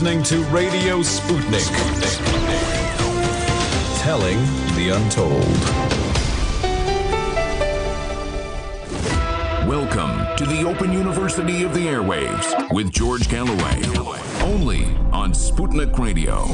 listening 0.00 0.22
to 0.22 0.42
Radio 0.44 1.00
Sputnik. 1.00 1.68
Telling 3.98 4.38
the 4.74 4.96
untold. 4.96 5.44
Welcome 9.68 10.26
to 10.38 10.46
the 10.46 10.64
Open 10.66 10.90
University 10.90 11.64
of 11.64 11.74
the 11.74 11.80
Airwaves 11.80 12.72
with 12.72 12.90
George 12.90 13.28
Galloway. 13.28 13.82
Only 14.40 14.86
on 15.12 15.32
Sputnik 15.32 15.98
Radio. 15.98 16.46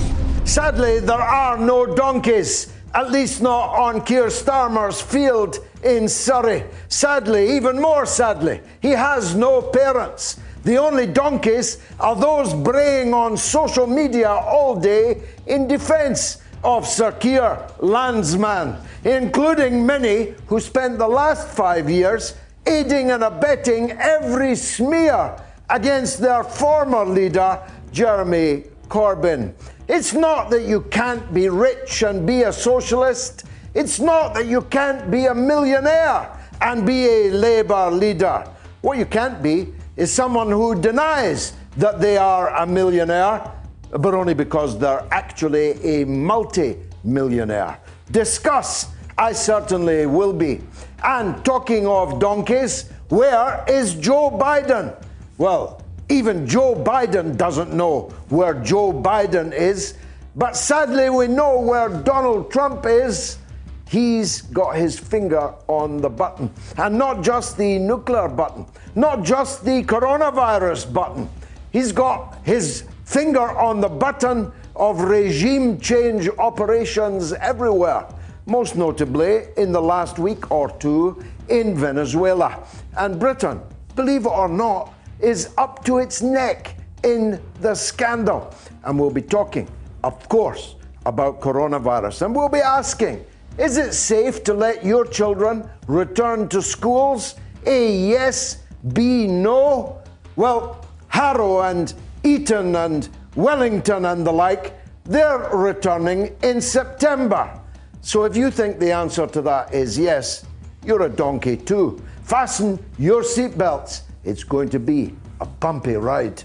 Sadly, 0.44 0.99
there 0.99 1.14
are 1.14 1.56
no 1.56 1.87
donkeys, 1.87 2.72
at 2.94 3.12
least 3.12 3.42
not 3.42 3.78
on 3.78 4.00
Keir 4.00 4.26
Starmer's 4.26 5.00
field 5.00 5.58
in 5.84 6.08
Surrey. 6.08 6.64
Sadly, 6.88 7.54
even 7.54 7.81
more 7.81 8.06
sadly, 8.06 8.60
he 8.82 8.90
has 8.90 9.37
no 9.37 9.62
parents. 9.62 10.40
The 10.66 10.78
only 10.78 11.06
donkeys 11.06 11.78
are 12.00 12.16
those 12.16 12.52
braying 12.52 13.14
on 13.14 13.36
social 13.36 13.86
media 13.86 14.28
all 14.28 14.74
day 14.74 15.22
in 15.46 15.68
defence 15.68 16.42
of 16.64 16.84
Sir 16.84 17.12
Keir 17.12 17.68
Landsman, 17.78 18.74
including 19.04 19.86
many 19.86 20.34
who 20.48 20.58
spent 20.58 20.98
the 20.98 21.06
last 21.06 21.46
five 21.46 21.88
years 21.88 22.34
aiding 22.66 23.12
and 23.12 23.22
abetting 23.22 23.92
every 23.92 24.56
smear 24.56 25.40
against 25.70 26.18
their 26.18 26.42
former 26.42 27.04
leader, 27.04 27.62
Jeremy 27.92 28.64
Corbyn. 28.88 29.52
It's 29.86 30.14
not 30.14 30.50
that 30.50 30.64
you 30.64 30.80
can't 30.90 31.32
be 31.32 31.48
rich 31.48 32.02
and 32.02 32.26
be 32.26 32.42
a 32.42 32.52
socialist. 32.52 33.44
It's 33.74 34.00
not 34.00 34.34
that 34.34 34.46
you 34.46 34.62
can't 34.62 35.12
be 35.12 35.26
a 35.26 35.34
millionaire 35.34 36.28
and 36.60 36.84
be 36.84 37.06
a 37.06 37.30
Labour 37.30 37.88
leader. 37.92 38.44
What 38.80 38.98
you 38.98 39.06
can't 39.06 39.40
be 39.40 39.72
is 39.96 40.12
someone 40.12 40.50
who 40.50 40.81
denies 40.81 41.54
that 41.76 42.00
they 42.00 42.16
are 42.16 42.54
a 42.56 42.66
millionaire, 42.66 43.50
but 43.90 44.14
only 44.14 44.34
because 44.34 44.78
they're 44.78 45.06
actually 45.10 45.72
a 45.82 46.04
multi 46.04 46.76
millionaire. 47.04 47.78
Discuss, 48.10 48.88
I 49.16 49.32
certainly 49.32 50.06
will 50.06 50.32
be. 50.32 50.60
And 51.02 51.44
talking 51.44 51.87
of 51.87 52.19
donkeys, 52.19 52.90
where 53.08 53.64
is 53.69 53.94
Joe 53.94 54.31
Biden? 54.31 54.94
Well, 55.38 55.82
even 56.08 56.46
Joe 56.46 56.75
Biden 56.75 57.37
doesn't 57.37 57.72
know 57.72 58.12
where 58.28 58.54
Joe 58.54 58.92
Biden 58.92 59.52
is, 59.52 59.94
but 60.34 60.56
sadly, 60.56 61.08
we 61.10 61.26
know 61.28 61.60
where 61.60 61.88
Donald 61.88 62.50
Trump 62.50 62.84
is 62.87 63.38
he's 63.88 64.42
got 64.42 64.76
his 64.76 64.98
finger 64.98 65.54
on 65.68 66.00
the 66.00 66.08
button. 66.08 66.50
And 66.76 66.98
not 66.98 67.22
just 67.22 67.56
the 67.56 67.78
nuclear 67.78 68.28
button, 68.28 68.66
not 68.94 69.22
just 69.22 69.64
the 69.64 69.82
coronavirus 69.84 70.92
button. 70.92 71.28
He's 71.70 71.92
got 71.92 72.38
his 72.44 72.84
finger 73.04 73.50
on 73.58 73.80
the 73.80 73.88
button 73.88 74.52
of 74.74 75.00
regime 75.00 75.78
change 75.80 76.28
operations 76.38 77.32
everywhere, 77.34 78.06
most 78.46 78.76
notably 78.76 79.44
in 79.56 79.72
the 79.72 79.80
last 79.80 80.18
week 80.18 80.50
or 80.50 80.70
two 80.78 81.24
in 81.48 81.76
Venezuela. 81.76 82.64
And 82.96 83.18
Britain, 83.18 83.60
believe 83.94 84.26
it 84.26 84.30
or 84.30 84.48
not, 84.48 84.92
is 85.20 85.50
up 85.56 85.84
to 85.84 85.98
its 85.98 86.20
neck 86.22 86.76
in 87.04 87.40
the 87.60 87.74
scandal. 87.74 88.52
And 88.84 88.98
we'll 88.98 89.10
be 89.10 89.22
talking, 89.22 89.68
of 90.04 90.28
course, 90.28 90.74
about 91.06 91.40
coronavirus. 91.40 92.22
And 92.22 92.34
we'll 92.34 92.48
be 92.48 92.58
asking, 92.60 93.24
is 93.58 93.78
it 93.78 93.94
safe 93.94 94.44
to 94.44 94.54
let 94.54 94.84
your 94.84 95.04
children 95.04 95.68
return 95.88 96.48
to 96.48 96.60
schools? 96.60 97.36
A 97.64 97.96
yes, 97.96 98.58
B 98.92 99.26
no? 99.26 100.02
Well, 100.36 100.84
Harrow 101.08 101.62
and 101.62 101.94
Eton 102.22 102.76
and 102.76 103.08
Wellington 103.34 104.04
and 104.04 104.26
the 104.26 104.32
like, 104.32 104.74
they're 105.04 105.48
returning 105.54 106.36
in 106.42 106.60
September. 106.60 107.60
So 108.02 108.24
if 108.24 108.36
you 108.36 108.50
think 108.50 108.78
the 108.78 108.92
answer 108.92 109.26
to 109.26 109.42
that 109.42 109.72
is 109.72 109.98
yes, 109.98 110.44
you're 110.84 111.02
a 111.02 111.08
donkey 111.08 111.56
too. 111.56 112.02
Fasten 112.24 112.78
your 112.98 113.22
seatbelts. 113.22 114.02
It's 114.24 114.44
going 114.44 114.68
to 114.70 114.78
be 114.78 115.14
a 115.40 115.46
bumpy 115.46 115.94
ride. 115.94 116.42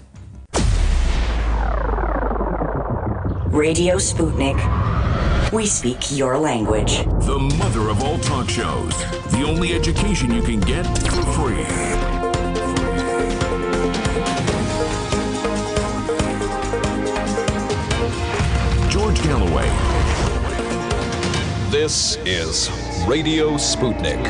Radio 3.52 3.96
Sputnik. 3.96 4.81
We 5.52 5.66
speak 5.66 6.16
your 6.16 6.38
language. 6.38 7.04
The 7.26 7.38
mother 7.58 7.90
of 7.90 8.02
all 8.02 8.16
talk 8.20 8.48
shows. 8.48 8.96
The 9.32 9.44
only 9.46 9.74
education 9.74 10.32
you 10.32 10.40
can 10.40 10.60
get 10.60 10.86
for 10.86 11.22
free. 11.36 11.62
George 18.88 19.22
Galloway. 19.22 19.68
This 21.70 22.16
is 22.24 22.70
Radio 23.06 23.58
Sputnik. 23.58 24.26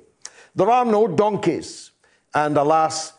There 0.53 0.69
are 0.69 0.85
no 0.85 1.07
donkeys, 1.07 1.89
and 2.35 2.55
alas, 2.55 3.13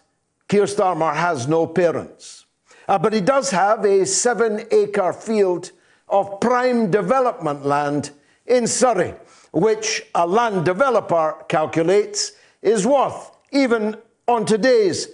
Keir 0.46 0.66
Starmer 0.66 1.12
has 1.12 1.48
no 1.48 1.66
parents. 1.66 2.46
Uh, 2.86 2.98
but 2.98 3.12
he 3.12 3.20
does 3.20 3.50
have 3.50 3.84
a 3.84 4.06
seven 4.06 4.64
acre 4.70 5.12
field 5.12 5.72
of 6.08 6.38
prime 6.38 6.92
development 6.92 7.66
land 7.66 8.12
in 8.46 8.68
Surrey 8.68 9.12
which 9.52 10.02
a 10.14 10.26
land 10.26 10.64
developer 10.64 11.44
calculates 11.48 12.32
is 12.62 12.86
worth, 12.86 13.36
even 13.52 13.96
on 14.28 14.44
today's 14.44 15.08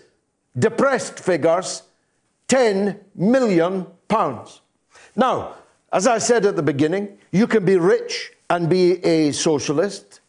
depressed 0.59 1.19
figures, 1.19 1.83
10 2.49 3.01
million 3.15 3.87
pounds. 4.09 4.61
Now, 5.15 5.55
as 5.93 6.07
I 6.07 6.19
said 6.19 6.45
at 6.45 6.57
the 6.57 6.63
beginning, 6.63 7.19
you 7.33 7.47
can 7.47 7.65
be 7.65 7.77
rich 7.77 8.33
and 8.51 8.69
be 8.69 9.05
a 9.05 9.33
socialist. 9.33 10.21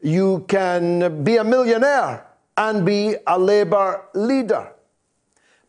You 0.00 0.44
can 0.48 1.22
be 1.22 1.36
a 1.36 1.44
millionaire 1.44 2.26
and 2.56 2.84
be 2.84 3.16
a 3.26 3.38
Labour 3.38 4.02
leader. 4.14 4.72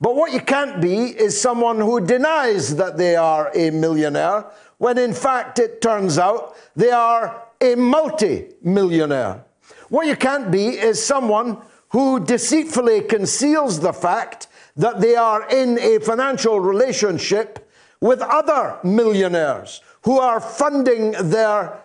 But 0.01 0.15
what 0.15 0.33
you 0.33 0.41
can't 0.41 0.81
be 0.81 1.17
is 1.17 1.39
someone 1.39 1.79
who 1.79 2.05
denies 2.05 2.75
that 2.75 2.97
they 2.97 3.15
are 3.15 3.51
a 3.55 3.69
millionaire 3.69 4.45
when 4.77 4.97
in 4.97 5.13
fact 5.13 5.59
it 5.59 5.81
turns 5.81 6.17
out 6.17 6.55
they 6.75 6.91
are 6.91 7.42
a 7.63 7.75
multi 7.75 8.49
millionaire. 8.61 9.45
What 9.89 10.07
you 10.07 10.15
can't 10.15 10.51
be 10.51 10.67
is 10.67 11.03
someone 11.03 11.57
who 11.89 12.19
deceitfully 12.19 13.01
conceals 13.01 13.79
the 13.79 13.93
fact 13.93 14.47
that 14.75 14.99
they 14.99 15.15
are 15.15 15.47
in 15.49 15.79
a 15.79 15.99
financial 15.99 16.59
relationship 16.59 17.69
with 18.01 18.21
other 18.21 18.79
millionaires 18.83 19.81
who 20.03 20.19
are 20.19 20.39
funding 20.39 21.11
their 21.29 21.79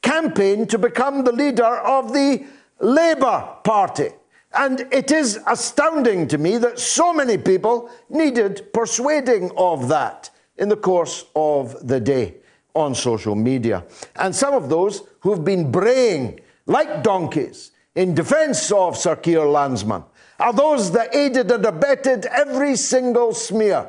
campaign 0.00 0.66
to 0.66 0.78
become 0.78 1.24
the 1.24 1.32
leader 1.32 1.64
of 1.64 2.12
the 2.12 2.46
Labour 2.80 3.48
Party. 3.64 4.08
And 4.54 4.86
it 4.92 5.10
is 5.10 5.40
astounding 5.46 6.26
to 6.28 6.38
me 6.38 6.56
that 6.58 6.78
so 6.78 7.12
many 7.12 7.36
people 7.36 7.90
needed 8.08 8.72
persuading 8.72 9.50
of 9.58 9.88
that 9.88 10.30
in 10.56 10.68
the 10.70 10.76
course 10.76 11.26
of 11.34 11.86
the 11.86 12.00
day 12.00 12.36
on 12.78 12.94
social 12.94 13.34
media. 13.34 13.84
And 14.16 14.34
some 14.34 14.54
of 14.54 14.68
those 14.68 15.02
who've 15.20 15.44
been 15.44 15.70
braying 15.70 16.40
like 16.66 17.02
donkeys 17.02 17.72
in 17.94 18.14
defence 18.14 18.70
of 18.70 18.96
Sir 18.96 19.16
Keir 19.16 19.46
Landsman 19.46 20.04
are 20.38 20.52
those 20.52 20.92
that 20.92 21.14
aided 21.14 21.50
and 21.50 21.64
abetted 21.66 22.26
every 22.26 22.76
single 22.76 23.34
smear 23.34 23.88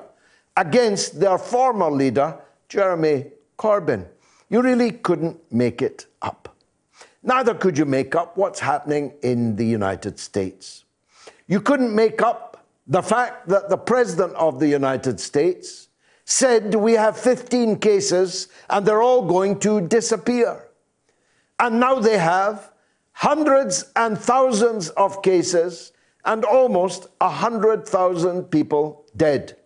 against 0.57 1.19
their 1.19 1.37
former 1.37 1.91
leader, 1.91 2.35
Jeremy 2.67 3.25
Corbyn. 3.57 4.05
You 4.49 4.61
really 4.61 4.91
couldn't 4.91 5.39
make 5.51 5.81
it 5.81 6.07
up. 6.21 6.55
Neither 7.21 7.53
could 7.53 7.77
you 7.77 7.85
make 7.85 8.15
up 8.15 8.37
what's 8.37 8.59
happening 8.59 9.13
in 9.21 9.55
the 9.55 9.65
United 9.65 10.17
States. 10.19 10.85
You 11.47 11.61
couldn't 11.61 11.93
make 11.93 12.21
up 12.21 12.65
the 12.87 13.03
fact 13.03 13.47
that 13.49 13.69
the 13.69 13.77
President 13.77 14.33
of 14.35 14.59
the 14.59 14.67
United 14.67 15.19
States 15.19 15.88
said 16.29 16.75
we 16.75 16.93
have 16.93 17.17
15 17.17 17.79
cases 17.79 18.49
and 18.69 18.85
they're 18.85 19.01
all 19.01 19.25
going 19.25 19.59
to 19.59 19.81
disappear. 19.81 20.63
And 21.59 21.79
now 21.79 21.95
they 21.95 22.19
have 22.19 22.71
hundreds 23.13 23.91
and 23.95 24.15
thousands 24.15 24.89
of 24.89 25.23
cases 25.23 25.91
and 26.25 26.45
almost 26.45 27.07
100,000 27.17 28.43
people 28.43 29.05
dead. 29.17 29.57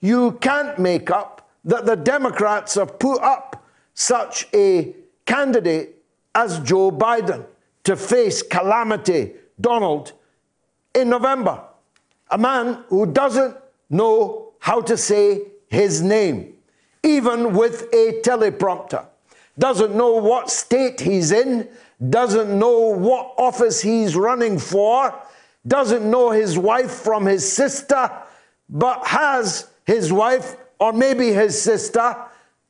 You 0.00 0.32
can't 0.40 0.78
make 0.78 1.10
up 1.10 1.50
that 1.66 1.84
the 1.84 1.96
Democrats 1.96 2.76
have 2.76 2.98
put 2.98 3.20
up 3.20 3.66
such 3.92 4.48
a 4.54 4.96
candidate 5.26 6.02
as 6.34 6.60
Joe 6.60 6.90
Biden 6.92 7.44
to 7.84 7.94
face 7.94 8.42
calamity 8.42 9.34
Donald 9.60 10.12
in 10.94 11.10
November. 11.10 11.62
A 12.30 12.38
man 12.38 12.84
who 12.88 13.04
doesn't 13.04 13.54
know 13.90 14.54
how 14.60 14.80
to 14.80 14.96
say 14.96 15.42
his 15.74 16.00
name, 16.00 16.54
even 17.02 17.54
with 17.54 17.82
a 17.92 18.20
teleprompter, 18.22 19.06
doesn't 19.58 19.94
know 19.94 20.14
what 20.14 20.50
state 20.50 21.00
he's 21.00 21.32
in, 21.32 21.68
doesn't 22.10 22.58
know 22.58 22.78
what 22.78 23.34
office 23.36 23.80
he's 23.82 24.16
running 24.16 24.58
for, 24.58 25.14
doesn't 25.66 26.08
know 26.10 26.30
his 26.30 26.58
wife 26.58 26.90
from 26.90 27.26
his 27.26 27.50
sister, 27.50 28.10
but 28.68 29.06
has 29.06 29.68
his 29.86 30.12
wife 30.12 30.56
or 30.78 30.92
maybe 30.92 31.32
his 31.32 31.60
sister 31.60 32.16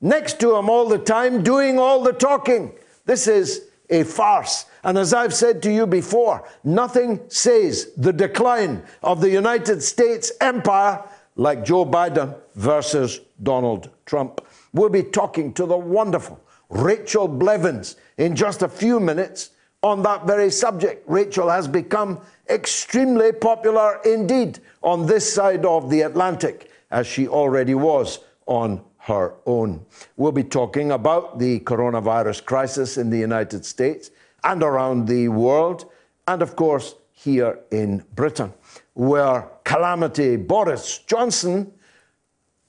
next 0.00 0.40
to 0.40 0.56
him 0.56 0.68
all 0.68 0.88
the 0.88 0.98
time 0.98 1.42
doing 1.42 1.78
all 1.78 2.02
the 2.02 2.12
talking. 2.12 2.72
This 3.06 3.26
is 3.26 3.68
a 3.90 4.02
farce. 4.04 4.66
And 4.82 4.98
as 4.98 5.14
I've 5.14 5.34
said 5.34 5.62
to 5.62 5.72
you 5.72 5.86
before, 5.86 6.46
nothing 6.62 7.20
says 7.28 7.92
the 7.96 8.12
decline 8.12 8.82
of 9.02 9.20
the 9.20 9.30
United 9.30 9.82
States 9.82 10.32
empire 10.40 11.02
like 11.36 11.64
Joe 11.64 11.84
Biden 11.84 12.34
versus 12.54 13.20
Donald 13.42 13.90
Trump. 14.06 14.40
We'll 14.72 14.88
be 14.88 15.02
talking 15.02 15.52
to 15.54 15.66
the 15.66 15.76
wonderful 15.76 16.40
Rachel 16.68 17.28
Blevins 17.28 17.96
in 18.18 18.36
just 18.36 18.62
a 18.62 18.68
few 18.68 19.00
minutes 19.00 19.50
on 19.82 20.02
that 20.02 20.26
very 20.26 20.50
subject. 20.50 21.04
Rachel 21.08 21.48
has 21.50 21.68
become 21.68 22.20
extremely 22.48 23.32
popular 23.32 24.00
indeed 24.04 24.60
on 24.82 25.06
this 25.06 25.30
side 25.30 25.64
of 25.66 25.90
the 25.90 26.02
Atlantic, 26.02 26.70
as 26.90 27.06
she 27.06 27.28
already 27.28 27.74
was 27.74 28.20
on 28.46 28.82
her 28.98 29.34
own. 29.44 29.84
We'll 30.16 30.32
be 30.32 30.44
talking 30.44 30.92
about 30.92 31.38
the 31.38 31.60
coronavirus 31.60 32.44
crisis 32.44 32.96
in 32.96 33.10
the 33.10 33.18
United 33.18 33.64
States 33.66 34.10
and 34.42 34.62
around 34.62 35.06
the 35.06 35.28
world, 35.28 35.90
and 36.26 36.40
of 36.40 36.56
course, 36.56 36.94
here 37.12 37.58
in 37.70 38.04
Britain, 38.14 38.52
where 38.94 39.48
calamity 39.64 40.36
Boris 40.36 40.98
Johnson 40.98 41.72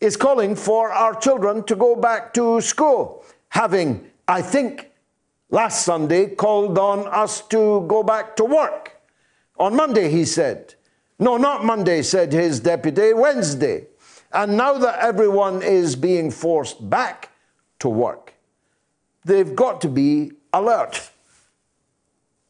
is 0.01 0.17
calling 0.17 0.55
for 0.55 0.91
our 0.91 1.15
children 1.15 1.63
to 1.63 1.75
go 1.75 1.95
back 1.95 2.33
to 2.33 2.59
school, 2.61 3.23
having, 3.49 4.09
I 4.27 4.41
think, 4.41 4.91
last 5.49 5.85
Sunday 5.85 6.35
called 6.35 6.77
on 6.77 7.07
us 7.07 7.41
to 7.47 7.85
go 7.87 8.03
back 8.03 8.35
to 8.35 8.45
work. 8.45 9.01
On 9.57 9.75
Monday, 9.75 10.09
he 10.09 10.25
said. 10.25 10.75
No, 11.17 11.37
not 11.37 11.63
Monday, 11.63 12.01
said 12.01 12.33
his 12.33 12.59
deputy, 12.59 13.13
Wednesday. 13.13 13.87
And 14.33 14.57
now 14.57 14.77
that 14.77 14.99
everyone 14.99 15.61
is 15.61 15.95
being 15.95 16.29
forced 16.29 16.89
back 16.89 17.31
to 17.79 17.87
work, 17.87 18.33
they've 19.23 19.55
got 19.55 19.79
to 19.81 19.87
be 19.87 20.33
alert. 20.51 21.09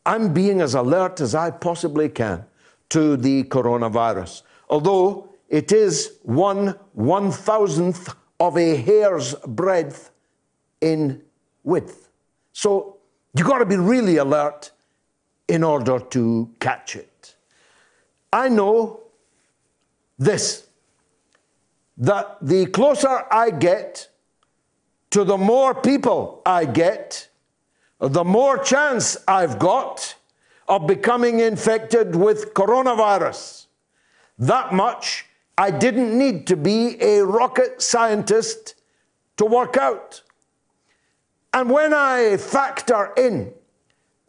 I'm 0.03 0.33
being 0.33 0.61
as 0.61 0.73
alert 0.73 1.21
as 1.21 1.35
I 1.35 1.51
possibly 1.51 2.09
can 2.09 2.45
to 2.89 3.17
the 3.17 3.43
coronavirus, 3.45 4.43
although 4.69 5.29
it 5.49 5.71
is 5.71 6.17
one 6.23 6.75
one 6.93 7.31
thousandth 7.31 8.15
of 8.39 8.57
a 8.57 8.75
hair's 8.75 9.35
breadth 9.47 10.11
in 10.81 11.21
width. 11.63 12.09
So 12.53 12.97
you've 13.35 13.47
got 13.47 13.59
to 13.59 13.65
be 13.65 13.77
really 13.77 14.17
alert 14.17 14.71
in 15.47 15.63
order 15.63 15.99
to 15.99 16.49
catch 16.59 16.95
it. 16.95 17.35
I 18.33 18.49
know 18.49 19.01
this 20.17 20.67
that 21.97 22.37
the 22.41 22.65
closer 22.67 23.25
I 23.31 23.51
get 23.51 24.09
to 25.11 25.23
the 25.23 25.37
more 25.37 25.73
people 25.73 26.41
I 26.45 26.65
get, 26.65 27.29
the 27.99 28.25
more 28.25 28.57
chance 28.57 29.15
I've 29.27 29.59
got 29.59 30.15
of 30.67 30.87
becoming 30.87 31.39
infected 31.39 32.15
with 32.15 32.53
coronavirus. 32.53 33.67
That 34.39 34.73
much 34.73 35.25
I 35.57 35.71
didn't 35.71 36.17
need 36.17 36.47
to 36.47 36.57
be 36.57 37.01
a 37.01 37.23
rocket 37.23 37.81
scientist 37.81 38.75
to 39.37 39.45
work 39.45 39.77
out. 39.77 40.21
And 41.53 41.69
when 41.69 41.93
I 41.93 42.35
factor 42.37 43.13
in 43.15 43.53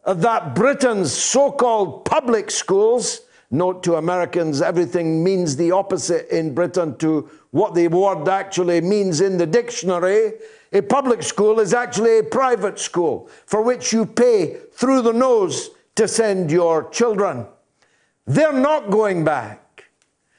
that 0.05 0.55
Britain's 0.55 1.11
so 1.11 1.51
called 1.51 2.05
public 2.05 2.49
schools 2.49 3.21
Note 3.49 3.81
to 3.83 3.95
Americans, 3.95 4.61
everything 4.61 5.23
means 5.23 5.55
the 5.55 5.71
opposite 5.71 6.27
in 6.35 6.53
Britain 6.53 6.97
to 6.97 7.29
what 7.51 7.75
the 7.75 7.87
word 7.87 8.27
actually 8.27 8.81
means 8.81 9.21
in 9.21 9.37
the 9.37 9.45
dictionary. 9.45 10.33
A 10.73 10.81
public 10.81 11.23
school 11.23 11.61
is 11.61 11.73
actually 11.73 12.19
a 12.19 12.23
private 12.23 12.77
school 12.77 13.29
for 13.45 13.61
which 13.61 13.93
you 13.93 14.05
pay 14.05 14.57
through 14.73 15.01
the 15.01 15.13
nose 15.13 15.69
to 15.97 16.07
send 16.07 16.51
your 16.51 16.89
children. 16.89 17.45
They're 18.25 18.53
not 18.53 18.89
going 18.89 19.23
back. 19.23 19.85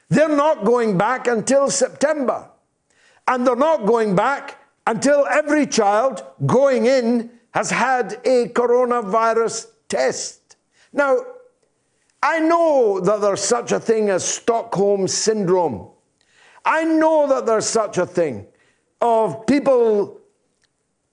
They're 0.09 0.35
not 0.35 0.65
going 0.65 0.97
back 0.97 1.27
until 1.27 1.69
September. 1.69 2.49
And 3.27 3.45
they're 3.45 3.55
not 3.55 3.85
going 3.85 4.15
back 4.15 4.57
until 4.87 5.27
every 5.27 5.67
child 5.67 6.23
going 6.45 6.87
in 6.87 7.29
has 7.51 7.69
had 7.69 8.13
a 8.25 8.47
coronavirus 8.49 9.67
test. 9.87 10.55
Now, 10.93 11.17
I 12.21 12.39
know 12.39 12.99
that 12.99 13.21
there's 13.21 13.43
such 13.43 13.71
a 13.71 13.79
thing 13.79 14.09
as 14.09 14.25
Stockholm 14.25 15.07
Syndrome. 15.07 15.89
I 16.65 16.83
know 16.83 17.27
that 17.27 17.45
there's 17.45 17.65
such 17.65 17.97
a 17.97 18.05
thing 18.05 18.47
of 19.01 19.45
people 19.45 20.19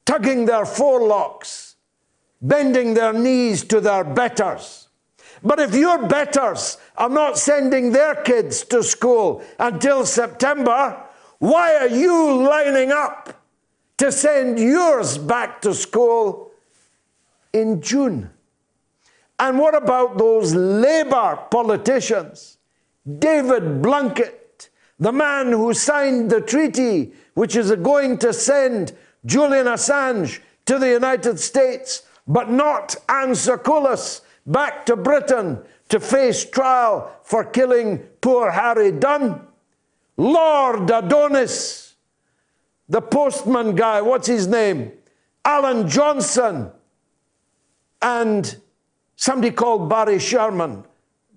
tugging 0.05 0.47
their 0.47 0.65
forelocks, 0.65 1.66
bending 2.41 2.95
their 2.95 3.13
knees 3.13 3.65
to 3.65 3.81
their 3.81 4.05
betters. 4.05 4.89
But 5.43 5.61
if 5.61 5.75
your 5.75 6.07
betters 6.07 6.79
are 6.97 7.09
not 7.09 7.39
sending 7.39 7.93
their 7.93 8.15
kids 8.15 8.65
to 8.65 8.83
school 8.83 9.43
until 9.59 10.07
September, 10.07 11.03
why 11.39 11.77
are 11.77 11.89
you 11.89 12.43
lining 12.43 12.93
up 12.93 13.43
to 13.99 14.11
send 14.11 14.59
yours 14.59 15.19
back 15.19 15.61
to 15.63 15.75
school 15.75 16.51
in 17.53 17.81
June? 17.81 18.31
And 19.39 19.59
what 19.59 19.75
about 19.75 20.19
those 20.19 20.55
Labour 20.55 21.39
politicians? 21.51 22.59
David 23.19 23.83
Blunkett, 23.83 24.71
the 24.99 25.13
man 25.13 25.53
who 25.53 25.75
signed 25.75 26.31
the 26.31 26.41
treaty 26.41 27.13
which 27.35 27.55
is 27.55 27.71
going 27.77 28.17
to 28.19 28.33
send 28.33 28.95
Julian 29.27 29.67
Assange 29.67 30.41
to 30.65 30.79
the 30.79 30.91
United 30.91 31.39
States, 31.39 32.03
but 32.27 32.51
not 32.51 32.97
Anne 33.09 33.31
Sacoolas 33.31 34.23
back 34.47 34.87
to 34.87 34.97
Britain 34.97 35.63
to 35.89 36.01
face 36.01 36.45
trial 36.49 37.17
for 37.23 37.45
killing 37.45 37.99
poor 38.21 38.51
Harry 38.51 38.93
Dunn. 38.93 39.47
Lord 40.17 40.91
Adonis, 40.91 41.95
the 42.89 43.03
postman 43.03 43.75
guy, 43.75 44.01
what's 44.01 44.27
his 44.27 44.47
name? 44.47 44.93
Alan 45.45 45.89
Johnson, 45.89 46.71
and 48.03 48.57
Somebody 49.17 49.51
called 49.51 49.89
Barry 49.89 50.17
Sheerman, 50.17 50.85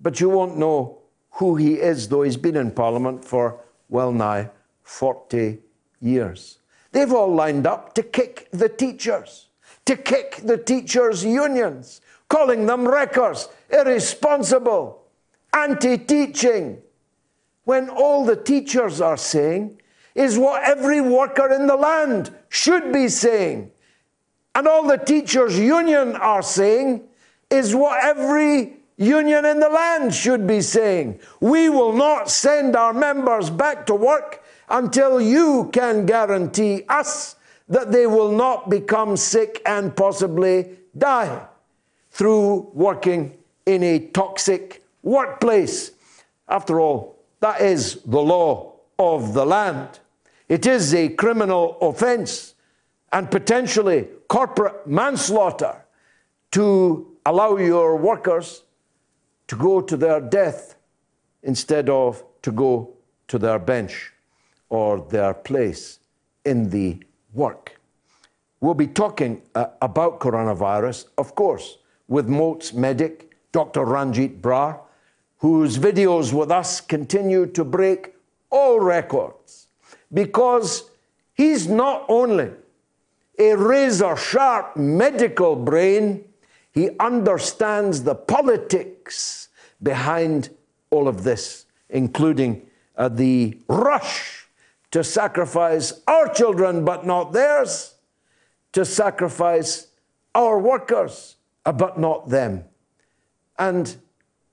but 0.02 0.20
you 0.20 0.30
won't 0.30 0.58
know 0.58 1.00
who 1.32 1.56
he 1.56 1.76
is, 1.76 2.10
though 2.10 2.24
he's 2.24 2.36
been 2.36 2.58
in 2.58 2.72
Parliament 2.72 3.24
for 3.24 3.62
well 3.88 4.12
nigh 4.12 4.50
40 4.84 5.60
years. 6.02 6.60
They've 6.92 7.12
all 7.12 7.34
lined 7.34 7.66
up 7.66 7.96
to 7.96 8.04
kick 8.04 8.50
the 8.52 8.68
teachers, 8.68 9.48
to 9.90 9.98
kick 9.98 10.42
the 10.44 10.56
teachers' 10.56 11.26
unions, 11.26 12.00
calling 12.28 12.68
them 12.68 12.88
wreckers, 12.88 13.50
irresponsible, 13.72 15.02
anti 15.52 15.98
teaching, 15.98 16.80
when 17.64 17.90
all 17.90 18.24
the 18.24 18.36
teachers 18.36 19.02
are 19.02 19.18
saying 19.18 19.82
is 20.14 20.38
what 20.38 20.62
every 20.62 21.02
worker 21.02 21.52
in 21.52 21.66
the 21.66 21.76
land 21.76 22.32
should 22.50 22.94
be 22.94 23.08
saying. 23.08 23.72
And 24.54 24.68
all 24.68 24.88
the 24.88 24.98
teachers' 24.98 25.58
union 25.58 26.16
are 26.16 26.44
saying 26.44 27.02
is 27.50 27.74
what 27.74 28.04
every 28.04 28.78
union 28.98 29.44
in 29.44 29.60
the 29.60 29.70
land 29.70 30.14
should 30.14 30.46
be 30.46 30.62
saying. 30.62 31.20
We 31.40 31.68
will 31.70 31.94
not 31.94 32.30
send 32.30 32.76
our 32.76 32.94
members 32.94 33.50
back 33.50 33.88
to 33.88 33.96
work 33.96 34.44
until 34.70 35.20
you 35.20 35.72
can 35.74 36.06
guarantee 36.06 36.84
us 36.90 37.38
that 37.70 37.92
they 37.92 38.08
will 38.08 38.32
not 38.32 38.70
become 38.70 39.16
sick 39.16 39.62
and 39.66 39.96
possibly 39.96 40.78
die 40.98 41.48
through 42.12 42.70
working 42.74 43.38
in 43.66 43.84
a 43.84 44.00
toxic 44.08 44.84
workplace. 45.04 45.92
After 46.48 46.80
all, 46.80 47.20
that 47.40 47.62
is 47.62 48.02
the 48.06 48.22
law 48.22 48.74
of 48.98 49.34
the 49.34 49.46
land. 49.46 50.00
It 50.50 50.66
is 50.66 50.94
a 50.96 51.10
criminal 51.10 51.78
offense 51.80 52.56
and 53.12 53.30
potentially 53.30 54.08
corporate 54.28 54.88
manslaughter 54.88 55.86
to 56.52 57.08
allow 57.26 57.58
your 57.58 57.96
workers 57.96 58.64
to 59.48 59.56
go 59.56 59.82
to 59.82 59.96
their 59.96 60.20
death 60.20 60.76
instead 61.44 61.90
of 61.90 62.24
to 62.42 62.52
go 62.52 62.94
to 63.28 63.38
their 63.38 63.60
bench 63.60 64.12
or 64.70 65.00
their 65.10 65.34
place 65.34 66.00
in 66.46 66.70
the 66.70 67.00
work. 67.34 67.80
We'll 68.62 68.74
be 68.74 68.88
talking 68.88 69.42
uh, 69.56 69.68
about 69.82 70.20
coronavirus, 70.20 71.06
of 71.18 71.36
course, 71.36 71.78
with 72.08 72.28
Moats 72.28 72.74
medic, 72.74 73.32
Dr. 73.52 73.86
Ranjeet 73.86 74.42
Brar, 74.42 74.80
whose 75.38 75.78
videos 75.78 76.34
with 76.34 76.52
us 76.52 76.82
continue 76.82 77.46
to 77.48 77.64
break 77.64 78.14
all 78.50 78.80
records 78.80 79.68
because 80.14 80.90
he's 81.34 81.68
not 81.68 82.06
only 82.10 82.52
a 83.38 83.56
razor 83.56 84.18
sharp 84.18 84.76
medical 84.76 85.56
brain, 85.56 86.26
he 86.72 86.90
understands 87.00 88.04
the 88.04 88.16
politics 88.16 89.48
behind 89.82 90.50
all 90.90 91.08
of 91.08 91.24
this, 91.24 91.66
including 91.90 92.68
uh, 92.98 93.08
the 93.08 93.58
rush 93.70 94.39
to 94.92 95.04
sacrifice 95.04 96.02
our 96.08 96.28
children 96.34 96.84
but 96.84 97.06
not 97.06 97.32
theirs, 97.32 97.96
to 98.72 98.86
sacrifice 98.86 99.88
our 100.36 100.60
workers 100.60 101.36
uh, 101.66 101.72
but 101.72 102.00
not 102.00 102.30
them. 102.30 102.64
And 103.58 103.96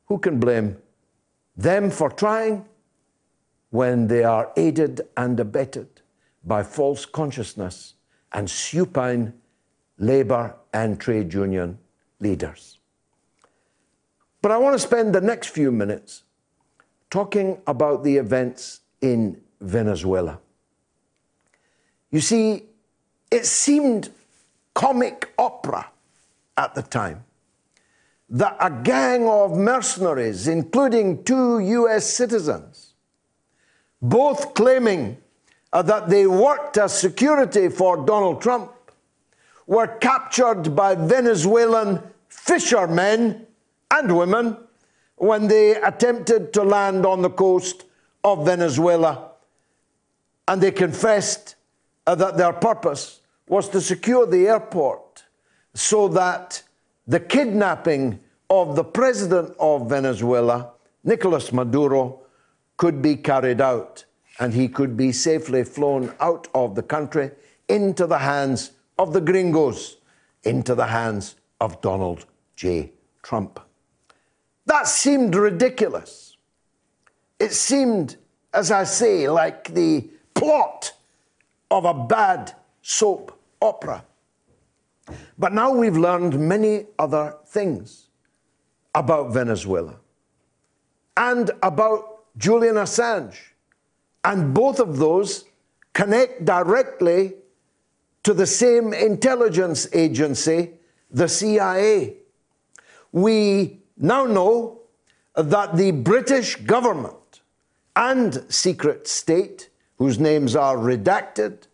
who 0.07 0.19
can 0.19 0.38
blame 0.38 0.76
them 1.57 1.90
for 1.90 2.11
trying 2.11 2.64
when 3.71 4.07
they 4.07 4.25
are 4.25 4.52
aided 4.57 5.00
and 5.16 5.38
abetted 5.38 5.88
by 6.45 6.62
false 6.62 7.07
consciousness 7.07 7.95
and 8.33 8.49
supine 8.49 9.33
labour 9.99 10.55
and 10.73 11.00
trade 11.00 11.33
union 11.33 11.78
leaders? 12.21 12.78
But 14.43 14.52
I 14.52 14.59
want 14.59 14.75
to 14.75 14.78
spend 14.78 15.14
the 15.14 15.21
next 15.21 15.49
few 15.49 15.73
minutes 15.73 16.23
talking 17.11 17.61
about 17.66 18.05
the 18.05 18.16
events 18.16 18.81
in 19.00 19.40
Venezuela. 19.61 20.39
You 22.11 22.21
see, 22.21 22.65
it 23.31 23.47
seemed 23.47 24.11
comic 24.75 25.33
opera 25.39 25.91
at 26.57 26.75
the 26.75 26.83
time 26.83 27.25
that 28.29 28.57
a 28.61 28.71
gang 28.71 29.29
of 29.29 29.57
mercenaries, 29.57 30.49
including 30.49 31.23
two 31.25 31.61
US 31.61 32.07
citizens, 32.07 32.95
both 34.03 34.55
claiming 34.55 35.17
that 35.73 36.09
they 36.09 36.27
worked 36.27 36.79
as 36.79 36.99
security 36.99 37.69
for 37.69 38.05
Donald 38.05 38.41
Trump, 38.41 38.73
were 39.67 39.87
captured 39.87 40.75
by 40.75 40.95
Venezuelan 40.95 42.03
fishermen 42.29 43.47
and 43.91 44.17
women 44.17 44.57
when 45.17 45.49
they 45.49 45.75
attempted 45.77 46.53
to 46.53 46.63
land 46.63 47.05
on 47.05 47.23
the 47.23 47.31
coast 47.31 47.85
of 48.23 48.45
Venezuela. 48.45 49.31
And 50.49 50.62
they 50.62 50.71
confessed 50.71 51.57
uh, 52.07 52.15
that 52.15 52.37
their 52.37 52.53
purpose 52.53 53.21
was 53.49 53.69
to 53.71 53.81
secure 53.81 54.26
the 54.26 54.49
airport 54.49 55.25
so 55.75 56.09
that 56.09 56.62
the 57.07 57.21
kidnapping 57.21 58.19
of 58.50 58.76
the 58.76 58.85
president 58.85 59.55
of 59.59 59.88
Venezuela, 59.88 60.73
Nicolas 61.05 61.53
Maduro, 61.53 62.21
could 62.76 63.03
be 63.03 63.17
carried 63.17 63.61
out 63.61 64.04
and 64.39 64.52
he 64.52 64.69
could 64.69 64.97
be 64.97 65.13
safely 65.13 65.65
flown 65.65 66.15
out 66.21 66.49
of 66.54 66.75
the 66.75 66.82
country 66.82 67.30
into 67.69 68.06
the 68.06 68.19
hands 68.19 68.73
of 68.99 69.13
the 69.13 69.21
gringos, 69.21 69.97
into 70.45 70.75
the 70.75 70.87
hands 70.87 71.37
of 71.61 71.80
Donald 71.80 72.26
J. 72.54 72.93
Trump. 73.23 73.61
That 74.67 74.89
seemed 74.89 75.35
ridiculous. 75.35 76.37
It 77.39 77.52
seemed, 77.52 78.17
as 78.52 78.71
I 78.71 78.85
say, 78.85 79.28
like 79.28 79.73
the 79.73 80.09
plot 80.37 80.93
of 81.71 81.85
a 81.85 81.95
bad 81.95 82.55
soap 82.83 83.37
opera. 83.61 84.05
But 85.39 85.53
now 85.53 85.73
we've 85.73 85.97
learned 85.97 86.39
many 86.39 86.87
other 86.99 87.37
things 87.47 88.09
about 88.95 89.33
Venezuela 89.33 89.97
and 91.17 91.51
about 91.63 92.25
Julian 92.37 92.77
Assange. 92.77 93.37
And 94.25 94.53
both 94.53 94.81
of 94.81 94.99
those 94.99 95.45
connect 95.93 96.45
directly 96.45 97.35
to 98.25 98.35
the 98.35 98.47
same 98.47 98.93
intelligence 98.93 99.87
agency, 99.93 100.73
the 101.11 101.29
CIA. 101.29 102.17
We 103.13 103.81
now 103.97 104.25
know 104.25 104.81
that 105.37 105.77
the 105.77 105.93
British 105.93 106.57
government 106.57 107.41
and 107.95 108.45
secret 108.49 109.07
state, 109.07 109.71
whose 109.99 110.19
names 110.19 110.54
are 110.54 110.76
redacted, 110.76 111.67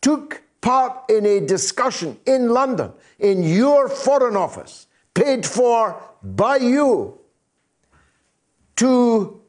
took 0.00 0.42
part 0.60 1.10
in 1.10 1.26
a 1.26 1.40
discussion 1.40 2.18
in 2.26 2.48
London, 2.48 2.92
in 3.18 3.42
your 3.42 3.88
Foreign 3.88 4.36
Office, 4.36 4.86
paid 5.14 5.44
for 5.44 6.00
by 6.22 6.56
you, 6.56 7.18
to 8.76 9.40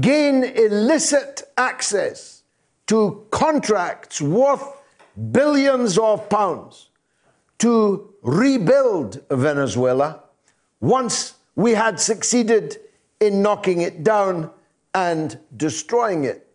gain 0.00 0.44
illicit 0.44 1.42
access 1.56 2.42
to 2.86 3.26
contracts 3.30 4.20
worth 4.20 4.64
billions 5.32 5.98
of 5.98 6.28
pounds 6.28 6.90
to 7.58 8.14
rebuild 8.22 9.22
Venezuela 9.30 10.22
once 10.80 11.34
we 11.56 11.72
had 11.72 12.00
succeeded 12.00 12.78
in 13.20 13.42
knocking 13.42 13.82
it 13.82 14.02
down 14.02 14.50
and 14.94 15.38
destroying 15.56 16.24
it. 16.24 16.49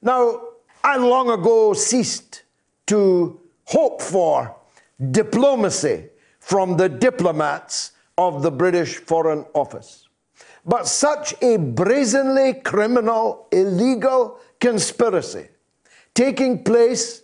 Now, 0.00 0.40
I 0.84 0.96
long 0.96 1.30
ago 1.30 1.72
ceased 1.72 2.42
to 2.86 3.40
hope 3.64 4.00
for 4.00 4.56
diplomacy 5.10 6.06
from 6.40 6.76
the 6.76 6.88
diplomats 6.88 7.92
of 8.16 8.42
the 8.42 8.50
British 8.50 8.96
Foreign 8.96 9.44
Office. 9.54 10.08
But 10.64 10.86
such 10.86 11.34
a 11.42 11.56
brazenly 11.56 12.54
criminal, 12.54 13.48
illegal 13.52 14.38
conspiracy 14.60 15.48
taking 16.14 16.64
place 16.64 17.22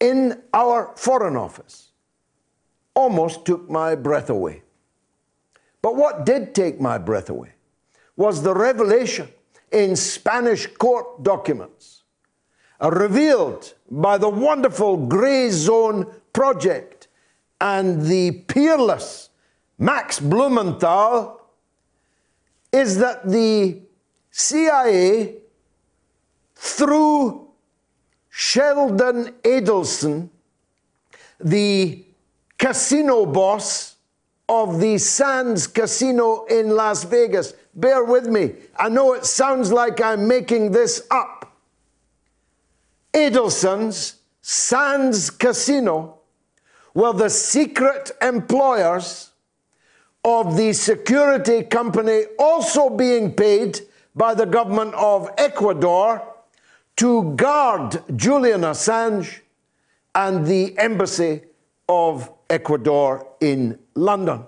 in 0.00 0.42
our 0.54 0.92
Foreign 0.96 1.36
Office 1.36 1.90
almost 2.94 3.44
took 3.44 3.68
my 3.68 3.94
breath 3.94 4.30
away. 4.30 4.62
But 5.82 5.96
what 5.96 6.24
did 6.24 6.54
take 6.54 6.80
my 6.80 6.98
breath 6.98 7.28
away 7.30 7.52
was 8.16 8.42
the 8.42 8.54
revelation 8.54 9.28
in 9.72 9.96
Spanish 9.96 10.66
court 10.66 11.22
documents 11.22 12.04
revealed 12.80 13.74
by 13.90 14.18
the 14.18 14.28
wonderful 14.28 14.98
Grayzone 14.98 16.12
Project 16.32 17.08
and 17.60 18.02
the 18.02 18.32
peerless 18.48 19.30
Max 19.78 20.20
Blumenthal 20.20 21.40
is 22.72 22.98
that 22.98 23.28
the 23.28 23.80
CIA, 24.30 25.36
through 26.54 27.48
Sheldon 28.28 29.34
Adelson, 29.42 30.28
the 31.40 32.04
casino 32.58 33.26
boss 33.26 33.96
of 34.48 34.80
the 34.80 34.98
Sands 34.98 35.66
Casino 35.66 36.44
in 36.44 36.70
Las 36.70 37.04
Vegas, 37.04 37.54
bear 37.76 38.02
with 38.02 38.26
me. 38.26 38.54
I 38.76 38.88
know 38.88 39.12
it 39.12 39.24
sounds 39.24 39.70
like 39.70 40.00
I'm 40.00 40.26
making 40.26 40.72
this 40.72 41.06
up. 41.10 41.56
Adelson's 43.14 44.16
Sands 44.42 45.30
Casino 45.30 46.18
were 46.94 47.12
the 47.12 47.30
secret 47.30 48.10
employers 48.22 49.30
of 50.24 50.56
the 50.56 50.72
security 50.72 51.62
company 51.62 52.24
also 52.38 52.90
being 52.90 53.32
paid 53.32 53.80
by 54.14 54.34
the 54.34 54.46
government 54.46 54.94
of 54.94 55.30
Ecuador 55.36 56.22
to 56.96 57.34
guard 57.36 58.02
Julian 58.16 58.62
Assange 58.62 59.40
and 60.14 60.46
the 60.46 60.76
embassy 60.78 61.42
of 61.88 62.32
Ecuador 62.48 63.26
in 63.40 63.78
London. 63.94 64.44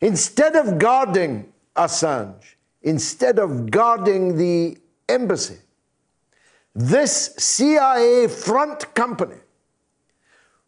Instead 0.00 0.54
of 0.54 0.78
guarding 0.78 1.47
Assange, 1.78 2.56
instead 2.82 3.38
of 3.38 3.70
guarding 3.70 4.36
the 4.36 4.76
embassy, 5.08 5.58
this 6.74 7.34
CIA 7.38 8.28
front 8.28 8.94
company 8.94 9.36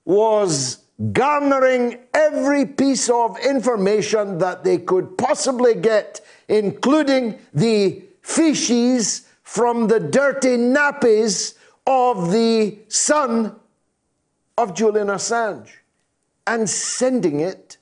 was 0.04 0.78
garnering 1.12 1.98
every 2.14 2.66
piece 2.66 3.08
of 3.08 3.38
information 3.38 4.38
that 4.38 4.64
they 4.64 4.78
could 4.78 5.16
possibly 5.18 5.74
get, 5.74 6.20
including 6.48 7.38
the 7.54 8.02
feces 8.22 9.26
from 9.42 9.88
the 9.88 10.00
dirty 10.00 10.56
nappies 10.56 11.54
of 11.86 12.30
the 12.30 12.78
son 12.88 13.56
of 14.58 14.74
Julian 14.74 15.08
Assange, 15.08 15.70
and 16.46 16.68
sending 16.68 17.40
it 17.40 17.78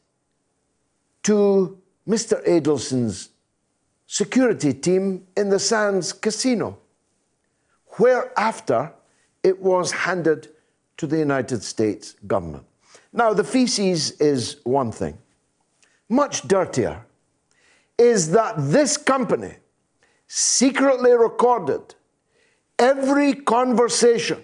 to 1.24 1.77
Mr. 2.09 2.42
Adelson's 2.49 3.29
security 4.07 4.73
team 4.73 5.27
in 5.37 5.51
the 5.51 5.59
Sands 5.59 6.12
Casino, 6.12 6.79
whereafter 7.99 8.92
it 9.42 9.61
was 9.61 9.92
handed 9.92 10.49
to 10.97 11.07
the 11.07 11.18
United 11.18 11.62
States 11.62 12.14
government. 12.27 12.64
Now, 13.12 13.35
the 13.35 13.44
feces 13.44 14.12
is 14.12 14.57
one 14.64 14.90
thing. 14.90 15.18
Much 16.09 16.49
dirtier 16.49 17.05
is 17.99 18.31
that 18.31 18.55
this 18.57 18.97
company 18.97 19.57
secretly 20.27 21.12
recorded 21.12 21.94
every 22.79 23.35
conversation 23.35 24.42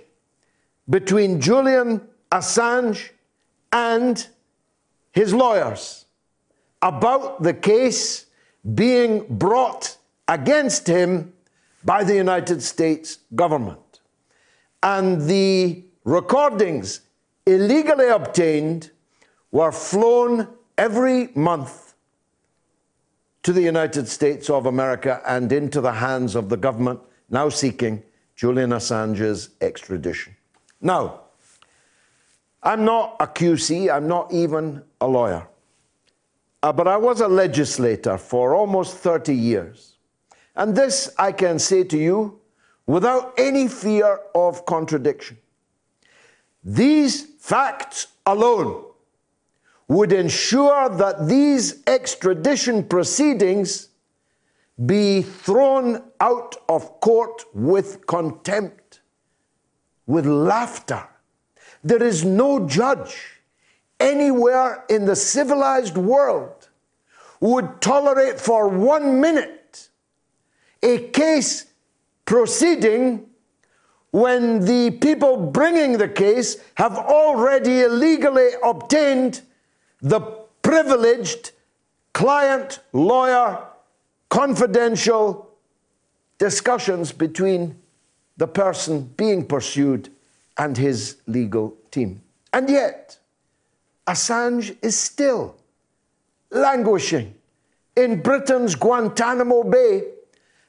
between 0.91 1.41
Julian 1.41 2.03
Assange 2.31 3.11
and 3.73 4.27
his 5.13 5.33
lawyers 5.33 6.04
about 6.85 7.43
the 7.43 7.55
case 7.55 8.27
being 8.75 9.27
brought 9.29 9.97
against 10.29 10.87
him 10.87 11.33
by 11.83 12.05
the 12.05 12.15
United 12.15 12.63
States 12.63 13.19
government. 13.35 14.01
And 14.83 15.23
the 15.23 15.83
recordings 16.05 17.01
illegally 17.47 18.09
obtained 18.09 18.91
were 19.51 19.73
flown 19.73 20.49
every 20.77 21.31
month 21.35 21.95
to 23.43 23.53
the 23.53 23.63
United 23.63 24.09
States 24.09 24.51
of 24.51 24.67
America 24.67 25.23
and 25.27 25.51
into 25.53 25.81
the 25.81 25.93
hands 25.93 26.35
of 26.35 26.49
the 26.49 26.57
government 26.57 27.01
now 27.31 27.49
seeking 27.49 28.03
Julian 28.37 28.71
Assange's 28.71 29.51
extradition. 29.61 30.37
Now, 30.81 31.21
I'm 32.63 32.85
not 32.85 33.17
a 33.21 33.27
QC, 33.27 33.95
I'm 33.95 34.09
not 34.09 34.33
even 34.33 34.83
a 35.01 35.07
lawyer, 35.07 35.47
uh, 36.65 36.73
but 36.73 36.89
I 36.89 36.97
was 36.97 37.21
a 37.21 37.29
legislator 37.29 38.17
for 38.17 38.55
almost 38.55 38.97
30 38.97 39.35
years. 39.35 39.97
And 40.57 40.75
this 40.75 41.11
I 41.19 41.31
can 41.31 41.59
say 41.59 41.85
to 41.85 41.99
you 41.99 42.41
without 42.87 43.35
any 43.37 43.69
fear 43.69 44.21
of 44.35 44.65
contradiction. 44.65 45.37
These 46.63 47.27
facts 47.39 48.07
alone 48.25 48.83
would 49.89 50.11
ensure 50.11 50.89
that 50.89 51.29
these 51.29 51.83
extradition 51.87 52.83
proceedings 52.83 53.91
be 54.87 55.21
thrown 55.21 56.03
out 56.19 56.57
of 56.71 56.99
court 57.01 57.45
with 57.53 58.07
contempt, 58.07 59.01
with 60.07 60.25
laughter. 60.25 61.07
There 61.83 62.03
is 62.03 62.25
no 62.25 62.67
judge 62.67 63.34
anywhere 64.01 64.85
in 64.89 65.05
the 65.05 65.17
civilized 65.17 65.97
world 65.97 66.69
would 67.41 67.81
tolerate 67.81 68.41
for 68.41 68.69
one 68.69 69.21
minute 69.21 69.89
a 70.83 71.09
case 71.09 71.67
proceeding 72.25 73.27
when 74.11 74.65
the 74.65 74.91
people 75.01 75.37
bringing 75.37 75.99
the 75.99 76.09
case 76.09 76.57
have 76.77 76.97
already 76.97 77.81
illegally 77.81 78.51
obtained 78.63 79.43
the 80.01 80.21
privileged 80.63 81.51
client 82.13 82.81
lawyer 82.93 83.59
confidential 84.29 85.51
discussions 86.39 87.13
between 87.13 87.77
the 88.37 88.47
person 88.47 89.03
being 89.17 89.45
pursued 89.45 90.11
and 90.59 90.77
his 90.77 91.17
legal 91.27 91.77
team. 91.91 92.23
And 92.53 92.69
yet, 92.69 93.19
Assange 94.07 94.77
is 94.83 94.99
still 94.99 95.57
languishing 96.51 97.35
in 97.97 98.21
Britain's 98.21 98.75
Guantanamo 98.75 99.63
Bay, 99.63 100.05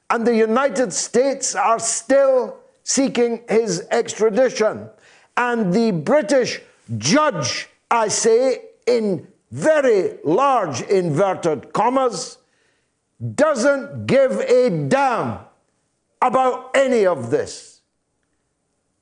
and 0.10 0.26
the 0.26 0.36
United 0.36 0.94
States 0.94 1.56
are 1.56 1.80
still 1.80 2.58
seeking 2.84 3.42
his 3.50 3.88
extradition. 3.92 4.90
And 5.36 5.74
the 5.74 5.92
British 5.92 6.62
judge, 6.98 7.68
I 7.90 8.08
say 8.08 8.62
in 8.86 9.28
very 9.52 10.18
large 10.24 10.82
inverted 10.82 11.74
commas, 11.74 12.38
doesn't 13.36 14.06
give 14.06 14.40
a 14.40 14.70
damn 14.70 15.40
about 16.22 16.72
any 16.76 17.06
of 17.06 17.32
this. 17.32 17.82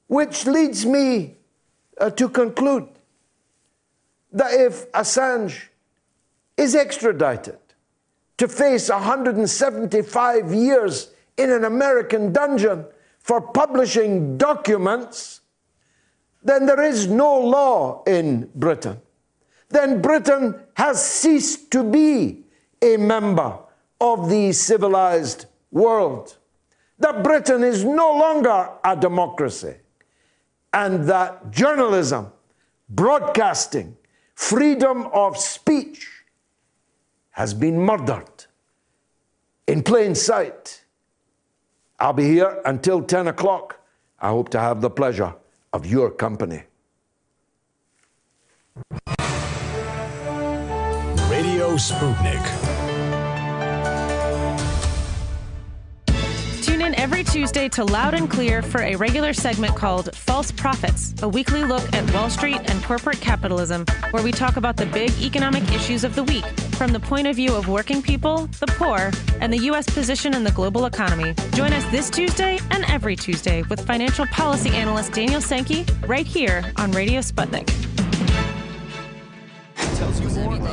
Which 0.08 0.46
leads 0.46 0.86
me 0.86 1.36
uh, 2.00 2.10
to 2.12 2.30
conclude 2.30 2.88
that 4.34 4.54
if 4.54 4.92
Assange 4.92 5.68
is 6.58 6.76
extradited 6.76 7.60
to 8.38 8.48
face 8.48 8.90
175 8.90 10.54
years 10.54 11.12
in 11.38 11.50
an 11.50 11.64
American 11.64 12.34
dungeon, 12.34 12.86
for 13.24 13.40
publishing 13.40 14.38
documents, 14.38 15.42
then 16.44 16.66
there 16.66 16.84
is 16.84 17.08
no 17.08 17.40
law 17.40 18.04
in 18.06 18.50
Britain. 18.54 19.00
Then 19.70 20.02
Britain 20.02 20.60
has 20.76 21.04
ceased 21.04 21.72
to 21.72 21.84
be 21.84 22.44
a 22.82 22.98
member 22.98 23.58
of 24.02 24.30
the 24.30 24.52
civilized 24.52 25.46
world. 25.72 26.38
That 27.00 27.24
Britain 27.24 27.64
is 27.64 27.86
no 27.86 28.12
longer 28.12 28.70
a 28.84 28.96
democracy. 28.96 29.76
And 30.74 31.06
that 31.06 31.50
journalism, 31.50 32.32
broadcasting, 32.90 33.96
freedom 34.36 35.08
of 35.14 35.38
speech 35.38 36.10
has 37.32 37.54
been 37.54 37.80
murdered 37.80 38.46
in 39.68 39.82
plain 39.82 40.14
sight 40.16 40.84
I'll 42.04 42.12
be 42.12 42.26
here 42.26 42.62
until 42.66 43.02
10 43.02 43.28
o'clock. 43.30 43.80
I 44.20 44.28
hope 44.28 44.50
to 44.50 44.60
have 44.60 44.82
the 44.82 44.90
pleasure 44.90 45.34
of 45.72 45.86
your 45.86 46.12
company. 46.12 46.64
Radio 51.30 51.78
Sputnik. 51.78 52.83
Every 57.04 57.22
Tuesday 57.22 57.68
to 57.68 57.84
Loud 57.84 58.14
and 58.14 58.30
Clear 58.30 58.62
for 58.62 58.80
a 58.80 58.96
regular 58.96 59.34
segment 59.34 59.76
called 59.76 60.16
False 60.16 60.54
Profits, 60.54 61.14
a 61.22 61.28
weekly 61.28 61.66
look 61.66 61.84
at 61.94 62.14
Wall 62.14 62.30
Street 62.30 62.62
and 62.72 62.82
corporate 62.82 63.20
capitalism, 63.20 63.86
where 64.12 64.24
we 64.24 64.32
talk 64.32 64.56
about 64.56 64.78
the 64.78 64.86
big 64.86 65.12
economic 65.22 65.70
issues 65.74 66.06
of 66.06 66.16
the 66.16 66.24
week 66.24 66.46
from 66.78 66.94
the 66.94 67.02
point 67.02 67.28
of 67.28 67.36
view 67.36 67.54
of 67.54 67.68
working 67.68 68.02
people, 68.02 68.48
the 68.62 68.68
poor, 68.68 69.12
and 69.42 69.52
the 69.52 69.58
U.S. 69.64 69.86
position 69.86 70.34
in 70.34 70.46
the 70.46 70.52
global 70.52 70.86
economy. 70.86 71.36
Join 71.52 71.74
us 71.74 71.84
this 71.92 72.10
Tuesday 72.10 72.58
and 72.72 72.86
every 72.86 73.18
Tuesday 73.18 73.64
with 73.64 73.86
financial 73.86 74.26
policy 74.28 74.70
analyst 74.70 75.12
Daniel 75.12 75.42
Sankey 75.42 75.86
right 76.08 76.26
here 76.26 76.64
on 76.78 76.94
Radio 76.94 77.20
Sputnik. 77.20 77.70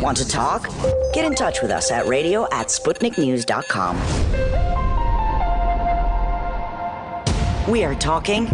Want 0.00 0.16
to 0.18 0.28
talk? 0.28 0.68
Get 1.12 1.24
in 1.24 1.34
touch 1.34 1.60
with 1.60 1.72
us 1.72 1.90
at 1.90 2.06
radio 2.06 2.44
at 2.52 2.68
SputnikNews.com. 2.68 4.59
We 7.70 7.84
are 7.84 7.94
talking 7.94 8.48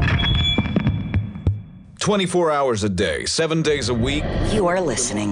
24 2.01 2.53
hours 2.53 2.85
a 2.85 2.89
day, 2.91 3.25
seven 3.25 3.63
days 3.63 3.89
a 3.89 3.95
week. 3.95 4.23
You 4.53 4.67
are 4.67 4.79
listening. 4.79 5.31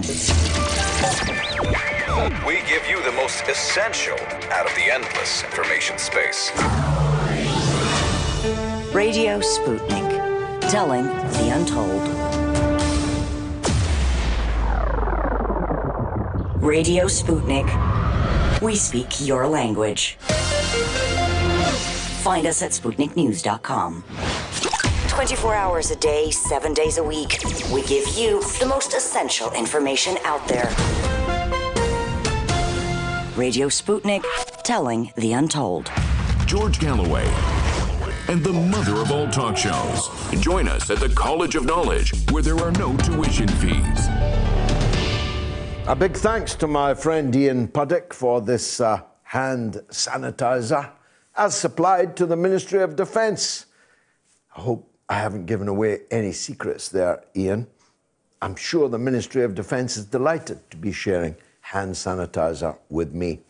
We 2.47 2.63
give 2.67 2.89
you 2.89 3.03
the 3.03 3.13
most 3.15 3.47
essential 3.47 4.17
out 4.51 4.65
of 4.65 4.75
the 4.75 4.91
endless 4.91 5.45
information 5.45 5.99
space. 5.99 6.51
Radio 8.95 9.41
Sputnik, 9.41 10.63
telling 10.71 11.05
the 11.05 11.51
untold. 11.55 12.09
Radio 16.63 17.05
Sputnik. 17.05 17.69
We 18.63 18.77
speak 18.77 19.21
your 19.21 19.47
language. 19.47 20.17
Find 22.25 22.47
us 22.47 22.63
at 22.63 22.71
SputnikNews.com. 22.71 24.03
24 25.09 25.55
hours 25.55 25.91
a 25.91 25.97
day, 25.97 26.31
7 26.31 26.73
days 26.73 26.97
a 26.97 27.05
week. 27.05 27.39
We 27.71 27.83
give 27.83 28.09
you 28.17 28.41
the 28.61 28.65
most 28.67 28.95
essential 28.95 29.53
information 29.53 30.17
out 30.25 30.49
there. 30.49 30.71
Radio 33.37 33.69
Sputnik, 33.69 34.25
telling 34.63 35.13
the 35.17 35.35
untold. 35.35 35.93
George 36.47 36.81
Galloway 36.81 37.27
and 38.29 38.43
the 38.43 38.55
mother 38.55 38.95
of 39.03 39.13
all 39.13 39.29
talk 39.29 39.59
shows. 39.59 40.09
Join 40.41 40.67
us 40.67 40.89
at 40.89 41.01
the 41.01 41.11
College 41.11 41.57
of 41.57 41.67
Knowledge, 41.67 42.15
where 42.31 42.43
there 42.43 42.57
are 42.57 42.73
no 42.73 42.97
tuition 42.97 43.49
fees. 43.49 44.09
A 45.87 45.95
big 45.95 46.17
thanks 46.17 46.55
to 46.55 46.67
my 46.67 46.95
friend 46.95 47.37
Ian 47.37 47.69
Puddick 47.69 48.15
for 48.15 48.41
this 48.41 48.81
uh, 48.81 49.03
hand 49.25 49.83
sanitizer 49.91 50.91
as 51.37 51.57
supplied 51.57 52.17
to 52.17 52.27
the 52.27 52.37
Ministry 52.37 52.83
of 52.83 52.97
Defence. 52.97 53.67
I 54.57 54.61
hope 54.61 54.91
I 55.09 55.15
haven't 55.15 55.47
given 55.47 55.69
away 55.69 56.01
any 56.11 56.33
secrets 56.33 56.89
there, 56.89 57.25
Ian. 57.37 57.67
I'm 58.41 58.57
sure 58.57 58.89
the 58.89 58.99
Ministry 58.99 59.43
of 59.43 59.55
Defence 59.55 59.97
is 59.97 60.05
delighted 60.05 60.71
to 60.71 60.77
be 60.77 60.93
sharing 60.93 61.37
hand 61.61 61.95
sanitizer 61.95 62.77
with 62.89 63.15
me. 63.15 63.41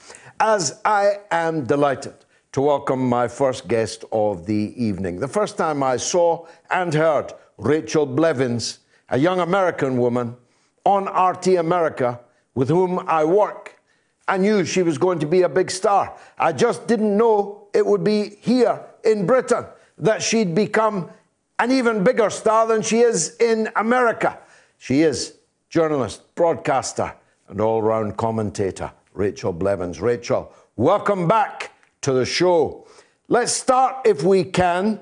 As 0.40 0.81
I 0.85 1.18
am 1.31 1.64
delighted 1.64 2.14
to 2.53 2.61
welcome 2.61 3.01
my 3.01 3.27
first 3.27 3.66
guest 3.66 4.05
of 4.12 4.47
the 4.47 4.73
evening. 4.77 5.18
The 5.18 5.29
first 5.29 5.59
time 5.59 5.83
I 5.83 5.97
saw 5.97 6.47
and 6.70 6.94
heard 6.94 7.33
Rachel 7.59 8.07
Blevins, 8.07 8.79
a 9.09 9.18
young 9.18 9.40
American 9.40 9.99
woman 9.99 10.37
on 10.85 11.07
RT 11.07 11.49
America 11.59 12.20
with 12.55 12.68
whom 12.68 13.01
I 13.09 13.25
work. 13.25 13.81
I 14.29 14.38
knew 14.38 14.64
she 14.64 14.83
was 14.83 14.97
going 14.97 15.18
to 15.18 15.27
be 15.27 15.42
a 15.42 15.49
big 15.49 15.70
star. 15.70 16.16
I 16.38 16.53
just 16.53 16.87
didn't 16.87 17.16
know 17.16 17.63
it 17.74 17.84
would 17.84 18.04
be 18.04 18.37
here 18.40 18.80
in 19.04 19.26
Britain 19.26 19.66
that 19.98 20.22
she'd 20.22 20.54
become 20.54 21.10
an 21.58 21.70
even 21.70 22.02
bigger 22.02 22.30
star 22.30 22.66
than 22.66 22.82
she 22.82 23.00
is 23.00 23.37
in 23.37 23.68
America. 23.76 24.38
She 24.78 25.02
is 25.02 25.34
journalist, 25.68 26.34
broadcaster, 26.34 27.14
and 27.48 27.60
all 27.60 27.82
round 27.82 28.16
commentator, 28.16 28.92
Rachel 29.12 29.52
Blevins. 29.52 30.00
Rachel, 30.00 30.52
welcome 30.76 31.28
back 31.28 31.72
to 32.02 32.12
the 32.12 32.24
show. 32.24 32.87
Let's 33.28 33.52
start, 33.52 34.06
if 34.06 34.22
we 34.22 34.44
can, 34.44 35.00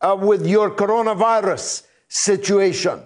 uh, 0.00 0.16
with 0.20 0.46
your 0.46 0.70
coronavirus 0.70 1.86
situation. 2.08 3.00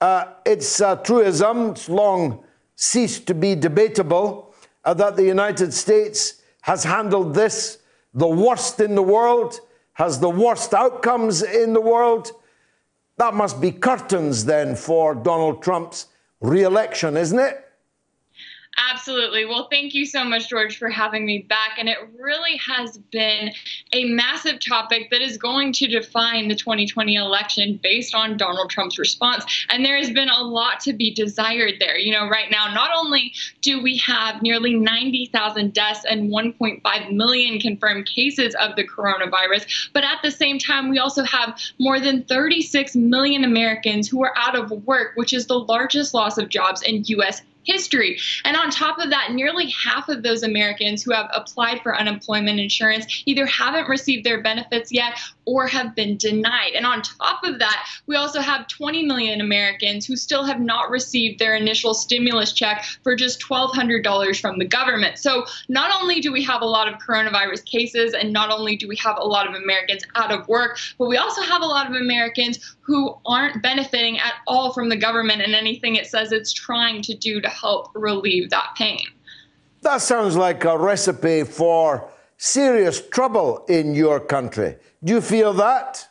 Uh, 0.00 0.24
it's 0.44 0.80
a 0.80 1.00
truism, 1.02 1.70
it's 1.70 1.88
long 1.88 2.44
ceased 2.74 3.26
to 3.28 3.34
be 3.34 3.54
debatable 3.54 4.54
uh, 4.84 4.92
that 4.94 5.16
the 5.16 5.24
United 5.24 5.72
States 5.72 6.42
has 6.62 6.82
handled 6.82 7.34
this 7.34 7.78
the 8.14 8.28
worst 8.28 8.80
in 8.80 8.94
the 8.94 9.02
world, 9.02 9.60
has 9.94 10.20
the 10.20 10.30
worst 10.30 10.74
outcomes 10.74 11.42
in 11.42 11.72
the 11.72 11.80
world. 11.80 12.32
That 13.18 13.34
must 13.34 13.60
be 13.60 13.72
curtains 13.72 14.44
then 14.44 14.74
for 14.74 15.14
Donald 15.14 15.62
Trump's 15.62 16.06
re 16.40 16.62
election, 16.62 17.16
isn't 17.16 17.38
it? 17.38 17.64
Absolutely. 18.78 19.44
Well, 19.44 19.68
thank 19.70 19.92
you 19.92 20.06
so 20.06 20.24
much, 20.24 20.48
George, 20.48 20.78
for 20.78 20.88
having 20.88 21.26
me 21.26 21.40
back. 21.48 21.72
And 21.78 21.88
it 21.88 21.98
really 22.18 22.56
has 22.56 22.96
been 23.10 23.52
a 23.92 24.04
massive 24.04 24.60
topic 24.60 25.10
that 25.10 25.20
is 25.20 25.36
going 25.36 25.72
to 25.74 25.86
define 25.86 26.48
the 26.48 26.54
2020 26.54 27.16
election 27.16 27.78
based 27.82 28.14
on 28.14 28.38
Donald 28.38 28.70
Trump's 28.70 28.98
response. 28.98 29.44
And 29.68 29.84
there 29.84 29.98
has 29.98 30.10
been 30.10 30.30
a 30.30 30.42
lot 30.42 30.80
to 30.80 30.94
be 30.94 31.12
desired 31.12 31.74
there. 31.80 31.98
You 31.98 32.12
know, 32.12 32.28
right 32.28 32.50
now, 32.50 32.72
not 32.72 32.90
only 32.96 33.32
do 33.60 33.82
we 33.82 33.98
have 33.98 34.40
nearly 34.40 34.74
90,000 34.74 35.74
deaths 35.74 36.04
and 36.08 36.30
1.5 36.30 37.12
million 37.12 37.60
confirmed 37.60 38.06
cases 38.06 38.54
of 38.54 38.74
the 38.76 38.86
coronavirus, 38.86 39.90
but 39.92 40.02
at 40.02 40.18
the 40.22 40.30
same 40.30 40.58
time, 40.58 40.88
we 40.88 40.98
also 40.98 41.24
have 41.24 41.58
more 41.78 42.00
than 42.00 42.24
36 42.24 42.96
million 42.96 43.44
Americans 43.44 44.08
who 44.08 44.24
are 44.24 44.32
out 44.36 44.56
of 44.56 44.70
work, 44.86 45.12
which 45.16 45.34
is 45.34 45.46
the 45.46 45.58
largest 45.58 46.14
loss 46.14 46.38
of 46.38 46.48
jobs 46.48 46.80
in 46.82 47.04
U.S 47.06 47.42
history. 47.64 48.18
And 48.44 48.56
on 48.56 48.70
top 48.70 48.98
of 48.98 49.10
that, 49.10 49.32
nearly 49.32 49.70
half 49.70 50.08
of 50.08 50.22
those 50.22 50.42
Americans 50.42 51.02
who 51.02 51.12
have 51.12 51.30
applied 51.32 51.80
for 51.82 51.96
unemployment 51.96 52.60
insurance 52.60 53.22
either 53.26 53.46
haven't 53.46 53.88
received 53.88 54.24
their 54.24 54.42
benefits 54.42 54.92
yet 54.92 55.18
or 55.44 55.66
have 55.66 55.94
been 55.94 56.16
denied. 56.16 56.72
And 56.74 56.86
on 56.86 57.02
top 57.02 57.44
of 57.44 57.58
that, 57.58 57.86
we 58.06 58.16
also 58.16 58.40
have 58.40 58.68
20 58.68 59.06
million 59.06 59.40
Americans 59.40 60.06
who 60.06 60.16
still 60.16 60.44
have 60.44 60.60
not 60.60 60.90
received 60.90 61.38
their 61.38 61.56
initial 61.56 61.94
stimulus 61.94 62.52
check 62.52 62.84
for 63.02 63.16
just 63.16 63.42
$1,200 63.42 64.40
from 64.40 64.58
the 64.58 64.64
government. 64.64 65.18
So 65.18 65.44
not 65.68 65.90
only 66.00 66.20
do 66.20 66.32
we 66.32 66.42
have 66.44 66.62
a 66.62 66.66
lot 66.66 66.88
of 66.88 67.00
coronavirus 67.00 67.64
cases 67.64 68.14
and 68.14 68.32
not 68.32 68.50
only 68.50 68.76
do 68.76 68.88
we 68.88 68.96
have 68.96 69.18
a 69.18 69.24
lot 69.24 69.48
of 69.48 69.54
Americans 69.54 70.04
out 70.14 70.30
of 70.30 70.46
work, 70.48 70.78
but 70.98 71.08
we 71.08 71.16
also 71.16 71.42
have 71.42 71.62
a 71.62 71.66
lot 71.66 71.88
of 71.88 71.94
Americans 71.94 72.76
who 72.80 73.16
aren't 73.24 73.62
benefiting 73.62 74.18
at 74.18 74.34
all 74.46 74.72
from 74.72 74.88
the 74.88 74.96
government 74.96 75.40
and 75.40 75.54
anything 75.54 75.96
it 75.96 76.06
says 76.06 76.32
it's 76.32 76.52
trying 76.52 77.00
to 77.02 77.14
do 77.14 77.40
to 77.40 77.48
help 77.52 77.90
relieve 77.94 78.50
that 78.50 78.74
pain. 78.76 79.04
That 79.82 80.00
sounds 80.00 80.36
like 80.36 80.64
a 80.64 80.78
recipe 80.78 81.44
for 81.44 82.08
serious 82.36 83.06
trouble 83.08 83.64
in 83.68 83.94
your 83.94 84.20
country. 84.20 84.76
Do 85.02 85.14
you 85.14 85.20
feel 85.20 85.52
that? 85.54 86.08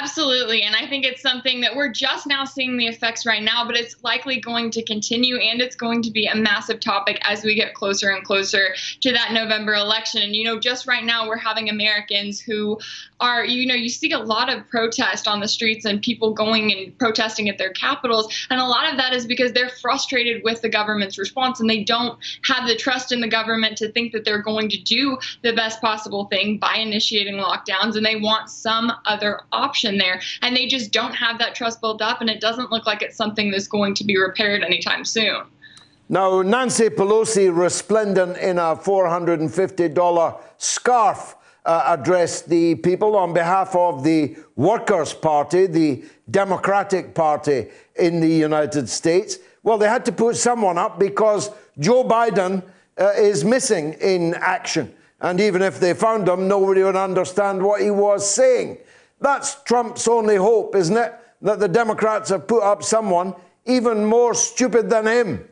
Absolutely. 0.00 0.62
And 0.62 0.74
I 0.74 0.86
think 0.86 1.04
it's 1.04 1.20
something 1.20 1.60
that 1.60 1.76
we're 1.76 1.90
just 1.90 2.26
now 2.26 2.44
seeing 2.44 2.76
the 2.78 2.86
effects 2.86 3.26
right 3.26 3.42
now, 3.42 3.66
but 3.66 3.76
it's 3.76 4.02
likely 4.02 4.40
going 4.40 4.70
to 4.70 4.82
continue 4.82 5.36
and 5.36 5.60
it's 5.60 5.76
going 5.76 6.02
to 6.02 6.10
be 6.10 6.26
a 6.26 6.34
massive 6.34 6.80
topic 6.80 7.18
as 7.22 7.44
we 7.44 7.54
get 7.54 7.74
closer 7.74 8.10
and 8.10 8.24
closer 8.24 8.74
to 9.00 9.12
that 9.12 9.32
November 9.32 9.74
election. 9.74 10.22
And, 10.22 10.34
you 10.34 10.44
know, 10.44 10.58
just 10.58 10.86
right 10.86 11.04
now 11.04 11.28
we're 11.28 11.36
having 11.36 11.68
Americans 11.68 12.40
who 12.40 12.78
are, 13.20 13.44
you 13.44 13.66
know, 13.66 13.74
you 13.74 13.88
see 13.88 14.10
a 14.12 14.18
lot 14.18 14.52
of 14.52 14.68
protest 14.68 15.28
on 15.28 15.40
the 15.40 15.48
streets 15.48 15.84
and 15.84 16.02
people 16.02 16.32
going 16.32 16.72
and 16.72 16.98
protesting 16.98 17.48
at 17.48 17.58
their 17.58 17.72
capitals. 17.72 18.32
And 18.50 18.60
a 18.60 18.66
lot 18.66 18.90
of 18.90 18.96
that 18.96 19.12
is 19.12 19.26
because 19.26 19.52
they're 19.52 19.68
frustrated 19.68 20.42
with 20.44 20.62
the 20.62 20.68
government's 20.68 21.18
response 21.18 21.60
and 21.60 21.70
they 21.70 21.84
don't 21.84 22.18
have 22.44 22.66
the 22.66 22.76
trust 22.76 23.12
in 23.12 23.20
the 23.20 23.28
government 23.28 23.76
to 23.78 23.90
think 23.92 24.12
that 24.12 24.24
they're 24.24 24.42
going 24.42 24.68
to 24.70 24.82
do 24.82 25.16
the 25.42 25.52
best 25.52 25.80
possible 25.80 26.26
thing 26.26 26.58
by 26.58 26.76
initiating 26.76 27.34
lockdowns 27.34 27.96
and 27.96 28.04
they 28.04 28.16
want 28.16 28.50
some 28.50 28.92
other 29.06 29.40
option 29.52 29.98
there. 29.98 30.20
And 30.42 30.56
they 30.56 30.66
just 30.66 30.92
don't 30.92 31.14
have 31.14 31.38
that 31.38 31.54
trust 31.54 31.80
built 31.80 32.02
up, 32.02 32.20
and 32.20 32.30
it 32.30 32.40
doesn't 32.40 32.70
look 32.70 32.86
like 32.86 33.02
it's 33.02 33.16
something 33.16 33.50
that's 33.50 33.68
going 33.68 33.94
to 33.94 34.04
be 34.04 34.18
repaired 34.18 34.62
anytime 34.62 35.04
soon. 35.04 35.42
Now, 36.08 36.42
Nancy 36.42 36.90
Pelosi, 36.90 37.54
resplendent 37.54 38.36
in 38.36 38.58
a 38.58 38.76
$450 38.76 40.40
scarf, 40.58 41.36
uh, 41.64 41.96
addressed 41.98 42.48
the 42.48 42.74
people 42.76 43.16
on 43.16 43.32
behalf 43.32 43.74
of 43.74 44.04
the 44.04 44.36
Workers' 44.56 45.14
Party, 45.14 45.66
the 45.66 46.04
Democratic 46.30 47.14
Party 47.14 47.68
in 47.96 48.20
the 48.20 48.28
United 48.28 48.88
States. 48.88 49.38
Well, 49.62 49.78
they 49.78 49.88
had 49.88 50.04
to 50.06 50.12
put 50.12 50.36
someone 50.36 50.76
up 50.76 50.98
because 50.98 51.50
Joe 51.78 52.04
Biden 52.04 52.62
uh, 52.98 53.12
is 53.16 53.44
missing 53.44 53.94
in 53.94 54.34
action. 54.34 54.94
And 55.20 55.40
even 55.40 55.62
if 55.62 55.80
they 55.80 55.94
found 55.94 56.28
him, 56.28 56.48
nobody 56.48 56.82
would 56.82 56.96
understand 56.96 57.62
what 57.62 57.80
he 57.80 57.90
was 57.90 58.28
saying. 58.28 58.78
That's 59.20 59.62
Trump's 59.62 60.06
only 60.06 60.36
hope, 60.36 60.76
isn't 60.76 60.96
it? 60.96 61.14
That 61.40 61.60
the 61.60 61.68
Democrats 61.68 62.28
have 62.28 62.46
put 62.46 62.62
up 62.62 62.82
someone 62.82 63.34
even 63.64 64.04
more 64.04 64.34
stupid 64.34 64.90
than 64.90 65.06
him. 65.06 65.48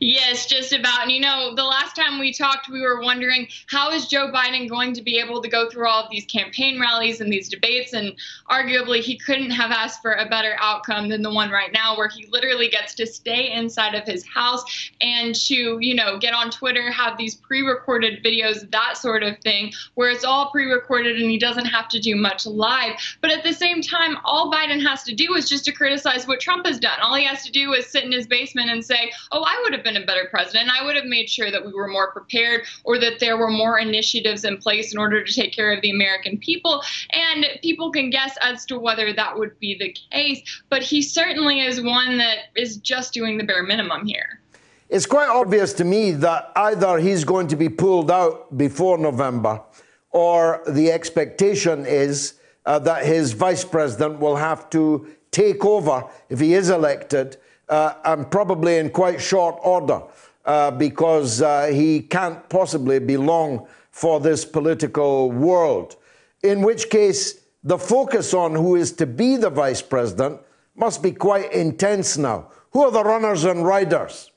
Yes, 0.00 0.46
just 0.46 0.72
about. 0.72 1.02
And 1.02 1.10
you 1.10 1.20
know, 1.20 1.54
the 1.54 1.64
last 1.64 1.94
time 1.94 2.18
we 2.18 2.32
talked, 2.32 2.68
we 2.68 2.80
were 2.80 3.00
wondering 3.00 3.48
how 3.66 3.90
is 3.90 4.06
Joe 4.06 4.30
Biden 4.32 4.68
going 4.68 4.92
to 4.94 5.02
be 5.02 5.18
able 5.18 5.42
to 5.42 5.48
go 5.48 5.68
through 5.68 5.88
all 5.88 6.04
of 6.04 6.10
these 6.10 6.24
campaign 6.24 6.80
rallies 6.80 7.20
and 7.20 7.32
these 7.32 7.48
debates? 7.48 7.92
And 7.92 8.14
arguably, 8.50 9.00
he 9.00 9.18
couldn't 9.18 9.50
have 9.50 9.70
asked 9.70 10.02
for 10.02 10.12
a 10.12 10.28
better 10.28 10.56
outcome 10.60 11.08
than 11.08 11.22
the 11.22 11.32
one 11.32 11.50
right 11.50 11.72
now, 11.72 11.96
where 11.96 12.08
he 12.08 12.26
literally 12.30 12.68
gets 12.68 12.94
to 12.94 13.06
stay 13.06 13.52
inside 13.52 13.94
of 13.94 14.04
his 14.04 14.24
house 14.26 14.64
and 15.00 15.34
to, 15.34 15.78
you 15.80 15.94
know, 15.94 16.18
get 16.18 16.34
on 16.34 16.50
Twitter, 16.50 16.90
have 16.90 17.18
these 17.18 17.34
pre 17.34 17.62
recorded 17.62 18.24
videos, 18.24 18.70
that 18.70 18.96
sort 18.96 19.22
of 19.22 19.38
thing, 19.40 19.72
where 19.94 20.10
it's 20.10 20.24
all 20.24 20.50
pre 20.50 20.70
recorded 20.70 21.20
and 21.20 21.30
he 21.30 21.38
doesn't 21.38 21.66
have 21.66 21.88
to 21.88 22.00
do 22.00 22.16
much 22.16 22.46
live. 22.46 22.94
But 23.20 23.30
at 23.30 23.44
the 23.44 23.52
same 23.52 23.82
time, 23.82 24.16
all 24.24 24.50
Biden 24.50 24.82
has 24.86 25.02
to 25.04 25.14
do 25.14 25.34
is 25.34 25.48
just 25.48 25.64
to 25.66 25.72
criticize 25.72 26.26
what 26.26 26.40
Trump 26.40 26.66
has 26.66 26.78
done. 26.78 26.98
All 27.00 27.14
he 27.14 27.24
has 27.24 27.44
to 27.44 27.52
do 27.52 27.72
is 27.74 27.86
sit 27.86 28.04
in 28.04 28.12
his 28.12 28.26
basement 28.26 28.70
and 28.70 28.84
say, 28.84 29.12
oh, 29.32 29.44
I 29.50 29.60
would 29.64 29.72
have 29.72 29.82
been 29.82 29.96
a 29.96 30.06
better 30.06 30.28
president. 30.30 30.70
I 30.70 30.84
would 30.84 30.94
have 30.94 31.06
made 31.06 31.28
sure 31.28 31.50
that 31.50 31.64
we 31.64 31.72
were 31.72 31.88
more 31.88 32.12
prepared 32.12 32.62
or 32.84 32.98
that 32.98 33.18
there 33.18 33.36
were 33.36 33.50
more 33.50 33.80
initiatives 33.80 34.44
in 34.44 34.58
place 34.58 34.92
in 34.92 34.98
order 34.98 35.24
to 35.24 35.32
take 35.32 35.52
care 35.52 35.72
of 35.72 35.82
the 35.82 35.90
American 35.90 36.38
people. 36.38 36.82
And 37.12 37.46
people 37.60 37.90
can 37.90 38.10
guess 38.10 38.36
as 38.42 38.64
to 38.66 38.78
whether 38.78 39.12
that 39.12 39.36
would 39.36 39.58
be 39.58 39.76
the 39.76 39.96
case. 40.12 40.62
But 40.68 40.82
he 40.82 41.02
certainly 41.02 41.60
is 41.62 41.80
one 41.80 42.18
that 42.18 42.38
is 42.54 42.76
just 42.76 43.12
doing 43.12 43.38
the 43.38 43.44
bare 43.44 43.64
minimum 43.64 44.06
here. 44.06 44.40
It's 44.88 45.06
quite 45.06 45.28
obvious 45.28 45.72
to 45.74 45.84
me 45.84 46.12
that 46.12 46.52
either 46.54 46.98
he's 46.98 47.24
going 47.24 47.48
to 47.48 47.56
be 47.56 47.68
pulled 47.68 48.10
out 48.10 48.56
before 48.56 48.98
November 48.98 49.62
or 50.10 50.62
the 50.68 50.92
expectation 50.92 51.86
is 51.86 52.34
uh, 52.66 52.78
that 52.80 53.04
his 53.04 53.32
vice 53.32 53.64
president 53.64 54.20
will 54.20 54.36
have 54.36 54.70
to 54.70 55.08
take 55.30 55.64
over 55.64 56.04
if 56.28 56.38
he 56.38 56.54
is 56.54 56.70
elected 56.70 57.36
and 57.70 58.30
probably 58.30 58.78
in 58.78 58.90
quite 58.90 59.20
short 59.20 59.58
order 59.62 60.02
uh, 60.44 60.70
because 60.72 61.42
uh, 61.42 61.66
he 61.66 62.00
can't 62.00 62.48
possibly 62.48 62.98
be 62.98 63.16
long 63.16 63.66
for 63.90 64.20
this 64.20 64.44
political 64.44 65.30
world. 65.30 65.96
In 66.42 66.62
which 66.62 66.90
case, 66.90 67.40
the 67.62 67.78
focus 67.78 68.32
on 68.32 68.54
who 68.54 68.76
is 68.76 68.92
to 68.92 69.06
be 69.06 69.36
the 69.36 69.50
vice 69.50 69.82
president 69.82 70.40
must 70.74 71.02
be 71.02 71.12
quite 71.12 71.52
intense 71.52 72.16
now. 72.16 72.50
Who 72.72 72.84
are 72.84 72.90
the 72.90 73.04
runners 73.04 73.44
and 73.44 73.64
riders? 73.64 74.29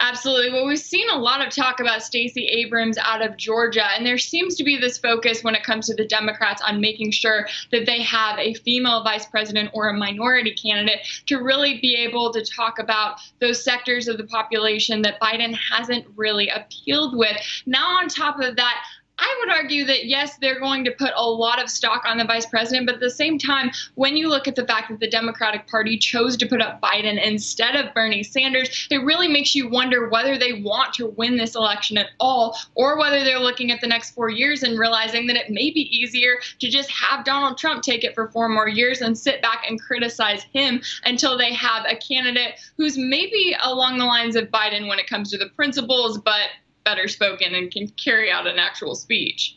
Absolutely. 0.00 0.52
Well, 0.52 0.66
we've 0.66 0.78
seen 0.78 1.08
a 1.10 1.18
lot 1.18 1.44
of 1.44 1.52
talk 1.52 1.80
about 1.80 2.02
Stacey 2.02 2.46
Abrams 2.46 2.98
out 2.98 3.20
of 3.24 3.36
Georgia, 3.36 3.84
and 3.96 4.06
there 4.06 4.18
seems 4.18 4.54
to 4.56 4.64
be 4.64 4.76
this 4.76 4.96
focus 4.96 5.42
when 5.42 5.54
it 5.54 5.64
comes 5.64 5.86
to 5.86 5.94
the 5.94 6.06
Democrats 6.06 6.62
on 6.62 6.80
making 6.80 7.10
sure 7.10 7.48
that 7.72 7.84
they 7.84 8.00
have 8.02 8.38
a 8.38 8.54
female 8.54 9.02
vice 9.02 9.26
president 9.26 9.70
or 9.72 9.88
a 9.88 9.92
minority 9.92 10.54
candidate 10.54 11.00
to 11.26 11.38
really 11.38 11.80
be 11.80 11.96
able 11.96 12.32
to 12.32 12.44
talk 12.44 12.78
about 12.78 13.18
those 13.40 13.62
sectors 13.62 14.06
of 14.06 14.18
the 14.18 14.24
population 14.24 15.02
that 15.02 15.20
Biden 15.20 15.56
hasn't 15.70 16.06
really 16.16 16.48
appealed 16.48 17.16
with. 17.16 17.36
Now, 17.66 17.98
on 17.98 18.08
top 18.08 18.38
of 18.40 18.54
that, 18.56 18.84
I 19.18 19.36
would 19.40 19.50
argue 19.50 19.84
that 19.86 20.06
yes, 20.06 20.36
they're 20.38 20.60
going 20.60 20.84
to 20.84 20.92
put 20.92 21.10
a 21.16 21.28
lot 21.28 21.62
of 21.62 21.68
stock 21.68 22.04
on 22.06 22.18
the 22.18 22.24
vice 22.24 22.46
president, 22.46 22.86
but 22.86 22.96
at 22.96 23.00
the 23.00 23.10
same 23.10 23.38
time, 23.38 23.70
when 23.94 24.16
you 24.16 24.28
look 24.28 24.46
at 24.46 24.54
the 24.54 24.66
fact 24.66 24.90
that 24.90 25.00
the 25.00 25.10
Democratic 25.10 25.66
Party 25.66 25.98
chose 25.98 26.36
to 26.36 26.46
put 26.46 26.62
up 26.62 26.80
Biden 26.80 27.22
instead 27.22 27.74
of 27.74 27.92
Bernie 27.94 28.22
Sanders, 28.22 28.86
it 28.90 28.98
really 28.98 29.28
makes 29.28 29.54
you 29.54 29.68
wonder 29.68 30.08
whether 30.08 30.38
they 30.38 30.62
want 30.62 30.94
to 30.94 31.08
win 31.08 31.36
this 31.36 31.56
election 31.56 31.98
at 31.98 32.10
all, 32.20 32.56
or 32.74 32.98
whether 32.98 33.24
they're 33.24 33.40
looking 33.40 33.72
at 33.72 33.80
the 33.80 33.86
next 33.86 34.12
four 34.12 34.30
years 34.30 34.62
and 34.62 34.78
realizing 34.78 35.26
that 35.26 35.36
it 35.36 35.50
may 35.50 35.70
be 35.70 35.88
easier 35.96 36.38
to 36.60 36.68
just 36.68 36.90
have 36.90 37.24
Donald 37.24 37.58
Trump 37.58 37.82
take 37.82 38.04
it 38.04 38.14
for 38.14 38.28
four 38.28 38.48
more 38.48 38.68
years 38.68 39.00
and 39.00 39.18
sit 39.18 39.42
back 39.42 39.64
and 39.68 39.80
criticize 39.80 40.44
him 40.52 40.80
until 41.04 41.36
they 41.36 41.52
have 41.52 41.84
a 41.86 41.96
candidate 41.96 42.60
who's 42.76 42.96
maybe 42.96 43.56
along 43.62 43.98
the 43.98 44.04
lines 44.04 44.36
of 44.36 44.48
Biden 44.48 44.88
when 44.88 44.98
it 44.98 45.08
comes 45.08 45.30
to 45.30 45.38
the 45.38 45.48
principles, 45.50 46.18
but 46.18 46.48
better 46.88 47.06
spoken 47.06 47.54
and 47.54 47.70
can 47.70 47.86
carry 48.04 48.30
out 48.30 48.46
an 48.46 48.58
actual 48.58 48.94
speech. 48.94 49.56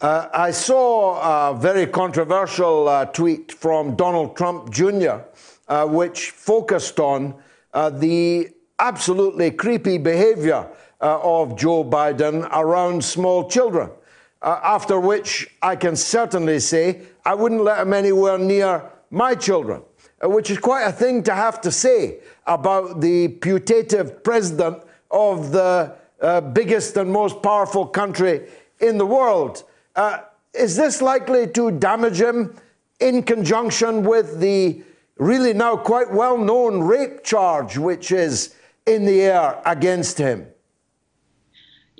Uh, 0.00 0.28
I 0.32 0.52
saw 0.52 1.50
a 1.50 1.58
very 1.58 1.86
controversial 1.86 2.88
uh, 2.88 3.06
tweet 3.06 3.50
from 3.50 3.96
Donald 3.96 4.36
Trump 4.36 4.70
Jr., 4.70 5.16
uh, 5.66 5.86
which 5.86 6.30
focused 6.30 7.00
on 7.00 7.34
uh, 7.74 7.90
the 7.90 8.50
absolutely 8.78 9.50
creepy 9.50 9.98
behavior 9.98 10.60
uh, 11.00 11.18
of 11.22 11.58
Joe 11.58 11.82
Biden 11.82 12.48
around 12.52 13.04
small 13.04 13.50
children. 13.50 13.90
Uh, 14.40 14.58
after 14.62 14.98
which 15.00 15.48
I 15.60 15.74
can 15.74 15.96
certainly 15.96 16.60
say 16.60 17.02
I 17.26 17.34
wouldn't 17.34 17.64
let 17.64 17.80
him 17.80 17.92
anywhere 17.92 18.38
near 18.38 18.90
my 19.10 19.34
children, 19.34 19.82
which 20.22 20.50
is 20.50 20.58
quite 20.58 20.84
a 20.84 20.92
thing 20.92 21.24
to 21.24 21.34
have 21.34 21.60
to 21.62 21.72
say 21.72 22.20
about 22.46 23.00
the 23.00 23.28
putative 23.28 24.22
president 24.22 24.78
of 25.10 25.50
the 25.50 25.99
uh, 26.20 26.40
biggest 26.40 26.96
and 26.96 27.10
most 27.10 27.42
powerful 27.42 27.86
country 27.86 28.48
in 28.80 28.98
the 28.98 29.06
world. 29.06 29.64
Uh, 29.96 30.20
is 30.54 30.76
this 30.76 31.00
likely 31.00 31.46
to 31.46 31.70
damage 31.70 32.20
him 32.20 32.56
in 32.98 33.22
conjunction 33.22 34.02
with 34.02 34.40
the 34.40 34.82
really 35.16 35.52
now 35.52 35.76
quite 35.76 36.12
well 36.12 36.36
known 36.36 36.80
rape 36.80 37.22
charge 37.22 37.78
which 37.78 38.10
is 38.10 38.54
in 38.86 39.04
the 39.04 39.22
air 39.22 39.60
against 39.64 40.18
him? 40.18 40.46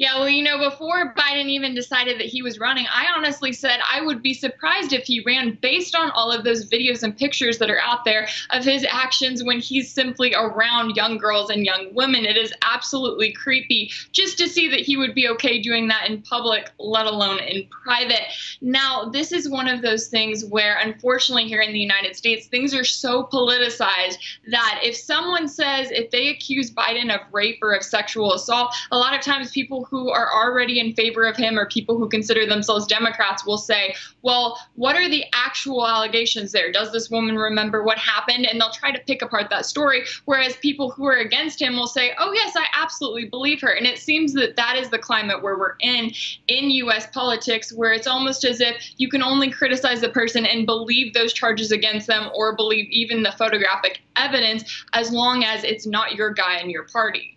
Yeah, 0.00 0.18
well, 0.18 0.30
you 0.30 0.42
know, 0.42 0.56
before 0.70 1.12
Biden 1.12 1.50
even 1.50 1.74
decided 1.74 2.18
that 2.20 2.26
he 2.26 2.40
was 2.40 2.58
running, 2.58 2.86
I 2.90 3.08
honestly 3.14 3.52
said 3.52 3.80
I 3.86 4.00
would 4.00 4.22
be 4.22 4.32
surprised 4.32 4.94
if 4.94 5.04
he 5.04 5.22
ran 5.26 5.58
based 5.60 5.94
on 5.94 6.10
all 6.12 6.32
of 6.32 6.42
those 6.42 6.70
videos 6.70 7.02
and 7.02 7.14
pictures 7.14 7.58
that 7.58 7.68
are 7.68 7.82
out 7.82 8.06
there 8.06 8.26
of 8.48 8.64
his 8.64 8.86
actions 8.88 9.44
when 9.44 9.60
he's 9.60 9.92
simply 9.92 10.34
around 10.34 10.96
young 10.96 11.18
girls 11.18 11.50
and 11.50 11.66
young 11.66 11.92
women. 11.92 12.24
It 12.24 12.38
is 12.38 12.50
absolutely 12.62 13.34
creepy 13.34 13.90
just 14.10 14.38
to 14.38 14.48
see 14.48 14.70
that 14.70 14.80
he 14.80 14.96
would 14.96 15.14
be 15.14 15.28
okay 15.28 15.60
doing 15.60 15.86
that 15.88 16.08
in 16.08 16.22
public, 16.22 16.70
let 16.78 17.04
alone 17.04 17.38
in 17.40 17.66
private. 17.84 18.22
Now, 18.62 19.10
this 19.10 19.32
is 19.32 19.50
one 19.50 19.68
of 19.68 19.82
those 19.82 20.06
things 20.06 20.46
where, 20.46 20.78
unfortunately, 20.78 21.44
here 21.44 21.60
in 21.60 21.74
the 21.74 21.78
United 21.78 22.16
States, 22.16 22.46
things 22.46 22.72
are 22.72 22.84
so 22.84 23.24
politicized 23.30 24.16
that 24.50 24.80
if 24.82 24.96
someone 24.96 25.46
says, 25.46 25.90
if 25.90 26.10
they 26.10 26.28
accuse 26.28 26.70
Biden 26.70 27.14
of 27.14 27.20
rape 27.34 27.58
or 27.60 27.74
of 27.74 27.82
sexual 27.82 28.32
assault, 28.32 28.74
a 28.92 28.96
lot 28.96 29.14
of 29.14 29.20
times 29.20 29.50
people 29.50 29.88
who 29.90 30.10
are 30.10 30.32
already 30.32 30.78
in 30.78 30.94
favor 30.94 31.24
of 31.24 31.36
him 31.36 31.58
or 31.58 31.66
people 31.66 31.98
who 31.98 32.08
consider 32.08 32.46
themselves 32.46 32.86
Democrats 32.86 33.44
will 33.44 33.58
say, 33.58 33.94
well, 34.22 34.58
what 34.76 34.96
are 34.96 35.08
the 35.08 35.24
actual 35.32 35.86
allegations 35.86 36.52
there? 36.52 36.70
Does 36.70 36.92
this 36.92 37.10
woman 37.10 37.36
remember 37.36 37.82
what 37.82 37.98
happened? 37.98 38.46
And 38.46 38.60
they'll 38.60 38.70
try 38.70 38.92
to 38.92 39.00
pick 39.00 39.22
apart 39.22 39.50
that 39.50 39.66
story. 39.66 40.04
Whereas 40.26 40.56
people 40.56 40.90
who 40.90 41.06
are 41.06 41.18
against 41.18 41.60
him 41.60 41.74
will 41.74 41.88
say, 41.88 42.12
oh, 42.18 42.32
yes, 42.32 42.54
I 42.56 42.66
absolutely 42.72 43.26
believe 43.26 43.60
her. 43.62 43.72
And 43.72 43.86
it 43.86 43.98
seems 43.98 44.32
that 44.34 44.56
that 44.56 44.76
is 44.76 44.90
the 44.90 44.98
climate 44.98 45.42
where 45.42 45.58
we're 45.58 45.76
in 45.80 46.12
in 46.48 46.70
U.S. 46.70 47.08
politics, 47.12 47.72
where 47.72 47.92
it's 47.92 48.06
almost 48.06 48.44
as 48.44 48.60
if 48.60 48.92
you 48.96 49.08
can 49.08 49.22
only 49.22 49.50
criticize 49.50 50.00
the 50.00 50.08
person 50.08 50.46
and 50.46 50.66
believe 50.66 51.14
those 51.14 51.32
charges 51.32 51.72
against 51.72 52.06
them 52.06 52.30
or 52.34 52.54
believe 52.54 52.88
even 52.90 53.22
the 53.22 53.32
photographic 53.32 54.02
evidence 54.16 54.84
as 54.92 55.10
long 55.10 55.44
as 55.44 55.64
it's 55.64 55.86
not 55.86 56.14
your 56.14 56.30
guy 56.30 56.58
in 56.58 56.70
your 56.70 56.84
party. 56.84 57.36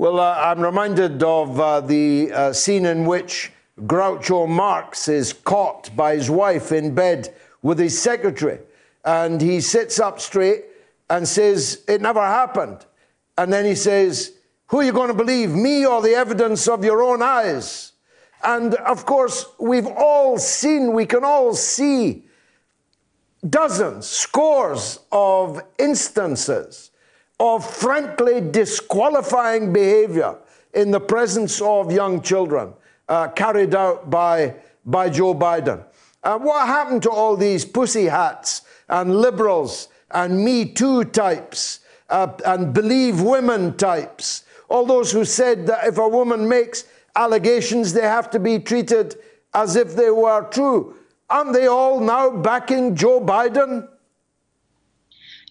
Well, 0.00 0.18
uh, 0.18 0.34
I'm 0.34 0.60
reminded 0.60 1.22
of 1.22 1.60
uh, 1.60 1.82
the 1.82 2.32
uh, 2.32 2.52
scene 2.54 2.86
in 2.86 3.04
which 3.04 3.52
Groucho 3.82 4.48
Marx 4.48 5.08
is 5.08 5.34
caught 5.34 5.94
by 5.94 6.14
his 6.14 6.30
wife 6.30 6.72
in 6.72 6.94
bed 6.94 7.34
with 7.60 7.78
his 7.78 8.00
secretary. 8.00 8.60
And 9.04 9.42
he 9.42 9.60
sits 9.60 10.00
up 10.00 10.18
straight 10.18 10.64
and 11.10 11.28
says, 11.28 11.84
It 11.86 12.00
never 12.00 12.22
happened. 12.22 12.86
And 13.36 13.52
then 13.52 13.66
he 13.66 13.74
says, 13.74 14.32
Who 14.68 14.78
are 14.78 14.84
you 14.84 14.92
going 14.92 15.08
to 15.08 15.14
believe, 15.14 15.50
me 15.50 15.84
or 15.84 16.00
the 16.00 16.14
evidence 16.14 16.66
of 16.66 16.82
your 16.82 17.02
own 17.02 17.20
eyes? 17.20 17.92
And 18.42 18.76
of 18.76 19.04
course, 19.04 19.44
we've 19.58 19.86
all 19.86 20.38
seen, 20.38 20.94
we 20.94 21.04
can 21.04 21.24
all 21.24 21.52
see 21.52 22.24
dozens, 23.46 24.06
scores 24.06 25.00
of 25.12 25.60
instances 25.78 26.89
of 27.40 27.68
frankly 27.68 28.42
disqualifying 28.42 29.72
behavior 29.72 30.36
in 30.74 30.90
the 30.90 31.00
presence 31.00 31.60
of 31.62 31.90
young 31.90 32.20
children 32.20 32.72
uh, 33.08 33.28
carried 33.28 33.74
out 33.74 34.10
by, 34.10 34.54
by 34.84 35.08
Joe 35.08 35.34
Biden. 35.34 35.82
Uh, 36.22 36.38
what 36.38 36.66
happened 36.66 37.02
to 37.02 37.10
all 37.10 37.36
these 37.36 37.64
pussy 37.64 38.04
hats 38.04 38.62
and 38.90 39.16
liberals 39.16 39.88
and 40.10 40.44
Me 40.44 40.66
Too 40.66 41.04
types 41.04 41.80
uh, 42.10 42.28
and 42.44 42.74
believe 42.74 43.22
women 43.22 43.74
types? 43.78 44.44
All 44.68 44.84
those 44.84 45.10
who 45.10 45.24
said 45.24 45.66
that 45.66 45.86
if 45.86 45.96
a 45.96 46.06
woman 46.06 46.46
makes 46.46 46.84
allegations, 47.16 47.94
they 47.94 48.02
have 48.02 48.28
to 48.30 48.38
be 48.38 48.58
treated 48.58 49.16
as 49.54 49.76
if 49.76 49.96
they 49.96 50.10
were 50.10 50.42
true. 50.50 50.94
Aren't 51.30 51.54
they 51.54 51.68
all 51.68 52.00
now 52.00 52.30
backing 52.30 52.94
Joe 52.94 53.20
Biden? 53.20 53.88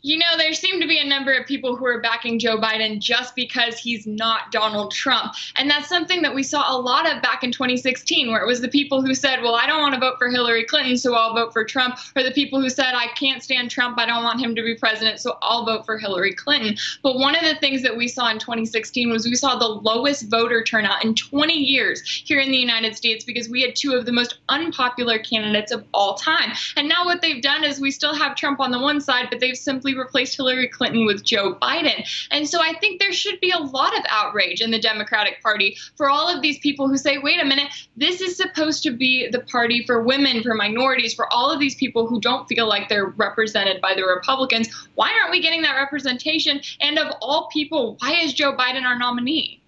You 0.02 0.18
know, 0.18 0.38
there 0.38 0.54
seem 0.54 0.80
to 0.80 0.88
be 0.88 1.00
a 1.00 1.06
number 1.06 1.34
of 1.34 1.46
people 1.46 1.76
who 1.76 1.86
are 1.86 2.00
backing 2.00 2.40
Joe 2.40 2.58
Biden 2.58 3.00
just 3.00 3.36
because 3.36 3.78
he's 3.78 4.08
not 4.08 4.52
Donald 4.52 4.92
Trump. 4.92 5.34
And 5.58 5.70
that's 5.70 5.90
something 5.90 6.22
that 6.22 6.34
we 6.34 6.44
saw 6.44 6.74
a 6.74 6.78
lot 6.80 7.12
of 7.12 7.22
back 7.22 7.44
in 7.44 7.52
2016, 7.52 8.32
where 8.32 8.42
it 8.42 8.48
was 8.48 8.62
the 8.62 8.70
people 8.70 9.02
who 9.02 9.14
said, 9.14 9.42
Well, 9.42 9.56
I 9.56 9.68
don't 9.68 9.82
want 9.82 9.94
to 9.96 10.00
vote 10.00 10.18
for 10.18 10.30
Hillary 10.30 10.64
Clinton, 10.64 10.98
so 10.98 11.16
I'll 11.16 11.34
vote 11.34 11.52
for 11.52 11.66
Trump, 11.66 11.98
or 12.16 12.24
the 12.24 12.32
people 12.32 12.62
who 12.62 12.70
said, 12.70 12.94
I 12.94 13.08
can't 13.16 13.44
stand 13.44 13.72
Trump, 13.72 13.98
I 14.00 14.06
don't 14.06 14.24
want 14.24 14.40
him 14.40 14.56
to 14.56 14.64
be 14.64 14.76
president, 14.76 15.20
so 15.20 15.38
I'll 15.42 15.66
vote 15.66 15.86
for 15.86 15.98
Hillary 15.98 16.34
Clinton. 16.34 16.78
But 17.04 17.18
one 17.18 17.36
of 17.36 17.42
the 17.42 17.56
things 17.56 17.82
that 17.84 17.96
we 17.96 18.08
saw 18.08 18.30
in 18.30 18.40
2016 18.40 19.10
was 19.10 19.26
we 19.26 19.36
saw 19.36 19.58
the 19.58 19.68
lowest 19.68 20.30
voter 20.30 20.64
turnout 20.64 21.04
in 21.04 21.14
20 21.14 21.54
years 21.54 22.02
here 22.26 22.40
in 22.40 22.52
the 22.52 22.58
United 22.58 22.96
States 22.96 23.26
because 23.26 23.50
we 23.50 23.62
had 23.62 23.76
two 23.76 23.94
of 23.94 24.06
the 24.06 24.12
most 24.12 24.40
unpopular 24.50 25.20
candidates 25.20 25.72
of 25.72 25.84
all 25.94 26.16
time. 26.16 26.54
And 26.78 26.88
now 26.88 27.06
what 27.06 27.22
they've 27.22 27.42
done 27.42 27.64
is 27.64 27.80
we 27.80 27.92
still 27.92 28.16
have 28.16 28.36
Trump 28.36 28.60
on 28.60 28.72
the 28.72 28.80
one 28.80 29.02
side, 29.02 29.28
but 29.30 29.40
they've 29.40 29.58
simply 29.58 29.89
replaced 29.96 30.38
Hillary 30.38 30.68
Clinton 30.68 31.06
with 31.06 31.24
Joe 31.24 31.56
Biden. 31.62 32.06
And 32.32 32.48
so 32.48 32.60
I 32.62 32.74
think 32.80 33.00
there 33.00 33.14
should 33.14 33.40
be 33.40 33.52
a 33.52 33.58
lot 33.58 33.98
of 33.98 34.04
outrage 34.10 34.62
in 34.62 34.72
the 34.72 34.80
Democratic 34.80 35.42
Party 35.42 35.78
for 35.96 36.10
all 36.10 36.28
of 36.28 36.42
these 36.42 36.60
people 36.60 36.88
who 36.88 36.98
say, 36.98 37.18
wait 37.18 37.42
a 37.42 37.46
minute, 37.46 37.70
this 37.96 38.22
is 38.22 38.38
supposed 38.38 38.84
to 38.84 38.92
be 38.92 39.28
the 39.32 39.40
party 39.42 39.86
for 39.86 40.02
women, 40.04 40.44
for 40.44 40.54
minorities, 40.54 41.14
for 41.14 41.32
all 41.32 41.52
of 41.52 41.60
these 41.60 41.76
people 41.76 42.08
who 42.08 42.20
don't 42.20 42.48
feel 42.48 42.68
like 42.68 42.90
they're 42.90 43.08
represented 43.08 43.82
by 43.82 43.94
the 43.96 44.04
Republicans. 44.04 44.70
Why 44.96 45.12
aren't 45.20 45.32
we 45.32 45.42
getting 45.42 45.62
that 45.64 45.76
representation? 45.76 46.62
And 46.82 46.98
of 46.98 47.14
all 47.22 47.50
people, 47.52 47.98
why 48.00 48.14
is 48.22 48.34
Joe 48.34 48.56
Biden 48.56 48.84
our 48.84 48.98
nominee? 48.98 49.62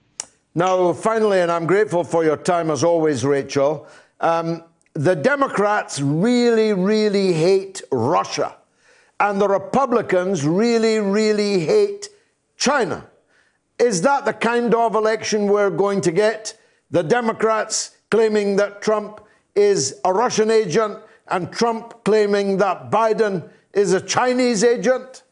Now, 0.54 0.92
finally, 0.94 1.40
and 1.40 1.52
I'm 1.52 1.66
grateful 1.66 2.04
for 2.04 2.26
your 2.26 2.36
time 2.36 2.72
as 2.72 2.84
always, 2.84 3.24
Rachel. 3.24 3.88
Um, 4.20 4.64
the 4.94 5.16
Democrats 5.16 6.02
really, 6.02 6.74
really 6.74 7.32
hate 7.32 7.82
Russia 7.92 8.58
and 9.22 9.40
the 9.40 9.48
Republicans 9.48 10.46
really, 10.46 10.98
really 10.98 11.60
hate 11.60 12.10
China. 12.58 13.06
Is 13.78 14.02
that 14.02 14.26
the 14.26 14.34
kind 14.34 14.74
of 14.74 14.96
election 14.96 15.48
we're 15.48 15.70
going 15.70 16.02
to 16.02 16.12
get? 16.12 16.58
The 16.90 17.04
Democrats 17.04 17.96
claiming 18.10 18.56
that 18.56 18.82
Trump 18.82 19.22
is 19.56 20.02
a 20.06 20.12
Russian 20.12 20.50
agent 20.50 20.98
and 21.28 21.52
Trump 21.52 22.04
claiming 22.04 22.58
that 22.58 22.90
Biden 22.90 23.48
is 23.74 23.94
a 23.94 24.02
Chinese 24.02 24.64
agent? 24.64 25.24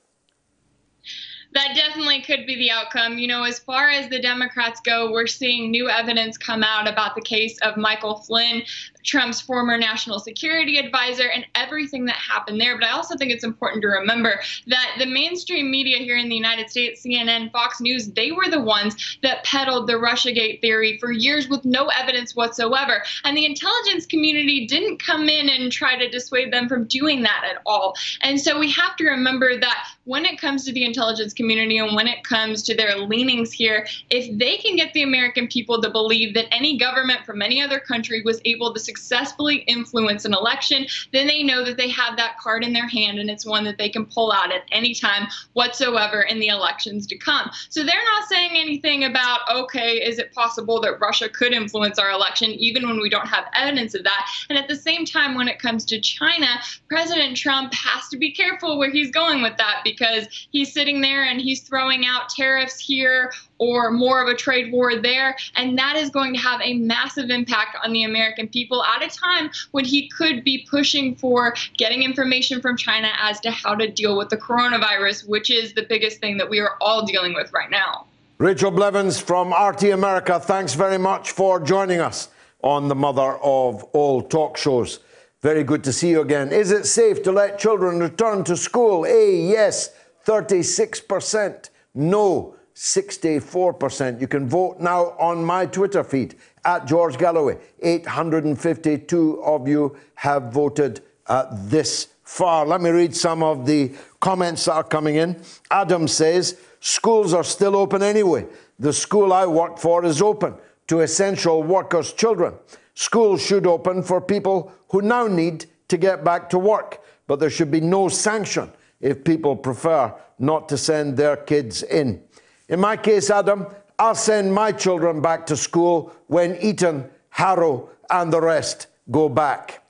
That 1.53 1.75
definitely 1.75 2.21
could 2.21 2.45
be 2.45 2.55
the 2.55 2.69
outcome. 2.69 3.17
You 3.17 3.27
know, 3.27 3.43
as 3.43 3.57
far 3.57 3.89
as 3.89 4.07
the 4.09 4.21
Democrats 4.21 4.79
go, 4.81 5.11
we're 5.11 5.25
seeing 5.25 5.71
new 5.71 5.89
evidence 5.89 6.37
come 6.37 6.63
out 6.63 6.87
about 6.87 7.15
the 7.15 7.21
case 7.21 7.57
of 7.63 7.75
Michael 7.75 8.19
Flynn, 8.19 8.61
Trump's 9.09 9.41
former 9.41 9.75
national 9.75 10.19
security 10.19 10.77
advisor, 10.77 11.29
and 11.29 11.43
everything 11.55 12.05
that 12.05 12.15
happened 12.15 12.61
there. 12.61 12.77
But 12.77 12.85
I 12.85 12.91
also 12.91 13.17
think 13.17 13.31
it's 13.31 13.43
important 13.43 13.81
to 13.81 13.87
remember 13.87 14.39
that 14.67 14.95
the 14.99 15.07
mainstream 15.07 15.71
media 15.71 15.97
here 15.97 16.17
in 16.17 16.29
the 16.29 16.35
United 16.35 16.69
States, 16.69 17.03
CNN, 17.03 17.51
Fox 17.51 17.81
News, 17.81 18.11
they 18.11 18.31
were 18.31 18.49
the 18.49 18.61
ones 18.61 19.17
that 19.23 19.43
peddled 19.43 19.87
the 19.87 19.93
Russiagate 19.93 20.61
theory 20.61 20.99
for 20.99 21.11
years 21.11 21.49
with 21.49 21.65
no 21.65 21.87
evidence 21.87 22.35
whatsoever. 22.35 23.03
And 23.23 23.35
the 23.35 23.47
intelligence 23.47 24.05
community 24.05 24.67
didn't 24.67 25.03
come 25.03 25.27
in 25.27 25.49
and 25.49 25.71
try 25.71 25.97
to 25.97 26.07
dissuade 26.07 26.53
them 26.53 26.69
from 26.69 26.85
doing 26.85 27.23
that 27.23 27.43
at 27.49 27.61
all. 27.65 27.95
And 28.21 28.39
so 28.39 28.59
we 28.59 28.69
have 28.71 28.95
to 28.97 29.05
remember 29.09 29.59
that 29.59 29.87
when 30.05 30.23
it 30.25 30.39
comes 30.39 30.65
to 30.65 30.71
the 30.71 30.85
intelligence 30.85 31.33
community 31.33 31.79
and 31.79 31.95
when 31.95 32.07
it 32.07 32.23
comes 32.23 32.61
to 32.63 32.75
their 32.75 32.97
leanings 32.97 33.51
here, 33.51 33.87
if 34.11 34.37
they 34.37 34.57
can 34.57 34.75
get 34.75 34.93
the 34.93 35.01
American 35.01 35.47
people 35.47 35.81
to 35.81 35.89
believe 35.89 36.35
that 36.35 36.53
any 36.53 36.77
government 36.77 37.25
from 37.25 37.41
any 37.41 37.59
other 37.59 37.79
country 37.79 38.21
was 38.23 38.39
able 38.45 38.71
to 38.73 38.79
successfully 38.99 39.57
influence 39.67 40.25
an 40.25 40.33
election, 40.33 40.85
then 41.13 41.25
they 41.25 41.41
know 41.41 41.63
that 41.63 41.77
they 41.77 41.89
have 41.89 42.17
that 42.17 42.37
card 42.37 42.63
in 42.63 42.73
their 42.73 42.87
hand 42.87 43.17
and 43.19 43.29
it's 43.29 43.45
one 43.45 43.63
that 43.63 43.77
they 43.77 43.89
can 43.89 44.05
pull 44.05 44.31
out 44.31 44.51
at 44.51 44.63
any 44.71 44.93
time 44.93 45.27
whatsoever 45.53 46.21
in 46.23 46.39
the 46.39 46.47
elections 46.47 47.07
to 47.07 47.17
come. 47.17 47.49
So 47.69 47.83
they're 47.83 47.95
not 47.95 48.27
saying 48.27 48.51
anything 48.53 49.05
about, 49.05 49.39
okay, 49.51 49.93
is 49.97 50.19
it 50.19 50.33
possible 50.33 50.81
that 50.81 50.99
Russia 50.99 51.29
could 51.29 51.53
influence 51.53 51.97
our 51.97 52.11
election, 52.11 52.51
even 52.51 52.87
when 52.87 52.99
we 52.99 53.09
don't 53.09 53.27
have 53.27 53.45
evidence 53.53 53.95
of 53.95 54.03
that? 54.03 54.29
And 54.49 54.57
at 54.57 54.67
the 54.67 54.75
same 54.75 55.05
time, 55.05 55.35
when 55.35 55.47
it 55.47 55.59
comes 55.59 55.85
to 55.85 55.99
China, 55.99 56.47
President 56.89 57.37
Trump 57.37 57.73
has 57.73 58.07
to 58.09 58.17
be 58.17 58.31
careful 58.31 58.77
where 58.77 58.91
he's 58.91 59.11
going 59.11 59.41
with 59.41 59.57
that 59.57 59.81
because 59.83 60.27
he's 60.51 60.73
sitting 60.73 61.01
there 61.01 61.23
and 61.23 61.39
he's 61.39 61.61
throwing 61.61 62.05
out 62.05 62.29
tariffs 62.29 62.79
here 62.79 63.31
or 63.59 63.91
more 63.91 64.21
of 64.21 64.27
a 64.27 64.35
trade 64.35 64.71
war 64.71 64.95
there. 64.99 65.35
And 65.55 65.77
that 65.77 65.95
is 65.95 66.09
going 66.09 66.33
to 66.33 66.39
have 66.39 66.59
a 66.61 66.73
massive 66.73 67.29
impact 67.29 67.77
on 67.83 67.93
the 67.93 68.03
American 68.03 68.47
people 68.47 68.83
at 68.83 69.03
a 69.03 69.09
time 69.09 69.51
when 69.71 69.85
he 69.85 70.09
could 70.09 70.43
be 70.43 70.65
pushing 70.69 71.15
for 71.15 71.53
getting 71.77 72.03
information 72.03 72.61
from 72.61 72.75
China 72.75 73.09
as 73.21 73.39
to 73.41 73.51
how 73.51 73.75
to 73.75 73.87
deal 73.89 74.17
with 74.17 74.29
the 74.29 74.37
coronavirus, 74.37 75.27
which 75.27 75.49
is 75.51 75.73
the 75.73 75.85
biggest 75.87 76.19
thing 76.19 76.37
that 76.37 76.49
we 76.49 76.59
are 76.59 76.75
all 76.81 77.05
dealing 77.05 77.33
with 77.33 77.53
right 77.53 77.69
now. 77.69 78.05
Rachel 78.39 78.71
Blevins 78.71 79.19
from 79.19 79.53
RT 79.53 79.83
America, 79.83 80.39
thanks 80.39 80.73
very 80.73 80.97
much 80.97 81.31
for 81.31 81.59
joining 81.59 81.99
us 81.99 82.29
on 82.61 82.87
the 82.87 82.95
mother 82.95 83.37
of 83.43 83.83
all 83.93 84.21
talk 84.21 84.57
shows. 84.57 84.99
Very 85.41 85.63
good 85.63 85.83
to 85.85 85.93
see 85.93 86.09
you 86.09 86.21
again. 86.21 86.51
Is 86.51 86.71
it 86.71 86.85
safe 86.85 87.23
to 87.23 87.31
let 87.31 87.59
children 87.59 87.99
return 87.99 88.43
to 88.45 88.57
school? 88.57 89.05
A, 89.05 89.35
yes, 89.35 89.91
36%. 90.25 91.69
No, 91.95 92.55
64%. 92.79 94.21
You 94.21 94.27
can 94.29 94.47
vote 94.47 94.79
now 94.79 95.07
on 95.19 95.43
my 95.43 95.65
Twitter 95.65 96.01
feed 96.01 96.35
at 96.63 96.87
George 96.87 97.17
Galloway. 97.17 97.57
852 97.81 99.43
of 99.43 99.67
you 99.67 99.97
have 100.15 100.53
voted 100.53 101.01
uh, 101.27 101.47
this 101.51 102.07
far. 102.23 102.65
Let 102.65 102.79
me 102.79 102.89
read 102.89 103.13
some 103.13 103.43
of 103.43 103.65
the 103.65 103.91
comments 104.21 104.63
that 104.65 104.75
are 104.75 104.83
coming 104.83 105.15
in. 105.15 105.41
Adam 105.69 106.07
says, 106.07 106.57
Schools 106.79 107.33
are 107.33 107.43
still 107.43 107.75
open 107.75 108.01
anyway. 108.01 108.45
The 108.79 108.93
school 108.93 109.33
I 109.33 109.45
work 109.45 109.77
for 109.77 110.05
is 110.05 110.21
open 110.21 110.55
to 110.87 111.01
essential 111.01 111.61
workers' 111.61 112.13
children. 112.13 112.53
Schools 112.93 113.45
should 113.45 113.67
open 113.67 114.03
for 114.03 114.21
people 114.21 114.71
who 114.87 115.01
now 115.01 115.27
need 115.27 115.65
to 115.89 115.97
get 115.97 116.23
back 116.23 116.49
to 116.51 116.57
work, 116.57 117.03
but 117.27 117.41
there 117.41 117.49
should 117.49 117.71
be 117.71 117.81
no 117.81 118.07
sanction 118.07 118.71
if 119.01 119.25
people 119.25 119.57
prefer 119.57 120.13
not 120.39 120.69
to 120.69 120.77
send 120.77 121.17
their 121.17 121.35
kids 121.35 121.83
in. 121.83 122.23
In 122.69 122.79
my 122.79 122.95
case, 122.95 123.29
Adam, 123.29 123.67
I'll 123.97 124.15
send 124.15 124.53
my 124.53 124.71
children 124.71 125.21
back 125.21 125.45
to 125.47 125.57
school 125.57 126.13
when 126.27 126.55
Eton, 126.61 127.09
Harrow, 127.29 127.89
and 128.09 128.31
the 128.31 128.39
rest 128.39 128.87
go 129.11 129.27
back. 129.27 129.83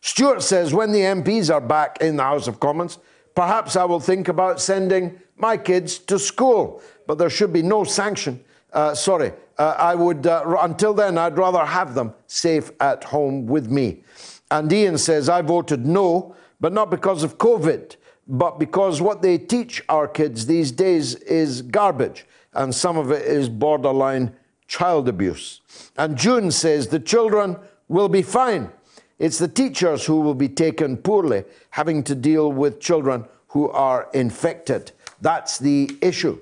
Stuart 0.00 0.42
says 0.42 0.72
when 0.72 0.92
the 0.92 1.00
MPs 1.00 1.52
are 1.52 1.60
back 1.60 1.98
in 2.00 2.16
the 2.16 2.22
House 2.22 2.46
of 2.46 2.60
Commons, 2.60 2.98
perhaps 3.34 3.74
I 3.74 3.84
will 3.84 4.00
think 4.00 4.28
about 4.28 4.60
sending 4.60 5.20
my 5.36 5.56
kids 5.56 5.98
to 5.98 6.18
school, 6.18 6.80
but 7.06 7.18
there 7.18 7.30
should 7.30 7.52
be 7.52 7.62
no 7.62 7.84
sanction. 7.84 8.42
Uh, 8.72 8.94
sorry, 8.94 9.32
uh, 9.58 9.74
I 9.78 9.94
would, 9.94 10.26
uh, 10.26 10.56
until 10.60 10.94
then, 10.94 11.18
I'd 11.18 11.36
rather 11.36 11.64
have 11.64 11.94
them 11.94 12.14
safe 12.26 12.70
at 12.80 13.02
home 13.04 13.46
with 13.46 13.70
me. 13.70 14.02
And 14.50 14.72
Ian 14.72 14.98
says, 14.98 15.28
I 15.28 15.42
voted 15.42 15.84
no, 15.84 16.36
but 16.60 16.72
not 16.72 16.90
because 16.90 17.22
of 17.24 17.38
COVID, 17.38 17.96
but 18.26 18.58
because 18.58 19.00
what 19.00 19.22
they 19.22 19.38
teach 19.38 19.82
our 19.88 20.08
kids 20.08 20.46
these 20.46 20.72
days 20.72 21.14
is 21.16 21.62
garbage, 21.62 22.24
and 22.52 22.74
some 22.74 22.96
of 22.96 23.10
it 23.10 23.26
is 23.26 23.48
borderline 23.48 24.34
child 24.66 25.08
abuse. 25.08 25.60
And 25.96 26.16
June 26.16 26.50
says, 26.50 26.88
the 26.88 27.00
children 27.00 27.56
will 27.88 28.08
be 28.08 28.22
fine. 28.22 28.70
It's 29.18 29.38
the 29.38 29.48
teachers 29.48 30.04
who 30.06 30.20
will 30.20 30.34
be 30.34 30.48
taken 30.48 30.96
poorly, 30.96 31.44
having 31.70 32.02
to 32.04 32.14
deal 32.14 32.50
with 32.50 32.80
children 32.80 33.26
who 33.48 33.70
are 33.70 34.08
infected. 34.14 34.92
That's 35.20 35.58
the 35.58 35.96
issue. 36.00 36.40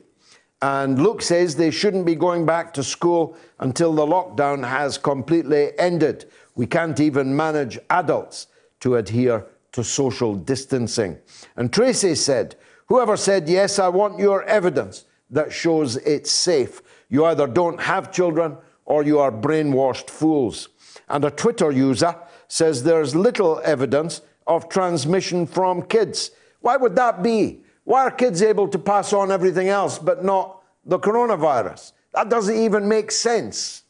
And 0.63 1.03
Luke 1.03 1.23
says 1.23 1.57
they 1.57 1.73
shouldn't 1.73 2.07
be 2.07 2.15
going 2.15 2.47
back 2.47 2.73
to 2.75 2.85
school 2.85 3.37
until 3.59 3.93
the 3.93 4.07
lockdown 4.07 4.67
has 4.67 4.97
completely 4.97 5.77
ended. 5.79 6.31
We 6.55 6.67
can't 6.67 7.01
even 7.01 7.37
manage 7.37 7.79
adults 7.91 8.47
to 8.81 8.95
adhere 8.95 9.47
to 9.73 9.83
social 9.83 10.35
distancing. 10.35 11.19
And 11.57 11.73
Tracy 11.73 12.15
said, 12.15 12.57
Whoever 12.87 13.17
said, 13.17 13.49
Yes, 13.49 13.79
I 13.79 13.89
want 13.89 14.19
your 14.19 14.43
evidence 14.45 15.05
that 15.31 15.53
shows 15.53 15.97
it's 15.97 16.31
safe. 16.31 16.83
You 17.09 17.25
either 17.25 17.47
don't 17.47 17.81
have 17.81 18.13
children 18.13 18.57
or 18.85 19.03
you 19.03 19.19
are 19.19 19.33
brainwashed 19.33 20.11
fools. 20.11 20.69
And 21.09 21.25
a 21.25 21.31
Twitter 21.31 21.71
user 21.71 22.15
says 22.49 22.83
there's 22.83 23.15
little 23.15 23.61
evidence 23.65 24.21
of 24.47 24.69
transmission 24.69 25.47
from 25.47 25.83
kids. 25.83 26.33
Why 26.61 26.77
would 26.77 26.97
that 26.97 27.23
be? 27.23 27.61
Why 27.85 28.05
are 28.05 28.11
kids 28.11 28.43
able 28.43 28.69
to 28.69 28.79
pass 28.79 29.13
on 29.13 29.31
everything 29.33 29.69
else 29.69 29.99
but 29.99 30.25
not 30.25 30.63
the 30.85 30.99
coronavirus? 30.99 31.93
That 32.13 32.29
doesn't 32.29 32.57
even 32.57 32.89
make 32.89 33.11
sense. 33.11 33.85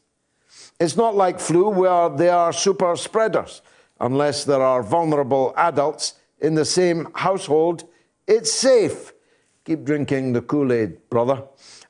It's 0.79 0.95
not 0.95 1.15
like 1.15 1.39
flu 1.39 1.69
where 1.69 2.09
they 2.09 2.29
are 2.29 2.53
super 2.53 2.95
spreaders. 2.95 3.61
Unless 3.99 4.45
there 4.45 4.61
are 4.61 4.83
vulnerable 4.83 5.53
adults 5.57 6.15
in 6.39 6.55
the 6.55 6.65
same 6.65 7.07
household, 7.13 7.87
it's 8.27 8.51
safe. 8.51 9.13
Keep 9.65 9.85
drinking 9.85 10.33
the 10.33 10.41
Kool 10.41 10.73
Aid, 10.73 11.09
brother. 11.09 11.43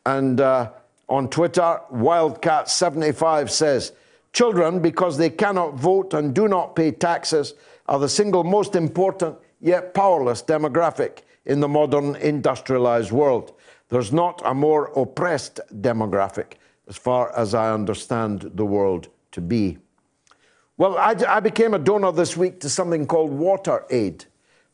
And 0.06 0.40
uh, 0.40 0.72
on 1.10 1.30
Twitter, 1.30 1.80
Wildcat75 1.92 3.50
says, 3.50 3.94
Children, 4.32 4.80
because 4.80 5.18
they 5.18 5.30
cannot 5.30 5.76
vote 5.76 6.14
and 6.14 6.34
do 6.34 6.48
not 6.48 6.76
pay 6.76 6.92
taxes, 6.92 7.54
are 7.88 8.00
the 8.00 8.10
single 8.10 8.44
most 8.44 8.76
important 8.76 9.38
yet 9.60 9.94
powerless 9.94 10.42
demographic 10.42 11.20
in 11.46 11.60
the 11.60 11.68
modern 11.68 12.16
industrialized 12.16 13.12
world. 13.12 13.54
There's 13.90 14.12
not 14.12 14.42
a 14.46 14.54
more 14.54 14.92
oppressed 15.00 15.60
demographic, 15.82 16.54
as 16.88 16.98
far 16.98 17.36
as 17.38 17.54
I 17.54 17.72
understand 17.72 18.52
the 18.56 18.66
world 18.66 19.10
to 19.34 19.42
be. 19.42 19.78
Well, 20.78 20.98
I, 20.98 21.16
I 21.28 21.40
became 21.40 21.74
a 21.74 21.80
donor 21.80 22.12
this 22.12 22.36
week 22.36 22.60
to 22.62 22.70
something 22.70 23.06
called 23.06 23.32
Water 23.32 23.86
Aid 23.92 24.26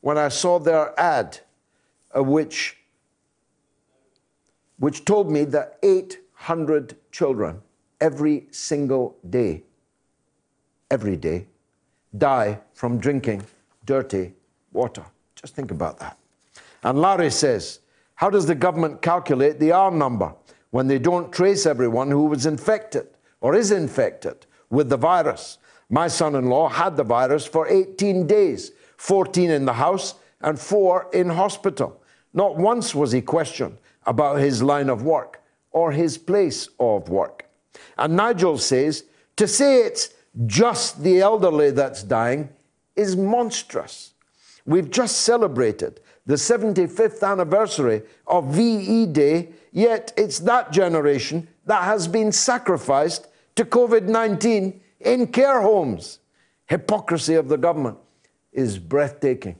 when 0.02 0.18
I 0.18 0.30
saw 0.30 0.58
their 0.58 0.98
ad, 1.00 1.40
uh, 2.16 2.24
which, 2.24 2.78
which 4.78 5.04
told 5.04 5.30
me 5.30 5.44
that 5.46 5.78
800 5.84 6.96
children 7.12 7.62
every 8.00 8.48
single 8.52 9.18
day, 9.30 9.64
every 10.90 11.18
day, 11.18 11.48
die 12.18 12.60
from 12.74 12.98
drinking 12.98 13.44
dirty 13.86 14.34
water. 14.72 15.04
Just 15.36 15.54
think 15.54 15.72
about 15.72 16.00
that. 16.00 16.18
And 16.84 17.02
Larry 17.02 17.30
says, 17.30 17.80
How 18.16 18.30
does 18.30 18.46
the 18.46 18.56
government 18.56 19.02
calculate 19.02 19.60
the 19.60 19.74
R 19.74 19.92
number 19.92 20.34
when 20.72 20.88
they 20.88 21.00
don't 21.00 21.32
trace 21.32 21.66
everyone 21.66 22.10
who 22.10 22.26
was 22.26 22.46
infected 22.46 23.08
or 23.42 23.54
is 23.54 23.72
infected 23.72 24.46
with 24.70 24.90
the 24.90 24.98
virus? 24.98 25.59
My 25.90 26.08
son 26.08 26.36
in 26.36 26.46
law 26.46 26.70
had 26.70 26.96
the 26.96 27.04
virus 27.04 27.46
for 27.46 27.68
18 27.68 28.28
days, 28.28 28.72
14 28.98 29.50
in 29.50 29.66
the 29.66 29.74
house 29.74 30.16
and 30.42 30.60
four 30.60 31.10
in 31.14 31.30
hospital. 31.30 32.02
Not 32.34 32.58
once 32.58 32.94
was 32.94 33.12
he 33.12 33.22
questioned 33.22 33.78
about 34.06 34.40
his 34.40 34.62
line 34.62 34.90
of 34.90 35.04
work 35.04 35.42
or 35.72 35.92
his 35.92 36.18
place 36.18 36.70
of 36.80 37.10
work. 37.10 37.50
And 37.98 38.16
Nigel 38.16 38.58
says, 38.58 39.06
to 39.36 39.48
say 39.48 39.82
it's 39.82 40.10
just 40.46 41.04
the 41.04 41.22
elderly 41.22 41.72
that's 41.72 42.04
dying 42.04 42.50
is 42.96 43.16
monstrous. 43.16 44.14
We've 44.66 44.92
just 44.92 45.22
celebrated 45.22 46.02
the 46.26 46.36
75th 46.36 47.24
anniversary 47.24 48.04
of 48.28 48.54
VE 48.54 49.08
Day, 49.08 49.50
yet 49.72 50.14
it's 50.16 50.40
that 50.40 50.72
generation 50.72 51.48
that 51.66 51.84
has 51.84 52.08
been 52.08 52.32
sacrificed 52.32 53.28
to 53.56 53.66
COVID 53.66 54.04
19 54.04 54.80
in 55.00 55.28
care 55.28 55.62
homes. 55.62 56.20
Hypocrisy 56.66 57.36
of 57.36 57.48
the 57.50 57.58
government 57.58 57.98
is 58.54 58.78
breathtaking. 58.78 59.56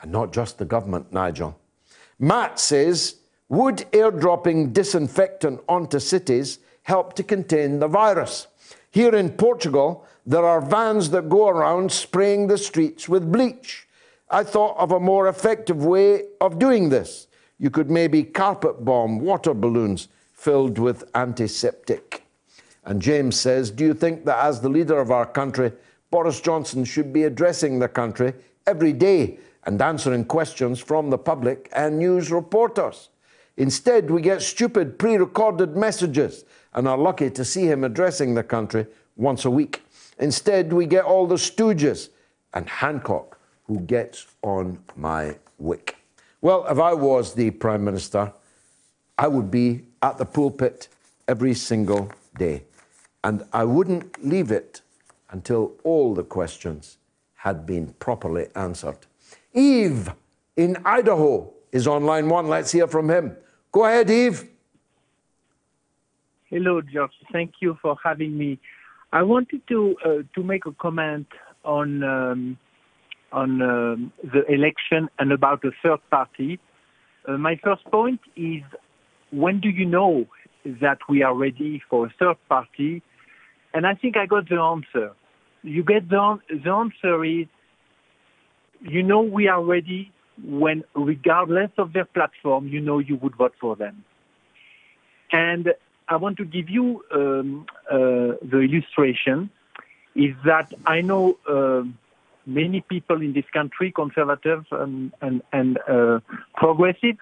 And 0.00 0.12
not 0.12 0.32
just 0.32 0.58
the 0.58 0.64
government, 0.64 1.12
Nigel. 1.12 1.58
Matt 2.18 2.58
says, 2.60 3.16
would 3.48 3.78
airdropping 3.92 4.72
disinfectant 4.72 5.60
onto 5.68 5.98
cities 5.98 6.58
help 6.82 7.14
to 7.14 7.22
contain 7.22 7.78
the 7.78 7.88
virus? 7.88 8.46
Here 8.90 9.14
in 9.14 9.30
Portugal, 9.30 10.06
there 10.26 10.44
are 10.44 10.60
vans 10.60 11.10
that 11.10 11.28
go 11.28 11.48
around 11.48 11.90
spraying 11.90 12.46
the 12.46 12.58
streets 12.58 13.08
with 13.08 13.32
bleach. 13.32 13.86
I 14.30 14.44
thought 14.44 14.76
of 14.76 14.92
a 14.92 15.00
more 15.00 15.28
effective 15.28 15.84
way 15.84 16.24
of 16.40 16.58
doing 16.58 16.90
this. 16.90 17.26
You 17.58 17.70
could 17.70 17.90
maybe 17.90 18.22
carpet 18.22 18.84
bomb 18.84 19.18
water 19.20 19.54
balloons 19.54 20.08
filled 20.32 20.78
with 20.78 21.04
antiseptic. 21.14 22.24
And 22.88 23.02
James 23.02 23.38
says, 23.38 23.70
Do 23.70 23.84
you 23.84 23.92
think 23.92 24.24
that 24.24 24.42
as 24.42 24.62
the 24.62 24.70
leader 24.70 24.98
of 24.98 25.10
our 25.10 25.26
country, 25.26 25.72
Boris 26.10 26.40
Johnson 26.40 26.86
should 26.86 27.12
be 27.12 27.24
addressing 27.24 27.78
the 27.78 27.86
country 27.86 28.32
every 28.66 28.94
day 28.94 29.38
and 29.64 29.80
answering 29.82 30.24
questions 30.24 30.80
from 30.80 31.10
the 31.10 31.18
public 31.18 31.68
and 31.74 31.98
news 31.98 32.32
reporters? 32.32 33.10
Instead, 33.58 34.10
we 34.10 34.22
get 34.22 34.40
stupid 34.40 34.98
pre 34.98 35.18
recorded 35.18 35.76
messages 35.76 36.46
and 36.72 36.88
are 36.88 36.96
lucky 36.96 37.28
to 37.28 37.44
see 37.44 37.66
him 37.66 37.84
addressing 37.84 38.32
the 38.34 38.42
country 38.42 38.86
once 39.16 39.44
a 39.44 39.50
week. 39.50 39.82
Instead, 40.18 40.72
we 40.72 40.86
get 40.86 41.04
all 41.04 41.26
the 41.26 41.34
stooges 41.34 42.08
and 42.54 42.66
Hancock, 42.70 43.38
who 43.66 43.80
gets 43.80 44.26
on 44.40 44.78
my 44.96 45.36
wick. 45.58 45.96
Well, 46.40 46.64
if 46.70 46.78
I 46.78 46.94
was 46.94 47.34
the 47.34 47.50
Prime 47.50 47.84
Minister, 47.84 48.32
I 49.18 49.28
would 49.28 49.50
be 49.50 49.82
at 50.00 50.16
the 50.16 50.24
pulpit 50.24 50.88
every 51.26 51.52
single 51.52 52.10
day. 52.38 52.62
And 53.24 53.44
I 53.52 53.64
wouldn't 53.64 54.24
leave 54.24 54.50
it 54.50 54.80
until 55.30 55.72
all 55.84 56.14
the 56.14 56.22
questions 56.22 56.98
had 57.36 57.66
been 57.66 57.94
properly 57.94 58.46
answered. 58.54 58.98
Eve 59.52 60.10
in 60.56 60.76
Idaho 60.84 61.52
is 61.72 61.86
on 61.86 62.04
line 62.04 62.28
one. 62.28 62.48
Let's 62.48 62.72
hear 62.72 62.86
from 62.86 63.10
him. 63.10 63.36
Go 63.72 63.84
ahead, 63.84 64.10
Eve. 64.10 64.48
Hello, 66.46 66.80
George. 66.80 67.12
Thank 67.32 67.54
you 67.60 67.76
for 67.82 67.96
having 68.02 68.36
me. 68.36 68.58
I 69.12 69.22
wanted 69.22 69.66
to 69.68 69.96
uh, 70.04 70.08
to 70.34 70.42
make 70.42 70.66
a 70.66 70.72
comment 70.72 71.26
on 71.64 72.02
um, 72.02 72.58
on 73.32 73.62
um, 73.62 74.12
the 74.22 74.44
election 74.52 75.08
and 75.18 75.32
about 75.32 75.62
the 75.62 75.72
third 75.82 76.00
party. 76.10 76.58
Uh, 77.26 77.36
my 77.36 77.56
first 77.62 77.84
point 77.86 78.20
is 78.36 78.62
when 79.30 79.60
do 79.60 79.68
you 79.68 79.84
know 79.84 80.26
that 80.64 80.98
we 81.08 81.22
are 81.22 81.34
ready 81.34 81.82
for 81.88 82.06
a 82.06 82.10
third 82.18 82.36
party? 82.48 83.02
And 83.74 83.86
I 83.86 83.94
think 83.94 84.16
I 84.16 84.26
got 84.26 84.48
the 84.48 84.60
answer. 84.60 85.12
You 85.62 85.82
get 85.82 86.08
the, 86.08 86.38
the 86.48 86.70
answer 86.70 87.24
is 87.24 87.46
you 88.80 89.02
know 89.02 89.20
we 89.22 89.48
are 89.48 89.62
ready 89.62 90.12
when, 90.44 90.84
regardless 90.94 91.70
of 91.78 91.92
their 91.92 92.04
platform, 92.04 92.68
you 92.68 92.80
know 92.80 92.98
you 92.98 93.16
would 93.16 93.36
vote 93.36 93.54
for 93.60 93.76
them. 93.76 94.04
And 95.32 95.74
I 96.08 96.16
want 96.16 96.38
to 96.38 96.44
give 96.44 96.70
you 96.70 97.04
um, 97.12 97.66
uh, 97.90 98.38
the 98.42 98.60
illustration 98.60 99.50
is 100.14 100.34
that 100.44 100.72
I 100.86 101.00
know 101.00 101.36
uh, 101.48 101.82
many 102.46 102.80
people 102.80 103.20
in 103.20 103.34
this 103.34 103.44
country, 103.52 103.92
conservative 103.92 104.64
and, 104.70 105.12
and, 105.20 105.42
and 105.52 105.78
uh, 105.88 106.20
progressive. 106.54 107.16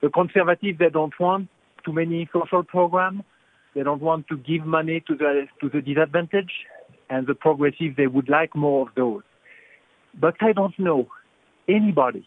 The 0.00 0.08
conservative, 0.10 0.78
they 0.78 0.88
don't 0.88 1.18
want 1.18 1.48
too 1.84 1.92
many 1.92 2.28
social 2.32 2.62
programs. 2.62 3.22
They 3.74 3.82
don't 3.82 4.02
want 4.02 4.28
to 4.28 4.36
give 4.36 4.66
money 4.66 5.02
to 5.06 5.14
the, 5.14 5.46
to 5.60 5.68
the 5.68 5.80
disadvantaged. 5.80 6.52
And 7.10 7.26
the 7.26 7.34
progressive, 7.34 7.96
they 7.96 8.06
would 8.06 8.28
like 8.28 8.54
more 8.54 8.88
of 8.88 8.94
those. 8.94 9.22
But 10.18 10.34
I 10.40 10.52
don't 10.52 10.78
know 10.78 11.08
anybody 11.68 12.26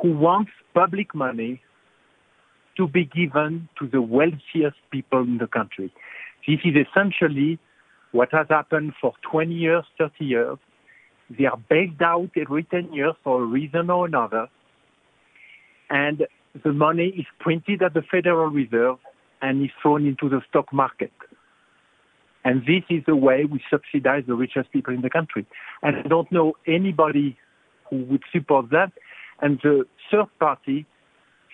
who 0.00 0.16
wants 0.16 0.50
public 0.74 1.14
money 1.14 1.60
to 2.76 2.88
be 2.88 3.04
given 3.04 3.68
to 3.78 3.86
the 3.86 4.00
wealthiest 4.00 4.76
people 4.90 5.20
in 5.20 5.38
the 5.38 5.46
country. 5.46 5.92
This 6.46 6.60
is 6.64 6.74
essentially 6.74 7.58
what 8.12 8.30
has 8.32 8.46
happened 8.48 8.94
for 9.00 9.12
20 9.30 9.52
years, 9.52 9.84
30 9.98 10.24
years. 10.24 10.58
They 11.30 11.46
are 11.46 11.58
bailed 11.68 12.02
out 12.02 12.30
every 12.36 12.64
10 12.64 12.92
years 12.92 13.14
for 13.22 13.42
a 13.42 13.46
reason 13.46 13.90
or 13.90 14.06
another. 14.06 14.48
And 15.90 16.26
the 16.64 16.72
money 16.72 17.08
is 17.08 17.26
printed 17.40 17.82
at 17.82 17.94
the 17.94 18.02
Federal 18.02 18.48
Reserve 18.48 18.98
and 19.40 19.64
is 19.64 19.70
thrown 19.80 20.06
into 20.06 20.28
the 20.28 20.40
stock 20.48 20.72
market. 20.72 21.12
And 22.44 22.62
this 22.62 22.82
is 22.90 23.04
the 23.06 23.16
way 23.16 23.44
we 23.44 23.62
subsidize 23.70 24.24
the 24.26 24.34
richest 24.34 24.72
people 24.72 24.92
in 24.92 25.00
the 25.00 25.10
country. 25.10 25.46
And 25.82 25.96
I 25.96 26.02
don't 26.02 26.30
know 26.32 26.54
anybody 26.66 27.36
who 27.88 28.04
would 28.04 28.22
support 28.32 28.70
that. 28.70 28.92
And 29.40 29.60
the 29.62 29.84
third 30.10 30.26
party 30.38 30.86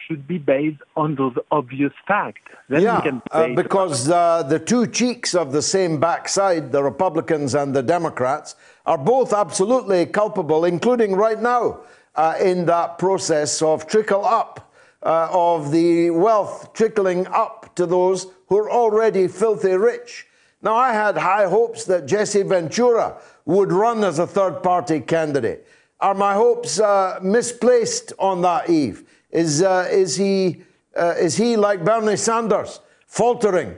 should 0.07 0.27
be 0.27 0.39
based 0.39 0.81
on 0.97 1.17
those 1.17 1.35
obvious 1.51 1.93
facts. 2.07 2.41
Then 2.69 2.83
yeah, 2.83 3.21
uh, 3.31 3.49
because 3.49 4.09
uh, 4.09 4.43
the 4.45 4.59
two 4.59 4.87
cheeks 4.87 5.35
of 5.35 5.53
the 5.53 5.63
same 5.63 5.99
backside, 5.99 6.73
the 6.73 6.83
Republicans 6.83 7.55
and 7.55 7.75
the 7.75 7.83
Democrats, 7.83 8.55
are 8.87 8.99
both 8.99 9.33
absolutely 9.33 10.07
culpable, 10.07 10.65
including 10.65 11.15
right 11.15 11.41
now 11.41 11.81
uh, 12.15 12.35
in 12.41 12.67
that 12.67 12.99
process 12.99 13.61
of 13.61 13.87
trickle 13.87 14.25
up, 14.25 14.68
uh, 15.03 15.29
of 15.31 15.71
the 15.71 16.11
wealth 16.11 16.73
trickling 16.73 17.27
up 17.29 17.75
to 17.77 17.87
those 17.87 18.27
who 18.49 18.59
are 18.59 18.71
already 18.71 19.29
filthy 19.29 19.73
rich. 19.73 20.27
Now, 20.61 20.75
I 20.75 20.93
had 20.93 21.17
high 21.17 21.47
hopes 21.47 21.85
that 21.85 22.07
Jesse 22.07 22.43
Ventura 22.43 23.21
would 23.45 23.71
run 23.71 24.03
as 24.03 24.19
a 24.19 24.27
third 24.27 24.63
party 24.63 25.01
candidate. 25.01 25.67
Are 26.01 26.15
my 26.15 26.35
hopes 26.35 26.81
uh, 26.81 27.19
misplaced 27.23 28.13
on 28.19 28.43
that 28.43 28.69
eve? 28.69 29.05
Is, 29.31 29.63
uh, 29.63 29.89
is, 29.91 30.17
he, 30.17 30.63
uh, 30.97 31.15
is 31.19 31.37
he 31.37 31.57
like 31.57 31.85
Bernie 31.85 32.17
Sanders, 32.17 32.81
faltering? 33.07 33.77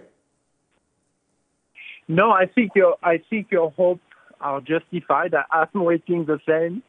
No, 2.10 2.32
I 2.32 2.46
think 2.46 2.72
your 2.74 2.96
I 3.04 3.22
think 3.30 3.52
your 3.52 3.70
hopes 3.70 4.02
are 4.40 4.60
justified. 4.60 5.32
I'm 5.52 5.84
waiting 5.84 6.24
the 6.24 6.40
same, 6.44 6.82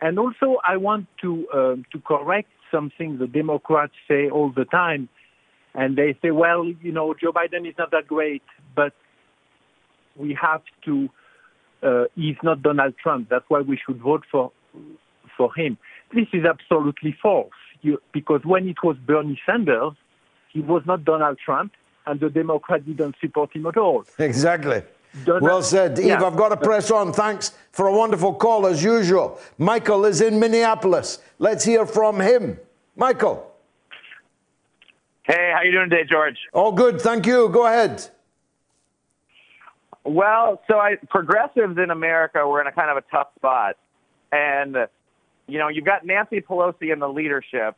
and 0.00 0.16
also 0.16 0.58
I 0.64 0.76
want 0.76 1.08
to 1.22 1.48
um, 1.52 1.84
to 1.90 1.98
correct 1.98 2.48
something 2.70 3.18
the 3.18 3.26
Democrats 3.26 3.92
say 4.06 4.28
all 4.28 4.50
the 4.50 4.64
time, 4.64 5.08
and 5.74 5.96
they 5.96 6.16
say, 6.22 6.30
well, 6.30 6.66
you 6.66 6.92
know, 6.92 7.14
Joe 7.14 7.32
Biden 7.32 7.68
is 7.68 7.74
not 7.78 7.90
that 7.90 8.06
great, 8.06 8.42
but 8.74 8.92
we 10.16 10.36
have 10.40 10.62
to. 10.84 11.08
Uh, 11.80 12.04
he's 12.16 12.36
not 12.42 12.62
Donald 12.62 12.94
Trump. 13.00 13.28
That's 13.28 13.44
why 13.48 13.60
we 13.60 13.78
should 13.86 14.00
vote 14.00 14.24
for 14.30 14.50
for 15.36 15.54
him. 15.54 15.78
This 16.12 16.26
is 16.32 16.44
absolutely 16.44 17.16
false 17.22 17.52
you, 17.82 18.00
because 18.12 18.40
when 18.44 18.68
it 18.68 18.82
was 18.82 18.96
Bernie 18.96 19.40
Sanders, 19.46 19.92
he 20.52 20.60
was 20.60 20.82
not 20.86 21.04
Donald 21.04 21.38
Trump, 21.44 21.72
and 22.06 22.20
the 22.20 22.30
Democrats 22.30 22.84
didn't 22.84 23.16
support 23.20 23.54
him 23.54 23.66
at 23.66 23.76
all. 23.76 24.04
Exactly. 24.18 24.82
Donald, 25.24 25.42
well 25.42 25.62
said. 25.62 25.98
Eve, 25.98 26.06
yeah. 26.06 26.24
I've 26.24 26.36
got 26.36 26.50
to 26.50 26.56
press 26.56 26.90
on. 26.90 27.12
Thanks 27.12 27.52
for 27.72 27.88
a 27.88 27.92
wonderful 27.92 28.34
call, 28.34 28.66
as 28.66 28.82
usual. 28.82 29.38
Michael 29.58 30.04
is 30.04 30.20
in 30.20 30.38
Minneapolis. 30.38 31.18
Let's 31.38 31.64
hear 31.64 31.86
from 31.86 32.20
him. 32.20 32.58
Michael. 32.96 33.44
Hey, 35.24 35.52
how 35.54 35.62
you 35.62 35.72
doing 35.72 35.90
today, 35.90 36.08
George? 36.08 36.36
All 36.52 36.72
good, 36.72 37.00
thank 37.00 37.26
you. 37.26 37.48
Go 37.50 37.66
ahead. 37.66 38.08
Well, 40.04 40.62
so 40.66 40.78
I, 40.78 40.96
progressives 41.10 41.76
in 41.76 41.90
America, 41.90 42.48
we're 42.48 42.62
in 42.62 42.66
a 42.66 42.72
kind 42.72 42.90
of 42.90 42.96
a 42.96 43.02
tough 43.10 43.28
spot. 43.36 43.76
And 44.32 44.76
you 45.46 45.58
know, 45.58 45.68
you've 45.68 45.84
got 45.84 46.04
Nancy 46.04 46.40
Pelosi 46.40 46.92
in 46.92 46.98
the 46.98 47.08
leadership. 47.08 47.76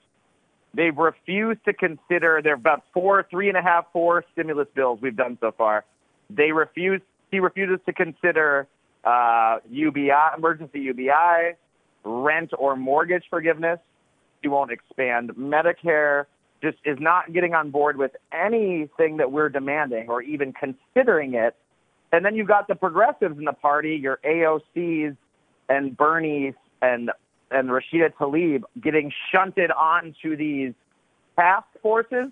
They've 0.74 0.96
refused 0.96 1.64
to 1.64 1.72
consider. 1.72 2.40
There 2.42 2.52
are 2.52 2.56
about 2.56 2.84
four, 2.92 3.26
three 3.30 3.48
and 3.48 3.56
a 3.56 3.62
half, 3.62 3.86
four 3.92 4.24
stimulus 4.32 4.68
bills 4.74 5.00
we've 5.00 5.16
done 5.16 5.38
so 5.40 5.52
far. 5.56 5.84
They 6.28 6.52
refuse. 6.52 7.00
He 7.30 7.40
refuses 7.40 7.78
to 7.86 7.92
consider 7.92 8.66
uh, 9.04 9.58
UBI, 9.70 10.10
emergency 10.36 10.80
UBI, 10.80 11.54
rent 12.04 12.50
or 12.58 12.76
mortgage 12.76 13.24
forgiveness. 13.30 13.78
He 14.42 14.48
won't 14.48 14.70
expand 14.70 15.30
Medicare. 15.36 16.26
Just 16.62 16.78
is 16.84 16.98
not 17.00 17.32
getting 17.32 17.54
on 17.54 17.70
board 17.70 17.96
with 17.96 18.12
anything 18.32 19.16
that 19.16 19.32
we're 19.32 19.48
demanding 19.48 20.08
or 20.08 20.20
even 20.20 20.52
considering 20.52 21.34
it. 21.34 21.56
And 22.12 22.24
then 22.24 22.34
you've 22.34 22.48
got 22.48 22.68
the 22.68 22.74
progressives 22.74 23.38
in 23.38 23.44
the 23.44 23.52
party, 23.52 23.96
your 23.96 24.18
AOCs 24.24 25.16
and 25.68 25.96
Bernie 25.96 26.54
and 26.82 27.10
and 27.50 27.68
Rashida 27.68 28.12
Tlaib 28.14 28.62
getting 28.80 29.12
shunted 29.32 29.70
onto 29.72 30.36
these 30.36 30.72
task 31.36 31.66
forces, 31.82 32.30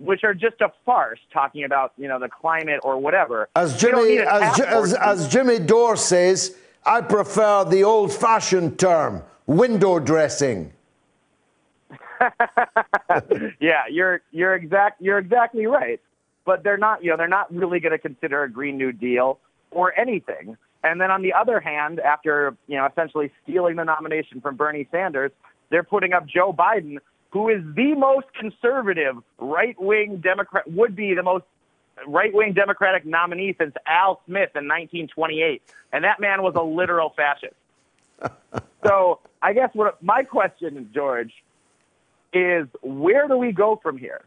which 0.00 0.24
are 0.24 0.34
just 0.34 0.60
a 0.60 0.72
farce, 0.84 1.20
talking 1.32 1.64
about 1.64 1.92
you 1.96 2.08
know 2.08 2.18
the 2.18 2.28
climate 2.28 2.80
or 2.82 2.98
whatever. 2.98 3.48
As 3.54 3.78
Jimmy 3.78 4.18
as, 4.18 4.60
as, 4.60 4.94
as 4.94 5.28
Jimmy 5.28 5.58
Dore 5.58 5.96
says, 5.96 6.56
I 6.84 7.02
prefer 7.02 7.64
the 7.64 7.84
old-fashioned 7.84 8.78
term, 8.78 9.22
window 9.46 9.98
dressing. 9.98 10.72
yeah, 13.60 13.82
you're 13.90 14.22
you're 14.32 14.54
exact 14.54 15.00
you're 15.00 15.18
exactly 15.18 15.66
right. 15.66 16.00
But 16.44 16.64
they're 16.64 16.78
not 16.78 17.04
you 17.04 17.10
know 17.10 17.16
they're 17.16 17.28
not 17.28 17.52
really 17.54 17.80
going 17.80 17.92
to 17.92 17.98
consider 17.98 18.42
a 18.42 18.50
Green 18.50 18.76
New 18.76 18.92
Deal 18.92 19.38
or 19.70 19.98
anything. 19.98 20.56
And 20.82 20.98
then 20.98 21.10
on 21.10 21.20
the 21.20 21.34
other 21.34 21.60
hand, 21.60 22.00
after 22.00 22.56
you 22.66 22.76
know 22.76 22.86
essentially 22.86 23.30
stealing 23.42 23.76
the 23.76 23.84
nomination 23.84 24.40
from 24.40 24.56
Bernie 24.56 24.88
Sanders, 24.90 25.30
they're 25.70 25.84
putting 25.84 26.12
up 26.12 26.26
Joe 26.26 26.52
Biden, 26.52 26.98
who 27.32 27.48
is 27.48 27.62
the 27.74 27.94
most 27.94 28.26
conservative 28.38 29.16
right 29.38 29.80
wing 29.80 30.20
Democrat, 30.22 30.70
would 30.70 30.96
be 30.96 31.14
the 31.14 31.22
most 31.22 31.44
right 32.06 32.32
wing 32.34 32.52
Democratic 32.52 33.06
nominee 33.06 33.54
since 33.58 33.74
Al 33.86 34.20
Smith 34.26 34.50
in 34.54 34.66
1928. 34.66 35.62
And 35.92 36.04
that 36.04 36.20
man 36.20 36.42
was 36.42 36.54
a 36.56 36.62
literal 36.62 37.14
fascist. 37.16 37.54
so 38.84 39.20
I 39.42 39.52
guess 39.52 39.70
what 39.74 40.02
my 40.02 40.22
question, 40.22 40.90
George, 40.92 41.32
is 42.32 42.66
where 42.82 43.28
do 43.28 43.36
we 43.36 43.52
go 43.52 43.78
from 43.82 43.96
here? 43.96 44.22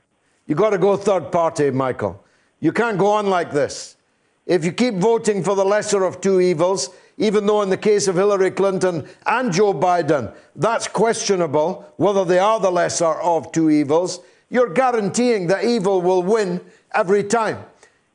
You 0.48 0.56
got 0.56 0.72
to 0.72 0.78
go 0.78 0.98
third 0.98 1.32
party, 1.32 1.72
Michael. 1.72 2.24
You 2.60 2.72
can't 2.72 2.98
go 2.98 3.08
on 3.08 3.28
like 3.28 3.52
this. 3.52 3.98
If 4.46 4.66
you 4.66 4.72
keep 4.72 4.96
voting 4.96 5.44
for 5.44 5.56
the 5.56 5.64
lesser 5.64 6.04
of 6.04 6.20
two 6.20 6.42
evils, 6.42 6.90
even 7.18 7.46
though 7.46 7.62
in 7.62 7.70
the 7.70 7.78
case 7.78 8.08
of 8.08 8.16
Hillary 8.16 8.52
Clinton 8.52 9.08
and 9.26 9.54
Joe 9.54 9.74
Biden, 9.74 10.36
that's 10.56 10.88
questionable 10.88 11.94
whether 11.98 12.26
they 12.26 12.40
are 12.40 12.60
the 12.60 12.72
lesser 12.72 13.14
of 13.14 13.52
two 13.52 13.70
evils, 13.70 14.20
you're 14.50 14.74
guaranteeing 14.74 15.48
that 15.48 15.64
evil 15.64 16.02
will 16.02 16.24
win 16.24 16.60
every 16.94 17.24
time. 17.24 17.64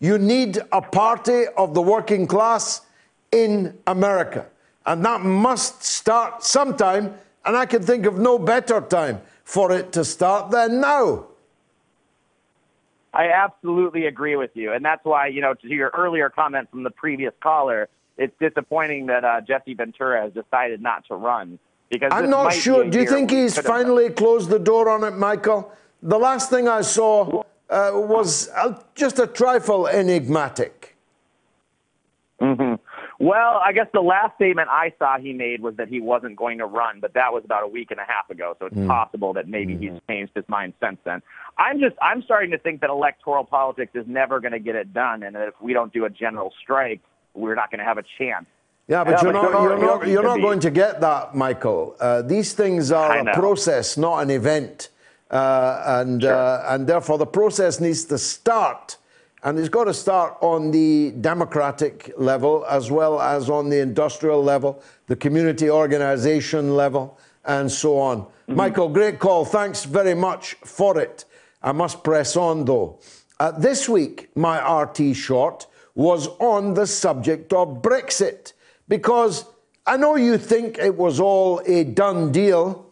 You 0.00 0.18
need 0.18 0.58
a 0.70 0.82
party 0.82 1.46
of 1.56 1.74
the 1.74 1.82
working 1.82 2.26
class 2.26 2.82
in 3.32 3.78
America. 3.86 4.46
And 4.86 5.04
that 5.04 5.22
must 5.22 5.82
start 5.82 6.44
sometime, 6.44 7.14
and 7.44 7.56
I 7.56 7.66
can 7.66 7.82
think 7.82 8.06
of 8.06 8.18
no 8.18 8.38
better 8.38 8.80
time 8.80 9.20
for 9.44 9.72
it 9.72 9.92
to 9.92 10.04
start 10.04 10.50
than 10.50 10.80
now. 10.80 11.26
I 13.18 13.32
absolutely 13.32 14.06
agree 14.06 14.36
with 14.36 14.52
you. 14.54 14.72
And 14.72 14.84
that's 14.84 15.04
why, 15.04 15.26
you 15.26 15.40
know, 15.40 15.52
to 15.52 15.68
your 15.68 15.90
earlier 15.92 16.30
comment 16.30 16.70
from 16.70 16.84
the 16.84 16.90
previous 16.90 17.34
caller, 17.42 17.88
it's 18.16 18.32
disappointing 18.38 19.06
that 19.06 19.24
uh, 19.24 19.40
Jesse 19.40 19.74
Ventura 19.74 20.22
has 20.22 20.32
decided 20.32 20.80
not 20.80 21.04
to 21.08 21.16
run. 21.16 21.58
Because 21.90 22.10
I'm 22.12 22.30
not 22.30 22.54
sure. 22.54 22.88
Do 22.88 23.00
you 23.00 23.08
think 23.08 23.30
he's 23.30 23.58
finally 23.58 24.10
closed 24.10 24.50
the 24.50 24.58
door 24.60 24.88
on 24.88 25.02
it, 25.02 25.16
Michael? 25.16 25.72
The 26.00 26.18
last 26.18 26.48
thing 26.48 26.68
I 26.68 26.82
saw 26.82 27.42
uh, 27.68 27.90
was 27.94 28.50
uh, 28.50 28.80
just 28.94 29.18
a 29.18 29.26
trifle 29.26 29.88
enigmatic. 29.88 30.96
Mm-hmm. 32.40 32.74
Well, 33.20 33.60
I 33.64 33.72
guess 33.72 33.88
the 33.92 34.00
last 34.00 34.36
statement 34.36 34.68
I 34.70 34.92
saw 34.96 35.18
he 35.18 35.32
made 35.32 35.60
was 35.60 35.74
that 35.76 35.88
he 35.88 36.00
wasn't 36.00 36.36
going 36.36 36.58
to 36.58 36.66
run, 36.66 37.00
but 37.00 37.14
that 37.14 37.32
was 37.32 37.42
about 37.44 37.64
a 37.64 37.66
week 37.66 37.90
and 37.90 37.98
a 37.98 38.04
half 38.04 38.30
ago. 38.30 38.56
So 38.60 38.66
it's 38.66 38.76
mm. 38.76 38.86
possible 38.86 39.32
that 39.32 39.48
maybe 39.48 39.74
mm-hmm. 39.74 39.94
he's 39.94 40.00
changed 40.08 40.32
his 40.36 40.44
mind 40.46 40.74
since 40.80 40.98
then. 41.04 41.20
I'm 41.56 41.80
just 41.80 41.96
I'm 42.00 42.22
starting 42.22 42.52
to 42.52 42.58
think 42.58 42.80
that 42.82 42.90
electoral 42.90 43.42
politics 43.42 43.92
is 43.94 44.06
never 44.06 44.38
going 44.38 44.52
to 44.52 44.60
get 44.60 44.76
it 44.76 44.94
done, 44.94 45.24
and 45.24 45.34
that 45.34 45.48
if 45.48 45.54
we 45.60 45.72
don't 45.72 45.92
do 45.92 46.04
a 46.04 46.10
general 46.10 46.52
strike, 46.62 47.00
we're 47.34 47.56
not 47.56 47.72
going 47.72 47.80
to 47.80 47.84
have 47.84 47.98
a 47.98 48.04
chance. 48.18 48.46
Yeah, 48.86 49.04
but, 49.04 49.10
yeah, 49.10 49.22
you're, 49.22 49.32
but 49.32 49.42
not, 49.42 49.62
you're, 49.62 49.78
not, 49.78 50.06
you're 50.06 50.22
not 50.22 50.40
going 50.40 50.60
to 50.60 50.70
get 50.70 51.00
that, 51.00 51.34
Michael. 51.34 51.96
Uh, 52.00 52.22
these 52.22 52.54
things 52.54 52.90
are 52.90 53.18
a 53.18 53.34
process, 53.34 53.96
not 53.98 54.20
an 54.20 54.30
event. 54.30 54.90
Uh, 55.30 55.82
and, 55.84 56.22
sure. 56.22 56.32
uh, 56.32 56.74
and 56.74 56.86
therefore, 56.86 57.18
the 57.18 57.26
process 57.26 57.80
needs 57.80 58.06
to 58.06 58.16
start 58.16 58.96
and 59.43 59.59
it's 59.59 59.68
got 59.68 59.84
to 59.84 59.95
start 59.95 60.36
on 60.41 60.70
the 60.70 61.12
democratic 61.20 62.12
level 62.16 62.64
as 62.68 62.91
well 62.91 63.20
as 63.20 63.49
on 63.49 63.68
the 63.68 63.78
industrial 63.80 64.43
level, 64.43 64.82
the 65.07 65.16
community 65.16 65.70
organization 65.70 66.74
level, 66.74 67.18
and 67.45 67.70
so 67.70 67.99
on. 67.99 68.22
Mm-hmm. 68.22 68.57
Michael, 68.57 68.89
great 68.89 69.18
call. 69.18 69.45
Thanks 69.45 69.84
very 69.84 70.14
much 70.14 70.55
for 70.64 70.99
it. 71.01 71.24
I 71.62 71.72
must 71.72 72.03
press 72.03 72.36
on 72.36 72.64
though. 72.64 72.99
Uh, 73.41 73.53
this 73.53 73.89
week, 73.89 74.30
my 74.34 74.59
RT 74.82 75.14
short 75.14 75.66
was 75.95 76.28
on 76.39 76.74
the 76.74 76.86
subject 76.86 77.53
of 77.53 77.82
Brexit 77.82 78.53
because 78.89 79.45
I 79.86 79.97
know 79.97 80.16
you 80.16 80.39
think 80.39 80.78
it 80.78 80.97
was 80.97 81.20
all 81.20 81.62
a 81.66 81.84
done 81.84 82.32
deal, 82.32 82.86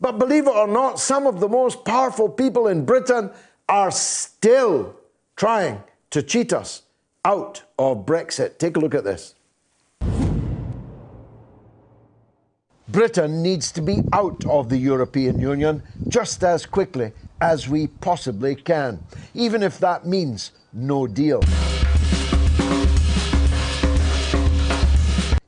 but 0.00 0.18
believe 0.18 0.46
it 0.46 0.54
or 0.54 0.66
not, 0.66 0.98
some 0.98 1.26
of 1.26 1.40
the 1.40 1.48
most 1.48 1.84
powerful 1.84 2.28
people 2.28 2.68
in 2.68 2.84
Britain 2.84 3.30
are 3.68 3.90
still 3.90 4.96
trying 5.36 5.82
to 6.10 6.22
cheat 6.22 6.52
us 6.52 6.82
out 7.24 7.62
of 7.78 8.06
Brexit. 8.06 8.58
Take 8.58 8.76
a 8.76 8.80
look 8.80 8.94
at 8.94 9.04
this. 9.04 9.34
Britain 12.86 13.42
needs 13.42 13.72
to 13.72 13.80
be 13.80 14.02
out 14.12 14.44
of 14.46 14.68
the 14.68 14.76
European 14.76 15.40
Union 15.40 15.82
just 16.08 16.44
as 16.44 16.66
quickly 16.66 17.12
as 17.40 17.68
we 17.68 17.88
possibly 17.88 18.54
can, 18.54 19.02
even 19.32 19.62
if 19.62 19.78
that 19.78 20.06
means 20.06 20.52
no 20.72 21.06
deal. 21.06 21.40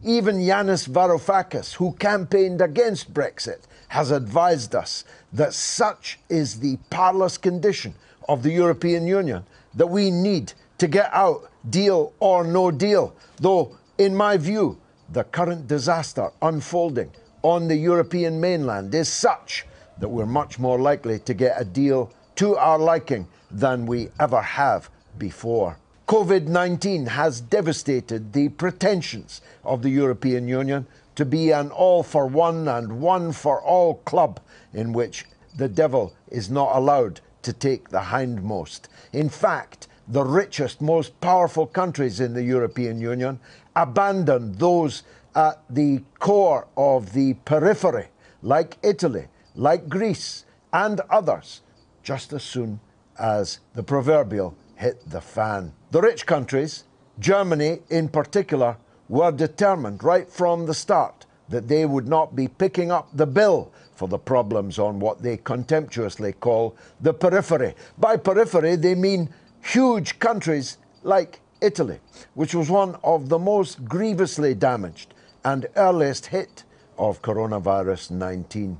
Even 0.03 0.39
Yanis 0.39 0.89
Varoufakis, 0.89 1.75
who 1.75 1.93
campaigned 1.93 2.61
against 2.61 3.13
Brexit, 3.13 3.61
has 3.89 4.11
advised 4.11 4.75
us 4.75 5.05
that 5.33 5.53
such 5.53 6.19
is 6.29 6.61
the 6.61 6.79
parlous 6.91 7.37
condition 7.39 7.95
of 8.29 8.43
the 8.43 8.51
European 8.51 9.07
Union 9.07 9.45
that 9.77 9.87
we 9.87 10.11
need 10.11 10.53
to 10.79 10.89
get 10.89 11.13
out, 11.13 11.51
deal 11.71 12.13
or 12.19 12.45
no 12.45 12.71
deal. 12.71 13.15
Though, 13.37 13.77
in 13.99 14.15
my 14.15 14.37
view, 14.37 14.79
the 15.11 15.25
current 15.25 15.69
disaster 15.69 16.31
unfolding 16.43 17.13
on 17.43 17.69
the 17.69 17.77
European 17.77 18.41
mainland 18.41 18.95
is 18.95 19.09
such 19.09 19.65
that 19.99 20.09
we're 20.09 20.27
much 20.27 20.59
more 20.59 20.79
likely 20.79 21.19
to 21.21 21.35
get 21.35 21.61
a 21.61 21.65
deal 21.65 22.13
to 22.37 22.57
our 22.57 22.79
liking 22.79 23.27
than 23.51 23.87
we 23.87 24.09
ever 24.19 24.43
have 24.43 24.91
before. 25.17 25.79
COVID 26.09 26.47
19 26.47 27.07
has 27.07 27.41
devastated 27.41 28.33
the 28.33 28.49
pretensions 28.51 29.41
of 29.65 29.83
the 29.83 29.91
European 29.91 30.47
Union 30.47 30.87
to 31.17 31.25
be 31.25 31.51
an 31.51 31.71
all 31.71 32.03
for 32.03 32.27
one 32.27 32.69
and 32.69 33.01
one 33.01 33.33
for 33.33 33.61
all 33.61 33.95
club 34.05 34.39
in 34.73 34.93
which 34.93 35.25
the 35.57 35.69
devil 35.69 36.15
is 36.29 36.51
not 36.51 36.77
allowed 36.77 37.21
to 37.47 37.53
take 37.53 37.91
the 37.91 38.01
hindmost. 38.01 38.89
In 39.13 39.29
fact, 39.29 39.87
the 40.09 40.25
richest, 40.25 40.81
most 40.81 41.21
powerful 41.21 41.65
countries 41.65 42.19
in 42.19 42.35
the 42.35 42.43
European 42.43 43.01
Union 43.01 43.39
abandoned 43.77 44.57
those 44.59 45.05
at 45.37 45.63
the 45.71 46.03
core 46.19 46.67
of 46.77 47.13
the 47.13 47.35
periphery, 47.45 48.09
like 48.43 48.79
Italy, 48.83 49.29
like 49.55 49.89
Greece, 49.89 50.45
and 50.73 51.01
others, 51.09 51.61
just 52.03 52.33
as 52.33 52.43
soon 52.43 52.81
as 53.17 53.61
the 53.75 53.83
proverbial 53.85 54.57
hit 54.75 55.09
the 55.09 55.21
fan. 55.21 55.73
The 55.93 56.01
rich 56.01 56.27
countries, 56.27 56.83
Germany 57.21 57.79
in 57.91 58.09
particular, 58.09 58.77
were 59.09 59.31
determined 59.31 60.03
right 60.03 60.29
from 60.29 60.67
the 60.67 60.75
start 60.75 61.27
that 61.49 61.69
they 61.69 61.87
would 61.87 62.09
not 62.09 62.35
be 62.35 62.49
picking 62.49 62.91
up 62.91 63.09
the 63.13 63.27
bill 63.27 63.71
for 63.97 64.07
the 64.07 64.19
problems 64.19 64.79
on 64.79 65.01
what 65.01 65.23
they 65.23 65.39
contemptuously 65.39 66.33
call 66.35 66.77
the 67.01 67.15
periphery. 67.15 67.75
By 67.99 68.17
periphery, 68.19 68.77
they 68.77 68.95
mean 68.95 69.31
huge 69.63 70.19
countries 70.19 70.79
like 71.03 71.41
Italy, 71.61 71.99
which 72.35 72.55
was 72.55 72.71
one 72.71 72.97
of 73.03 73.29
the 73.29 73.39
most 73.39 73.85
grievously 73.87 74.55
damaged 74.55 75.15
and 75.45 75.67
earliest 75.77 76.27
hit 76.27 76.65
of 76.99 77.23
coronavirus 77.23 78.11
19. 78.11 78.77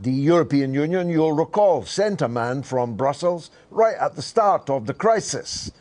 The 0.00 0.12
European 0.12 0.74
Union, 0.74 1.08
you'll 1.08 1.32
recall, 1.32 1.84
sent 1.84 2.22
a 2.22 2.28
man 2.28 2.62
from 2.62 2.94
Brussels 2.94 3.50
right 3.70 3.96
at 3.96 4.16
the 4.16 4.22
start 4.22 4.70
of 4.70 4.86
the 4.86 4.94
crisis, 4.94 5.72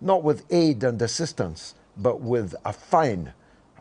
not 0.00 0.22
with 0.22 0.44
aid 0.50 0.84
and 0.84 1.00
assistance, 1.00 1.74
but 1.96 2.20
with 2.20 2.54
a 2.64 2.72
fine. 2.72 3.32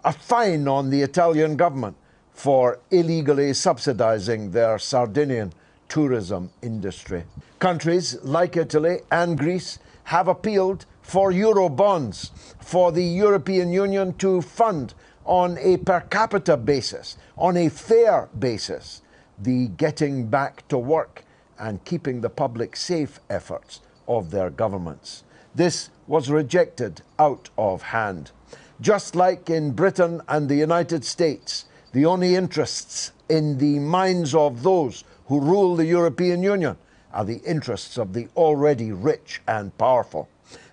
A 0.04 0.12
fine 0.12 0.68
on 0.68 0.90
the 0.90 1.02
Italian 1.02 1.56
government 1.56 1.96
for 2.34 2.80
illegally 2.90 3.54
subsidizing 3.54 4.52
their 4.52 4.80
Sardinian 4.80 5.54
tourism 5.88 6.50
industry. 6.62 7.24
Countries 7.60 8.18
like 8.24 8.58
Italy 8.58 9.00
and 9.12 9.38
Greece 9.38 9.78
have 10.06 10.28
appealed 10.28 10.86
for 11.02 11.32
euro 11.32 11.70
bonds 11.70 12.32
for 12.60 12.92
the 12.92 13.04
European 13.04 13.72
Union 13.72 14.14
to 14.16 14.42
fund 14.42 14.94
on 15.26 15.58
a 15.60 15.78
per 15.78 16.02
capita 16.02 16.58
basis, 16.58 17.18
on 17.38 17.58
a 17.58 17.70
fair 17.70 18.30
basis, 18.40 19.02
the 19.38 19.68
getting 19.68 20.28
back 20.28 20.68
to 20.68 20.78
work 20.78 21.24
and 21.60 21.84
keeping 21.86 22.22
the 22.22 22.30
public 22.30 22.76
safe 22.76 23.20
efforts 23.30 23.82
of 24.08 24.32
their 24.32 24.50
governments. 24.50 25.24
This 25.54 25.90
was 26.08 26.30
rejected 26.30 27.02
out 27.20 27.50
of 27.58 27.82
hand. 27.82 28.32
Just 28.80 29.16
like 29.16 29.50
in 29.50 29.74
Britain 29.74 30.22
and 30.28 30.50
the 30.50 30.56
United 30.56 31.06
States, 31.06 31.66
the 31.94 32.06
only 32.06 32.36
interests 32.36 33.12
in 33.30 33.58
the 33.58 33.80
minds 33.80 34.34
of 34.34 34.64
those 34.64 35.04
who 35.28 35.40
rule 35.40 35.76
the 35.76 35.86
European 35.86 36.44
Union 36.44 36.78
are 37.14 37.26
the 37.26 37.42
interests 37.46 37.98
of 37.98 38.14
the 38.14 38.28
already 38.36 38.92
rich 38.92 39.42
and 39.48 39.78
powerful. 39.78 40.30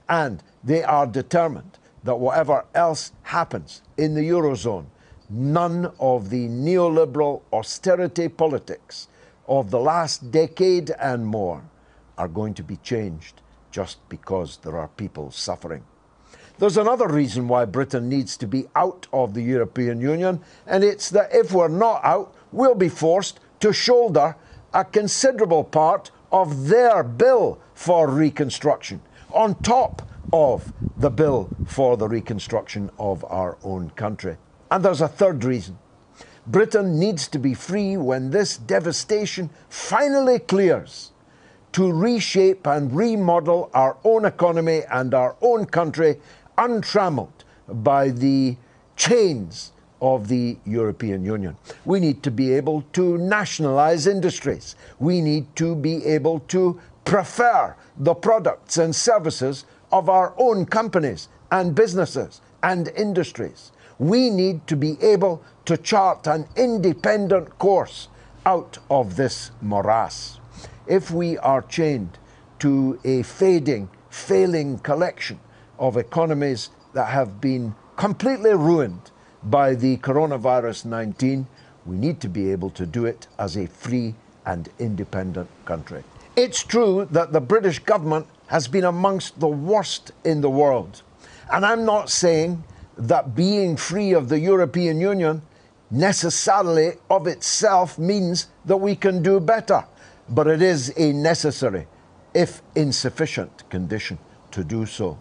And 0.09 0.43
they 0.63 0.83
are 0.83 1.07
determined 1.07 1.79
that 2.05 2.19
whatever 2.19 2.65
else 2.75 3.13
happens 3.23 3.83
in 3.97 4.15
the 4.15 4.29
Eurozone, 4.29 4.87
none 5.29 5.93
of 5.99 6.31
the 6.31 6.49
neoliberal 6.49 7.43
austerity 7.53 8.29
politics 8.29 9.09
of 9.47 9.71
the 9.71 9.81
last 9.81 10.31
decade 10.31 10.91
and 10.91 11.27
more 11.27 11.63
are 12.17 12.29
going 12.29 12.55
to 12.55 12.63
be 12.63 12.77
changed 12.77 13.41
just 13.71 13.99
because 14.09 14.59
there 14.59 14.77
are 14.77 14.89
people 14.89 15.31
suffering. 15.31 15.85
There's 16.59 16.77
another 16.77 17.07
reason 17.07 17.47
why 17.47 17.67
Britain 17.67 18.09
needs 18.09 18.37
to 18.39 18.47
be 18.49 18.67
out 18.75 19.07
of 19.13 19.33
the 19.33 19.43
European 19.43 20.01
Union, 20.01 20.41
and 20.67 20.83
it's 20.83 21.09
that 21.11 21.33
if 21.33 21.53
we're 21.53 21.69
not 21.69 22.05
out, 22.05 22.35
we'll 22.51 22.75
be 22.75 22.89
forced 22.89 23.39
to 23.61 23.73
shoulder 23.73 24.35
a 24.75 24.85
considerable 24.85 25.63
part 25.63 26.11
of 26.33 26.67
their 26.67 27.05
bill 27.05 27.61
for 27.75 28.09
reconstruction 28.09 29.01
on 29.31 29.55
top 29.63 30.03
of 30.33 30.73
the 30.97 31.11
bill 31.11 31.49
for 31.65 31.97
the 31.97 32.09
reconstruction 32.09 32.91
of 32.99 33.25
our 33.27 33.57
own 33.63 33.91
country. 33.91 34.37
And 34.71 34.85
there's 34.85 35.01
a 35.01 35.09
third 35.09 35.45
reason. 35.45 35.79
Britain 36.45 36.99
needs 36.99 37.29
to 37.29 37.39
be 37.39 37.55
free 37.55 37.97
when 37.97 38.31
this 38.31 38.57
devastation 38.57 39.51
finally 39.69 40.41
clears 40.41 41.13
to 41.73 41.93
reshape 41.93 42.67
and 42.67 42.95
remodel 42.95 43.71
our 43.75 43.97
own 44.05 44.25
economy 44.25 44.83
and 44.91 45.15
our 45.15 45.37
own 45.41 45.67
country 45.67 46.19
untrammeled 46.59 47.45
by 47.69 48.11
the 48.11 48.57
chains 48.97 49.73
of 50.01 50.29
the 50.29 50.57
European 50.65 51.25
Union. 51.25 51.57
We 51.85 52.01
need 52.01 52.23
to 52.25 52.31
be 52.31 52.53
able 52.53 52.83
to 52.93 53.19
nationalize 53.19 54.07
industries. 54.07 54.77
We 54.99 55.21
need 55.21 55.55
to 55.57 55.75
be 55.75 56.05
able 56.05 56.41
to 56.49 56.81
prefer 57.05 57.75
the 57.97 58.15
products 58.15 58.77
and 58.77 58.95
services 58.95 59.65
of 59.91 60.09
our 60.09 60.35
own 60.37 60.67
companies 60.67 61.29
and 61.51 61.75
businesses 61.75 62.41
and 62.63 62.89
industries. 62.97 63.73
We 63.99 64.31
need 64.31 64.67
to 64.67 64.77
be 64.77 64.97
able 65.01 65.43
to 65.65 65.77
chart 65.77 66.27
an 66.27 66.47
independent 66.57 67.59
course 67.59 68.09
out 68.47 68.79
of 68.91 69.17
this 69.17 69.51
morass. 69.61 70.39
If 70.87 71.11
we 71.11 71.39
are 71.39 71.63
chained 71.63 72.19
to 72.61 72.99
a 73.05 73.23
fading, 73.23 73.89
failing 74.11 74.79
collection 74.79 75.41
of 75.79 75.97
economies 75.97 76.71
that 76.93 77.09
have 77.09 77.41
been 77.41 77.75
completely 77.97 78.55
ruined 78.55 79.11
by 79.45 79.75
the 79.75 79.97
coronavirus 79.99 80.85
19, 80.85 81.47
we 81.87 81.97
need 81.97 82.21
to 82.21 82.29
be 82.29 82.51
able 82.51 82.71
to 82.71 82.87
do 82.87 83.07
it 83.07 83.27
as 83.39 83.57
a 83.57 83.67
free 83.67 84.15
and 84.47 84.69
independent 84.79 85.49
country. 85.65 86.03
It's 86.37 86.63
true 86.63 87.09
that 87.11 87.33
the 87.33 87.41
British 87.41 87.79
government 87.81 88.27
has 88.47 88.69
been 88.69 88.85
amongst 88.85 89.41
the 89.41 89.49
worst 89.49 90.13
in 90.25 90.41
the 90.41 90.51
world. 90.51 91.03
And 91.53 91.65
I'm 91.65 91.85
not 91.85 92.11
saying 92.11 92.63
that 92.97 93.35
being 93.35 93.77
free 93.77 94.13
of 94.13 94.29
the 94.29 94.39
European 94.39 95.01
Union 95.01 95.43
necessarily 95.91 96.93
of 97.09 97.27
itself 97.27 97.99
means 97.99 98.49
that 98.65 98.77
we 98.77 98.95
can 98.95 99.23
do 99.23 99.41
better, 99.41 99.85
but 100.29 100.47
it 100.47 100.63
is 100.63 100.93
a 100.97 101.13
necessary, 101.13 101.87
if 102.35 102.63
insufficient, 102.75 103.69
condition 103.71 104.19
to 104.51 104.65
do 104.65 104.85
so. 104.85 105.19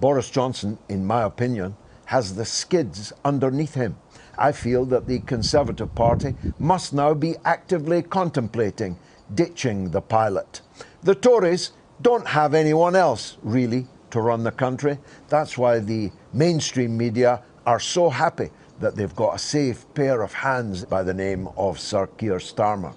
Boris 0.00 0.30
Johnson, 0.30 0.78
in 0.88 1.04
my 1.04 1.22
opinion, 1.22 1.76
has 2.06 2.34
the 2.34 2.44
skids 2.44 3.12
underneath 3.24 3.74
him. 3.74 3.96
I 4.38 4.52
feel 4.52 4.86
that 4.86 5.06
the 5.06 5.20
Conservative 5.20 5.94
Party 5.94 6.34
must 6.58 6.94
now 6.94 7.12
be 7.12 7.36
actively 7.44 8.02
contemplating 8.02 8.98
ditching 9.34 9.90
the 9.90 10.00
pilot. 10.00 10.62
The 11.02 11.14
Tories 11.14 11.72
don't 12.00 12.26
have 12.26 12.54
anyone 12.54 12.96
else, 12.96 13.36
really, 13.42 13.86
to 14.10 14.20
run 14.20 14.42
the 14.42 14.50
country. 14.50 14.98
That's 15.28 15.58
why 15.58 15.78
the 15.78 16.10
mainstream 16.32 16.96
media 16.96 17.42
are 17.66 17.78
so 17.78 18.08
happy 18.08 18.50
that 18.80 18.96
they've 18.96 19.14
got 19.14 19.34
a 19.34 19.38
safe 19.38 19.84
pair 19.94 20.22
of 20.22 20.32
hands 20.32 20.86
by 20.86 21.02
the 21.02 21.14
name 21.14 21.48
of 21.56 21.78
Sir 21.78 22.06
Keir 22.06 22.38
Starmer. 22.38 22.94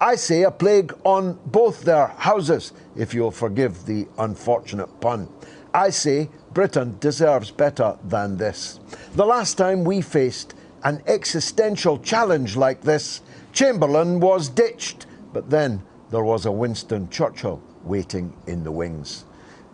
I 0.00 0.16
say 0.16 0.42
a 0.42 0.50
plague 0.50 0.94
on 1.04 1.38
both 1.46 1.82
their 1.82 2.08
houses, 2.08 2.72
if 2.96 3.12
you'll 3.14 3.30
forgive 3.30 3.84
the 3.86 4.06
unfortunate 4.18 5.00
pun. 5.00 5.28
I 5.72 5.90
say 5.90 6.30
Britain 6.56 6.96
deserves 7.00 7.50
better 7.50 7.98
than 8.02 8.38
this. 8.38 8.80
The 9.14 9.26
last 9.26 9.58
time 9.58 9.84
we 9.84 10.00
faced 10.00 10.54
an 10.84 11.02
existential 11.06 11.98
challenge 11.98 12.56
like 12.56 12.80
this, 12.80 13.20
Chamberlain 13.52 14.20
was 14.20 14.48
ditched, 14.48 15.04
but 15.34 15.50
then 15.50 15.82
there 16.10 16.24
was 16.24 16.46
a 16.46 16.50
Winston 16.50 17.10
Churchill 17.10 17.62
waiting 17.84 18.34
in 18.46 18.64
the 18.64 18.72
wings. 18.72 19.26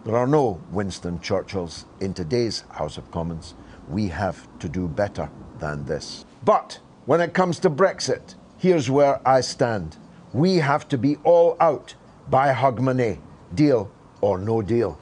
There 0.04 0.16
are 0.16 0.26
no 0.26 0.60
Winston 0.72 1.20
Churchills 1.20 1.84
in 2.00 2.14
today's 2.14 2.64
House 2.72 2.98
of 2.98 3.08
Commons. 3.12 3.54
We 3.88 4.08
have 4.08 4.48
to 4.58 4.68
do 4.68 4.88
better 4.88 5.30
than 5.60 5.84
this. 5.84 6.24
But 6.44 6.80
when 7.06 7.20
it 7.20 7.32
comes 7.32 7.60
to 7.60 7.70
Brexit, 7.70 8.34
here's 8.58 8.90
where 8.90 9.20
I 9.24 9.42
stand. 9.42 9.98
We 10.32 10.56
have 10.56 10.88
to 10.88 10.98
be 10.98 11.14
all 11.22 11.56
out 11.60 11.94
by 12.28 12.52
Hogmanay, 12.52 13.20
deal 13.54 13.88
or 14.20 14.36
no 14.36 14.62
deal. 14.62 14.98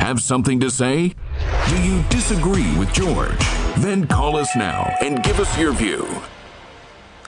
Have 0.00 0.20
something 0.20 0.58
to 0.60 0.70
say? 0.70 1.14
Do 1.68 1.82
you 1.82 2.02
disagree 2.08 2.76
with 2.78 2.92
George? 2.92 3.38
Then 3.78 4.06
call 4.06 4.36
us 4.36 4.56
now 4.56 4.92
and 5.00 5.22
give 5.22 5.38
us 5.38 5.58
your 5.58 5.72
view. 5.72 6.08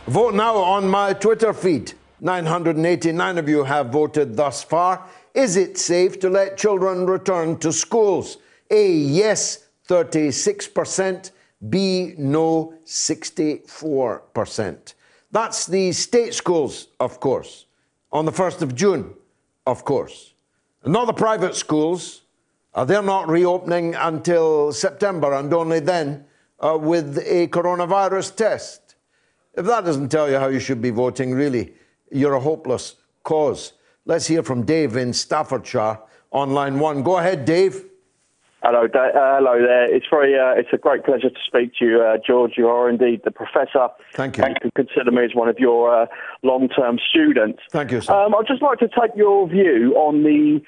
Vote 0.06 0.34
now 0.34 0.56
on 0.56 0.88
my 0.88 1.12
Twitter 1.12 1.52
feed. 1.52 1.92
989 2.20 3.38
of 3.38 3.48
you 3.48 3.62
have 3.62 3.90
voted 3.90 4.36
thus 4.36 4.64
far. 4.64 5.06
Is 5.34 5.56
it 5.56 5.76
safe 5.76 6.18
to 6.20 6.30
let 6.30 6.56
children 6.56 7.06
return 7.06 7.58
to 7.58 7.72
schools? 7.72 8.38
A, 8.70 8.90
yes, 8.90 9.66
36%. 9.88 11.30
B, 11.68 12.14
no, 12.16 12.74
64%. 12.86 14.94
That's 15.30 15.66
the 15.66 15.92
state 15.92 16.34
schools, 16.34 16.88
of 16.98 17.20
course, 17.20 17.66
on 18.10 18.24
the 18.24 18.32
1st 18.32 18.62
of 18.62 18.74
June, 18.74 19.14
of 19.66 19.84
course. 19.84 20.32
Not 20.84 21.06
the 21.06 21.12
private 21.12 21.54
schools, 21.54 22.21
uh, 22.74 22.84
they're 22.84 23.02
not 23.02 23.28
reopening 23.28 23.94
until 23.94 24.72
September 24.72 25.34
and 25.34 25.52
only 25.52 25.80
then 25.80 26.24
uh, 26.60 26.78
with 26.80 27.18
a 27.18 27.48
coronavirus 27.48 28.36
test. 28.36 28.96
If 29.54 29.66
that 29.66 29.84
doesn't 29.84 30.08
tell 30.08 30.30
you 30.30 30.38
how 30.38 30.48
you 30.48 30.60
should 30.60 30.80
be 30.80 30.90
voting, 30.90 31.32
really, 31.32 31.74
you're 32.10 32.34
a 32.34 32.40
hopeless 32.40 32.96
cause. 33.22 33.74
Let's 34.06 34.26
hear 34.26 34.42
from 34.42 34.64
Dave 34.64 34.96
in 34.96 35.12
Staffordshire 35.12 35.98
on 36.32 36.52
line 36.52 36.78
one. 36.78 37.02
Go 37.02 37.18
ahead, 37.18 37.44
Dave. 37.44 37.84
Hello, 38.62 38.84
uh, 38.84 38.88
hello 38.94 39.60
there. 39.60 39.92
It's 39.92 40.06
very, 40.08 40.38
uh, 40.38 40.54
it's 40.56 40.68
a 40.72 40.78
great 40.78 41.04
pleasure 41.04 41.30
to 41.30 41.40
speak 41.44 41.72
to 41.80 41.84
you, 41.84 42.00
uh, 42.00 42.16
George. 42.24 42.52
You 42.56 42.68
are 42.68 42.88
indeed 42.88 43.22
the 43.24 43.32
professor. 43.32 43.88
Thank 44.14 44.38
you. 44.38 44.44
And 44.44 44.58
can 44.60 44.70
consider 44.76 45.10
me 45.10 45.24
as 45.24 45.34
one 45.34 45.48
of 45.48 45.58
your 45.58 46.02
uh, 46.02 46.06
long-term 46.44 47.00
students. 47.10 47.58
Thank 47.70 47.90
you, 47.90 48.00
sir. 48.00 48.14
Um, 48.14 48.36
I'd 48.36 48.46
just 48.46 48.62
like 48.62 48.78
to 48.78 48.88
take 48.88 49.16
your 49.16 49.48
view 49.48 49.94
on 49.96 50.22
the 50.22 50.62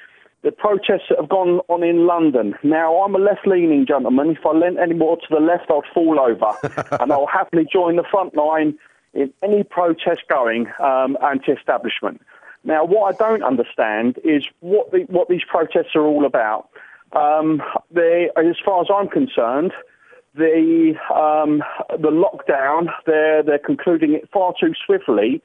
the 0.44 0.52
protests 0.52 1.08
that 1.08 1.18
have 1.18 1.30
gone 1.30 1.60
on 1.68 1.82
in 1.82 2.06
London. 2.06 2.54
Now, 2.62 3.02
I'm 3.02 3.14
a 3.14 3.18
left 3.18 3.46
leaning 3.46 3.86
gentleman. 3.86 4.30
If 4.30 4.44
I 4.44 4.52
leant 4.52 4.78
any 4.78 4.94
more 4.94 5.16
to 5.16 5.26
the 5.30 5.40
left, 5.40 5.70
I'd 5.70 5.90
fall 5.92 6.20
over. 6.20 6.52
and 7.02 7.10
I'll 7.10 7.26
happily 7.26 7.66
join 7.72 7.96
the 7.96 8.04
front 8.08 8.36
line 8.36 8.78
in 9.14 9.32
any 9.42 9.64
protest 9.64 10.20
going 10.28 10.66
um, 10.80 11.16
anti 11.24 11.52
establishment. 11.52 12.20
Now, 12.62 12.84
what 12.84 13.14
I 13.14 13.16
don't 13.16 13.42
understand 13.42 14.18
is 14.22 14.44
what, 14.60 14.92
the, 14.92 15.00
what 15.08 15.28
these 15.28 15.44
protests 15.48 15.94
are 15.94 16.04
all 16.04 16.26
about. 16.26 16.68
Um, 17.12 17.62
they, 17.90 18.28
as 18.36 18.56
far 18.62 18.82
as 18.82 18.88
I'm 18.94 19.08
concerned, 19.08 19.72
the 20.34 20.94
um, 21.14 21.62
the 21.90 22.10
lockdown 22.10 22.88
they're 23.06 23.40
they're 23.44 23.58
concluding 23.58 24.14
it 24.14 24.28
far 24.32 24.52
too 24.58 24.72
swiftly. 24.84 25.40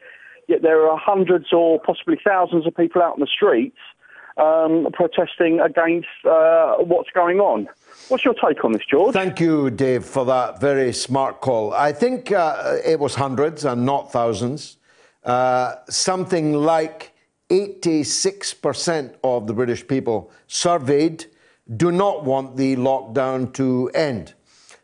Yet 0.47 0.63
there 0.63 0.89
are 0.89 0.97
hundreds 0.97 1.53
or 1.53 1.79
possibly 1.79 2.19
thousands 2.25 2.65
of 2.65 2.75
people 2.75 3.03
out 3.03 3.15
in 3.15 3.19
the 3.19 3.27
streets 3.27 3.77
um, 4.39 4.87
protesting 4.93 5.59
against 5.59 6.07
uh, 6.25 6.75
what's 6.77 7.09
going 7.11 7.39
on. 7.39 7.67
What's 8.07 8.25
your 8.25 8.33
take 8.33 8.63
on 8.63 8.71
this, 8.71 8.81
George? 8.89 9.13
Thank 9.13 9.39
you, 9.39 9.69
Dave, 9.69 10.05
for 10.05 10.25
that 10.25 10.59
very 10.59 10.93
smart 10.93 11.41
call. 11.41 11.73
I 11.73 11.91
think 11.91 12.31
uh, 12.31 12.77
it 12.83 12.99
was 12.99 13.15
hundreds 13.15 13.65
and 13.65 13.85
not 13.85 14.11
thousands. 14.11 14.77
Uh, 15.23 15.75
something 15.89 16.53
like 16.53 17.13
86% 17.49 19.15
of 19.23 19.47
the 19.47 19.53
British 19.53 19.87
people 19.87 20.31
surveyed 20.47 21.25
do 21.75 21.91
not 21.91 22.23
want 22.23 22.57
the 22.57 22.75
lockdown 22.77 23.53
to 23.53 23.91
end. 23.93 24.33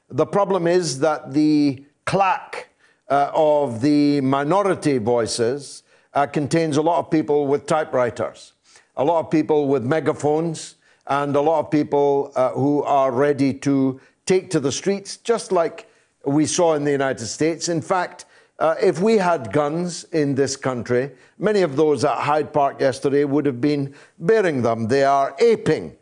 The 0.09 0.25
problem 0.25 0.67
is 0.67 0.99
that 0.99 1.33
the 1.33 1.83
clack 2.05 2.69
uh, 3.09 3.31
of 3.33 3.81
the 3.81 4.21
minority 4.21 4.97
voices 4.97 5.83
uh, 6.13 6.27
contains 6.27 6.77
a 6.77 6.81
lot 6.81 6.99
of 6.99 7.09
people 7.09 7.47
with 7.47 7.65
typewriters 7.65 8.53
a 8.97 9.03
lot 9.03 9.19
of 9.19 9.29
people 9.29 9.67
with 9.67 9.83
megaphones, 9.83 10.75
and 11.07 11.35
a 11.35 11.41
lot 11.41 11.59
of 11.59 11.69
people 11.69 12.31
uh, 12.35 12.51
who 12.51 12.83
are 12.83 13.11
ready 13.11 13.53
to 13.53 13.99
take 14.25 14.49
to 14.49 14.59
the 14.59 14.71
streets, 14.71 15.17
just 15.17 15.51
like 15.51 15.89
we 16.25 16.45
saw 16.45 16.73
in 16.73 16.83
the 16.83 16.91
United 16.91 17.27
States. 17.27 17.69
In 17.69 17.81
fact, 17.81 18.25
uh, 18.57 18.75
if 18.81 18.99
we 18.99 19.17
had 19.17 19.51
guns 19.51 20.05
in 20.05 20.33
this 20.33 20.55
country, 20.55 21.11
many 21.37 21.61
of 21.61 21.75
those 21.75 22.03
at 22.05 22.17
Hyde 22.17 22.53
Park 22.53 22.79
yesterday 22.79 23.25
would 23.25 23.45
have 23.45 23.61
been 23.61 23.93
bearing 24.17 24.61
them. 24.61 24.87
They 24.87 25.03
are 25.03 25.35
aping 25.39 25.95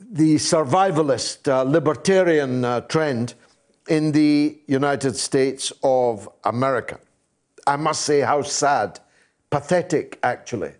the 0.00 0.36
survivalist, 0.36 1.46
uh, 1.46 1.62
libertarian 1.62 2.64
uh, 2.64 2.80
trend 2.82 3.34
in 3.88 4.12
the 4.12 4.58
United 4.66 5.16
States 5.16 5.72
of 5.82 6.28
America. 6.44 6.98
I 7.66 7.76
must 7.76 8.02
say, 8.02 8.20
how 8.20 8.42
sad, 8.42 8.98
pathetic, 9.50 10.18
actually, 10.22 10.72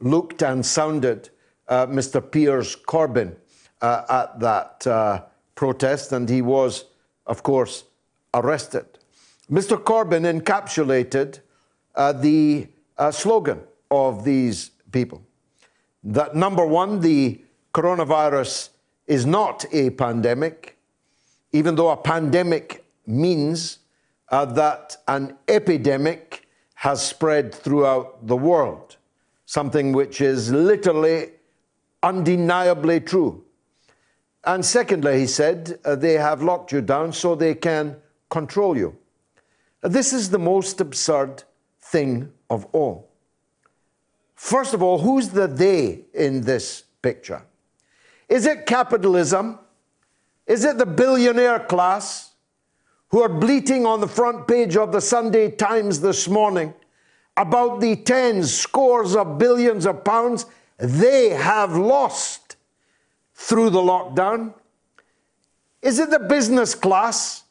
looked 0.00 0.42
and 0.42 0.64
sounded 0.64 1.30
uh, 1.68 1.86
Mr. 1.86 2.20
Piers 2.20 2.76
Corbyn 2.76 3.36
uh, 3.80 4.02
at 4.08 4.40
that 4.40 4.86
uh, 4.86 5.22
protest, 5.54 6.12
and 6.12 6.28
he 6.28 6.42
was, 6.42 6.84
of 7.26 7.42
course, 7.42 7.84
arrested. 8.34 8.86
Mr. 9.50 9.82
Corbyn 9.82 10.24
encapsulated 10.40 11.40
uh, 11.94 12.12
the 12.12 12.68
uh, 12.96 13.10
slogan 13.10 13.60
of 13.90 14.24
these 14.24 14.70
people. 14.92 15.22
That 16.04 16.36
number 16.36 16.66
one, 16.66 17.00
the 17.00 17.40
coronavirus 17.74 18.70
is 19.06 19.24
not 19.26 19.64
a 19.72 19.90
pandemic, 19.90 20.78
even 21.52 21.74
though 21.74 21.90
a 21.90 21.96
pandemic 21.96 22.84
means 23.06 23.78
uh, 24.30 24.44
that 24.44 24.98
an 25.08 25.36
epidemic 25.48 26.46
has 26.74 27.04
spread 27.04 27.54
throughout 27.54 28.26
the 28.26 28.36
world, 28.36 28.97
something 29.48 29.92
which 29.92 30.20
is 30.20 30.52
literally, 30.52 31.30
undeniably 32.02 33.00
true. 33.00 33.42
And 34.44 34.62
secondly, 34.62 35.20
he 35.20 35.26
said, 35.26 35.78
uh, 35.86 35.96
they 35.96 36.12
have 36.12 36.42
locked 36.42 36.70
you 36.70 36.82
down 36.82 37.14
so 37.14 37.34
they 37.34 37.54
can 37.54 37.96
control 38.28 38.76
you. 38.76 38.94
This 39.80 40.12
is 40.12 40.28
the 40.28 40.38
most 40.38 40.82
absurd 40.82 41.44
thing 41.80 42.30
of 42.50 42.66
all. 42.72 43.08
First 44.34 44.74
of 44.74 44.82
all, 44.82 44.98
who's 44.98 45.30
the 45.30 45.46
they 45.46 46.00
in 46.12 46.42
this 46.42 46.84
picture? 47.00 47.42
Is 48.28 48.44
it 48.44 48.66
capitalism? 48.66 49.60
Is 50.46 50.62
it 50.62 50.76
the 50.76 50.84
billionaire 50.84 51.60
class 51.60 52.34
who 53.08 53.22
are 53.22 53.30
bleating 53.30 53.86
on 53.86 54.02
the 54.02 54.08
front 54.08 54.46
page 54.46 54.76
of 54.76 54.92
the 54.92 55.00
Sunday 55.00 55.50
Times 55.50 56.02
this 56.02 56.28
morning 56.28 56.74
about 57.38 57.80
the 57.80 57.96
tens, 57.96 58.52
scores 58.52 59.14
of 59.14 59.38
billions 59.38 59.86
of 59.86 60.04
pounds 60.04 60.44
they 60.76 61.30
have 61.30 61.76
lost 61.76 62.56
through 63.34 63.70
the 63.70 63.80
lockdown? 63.80 64.52
Is 65.80 66.00
it 66.00 66.10
the 66.10 66.18
business 66.18 66.74
class 66.74 67.44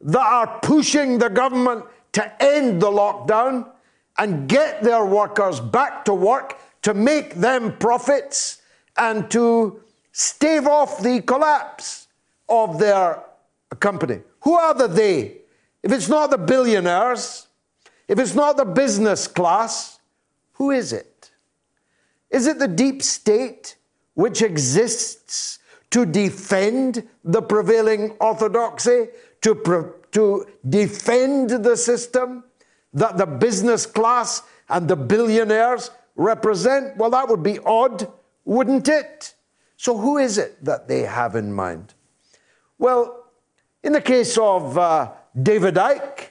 that 0.00 0.18
are 0.18 0.58
pushing 0.60 1.18
the 1.18 1.28
government 1.28 1.84
to 2.12 2.42
end 2.42 2.80
the 2.80 2.90
lockdown 2.90 3.68
and 4.16 4.48
get 4.48 4.82
their 4.82 5.04
workers 5.04 5.60
back 5.60 6.04
to 6.06 6.14
work 6.14 6.58
to 6.82 6.94
make 6.94 7.34
them 7.34 7.76
profits 7.76 8.62
and 8.96 9.30
to 9.30 9.82
stave 10.12 10.66
off 10.66 11.02
the 11.02 11.20
collapse 11.20 12.08
of 12.48 12.78
their 12.78 13.22
company. 13.78 14.20
Who 14.40 14.54
are 14.54 14.72
the 14.72 14.88
they? 14.88 15.38
If 15.82 15.92
it's 15.92 16.08
not 16.08 16.30
the 16.30 16.38
billionaires, 16.38 17.47
if 18.08 18.18
it's 18.18 18.34
not 18.34 18.56
the 18.56 18.64
business 18.64 19.28
class, 19.28 20.00
who 20.54 20.70
is 20.70 20.92
it? 20.92 21.30
Is 22.30 22.46
it 22.46 22.58
the 22.58 22.68
deep 22.68 23.02
state 23.02 23.76
which 24.14 24.42
exists 24.42 25.58
to 25.90 26.04
defend 26.04 27.06
the 27.24 27.40
prevailing 27.40 28.10
orthodoxy, 28.20 29.08
to, 29.42 29.94
to 30.12 30.46
defend 30.68 31.50
the 31.50 31.76
system 31.76 32.44
that 32.92 33.16
the 33.16 33.26
business 33.26 33.86
class 33.86 34.42
and 34.68 34.88
the 34.88 34.96
billionaires 34.96 35.90
represent? 36.16 36.96
Well, 36.96 37.10
that 37.10 37.28
would 37.28 37.42
be 37.42 37.58
odd, 37.60 38.10
wouldn't 38.44 38.88
it? 38.88 39.34
So, 39.76 39.96
who 39.96 40.18
is 40.18 40.38
it 40.38 40.62
that 40.64 40.88
they 40.88 41.02
have 41.02 41.36
in 41.36 41.52
mind? 41.52 41.94
Well, 42.78 43.26
in 43.82 43.92
the 43.92 44.00
case 44.00 44.36
of 44.36 44.76
uh, 44.76 45.12
David 45.40 45.74
Icke, 45.74 46.26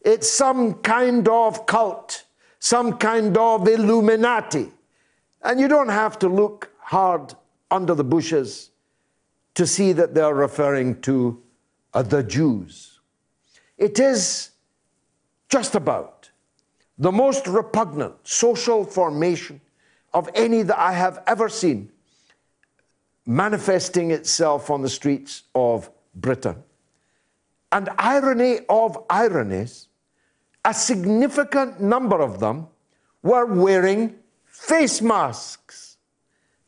it's 0.00 0.30
some 0.30 0.74
kind 0.74 1.28
of 1.28 1.66
cult, 1.66 2.24
some 2.58 2.98
kind 2.98 3.36
of 3.36 3.66
Illuminati. 3.66 4.70
And 5.42 5.60
you 5.60 5.68
don't 5.68 5.88
have 5.88 6.18
to 6.20 6.28
look 6.28 6.70
hard 6.80 7.34
under 7.70 7.94
the 7.94 8.04
bushes 8.04 8.70
to 9.54 9.66
see 9.66 9.92
that 9.92 10.14
they're 10.14 10.34
referring 10.34 11.00
to 11.02 11.42
uh, 11.94 12.02
the 12.02 12.22
Jews. 12.22 13.00
It 13.76 13.98
is 13.98 14.50
just 15.48 15.74
about 15.74 16.30
the 16.98 17.12
most 17.12 17.46
repugnant 17.46 18.14
social 18.24 18.84
formation 18.84 19.60
of 20.14 20.28
any 20.34 20.62
that 20.62 20.78
I 20.78 20.92
have 20.92 21.22
ever 21.26 21.48
seen 21.48 21.90
manifesting 23.26 24.10
itself 24.10 24.70
on 24.70 24.80
the 24.80 24.88
streets 24.88 25.42
of 25.54 25.90
Britain. 26.14 26.62
And 27.70 27.90
irony 27.98 28.60
of 28.70 28.98
ironies, 29.10 29.87
a 30.64 30.74
significant 30.74 31.80
number 31.80 32.20
of 32.20 32.40
them 32.40 32.66
were 33.22 33.46
wearing 33.46 34.14
face 34.46 35.00
masks, 35.00 35.96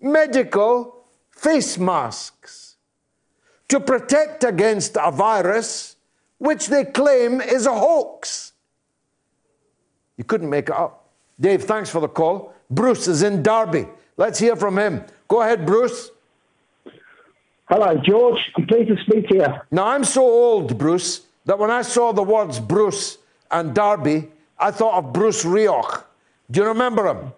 medical 0.01 1.05
face 1.31 1.79
masks, 1.79 2.77
to 3.69 3.81
protect 3.81 4.45
against 4.45 4.97
a 5.01 5.11
virus 5.11 5.97
which 6.39 6.69
they 6.69 6.85
claim 6.85 7.41
is 7.41 7.67
a 7.67 7.73
hoax. 7.75 8.53
You 10.17 10.25
couldn't 10.25 10.51
make 10.51 10.69
it 10.69 10.75
up. 10.75 11.09
Dave, 11.41 11.65
thanks 11.65 11.89
for 11.89 12.01
the 12.01 12.09
call. 12.09 12.55
Bruce 12.71 13.09
is 13.09 13.23
in 13.23 13.43
Derby. 13.43 13.87
Let's 14.17 14.39
hear 14.39 14.57
from 14.57 14.79
him. 14.79 15.05
Go 15.29 15.41
ahead, 15.43 15.65
Bruce. 15.65 16.11
Hello, 17.69 17.95
George. 18.05 18.39
I'm 18.57 18.67
pleased 18.67 18.89
to 18.89 18.97
speak 19.03 19.29
to 19.29 19.35
you. 19.37 19.47
Now, 19.71 19.87
I'm 19.87 20.05
so 20.05 20.23
old, 20.23 20.77
Bruce, 20.77 21.23
that 21.45 21.59
when 21.59 21.71
I 21.71 21.83
saw 21.83 22.13
the 22.13 22.23
words 22.23 22.59
Bruce 22.61 23.19
and 23.51 23.75
Derby, 23.75 24.29
I 24.59 24.71
thought 24.71 24.99
of 24.99 25.13
Bruce 25.13 25.45
Rioch. 25.45 26.05
Do 26.51 26.61
you 26.61 26.67
remember 26.67 27.07
him? 27.07 27.33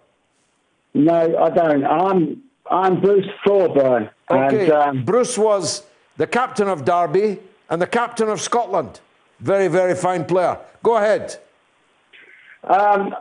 No, 0.93 1.37
I 1.37 1.49
don't. 1.49 1.85
I'm 1.85 2.41
I'm 2.69 3.01
Bruce 3.01 3.27
Thorburn. 3.45 4.09
Okay. 4.29 4.63
And, 4.63 4.71
um, 4.71 5.05
Bruce 5.05 5.37
was 5.37 5.83
the 6.17 6.27
captain 6.27 6.67
of 6.67 6.85
Derby 6.85 7.39
and 7.69 7.81
the 7.81 7.87
captain 7.87 8.29
of 8.29 8.39
Scotland. 8.41 8.99
Very, 9.39 9.67
very 9.67 9.95
fine 9.95 10.25
player. 10.25 10.57
Go 10.83 10.97
ahead. 10.97 11.37
um, 12.63 13.13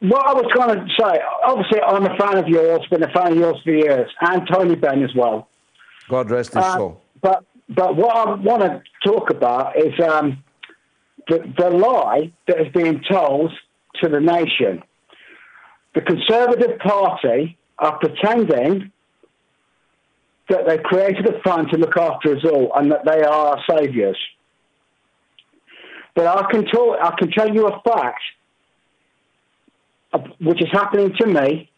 what 0.00 0.24
I 0.28 0.32
was 0.32 0.44
trying 0.52 0.76
to 0.76 0.86
say, 1.00 1.20
obviously, 1.44 1.80
I'm 1.82 2.04
a 2.06 2.16
fan 2.16 2.38
of 2.38 2.46
yours, 2.46 2.86
been 2.88 3.02
a 3.02 3.10
fan 3.12 3.32
of 3.32 3.38
yours 3.38 3.56
for 3.64 3.72
years, 3.72 4.08
and 4.20 4.46
Tony 4.52 4.76
Benn 4.76 5.02
as 5.02 5.10
well. 5.16 5.48
God 6.08 6.30
rest 6.30 6.54
his 6.54 6.62
Uh, 6.64 6.76
soul. 6.76 7.02
But 7.20 7.44
but 7.70 7.96
what 7.96 8.16
I 8.16 8.34
want 8.34 8.62
to 8.62 8.80
talk 9.04 9.30
about 9.30 9.76
is 9.76 9.92
um, 10.00 10.42
the 11.28 11.52
the 11.56 11.70
lie 11.70 12.32
that 12.46 12.60
is 12.60 12.72
being 12.72 13.02
told 13.08 13.52
to 14.02 14.08
the 14.08 14.20
nation. 14.20 14.82
The 15.94 16.00
Conservative 16.02 16.78
Party 16.78 17.56
are 17.78 17.98
pretending 17.98 18.92
that 20.48 20.66
they 20.66 20.78
created 20.78 21.26
a 21.28 21.40
fund 21.42 21.68
to 21.70 21.78
look 21.78 21.96
after 21.96 22.36
us 22.36 22.44
all 22.44 22.72
and 22.74 22.90
that 22.90 23.04
they 23.04 23.22
are 23.22 23.48
our 23.48 23.64
saviours. 23.68 24.18
But 26.14 26.26
I 26.26 26.50
can 26.50 26.64
talk, 26.66 26.98
I 27.00 27.14
can 27.18 27.30
tell 27.30 27.52
you 27.52 27.68
a 27.68 27.80
fact, 27.82 28.22
uh, 30.12 30.18
which 30.40 30.60
is 30.62 30.68
happening 30.72 31.14
to 31.20 31.26
me, 31.26 31.70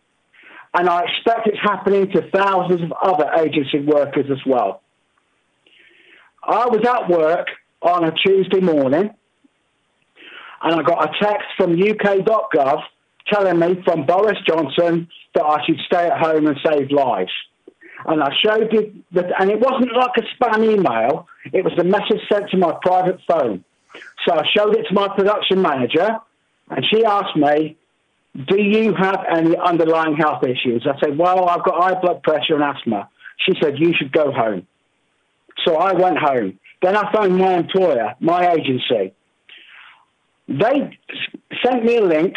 and 0.73 0.89
I 0.89 1.03
expect 1.03 1.49
it's 1.49 1.59
happening 1.61 2.11
to 2.13 2.31
thousands 2.31 2.83
of 2.83 2.93
other 3.03 3.31
agency 3.39 3.81
workers 3.81 4.27
as 4.31 4.39
well. 4.47 4.83
I 6.43 6.67
was 6.67 6.87
at 6.87 7.11
work 7.11 7.49
on 7.83 8.05
a 8.05 8.13
Tuesday 8.13 8.61
morning, 8.61 9.11
and 10.63 10.75
I 10.75 10.83
got 10.83 11.05
a 11.05 11.25
text 11.25 11.47
from 11.57 11.73
UK.gov 11.73 12.83
telling 13.33 13.59
me 13.59 13.83
from 13.85 14.07
Boris 14.07 14.39
Johnson 14.47 15.09
that 15.35 15.45
I 15.45 15.65
should 15.65 15.79
stay 15.87 16.07
at 16.07 16.19
home 16.19 16.47
and 16.47 16.57
save 16.65 16.91
lives. 16.91 17.31
And 18.07 18.23
I 18.23 18.31
showed 18.45 18.73
it, 18.73 18.95
that, 19.13 19.27
and 19.39 19.51
it 19.51 19.61
wasn't 19.61 19.95
like 19.95 20.13
a 20.17 20.23
spam 20.35 20.65
email, 20.65 21.29
it 21.53 21.65
was 21.65 21.75
a 21.79 21.85
message 21.85 22.21
sent 22.33 22.51
to 22.51 22.57
my 22.57 22.75
private 22.83 23.21
phone. 23.29 23.65
So 24.27 24.35
I 24.35 24.45
showed 24.57 24.77
it 24.77 24.85
to 24.89 24.95
my 24.95 25.09
production 25.09 25.61
manager, 25.61 26.19
and 26.71 26.85
she 26.91 27.05
asked 27.05 27.37
me, 27.37 27.77
Do 28.47 28.61
you 28.61 28.95
have 28.95 29.25
any 29.31 29.57
underlying 29.57 30.17
health 30.17 30.45
issues? 30.45 30.87
I 30.87 30.99
said, 31.01 31.19
Well, 31.19 31.49
I've 31.49 31.65
got 31.65 31.83
high 31.83 32.01
blood 32.01 32.23
pressure 32.23 32.55
and 32.55 32.63
asthma. 32.63 33.09
She 33.47 33.53
said, 33.61 33.79
You 33.79 33.93
should 33.95 34.13
go 34.13 34.33
home. 34.33 34.67
So 35.67 35.77
I 35.77 35.93
went 35.93 36.19
home. 36.19 36.59
Then 36.83 36.97
I 36.97 37.13
phoned 37.13 37.37
my 37.37 37.55
employer, 37.55 38.15
my 38.21 38.53
agency. 38.53 39.13
They 40.51 40.99
sent 41.65 41.85
me 41.85 41.99
a 41.99 42.03
link, 42.03 42.35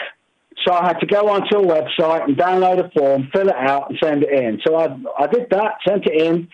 so 0.63 0.71
I 0.71 0.85
had 0.85 0.99
to 0.99 1.07
go 1.07 1.29
onto 1.29 1.57
a 1.57 1.65
website 1.65 2.25
and 2.25 2.37
download 2.37 2.85
a 2.85 2.89
form, 2.91 3.29
fill 3.33 3.49
it 3.49 3.55
out, 3.55 3.89
and 3.89 3.99
send 4.01 4.23
it 4.23 4.31
in. 4.31 4.61
So 4.65 4.75
I, 4.75 4.95
I 5.17 5.27
did 5.27 5.49
that, 5.49 5.77
sent 5.87 6.05
it 6.05 6.21
in, 6.21 6.47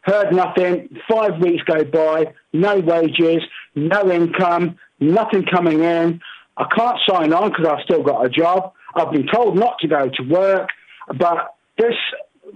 heard 0.00 0.32
nothing. 0.32 0.96
Five 1.10 1.40
weeks 1.40 1.62
go 1.64 1.84
by, 1.84 2.32
no 2.54 2.78
wages, 2.78 3.42
no 3.74 4.10
income, 4.10 4.78
nothing 4.98 5.44
coming 5.44 5.82
in. 5.82 6.20
I 6.56 6.64
can't 6.74 6.98
sign 7.06 7.32
on 7.34 7.50
because 7.50 7.66
I've 7.66 7.84
still 7.84 8.02
got 8.02 8.24
a 8.24 8.30
job. 8.30 8.72
I've 8.94 9.12
been 9.12 9.26
told 9.26 9.56
not 9.56 9.78
to 9.80 9.88
go 9.88 10.08
to 10.08 10.22
work, 10.22 10.70
but 11.18 11.54
this 11.76 11.94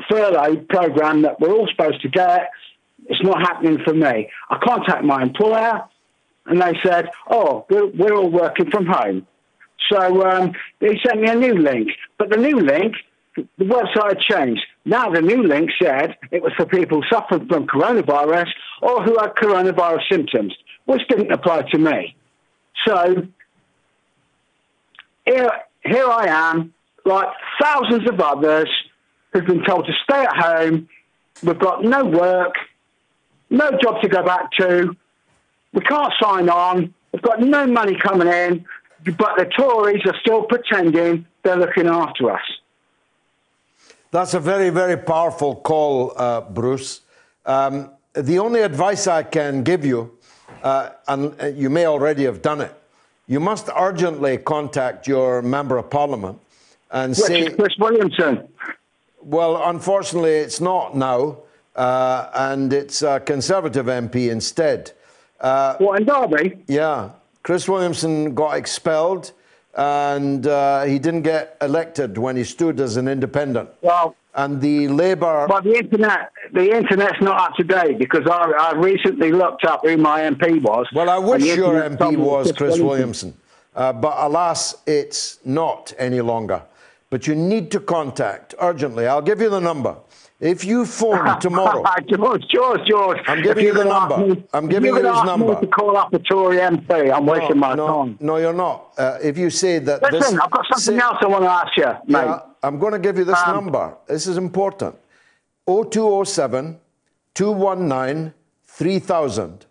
furlough 0.09 0.57
program 0.71 1.23
that 1.23 1.39
we're 1.39 1.53
all 1.53 1.69
supposed 1.69 2.01
to 2.03 2.09
get, 2.09 2.51
it's 3.07 3.23
not 3.23 3.41
happening 3.41 3.79
for 3.85 3.93
me. 3.93 4.31
I 4.49 4.59
contact 4.65 5.05
my 5.05 5.23
employer, 5.23 5.85
and 6.49 6.61
they 6.61 6.73
said, 6.85 7.11
"Oh, 7.31 7.67
we're, 7.69 8.15
all 8.15 8.31
working 8.31 8.71
from 8.71 8.87
home." 8.87 9.27
So 9.91 10.27
um, 10.27 10.53
they 10.81 10.99
sent 11.05 11.21
me 11.21 11.29
a 11.29 11.35
new 11.35 11.55
link, 11.55 11.89
but 12.19 12.31
the 12.31 12.37
new 12.37 12.61
link, 12.61 12.95
the 13.37 13.65
website 13.65 14.21
changed. 14.21 14.63
Now 14.85 15.11
the 15.11 15.23
new 15.23 15.43
link 15.43 15.71
said 15.81 16.17
it 16.31 16.43
was 16.43 16.53
for 16.57 16.67
people 16.67 17.03
suffering 17.11 17.47
from 17.47 17.67
coronavirus 17.67 18.49
or 18.83 19.03
who 19.03 19.17
had 19.19 19.35
coronavirus 19.35 20.03
symptoms, 20.11 20.55
which 20.87 21.03
didn't 21.09 21.33
apply 21.33 21.63
to 21.71 21.79
me. 21.79 22.17
So 22.87 23.27
here, 25.27 25.51
here 25.85 26.07
I 26.07 26.27
am, 26.27 26.73
like 27.05 27.29
thousands 27.61 28.09
of 28.09 28.21
others 28.21 28.69
who've 29.33 29.47
been 29.47 29.65
told 29.65 29.87
to 29.87 29.93
stay 30.05 30.23
at 30.23 30.37
home. 30.37 30.89
We've 31.43 31.59
got 31.59 31.85
no 31.85 32.05
work, 32.05 32.55
no 33.51 33.71
job 33.83 34.01
to 34.03 34.09
go 34.09 34.25
back 34.25 34.51
to. 34.59 34.97
We 35.73 35.81
can't 35.83 36.13
sign 36.21 36.49
on. 36.49 36.95
We've 37.13 37.23
got 37.23 37.41
no 37.41 37.67
money 37.67 37.97
coming 37.97 38.29
in, 38.29 38.65
but 39.17 39.37
the 39.37 39.47
Tories 39.57 40.03
are 40.07 40.17
still 40.21 40.43
pretending 40.43 41.27
they're 41.43 41.57
looking 41.57 41.87
after 41.87 42.31
us. 42.31 42.43
That's 44.11 44.35
a 44.35 44.41
very, 44.41 44.71
very 44.71 44.97
powerful 44.97 45.57
call, 45.57 46.13
uh, 46.17 46.41
Bruce. 46.41 47.03
Um, 47.45 47.91
the 48.15 48.39
only 48.39 48.61
advice 48.63 49.07
I 49.07 49.23
can 49.23 49.63
give 49.63 49.85
you, 49.85 50.19
uh, 50.63 50.91
and 51.07 51.35
uh, 51.41 51.47
you 51.47 51.69
may 51.71 51.87
already 51.87 52.25
have 52.25 52.41
done 52.41 52.63
it, 52.63 52.75
you 53.27 53.41
must 53.41 53.69
urgently 53.77 54.39
contact 54.39 55.07
your 55.07 55.43
member 55.43 55.77
of 55.77 55.91
parliament 55.91 56.41
and 56.91 57.11
Which 57.11 57.19
say. 57.19 57.51
Chris 57.51 57.77
Williamson. 57.79 58.49
Well, 59.21 59.63
unfortunately, 59.69 60.37
it's 60.37 60.61
not 60.61 60.97
now, 60.97 61.39
uh, 61.77 62.31
and 62.33 62.73
it's 62.73 63.03
a 63.03 63.21
Conservative 63.21 63.87
MP 63.87 64.31
instead. 64.31 64.93
Uh, 65.41 65.77
what 65.79 66.01
in 66.01 66.07
Derby? 66.07 66.59
Yeah, 66.67 67.11
Chris 67.43 67.69
Williamson 67.69 68.35
got 68.35 68.57
expelled, 68.57 69.33
and 69.75 70.47
uh, 70.47 70.85
he 70.85 70.99
didn't 70.99 71.23
get 71.23 71.57
elected 71.61 72.19
when 72.19 72.37
he 72.37 72.45
stood 72.45 72.81
as 72.81 72.97
an 72.97 73.09
independent. 73.09 73.71
Well, 73.83 74.17
and 74.35 74.61
the 74.61 74.89
Labour. 74.89 75.47
Well, 75.49 75.63
the 75.63 75.77
internet, 75.77 76.31
the 76.53 76.77
internet's 76.77 77.21
not 77.21 77.51
up 77.51 77.57
to 77.57 77.65
date 77.65 77.99
because 77.99 78.27
I, 78.27 78.53
I 78.53 78.73
recently 78.75 79.33
looked 79.33 79.65
up 79.65 79.81
who 79.85 79.97
my 79.97 80.21
MP 80.21 80.63
was. 80.63 80.87
Well, 80.95 81.11
I 81.11 81.19
wish 81.19 81.45
your 81.45 81.83
MP 81.83 82.17
was 82.17 82.53
Chris 82.53 82.79
Williamson. 82.79 82.87
Williamson, 82.87 83.35
uh, 83.75 83.93
but 83.93 84.15
alas, 84.19 84.77
it's 84.87 85.41
not 85.45 85.93
any 85.99 86.21
longer. 86.21 86.63
But 87.11 87.27
you 87.27 87.35
need 87.35 87.71
to 87.71 87.81
contact 87.81 88.55
urgently. 88.61 89.07
I'll 89.07 89.23
give 89.23 89.41
you 89.41 89.49
the 89.49 89.61
number. 89.61 89.97
If 90.41 90.65
you 90.65 90.87
phone 90.87 91.41
tomorrow, 91.41 91.85
George, 92.09 92.45
George, 92.49 92.81
George. 92.89 93.19
I'm 93.27 93.43
giving 93.43 93.65
you 93.65 93.75
the 93.75 93.85
number. 93.85 94.19
me- 94.19 94.45
I'm 94.53 94.69
giving 94.69 94.87
you're 94.91 94.99
you 94.99 95.05
his 95.05 95.13
gonna 95.13 95.37
me 95.39 95.47
number. 95.47 95.61
to 95.61 95.67
call 95.67 95.97
up 95.97 96.15
a 96.15 96.19
Tory 96.21 96.59
MP. 96.59 97.13
I'm 97.13 97.27
wasting 97.27 97.59
my 97.59 97.75
no, 97.75 97.87
time. 97.89 98.19
No, 98.21 98.37
you're 98.37 98.53
not. 98.53 98.93
Uh, 98.97 99.19
if 99.21 99.37
you 99.37 99.51
say 99.51 99.81
that 99.81 100.01
Listen, 100.03 100.35
this, 100.37 100.41
I've 100.41 100.51
got 100.51 100.65
something 100.73 101.01
else 101.03 101.17
I 101.23 101.27
want 101.27 101.43
to 101.43 101.51
ask 101.51 101.77
you, 101.77 101.87
mate. 102.07 102.25
Yeah, 102.25 102.41
I'm 102.63 102.79
going 102.79 102.93
to 102.93 103.01
give 103.01 103.19
you 103.19 103.25
this 103.25 103.41
Um, 103.47 103.55
number. 103.57 103.97
This 104.07 104.29
is 104.29 104.37
important. 104.37 104.95
0207 105.67 106.79
219 107.35 108.33
3000 108.67 109.67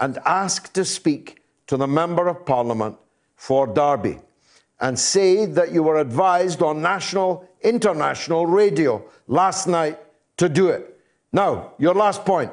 and 0.00 0.18
ask 0.26 0.72
to 0.74 0.84
speak 0.84 1.42
to 1.66 1.76
the 1.78 1.86
Member 1.86 2.28
of 2.28 2.44
Parliament 2.44 2.96
for 3.36 3.66
Derby 3.66 4.18
and 4.80 4.98
say 4.98 5.46
that 5.46 5.72
you 5.72 5.82
were 5.82 5.96
advised 5.98 6.62
on 6.62 6.82
national, 6.82 7.48
international 7.62 8.46
radio 8.46 9.02
last 9.28 9.66
night 9.66 9.98
to 10.40 10.48
do 10.48 10.68
it. 10.68 10.98
Now, 11.32 11.72
your 11.78 11.94
last 11.94 12.24
point. 12.24 12.50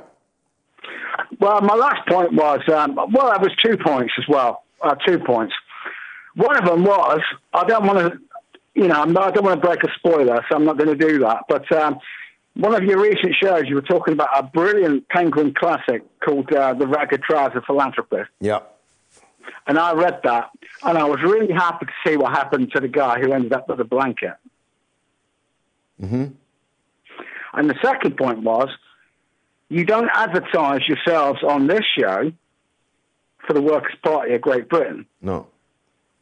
Well, 1.39 1.61
my 1.61 1.73
last 1.75 2.07
point 2.07 2.33
was 2.33 2.61
um, 2.69 2.95
well, 2.95 3.31
there 3.31 3.39
was 3.39 3.51
two 3.63 3.77
points 3.77 4.13
as 4.17 4.27
well. 4.27 4.63
Uh, 4.81 4.95
two 4.95 5.19
points. 5.19 5.53
One 6.35 6.55
of 6.57 6.65
them 6.65 6.83
was 6.83 7.19
I 7.53 7.63
don't 7.65 7.85
want 7.87 7.99
to, 7.99 8.19
you 8.75 8.87
know, 8.87 9.01
I'm 9.01 9.11
not, 9.13 9.23
I 9.23 9.31
don't 9.31 9.43
want 9.43 9.59
to 9.61 9.67
break 9.67 9.83
a 9.83 9.91
spoiler, 9.97 10.45
so 10.47 10.55
I'm 10.55 10.65
not 10.65 10.77
going 10.77 10.95
to 10.95 11.07
do 11.09 11.19
that. 11.19 11.39
But 11.49 11.71
um, 11.71 11.99
one 12.55 12.75
of 12.75 12.83
your 12.83 12.99
recent 13.01 13.33
shows, 13.41 13.63
you 13.67 13.75
were 13.75 13.81
talking 13.81 14.13
about 14.13 14.29
a 14.37 14.43
brilliant 14.43 15.07
Penguin 15.09 15.53
classic 15.53 16.03
called 16.19 16.51
uh, 16.53 16.73
"The 16.73 16.87
Ragged 16.87 17.23
Trouser 17.23 17.61
Philanthropist," 17.65 18.29
Yeah. 18.39 18.59
and 19.65 19.79
I 19.79 19.93
read 19.93 20.19
that, 20.23 20.49
and 20.83 20.97
I 20.97 21.05
was 21.05 21.19
really 21.23 21.51
happy 21.53 21.85
to 21.87 21.91
see 22.05 22.17
what 22.17 22.31
happened 22.33 22.71
to 22.73 22.79
the 22.79 22.87
guy 22.87 23.19
who 23.19 23.31
ended 23.33 23.53
up 23.53 23.67
with 23.69 23.79
a 23.79 23.85
blanket. 23.85 24.35
hmm 25.99 26.25
And 27.57 27.67
the 27.69 27.75
second 27.81 28.15
point 28.17 28.43
was, 28.43 28.69
you 29.69 29.83
don't 29.83 30.09
advertise 30.13 30.81
yourselves 30.87 31.41
on 31.43 31.67
this 31.67 31.83
show 31.97 32.31
for 33.45 33.53
the 33.53 33.61
Workers' 33.61 33.95
Party 34.03 34.35
of 34.35 34.41
Great 34.41 34.69
Britain. 34.69 35.05
No. 35.21 35.47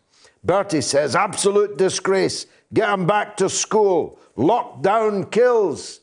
Bertie 0.44 0.82
says 0.82 1.16
absolute 1.16 1.78
disgrace. 1.78 2.46
Get 2.74 2.88
them 2.88 3.06
back 3.06 3.36
to 3.38 3.50
school. 3.50 4.20
Lockdown 4.38 5.32
kills, 5.32 6.02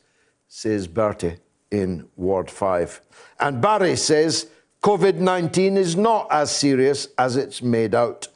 says 0.48 0.86
Bertie 0.86 1.36
in 1.70 2.08
Ward 2.16 2.50
5. 2.50 3.00
And 3.40 3.60
Barry 3.60 3.96
says 3.96 4.48
COVID 4.82 5.16
19 5.16 5.76
is 5.76 5.96
not 5.96 6.26
as 6.30 6.50
serious 6.54 7.08
as 7.16 7.36
it's 7.36 7.62
made 7.62 7.94
out. 7.94 8.28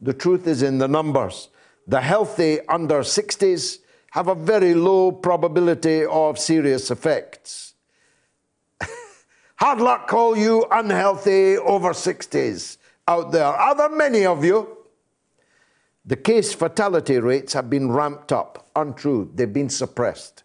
The 0.00 0.14
truth 0.14 0.46
is 0.46 0.62
in 0.62 0.78
the 0.78 0.88
numbers. 0.88 1.48
The 1.86 2.00
healthy 2.00 2.60
under 2.68 3.00
60s 3.00 3.78
have 4.12 4.28
a 4.28 4.34
very 4.34 4.74
low 4.74 5.12
probability 5.12 6.04
of 6.06 6.38
serious 6.38 6.90
effects. 6.90 7.69
Hard 9.60 9.82
luck, 9.82 10.10
all 10.14 10.38
you 10.38 10.64
unhealthy 10.70 11.58
over 11.58 11.90
60s 11.90 12.78
out 13.06 13.30
there. 13.30 13.44
Are 13.44 13.74
there 13.74 13.90
many 13.90 14.24
of 14.24 14.42
you? 14.42 14.78
The 16.06 16.16
case 16.16 16.54
fatality 16.54 17.18
rates 17.18 17.52
have 17.52 17.68
been 17.68 17.92
ramped 17.92 18.32
up. 18.32 18.70
Untrue, 18.74 19.30
they've 19.34 19.52
been 19.52 19.68
suppressed. 19.68 20.44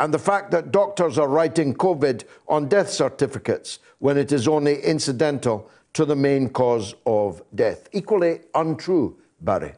And 0.00 0.12
the 0.12 0.18
fact 0.18 0.50
that 0.50 0.72
doctors 0.72 1.16
are 1.16 1.28
writing 1.28 1.74
COVID 1.74 2.24
on 2.48 2.66
death 2.66 2.90
certificates 2.90 3.78
when 4.00 4.18
it 4.18 4.32
is 4.32 4.48
only 4.48 4.82
incidental 4.82 5.70
to 5.92 6.04
the 6.04 6.16
main 6.16 6.48
cause 6.48 6.96
of 7.06 7.42
death. 7.54 7.88
Equally 7.92 8.40
untrue, 8.56 9.16
Barry. 9.42 9.74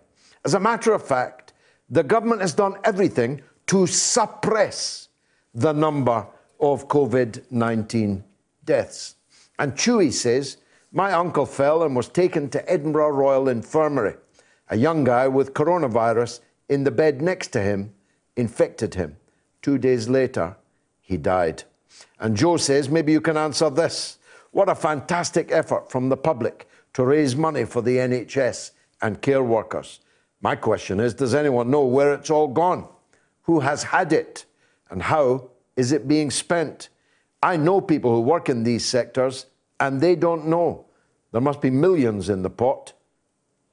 As 0.46 0.54
a 0.54 0.60
matter 0.60 0.94
of 0.94 1.06
fact, 1.06 1.52
the 1.90 2.02
government 2.02 2.40
has 2.40 2.54
done 2.54 2.76
everything 2.84 3.42
to 3.66 3.86
suppress 3.86 5.08
the 5.52 5.72
number 5.72 6.26
of 6.58 6.88
COVID 6.88 7.42
19 7.50 8.24
deaths. 8.68 9.16
And 9.58 9.74
Chewy 9.74 10.12
says, 10.12 10.58
My 10.92 11.12
uncle 11.12 11.46
fell 11.46 11.82
and 11.82 11.96
was 11.96 12.08
taken 12.08 12.48
to 12.50 12.70
Edinburgh 12.70 13.16
Royal 13.16 13.48
Infirmary. 13.48 14.14
A 14.68 14.76
young 14.76 15.02
guy 15.02 15.26
with 15.26 15.54
coronavirus 15.54 16.38
in 16.68 16.84
the 16.84 16.92
bed 16.92 17.20
next 17.20 17.48
to 17.48 17.60
him 17.60 17.92
infected 18.36 18.94
him. 18.94 19.16
Two 19.62 19.78
days 19.78 20.08
later, 20.08 20.56
he 21.00 21.16
died. 21.16 21.64
And 22.20 22.36
Joe 22.36 22.58
says, 22.58 22.88
Maybe 22.88 23.10
you 23.10 23.20
can 23.20 23.36
answer 23.36 23.70
this. 23.70 24.18
What 24.52 24.68
a 24.68 24.76
fantastic 24.76 25.50
effort 25.50 25.90
from 25.90 26.08
the 26.08 26.16
public 26.16 26.68
to 26.92 27.04
raise 27.04 27.34
money 27.34 27.64
for 27.64 27.82
the 27.82 27.96
NHS 27.96 28.70
and 29.02 29.20
care 29.20 29.42
workers. 29.42 29.98
My 30.40 30.54
question 30.54 31.00
is 31.00 31.14
Does 31.14 31.34
anyone 31.34 31.70
know 31.70 31.84
where 31.84 32.14
it's 32.14 32.30
all 32.30 32.46
gone? 32.46 32.86
who 33.48 33.60
has 33.60 33.82
had 33.82 34.12
it 34.12 34.44
and 34.90 35.02
how 35.02 35.50
is 35.74 35.90
it 35.90 36.06
being 36.06 36.30
spent. 36.30 36.90
I 37.42 37.56
know 37.56 37.80
people 37.80 38.14
who 38.14 38.20
work 38.20 38.48
in 38.48 38.64
these 38.64 38.84
sectors 38.84 39.46
and 39.80 40.00
they 40.00 40.16
don't 40.16 40.46
know. 40.46 40.86
There 41.32 41.40
must 41.40 41.60
be 41.60 41.70
millions 41.70 42.28
in 42.28 42.42
the 42.42 42.50
pot, 42.50 42.94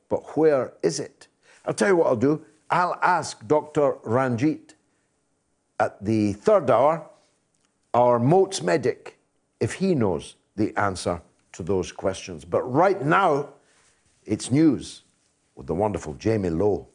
but 0.10 0.38
where 0.38 0.74
is 0.84 1.00
it? 1.00 1.28
I'll 1.66 1.74
tell 1.74 1.88
you 1.90 1.96
what 1.96 2.08
I'll 2.08 2.16
do. 2.16 2.46
I'll 2.70 2.98
ask 3.02 3.46
Dr. 3.48 3.94
Ranjeet 4.06 4.74
at 5.80 6.04
the 6.04 6.34
third 6.34 6.70
hour, 6.70 7.08
our 7.94 8.20
Moats 8.20 8.62
medic, 8.62 9.18
if 9.60 9.74
he 9.74 9.96
knows 9.96 10.36
the 10.56 10.76
answer 10.78 11.22
to 11.54 11.64
those 11.64 11.92
questions. 11.92 12.46
But 12.46 12.62
right 12.64 13.02
now, 13.02 13.50
it's 14.26 14.52
news 14.52 15.04
with 15.56 15.68
the 15.68 15.76
wonderful 15.76 16.14
Jamie 16.16 16.50
Lowe. 16.50 16.88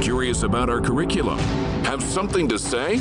Curious 0.00 0.42
about 0.42 0.70
our 0.70 0.80
curriculum? 0.80 1.38
Have 1.84 2.02
something 2.02 2.48
to 2.48 2.58
say? 2.58 3.00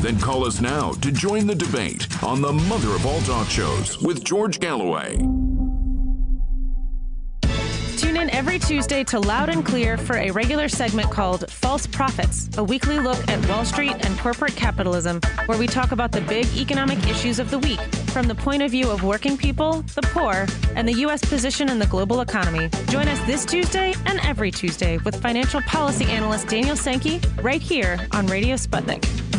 Then 0.00 0.18
call 0.18 0.46
us 0.46 0.62
now 0.62 0.92
to 0.92 1.12
join 1.12 1.46
the 1.46 1.54
debate 1.54 2.08
on 2.24 2.40
the 2.40 2.52
mother 2.52 2.88
of 2.94 3.04
all 3.04 3.20
talk 3.20 3.48
shows 3.48 4.00
with 4.00 4.24
George 4.24 4.58
Galloway. 4.58 5.18
Tune 7.98 8.16
in 8.16 8.30
every 8.30 8.58
Tuesday 8.58 9.04
to 9.04 9.20
Loud 9.20 9.50
and 9.50 9.62
Clear 9.62 9.98
for 9.98 10.16
a 10.16 10.30
regular 10.30 10.70
segment 10.70 11.10
called 11.10 11.50
False 11.50 11.86
Profits, 11.86 12.48
a 12.56 12.64
weekly 12.64 12.98
look 12.98 13.18
at 13.28 13.46
Wall 13.46 13.62
Street 13.66 13.94
and 14.00 14.18
corporate 14.18 14.56
capitalism, 14.56 15.20
where 15.44 15.58
we 15.58 15.66
talk 15.66 15.92
about 15.92 16.12
the 16.12 16.22
big 16.22 16.46
economic 16.56 16.98
issues 17.06 17.38
of 17.38 17.50
the 17.50 17.58
week 17.58 17.80
from 18.10 18.26
the 18.26 18.34
point 18.34 18.62
of 18.62 18.70
view 18.70 18.90
of 18.90 19.04
working 19.04 19.36
people, 19.36 19.82
the 19.94 20.02
poor, 20.02 20.46
and 20.76 20.88
the 20.88 20.94
U.S. 21.00 21.22
position 21.22 21.68
in 21.68 21.78
the 21.78 21.86
global 21.86 22.22
economy. 22.22 22.70
Join 22.88 23.06
us 23.06 23.20
this 23.26 23.44
Tuesday 23.44 23.92
and 24.06 24.18
every 24.20 24.50
Tuesday 24.50 24.96
with 25.04 25.20
financial 25.20 25.60
policy 25.62 26.06
analyst 26.06 26.48
Daniel 26.48 26.76
Sankey 26.76 27.20
right 27.42 27.60
here 27.60 28.08
on 28.12 28.26
Radio 28.28 28.56
Sputnik. 28.56 29.29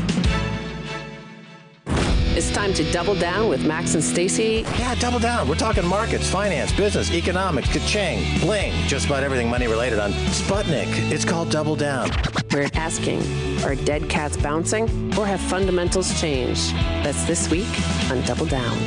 It's 2.52 2.58
time 2.58 2.74
to 2.74 2.92
double 2.92 3.16
down 3.16 3.48
with 3.48 3.66
Max 3.66 3.94
and 3.94 4.04
Stacy. 4.04 4.66
Yeah, 4.78 4.94
double 4.96 5.20
down. 5.20 5.48
We're 5.48 5.56
talking 5.56 5.88
markets, 5.88 6.30
finance, 6.30 6.74
business, 6.74 7.10
economics, 7.10 7.72
ka-ching, 7.72 8.42
bling, 8.42 8.74
just 8.90 9.06
about 9.06 9.24
everything 9.24 9.50
money 9.50 9.68
related 9.68 10.00
on 10.00 10.12
Sputnik. 10.12 10.90
It's 11.10 11.24
called 11.24 11.50
Double 11.50 11.78
Down. 11.78 12.12
We're 12.52 12.70
asking, 12.74 13.22
are 13.64 13.76
dead 13.76 14.10
cats 14.10 14.36
bouncing 14.36 14.84
or 15.18 15.26
have 15.26 15.40
fundamentals 15.40 16.20
changed? 16.20 16.74
That's 17.06 17.24
this 17.24 17.50
week 17.50 17.70
on 18.12 18.22
Double 18.24 18.46
Down. 18.46 18.78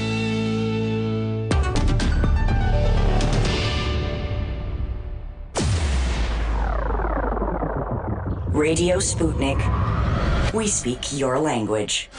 Radio 8.53 8.99
Sputnik. 8.99 10.53
We 10.53 10.67
speak 10.67 11.19
your 11.19 11.39
language. 11.39 12.11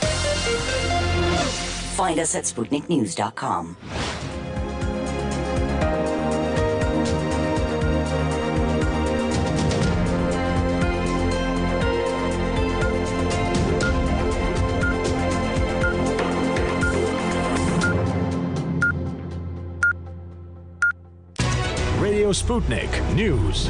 Find 1.96 2.20
us 2.20 2.36
at 2.36 2.44
SputnikNews.com. 2.44 3.78
Radio 22.02 22.34
Sputnik 22.34 23.16
News. 23.16 23.70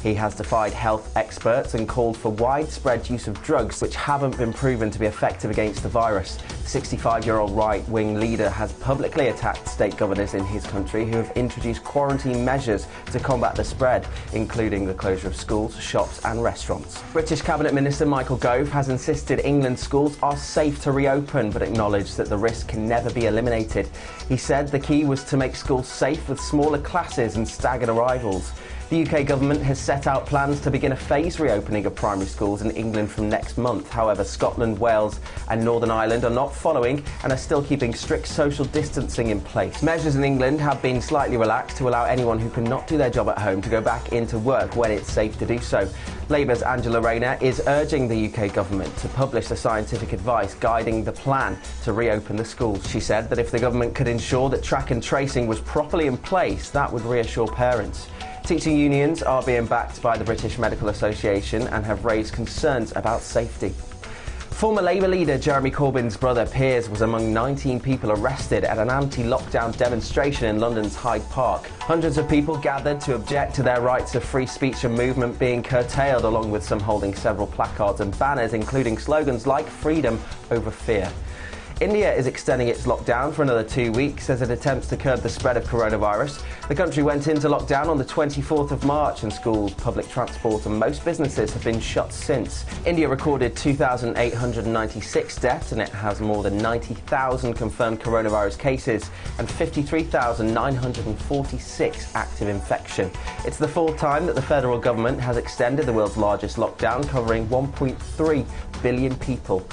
He 0.08 0.14
has 0.14 0.34
defied 0.34 0.72
health 0.72 1.14
experts 1.16 1.74
and 1.74 1.86
called 1.86 2.16
for 2.16 2.30
widespread 2.30 3.10
use 3.10 3.28
of 3.28 3.42
drugs 3.42 3.82
which 3.82 3.94
haven't 3.94 4.38
been 4.38 4.54
proven 4.54 4.90
to 4.90 4.98
be 4.98 5.04
effective 5.04 5.50
against 5.50 5.82
the 5.82 5.90
virus. 5.90 6.38
65 6.64 7.26
year 7.26 7.36
old 7.36 7.50
right 7.50 7.86
wing 7.90 8.18
leader 8.18 8.48
has 8.48 8.72
publicly 8.72 9.28
attacked 9.28 9.68
state 9.68 9.98
governors 9.98 10.32
in 10.32 10.46
his 10.46 10.66
country 10.66 11.04
who 11.04 11.18
have 11.18 11.30
introduced 11.36 11.84
quarantine 11.84 12.42
measures 12.42 12.86
to 13.12 13.20
combat 13.20 13.54
the 13.54 13.62
spread, 13.62 14.06
including 14.32 14.86
the 14.86 14.94
closure 14.94 15.28
of 15.28 15.36
schools, 15.36 15.78
shops, 15.78 16.24
and 16.24 16.42
restaurants. 16.42 17.02
British 17.12 17.42
Cabinet 17.42 17.74
Minister 17.74 18.06
Michael 18.06 18.38
Gove 18.38 18.70
has 18.70 18.88
insisted 18.88 19.40
England's 19.40 19.82
schools 19.82 20.16
are 20.22 20.38
safe 20.38 20.80
to 20.84 20.92
reopen, 20.92 21.50
but 21.50 21.60
acknowledged 21.60 22.16
that 22.16 22.30
the 22.30 22.38
risk 22.38 22.68
can 22.68 22.88
never 22.88 23.12
be 23.12 23.26
eliminated. 23.26 23.90
He 24.26 24.38
said 24.38 24.68
the 24.68 24.80
key 24.80 25.04
was 25.04 25.22
to 25.24 25.36
make 25.36 25.54
schools 25.54 25.86
safe 25.86 26.30
with 26.30 26.40
smaller 26.40 26.78
classes 26.78 27.36
and 27.36 27.46
staggered 27.46 27.90
arrivals. 27.90 28.52
The 28.90 29.06
UK 29.06 29.26
government 29.26 29.60
has 29.64 29.78
set 29.78 30.06
out 30.06 30.24
plans 30.24 30.60
to 30.60 30.70
begin 30.70 30.92
a 30.92 30.96
phased 30.96 31.40
reopening 31.40 31.84
of 31.84 31.94
primary 31.94 32.26
schools 32.26 32.62
in 32.62 32.70
England 32.70 33.10
from 33.10 33.28
next 33.28 33.58
month. 33.58 33.90
However, 33.90 34.24
Scotland, 34.24 34.78
Wales, 34.78 35.20
and 35.50 35.62
Northern 35.62 35.90
Ireland 35.90 36.24
are 36.24 36.30
not 36.30 36.54
following 36.54 37.04
and 37.22 37.30
are 37.30 37.36
still 37.36 37.62
keeping 37.62 37.92
strict 37.92 38.26
social 38.26 38.64
distancing 38.64 39.28
in 39.28 39.42
place. 39.42 39.82
Measures 39.82 40.16
in 40.16 40.24
England 40.24 40.58
have 40.62 40.80
been 40.80 41.02
slightly 41.02 41.36
relaxed 41.36 41.76
to 41.76 41.88
allow 41.90 42.06
anyone 42.06 42.38
who 42.38 42.48
cannot 42.48 42.86
do 42.86 42.96
their 42.96 43.10
job 43.10 43.28
at 43.28 43.38
home 43.38 43.60
to 43.60 43.68
go 43.68 43.82
back 43.82 44.12
into 44.12 44.38
work 44.38 44.74
when 44.74 44.90
it's 44.90 45.12
safe 45.12 45.38
to 45.38 45.44
do 45.44 45.58
so. 45.58 45.86
Labour's 46.30 46.62
Angela 46.62 47.02
Rayner 47.02 47.36
is 47.42 47.62
urging 47.66 48.08
the 48.08 48.32
UK 48.32 48.54
government 48.54 48.96
to 48.98 49.08
publish 49.08 49.48
the 49.48 49.56
scientific 49.56 50.14
advice 50.14 50.54
guiding 50.54 51.04
the 51.04 51.12
plan 51.12 51.58
to 51.82 51.92
reopen 51.92 52.36
the 52.36 52.44
schools. 52.44 52.88
She 52.88 53.00
said 53.00 53.28
that 53.28 53.38
if 53.38 53.50
the 53.50 53.58
government 53.58 53.94
could 53.94 54.08
ensure 54.08 54.48
that 54.48 54.62
track 54.62 54.92
and 54.92 55.02
tracing 55.02 55.46
was 55.46 55.60
properly 55.60 56.06
in 56.06 56.16
place, 56.16 56.70
that 56.70 56.90
would 56.90 57.02
reassure 57.02 57.46
parents. 57.46 58.08
Teaching 58.48 58.78
unions 58.78 59.22
are 59.22 59.42
being 59.42 59.66
backed 59.66 60.00
by 60.00 60.16
the 60.16 60.24
British 60.24 60.56
Medical 60.56 60.88
Association 60.88 61.66
and 61.68 61.84
have 61.84 62.06
raised 62.06 62.32
concerns 62.32 62.94
about 62.96 63.20
safety. 63.20 63.68
Former 63.68 64.80
Labour 64.80 65.08
leader 65.08 65.36
Jeremy 65.36 65.70
Corbyn's 65.70 66.16
brother 66.16 66.46
Piers 66.46 66.88
was 66.88 67.02
among 67.02 67.34
19 67.34 67.78
people 67.78 68.10
arrested 68.10 68.64
at 68.64 68.78
an 68.78 68.88
anti 68.88 69.22
lockdown 69.22 69.76
demonstration 69.76 70.46
in 70.46 70.60
London's 70.60 70.96
Hyde 70.96 71.28
Park. 71.28 71.66
Hundreds 71.80 72.16
of 72.16 72.26
people 72.26 72.56
gathered 72.56 73.02
to 73.02 73.16
object 73.16 73.54
to 73.56 73.62
their 73.62 73.82
rights 73.82 74.14
of 74.14 74.24
free 74.24 74.46
speech 74.46 74.82
and 74.84 74.96
movement 74.96 75.38
being 75.38 75.62
curtailed, 75.62 76.24
along 76.24 76.50
with 76.50 76.64
some 76.64 76.80
holding 76.80 77.14
several 77.14 77.48
placards 77.48 78.00
and 78.00 78.18
banners, 78.18 78.54
including 78.54 78.96
slogans 78.96 79.46
like 79.46 79.66
freedom 79.66 80.18
over 80.50 80.70
fear. 80.70 81.12
India 81.80 82.12
is 82.12 82.26
extending 82.26 82.66
its 82.66 82.86
lockdown 82.86 83.32
for 83.32 83.42
another 83.42 83.62
two 83.62 83.92
weeks 83.92 84.30
as 84.30 84.42
it 84.42 84.50
attempts 84.50 84.88
to 84.88 84.96
curb 84.96 85.20
the 85.20 85.28
spread 85.28 85.56
of 85.56 85.62
coronavirus. 85.62 86.42
The 86.66 86.74
country 86.74 87.04
went 87.04 87.28
into 87.28 87.48
lockdown 87.48 87.86
on 87.86 87.98
the 87.98 88.04
24th 88.04 88.72
of 88.72 88.84
March, 88.84 89.22
and 89.22 89.32
schools, 89.32 89.74
public 89.74 90.08
transport, 90.08 90.66
and 90.66 90.76
most 90.76 91.04
businesses 91.04 91.52
have 91.52 91.62
been 91.62 91.78
shut 91.78 92.12
since. 92.12 92.64
India 92.84 93.08
recorded 93.08 93.54
2,896 93.54 95.36
deaths, 95.36 95.70
and 95.70 95.80
it 95.80 95.90
has 95.90 96.20
more 96.20 96.42
than 96.42 96.58
90,000 96.58 97.54
confirmed 97.54 98.00
coronavirus 98.00 98.58
cases 98.58 99.08
and 99.38 99.48
53,946 99.48 102.16
active 102.16 102.48
infection. 102.48 103.08
It's 103.44 103.56
the 103.56 103.68
fourth 103.68 103.98
time 103.98 104.26
that 104.26 104.34
the 104.34 104.42
federal 104.42 104.80
government 104.80 105.20
has 105.20 105.36
extended 105.36 105.86
the 105.86 105.92
world's 105.92 106.16
largest 106.16 106.56
lockdown, 106.56 107.08
covering 107.08 107.46
1.3 107.46 108.44
billion 108.82 109.14
people. 109.18 109.64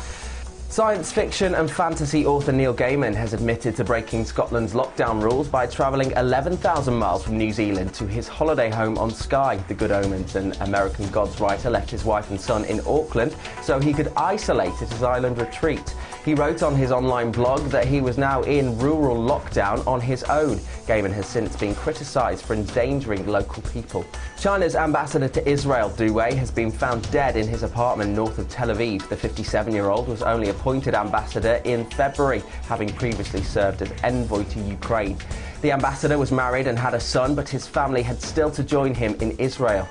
Science 0.69 1.09
fiction 1.09 1.55
and 1.55 1.71
fantasy 1.71 2.25
author 2.25 2.51
Neil 2.51 2.73
Gaiman 2.73 3.15
has 3.15 3.33
admitted 3.33 3.77
to 3.77 3.83
breaking 3.85 4.25
Scotland's 4.25 4.73
lockdown 4.73 5.21
rules 5.21 5.47
by 5.47 5.65
travelling 5.65 6.11
11,000 6.11 6.93
miles 6.93 7.23
from 7.23 7.37
New 7.37 7.53
Zealand 7.53 7.93
to 7.93 8.05
his 8.05 8.27
holiday 8.27 8.69
home 8.69 8.97
on 8.97 9.09
Skye. 9.09 9.55
The 9.69 9.73
Good 9.73 9.91
Omens 9.91 10.35
and 10.35 10.57
American 10.61 11.07
Gods 11.11 11.39
writer 11.39 11.69
left 11.69 11.89
his 11.89 12.03
wife 12.03 12.29
and 12.29 12.41
son 12.41 12.65
in 12.65 12.81
Auckland 12.81 13.37
so 13.61 13.79
he 13.79 13.93
could 13.93 14.11
isolate 14.17 14.73
at 14.81 14.89
his 14.89 15.03
island 15.03 15.37
retreat. 15.37 15.95
He 16.25 16.33
wrote 16.33 16.63
on 16.63 16.75
his 16.75 16.91
online 16.91 17.31
blog 17.31 17.61
that 17.65 17.85
he 17.85 18.01
was 18.01 18.17
now 18.17 18.41
in 18.41 18.79
rural 18.79 19.15
lockdown 19.15 19.85
on 19.85 20.01
his 20.01 20.23
own. 20.23 20.57
Gaiman 20.87 21.13
has 21.13 21.27
since 21.27 21.55
been 21.55 21.75
criticised 21.75 22.43
for 22.43 22.55
endangering 22.55 23.27
local 23.27 23.61
people. 23.61 24.03
China's 24.39 24.75
ambassador 24.75 25.27
to 25.27 25.47
Israel, 25.47 25.89
Du 25.89 26.11
Wei, 26.11 26.33
has 26.33 26.49
been 26.49 26.71
found 26.71 27.11
dead 27.11 27.37
in 27.37 27.47
his 27.47 27.61
apartment 27.61 28.15
north 28.15 28.39
of 28.39 28.49
Tel 28.49 28.69
Aviv. 28.69 29.07
The 29.07 29.15
57 29.15 29.71
year 29.71 29.89
old 29.91 30.07
was 30.07 30.23
only 30.23 30.49
appointed 30.49 30.95
ambassador 30.95 31.61
in 31.63 31.85
February, 31.91 32.41
having 32.63 32.89
previously 32.89 33.43
served 33.43 33.83
as 33.83 33.91
envoy 34.03 34.45
to 34.45 34.59
Ukraine. 34.61 35.19
The 35.61 35.73
ambassador 35.73 36.17
was 36.17 36.31
married 36.31 36.65
and 36.65 36.77
had 36.77 36.95
a 36.95 36.99
son, 36.99 37.35
but 37.35 37.47
his 37.47 37.67
family 37.67 38.01
had 38.01 38.19
still 38.19 38.49
to 38.49 38.63
join 38.63 38.95
him 38.95 39.15
in 39.21 39.37
Israel. 39.37 39.87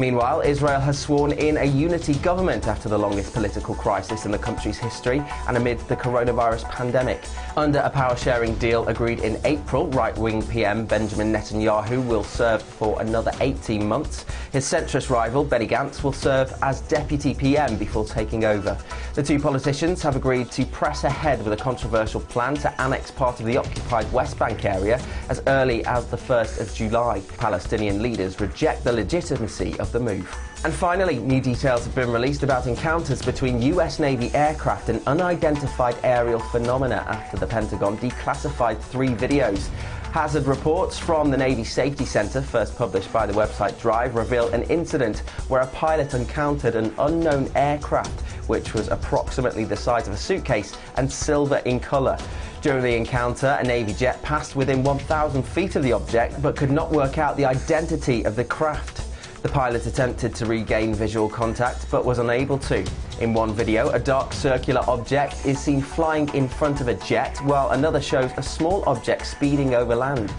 Meanwhile, 0.00 0.40
Israel 0.46 0.80
has 0.80 0.98
sworn 0.98 1.32
in 1.32 1.58
a 1.58 1.64
unity 1.64 2.14
government 2.14 2.68
after 2.68 2.88
the 2.88 2.96
longest 2.96 3.34
political 3.34 3.74
crisis 3.74 4.24
in 4.24 4.30
the 4.30 4.38
country's 4.38 4.78
history 4.78 5.22
and 5.46 5.58
amid 5.58 5.78
the 5.90 5.96
coronavirus 5.96 6.66
pandemic. 6.70 7.22
Under 7.56 7.80
a 7.80 7.90
power 7.90 8.16
sharing 8.16 8.54
deal 8.56 8.86
agreed 8.86 9.20
in 9.20 9.40
April, 9.44 9.88
right 9.88 10.16
wing 10.16 10.40
PM 10.46 10.86
Benjamin 10.86 11.32
Netanyahu 11.32 12.06
will 12.06 12.22
serve 12.22 12.62
for 12.62 13.00
another 13.02 13.32
18 13.40 13.86
months. 13.86 14.24
His 14.52 14.64
centrist 14.64 15.10
rival, 15.10 15.42
Benny 15.42 15.66
Gantz, 15.66 16.04
will 16.04 16.12
serve 16.12 16.54
as 16.62 16.80
deputy 16.82 17.34
PM 17.34 17.76
before 17.76 18.04
taking 18.04 18.44
over. 18.44 18.78
The 19.14 19.22
two 19.24 19.40
politicians 19.40 20.00
have 20.02 20.14
agreed 20.14 20.52
to 20.52 20.64
press 20.66 21.02
ahead 21.02 21.42
with 21.42 21.52
a 21.52 21.62
controversial 21.62 22.20
plan 22.20 22.54
to 22.56 22.80
annex 22.80 23.10
part 23.10 23.40
of 23.40 23.46
the 23.46 23.56
occupied 23.56 24.10
West 24.12 24.38
Bank 24.38 24.64
area 24.64 25.02
as 25.28 25.42
early 25.48 25.84
as 25.86 26.06
the 26.06 26.16
1st 26.16 26.60
of 26.60 26.72
July. 26.72 27.20
Palestinian 27.36 28.00
leaders 28.00 28.40
reject 28.40 28.84
the 28.84 28.92
legitimacy 28.92 29.78
of 29.80 29.90
the 29.90 30.00
move. 30.00 30.49
And 30.62 30.74
finally, 30.74 31.18
new 31.18 31.40
details 31.40 31.86
have 31.86 31.94
been 31.94 32.10
released 32.12 32.42
about 32.42 32.66
encounters 32.66 33.22
between 33.22 33.62
US 33.62 33.98
Navy 33.98 34.30
aircraft 34.34 34.90
and 34.90 35.00
unidentified 35.06 35.96
aerial 36.02 36.38
phenomena 36.38 37.02
after 37.08 37.38
the 37.38 37.46
Pentagon 37.46 37.96
declassified 37.96 38.78
three 38.78 39.08
videos. 39.08 39.68
Hazard 40.12 40.44
reports 40.44 40.98
from 40.98 41.30
the 41.30 41.36
Navy 41.36 41.64
Safety 41.64 42.04
Center, 42.04 42.42
first 42.42 42.76
published 42.76 43.10
by 43.10 43.24
the 43.24 43.32
website 43.32 43.80
Drive, 43.80 44.14
reveal 44.14 44.48
an 44.48 44.64
incident 44.64 45.20
where 45.48 45.62
a 45.62 45.66
pilot 45.68 46.12
encountered 46.12 46.74
an 46.74 46.92
unknown 46.98 47.50
aircraft 47.54 48.20
which 48.46 48.74
was 48.74 48.88
approximately 48.88 49.64
the 49.64 49.76
size 49.76 50.08
of 50.08 50.12
a 50.12 50.16
suitcase 50.16 50.76
and 50.96 51.10
silver 51.10 51.58
in 51.64 51.80
colour. 51.80 52.18
During 52.60 52.82
the 52.82 52.96
encounter, 52.96 53.56
a 53.58 53.64
Navy 53.64 53.94
jet 53.94 54.20
passed 54.22 54.56
within 54.56 54.82
1,000 54.82 55.42
feet 55.42 55.76
of 55.76 55.82
the 55.82 55.92
object 55.92 56.42
but 56.42 56.54
could 56.54 56.70
not 56.70 56.90
work 56.90 57.16
out 57.16 57.38
the 57.38 57.46
identity 57.46 58.24
of 58.24 58.36
the 58.36 58.44
craft. 58.44 59.09
The 59.42 59.48
pilot 59.48 59.86
attempted 59.86 60.34
to 60.34 60.46
regain 60.46 60.94
visual 60.94 61.26
contact 61.26 61.90
but 61.90 62.04
was 62.04 62.18
unable 62.18 62.58
to. 62.58 62.86
In 63.20 63.32
one 63.32 63.54
video, 63.54 63.88
a 63.88 63.98
dark 63.98 64.34
circular 64.34 64.82
object 64.86 65.46
is 65.46 65.58
seen 65.58 65.80
flying 65.80 66.28
in 66.34 66.46
front 66.46 66.82
of 66.82 66.88
a 66.88 66.94
jet, 66.94 67.38
while 67.44 67.70
another 67.70 68.02
shows 68.02 68.30
a 68.36 68.42
small 68.42 68.86
object 68.86 69.24
speeding 69.26 69.74
over 69.74 69.96
land. 69.96 70.30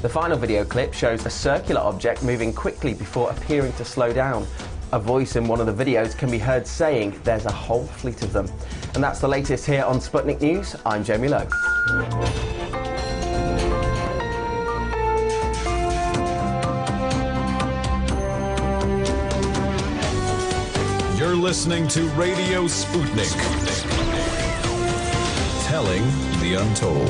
The 0.00 0.08
final 0.08 0.38
video 0.38 0.64
clip 0.64 0.94
shows 0.94 1.26
a 1.26 1.30
circular 1.30 1.82
object 1.82 2.22
moving 2.22 2.54
quickly 2.54 2.94
before 2.94 3.30
appearing 3.30 3.72
to 3.74 3.84
slow 3.84 4.14
down. 4.14 4.46
A 4.92 4.98
voice 4.98 5.36
in 5.36 5.46
one 5.46 5.60
of 5.60 5.66
the 5.66 5.84
videos 5.84 6.16
can 6.16 6.30
be 6.30 6.38
heard 6.38 6.66
saying, 6.66 7.20
There's 7.24 7.44
a 7.44 7.52
whole 7.52 7.84
fleet 7.84 8.22
of 8.22 8.32
them. 8.32 8.50
And 8.94 9.04
that's 9.04 9.20
the 9.20 9.28
latest 9.28 9.66
here 9.66 9.84
on 9.84 9.98
Sputnik 9.98 10.40
News. 10.40 10.74
I'm 10.86 11.04
Jamie 11.04 11.28
Lowe. 11.28 11.48
Listening 21.38 21.86
to 21.86 22.02
Radio 22.10 22.64
Sputnik. 22.64 23.32
Telling 25.68 26.02
the 26.40 26.54
untold. 26.58 27.08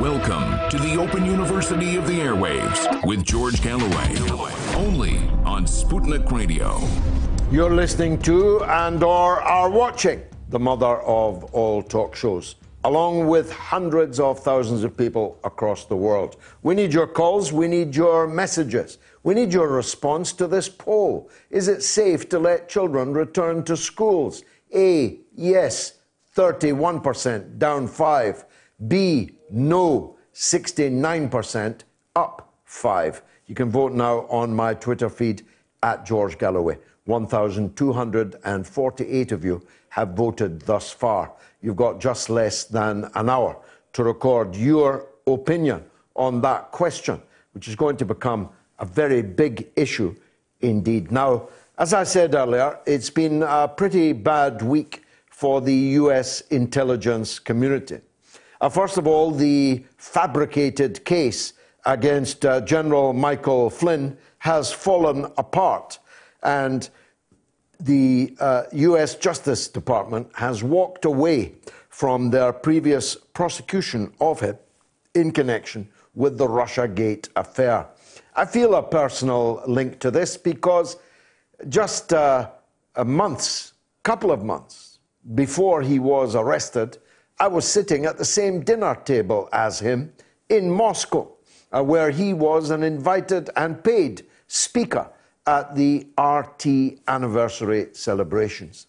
Welcome 0.00 0.70
to 0.70 0.78
the 0.78 0.96
Open 1.00 1.26
University 1.26 1.96
of 1.96 2.06
the 2.06 2.20
Airwaves 2.20 3.04
with 3.04 3.24
George 3.24 3.60
Galloway. 3.60 4.14
Only 4.76 5.18
on 5.44 5.64
Sputnik 5.64 6.30
Radio. 6.30 6.78
You're 7.50 7.74
listening 7.74 8.18
to 8.22 8.62
and 8.62 9.02
or 9.02 9.40
are 9.40 9.68
watching 9.68 10.22
the 10.50 10.60
mother 10.60 11.00
of 11.00 11.42
all 11.54 11.82
talk 11.82 12.14
shows, 12.14 12.54
along 12.84 13.26
with 13.26 13.50
hundreds 13.50 14.20
of 14.20 14.38
thousands 14.38 14.84
of 14.84 14.96
people 14.96 15.40
across 15.42 15.86
the 15.86 15.96
world. 15.96 16.36
We 16.62 16.76
need 16.76 16.92
your 16.92 17.08
calls, 17.08 17.52
we 17.52 17.66
need 17.66 17.96
your 17.96 18.28
messages, 18.28 18.98
we 19.26 19.34
need 19.34 19.52
your 19.52 19.66
response 19.66 20.32
to 20.32 20.46
this 20.46 20.68
poll. 20.68 21.28
Is 21.50 21.66
it 21.66 21.82
safe 21.82 22.28
to 22.28 22.38
let 22.38 22.68
children 22.68 23.12
return 23.12 23.64
to 23.64 23.76
schools? 23.76 24.44
A, 24.72 25.18
yes, 25.34 25.94
31%, 26.36 27.58
down 27.58 27.88
5. 27.88 28.44
B, 28.86 29.32
no, 29.50 30.16
69%, 30.32 31.80
up 32.14 32.54
5. 32.66 33.22
You 33.46 33.56
can 33.56 33.68
vote 33.68 33.94
now 33.94 34.26
on 34.28 34.54
my 34.54 34.74
Twitter 34.74 35.10
feed 35.10 35.44
at 35.82 36.06
George 36.06 36.38
Galloway. 36.38 36.78
1,248 37.06 39.32
of 39.32 39.44
you 39.44 39.66
have 39.88 40.10
voted 40.10 40.60
thus 40.60 40.92
far. 40.92 41.32
You've 41.60 41.74
got 41.74 42.00
just 42.00 42.30
less 42.30 42.62
than 42.62 43.10
an 43.16 43.28
hour 43.28 43.60
to 43.94 44.04
record 44.04 44.54
your 44.54 45.08
opinion 45.26 45.84
on 46.14 46.40
that 46.42 46.70
question, 46.70 47.20
which 47.54 47.66
is 47.66 47.74
going 47.74 47.96
to 47.96 48.04
become 48.04 48.50
a 48.78 48.84
very 48.84 49.22
big 49.22 49.68
issue 49.76 50.14
indeed. 50.60 51.10
Now, 51.10 51.48
as 51.78 51.92
I 51.92 52.04
said 52.04 52.34
earlier, 52.34 52.78
it's 52.86 53.10
been 53.10 53.42
a 53.42 53.68
pretty 53.68 54.12
bad 54.12 54.62
week 54.62 55.04
for 55.28 55.60
the 55.60 55.74
US 55.74 56.40
intelligence 56.42 57.38
community. 57.38 58.00
Uh, 58.60 58.68
first 58.70 58.96
of 58.96 59.06
all, 59.06 59.30
the 59.30 59.84
fabricated 59.98 61.04
case 61.04 61.52
against 61.84 62.46
uh, 62.46 62.60
General 62.62 63.12
Michael 63.12 63.68
Flynn 63.68 64.16
has 64.38 64.72
fallen 64.72 65.26
apart, 65.36 65.98
and 66.42 66.88
the 67.78 68.34
uh, 68.40 68.64
US 68.72 69.14
Justice 69.14 69.68
Department 69.68 70.28
has 70.34 70.62
walked 70.62 71.04
away 71.04 71.52
from 71.90 72.30
their 72.30 72.52
previous 72.52 73.14
prosecution 73.14 74.12
of 74.20 74.40
him 74.40 74.56
in 75.14 75.30
connection 75.30 75.88
with 76.14 76.38
the 76.38 76.46
Russiagate 76.46 77.28
affair. 77.36 77.86
I 78.38 78.44
feel 78.44 78.74
a 78.74 78.82
personal 78.82 79.62
link 79.66 79.98
to 80.00 80.10
this 80.10 80.36
because 80.36 80.98
just 81.70 82.12
uh, 82.12 82.50
a 82.94 83.04
months, 83.04 83.72
couple 84.02 84.30
of 84.30 84.44
months 84.44 84.98
before 85.34 85.80
he 85.80 85.98
was 85.98 86.34
arrested, 86.34 86.98
I 87.40 87.48
was 87.48 87.66
sitting 87.66 88.04
at 88.04 88.18
the 88.18 88.26
same 88.26 88.60
dinner 88.60 88.94
table 88.94 89.48
as 89.54 89.78
him 89.78 90.12
in 90.50 90.70
Moscow, 90.70 91.32
uh, 91.72 91.82
where 91.82 92.10
he 92.10 92.34
was 92.34 92.68
an 92.68 92.82
invited 92.82 93.48
and 93.56 93.82
paid 93.82 94.26
speaker 94.48 95.08
at 95.46 95.74
the 95.74 96.06
RT 96.18 97.00
anniversary 97.08 97.88
celebrations. 97.92 98.86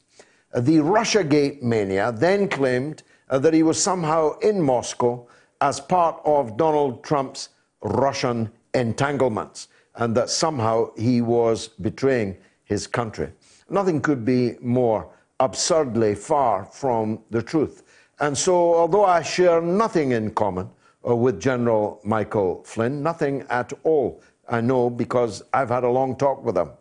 Uh, 0.53 0.59
the 0.59 0.79
Russiagate 0.79 1.61
mania 1.61 2.11
then 2.11 2.49
claimed 2.49 3.03
uh, 3.29 3.39
that 3.39 3.53
he 3.53 3.63
was 3.63 3.81
somehow 3.81 4.37
in 4.39 4.61
Moscow 4.61 5.25
as 5.61 5.79
part 5.79 6.19
of 6.25 6.57
Donald 6.57 7.01
Trump's 7.01 7.47
Russian 7.81 8.51
entanglements 8.77 9.67
and 9.95 10.15
that 10.15 10.29
somehow 10.29 10.91
he 10.95 11.21
was 11.21 11.67
betraying 11.67 12.37
his 12.63 12.87
country. 12.87 13.31
Nothing 13.69 13.99
could 14.01 14.23
be 14.23 14.55
more 14.61 15.09
absurdly 15.39 16.15
far 16.15 16.65
from 16.65 17.19
the 17.31 17.41
truth. 17.41 17.83
And 18.19 18.37
so, 18.37 18.73
although 18.75 19.05
I 19.05 19.21
share 19.21 19.61
nothing 19.61 20.11
in 20.11 20.31
common 20.31 20.69
uh, 21.07 21.15
with 21.15 21.39
General 21.39 21.99
Michael 22.03 22.63
Flynn, 22.63 23.03
nothing 23.03 23.45
at 23.49 23.73
all, 23.83 24.21
I 24.49 24.61
know 24.61 24.89
because 24.89 25.43
I've 25.53 25.69
had 25.69 25.83
a 25.83 25.89
long 25.89 26.15
talk 26.15 26.43
with 26.43 26.57
him, 26.57 26.71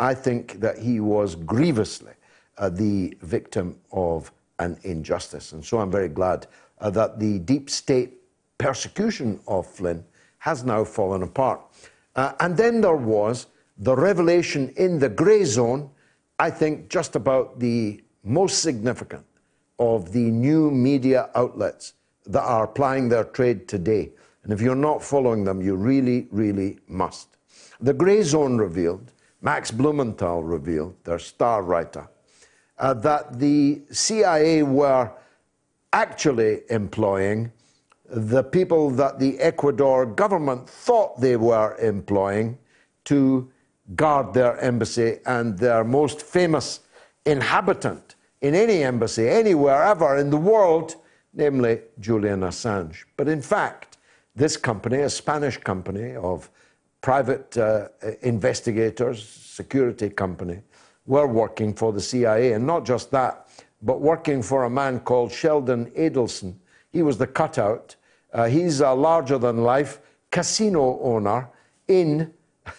I 0.00 0.14
think 0.14 0.60
that 0.60 0.78
he 0.78 1.00
was 1.00 1.36
grievously 1.36 2.12
uh, 2.58 2.68
the 2.68 3.16
victim 3.22 3.78
of 3.92 4.32
an 4.58 4.78
injustice. 4.82 5.52
And 5.52 5.64
so 5.64 5.78
I'm 5.78 5.90
very 5.90 6.08
glad 6.08 6.46
uh, 6.80 6.90
that 6.90 7.18
the 7.18 7.38
deep 7.40 7.70
state 7.70 8.14
persecution 8.58 9.40
of 9.46 9.66
Flynn 9.66 10.04
has 10.44 10.62
now 10.62 10.84
fallen 10.84 11.22
apart. 11.22 11.58
Uh, 12.14 12.34
and 12.40 12.54
then 12.54 12.82
there 12.82 12.96
was 12.96 13.46
the 13.78 13.96
revelation 13.96 14.70
in 14.76 14.98
the 14.98 15.08
Grayzone, 15.08 15.88
I 16.38 16.50
think 16.50 16.90
just 16.90 17.16
about 17.16 17.58
the 17.60 18.04
most 18.24 18.58
significant 18.58 19.24
of 19.78 20.12
the 20.12 20.30
new 20.30 20.70
media 20.70 21.30
outlets 21.34 21.94
that 22.26 22.42
are 22.42 22.66
plying 22.66 23.08
their 23.08 23.24
trade 23.24 23.66
today. 23.66 24.12
And 24.42 24.52
if 24.52 24.60
you're 24.60 24.74
not 24.74 25.02
following 25.02 25.44
them, 25.44 25.62
you 25.62 25.76
really, 25.76 26.28
really 26.30 26.78
must. 26.88 27.38
The 27.80 27.94
Grayzone 27.94 28.58
revealed, 28.58 29.12
Max 29.40 29.70
Blumenthal 29.70 30.42
revealed, 30.42 30.94
their 31.04 31.18
star 31.18 31.62
writer, 31.62 32.06
uh, 32.78 32.92
that 32.92 33.38
the 33.38 33.80
CIA 33.90 34.62
were 34.62 35.10
actually 35.94 36.64
employing 36.68 37.50
the 38.06 38.42
people 38.42 38.90
that 38.90 39.18
the 39.18 39.38
Ecuador 39.40 40.06
government 40.06 40.68
thought 40.68 41.20
they 41.20 41.36
were 41.36 41.76
employing 41.78 42.58
to 43.04 43.50
guard 43.94 44.32
their 44.34 44.58
embassy 44.60 45.18
and 45.26 45.58
their 45.58 45.84
most 45.84 46.22
famous 46.22 46.80
inhabitant 47.26 48.14
in 48.40 48.54
any 48.54 48.82
embassy 48.82 49.28
anywhere 49.28 49.82
ever 49.82 50.16
in 50.18 50.30
the 50.30 50.36
world, 50.36 50.96
namely 51.32 51.80
Julian 51.98 52.40
Assange. 52.40 53.04
But 53.16 53.28
in 53.28 53.40
fact, 53.40 53.96
this 54.36 54.56
company, 54.56 54.98
a 54.98 55.10
Spanish 55.10 55.56
company 55.58 56.16
of 56.16 56.50
private 57.00 57.56
uh, 57.56 57.88
investigators, 58.22 59.26
security 59.28 60.10
company, 60.10 60.60
were 61.06 61.26
working 61.26 61.74
for 61.74 61.92
the 61.92 62.00
CIA. 62.00 62.52
And 62.52 62.66
not 62.66 62.84
just 62.84 63.10
that, 63.10 63.48
but 63.82 64.00
working 64.00 64.42
for 64.42 64.64
a 64.64 64.70
man 64.70 65.00
called 65.00 65.30
Sheldon 65.30 65.90
Adelson. 65.92 66.54
He 66.94 67.02
was 67.02 67.18
the 67.18 67.26
cutout. 67.26 67.96
Uh, 68.32 68.46
he's 68.46 68.80
a 68.80 68.92
larger 68.92 69.36
than 69.36 69.64
life 69.64 70.00
casino 70.30 71.00
owner 71.02 71.50
in 71.88 72.32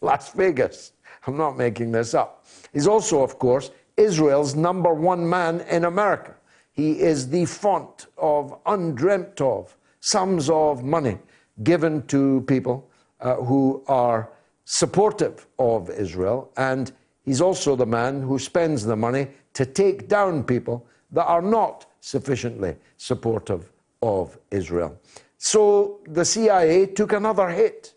Las 0.00 0.32
Vegas. 0.32 0.92
I'm 1.26 1.36
not 1.36 1.58
making 1.58 1.92
this 1.92 2.14
up. 2.14 2.46
He's 2.72 2.86
also, 2.86 3.22
of 3.22 3.38
course, 3.38 3.70
Israel's 3.98 4.54
number 4.54 4.94
one 4.94 5.28
man 5.28 5.60
in 5.68 5.84
America. 5.84 6.34
He 6.72 6.98
is 6.98 7.28
the 7.28 7.44
font 7.44 8.06
of 8.16 8.58
undreamt 8.64 9.42
of 9.42 9.76
sums 10.00 10.48
of 10.48 10.82
money 10.82 11.18
given 11.62 12.06
to 12.06 12.42
people 12.46 12.88
uh, 13.20 13.34
who 13.34 13.84
are 13.86 14.30
supportive 14.64 15.46
of 15.58 15.90
Israel. 15.90 16.50
And 16.56 16.90
he's 17.22 17.42
also 17.42 17.76
the 17.76 17.84
man 17.84 18.22
who 18.22 18.38
spends 18.38 18.82
the 18.82 18.96
money 18.96 19.28
to 19.52 19.66
take 19.66 20.08
down 20.08 20.44
people 20.44 20.86
that 21.10 21.26
are 21.26 21.42
not 21.42 21.84
sufficiently 22.08 22.74
supportive 22.96 23.70
of 24.02 24.38
Israel. 24.50 24.98
So 25.36 26.00
the 26.06 26.24
CIA 26.24 26.86
took 26.86 27.12
another 27.12 27.48
hit. 27.48 27.94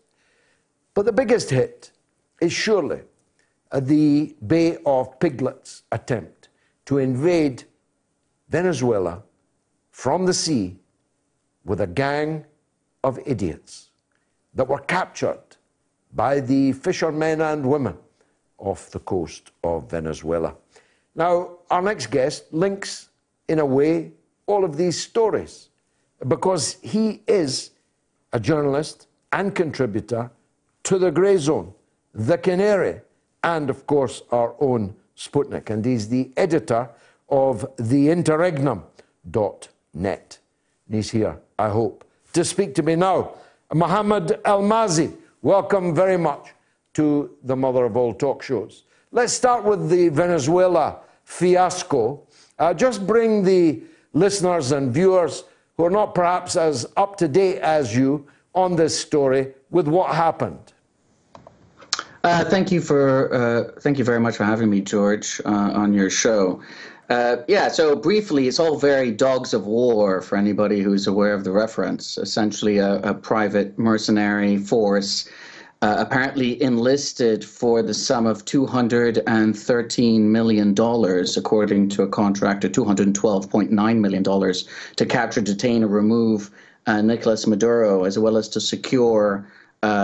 But 0.94 1.06
the 1.06 1.12
biggest 1.12 1.48
hit 1.48 1.90
is 2.40 2.52
surely 2.52 3.00
uh, 3.70 3.80
the 3.80 4.36
Bay 4.46 4.76
of 4.84 5.18
Piglets 5.18 5.84
attempt 5.90 6.50
to 6.84 6.98
invade 6.98 7.64
Venezuela 8.50 9.22
from 9.90 10.26
the 10.26 10.34
sea 10.34 10.76
with 11.64 11.80
a 11.80 11.86
gang 11.86 12.44
of 13.02 13.18
idiots 13.24 13.90
that 14.54 14.68
were 14.68 14.84
captured 14.98 15.56
by 16.12 16.40
the 16.40 16.72
fishermen 16.72 17.40
and 17.40 17.64
women 17.64 17.96
off 18.58 18.90
the 18.90 18.98
coast 19.00 19.52
of 19.64 19.90
Venezuela. 19.90 20.54
Now, 21.14 21.32
our 21.70 21.80
next 21.80 22.10
guest 22.10 22.52
links, 22.52 23.08
in 23.52 23.58
a 23.58 23.66
way, 23.66 24.12
all 24.46 24.64
of 24.64 24.78
these 24.78 24.98
stories 24.98 25.68
because 26.26 26.78
he 26.82 27.20
is 27.26 27.72
a 28.32 28.40
journalist 28.40 29.08
and 29.32 29.54
contributor 29.54 30.30
to 30.84 30.98
the 30.98 31.12
Grayzone, 31.12 31.74
The 32.14 32.38
Canary, 32.38 33.02
and 33.44 33.68
of 33.68 33.86
course 33.86 34.22
our 34.30 34.54
own 34.58 34.96
Sputnik. 35.16 35.68
And 35.68 35.84
he's 35.84 36.08
the 36.08 36.32
editor 36.36 36.88
of 37.28 37.66
theinterregnum.net. 37.76 40.38
And 40.86 40.96
he's 40.96 41.10
here, 41.10 41.38
I 41.58 41.68
hope, 41.68 42.04
to 42.32 42.42
speak 42.44 42.74
to 42.76 42.82
me 42.82 42.96
now. 42.96 43.34
Mohamed 43.74 44.28
Elmaazi, 44.44 45.14
welcome 45.42 45.94
very 45.94 46.16
much 46.16 46.54
to 46.94 47.36
the 47.44 47.56
mother 47.56 47.84
of 47.84 47.98
all 47.98 48.14
talk 48.14 48.42
shows. 48.42 48.84
Let's 49.10 49.34
start 49.34 49.64
with 49.64 49.90
the 49.90 50.08
Venezuela 50.08 51.00
fiasco. 51.24 52.22
Uh, 52.62 52.72
just 52.72 53.04
bring 53.08 53.42
the 53.42 53.82
listeners 54.12 54.70
and 54.70 54.94
viewers 54.94 55.42
who 55.76 55.84
are 55.84 55.90
not 55.90 56.14
perhaps 56.14 56.54
as 56.54 56.86
up 56.96 57.16
to 57.16 57.26
date 57.26 57.58
as 57.58 57.92
you 57.96 58.24
on 58.54 58.76
this 58.76 58.96
story 58.96 59.52
with 59.70 59.88
what 59.88 60.14
happened. 60.14 60.72
Uh, 62.22 62.44
thank 62.44 62.70
you 62.70 62.80
for 62.80 63.34
uh, 63.34 63.80
thank 63.80 63.98
you 63.98 64.04
very 64.04 64.20
much 64.20 64.36
for 64.36 64.44
having 64.44 64.70
me, 64.70 64.80
George, 64.80 65.40
uh, 65.44 65.72
on 65.82 65.92
your 65.92 66.08
show. 66.08 66.62
Uh, 67.10 67.38
yeah, 67.48 67.66
so 67.66 67.96
briefly, 67.96 68.46
it's 68.46 68.60
all 68.60 68.78
very 68.78 69.10
dogs 69.10 69.52
of 69.52 69.66
war 69.66 70.22
for 70.22 70.38
anybody 70.38 70.82
who's 70.82 71.08
aware 71.08 71.34
of 71.34 71.42
the 71.42 71.50
reference. 71.50 72.16
Essentially, 72.16 72.78
a, 72.78 73.00
a 73.00 73.12
private 73.12 73.76
mercenary 73.76 74.56
force, 74.56 75.28
uh, 75.82 75.96
apparently 75.98 76.62
enlisted 76.62 77.44
for 77.44 77.82
the 77.82 77.92
sum 77.92 78.26
of 78.26 78.44
two 78.44 78.66
hundred 78.66 79.20
and 79.26 79.58
thirteen 79.58 80.32
million 80.32 80.72
dollars, 80.74 81.36
according 81.36 81.88
to 81.90 82.02
a 82.02 82.08
contract, 82.08 82.64
or 82.64 82.68
two 82.68 82.84
hundred 82.84 83.14
twelve 83.14 83.50
point 83.50 83.70
nine 83.70 84.00
million 84.00 84.22
dollars, 84.22 84.68
to 84.96 85.04
capture, 85.04 85.40
detain, 85.40 85.84
or 85.84 85.88
remove 85.88 86.50
uh, 86.86 87.02
Nicolas 87.02 87.46
Maduro, 87.46 88.04
as 88.04 88.18
well 88.18 88.36
as 88.36 88.48
to 88.48 88.60
secure 88.60 89.46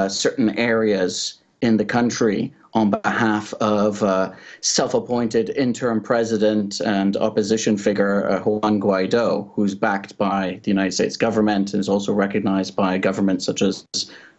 certain 0.08 0.58
areas 0.58 1.38
in 1.60 1.76
the 1.76 1.84
country 1.84 2.52
on 2.74 2.90
behalf 2.90 3.54
of 3.54 4.02
uh, 4.02 4.30
self 4.60 4.94
appointed 4.94 5.50
interim 5.50 6.00
president 6.00 6.80
and 6.80 7.16
opposition 7.16 7.76
figure 7.76 8.28
uh, 8.28 8.40
Juan 8.40 8.80
Guaido, 8.80 9.50
who's 9.54 9.74
backed 9.74 10.16
by 10.18 10.60
the 10.62 10.70
United 10.70 10.92
States 10.92 11.16
government 11.16 11.72
and 11.72 11.80
is 11.80 11.88
also 11.88 12.12
recognized 12.12 12.76
by 12.76 12.98
governments 12.98 13.44
such 13.44 13.62
as 13.62 13.86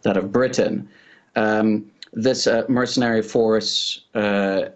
that 0.03 0.15
of 0.15 0.31
Britain. 0.31 0.87
Um, 1.35 1.91
this 2.13 2.47
uh, 2.47 2.63
mercenary 2.67 3.21
force, 3.21 4.01
uh, 4.15 4.69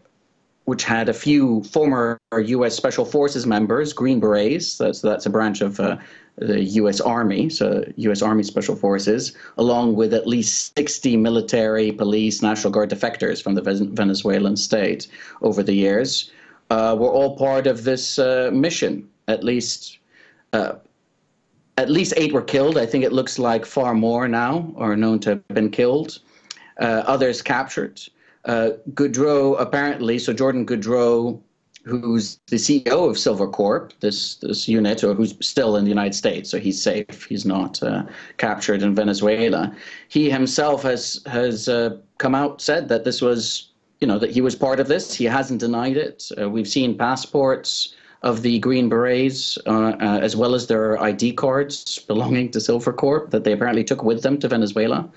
which 0.65 0.84
had 0.84 1.09
a 1.09 1.13
few 1.13 1.63
former 1.63 2.19
U.S. 2.38 2.75
Special 2.75 3.05
Forces 3.05 3.45
members, 3.45 3.91
Green 3.91 4.19
Berets, 4.19 4.77
that's, 4.77 5.01
that's 5.01 5.25
a 5.25 5.30
branch 5.30 5.61
of 5.61 5.80
uh, 5.80 5.97
the 6.38 6.63
U.S. 6.63 6.99
Army, 6.99 7.49
so 7.49 7.84
U.S. 7.97 8.21
Army 8.21 8.43
Special 8.43 8.75
Forces, 8.75 9.34
along 9.57 9.95
with 9.95 10.13
at 10.13 10.25
least 10.25 10.73
60 10.77 11.17
military, 11.17 11.91
police, 11.91 12.41
National 12.41 12.71
Guard 12.71 12.89
defectors 12.89 13.41
from 13.41 13.55
the 13.55 13.61
Venezuelan 13.61 14.57
state 14.57 15.07
over 15.41 15.61
the 15.61 15.73
years, 15.73 16.31
uh, 16.69 16.95
were 16.97 17.09
all 17.09 17.38
part 17.38 17.67
of 17.67 17.84
this 17.84 18.17
uh, 18.17 18.49
mission. 18.53 19.07
At 19.27 19.43
least, 19.43 19.99
uh, 20.53 20.73
at 21.77 21.89
least 21.89 22.13
eight 22.17 22.34
were 22.34 22.41
killed. 22.41 22.77
I 22.77 22.85
think 22.85 23.03
it 23.03 23.13
looks 23.13 23.38
like 23.38 23.65
far 23.65 23.93
more 23.93 24.27
now 24.27 24.73
are 24.77 24.95
known 24.95 25.19
to 25.21 25.30
have 25.31 25.47
been 25.49 25.69
killed. 25.69 26.19
Uh, 26.79 27.03
others 27.05 27.41
captured. 27.41 28.01
Uh, 28.45 28.71
Goudreau 28.93 29.59
apparently, 29.59 30.19
so 30.19 30.33
Jordan 30.33 30.65
Goudreau 30.65 31.41
who's 31.85 32.39
the 32.47 32.55
CEO 32.55 33.09
of 33.09 33.17
Silvercorp, 33.17 33.91
this 33.99 34.35
this 34.35 34.67
unit, 34.67 35.03
or 35.03 35.13
who's 35.13 35.35
still 35.45 35.75
in 35.75 35.83
the 35.83 35.89
United 35.89 36.15
States, 36.15 36.49
so 36.49 36.59
he's 36.59 36.81
safe. 36.81 37.25
He's 37.27 37.45
not 37.45 37.81
uh, 37.83 38.03
captured 38.37 38.81
in 38.81 38.95
Venezuela. 38.95 39.75
He 40.07 40.29
himself 40.29 40.83
has 40.83 41.21
has 41.25 41.67
uh, 41.67 41.97
come 42.17 42.35
out 42.35 42.61
said 42.61 42.89
that 42.89 43.03
this 43.03 43.21
was, 43.21 43.71
you 43.99 44.07
know, 44.07 44.17
that 44.19 44.31
he 44.31 44.41
was 44.41 44.55
part 44.55 44.79
of 44.79 44.87
this. 44.87 45.13
He 45.13 45.25
hasn't 45.25 45.59
denied 45.59 45.97
it. 45.97 46.29
Uh, 46.39 46.49
we've 46.49 46.67
seen 46.67 46.97
passports 46.97 47.95
of 48.21 48.41
the 48.41 48.59
Green 48.59 48.87
Berets, 48.87 49.57
uh, 49.65 49.97
as 49.99 50.33
well 50.33 50.55
as 50.55 50.67
their 50.67 51.01
ID 51.01 51.33
cards 51.33 51.99
belonging 51.99 52.49
to 52.51 52.59
Silvercorp 52.59 53.31
that 53.31 53.43
they 53.43 53.51
apparently 53.51 53.83
took 53.83 54.01
with 54.03 54.23
them 54.23 54.37
to 54.39 54.47
Venezuela. 54.47 55.09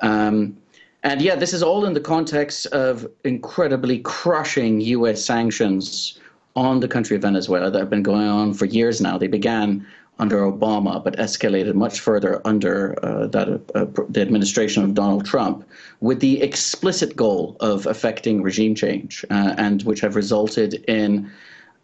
Um, 0.00 0.58
and 1.06 1.22
yeah, 1.22 1.36
this 1.36 1.52
is 1.52 1.62
all 1.62 1.84
in 1.84 1.92
the 1.92 2.00
context 2.00 2.66
of 2.66 3.08
incredibly 3.22 4.00
crushing 4.00 4.80
U.S. 4.80 5.24
sanctions 5.24 6.18
on 6.56 6.80
the 6.80 6.88
country 6.88 7.14
of 7.14 7.22
Venezuela 7.22 7.70
that 7.70 7.78
have 7.78 7.88
been 7.88 8.02
going 8.02 8.26
on 8.26 8.52
for 8.54 8.64
years 8.64 9.00
now. 9.00 9.16
They 9.16 9.28
began 9.28 9.86
under 10.18 10.38
Obama, 10.38 11.04
but 11.04 11.16
escalated 11.16 11.74
much 11.74 12.00
further 12.00 12.42
under 12.44 12.98
uh, 13.04 13.28
that 13.28 13.48
uh, 13.76 13.86
the 14.08 14.20
administration 14.20 14.82
of 14.82 14.94
Donald 14.94 15.24
Trump, 15.24 15.64
with 16.00 16.18
the 16.18 16.42
explicit 16.42 17.14
goal 17.14 17.56
of 17.60 17.86
affecting 17.86 18.42
regime 18.42 18.74
change, 18.74 19.24
uh, 19.30 19.54
and 19.58 19.84
which 19.84 20.00
have 20.00 20.16
resulted 20.16 20.74
in. 20.88 21.30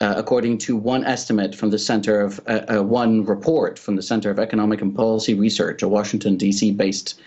Uh, 0.00 0.14
according 0.16 0.58
to 0.58 0.76
one 0.76 1.04
estimate 1.04 1.54
from 1.54 1.70
the 1.70 1.78
Center 1.78 2.20
of 2.20 2.40
uh, 2.48 2.62
uh, 2.68 2.82
one 2.82 3.24
report 3.24 3.78
from 3.78 3.94
the 3.94 4.02
Center 4.02 4.30
of 4.30 4.40
Economic 4.40 4.82
and 4.82 4.96
Policy 4.96 5.32
Research, 5.32 5.80
a 5.80 5.86
Washington 5.86 6.36
D.C. 6.36 6.72
based 6.72 7.20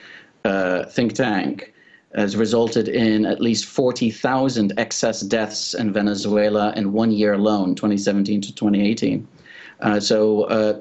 think 0.90 1.14
tank, 1.14 1.74
has 2.16 2.36
resulted 2.36 2.88
in 2.88 3.26
at 3.26 3.42
least 3.42 3.66
40,000 3.66 4.74
excess 4.78 5.22
deaths 5.22 5.74
in 5.74 5.92
Venezuela 5.92 6.74
in 6.76 6.94
one 6.94 7.12
year 7.12 7.34
alone, 7.34 7.76
2017 7.76 8.42
to 8.42 8.56
2018. 8.56 9.28
Uh, 9.82 10.00
so 10.00 10.44
uh, 10.44 10.80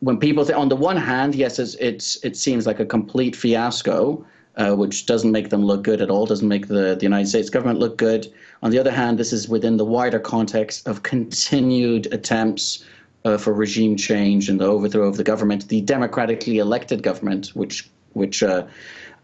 when 0.00 0.18
people 0.18 0.44
think, 0.44 0.58
on 0.58 0.68
the 0.68 0.76
one 0.76 0.96
hand, 0.96 1.34
yes, 1.34 1.58
it's, 1.58 1.74
it's 1.76 2.16
it 2.24 2.36
seems 2.36 2.66
like 2.66 2.80
a 2.80 2.86
complete 2.86 3.36
fiasco, 3.36 4.26
uh, 4.56 4.74
which 4.74 5.06
doesn't 5.06 5.30
make 5.30 5.50
them 5.50 5.64
look 5.64 5.82
good 5.82 6.00
at 6.00 6.10
all, 6.10 6.26
doesn't 6.26 6.48
make 6.48 6.66
the, 6.66 6.96
the 6.96 7.02
United 7.02 7.28
States 7.28 7.50
government 7.50 7.78
look 7.78 7.96
good. 7.96 8.32
On 8.62 8.70
the 8.70 8.78
other 8.78 8.90
hand, 8.90 9.18
this 9.18 9.32
is 9.32 9.48
within 9.48 9.76
the 9.76 9.84
wider 9.84 10.18
context 10.18 10.88
of 10.88 11.02
continued 11.02 12.12
attempts 12.12 12.84
uh, 13.24 13.38
for 13.38 13.52
regime 13.52 13.96
change 13.96 14.48
and 14.48 14.60
the 14.60 14.66
overthrow 14.66 15.06
of 15.06 15.16
the 15.16 15.24
government, 15.24 15.68
the 15.68 15.80
democratically 15.82 16.58
elected 16.58 17.02
government, 17.02 17.48
which 17.54 17.88
which 18.12 18.42
uh, 18.44 18.64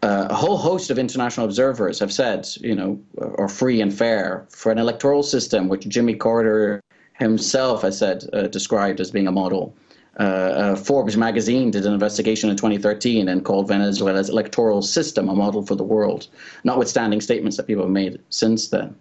uh, 0.03 0.27
a 0.29 0.33
whole 0.33 0.57
host 0.57 0.89
of 0.89 0.97
international 0.97 1.45
observers 1.45 1.99
have 1.99 2.11
said, 2.11 2.47
you 2.59 2.75
know, 2.75 2.99
are 3.37 3.47
free 3.47 3.81
and 3.81 3.95
fair 3.95 4.47
for 4.49 4.71
an 4.71 4.79
electoral 4.79 5.21
system 5.21 5.67
which 5.67 5.87
Jimmy 5.87 6.15
Carter 6.15 6.81
himself 7.13 7.83
has 7.83 7.99
said 7.99 8.23
uh, 8.33 8.47
described 8.47 8.99
as 8.99 9.11
being 9.11 9.27
a 9.27 9.31
model. 9.31 9.75
Uh, 10.19 10.23
uh 10.23 10.75
Forbes 10.75 11.15
magazine 11.15 11.71
did 11.71 11.85
an 11.85 11.93
investigation 11.93 12.49
in 12.49 12.57
2013 12.57 13.29
and 13.29 13.45
called 13.45 13.67
Venezuela's 13.67 14.29
electoral 14.29 14.81
system 14.81 15.29
a 15.29 15.35
model 15.35 15.65
for 15.65 15.75
the 15.75 15.83
world, 15.83 16.27
notwithstanding 16.63 17.21
statements 17.21 17.55
that 17.57 17.67
people 17.67 17.83
have 17.83 17.91
made 17.91 18.19
since 18.29 18.69
then. 18.69 18.95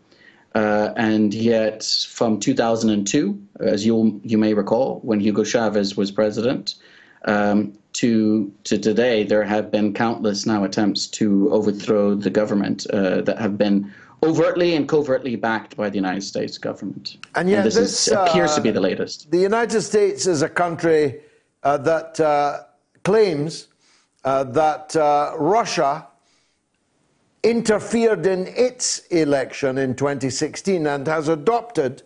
Uh, 0.55 0.93
and 0.97 1.33
yet, 1.33 1.83
from 2.09 2.39
2002, 2.39 3.41
as 3.61 3.87
you 3.87 4.21
you 4.25 4.37
may 4.37 4.53
recall, 4.53 5.01
when 5.03 5.21
Hugo 5.21 5.45
Chavez 5.45 5.97
was 5.97 6.11
president, 6.11 6.75
um, 7.25 7.73
to 7.95 8.53
to 8.65 8.79
today, 8.79 9.25
there 9.25 9.45
have 9.45 9.71
been 9.71 9.93
countless 9.93 10.47
now 10.47 10.65
attempts 10.65 11.07
to 11.09 11.51
overthrow 11.53 12.15
the 12.15 12.31
government 12.31 12.87
uh, 12.91 13.21
that 13.23 13.39
have 13.39 13.59
been 13.59 13.93
overtly 14.23 14.75
and 14.75 14.89
covertly 14.89 15.37
backed 15.37 15.77
by 15.77 15.89
the 15.89 15.97
United 15.97 16.23
States 16.23 16.59
government. 16.59 17.17
And 17.35 17.49
yet, 17.49 17.59
and 17.59 17.67
this, 17.67 17.75
this 17.75 18.09
is, 18.09 18.13
appears 18.13 18.53
uh, 18.53 18.57
to 18.57 18.61
be 18.61 18.71
the 18.71 18.81
latest. 18.81 19.31
The 19.31 19.39
United 19.39 19.81
States 19.83 20.27
is 20.27 20.43
a 20.43 20.49
country 20.49 21.21
uh, 21.63 21.79
that 21.79 22.21
uh, 22.21 22.65
claims 23.03 23.69
uh, 24.25 24.45
that 24.45 24.95
uh, 24.97 25.35
Russia 25.39 26.07
interfered 27.43 28.27
in 28.27 28.47
its 28.49 29.07
election 29.07 29.79
in 29.79 29.95
2016 29.95 30.87
and 30.87 31.07
has 31.07 31.29
adopted 31.29 32.03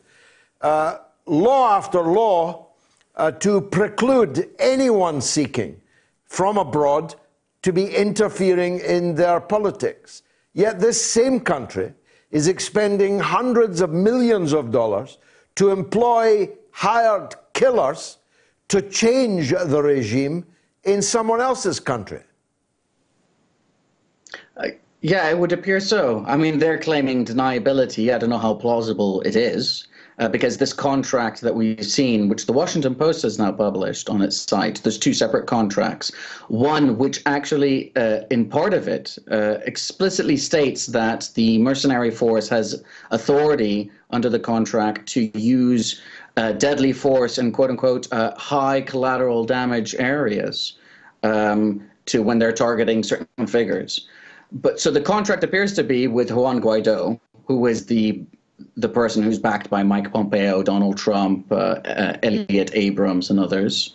uh, 0.61 0.99
law 1.27 1.77
after 1.77 2.01
law 2.01 2.64
uh, 3.17 3.31
to 3.31 3.61
preclude 3.61 4.51
anyone 4.59 5.21
seeking 5.21 5.81
from 6.25 6.59
abroad 6.59 7.15
to 7.63 7.73
be 7.73 7.95
interfering 7.95 8.81
in 8.81 9.15
their 9.15 9.41
politics. 9.41 10.23
Yet 10.53 10.81
this 10.81 11.01
same 11.03 11.41
country 11.41 11.93
is 12.31 12.49
expending 12.49 13.19
hundreds 13.21 13.81
of 13.81 13.91
millions 13.91 14.53
of 14.53 14.71
dollars 14.71 15.19
to 15.57 15.71
employ 15.71 16.51
hired 16.73 17.35
killers 17.53 18.19
to 18.69 18.83
change 18.83 19.51
the 19.51 19.83
regime 19.83 20.45
in 20.83 21.01
someone 21.01 21.41
else's 21.41 21.79
country. 21.79 22.23
Uh, 24.57 24.69
yeah, 25.01 25.29
it 25.29 25.39
would 25.39 25.53
appear 25.53 25.81
so. 25.81 26.25
I 26.27 26.37
mean, 26.37 26.59
they're 26.59 26.79
claiming 26.79 27.25
deniability. 27.25 28.13
I 28.13 28.19
don't 28.19 28.31
know 28.31 28.39
how 28.39 28.55
plausible 28.55 29.21
it 29.23 29.37
is. 29.37 29.87
Uh, 30.21 30.29
because 30.29 30.59
this 30.59 30.73
contract 30.73 31.41
that 31.41 31.55
we've 31.55 31.85
seen, 31.85 32.29
which 32.29 32.47
the 32.47 32.53
Washington 32.53 32.95
Post 32.95 33.23
has 33.23 33.37
now 33.37 33.51
published 33.51 34.09
on 34.09 34.23
its 34.23 34.37
site, 34.37 34.81
there's 34.85 34.97
two 34.97 35.13
separate 35.13 35.47
contracts. 35.47 36.13
One, 36.47 36.97
which 36.99 37.21
actually, 37.27 37.95
uh, 37.97 38.21
in 38.31 38.49
part 38.49 38.75
of 38.75 38.87
it, 38.87 39.19
uh, 39.31 39.59
explicitly 39.67 40.37
states 40.37 40.87
that 40.87 41.31
the 41.35 41.59
mercenary 41.59 42.13
force 42.13 42.49
has 42.49 42.85
authority 43.11 43.91
under 44.11 44.31
the 44.31 44.39
contract 44.39 45.09
to 45.09 45.37
use 45.37 46.01
uh, 46.37 46.53
deadly 46.53 46.93
force 46.93 47.39
in 47.39 47.51
quote 47.51 47.71
unquote 47.71 48.13
uh, 48.13 48.35
high 48.37 48.81
collateral 48.81 49.45
damage 49.45 49.95
areas 49.99 50.75
um, 51.25 51.83
to 52.07 52.23
when 52.23 52.39
they're 52.39 52.53
targeting 52.53 53.03
certain 53.03 53.47
figures. 53.47 54.07
But 54.53 54.81
so 54.81 54.91
the 54.91 55.01
contract 55.01 55.43
appears 55.43 55.73
to 55.75 55.83
be 55.83 56.07
with 56.07 56.31
Juan 56.31 56.61
Guaido, 56.61 57.19
who 57.47 57.67
is 57.67 57.87
the 57.87 58.25
the 58.77 58.89
person 58.89 59.23
who's 59.23 59.39
backed 59.39 59.71
by 59.71 59.83
Mike 59.83 60.13
Pompeo, 60.13 60.63
Donald 60.63 60.97
Trump, 60.97 61.51
uh, 61.51 61.81
uh, 61.85 62.17
Elliott 62.23 62.71
Abrams, 62.75 63.31
and 63.31 63.41
others. 63.41 63.95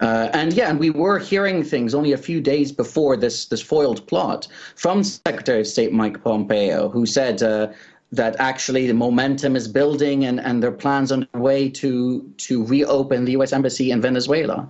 Uh, 0.00 0.30
and 0.32 0.52
yeah, 0.54 0.70
and 0.70 0.78
we 0.78 0.90
were 0.90 1.18
hearing 1.18 1.62
things 1.62 1.94
only 1.94 2.12
a 2.12 2.16
few 2.16 2.40
days 2.40 2.72
before 2.72 3.16
this 3.16 3.46
this 3.46 3.60
foiled 3.60 4.06
plot 4.06 4.48
from 4.74 5.04
Secretary 5.04 5.60
of 5.60 5.66
State 5.66 5.92
Mike 5.92 6.22
Pompeo, 6.24 6.88
who 6.88 7.04
said 7.04 7.42
uh, 7.42 7.68
that 8.10 8.34
actually 8.38 8.86
the 8.86 8.94
momentum 8.94 9.56
is 9.56 9.68
building 9.68 10.24
and, 10.24 10.40
and 10.40 10.62
there 10.62 10.70
are 10.70 10.74
plans 10.74 11.12
underway 11.12 11.68
to 11.68 12.22
to 12.38 12.64
reopen 12.64 13.26
the 13.26 13.32
U.S. 13.32 13.52
embassy 13.52 13.90
in 13.90 14.00
Venezuela. 14.00 14.66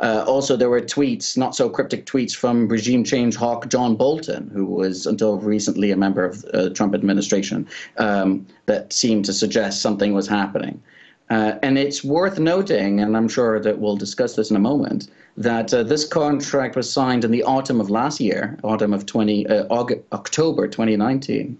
Uh, 0.00 0.24
also, 0.26 0.56
there 0.56 0.70
were 0.70 0.80
tweets, 0.80 1.36
not 1.36 1.54
so 1.54 1.68
cryptic 1.68 2.06
tweets, 2.06 2.34
from 2.34 2.66
regime 2.68 3.04
change 3.04 3.36
hawk 3.36 3.68
John 3.68 3.96
Bolton, 3.96 4.50
who 4.52 4.64
was 4.64 5.06
until 5.06 5.38
recently 5.38 5.90
a 5.90 5.96
member 5.96 6.24
of 6.24 6.40
the 6.42 6.66
uh, 6.66 6.68
Trump 6.70 6.94
administration, 6.94 7.68
um, 7.98 8.46
that 8.64 8.92
seemed 8.92 9.26
to 9.26 9.32
suggest 9.34 9.82
something 9.82 10.14
was 10.14 10.26
happening. 10.26 10.82
Uh, 11.28 11.58
and 11.62 11.78
it's 11.78 12.02
worth 12.02 12.38
noting, 12.38 13.00
and 13.00 13.16
I'm 13.16 13.28
sure 13.28 13.60
that 13.60 13.78
we'll 13.78 13.96
discuss 13.96 14.34
this 14.34 14.50
in 14.50 14.56
a 14.56 14.60
moment, 14.60 15.08
that 15.36 15.72
uh, 15.72 15.82
this 15.82 16.04
contract 16.04 16.76
was 16.76 16.90
signed 16.90 17.24
in 17.24 17.30
the 17.30 17.44
autumn 17.44 17.80
of 17.80 17.90
last 17.90 18.20
year, 18.20 18.58
autumn 18.64 18.92
of 18.92 19.06
20, 19.06 19.46
uh, 19.46 19.66
August, 19.70 20.00
October 20.12 20.66
2019, 20.66 21.58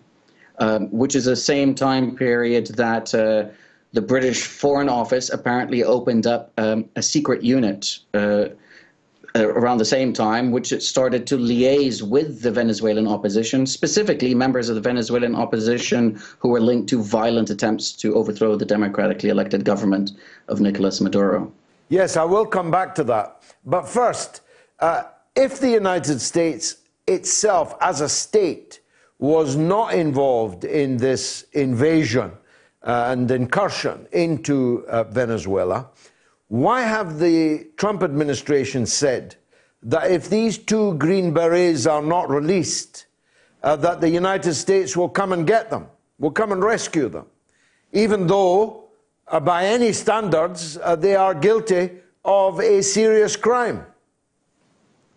um, 0.59 0.91
which 0.91 1.15
is 1.15 1.27
the 1.27 1.37
same 1.37 1.75
time 1.75 2.17
period 2.17 2.67
that 2.69 3.15
uh, 3.15 3.45
the 3.93 4.03
British 4.03 4.47
Foreign 4.47 4.89
Office 4.89 5.31
apparently 5.31 5.83
opened 5.83 6.27
up 6.27 6.53
um, 6.59 6.89
a 6.97 7.03
secret 7.03 7.43
unit 7.43 7.99
uh, 8.15 8.47
around 9.35 9.79
the 9.79 9.85
same 9.85 10.13
time, 10.13 10.51
which 10.51 10.73
it 10.73 10.83
started 10.83 11.27
to 11.29 11.37
liaise 11.37 12.03
with 12.03 12.43
the 12.43 12.51
Venezuelan 12.51 13.07
opposition, 13.07 13.67
specifically 13.67 14.35
members 14.35 14.69
of 14.69 14.75
the 14.75 14.81
Venezuelan 14.81 15.35
opposition 15.35 16.21
who 16.39 16.49
were 16.49 16.61
linked 16.61 16.89
to 16.89 17.03
violent 17.03 17.51
attempts 17.51 17.93
to 17.93 18.15
overthrow 18.15 18.57
the 18.57 18.65
democratically 18.65 19.29
elected 19.29 19.65
government 19.65 20.13
of 20.49 20.61
Nicolas 20.61 21.01
Maduro. 21.01 21.53
Yes, 21.89 22.17
I 22.17 22.25
will 22.25 22.47
come 22.47 22.71
back 22.71 22.95
to 22.97 23.05
that. 23.05 23.43
But 23.65 23.89
first, 23.89 24.43
uh, 24.81 25.05
if 25.37 25.61
the 25.61 25.71
United 25.71 26.21
States 26.21 26.77
itself, 27.07 27.75
as 27.81 28.01
a 28.01 28.09
state, 28.09 28.81
was 29.19 29.57
not 29.57 29.95
involved 29.95 30.65
in 30.65 30.97
this 30.97 31.45
invasion, 31.53 32.31
uh, 32.31 32.37
and 32.83 33.31
incursion 33.31 34.07
into 34.13 34.85
uh, 34.89 35.05
Venezuela, 35.05 35.89
why 36.49 36.83
have 36.83 37.19
the 37.19 37.67
Trump 37.77 38.03
administration 38.03 38.87
said 38.87 39.37
that 39.83 40.11
if 40.11 40.29
these 40.29 40.59
two 40.59 40.95
Green 40.95 41.33
Berets 41.33 41.87
are 41.87 42.03
not 42.03 42.29
released, 42.29 43.07
uh, 43.63 43.77
that 43.77 44.01
the 44.01 44.09
United 44.09 44.55
States 44.55 44.97
will 44.97 45.09
come 45.09 45.33
and 45.33 45.47
get 45.47 45.71
them, 45.71 45.87
will 46.19 46.31
come 46.31 46.53
and 46.53 46.63
rescue 46.63 47.09
them, 47.09 47.27
even 47.93 48.27
though, 48.27 48.85
uh, 49.29 49.41
by 49.41 49.67
any 49.67 49.93
standards, 49.93 50.79
uh, 50.83 50.97
they 50.97 51.15
are 51.15 51.35
guilty 51.35 51.91
of 52.25 52.61
a 52.61 52.83
serious 52.83 53.37
crime? 53.37 53.85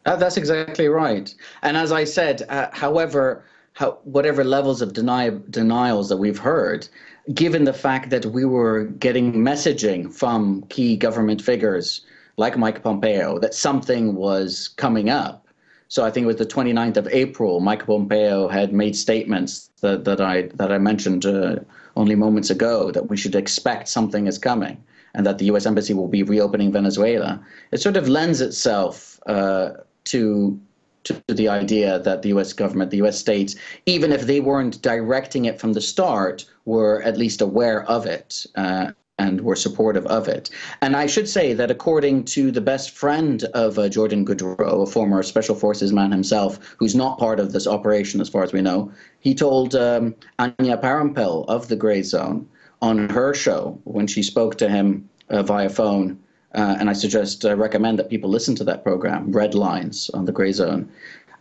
Uh, 0.06 0.16
that's 0.18 0.38
exactly 0.38 0.88
right. 0.88 1.34
And 1.62 1.78
as 1.78 1.92
I 1.92 2.04
said, 2.04 2.44
however, 2.74 3.46
how, 3.74 3.98
whatever 4.04 4.44
levels 4.44 4.82
of 4.82 4.94
deny, 4.94 5.32
denials 5.50 6.10
that 6.10 6.18
we've 6.18 6.38
heard, 6.38 6.88
given 7.34 7.64
the 7.64 7.74
fact 7.74 8.10
that 8.10 8.26
we 8.26 8.44
were 8.44 8.86
getting 8.86 9.34
messaging 9.34 10.14
from 10.14 10.64
key 10.64 10.98
government 10.98 11.42
figures 11.42 12.02
like 12.38 12.58
Mike 12.58 12.84
Pompeo 12.84 13.40
that 13.40 13.54
something 13.54 14.16
was 14.16 14.70
coming 14.78 15.10
up. 15.10 15.48
So 15.88 16.04
I 16.04 16.10
think 16.10 16.24
it 16.24 16.28
was 16.28 16.38
the 16.38 16.46
29th 16.46 16.98
of 16.98 17.08
April, 17.10 17.60
Mike 17.60 17.86
Pompeo 17.86 18.48
had 18.48 18.74
made 18.74 18.96
statements 18.96 19.70
that, 19.82 20.06
that 20.06 20.20
I 20.20 20.50
that 20.56 20.72
I 20.72 20.80
mentioned 20.80 21.26
uh, 21.26 21.58
only 21.96 22.16
moments 22.16 22.50
ago 22.50 22.92
that 22.92 23.10
we 23.10 23.18
should 23.18 23.36
expect 23.36 23.88
something 23.88 24.26
is 24.26 24.40
coming 24.40 24.84
and 25.14 25.26
that 25.26 25.38
the 25.38 25.46
U.S. 25.46 25.68
embassy 25.68 25.94
will 25.94 26.08
be 26.08 26.24
reopening 26.24 26.72
Venezuela. 26.72 27.40
It 27.72 27.80
sort 27.80 27.96
of 27.96 28.10
lends 28.10 28.42
itself 28.42 29.20
uh, 29.28 29.72
to 30.06 30.60
to 31.04 31.22
the 31.28 31.50
idea 31.50 32.00
that 32.00 32.22
the 32.22 32.30
US 32.30 32.54
government, 32.54 32.90
the 32.90 33.02
US 33.04 33.20
states, 33.20 33.56
even 33.86 34.12
if 34.12 34.22
they 34.22 34.40
weren't 34.40 34.82
directing 34.82 35.46
it 35.46 35.60
from 35.60 35.74
the 35.74 35.82
start, 35.82 36.46
were 36.66 37.02
at 37.04 37.18
least 37.18 37.42
aware 37.42 37.84
of 37.84 38.06
it. 38.06 38.46
Uh, 38.56 38.92
and 39.20 39.42
were 39.42 39.56
supportive 39.56 40.08
of 40.08 40.28
it. 40.28 40.50
And 40.82 40.96
I 40.96 41.06
should 41.06 41.30
say 41.30 41.54
that 41.54 41.70
according 41.70 42.26
to 42.26 42.50
the 42.50 42.60
best 42.60 42.90
friend 42.90 43.44
of 43.54 43.78
uh, 43.78 43.88
Jordan 43.88 44.26
Goudreau, 44.26 44.82
a 44.82 44.86
former 44.88 45.22
Special 45.22 45.54
Forces 45.54 45.94
man 45.94 46.12
himself, 46.12 46.76
who's 46.80 46.96
not 46.96 47.20
part 47.20 47.40
of 47.40 47.52
this 47.52 47.68
operation 47.68 48.20
as 48.22 48.28
far 48.28 48.42
as 48.44 48.54
we 48.54 48.62
know, 48.62 48.92
he 49.20 49.36
told 49.36 49.76
um, 49.76 50.16
Anya 50.40 50.78
Parampil 50.78 51.46
of 51.48 51.68
the 51.68 51.78
Grayzone 51.78 52.48
on 52.82 53.08
her 53.10 53.36
show 53.36 53.80
when 53.84 54.08
she 54.08 54.24
spoke 54.24 54.58
to 54.58 54.68
him 54.68 55.08
uh, 55.30 55.44
via 55.44 55.70
phone 55.70 56.18
uh, 56.56 56.76
and 56.80 56.90
I 56.90 56.94
suggest 56.94 57.46
uh, 57.46 57.56
recommend 57.56 57.98
that 58.00 58.10
people 58.10 58.30
listen 58.30 58.56
to 58.56 58.64
that 58.66 58.84
program, 58.84 59.32
Red 59.32 59.56
Lines 59.56 60.10
on 60.14 60.26
the 60.26 60.34
Grayzone, 60.34 60.88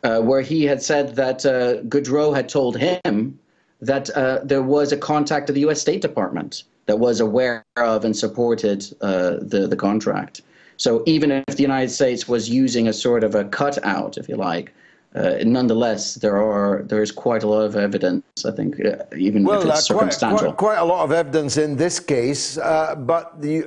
uh, 0.05 0.20
where 0.20 0.40
he 0.40 0.65
had 0.65 0.82
said 0.82 1.15
that 1.16 1.44
uh, 1.44 1.82
Goudreau 1.82 2.35
had 2.35 2.49
told 2.49 2.77
him 2.78 3.39
that 3.83 4.09
uh, 4.17 4.39
there 4.45 4.63
was 4.63 4.93
a 4.93 4.97
contact 4.97 5.49
of 5.51 5.55
the 5.55 5.61
U.S. 5.63 5.81
State 5.81 6.01
Department 6.01 6.63
that 6.87 6.99
was 6.99 7.21
aware 7.21 7.65
of 7.77 8.05
and 8.05 8.17
supported 8.17 8.87
uh, 9.03 9.37
the 9.41 9.67
the 9.69 9.77
contract. 9.77 10.41
So 10.77 11.03
even 11.07 11.31
if 11.31 11.57
the 11.57 11.63
United 11.63 11.91
States 11.91 12.27
was 12.27 12.49
using 12.49 12.89
a 12.89 12.93
sort 12.93 13.23
of 13.25 13.35
a 13.35 13.45
cutout, 13.45 14.17
if 14.17 14.29
you 14.29 14.37
like, 14.37 14.73
uh, 15.15 15.35
nonetheless, 15.45 16.15
there 16.15 16.37
are 16.37 16.83
there 16.85 17.03
is 17.03 17.13
quite 17.13 17.43
a 17.43 17.49
lot 17.49 17.63
of 17.63 17.77
evidence. 17.77 18.47
I 18.47 18.53
think, 18.53 18.81
uh, 18.85 19.05
even 19.17 19.45
well, 19.45 19.61
if 19.61 19.69
it's 19.69 19.91
uh, 19.91 19.95
circumstantial. 19.95 20.53
Quite, 20.53 20.77
quite, 20.77 20.79
a 20.79 20.85
lot 20.85 21.05
of 21.05 21.13
evidence 21.13 21.57
in 21.57 21.77
this 21.77 22.01
case. 22.01 22.59
Uh, 22.59 22.95
but 22.95 23.43
the, 23.43 23.59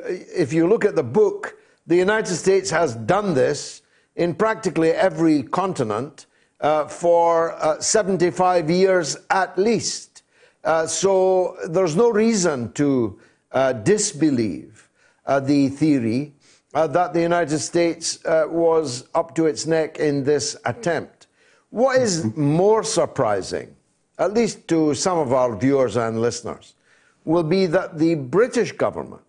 if 0.43 0.53
you 0.53 0.67
look 0.67 0.85
at 0.85 0.95
the 0.95 1.03
book, 1.03 1.57
the 1.87 1.95
United 1.95 2.35
States 2.35 2.69
has 2.71 2.95
done 2.95 3.33
this 3.33 3.81
in 4.15 4.33
practically 4.33 4.91
every 4.91 5.43
continent 5.43 6.25
uh, 6.61 6.87
for 6.87 7.53
uh, 7.53 7.79
75 7.79 8.69
years 8.69 9.17
at 9.29 9.57
least. 9.57 10.23
so 10.87 11.57
there's 11.69 11.95
no 11.95 12.09
reason 12.09 12.71
to 12.73 13.19
disbelieve 13.83 14.89
the 15.41 15.69
theory 15.69 16.33
that 16.73 17.13
the 17.13 17.21
United 17.21 17.59
States 17.59 18.19
was 18.25 19.07
up 19.13 19.35
to 19.35 19.45
its 19.45 19.65
neck 19.65 19.99
in 19.99 20.23
this 20.23 20.57
attempt. 20.65 21.27
What 21.69 22.01
is 22.01 22.35
more 22.35 22.83
surprising 22.83 23.75
at 24.17 24.33
least 24.33 24.67
to 24.67 24.93
some 24.93 25.17
of 25.17 25.33
our 25.33 25.55
viewers 25.55 25.95
and 25.97 26.21
listeners, 26.21 26.75
will 27.23 27.43
be 27.43 27.65
that 27.65 27.97
the 27.97 28.15
British 28.15 28.71
government 28.71 29.21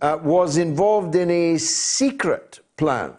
uh, 0.00 0.18
was 0.22 0.56
involved 0.56 1.14
in 1.14 1.30
a 1.30 1.58
secret 1.58 2.60
plan 2.76 3.12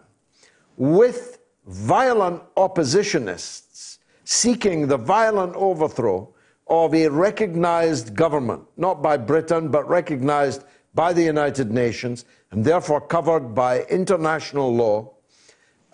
with 0.76 1.29
violent 1.70 2.42
oppositionists 2.56 3.98
seeking 4.24 4.88
the 4.88 4.96
violent 4.96 5.54
overthrow 5.54 6.28
of 6.66 6.94
a 6.94 7.08
recognized 7.08 8.14
government, 8.14 8.62
not 8.76 9.02
by 9.02 9.16
Britain, 9.16 9.68
but 9.68 9.88
recognized 9.88 10.64
by 10.94 11.12
the 11.12 11.22
United 11.22 11.70
Nations 11.70 12.24
and 12.50 12.64
therefore 12.64 13.00
covered 13.00 13.54
by 13.54 13.82
international 13.84 14.74
law, 14.74 15.12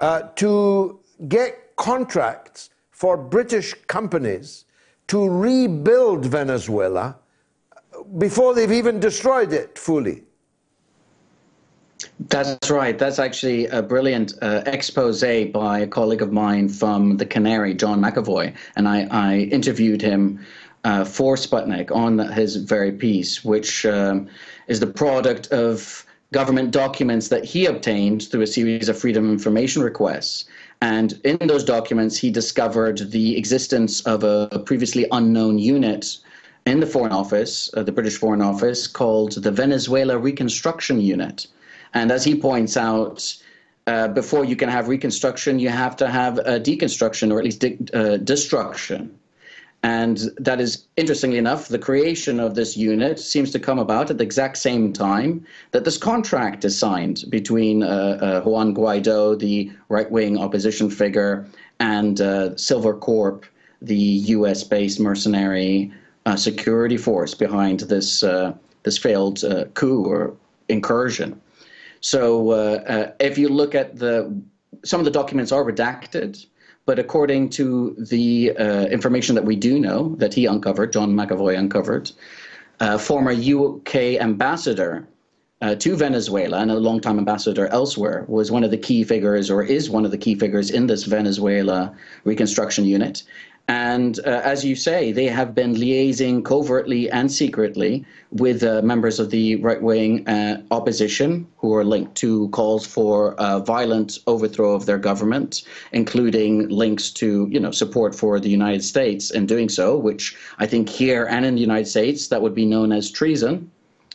uh, 0.00 0.22
to 0.36 0.98
get 1.28 1.76
contracts 1.76 2.70
for 2.90 3.16
British 3.16 3.74
companies 3.86 4.64
to 5.08 5.28
rebuild 5.28 6.24
Venezuela 6.24 7.18
before 8.18 8.54
they've 8.54 8.72
even 8.72 8.98
destroyed 8.98 9.52
it 9.52 9.78
fully. 9.78 10.25
That's 12.18 12.70
right. 12.70 12.98
That's 12.98 13.18
actually 13.18 13.66
a 13.66 13.82
brilliant 13.82 14.32
uh, 14.40 14.62
expose 14.66 15.20
by 15.20 15.80
a 15.80 15.86
colleague 15.86 16.22
of 16.22 16.32
mine 16.32 16.68
from 16.68 17.18
the 17.18 17.26
Canary, 17.26 17.74
John 17.74 18.00
McEvoy. 18.00 18.54
And 18.76 18.88
I, 18.88 19.06
I 19.10 19.36
interviewed 19.52 20.00
him 20.00 20.40
uh, 20.84 21.04
for 21.04 21.36
Sputnik 21.36 21.90
on 21.90 22.18
his 22.32 22.56
very 22.56 22.92
piece, 22.92 23.44
which 23.44 23.84
um, 23.84 24.28
is 24.66 24.80
the 24.80 24.86
product 24.86 25.48
of 25.48 26.06
government 26.32 26.70
documents 26.70 27.28
that 27.28 27.44
he 27.44 27.66
obtained 27.66 28.28
through 28.28 28.42
a 28.42 28.46
series 28.46 28.88
of 28.88 28.98
freedom 28.98 29.30
information 29.30 29.82
requests. 29.82 30.46
And 30.80 31.20
in 31.24 31.38
those 31.46 31.64
documents, 31.64 32.16
he 32.16 32.30
discovered 32.30 33.10
the 33.10 33.36
existence 33.36 34.00
of 34.02 34.24
a 34.24 34.62
previously 34.64 35.06
unknown 35.12 35.58
unit 35.58 36.16
in 36.66 36.80
the 36.80 36.86
Foreign 36.86 37.12
Office, 37.12 37.70
uh, 37.74 37.82
the 37.82 37.92
British 37.92 38.16
Foreign 38.16 38.42
Office, 38.42 38.86
called 38.86 39.32
the 39.32 39.50
Venezuela 39.50 40.18
Reconstruction 40.18 41.00
Unit. 41.00 41.46
And 41.96 42.12
as 42.12 42.24
he 42.24 42.34
points 42.34 42.76
out, 42.76 43.34
uh, 43.86 44.08
before 44.08 44.44
you 44.44 44.54
can 44.54 44.68
have 44.68 44.86
reconstruction, 44.86 45.58
you 45.58 45.70
have 45.70 45.96
to 45.96 46.08
have 46.08 46.36
a 46.40 46.60
deconstruction 46.60 47.32
or 47.32 47.38
at 47.38 47.44
least 47.44 47.60
de- 47.60 47.78
uh, 47.94 48.18
destruction. 48.18 49.18
And 49.82 50.18
that 50.36 50.60
is, 50.60 50.84
interestingly 50.98 51.38
enough, 51.38 51.68
the 51.68 51.78
creation 51.78 52.38
of 52.38 52.54
this 52.54 52.76
unit 52.76 53.18
seems 53.18 53.50
to 53.52 53.58
come 53.58 53.78
about 53.78 54.10
at 54.10 54.18
the 54.18 54.24
exact 54.24 54.58
same 54.58 54.92
time 54.92 55.46
that 55.70 55.84
this 55.86 55.96
contract 55.96 56.66
is 56.66 56.78
signed 56.78 57.24
between 57.30 57.82
uh, 57.82 57.86
uh, 57.86 58.40
Juan 58.42 58.74
Guaido, 58.74 59.38
the 59.38 59.72
right 59.88 60.10
wing 60.10 60.36
opposition 60.36 60.90
figure, 60.90 61.46
and 61.80 62.20
uh, 62.20 62.50
Silvercorp, 62.56 63.44
the 63.80 64.04
US 64.36 64.64
based 64.64 65.00
mercenary 65.00 65.90
security 66.36 66.98
force 66.98 67.32
behind 67.32 67.80
this, 67.80 68.22
this 68.82 68.98
failed 68.98 69.42
coup 69.72 70.04
or 70.04 70.34
incursion. 70.68 71.40
So 72.06 73.14
if 73.18 73.36
you 73.36 73.48
look 73.48 73.74
at 73.74 73.96
the, 73.96 74.32
some 74.84 75.00
of 75.00 75.04
the 75.04 75.10
documents 75.10 75.50
are 75.50 75.64
redacted. 75.64 76.46
But 76.86 77.00
according 77.00 77.50
to 77.50 77.96
the 77.98 78.52
uh, 78.56 78.86
information 78.86 79.34
that 79.34 79.44
we 79.44 79.56
do 79.56 79.80
know 79.80 80.14
that 80.18 80.32
he 80.32 80.46
uncovered, 80.46 80.92
John 80.92 81.12
McEvoy 81.12 81.58
uncovered, 81.58 82.12
uh, 82.78 82.96
former 82.96 83.32
UK 83.32 84.20
ambassador 84.20 85.08
uh, 85.62 85.74
to 85.74 85.96
Venezuela 85.96 86.58
and 86.58 86.70
a 86.70 86.78
longtime 86.78 87.18
ambassador 87.18 87.66
elsewhere 87.68 88.24
was 88.28 88.52
one 88.52 88.62
of 88.62 88.70
the 88.70 88.78
key 88.78 89.02
figures, 89.02 89.50
or 89.50 89.64
is 89.64 89.90
one 89.90 90.04
of 90.04 90.12
the 90.12 90.18
key 90.18 90.36
figures 90.36 90.70
in 90.70 90.86
this 90.86 91.04
Venezuela 91.04 91.92
reconstruction 92.22 92.84
unit. 92.84 93.24
And 93.68 94.20
uh, 94.20 94.42
as 94.44 94.64
you 94.64 94.76
say, 94.76 95.10
they 95.10 95.26
have 95.26 95.52
been 95.52 95.74
liaising 95.74 96.44
covertly 96.44 97.10
and 97.10 97.30
secretly 97.32 98.04
with 98.30 98.62
uh, 98.62 98.80
members 98.82 99.18
of 99.18 99.30
the 99.30 99.56
right 99.56 99.82
wing 99.82 100.26
uh, 100.28 100.62
opposition 100.70 101.48
who 101.56 101.74
are 101.74 101.84
linked 101.84 102.14
to 102.16 102.48
calls 102.50 102.86
for 102.86 103.34
a 103.38 103.58
violent 103.58 104.18
overthrow 104.28 104.72
of 104.72 104.86
their 104.86 104.98
government, 104.98 105.64
including 105.90 106.68
links 106.68 107.10
to 107.10 107.48
you 107.50 107.58
know 107.58 107.72
support 107.72 108.14
for 108.14 108.38
the 108.38 108.50
United 108.50 108.84
States 108.84 109.32
in 109.32 109.46
doing 109.46 109.68
so, 109.68 109.96
which 109.98 110.36
I 110.58 110.66
think 110.66 110.88
here 110.88 111.26
and 111.28 111.44
in 111.44 111.56
the 111.56 111.60
United 111.60 111.88
States 111.88 112.28
that 112.28 112.42
would 112.42 112.54
be 112.54 112.66
known 112.66 112.92
as 112.92 113.10
treason, 113.10 113.68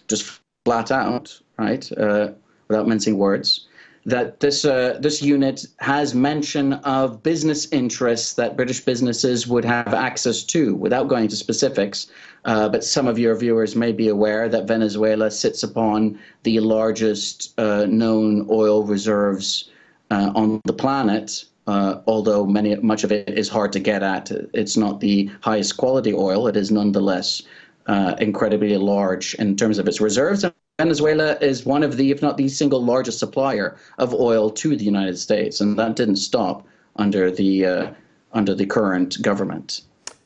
just 0.07 0.39
flat 0.63 0.91
out, 0.91 1.37
right, 1.57 1.91
uh, 1.97 2.31
without 2.69 2.87
mincing 2.87 3.17
words 3.17 3.67
that 4.05 4.39
this 4.39 4.65
uh, 4.65 4.97
this 4.99 5.21
unit 5.21 5.65
has 5.79 6.15
mention 6.15 6.73
of 6.73 7.21
business 7.21 7.71
interests 7.71 8.33
that 8.33 8.57
British 8.57 8.79
businesses 8.81 9.47
would 9.47 9.65
have 9.65 9.93
access 9.93 10.43
to, 10.43 10.75
without 10.75 11.07
going 11.07 11.25
into 11.25 11.35
specifics. 11.35 12.07
Uh, 12.45 12.67
but 12.67 12.83
some 12.83 13.07
of 13.07 13.19
your 13.19 13.35
viewers 13.35 13.75
may 13.75 13.91
be 13.91 14.07
aware 14.07 14.49
that 14.49 14.67
Venezuela 14.67 15.29
sits 15.29 15.61
upon 15.61 16.17
the 16.43 16.59
largest 16.59 17.53
uh, 17.59 17.85
known 17.85 18.47
oil 18.49 18.83
reserves 18.83 19.69
uh, 20.09 20.31
on 20.35 20.59
the 20.65 20.73
planet. 20.73 21.45
Uh, 21.67 22.01
although 22.07 22.43
many 22.43 22.75
much 22.77 23.03
of 23.03 23.11
it 23.11 23.29
is 23.29 23.47
hard 23.47 23.71
to 23.71 23.79
get 23.79 24.01
at, 24.01 24.31
it's 24.53 24.75
not 24.75 24.99
the 24.99 25.29
highest 25.41 25.77
quality 25.77 26.11
oil. 26.11 26.47
It 26.47 26.57
is 26.57 26.71
nonetheless 26.71 27.43
uh, 27.85 28.15
incredibly 28.19 28.75
large 28.77 29.35
in 29.35 29.55
terms 29.55 29.77
of 29.77 29.87
its 29.87 30.01
reserves 30.01 30.43
Venezuela 30.81 31.37
is 31.41 31.63
one 31.63 31.83
of 31.83 31.95
the, 31.97 32.09
if 32.09 32.23
not 32.23 32.37
the 32.37 32.49
single 32.49 32.83
largest 32.83 33.19
supplier 33.19 33.77
of 33.99 34.13
oil 34.15 34.49
to 34.49 34.75
the 34.75 34.83
United 34.83 35.17
States, 35.17 35.61
and 35.61 35.77
that 35.77 35.95
didn't 35.95 36.15
stop 36.15 36.65
under 36.95 37.29
the 37.29 37.65
uh, 37.65 37.93
under 38.33 38.55
the 38.55 38.65
current 38.65 39.21
government. 39.21 39.81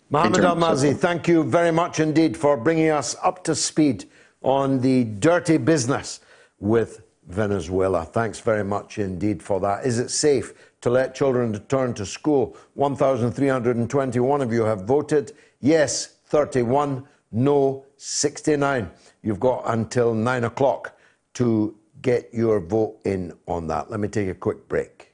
Mohamed 0.10 0.42
Elmaazi, 0.42 0.96
thank 0.96 1.28
you 1.28 1.44
very 1.44 1.72
much 1.72 2.00
indeed 2.00 2.38
for 2.38 2.56
bringing 2.56 2.90
us 2.90 3.16
up 3.22 3.44
to 3.44 3.54
speed 3.54 4.06
on 4.44 4.80
the 4.80 5.04
dirty 5.30 5.58
business 5.58 6.22
with 6.60 7.02
Venezuela. 7.28 8.06
Thanks 8.06 8.40
very 8.40 8.64
much 8.64 9.00
indeed 9.00 9.42
for 9.42 9.60
that. 9.60 9.86
Is 9.86 10.00
it 10.00 10.10
safe 10.10 10.54
to 10.82 10.90
let 10.90 11.16
children 11.16 11.52
return 11.52 11.94
to 11.96 12.06
school? 12.06 12.56
1,321 12.76 14.42
of 14.42 14.54
you 14.54 14.64
have 14.64 14.84
voted 14.84 15.34
yes, 15.60 16.18
31, 16.28 17.04
no, 17.32 17.85
69. 17.98 18.90
You've 19.22 19.40
got 19.40 19.64
until 19.66 20.14
nine 20.14 20.44
o'clock 20.44 20.98
to 21.36 21.76
get 22.02 22.30
your 22.34 22.60
vote 22.60 23.00
in 23.06 23.34
on 23.48 23.68
that. 23.68 23.90
Let 23.90 24.00
me 24.00 24.08
take 24.08 24.30
a 24.30 24.36
quick 24.36 24.68
break. 24.68 25.14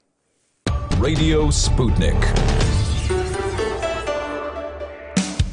Radio 0.97 1.47
Sputnik. 1.47 2.19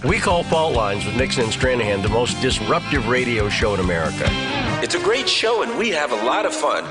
We 0.05 0.18
call 0.18 0.44
Fault 0.44 0.74
Lines 0.74 1.05
with 1.05 1.16
Nixon 1.16 1.44
and 1.44 1.52
Stranahan 1.52 2.02
the 2.02 2.09
most 2.09 2.40
disruptive 2.40 3.09
radio 3.09 3.48
show 3.48 3.74
in 3.74 3.80
America. 3.80 4.26
It's 4.80 4.94
a 4.94 5.00
great 5.00 5.28
show, 5.28 5.62
and 5.62 5.76
we 5.76 5.88
have 5.90 6.12
a 6.12 6.24
lot 6.24 6.46
of 6.46 6.55
fun. 6.55 6.84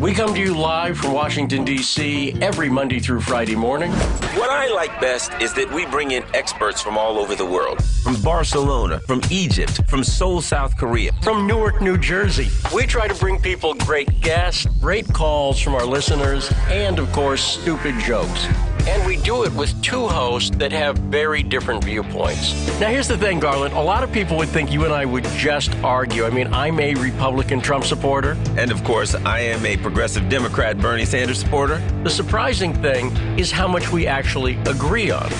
We 0.00 0.12
come 0.12 0.34
to 0.34 0.40
you 0.40 0.56
live 0.56 0.98
from 0.98 1.12
Washington, 1.12 1.64
D.C. 1.64 2.34
every 2.40 2.68
Monday 2.68 2.98
through 2.98 3.20
Friday 3.20 3.54
morning. 3.54 3.92
What 4.34 4.50
I 4.50 4.68
like 4.68 5.00
best 5.00 5.32
is 5.40 5.54
that 5.54 5.72
we 5.72 5.86
bring 5.86 6.10
in 6.10 6.24
experts 6.34 6.82
from 6.82 6.98
all 6.98 7.18
over 7.18 7.34
the 7.36 7.46
world 7.46 7.82
from 8.02 8.20
Barcelona, 8.20 8.98
from 9.06 9.20
Egypt, 9.30 9.80
from 9.88 10.02
Seoul, 10.02 10.40
South 10.40 10.76
Korea, 10.76 11.12
from 11.22 11.46
Newark, 11.46 11.80
New 11.80 11.96
Jersey. 11.96 12.48
We 12.74 12.86
try 12.86 13.06
to 13.06 13.14
bring 13.14 13.40
people 13.40 13.74
great 13.74 14.20
guests, 14.20 14.66
great 14.80 15.06
calls 15.12 15.60
from 15.60 15.74
our 15.74 15.86
listeners, 15.86 16.52
and 16.68 16.98
of 16.98 17.10
course, 17.12 17.42
stupid 17.42 17.98
jokes. 18.00 18.46
And 18.86 19.06
we 19.06 19.16
do 19.16 19.44
it 19.44 19.52
with 19.54 19.80
two 19.82 20.06
hosts 20.06 20.50
that 20.56 20.70
have 20.72 20.98
very 20.98 21.42
different 21.42 21.82
viewpoints. 21.82 22.52
Now, 22.78 22.88
here's 22.88 23.08
the 23.08 23.16
thing, 23.16 23.40
Garland. 23.40 23.72
A 23.74 23.80
lot 23.80 24.04
of 24.04 24.12
people 24.12 24.36
would 24.36 24.50
think 24.50 24.70
you 24.70 24.84
and 24.84 24.92
I 24.92 25.06
would 25.06 25.24
just 25.36 25.74
argue. 25.76 26.26
I 26.26 26.30
mean, 26.30 26.52
I'm 26.52 26.78
a 26.78 26.94
Republican 26.94 27.62
Trump 27.62 27.84
supporter. 27.84 28.36
And 28.58 28.70
of 28.70 28.84
course, 28.84 29.14
I 29.14 29.40
am 29.40 29.64
a 29.64 29.78
progressive 29.78 30.28
Democrat 30.28 30.76
Bernie 30.78 31.06
Sanders 31.06 31.38
supporter. 31.38 31.78
The 32.02 32.10
surprising 32.10 32.74
thing 32.74 33.16
is 33.38 33.50
how 33.50 33.66
much 33.66 33.90
we 33.90 34.06
actually 34.06 34.56
agree 34.66 35.10
on. 35.10 35.32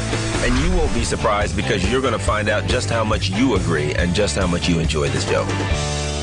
And 0.43 0.57
you 0.61 0.75
won't 0.77 0.95
be 0.95 1.05
surprised 1.05 1.55
because 1.55 1.91
you're 1.91 2.03
going 2.03 2.15
to 2.15 2.19
find 2.19 2.49
out 2.49 2.67
just 2.67 2.89
how 2.89 3.05
much 3.05 3.29
you 3.29 3.57
agree 3.57 3.93
and 3.95 4.15
just 4.15 4.37
how 4.37 4.47
much 4.47 4.71
you 4.71 4.79
enjoy 4.79 5.09
this 5.09 5.29
show 5.29 6.14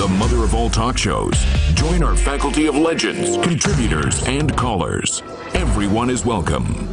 the 0.00 0.08
mother 0.08 0.42
of 0.44 0.54
all 0.54 0.70
talk 0.70 0.96
shows. 0.96 1.34
Join 1.74 2.02
our 2.02 2.16
faculty 2.16 2.66
of 2.66 2.74
legends, 2.74 3.36
contributors, 3.46 4.22
and 4.26 4.56
callers. 4.56 5.22
Everyone 5.52 6.08
is 6.08 6.24
welcome. 6.24 6.88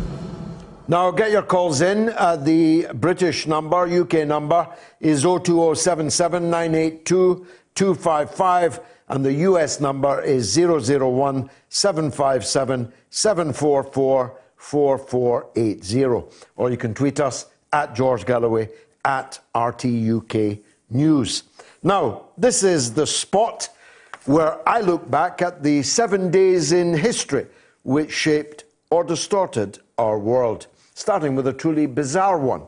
Now 0.90 1.12
get 1.12 1.32
your 1.32 1.44
calls 1.44 1.80
in. 1.80 2.10
Uh, 2.10 2.36
the 2.36 2.88
British 2.94 3.48
number, 3.48 3.88
UK 3.88 4.28
number, 4.28 4.68
is 5.00 5.22
02077 5.22 6.50
982 6.50 7.48
255, 7.76 8.82
and 9.08 9.24
the 9.24 9.34
US 9.36 9.80
number 9.80 10.22
is 10.22 10.58
001 10.58 11.50
757 11.70 12.92
744 13.10 14.38
4480. 14.58 16.04
Or 16.58 16.70
you 16.70 16.76
can 16.76 16.94
tweet 16.94 17.22
us 17.22 17.46
at 17.72 17.96
George 17.96 18.26
Galloway 18.26 18.68
at 19.06 19.40
RTUK 19.56 20.60
News. 20.90 21.44
Now, 21.88 22.26
this 22.38 22.64
is 22.64 22.94
the 22.94 23.08
spot 23.08 23.70
where 24.26 24.60
I 24.68 24.82
look 24.82 25.10
back 25.10 25.42
at 25.42 25.64
the 25.64 25.84
seven 25.84 26.30
days 26.30 26.74
in 26.74 26.94
history 26.94 27.48
which 27.84 28.12
shaped 28.12 28.66
or 28.92 29.06
distorted 29.06 29.80
our 29.98 30.20
world. 30.20 30.68
starting 30.96 31.34
with 31.34 31.48
a 31.48 31.54
truly 31.54 31.86
bizarre 31.86 32.40
one. 32.40 32.64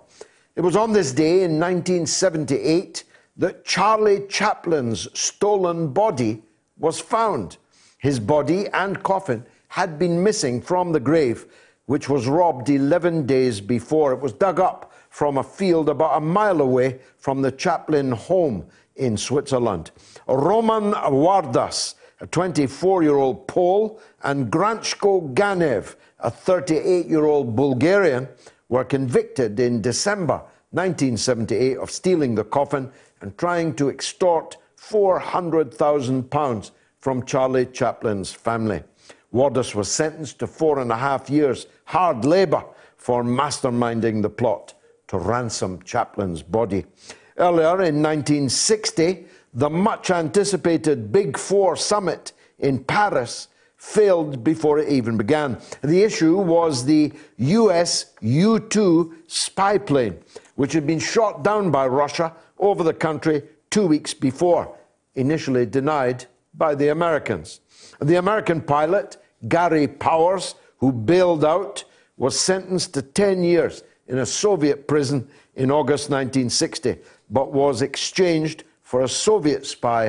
It 0.56 0.62
was 0.62 0.78
on 0.78 0.94
this 0.94 1.12
day 1.12 1.44
in 1.44 1.60
1978 1.60 3.04
that 3.36 3.66
Charlie 3.66 4.26
Chaplin's 4.30 5.10
stolen 5.20 5.92
body 5.92 6.42
was 6.78 7.02
found. 7.02 7.58
His 7.98 8.22
body 8.22 8.70
and 8.70 9.04
coffin 9.04 9.46
had 9.68 10.00
been 10.00 10.24
missing 10.24 10.62
from 10.62 10.94
the 10.94 11.00
grave, 11.02 11.46
which 11.88 12.08
was 12.08 12.26
robbed 12.26 12.70
11 12.70 13.26
days 13.26 13.60
before. 13.60 14.14
It 14.14 14.22
was 14.22 14.32
dug 14.32 14.62
up 14.62 14.94
from 15.10 15.38
a 15.38 15.44
field 15.44 15.90
about 15.90 16.16
a 16.16 16.22
mile 16.22 16.62
away 16.62 17.00
from 17.18 17.42
the 17.42 17.52
Chaplin 17.52 18.14
home 18.14 18.66
in 19.00 19.18
Switzerland. 19.18 19.92
Roman 20.28 20.94
Wardas, 20.94 21.96
a 22.22 22.28
24 22.28 23.04
year 23.04 23.16
old 23.16 23.48
Pole, 23.48 24.00
and 24.24 24.52
Granchko 24.52 25.34
Ganev, 25.34 25.96
a 26.20 26.30
38 26.30 27.08
year 27.08 27.26
old 27.26 27.56
Bulgarian, 27.56 28.28
were 28.68 28.84
convicted 28.84 29.60
in 29.60 29.82
December 29.82 30.42
1978 30.72 31.78
of 31.78 31.90
stealing 31.90 32.36
the 32.36 32.44
coffin 32.44 32.92
and 33.22 33.36
trying 33.38 33.74
to 33.76 33.90
extort 33.90 34.58
£400,000 34.78 36.72
from 37.00 37.26
Charlie 37.26 37.66
Chaplin's 37.66 38.32
family. 38.32 38.84
Wardas 39.34 39.74
was 39.76 39.92
sentenced 39.92 40.40
to 40.40 40.48
four 40.48 40.80
and 40.80 40.92
a 40.92 40.98
half 40.98 41.30
years 41.30 41.68
hard 41.86 42.26
labour 42.26 42.64
for 42.98 43.24
masterminding 43.24 44.22
the 44.22 44.30
plot 44.30 44.74
to 45.08 45.18
ransom 45.18 45.82
Chaplin's 45.84 46.44
body. 46.44 46.86
Earlier 47.40 47.84
in 47.84 48.04
1960, 48.04 49.26
the 49.54 49.70
much 49.70 50.12
anticipated 50.12 51.12
Big 51.12 51.38
Four 51.38 51.78
summit 51.78 52.34
in 52.60 52.84
Paris 52.84 53.48
failed 53.78 54.44
before 54.44 54.78
it 54.80 54.90
even 54.90 55.16
began. 55.16 55.58
The 55.82 56.04
issue 56.04 56.36
was 56.36 56.84
the 56.84 57.14
US 57.38 58.14
U 58.20 58.60
2 58.60 59.16
spy 59.28 59.78
plane, 59.78 60.20
which 60.56 60.74
had 60.74 60.86
been 60.86 61.00
shot 61.00 61.44
down 61.44 61.72
by 61.72 61.88
Russia 61.88 62.34
over 62.58 62.84
the 62.84 62.94
country 62.94 63.44
two 63.70 63.88
weeks 63.88 64.14
before, 64.14 64.76
initially 65.16 65.66
denied 65.66 66.26
by 66.54 66.76
the 66.76 66.90
Americans. 66.90 67.62
The 68.02 68.18
American 68.18 68.60
pilot, 68.60 69.16
Gary 69.48 69.88
Powers, 69.88 70.56
who 70.80 70.92
bailed 70.92 71.46
out, 71.46 71.86
was 72.18 72.38
sentenced 72.38 72.94
to 72.96 73.02
10 73.02 73.44
years 73.44 73.84
in 74.08 74.18
a 74.18 74.26
Soviet 74.26 74.88
prison 74.88 75.30
in 75.56 75.72
August 75.72 76.10
1960, 76.10 76.98
but 77.30 77.52
was 77.52 77.82
exchanged 77.82 78.64
for 78.82 79.04
a 79.04 79.08
Soviet 79.08 79.66
spy 79.66 80.08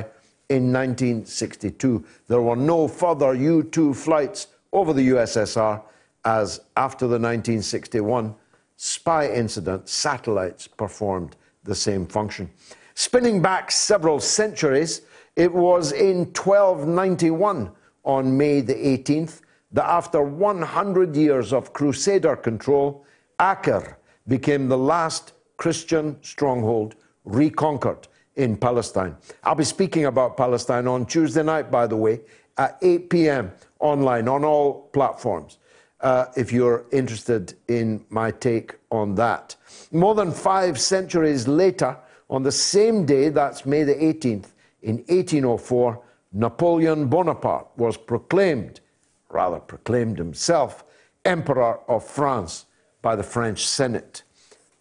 in 0.48 0.72
1962. 0.72 2.04
There 2.28 2.40
were 2.40 2.56
no 2.56 2.88
further 2.88 3.34
U 3.34 3.62
2 3.62 3.94
flights 3.94 4.48
over 4.72 4.92
the 4.92 5.10
USSR, 5.10 5.82
as 6.24 6.60
after 6.76 7.06
the 7.06 7.18
1961 7.18 8.34
spy 8.76 9.30
incident, 9.30 9.88
satellites 9.88 10.66
performed 10.66 11.36
the 11.64 11.74
same 11.74 12.06
function. 12.06 12.50
Spinning 12.94 13.42
back 13.42 13.70
several 13.70 14.20
centuries, 14.20 15.02
it 15.36 15.52
was 15.52 15.92
in 15.92 16.26
1291, 16.32 17.70
on 18.04 18.36
May 18.36 18.60
the 18.60 18.74
18th, 18.74 19.40
that 19.72 19.84
after 19.84 20.22
100 20.22 21.14
years 21.14 21.52
of 21.52 21.72
Crusader 21.72 22.36
control, 22.36 23.04
Acre 23.40 23.98
became 24.26 24.68
the 24.68 24.78
last 24.78 25.34
Christian 25.58 26.16
stronghold 26.22 26.96
reconquered 27.24 28.08
in 28.36 28.56
Palestine. 28.56 29.16
I'll 29.44 29.54
be 29.54 29.64
speaking 29.64 30.06
about 30.06 30.36
Palestine 30.36 30.86
on 30.86 31.06
Tuesday 31.06 31.42
night, 31.42 31.70
by 31.70 31.86
the 31.86 31.96
way, 31.96 32.20
at 32.56 32.78
8 32.82 33.10
p.m. 33.10 33.52
online 33.78 34.28
on 34.28 34.44
all 34.44 34.88
platforms. 34.92 35.58
Uh, 36.00 36.26
if 36.34 36.50
you're 36.50 36.86
interested 36.92 37.54
in 37.68 38.02
my 38.08 38.30
take 38.30 38.74
on 38.90 39.14
that. 39.16 39.54
More 39.92 40.14
than 40.14 40.32
five 40.32 40.80
centuries 40.80 41.46
later, 41.46 41.94
on 42.30 42.42
the 42.42 42.52
same 42.52 43.04
day, 43.04 43.28
that's 43.28 43.66
May 43.66 43.82
the 43.82 43.94
18th, 43.94 44.52
in 44.82 44.96
1804, 45.08 46.02
Napoleon 46.32 47.06
Bonaparte 47.08 47.68
was 47.76 47.96
proclaimed, 47.98 48.80
rather 49.28 49.58
proclaimed 49.58 50.16
himself, 50.16 50.84
Emperor 51.24 51.80
of 51.86 52.02
France 52.02 52.64
by 53.02 53.14
the 53.14 53.22
French 53.22 53.66
Senate 53.66 54.22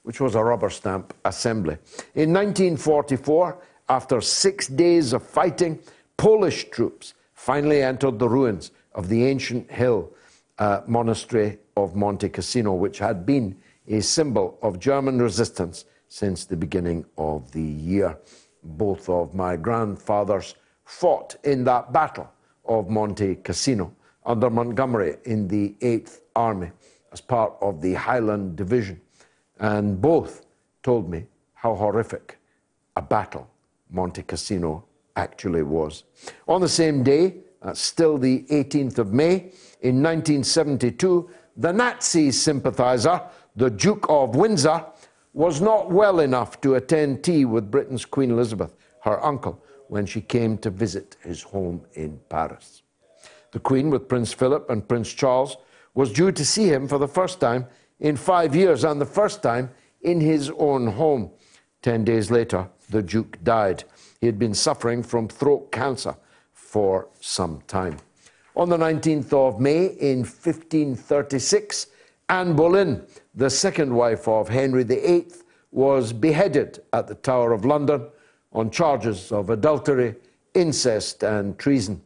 which 0.10 0.20
was 0.20 0.34
a 0.34 0.44
rubber 0.44 0.72
stamp 0.72 1.14
assembly. 1.24 1.78
In 2.16 2.34
1944, 2.34 3.62
after 3.90 4.20
six 4.22 4.66
days 4.66 5.14
of 5.14 5.22
fighting, 5.22 5.78
Polish 6.18 6.68
troops 6.72 7.14
finally 7.36 7.84
entered 7.84 8.18
the 8.18 8.28
ruins 8.28 8.72
of 8.96 9.08
the 9.08 9.24
ancient 9.24 9.70
hill 9.70 10.12
uh, 10.58 10.82
monastery 10.88 11.60
of 11.78 11.96
Monte 11.96 12.28
Cassino, 12.30 12.74
which 12.74 12.98
had 12.98 13.24
been 13.24 13.56
a 13.88 14.02
symbol 14.02 14.58
of 14.64 14.80
German 14.80 15.22
resistance 15.22 15.86
since 16.08 16.44
the 16.44 16.58
beginning 16.58 17.06
of 17.20 17.52
the 17.52 17.62
year. 17.62 18.18
Both 18.64 19.10
of 19.10 19.36
my 19.36 19.58
grandfathers 19.58 20.56
fought 20.86 21.36
in 21.44 21.64
that 21.66 21.94
battle 21.94 22.28
of 22.66 22.90
Monte 22.90 23.36
Cassino 23.44 23.94
under 24.26 24.50
Montgomery 24.50 25.18
in 25.26 25.48
the 25.48 25.76
8th 25.82 26.22
Army 26.36 26.72
as 27.12 27.22
part 27.22 27.54
of 27.62 27.80
the 27.80 27.94
Highland 27.94 28.56
Division 28.56 29.00
and 29.60 30.02
both 30.02 30.46
told 30.84 31.10
me 31.10 31.26
how 31.54 31.76
horrific 31.76 32.40
a 32.96 33.02
battle 33.02 33.50
Monte 33.92 34.24
Cassino 34.24 34.86
actually 35.16 35.64
was. 35.64 36.04
On 36.48 36.62
the 36.62 36.70
same 36.70 37.04
day, 37.04 37.36
uh, 37.62 37.74
still 37.74 38.18
the 38.18 38.44
18th 38.50 39.00
of 39.00 39.14
May, 39.14 39.52
in 39.82 40.02
1972, 40.02 41.30
the 41.58 41.74
Nazi 41.74 42.32
sympathizer, 42.32 43.22
the 43.56 43.70
Duke 43.70 44.06
of 44.10 44.36
Windsor, 44.36 44.86
was 45.34 45.62
not 45.62 45.92
well 45.92 46.22
enough 46.22 46.62
to 46.62 46.76
attend 46.76 47.24
tea 47.24 47.46
with 47.46 47.70
Britain's 47.70 48.06
Queen 48.06 48.32
Elizabeth, 48.32 48.76
her 49.02 49.24
uncle, 49.24 49.62
when 49.88 50.06
she 50.06 50.22
came 50.22 50.58
to 50.60 50.70
visit 50.70 51.18
his 51.22 51.42
home 51.42 51.82
in 51.94 52.20
Paris. 52.30 52.84
The 53.52 53.60
Queen, 53.60 53.90
with 53.90 54.08
Prince 54.08 54.32
Philip 54.32 54.70
and 54.70 54.88
Prince 54.88 55.12
Charles, 55.12 55.58
was 55.96 56.14
due 56.14 56.32
to 56.32 56.46
see 56.46 56.68
him 56.68 56.88
for 56.88 56.98
the 56.98 57.08
first 57.08 57.40
time 57.40 57.66
in 58.00 58.16
five 58.16 58.56
years, 58.56 58.84
and 58.84 59.00
the 59.00 59.06
first 59.06 59.44
time 59.44 59.70
in 60.02 60.22
his 60.22 60.52
own 60.58 60.88
home. 60.88 61.32
Ten 61.82 62.04
days 62.04 62.30
later, 62.32 62.68
the 62.90 63.02
Duke 63.02 63.38
died. 63.44 63.84
He 64.20 64.26
had 64.26 64.40
been 64.40 64.54
suffering 64.54 65.04
from 65.04 65.28
throat 65.28 65.72
cancer 65.72 66.16
for 66.54 67.08
some 67.20 67.62
time. 67.68 67.98
On 68.56 68.70
the 68.70 68.78
19th 68.78 69.32
of 69.34 69.60
May 69.60 69.86
in 69.86 70.20
1536, 70.20 71.88
Anne 72.28 72.56
Boleyn, 72.56 73.04
the 73.34 73.50
second 73.50 73.94
wife 73.94 74.28
of 74.28 74.50
Henry 74.50 74.84
VIII, 74.84 75.28
was 75.72 76.14
beheaded 76.14 76.82
at 76.94 77.08
the 77.08 77.16
Tower 77.16 77.54
of 77.54 77.64
London 77.64 78.08
on 78.52 78.70
charges 78.70 79.32
of 79.32 79.50
adultery, 79.50 80.16
incest, 80.54 81.24
and 81.24 81.58
treason. 81.58 82.02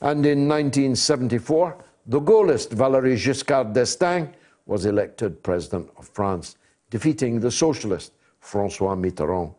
And 0.00 0.24
in 0.26 0.48
1974, 0.48 1.84
the 2.06 2.20
Gaullist 2.20 2.70
Valéry 2.70 3.16
Giscard 3.16 3.72
d'Estaing 3.72 4.32
was 4.66 4.86
elected 4.86 5.42
president 5.42 5.90
of 5.96 6.08
France, 6.08 6.56
defeating 6.90 7.40
the 7.40 7.50
socialist 7.50 8.12
Francois 8.40 8.94
Mitterrand. 8.94 9.54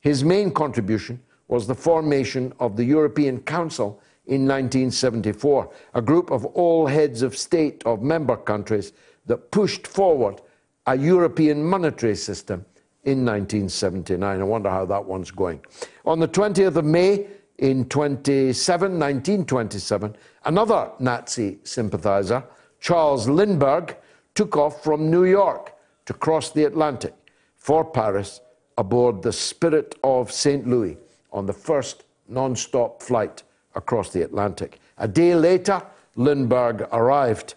His 0.00 0.24
main 0.24 0.50
contribution 0.50 1.20
was 1.48 1.66
the 1.66 1.74
formation 1.74 2.52
of 2.60 2.76
the 2.76 2.84
European 2.84 3.40
Council 3.40 4.00
in 4.26 4.46
1974, 4.46 5.70
a 5.94 6.02
group 6.02 6.30
of 6.30 6.44
all 6.46 6.86
heads 6.86 7.22
of 7.22 7.36
state 7.36 7.82
of 7.84 8.02
member 8.02 8.36
countries 8.36 8.92
that 9.26 9.50
pushed 9.50 9.86
forward 9.86 10.40
a 10.86 10.96
European 10.96 11.62
monetary 11.62 12.14
system 12.14 12.64
in 13.04 13.24
1979. 13.24 14.40
I 14.40 14.44
wonder 14.44 14.70
how 14.70 14.84
that 14.86 15.04
one's 15.04 15.30
going. 15.30 15.60
On 16.04 16.18
the 16.18 16.28
20th 16.28 16.76
of 16.76 16.84
May 16.84 17.26
in 17.58 17.88
27, 17.88 18.92
1927, 18.92 20.16
another 20.44 20.90
Nazi 20.98 21.58
sympathizer, 21.64 22.44
Charles 22.80 23.28
Lindbergh, 23.28 23.96
took 24.34 24.56
off 24.56 24.82
from 24.82 25.10
New 25.10 25.24
York 25.24 25.74
to 26.06 26.12
cross 26.12 26.50
the 26.50 26.64
Atlantic 26.64 27.14
for 27.56 27.84
Paris 27.84 28.40
aboard 28.78 29.22
the 29.22 29.32
Spirit 29.32 29.96
of 30.02 30.32
St. 30.32 30.66
Louis 30.66 30.96
on 31.32 31.46
the 31.46 31.52
first 31.52 32.04
non 32.28 32.56
stop 32.56 33.02
flight 33.02 33.42
across 33.74 34.10
the 34.10 34.22
Atlantic. 34.22 34.78
A 34.98 35.06
day 35.06 35.34
later, 35.34 35.82
Lindbergh 36.16 36.88
arrived. 36.92 37.54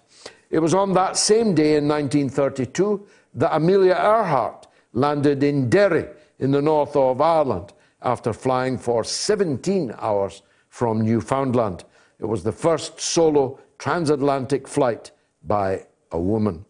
It 0.49 0.59
was 0.59 0.73
on 0.73 0.93
that 0.93 1.17
same 1.17 1.55
day 1.55 1.77
in 1.77 1.87
1932 1.87 3.05
that 3.35 3.55
Amelia 3.55 3.93
Earhart 3.93 4.67
landed 4.93 5.43
in 5.43 5.69
Derry 5.69 6.05
in 6.39 6.51
the 6.51 6.61
north 6.61 6.95
of 6.95 7.21
Ireland 7.21 7.73
after 8.01 8.33
flying 8.33 8.77
for 8.77 9.03
17 9.03 9.93
hours 9.97 10.43
from 10.69 11.01
Newfoundland. 11.01 11.83
It 12.19 12.25
was 12.25 12.43
the 12.43 12.51
first 12.51 12.99
solo 12.99 13.59
transatlantic 13.79 14.67
flight 14.67 15.11
by 15.43 15.85
a 16.13 16.19
woman. 16.19 16.65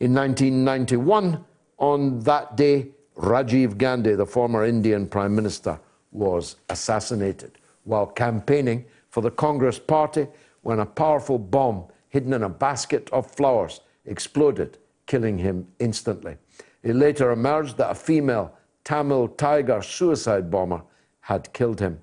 In 0.00 0.14
1991, 0.14 1.44
on 1.78 2.20
that 2.20 2.56
day, 2.56 2.88
Rajiv 3.16 3.78
Gandhi, 3.78 4.14
the 4.14 4.26
former 4.26 4.64
Indian 4.64 5.06
Prime 5.06 5.34
Minister, 5.34 5.80
was 6.12 6.56
assassinated 6.68 7.58
while 7.84 8.06
campaigning 8.06 8.84
for 9.10 9.20
the 9.20 9.30
Congress 9.30 9.78
Party 9.78 10.26
when 10.62 10.80
a 10.80 10.86
powerful 10.86 11.38
bomb 11.38 11.84
hidden 12.08 12.32
in 12.32 12.42
a 12.42 12.48
basket 12.48 13.10
of 13.12 13.30
flowers 13.30 13.80
exploded 14.06 14.78
killing 15.06 15.38
him 15.38 15.66
instantly. 15.78 16.36
It 16.82 16.96
later 16.96 17.32
emerged 17.32 17.76
that 17.78 17.90
a 17.90 17.94
female 17.94 18.56
Tamil 18.84 19.28
Tiger 19.28 19.82
suicide 19.82 20.50
bomber 20.50 20.82
had 21.20 21.52
killed 21.52 21.80
him. 21.80 21.98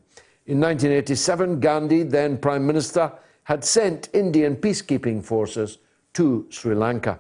In 0.46 0.60
1987, 0.60 1.60
Gandhi, 1.60 2.04
then 2.04 2.38
Prime 2.38 2.66
Minister, 2.66 3.12
had 3.44 3.64
sent 3.64 4.10
Indian 4.14 4.56
peacekeeping 4.56 5.24
forces 5.24 5.78
to 6.14 6.46
Sri 6.50 6.76
Lanka. 6.76 7.20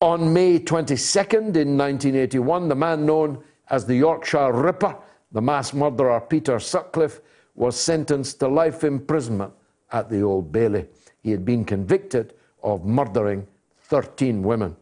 On 0.00 0.32
May 0.32 0.58
22nd, 0.58 1.56
in 1.56 1.76
1981, 1.78 2.68
the 2.68 2.74
man 2.74 3.06
known 3.06 3.42
as 3.70 3.86
the 3.86 3.94
Yorkshire 3.96 4.52
Ripper, 4.52 4.96
the 5.32 5.40
mass 5.40 5.72
murderer 5.72 6.20
Peter 6.20 6.58
Sutcliffe, 6.58 7.20
was 7.54 7.78
sentenced 7.78 8.38
to 8.40 8.48
life 8.48 8.84
imprisonment 8.84 9.52
at 9.92 10.10
the 10.10 10.20
Old 10.20 10.52
Bailey. 10.52 10.86
He 11.22 11.30
had 11.30 11.44
been 11.44 11.64
convicted 11.64 12.34
of 12.62 12.84
murdering 12.84 13.46
13 13.84 14.42
women. 14.42 14.76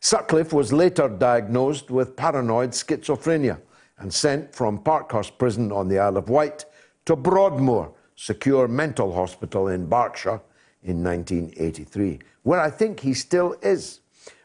Sutcliffe 0.00 0.52
was 0.52 0.72
later 0.72 1.08
diagnosed 1.08 1.90
with 1.90 2.16
paranoid 2.16 2.70
schizophrenia 2.70 3.60
and 3.98 4.12
sent 4.12 4.54
from 4.54 4.78
Parkhurst 4.78 5.38
Prison 5.38 5.72
on 5.72 5.88
the 5.88 5.98
Isle 5.98 6.16
of 6.18 6.28
Wight 6.28 6.64
to 7.06 7.16
Broadmoor 7.16 7.92
Secure 8.16 8.68
Mental 8.68 9.12
Hospital 9.14 9.68
in 9.68 9.86
Berkshire 9.86 10.40
in 10.82 11.02
1983, 11.02 12.18
where 12.42 12.60
I 12.60 12.70
think 12.70 13.00
he 13.00 13.14
still 13.14 13.54
is. 13.62 14.00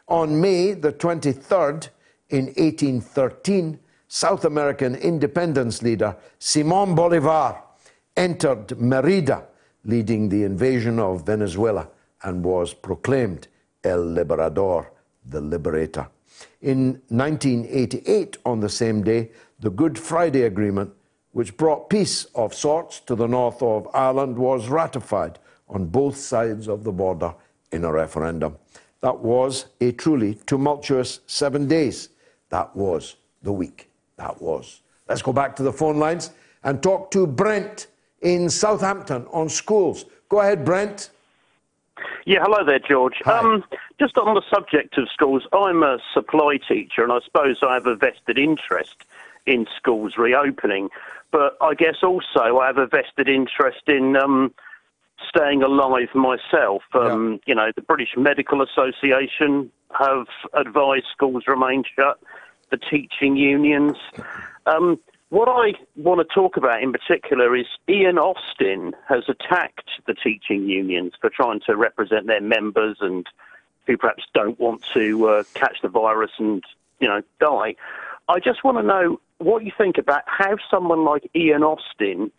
On 0.07 0.39
May 0.39 0.73
the 0.73 0.93
23rd, 0.93 1.89
in 2.29 2.45
1813, 2.47 3.79
South 4.07 4.45
American 4.45 4.95
independence 4.95 5.81
leader 5.81 6.15
Simon 6.39 6.95
Bolivar 6.95 7.61
entered 8.15 8.79
Merida, 8.79 9.45
leading 9.83 10.29
the 10.29 10.43
invasion 10.43 10.99
of 10.99 11.25
Venezuela, 11.25 11.89
and 12.23 12.43
was 12.43 12.73
proclaimed 12.73 13.47
El 13.83 13.99
Liberador, 13.99 14.87
the 15.25 15.41
liberator. 15.41 16.07
In 16.61 17.01
1988, 17.09 18.37
on 18.45 18.59
the 18.59 18.69
same 18.69 19.03
day, 19.03 19.31
the 19.59 19.69
Good 19.69 19.97
Friday 19.97 20.43
Agreement, 20.43 20.91
which 21.31 21.57
brought 21.57 21.89
peace 21.89 22.25
of 22.35 22.53
sorts 22.53 22.99
to 23.01 23.15
the 23.15 23.27
north 23.27 23.61
of 23.61 23.87
Ireland, 23.93 24.37
was 24.37 24.67
ratified 24.67 25.39
on 25.69 25.85
both 25.85 26.15
sides 26.17 26.67
of 26.67 26.83
the 26.83 26.91
border 26.91 27.33
in 27.71 27.83
a 27.83 27.91
referendum. 27.91 28.57
That 29.01 29.19
was 29.19 29.67
a 29.81 29.91
truly 29.91 30.35
tumultuous 30.45 31.19
seven 31.27 31.67
days. 31.67 32.09
That 32.49 32.75
was 32.75 33.15
the 33.43 33.53
week. 33.53 33.89
That 34.17 34.41
was. 34.41 34.81
Let's 35.07 35.21
go 35.21 35.33
back 35.33 35.55
to 35.57 35.63
the 35.63 35.73
phone 35.73 35.97
lines 35.97 36.31
and 36.63 36.81
talk 36.81 37.11
to 37.11 37.27
Brent 37.27 37.87
in 38.21 38.49
Southampton 38.49 39.27
on 39.31 39.49
schools. 39.49 40.05
Go 40.29 40.41
ahead, 40.41 40.65
Brent. 40.65 41.11
Yeah, 42.25 42.39
hello 42.41 42.65
there, 42.65 42.79
George. 42.79 43.21
Um, 43.25 43.63
just 43.99 44.17
on 44.17 44.35
the 44.35 44.41
subject 44.53 44.97
of 44.97 45.07
schools, 45.09 45.47
I'm 45.53 45.81
a 45.83 45.97
supply 46.13 46.57
teacher, 46.67 47.03
and 47.03 47.11
I 47.11 47.19
suppose 47.23 47.57
I 47.61 47.75
have 47.75 47.87
a 47.87 47.95
vested 47.95 48.37
interest 48.37 49.05
in 49.45 49.65
schools 49.77 50.17
reopening. 50.17 50.89
But 51.31 51.57
I 51.61 51.73
guess 51.73 51.97
also 52.03 52.59
I 52.59 52.67
have 52.67 52.77
a 52.77 52.87
vested 52.87 53.29
interest 53.29 53.87
in 53.87 54.15
um, 54.15 54.53
staying 55.27 55.63
alive 55.63 56.09
myself. 56.13 56.83
Um, 56.93 57.33
yeah. 57.33 57.37
You 57.45 57.55
know, 57.55 57.71
the 57.75 57.81
British 57.81 58.09
Medical 58.17 58.61
Association 58.61 59.71
have 59.97 60.27
advised 60.53 61.05
schools 61.11 61.43
remain 61.47 61.83
shut. 61.95 62.19
The 62.69 62.77
teaching 62.77 63.37
unions. 63.37 63.95
Um, 64.65 64.99
what 65.29 65.47
I 65.49 65.73
want 65.95 66.25
to 66.25 66.33
talk 66.33 66.57
about 66.57 66.81
in 66.81 66.91
particular 66.91 67.55
is 67.55 67.65
Ian 67.89 68.17
Austin 68.17 68.93
has 69.07 69.23
attacked 69.27 69.89
the 70.05 70.13
teaching 70.13 70.67
unions 70.67 71.13
for 71.19 71.29
trying 71.29 71.61
to 71.65 71.75
represent 71.75 72.27
their 72.27 72.41
members 72.41 72.97
and 73.01 73.25
who 73.85 73.97
perhaps 73.97 74.23
don't 74.33 74.59
want 74.59 74.83
to 74.93 75.27
uh, 75.27 75.43
catch 75.53 75.77
the 75.81 75.89
virus 75.89 76.31
and 76.37 76.63
you 76.99 77.07
know 77.07 77.21
die. 77.39 77.75
I 78.29 78.39
just 78.39 78.63
want 78.63 78.77
to 78.77 78.83
know 78.83 79.19
what 79.37 79.63
you 79.63 79.71
think 79.77 79.97
about 79.97 80.23
how 80.25 80.57
someone 80.69 81.05
like 81.05 81.29
Ian 81.35 81.63
Austin 81.63 82.31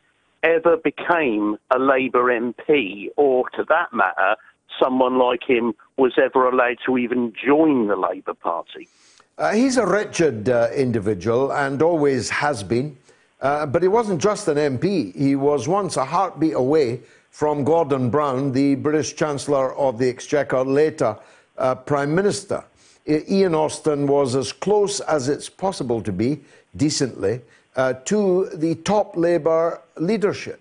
ever 0.42 0.76
became 0.76 1.56
a 1.70 1.78
Labour 1.78 2.24
MP, 2.24 3.08
or 3.16 3.48
to 3.50 3.64
that 3.68 3.92
matter, 3.92 4.36
someone 4.80 5.18
like 5.18 5.42
him 5.46 5.74
was 5.96 6.12
ever 6.16 6.48
allowed 6.48 6.78
to 6.86 6.98
even 6.98 7.32
join 7.44 7.88
the 7.88 7.96
Labour 7.96 8.34
Party. 8.34 8.88
Uh, 9.36 9.52
he's 9.52 9.76
a 9.76 9.86
wretched 9.86 10.48
uh, 10.48 10.68
individual 10.74 11.52
and 11.52 11.80
always 11.80 12.28
has 12.28 12.62
been. 12.62 12.96
Uh, 13.40 13.64
but 13.66 13.82
he 13.82 13.88
wasn't 13.88 14.20
just 14.20 14.48
an 14.48 14.56
MP. 14.56 15.14
He 15.14 15.36
was 15.36 15.68
once 15.68 15.96
a 15.96 16.04
heartbeat 16.04 16.54
away 16.54 17.00
from 17.30 17.62
Gordon 17.62 18.10
Brown, 18.10 18.50
the 18.50 18.74
British 18.74 19.14
Chancellor 19.14 19.76
of 19.76 19.98
the 19.98 20.08
Exchequer, 20.08 20.64
later 20.64 21.16
uh, 21.56 21.76
Prime 21.76 22.14
Minister. 22.14 22.64
Ian 23.06 23.54
Austin 23.54 24.06
was 24.06 24.34
as 24.34 24.52
close 24.52 25.00
as 25.00 25.28
it's 25.28 25.48
possible 25.48 26.02
to 26.02 26.12
be, 26.12 26.40
decently, 26.76 27.40
uh, 27.78 27.94
to 28.04 28.50
the 28.52 28.74
top 28.74 29.16
Labour 29.16 29.80
leadership. 29.96 30.60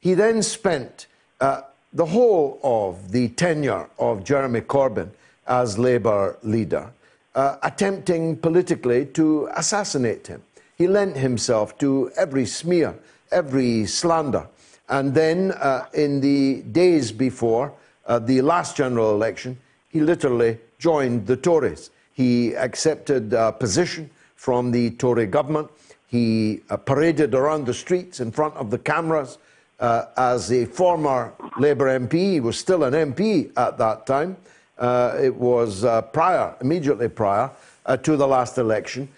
He 0.00 0.14
then 0.14 0.42
spent 0.42 1.06
uh, 1.40 1.60
the 1.92 2.06
whole 2.06 2.58
of 2.64 3.12
the 3.12 3.28
tenure 3.28 3.88
of 4.00 4.24
Jeremy 4.24 4.62
Corbyn 4.62 5.10
as 5.46 5.78
Labour 5.78 6.36
leader 6.42 6.90
uh, 7.34 7.56
attempting 7.62 8.36
politically 8.36 9.06
to 9.06 9.48
assassinate 9.56 10.26
him. 10.26 10.42
He 10.76 10.88
lent 10.88 11.16
himself 11.16 11.78
to 11.78 12.10
every 12.16 12.46
smear, 12.46 12.94
every 13.30 13.86
slander. 13.86 14.46
And 14.88 15.14
then, 15.14 15.52
uh, 15.52 15.86
in 15.94 16.20
the 16.20 16.62
days 16.72 17.12
before 17.12 17.72
uh, 18.06 18.18
the 18.18 18.40
last 18.42 18.76
general 18.76 19.12
election, 19.12 19.58
he 19.88 20.00
literally 20.00 20.58
joined 20.78 21.26
the 21.26 21.36
Tories. 21.36 21.90
He 22.12 22.54
accepted 22.54 23.32
a 23.32 23.52
position 23.52 24.10
from 24.36 24.70
the 24.70 24.90
Tory 24.90 25.26
government. 25.26 25.70
He 26.14 26.60
uh, 26.70 26.76
paraded 26.76 27.34
around 27.34 27.66
the 27.66 27.74
streets 27.74 28.20
in 28.20 28.30
front 28.30 28.54
of 28.54 28.70
the 28.70 28.78
cameras 28.78 29.38
uh, 29.80 30.04
as 30.16 30.52
a 30.52 30.64
former 30.64 31.32
Labour 31.58 31.86
MP. 31.98 32.34
He 32.34 32.38
was 32.38 32.56
still 32.56 32.84
an 32.84 32.94
MP 32.94 33.50
at 33.56 33.78
that 33.78 34.06
time. 34.06 34.36
Uh, 34.78 35.18
it 35.20 35.34
was 35.34 35.82
uh, 35.82 36.02
prior, 36.02 36.54
immediately 36.60 37.08
prior 37.08 37.50
uh, 37.86 37.96
to 37.96 38.16
the 38.16 38.28
last 38.28 38.58
election, 38.58 39.08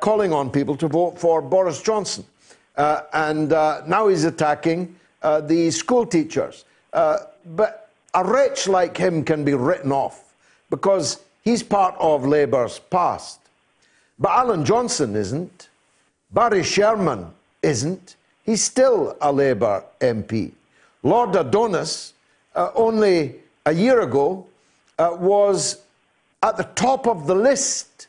calling 0.00 0.32
on 0.32 0.48
people 0.48 0.78
to 0.78 0.88
vote 0.88 1.18
for 1.18 1.42
Boris 1.42 1.82
Johnson. 1.82 2.24
and 2.76 3.50
now 3.50 4.08
he's 4.08 4.24
attacking 4.24 4.96
the 5.42 5.70
school 5.70 6.06
teachers. 6.06 6.64
but 6.90 7.90
a 8.14 8.24
wretch 8.24 8.66
like 8.66 8.96
him 8.96 9.22
can 9.22 9.44
be 9.44 9.52
written 9.52 9.92
off 9.92 10.32
because 10.70 11.20
he's 11.44 11.62
part 11.62 11.94
of 11.98 12.24
Labour's 12.24 12.78
past. 12.78 13.40
But 14.18 14.30
Alan 14.30 14.64
Johnson 14.64 15.14
isn't. 15.14 15.68
Barry 16.36 16.60
Sheerman 16.60 17.30
isn't. 17.62 18.16
He's 18.44 18.62
still 18.62 19.16
a 19.22 19.32
Labour 19.32 19.82
MP. 20.00 20.52
Lord 21.02 21.34
Adonis, 21.34 22.12
uh, 22.54 22.72
only 22.74 23.36
a 23.64 23.72
year 23.72 24.02
ago, 24.02 24.46
uh, 24.98 25.16
was 25.18 25.80
at 26.42 26.58
the 26.58 26.68
top 26.74 27.06
of 27.06 27.26
the 27.26 27.34
list 27.34 28.08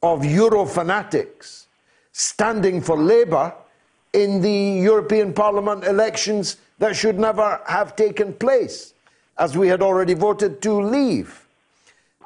of 0.00 0.24
Euro 0.24 0.64
fanatics 0.64 1.66
standing 2.12 2.80
for 2.80 2.96
Labour 2.96 3.52
in 4.12 4.40
the 4.40 4.80
European 4.84 5.32
Parliament 5.32 5.82
elections 5.82 6.58
that 6.78 6.94
should 6.94 7.18
never 7.18 7.60
have 7.66 7.96
taken 7.96 8.32
place, 8.32 8.94
as 9.38 9.58
we 9.58 9.66
had 9.66 9.82
already 9.82 10.14
voted 10.14 10.62
to 10.62 10.72
leave. 10.80 11.44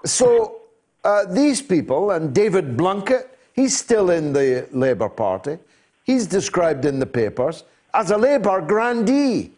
So 0.05 0.61
uh, 1.03 1.25
these 1.25 1.63
people, 1.63 2.11
and 2.11 2.35
David 2.35 2.77
Blunkett, 2.77 3.31
he's 3.55 3.77
still 3.77 4.11
in 4.11 4.33
the 4.33 4.69
Labour 4.73 5.09
Party, 5.09 5.59
he's 6.05 6.27
described 6.27 6.85
in 6.85 6.99
the 6.99 7.07
papers 7.07 7.65
as 7.95 8.11
a 8.11 8.17
Labour 8.17 8.61
grandee. 8.61 9.51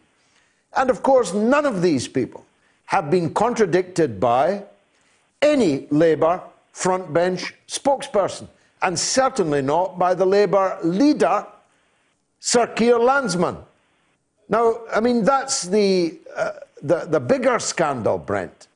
And 0.75 0.89
of 0.89 1.03
course, 1.03 1.33
none 1.33 1.65
of 1.65 1.81
these 1.81 2.07
people 2.07 2.45
have 2.85 3.09
been 3.09 3.33
contradicted 3.33 4.19
by 4.19 4.63
any 5.41 5.87
Labour 5.89 6.41
frontbench 6.73 7.53
spokesperson, 7.67 8.47
and 8.81 8.97
certainly 8.97 9.61
not 9.61 9.99
by 9.99 10.13
the 10.13 10.25
Labour 10.25 10.77
leader, 10.83 11.45
Sir 12.39 12.67
Keir 12.67 12.99
Landsman. 12.99 13.57
Now, 14.49 14.81
I 14.93 14.99
mean, 14.99 15.23
that's 15.23 15.63
the, 15.63 16.17
uh, 16.35 16.51
the, 16.81 17.05
the 17.05 17.19
bigger 17.19 17.59
scandal, 17.59 18.17
Brent. 18.17 18.67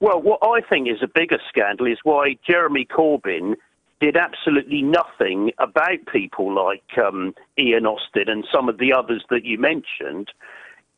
Well, 0.00 0.20
what 0.20 0.40
I 0.42 0.60
think 0.60 0.88
is 0.88 1.02
a 1.02 1.08
bigger 1.08 1.38
scandal 1.48 1.86
is 1.86 1.98
why 2.04 2.36
Jeremy 2.46 2.84
Corbyn 2.84 3.56
did 4.00 4.16
absolutely 4.16 4.82
nothing 4.82 5.50
about 5.58 6.06
people 6.12 6.54
like 6.54 6.96
um, 6.98 7.34
Ian 7.58 7.84
Austin 7.84 8.28
and 8.28 8.46
some 8.52 8.68
of 8.68 8.78
the 8.78 8.92
others 8.92 9.24
that 9.30 9.44
you 9.44 9.58
mentioned 9.58 10.30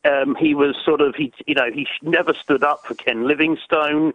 um, 0.04 0.34
he 0.38 0.54
was 0.54 0.76
sort 0.84 1.00
of 1.00 1.14
he 1.14 1.32
you 1.46 1.54
know 1.54 1.70
he 1.72 1.86
never 2.02 2.32
stood 2.34 2.64
up 2.64 2.86
for 2.86 2.94
Ken 2.94 3.26
Livingstone, 3.26 4.12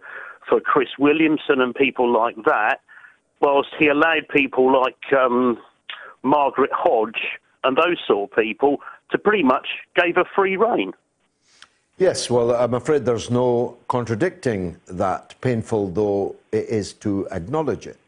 for 0.48 0.60
Chris 0.60 0.88
Williamson 0.98 1.60
and 1.60 1.74
people 1.74 2.12
like 2.12 2.36
that, 2.44 2.80
whilst 3.40 3.70
he 3.78 3.88
allowed 3.88 4.28
people 4.28 4.72
like 4.72 5.12
um, 5.12 5.58
Margaret 6.22 6.72
Hodge 6.72 7.38
and 7.62 7.76
those 7.76 7.98
sort 8.06 8.30
of 8.30 8.36
people 8.36 8.78
to 9.10 9.18
pretty 9.18 9.44
much 9.44 9.68
gave 9.94 10.16
a 10.16 10.24
free 10.34 10.56
rein. 10.56 10.92
Yes, 11.98 12.28
well, 12.28 12.54
I'm 12.54 12.74
afraid 12.74 13.06
there's 13.06 13.30
no 13.30 13.78
contradicting 13.88 14.76
that, 14.86 15.34
painful 15.40 15.88
though 15.88 16.36
it 16.52 16.68
is 16.68 16.92
to 16.94 17.26
acknowledge 17.30 17.86
it. 17.86 17.98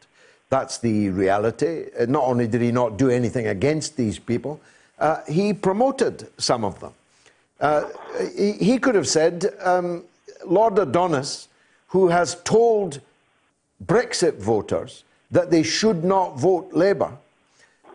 That's 0.49 0.77
the 0.77 1.09
reality. 1.09 1.85
Uh, 1.99 2.05
Not 2.05 2.23
only 2.23 2.45
did 2.45 2.61
he 2.61 2.71
not 2.71 2.97
do 2.97 3.09
anything 3.09 3.47
against 3.47 3.97
these 3.97 4.19
people, 4.19 4.61
uh, 4.99 5.21
he 5.27 5.53
promoted 5.53 6.29
some 6.37 6.63
of 6.63 6.79
them. 6.79 6.93
Uh, 7.59 7.89
he, 8.37 8.51
he 8.53 8.77
could 8.77 8.93
have 8.93 9.07
said, 9.07 9.55
um, 9.63 10.03
Lord 10.45 10.77
Adonis, 10.77 11.47
who 11.87 12.09
has 12.09 12.35
told 12.43 13.01
Brexit 13.83 14.37
voters 14.37 15.03
that 15.31 15.49
they 15.49 15.63
should 15.63 16.03
not 16.03 16.37
vote 16.37 16.73
Labour, 16.73 17.11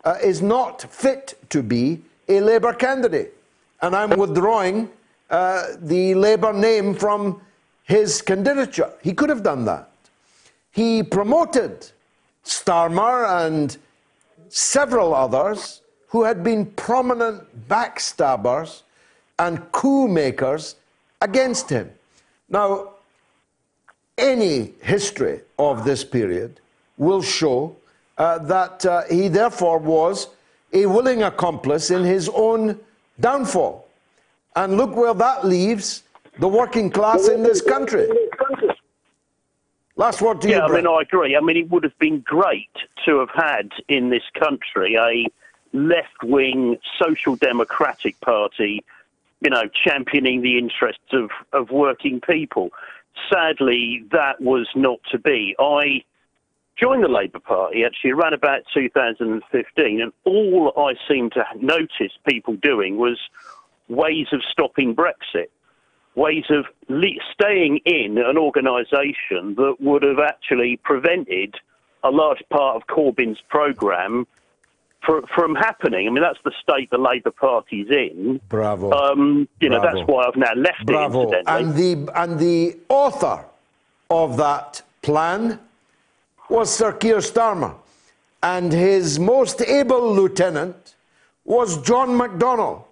uh, 0.03 0.17
is 0.21 0.41
not 0.41 0.81
fit 0.81 1.35
to 1.49 1.63
be 1.63 2.01
a 2.27 2.41
Labour 2.41 2.73
candidate. 2.73 3.33
And 3.81 3.95
I'm 3.95 4.09
withdrawing 4.19 4.89
uh, 5.29 5.67
the 5.79 6.13
Labour 6.13 6.53
name 6.53 6.93
from 6.93 7.41
his 7.83 8.21
candidature. 8.21 8.91
He 9.01 9.13
could 9.13 9.29
have 9.29 9.43
done 9.43 9.65
that. 9.65 9.89
He 10.71 11.03
promoted 11.03 11.91
Starmer 12.43 13.45
and 13.45 13.77
several 14.49 15.13
others 15.13 15.81
who 16.09 16.23
had 16.23 16.43
been 16.43 16.65
prominent 16.65 17.67
backstabbers 17.67 18.83
and 19.39 19.71
coup 19.71 20.07
makers 20.07 20.75
against 21.21 21.69
him. 21.69 21.91
Now, 22.49 22.93
any 24.17 24.73
history 24.81 25.41
of 25.59 25.83
this 25.83 26.03
period 26.03 26.59
will 26.97 27.21
show 27.21 27.75
uh, 28.17 28.39
that 28.39 28.85
uh, 28.85 29.03
he 29.09 29.27
therefore 29.27 29.79
was 29.79 30.29
a 30.71 30.85
willing 30.85 31.23
accomplice 31.23 31.91
in 31.91 32.03
his 32.03 32.29
own 32.33 32.79
downfall. 33.19 33.84
And 34.55 34.77
look 34.77 34.95
where 34.95 35.13
that 35.13 35.45
leaves 35.45 36.03
the 36.39 36.47
working 36.47 36.89
class 36.89 37.27
in 37.27 37.43
this 37.43 37.61
country. 37.61 38.07
Last 39.97 40.21
word 40.21 40.41
to 40.41 40.49
yeah, 40.49 40.57
you, 40.67 40.73
I 40.73 40.75
mean, 40.75 40.87
I 40.87 41.01
agree. 41.01 41.37
I 41.37 41.39
mean, 41.39 41.57
it 41.57 41.69
would 41.69 41.83
have 41.83 41.97
been 41.99 42.19
great 42.19 42.71
to 43.05 43.19
have 43.19 43.29
had 43.33 43.71
in 43.87 44.09
this 44.09 44.23
country 44.37 44.95
a 44.95 45.25
left-wing 45.71 46.77
social 47.01 47.35
democratic 47.35 48.19
party, 48.21 48.83
you 49.41 49.49
know, 49.49 49.63
championing 49.67 50.41
the 50.41 50.57
interests 50.57 51.13
of, 51.13 51.29
of 51.53 51.71
working 51.71 52.19
people. 52.19 52.71
Sadly, 53.31 54.03
that 54.11 54.41
was 54.41 54.67
not 54.75 54.99
to 55.11 55.17
be. 55.17 55.55
I 55.59 56.03
joined 56.77 57.03
the 57.03 57.09
Labour 57.09 57.39
Party 57.39 57.85
actually 57.85 58.11
around 58.11 58.33
about 58.33 58.63
2015, 58.73 60.01
and 60.01 60.11
all 60.25 60.73
I 60.77 60.95
seemed 61.07 61.33
to 61.33 61.45
notice 61.61 62.11
people 62.27 62.55
doing 62.55 62.97
was 62.97 63.17
ways 63.87 64.27
of 64.31 64.41
stopping 64.51 64.95
Brexit, 64.95 65.49
ways 66.15 66.45
of 66.49 66.65
le- 66.87 67.21
staying 67.33 67.79
in 67.85 68.17
an 68.17 68.37
organisation 68.37 69.55
that 69.55 69.75
would 69.79 70.03
have 70.03 70.19
actually 70.19 70.77
prevented 70.83 71.55
a 72.03 72.09
large 72.09 72.43
part 72.49 72.75
of 72.75 72.87
Corbyn's 72.87 73.39
programme 73.49 74.27
fr- 75.05 75.25
from 75.33 75.55
happening. 75.55 76.07
I 76.07 76.11
mean, 76.11 76.23
that's 76.23 76.39
the 76.43 76.51
state 76.61 76.89
the 76.91 76.97
Labour 76.97 77.31
Party's 77.31 77.87
in. 77.89 78.39
Bravo. 78.49 78.91
Um, 78.91 79.47
you 79.59 79.69
know, 79.69 79.79
Bravo. 79.79 79.97
that's 79.97 80.07
why 80.09 80.25
I've 80.25 80.35
now 80.35 80.53
left 80.55 80.85
Bravo. 80.85 81.31
it, 81.31 81.37
incidentally. 81.47 81.63
And 81.63 82.07
the, 82.07 82.19
and 82.21 82.39
the 82.39 82.77
author 82.89 83.45
of 84.09 84.37
that 84.37 84.81
plan 85.01 85.59
was 86.49 86.73
Sir 86.73 86.91
Keir 86.91 87.17
Starmer. 87.17 87.75
And 88.43 88.71
his 88.71 89.17
most 89.17 89.61
able 89.61 90.13
lieutenant 90.13 90.93
was 91.45 91.81
John 91.81 92.09
McDonnell, 92.09 92.83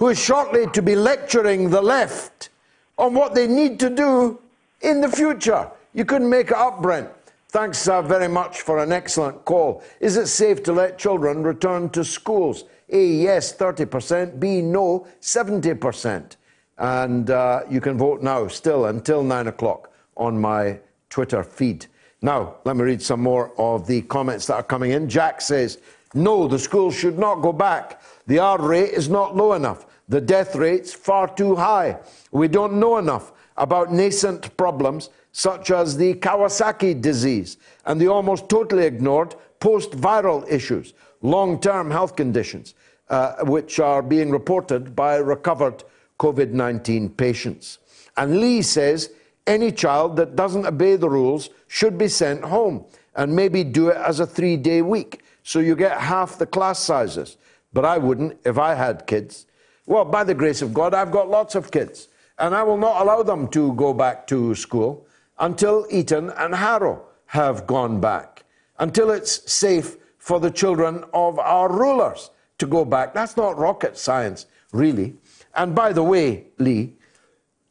who 0.00 0.08
is 0.08 0.18
shortly 0.18 0.66
to 0.68 0.80
be 0.80 0.96
lecturing 0.96 1.68
the 1.68 1.80
left 1.80 2.48
on 2.96 3.12
what 3.12 3.34
they 3.34 3.46
need 3.46 3.78
to 3.78 3.90
do 3.90 4.40
in 4.80 5.02
the 5.02 5.08
future. 5.08 5.70
You 5.92 6.06
couldn't 6.06 6.30
make 6.30 6.46
it 6.48 6.56
up, 6.56 6.80
Brent. 6.80 7.10
Thanks 7.48 7.86
uh, 7.86 8.00
very 8.00 8.26
much 8.26 8.62
for 8.62 8.78
an 8.78 8.92
excellent 8.92 9.44
call. 9.44 9.82
Is 10.00 10.16
it 10.16 10.28
safe 10.28 10.62
to 10.62 10.72
let 10.72 10.98
children 10.98 11.42
return 11.42 11.90
to 11.90 12.02
schools? 12.02 12.64
A, 12.88 13.04
yes, 13.04 13.54
30%. 13.54 14.40
B, 14.40 14.62
no, 14.62 15.06
70%. 15.20 16.36
And 16.78 17.28
uh, 17.28 17.64
you 17.68 17.82
can 17.82 17.98
vote 17.98 18.22
now, 18.22 18.48
still 18.48 18.86
until 18.86 19.22
9 19.22 19.48
o'clock 19.48 19.92
on 20.16 20.40
my 20.40 20.78
Twitter 21.10 21.44
feed. 21.44 21.86
Now, 22.22 22.54
let 22.64 22.76
me 22.76 22.84
read 22.84 23.02
some 23.02 23.20
more 23.20 23.52
of 23.58 23.86
the 23.86 24.00
comments 24.02 24.46
that 24.46 24.54
are 24.54 24.62
coming 24.62 24.92
in. 24.92 25.10
Jack 25.10 25.42
says, 25.42 25.78
No, 26.14 26.48
the 26.48 26.58
schools 26.58 26.94
should 26.94 27.18
not 27.18 27.42
go 27.42 27.52
back. 27.52 28.00
The 28.26 28.38
R 28.38 28.58
rate 28.62 28.92
is 28.92 29.10
not 29.10 29.36
low 29.36 29.52
enough. 29.52 29.86
The 30.10 30.20
death 30.20 30.56
rate's 30.56 30.92
far 30.92 31.28
too 31.28 31.54
high. 31.54 31.96
We 32.32 32.48
don't 32.48 32.80
know 32.80 32.98
enough 32.98 33.30
about 33.56 33.92
nascent 33.92 34.56
problems 34.56 35.08
such 35.30 35.70
as 35.70 35.96
the 35.96 36.14
Kawasaki 36.14 37.00
disease 37.00 37.58
and 37.84 38.00
the 38.00 38.08
almost 38.08 38.48
totally 38.48 38.86
ignored 38.86 39.36
post 39.60 39.92
viral 39.92 40.50
issues, 40.50 40.94
long 41.22 41.60
term 41.60 41.92
health 41.92 42.16
conditions, 42.16 42.74
uh, 43.08 43.36
which 43.44 43.78
are 43.78 44.02
being 44.02 44.32
reported 44.32 44.96
by 44.96 45.14
recovered 45.14 45.84
COVID 46.18 46.50
19 46.50 47.10
patients. 47.10 47.78
And 48.16 48.40
Lee 48.40 48.62
says 48.62 49.12
any 49.46 49.70
child 49.70 50.16
that 50.16 50.34
doesn't 50.34 50.66
obey 50.66 50.96
the 50.96 51.08
rules 51.08 51.50
should 51.68 51.96
be 51.96 52.08
sent 52.08 52.42
home 52.42 52.84
and 53.14 53.36
maybe 53.36 53.62
do 53.62 53.90
it 53.90 53.96
as 53.96 54.18
a 54.18 54.26
three 54.26 54.56
day 54.56 54.82
week 54.82 55.20
so 55.44 55.60
you 55.60 55.76
get 55.76 56.00
half 56.00 56.36
the 56.36 56.46
class 56.46 56.80
sizes. 56.80 57.36
But 57.72 57.84
I 57.84 57.98
wouldn't 57.98 58.40
if 58.44 58.58
I 58.58 58.74
had 58.74 59.06
kids. 59.06 59.46
Well, 59.90 60.04
by 60.04 60.22
the 60.22 60.34
grace 60.34 60.62
of 60.62 60.72
God, 60.72 60.94
I've 60.94 61.10
got 61.10 61.28
lots 61.28 61.56
of 61.56 61.72
kids, 61.72 62.06
and 62.38 62.54
I 62.54 62.62
will 62.62 62.76
not 62.76 63.02
allow 63.02 63.24
them 63.24 63.48
to 63.48 63.72
go 63.72 63.92
back 63.92 64.24
to 64.28 64.54
school 64.54 65.04
until 65.40 65.84
Eton 65.90 66.30
and 66.38 66.54
Harrow 66.54 67.06
have 67.26 67.66
gone 67.66 68.00
back, 68.00 68.44
until 68.78 69.10
it's 69.10 69.52
safe 69.52 69.96
for 70.16 70.38
the 70.38 70.52
children 70.52 71.02
of 71.12 71.40
our 71.40 71.68
rulers 71.68 72.30
to 72.58 72.66
go 72.66 72.84
back. 72.84 73.14
That's 73.14 73.36
not 73.36 73.58
rocket 73.58 73.98
science, 73.98 74.46
really. 74.70 75.16
And 75.56 75.74
by 75.74 75.92
the 75.92 76.04
way, 76.04 76.44
Lee, 76.58 76.94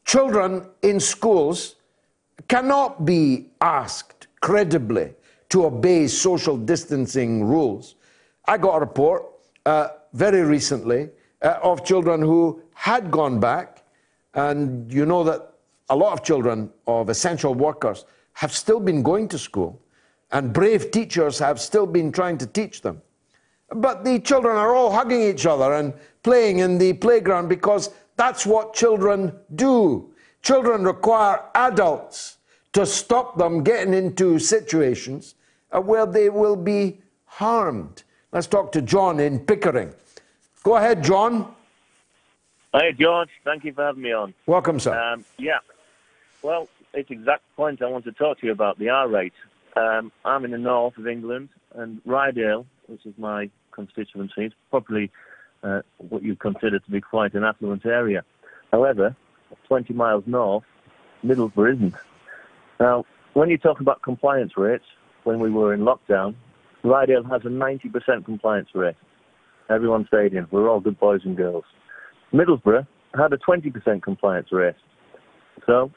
children 0.03 0.67
in 0.81 0.99
schools 0.99 1.75
cannot 2.49 3.05
be 3.05 3.47
asked 3.61 4.27
credibly 4.41 5.13
to 5.51 5.67
obey 5.67 6.07
social 6.07 6.57
distancing 6.57 7.45
rules. 7.45 7.95
I 8.43 8.57
got 8.57 8.75
a 8.75 8.79
report 8.81 9.23
uh, 9.65 9.87
very 10.11 10.41
recently 10.41 11.11
uh, 11.41 11.59
of 11.61 11.83
children 11.85 12.21
who 12.21 12.61
had 12.73 13.11
gone 13.11 13.39
back, 13.39 13.83
and 14.33 14.91
you 14.91 15.05
know 15.05 15.23
that 15.23 15.53
a 15.89 15.95
lot 15.95 16.13
of 16.13 16.23
children 16.23 16.69
of 16.87 17.09
essential 17.09 17.53
workers 17.53 18.05
have 18.33 18.53
still 18.53 18.79
been 18.79 19.01
going 19.01 19.27
to 19.27 19.37
school, 19.37 19.81
and 20.31 20.53
brave 20.53 20.91
teachers 20.91 21.39
have 21.39 21.59
still 21.59 21.85
been 21.85 22.11
trying 22.11 22.37
to 22.37 22.45
teach 22.45 22.81
them. 22.81 23.01
But 23.69 24.03
the 24.03 24.19
children 24.19 24.55
are 24.57 24.75
all 24.75 24.91
hugging 24.91 25.21
each 25.21 25.45
other 25.45 25.73
and 25.73 25.93
playing 26.23 26.59
in 26.59 26.77
the 26.77 26.93
playground 26.93 27.47
because 27.47 27.91
that's 28.15 28.45
what 28.45 28.73
children 28.73 29.33
do. 29.55 30.11
Children 30.41 30.83
require 30.83 31.43
adults 31.55 32.37
to 32.73 32.85
stop 32.85 33.37
them 33.37 33.63
getting 33.63 33.93
into 33.93 34.39
situations 34.39 35.35
uh, 35.71 35.81
where 35.81 36.05
they 36.05 36.29
will 36.29 36.55
be 36.55 36.99
harmed. 37.25 38.03
Let's 38.31 38.47
talk 38.47 38.71
to 38.73 38.81
John 38.81 39.19
in 39.19 39.39
Pickering. 39.39 39.93
Go 40.63 40.75
ahead, 40.75 41.03
John. 41.03 41.53
Hey, 42.73 42.91
George. 42.99 43.29
Thank 43.45 43.63
you 43.63 43.73
for 43.73 43.85
having 43.85 44.03
me 44.03 44.11
on. 44.11 44.33
Welcome, 44.45 44.79
sir. 44.79 44.97
Um, 44.97 45.25
yeah. 45.37 45.59
Well, 46.43 46.67
it's 46.93 47.09
exact 47.09 47.43
point 47.55 47.81
I 47.81 47.87
want 47.87 48.05
to 48.05 48.11
talk 48.11 48.39
to 48.39 48.45
you 48.45 48.51
about 48.51 48.77
the 48.77 48.89
R 48.89 49.07
rate. 49.07 49.33
Um, 49.75 50.11
I'm 50.25 50.45
in 50.45 50.51
the 50.51 50.57
north 50.57 50.97
of 50.97 51.07
England, 51.07 51.49
and 51.75 52.03
Ryedale, 52.03 52.65
which 52.87 53.05
is 53.05 53.13
my 53.17 53.49
constituency, 53.71 54.45
is 54.45 54.53
probably 54.69 55.11
uh, 55.63 55.81
what 55.97 56.23
you 56.23 56.35
consider 56.35 56.79
to 56.79 56.91
be 56.91 57.01
quite 57.01 57.33
an 57.33 57.43
affluent 57.43 57.85
area. 57.85 58.23
However, 58.71 59.15
20 59.67 59.93
miles 59.93 60.23
north, 60.27 60.63
Middlesbrough 61.23 61.75
isn't. 61.75 61.95
Now, 62.79 63.05
when 63.33 63.49
you 63.49 63.57
talk 63.57 63.79
about 63.79 64.01
compliance 64.01 64.57
rates, 64.57 64.85
when 65.23 65.39
we 65.39 65.49
were 65.49 65.73
in 65.73 65.81
lockdown, 65.81 66.35
Ryedale 66.83 67.29
has 67.29 67.41
a 67.45 67.49
90% 67.49 68.25
compliance 68.25 68.69
rate. 68.73 68.95
Everyone 69.69 70.05
stayed 70.07 70.33
in. 70.33 70.47
We're 70.51 70.69
all 70.69 70.79
good 70.79 70.99
boys 70.99 71.21
and 71.23 71.37
girls. 71.37 71.63
Middlesbrough 72.33 72.87
had 73.15 73.33
a 73.33 73.37
20% 73.37 74.01
compliance 74.01 74.47
rate. 74.51 74.75
So 75.65 75.91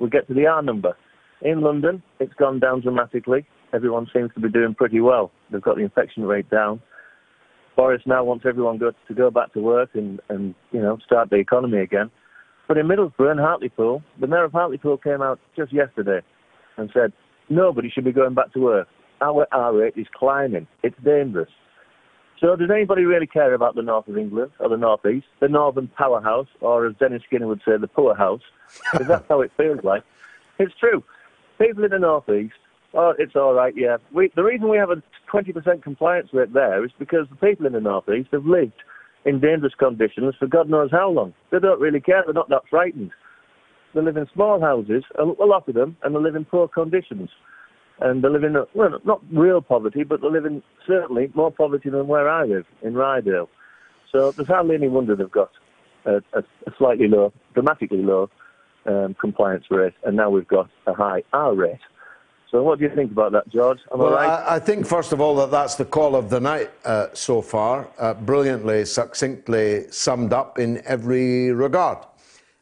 we 0.00 0.08
get 0.08 0.26
to 0.28 0.34
the 0.34 0.46
R 0.46 0.62
number. 0.62 0.96
In 1.42 1.60
London, 1.60 2.02
it's 2.18 2.34
gone 2.34 2.58
down 2.58 2.80
dramatically. 2.80 3.46
Everyone 3.72 4.06
seems 4.12 4.30
to 4.34 4.40
be 4.40 4.48
doing 4.48 4.74
pretty 4.74 5.00
well. 5.00 5.30
They've 5.50 5.62
got 5.62 5.76
the 5.76 5.82
infection 5.82 6.24
rate 6.24 6.50
down. 6.50 6.80
Boris 7.76 8.02
now 8.06 8.24
wants 8.24 8.44
everyone 8.48 8.78
go, 8.78 8.90
to 9.06 9.14
go 9.14 9.30
back 9.30 9.52
to 9.52 9.60
work 9.60 9.90
and, 9.94 10.20
and 10.28 10.54
you 10.72 10.80
know 10.80 10.98
start 11.06 11.30
the 11.30 11.36
economy 11.36 11.78
again. 11.78 12.10
But 12.66 12.76
in 12.76 12.88
Middlesbrough 12.88 13.30
and 13.30 13.40
Hartlepool, 13.40 14.02
the 14.20 14.26
mayor 14.26 14.44
of 14.44 14.52
Hartlepool 14.52 14.98
came 14.98 15.22
out 15.22 15.38
just 15.56 15.72
yesterday 15.72 16.20
and 16.76 16.90
said 16.92 17.12
nobody 17.48 17.88
should 17.88 18.04
be 18.04 18.12
going 18.12 18.34
back 18.34 18.52
to 18.54 18.60
work. 18.60 18.88
Our 19.20 19.46
R 19.52 19.74
rate 19.74 19.94
is 19.96 20.06
climbing. 20.12 20.66
It's 20.82 20.96
dangerous. 21.04 21.50
So 22.40 22.54
does 22.54 22.70
anybody 22.70 23.04
really 23.04 23.26
care 23.26 23.52
about 23.52 23.74
the 23.74 23.82
north 23.82 24.06
of 24.06 24.16
England 24.16 24.52
or 24.60 24.68
the 24.68 24.76
northeast, 24.76 25.26
the 25.40 25.48
northern 25.48 25.88
powerhouse, 25.88 26.46
or 26.60 26.86
as 26.86 26.94
Dennis 26.96 27.22
Skinner 27.26 27.48
would 27.48 27.62
say, 27.66 27.76
the 27.76 27.88
poorhouse? 27.88 28.42
Because 28.92 29.08
that's 29.08 29.28
how 29.28 29.40
it 29.40 29.50
feels 29.56 29.82
like. 29.82 30.04
It's 30.58 30.74
true. 30.78 31.02
People 31.58 31.84
in 31.84 31.90
the 31.90 31.98
northeast, 31.98 32.54
oh, 32.94 33.14
it's 33.18 33.34
all 33.34 33.54
right, 33.54 33.74
yeah. 33.76 33.96
We, 34.12 34.30
the 34.36 34.44
reason 34.44 34.68
we 34.68 34.76
have 34.76 34.90
a 34.90 35.02
20% 35.32 35.82
compliance 35.82 36.28
rate 36.32 36.52
there 36.52 36.84
is 36.84 36.92
because 36.98 37.26
the 37.28 37.36
people 37.36 37.66
in 37.66 37.72
the 37.72 37.80
northeast 37.80 38.28
have 38.32 38.46
lived 38.46 38.72
in 39.24 39.40
dangerous 39.40 39.74
conditions 39.74 40.34
for 40.38 40.46
God 40.46 40.70
knows 40.70 40.90
how 40.92 41.10
long. 41.10 41.34
They 41.50 41.58
don't 41.58 41.80
really 41.80 42.00
care. 42.00 42.22
They're 42.24 42.34
not 42.34 42.48
that 42.50 42.62
frightened. 42.70 43.10
They 43.94 44.00
live 44.02 44.16
in 44.16 44.26
small 44.32 44.60
houses, 44.60 45.02
a 45.18 45.24
lot 45.24 45.68
of 45.68 45.74
them, 45.74 45.96
and 46.02 46.14
they 46.14 46.20
live 46.20 46.36
in 46.36 46.44
poor 46.44 46.68
conditions 46.68 47.30
and 48.00 48.22
they 48.22 48.28
live 48.28 48.44
in, 48.44 48.56
well, 48.74 48.98
not 49.04 49.20
real 49.32 49.60
poverty, 49.60 50.04
but 50.04 50.20
they 50.20 50.28
live 50.28 50.44
in 50.44 50.62
certainly 50.86 51.30
more 51.34 51.50
poverty 51.50 51.90
than 51.90 52.06
where 52.06 52.28
I 52.28 52.44
live, 52.44 52.64
in 52.82 52.94
Ryedale. 52.94 53.48
So 54.12 54.32
there's 54.32 54.48
hardly 54.48 54.76
any 54.76 54.88
wonder 54.88 55.16
they've 55.16 55.30
got 55.30 55.50
a, 56.04 56.16
a, 56.32 56.40
a 56.66 56.72
slightly 56.78 57.08
low, 57.08 57.32
dramatically 57.54 58.02
low 58.02 58.30
um, 58.86 59.14
compliance 59.20 59.64
rate, 59.70 59.94
and 60.04 60.16
now 60.16 60.30
we've 60.30 60.48
got 60.48 60.70
a 60.86 60.94
high 60.94 61.22
R 61.32 61.54
rate. 61.54 61.80
So 62.50 62.62
what 62.62 62.78
do 62.78 62.86
you 62.86 62.94
think 62.94 63.12
about 63.12 63.32
that, 63.32 63.48
George? 63.50 63.78
Am 63.92 63.98
well, 63.98 64.14
I, 64.14 64.26
right? 64.26 64.28
I, 64.28 64.54
I, 64.56 64.58
think, 64.58 64.86
first 64.86 65.12
of 65.12 65.20
all, 65.20 65.36
that 65.36 65.50
that's 65.50 65.74
the 65.74 65.84
call 65.84 66.16
of 66.16 66.30
the 66.30 66.40
night 66.40 66.70
uh, 66.84 67.08
so 67.12 67.42
far, 67.42 67.88
uh, 67.98 68.14
brilliantly, 68.14 68.86
succinctly 68.86 69.90
summed 69.90 70.32
up 70.32 70.58
in 70.58 70.80
every 70.86 71.52
regard. 71.52 71.98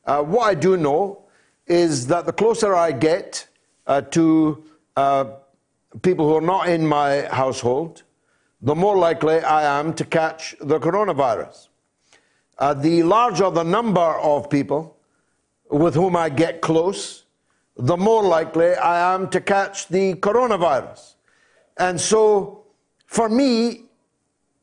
Uh, 0.04 0.22
what 0.22 0.44
I 0.44 0.54
do 0.54 0.76
know 0.76 1.22
is 1.68 2.08
that 2.08 2.26
the 2.26 2.32
closer 2.32 2.74
I 2.74 2.90
get 2.90 3.46
uh, 3.86 4.00
to 4.00 4.64
uh, 4.96 5.24
people 6.02 6.28
who 6.28 6.36
are 6.36 6.40
not 6.40 6.68
in 6.68 6.86
my 6.86 7.22
household, 7.22 8.02
the 8.62 8.74
more 8.74 8.96
likely 8.96 9.40
I 9.40 9.78
am 9.78 9.92
to 9.94 10.04
catch 10.04 10.56
the 10.60 10.78
coronavirus. 10.78 11.68
Uh, 12.58 12.74
the 12.74 13.02
larger 13.02 13.50
the 13.50 13.62
number 13.62 14.00
of 14.00 14.48
people 14.48 14.96
with 15.70 15.94
whom 15.94 16.16
I 16.16 16.28
get 16.30 16.62
close, 16.62 17.24
the 17.76 17.96
more 17.96 18.22
likely 18.22 18.74
I 18.74 19.14
am 19.14 19.28
to 19.30 19.40
catch 19.40 19.88
the 19.88 20.14
coronavirus. 20.14 21.14
And 21.76 22.00
so, 22.00 22.64
for 23.06 23.28
me, 23.28 23.84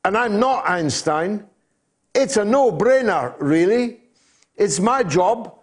and 0.03 0.18
I'm 0.18 0.39
not 0.39 0.68
Einstein, 0.68 1.45
it's 2.15 2.38
a 2.38 2.45
no 2.45 2.72
brainer, 2.72 3.35
really. 3.39 4.01
It's 4.55 4.80
my 4.80 5.03
job 5.03 5.55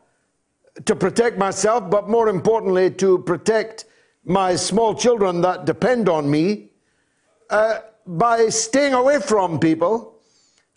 to 0.84 0.94
protect 0.94 1.38
myself, 1.38 1.90
but 1.90 2.08
more 2.08 2.28
importantly, 2.28 2.90
to 2.92 3.18
protect 3.18 3.86
my 4.30 4.54
small 4.54 4.94
children 4.94 5.40
that 5.40 5.64
depend 5.64 6.08
on 6.08 6.30
me 6.30 6.70
uh, 7.50 7.80
by 8.06 8.48
staying 8.48 8.94
away 8.94 9.18
from 9.18 9.58
people 9.58 10.20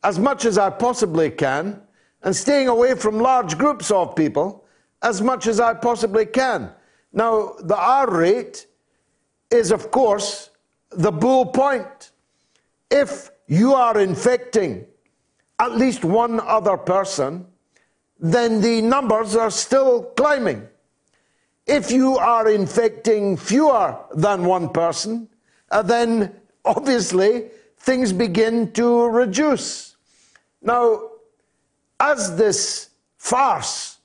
as 0.03 0.17
much 0.17 0.45
as 0.45 0.57
I 0.57 0.71
possibly 0.71 1.29
can 1.29 1.79
and 2.23 2.35
staying 2.35 2.67
away 2.67 2.95
from 2.95 3.19
large 3.19 3.55
groups 3.59 3.91
of 3.91 4.15
people 4.15 4.65
as 5.03 5.21
much 5.21 5.45
as 5.45 5.59
I 5.59 5.75
possibly 5.75 6.25
can. 6.25 6.71
Now, 7.11 7.53
the 7.59 7.77
R 7.77 8.09
rate 8.09 8.65
is, 9.51 9.71
of 9.71 9.91
course, 9.91 10.49
the 10.89 11.11
bull 11.11 11.45
point. 11.45 12.09
If 12.89 13.29
you 13.45 13.75
are 13.75 13.99
infecting 13.99 14.87
at 15.59 15.77
least 15.77 16.03
one 16.03 16.39
other 16.39 16.75
person, 16.75 17.45
then 18.19 18.61
the 18.61 18.81
numbers 18.81 19.35
are 19.35 19.51
still 19.51 20.05
climbing. 20.17 20.67
If 21.65 21.91
you 21.91 22.17
are 22.17 22.49
infecting 22.49 23.37
fewer 23.37 23.97
than 24.13 24.45
one 24.45 24.69
person, 24.69 25.29
uh, 25.71 25.81
then 25.81 26.35
obviously 26.65 27.49
things 27.77 28.11
begin 28.11 28.71
to 28.73 29.07
reduce. 29.07 29.95
Now, 30.61 31.09
as 31.99 32.35
this 32.35 32.89
farce 33.17 33.97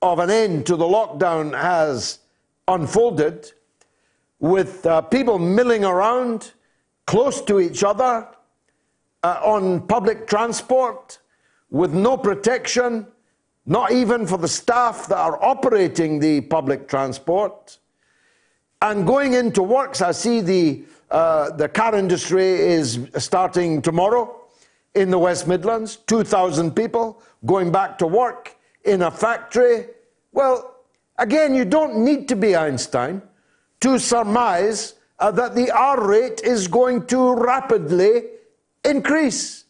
of 0.00 0.18
an 0.18 0.30
end 0.30 0.66
to 0.66 0.76
the 0.76 0.84
lockdown 0.84 1.58
has 1.58 2.18
unfolded, 2.66 3.52
with 4.42 4.84
uh, 4.86 5.00
people 5.02 5.38
milling 5.38 5.84
around 5.84 6.50
close 7.06 7.40
to 7.42 7.60
each 7.60 7.84
other 7.84 8.26
uh, 9.22 9.40
on 9.44 9.80
public 9.86 10.26
transport 10.26 11.20
with 11.70 11.94
no 11.94 12.16
protection, 12.16 13.06
not 13.66 13.92
even 13.92 14.26
for 14.26 14.38
the 14.38 14.48
staff 14.48 15.06
that 15.06 15.18
are 15.18 15.42
operating 15.42 16.18
the 16.18 16.40
public 16.42 16.88
transport. 16.88 17.78
And 18.80 19.06
going 19.06 19.34
into 19.34 19.62
works, 19.62 20.02
I 20.02 20.12
see 20.12 20.40
the, 20.40 20.84
uh, 21.10 21.50
the 21.50 21.68
car 21.68 21.94
industry 21.94 22.44
is 22.44 22.98
starting 23.18 23.80
tomorrow 23.80 24.40
in 24.94 25.10
the 25.10 25.18
West 25.18 25.46
Midlands, 25.46 25.96
2,000 26.06 26.74
people 26.74 27.22
going 27.46 27.70
back 27.70 27.98
to 27.98 28.06
work 28.06 28.56
in 28.84 29.02
a 29.02 29.10
factory. 29.10 29.86
Well, 30.32 30.76
again, 31.18 31.54
you 31.54 31.64
don't 31.64 32.04
need 32.04 32.28
to 32.28 32.36
be 32.36 32.56
Einstein 32.56 33.22
to 33.80 33.98
surmise 33.98 34.94
uh, 35.18 35.30
that 35.30 35.54
the 35.54 35.70
R 35.70 36.04
rate 36.04 36.40
is 36.42 36.66
going 36.66 37.06
to 37.06 37.34
rapidly 37.34 38.24
increase. 38.84 39.64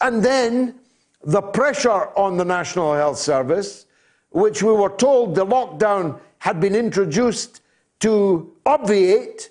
And 0.00 0.22
then 0.22 0.78
the 1.24 1.40
pressure 1.40 2.10
on 2.16 2.36
the 2.36 2.44
National 2.44 2.94
Health 2.94 3.18
Service, 3.18 3.86
which 4.30 4.62
we 4.62 4.72
were 4.72 4.94
told 4.96 5.34
the 5.34 5.46
lockdown 5.46 6.20
had 6.38 6.60
been 6.60 6.74
introduced 6.74 7.62
to 8.00 8.52
obviate, 8.66 9.50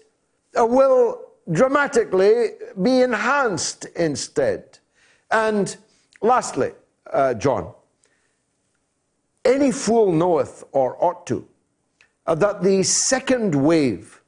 uh, 0.59 0.65
will 0.65 1.19
dramatically 1.51 2.51
be 2.81 3.01
enhanced 3.01 3.85
instead. 3.95 4.77
And 5.31 5.75
lastly, 6.21 6.73
uh, 7.11 7.33
John, 7.33 7.73
any 9.43 9.71
fool 9.71 10.11
knoweth 10.11 10.63
or 10.71 11.03
ought 11.03 11.25
to 11.27 11.47
uh, 12.27 12.35
that 12.35 12.61
the 12.61 12.83
second 12.83 13.55
wave 13.55 14.21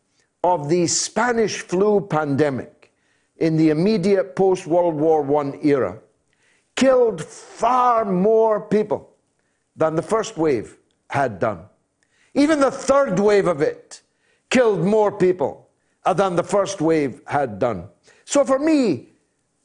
of 0.43 0.67
the 0.67 0.88
Spanish 0.88 1.61
flu 1.61 2.01
pandemic 2.01 2.91
in 3.38 3.55
the 3.55 3.69
immediate 3.69 4.35
post 4.35 4.65
World 4.65 4.95
War 4.95 5.23
I 5.41 5.59
era 5.61 5.99
killed 6.76 7.23
far 7.23 8.06
more 8.06 8.61
people 8.61 9.10
than 9.76 9.95
the 9.95 10.02
first 10.02 10.38
wave 10.38 10.77
had 11.10 11.39
done. 11.39 11.65
Even 12.34 12.60
the 12.60 12.72
third 12.72 13.19
wave 13.19 13.47
of 13.47 13.61
it 13.61 14.02
killed 14.49 14.80
more 14.80 15.11
people 15.11 15.69
than 16.15 16.35
the 16.35 16.43
first 16.43 16.81
wave 16.81 17.22
had 17.27 17.60
done. 17.60 17.88
So 18.26 18.43
for 18.43 18.60
me, 18.60 19.07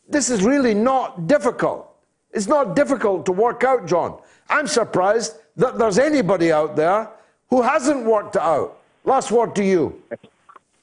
this 0.09 0.31
is 0.31 0.43
really 0.43 0.75
not 0.75 1.27
difficult. 1.27 1.87
It's 2.33 2.47
not 2.47 2.77
difficult 2.77 3.27
to 3.27 3.33
work 3.33 3.65
out, 3.65 3.87
John. 3.87 4.21
I'm 4.49 4.67
surprised 4.67 5.37
that 5.57 5.79
there's 5.79 5.99
anybody 5.99 6.53
out 6.53 6.77
there 6.77 7.11
who 7.49 7.63
hasn't 7.63 8.05
worked 8.05 8.37
it 8.37 8.43
out. 8.43 8.79
Last 9.05 9.33
word 9.33 9.55
to 9.57 9.65
you. 9.65 10.01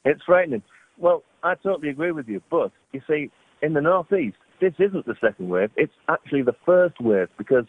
It's 0.05 0.21
frightening. 0.23 0.61
Well, 0.97 1.23
I 1.43 1.55
totally 1.55 1.89
agree 1.89 2.11
with 2.11 2.27
you. 2.27 2.41
But 2.49 2.71
you 2.91 3.01
see, 3.07 3.29
in 3.61 3.73
the 3.73 3.81
northeast, 3.81 4.37
this 4.59 4.73
isn't 4.79 5.05
the 5.05 5.15
second 5.21 5.49
wave. 5.49 5.69
It's 5.75 5.93
actually 6.09 6.41
the 6.41 6.55
first 6.65 6.99
wave 6.99 7.27
because 7.37 7.65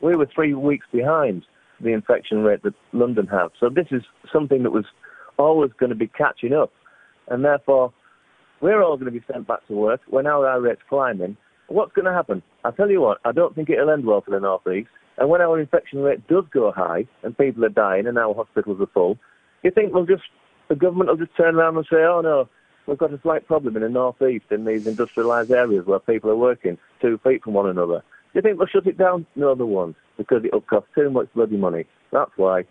we 0.00 0.16
were 0.16 0.26
three 0.34 0.54
weeks 0.54 0.86
behind 0.92 1.44
the 1.80 1.92
infection 1.92 2.42
rate 2.42 2.62
that 2.62 2.74
London 2.92 3.26
had. 3.26 3.48
So 3.58 3.68
this 3.68 3.86
is 3.90 4.02
something 4.32 4.62
that 4.62 4.70
was 4.70 4.84
always 5.38 5.70
going 5.78 5.90
to 5.90 5.96
be 5.96 6.08
catching 6.08 6.52
up. 6.52 6.70
And 7.28 7.44
therefore, 7.44 7.92
we're 8.60 8.82
all 8.82 8.96
going 8.96 9.12
to 9.12 9.18
be 9.18 9.24
sent 9.32 9.46
back 9.46 9.66
to 9.68 9.74
work 9.74 10.00
when 10.08 10.26
our 10.26 10.60
rate's 10.60 10.82
climbing. 10.88 11.36
What's 11.68 11.92
going 11.92 12.04
to 12.06 12.12
happen? 12.12 12.42
I'll 12.64 12.72
tell 12.72 12.90
you 12.90 13.00
what, 13.00 13.18
I 13.24 13.32
don't 13.32 13.54
think 13.54 13.70
it'll 13.70 13.90
end 13.90 14.04
well 14.04 14.20
for 14.20 14.32
the 14.32 14.40
North 14.40 14.66
East. 14.66 14.88
And 15.18 15.28
when 15.28 15.40
our 15.40 15.60
infection 15.60 16.00
rate 16.00 16.26
does 16.28 16.44
go 16.52 16.72
high 16.72 17.06
and 17.22 17.36
people 17.36 17.64
are 17.64 17.70
dying 17.70 18.06
and 18.06 18.18
our 18.18 18.34
hospitals 18.34 18.80
are 18.80 18.88
full, 18.92 19.18
you 19.62 19.70
think 19.70 19.92
we'll 19.92 20.06
just, 20.06 20.22
the 20.68 20.74
government 20.74 21.10
will 21.10 21.16
just 21.16 21.36
turn 21.36 21.56
around 21.56 21.76
and 21.76 21.86
say, 21.90 21.98
oh 21.98 22.20
no, 22.22 22.48
we've 22.86 22.98
got 22.98 23.12
a 23.12 23.20
slight 23.20 23.46
problem 23.46 23.76
in 23.76 23.82
the 23.82 23.88
northeast 23.88 24.46
in 24.50 24.64
these 24.64 24.86
industrialised 24.86 25.50
areas 25.50 25.86
where 25.86 25.98
people 25.98 26.30
are 26.30 26.36
working 26.36 26.78
two 27.00 27.18
feet 27.18 27.42
from 27.42 27.54
one 27.54 27.68
another. 27.68 28.02
Do 28.32 28.38
you 28.38 28.42
think 28.42 28.58
they'll 28.58 28.66
shut 28.66 28.86
it 28.86 28.98
down? 28.98 29.26
No, 29.36 29.54
they 29.54 29.64
won't, 29.64 29.96
because 30.16 30.44
it'll 30.44 30.60
cost 30.60 30.86
too 30.94 31.10
much 31.10 31.28
bloody 31.34 31.56
money. 31.56 31.84
That's 32.12 32.30
why. 32.36 32.64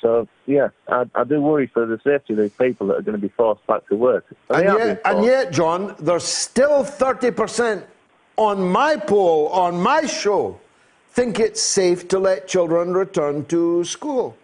So, 0.00 0.28
yeah, 0.46 0.68
I, 0.88 1.04
I 1.14 1.24
do 1.24 1.40
worry 1.40 1.66
for 1.66 1.84
the 1.86 1.98
safety 2.04 2.34
of 2.34 2.38
these 2.38 2.52
people 2.52 2.86
that 2.88 2.98
are 2.98 3.02
going 3.02 3.20
to 3.20 3.26
be 3.26 3.32
forced 3.36 3.66
back 3.66 3.86
to 3.88 3.96
work. 3.96 4.26
And, 4.50 4.68
and 4.68 4.78
yet, 4.78 5.00
and 5.04 5.24
yet, 5.24 5.52
John, 5.52 5.96
there's 5.98 6.24
still 6.24 6.84
30% 6.84 7.84
on 8.36 8.68
my 8.68 8.96
poll, 8.96 9.48
on 9.48 9.80
my 9.80 10.06
show, 10.06 10.60
think 11.10 11.40
it's 11.40 11.60
safe 11.60 12.06
to 12.06 12.18
let 12.18 12.46
children 12.46 12.94
return 12.94 13.44
to 13.46 13.82
school. 13.82 14.36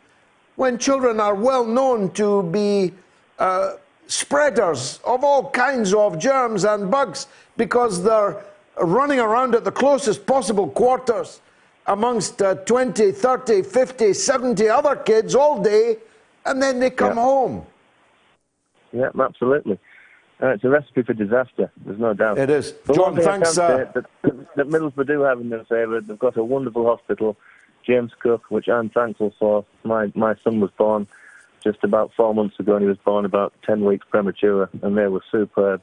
When 0.56 0.78
children 0.78 1.20
are 1.20 1.34
well 1.34 1.64
known 1.64 2.10
to 2.14 2.42
be 2.42 2.92
uh, 3.38 3.74
spreaders 4.06 5.01
of 5.05 5.24
all 5.24 5.51
kinds 5.51 5.94
of 5.94 6.18
germs 6.18 6.64
and 6.64 6.90
bugs 6.90 7.26
because 7.56 8.02
they're 8.02 8.44
running 8.78 9.20
around 9.20 9.55
at 9.55 9.64
the 9.64 9.72
closest 9.72 10.26
possible 10.26 10.68
quarters 10.68 11.40
amongst 11.86 12.40
uh, 12.43 12.55
20, 12.55 13.12
30, 13.12 13.62
50, 13.62 14.12
70 14.12 14.68
other 14.68 14.97
kids 14.97 15.35
all 15.35 15.62
day, 15.62 15.98
and 16.47 16.62
then 16.62 16.81
they 16.81 16.90
come 16.90 17.16
yeah. 17.16 17.22
home. 17.22 17.66
Yeah, 18.93 19.10
absolutely. 19.20 19.78
Uh, 20.43 20.48
it's 20.48 20.64
a 20.64 20.68
recipe 20.68 21.02
for 21.02 21.14
disaster. 21.14 21.70
There's 21.85 21.98
no 21.98 22.14
doubt. 22.14 22.39
It 22.39 22.51
is. 22.51 22.72
But 22.72 22.97
John, 22.97 23.12
one 23.12 23.16
thing 23.16 23.28
I 23.28 23.31
thanks, 23.32 23.59
uh, 23.59 23.93
that, 23.94 24.06
that 24.56 24.68
Middlesbrough 24.68 25.06
do 25.06 25.22
have 25.22 25.40
in 25.40 25.48
their 25.48 25.64
favour. 25.64 26.01
They've 26.01 26.18
got 26.18 26.36
a 26.36 26.44
wonderful 26.44 26.85
hospital, 26.85 27.36
James 27.86 28.12
Cook, 28.18 28.51
which 28.51 28.68
I'm 28.68 28.90
thankful 28.90 29.32
for. 29.39 29.64
My 29.85 30.10
my 30.14 30.35
son 30.43 30.60
was 30.60 30.70
born 30.76 31.06
just 31.64 31.82
about 31.82 32.12
four 32.16 32.34
months 32.34 32.60
ago, 32.60 32.74
and 32.74 32.82
he 32.82 32.88
was 32.88 32.98
born 32.98 33.24
about 33.24 33.52
ten 33.66 33.84
weeks 33.84 34.06
premature, 34.08 34.68
and 34.82 34.96
they 34.96 35.08
were 35.08 35.22
superb. 35.32 35.82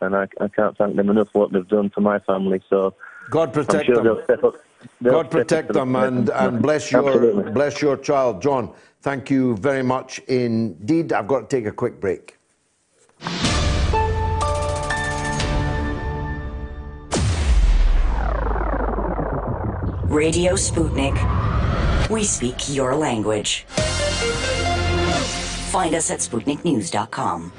And 0.00 0.14
I, 0.14 0.28
I 0.40 0.48
can't 0.48 0.76
thank 0.76 0.96
them 0.96 1.10
enough 1.10 1.30
for 1.32 1.40
what 1.40 1.52
they've 1.52 1.66
done 1.66 1.90
for 1.90 2.02
my 2.02 2.18
family. 2.20 2.62
So 2.70 2.94
God 3.30 3.52
protect 3.52 3.86
sure 3.86 4.02
them. 4.02 4.22
they'll 4.28 4.54
they'll 5.00 5.12
God 5.12 5.30
protect 5.30 5.52
up 5.52 5.66
to 5.68 5.72
the 5.72 5.78
them 5.80 5.96
and, 5.96 6.30
and 6.30 6.62
bless 6.62 6.92
your 6.92 7.08
Absolutely. 7.08 7.52
bless 7.52 7.82
your 7.82 7.96
child, 7.96 8.40
John. 8.40 8.72
Thank 9.00 9.30
you 9.30 9.56
very 9.56 9.82
much 9.82 10.18
indeed. 10.28 11.12
I've 11.12 11.28
got 11.28 11.48
to 11.50 11.56
take 11.56 11.66
a 11.66 11.72
quick 11.72 12.00
break. 12.00 12.36
Radio 20.08 20.54
Sputnik. 20.54 21.16
We 22.08 22.22
speak 22.24 22.74
your 22.74 22.94
language. 22.94 23.66
Find 25.76 25.94
us 25.94 26.10
at 26.10 26.20
SputnikNews.com. 26.20 27.52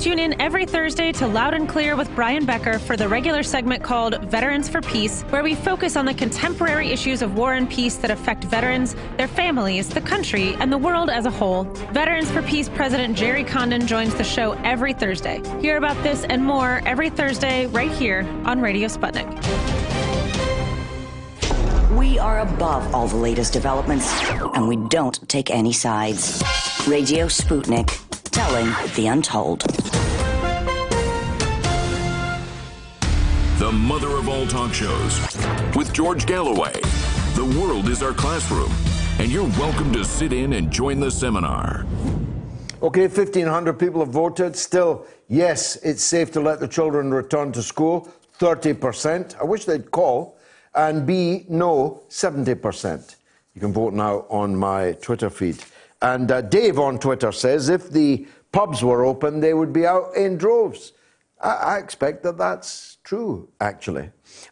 Tune 0.00 0.18
in 0.18 0.40
every 0.40 0.66
Thursday 0.66 1.12
to 1.12 1.28
Loud 1.28 1.54
and 1.54 1.68
Clear 1.68 1.94
with 1.94 2.12
Brian 2.16 2.44
Becker 2.44 2.80
for 2.80 2.96
the 2.96 3.06
regular 3.06 3.44
segment 3.44 3.84
called 3.84 4.20
Veterans 4.24 4.68
for 4.68 4.80
Peace, 4.80 5.22
where 5.30 5.44
we 5.44 5.54
focus 5.54 5.94
on 5.94 6.06
the 6.06 6.14
contemporary 6.14 6.90
issues 6.90 7.22
of 7.22 7.36
war 7.36 7.54
and 7.54 7.70
peace 7.70 7.94
that 7.98 8.10
affect 8.10 8.42
veterans, 8.42 8.96
their 9.18 9.28
families, 9.28 9.88
the 9.88 10.00
country, 10.00 10.54
and 10.54 10.72
the 10.72 10.78
world 10.78 11.10
as 11.10 11.26
a 11.26 11.30
whole. 11.30 11.62
Veterans 11.92 12.28
for 12.28 12.42
Peace 12.42 12.68
President 12.68 13.16
Jerry 13.16 13.44
Condon 13.44 13.86
joins 13.86 14.12
the 14.16 14.24
show 14.24 14.54
every 14.64 14.92
Thursday. 14.92 15.40
Hear 15.60 15.76
about 15.76 16.02
this 16.02 16.24
and 16.24 16.44
more 16.44 16.82
every 16.86 17.10
Thursday 17.10 17.66
right 17.66 17.92
here 17.92 18.26
on 18.44 18.60
Radio 18.60 18.88
Sputnik. 18.88 19.99
We 22.00 22.18
are 22.18 22.40
above 22.40 22.94
all 22.94 23.06
the 23.06 23.18
latest 23.18 23.52
developments, 23.52 24.10
and 24.54 24.66
we 24.66 24.76
don't 24.88 25.28
take 25.28 25.50
any 25.50 25.74
sides. 25.74 26.42
Radio 26.88 27.26
Sputnik, 27.26 27.88
telling 28.30 28.68
the 28.94 29.08
untold. 29.08 29.60
The 33.58 33.70
mother 33.70 34.16
of 34.16 34.30
all 34.30 34.46
talk 34.46 34.72
shows 34.72 35.20
with 35.76 35.92
George 35.92 36.24
Galloway. 36.24 36.72
The 37.34 37.44
world 37.60 37.90
is 37.90 38.02
our 38.02 38.14
classroom, 38.14 38.72
and 39.18 39.30
you're 39.30 39.50
welcome 39.58 39.92
to 39.92 40.02
sit 40.02 40.32
in 40.32 40.54
and 40.54 40.70
join 40.70 41.00
the 41.00 41.10
seminar. 41.10 41.84
Okay, 42.82 43.08
1,500 43.08 43.74
people 43.74 44.00
have 44.00 44.08
voted. 44.08 44.56
Still, 44.56 45.04
yes, 45.28 45.76
it's 45.82 46.02
safe 46.02 46.32
to 46.32 46.40
let 46.40 46.60
the 46.60 46.68
children 46.68 47.12
return 47.12 47.52
to 47.52 47.62
school. 47.62 48.08
30%. 48.38 49.38
I 49.38 49.44
wish 49.44 49.66
they'd 49.66 49.90
call. 49.90 50.39
And 50.74 51.06
B, 51.06 51.44
no, 51.48 52.02
70%. 52.08 53.16
You 53.54 53.60
can 53.60 53.72
vote 53.72 53.94
now 53.94 54.26
on 54.28 54.54
my 54.54 54.92
Twitter 54.92 55.30
feed. 55.30 55.62
And 56.02 56.30
uh, 56.30 56.40
Dave 56.42 56.78
on 56.78 56.98
Twitter 56.98 57.32
says 57.32 57.68
if 57.68 57.90
the 57.90 58.26
pubs 58.52 58.82
were 58.82 59.04
open, 59.04 59.40
they 59.40 59.54
would 59.54 59.72
be 59.72 59.86
out 59.86 60.14
in 60.16 60.38
droves. 60.38 60.92
I, 61.40 61.50
I 61.50 61.78
expect 61.78 62.22
that 62.22 62.38
that's 62.38 62.98
true, 63.04 63.48
actually. 63.60 64.10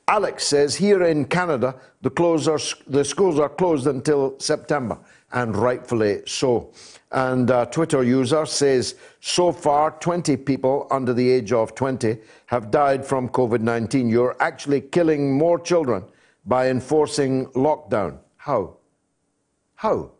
Alex 0.08 0.44
says 0.44 0.74
here 0.74 1.02
in 1.04 1.24
Canada, 1.24 1.76
the, 2.02 2.10
are, 2.48 2.58
the 2.90 3.04
schools 3.04 3.38
are 3.38 3.48
closed 3.48 3.86
until 3.86 4.38
September, 4.38 4.98
and 5.32 5.56
rightfully 5.56 6.22
so. 6.26 6.72
And 7.10 7.48
a 7.50 7.66
Twitter 7.66 8.02
user 8.02 8.46
says 8.46 8.96
so 9.20 9.52
far, 9.52 9.92
20 9.92 10.36
people 10.36 10.86
under 10.90 11.12
the 11.14 11.28
age 11.30 11.52
of 11.52 11.74
20 11.74 12.18
have 12.46 12.70
died 12.70 13.04
from 13.04 13.28
COVID 13.28 13.60
19. 13.60 14.08
You're 14.08 14.36
actually 14.40 14.80
killing 14.80 15.36
more 15.36 15.58
children 15.58 16.04
by 16.44 16.68
enforcing 16.68 17.46
lockdown. 17.48 18.18
How? 18.36 18.76
How? 19.74 20.12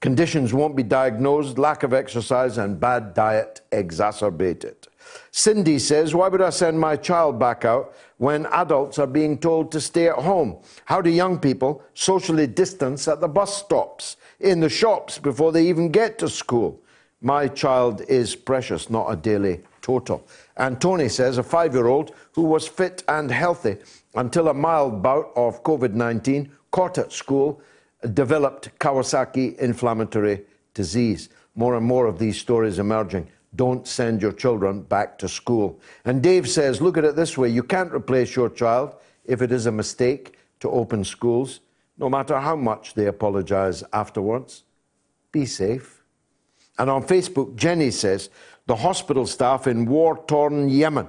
Conditions 0.00 0.54
won't 0.54 0.76
be 0.76 0.84
diagnosed, 0.84 1.58
lack 1.58 1.82
of 1.82 1.92
exercise 1.92 2.58
and 2.58 2.78
bad 2.78 3.14
diet 3.14 3.62
exacerbate 3.72 4.62
it. 4.62 4.86
Cindy 5.32 5.78
says, 5.80 6.14
Why 6.14 6.28
would 6.28 6.40
I 6.42 6.50
send 6.50 6.78
my 6.78 6.94
child 6.94 7.38
back 7.38 7.64
out 7.64 7.94
when 8.18 8.46
adults 8.46 8.98
are 8.98 9.06
being 9.06 9.38
told 9.38 9.72
to 9.72 9.80
stay 9.80 10.08
at 10.08 10.16
home? 10.16 10.58
How 10.84 11.00
do 11.00 11.10
young 11.10 11.38
people 11.38 11.82
socially 11.94 12.46
distance 12.46 13.08
at 13.08 13.20
the 13.20 13.28
bus 13.28 13.56
stops, 13.56 14.16
in 14.40 14.60
the 14.60 14.68
shops 14.68 15.18
before 15.18 15.50
they 15.50 15.66
even 15.66 15.90
get 15.90 16.18
to 16.18 16.28
school? 16.28 16.80
My 17.20 17.48
child 17.48 18.02
is 18.02 18.36
precious, 18.36 18.90
not 18.90 19.10
a 19.10 19.16
daily 19.16 19.62
total. 19.82 20.24
And 20.56 20.80
Tony 20.80 21.08
says, 21.08 21.38
a 21.38 21.42
five 21.42 21.74
year 21.74 21.86
old 21.86 22.12
who 22.32 22.42
was 22.42 22.68
fit 22.68 23.02
and 23.08 23.30
healthy 23.30 23.78
until 24.14 24.48
a 24.48 24.54
mild 24.54 25.02
bout 25.02 25.32
of 25.34 25.62
COVID 25.62 25.94
19 25.94 26.50
caught 26.70 26.98
at 26.98 27.12
school 27.12 27.60
developed 28.14 28.78
Kawasaki 28.78 29.56
inflammatory 29.58 30.42
disease. 30.74 31.28
More 31.54 31.76
and 31.76 31.86
more 31.86 32.06
of 32.06 32.18
these 32.18 32.38
stories 32.38 32.78
emerging. 32.78 33.28
Don't 33.58 33.88
send 33.88 34.22
your 34.22 34.30
children 34.32 34.82
back 34.82 35.18
to 35.18 35.28
school. 35.28 35.80
And 36.04 36.22
Dave 36.22 36.48
says, 36.48 36.80
look 36.80 36.96
at 36.96 37.04
it 37.04 37.16
this 37.16 37.36
way 37.36 37.48
you 37.48 37.64
can't 37.64 37.92
replace 37.92 38.36
your 38.36 38.48
child 38.48 38.94
if 39.24 39.42
it 39.42 39.50
is 39.50 39.66
a 39.66 39.72
mistake 39.72 40.38
to 40.60 40.70
open 40.70 41.02
schools, 41.02 41.58
no 41.98 42.08
matter 42.08 42.38
how 42.38 42.54
much 42.54 42.94
they 42.94 43.06
apologize 43.06 43.82
afterwards. 43.92 44.62
Be 45.32 45.44
safe. 45.44 46.04
And 46.78 46.88
on 46.88 47.02
Facebook, 47.02 47.56
Jenny 47.56 47.90
says, 47.90 48.30
the 48.66 48.76
hospital 48.76 49.26
staff 49.26 49.66
in 49.66 49.86
war 49.86 50.22
torn 50.28 50.68
Yemen 50.68 51.08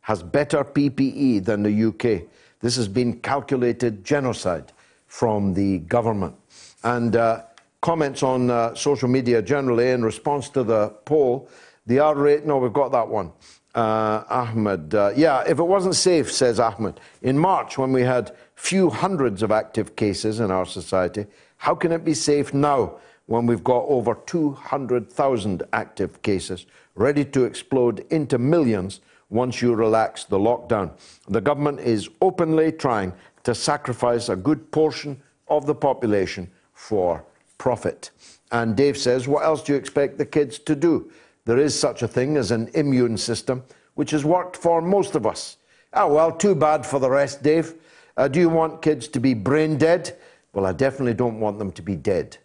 has 0.00 0.22
better 0.22 0.64
PPE 0.64 1.44
than 1.44 1.62
the 1.62 1.84
UK. 1.88 2.22
This 2.60 2.76
has 2.76 2.88
been 2.88 3.20
calculated 3.20 4.04
genocide 4.04 4.72
from 5.06 5.52
the 5.52 5.80
government. 5.80 6.34
And 6.82 7.14
uh, 7.14 7.42
comments 7.82 8.22
on 8.22 8.50
uh, 8.50 8.74
social 8.74 9.08
media 9.08 9.42
generally 9.42 9.90
in 9.90 10.02
response 10.02 10.48
to 10.50 10.62
the 10.62 10.88
poll, 11.04 11.48
the 11.86 11.98
R 11.98 12.14
rate, 12.14 12.44
no, 12.44 12.58
we've 12.58 12.72
got 12.72 12.92
that 12.92 13.08
one. 13.08 13.32
Uh, 13.74 14.24
Ahmed, 14.28 14.94
uh, 14.94 15.12
yeah, 15.14 15.42
if 15.46 15.58
it 15.58 15.64
wasn't 15.64 15.94
safe, 15.94 16.32
says 16.32 16.58
Ahmed, 16.58 17.00
in 17.22 17.38
March 17.38 17.78
when 17.78 17.92
we 17.92 18.02
had 18.02 18.34
few 18.56 18.90
hundreds 18.90 19.42
of 19.42 19.52
active 19.52 19.94
cases 19.96 20.40
in 20.40 20.50
our 20.50 20.66
society, 20.66 21.26
how 21.56 21.74
can 21.74 21.92
it 21.92 22.04
be 22.04 22.14
safe 22.14 22.52
now 22.52 22.96
when 23.26 23.46
we've 23.46 23.62
got 23.62 23.84
over 23.86 24.18
200,000 24.26 25.62
active 25.72 26.20
cases, 26.22 26.66
ready 26.96 27.24
to 27.24 27.44
explode 27.44 28.04
into 28.10 28.38
millions 28.38 29.00
once 29.28 29.62
you 29.62 29.74
relax 29.74 30.24
the 30.24 30.38
lockdown? 30.38 30.90
The 31.28 31.40
government 31.40 31.80
is 31.80 32.08
openly 32.20 32.72
trying 32.72 33.12
to 33.44 33.54
sacrifice 33.54 34.28
a 34.28 34.36
good 34.36 34.72
portion 34.72 35.22
of 35.48 35.66
the 35.66 35.74
population 35.74 36.50
for 36.72 37.24
profit. 37.56 38.10
And 38.50 38.76
Dave 38.76 38.96
says, 38.96 39.28
What 39.28 39.44
else 39.44 39.62
do 39.62 39.72
you 39.72 39.78
expect 39.78 40.18
the 40.18 40.26
kids 40.26 40.58
to 40.60 40.74
do? 40.74 41.12
There 41.44 41.58
is 41.58 41.78
such 41.78 42.02
a 42.02 42.08
thing 42.08 42.36
as 42.36 42.50
an 42.50 42.68
immune 42.74 43.16
system, 43.16 43.64
which 43.94 44.10
has 44.10 44.24
worked 44.24 44.56
for 44.56 44.80
most 44.80 45.14
of 45.14 45.26
us. 45.26 45.56
Ah, 45.92 46.06
well, 46.06 46.30
too 46.32 46.54
bad 46.54 46.86
for 46.86 47.00
the 47.00 47.10
rest, 47.10 47.42
Dave. 47.42 47.74
Uh, 48.16 48.28
do 48.28 48.38
you 48.38 48.48
want 48.48 48.82
kids 48.82 49.08
to 49.08 49.20
be 49.20 49.34
brain 49.34 49.76
dead? 49.76 50.16
Well, 50.52 50.66
I 50.66 50.72
definitely 50.72 51.14
don't 51.14 51.40
want 51.40 51.58
them 51.58 51.72
to 51.72 51.82
be 51.82 51.96
dead. 51.96 52.36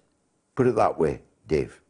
Put 0.56 0.68
it 0.68 0.76
that 0.76 0.98
way, 0.98 1.22
Dave. 1.48 1.82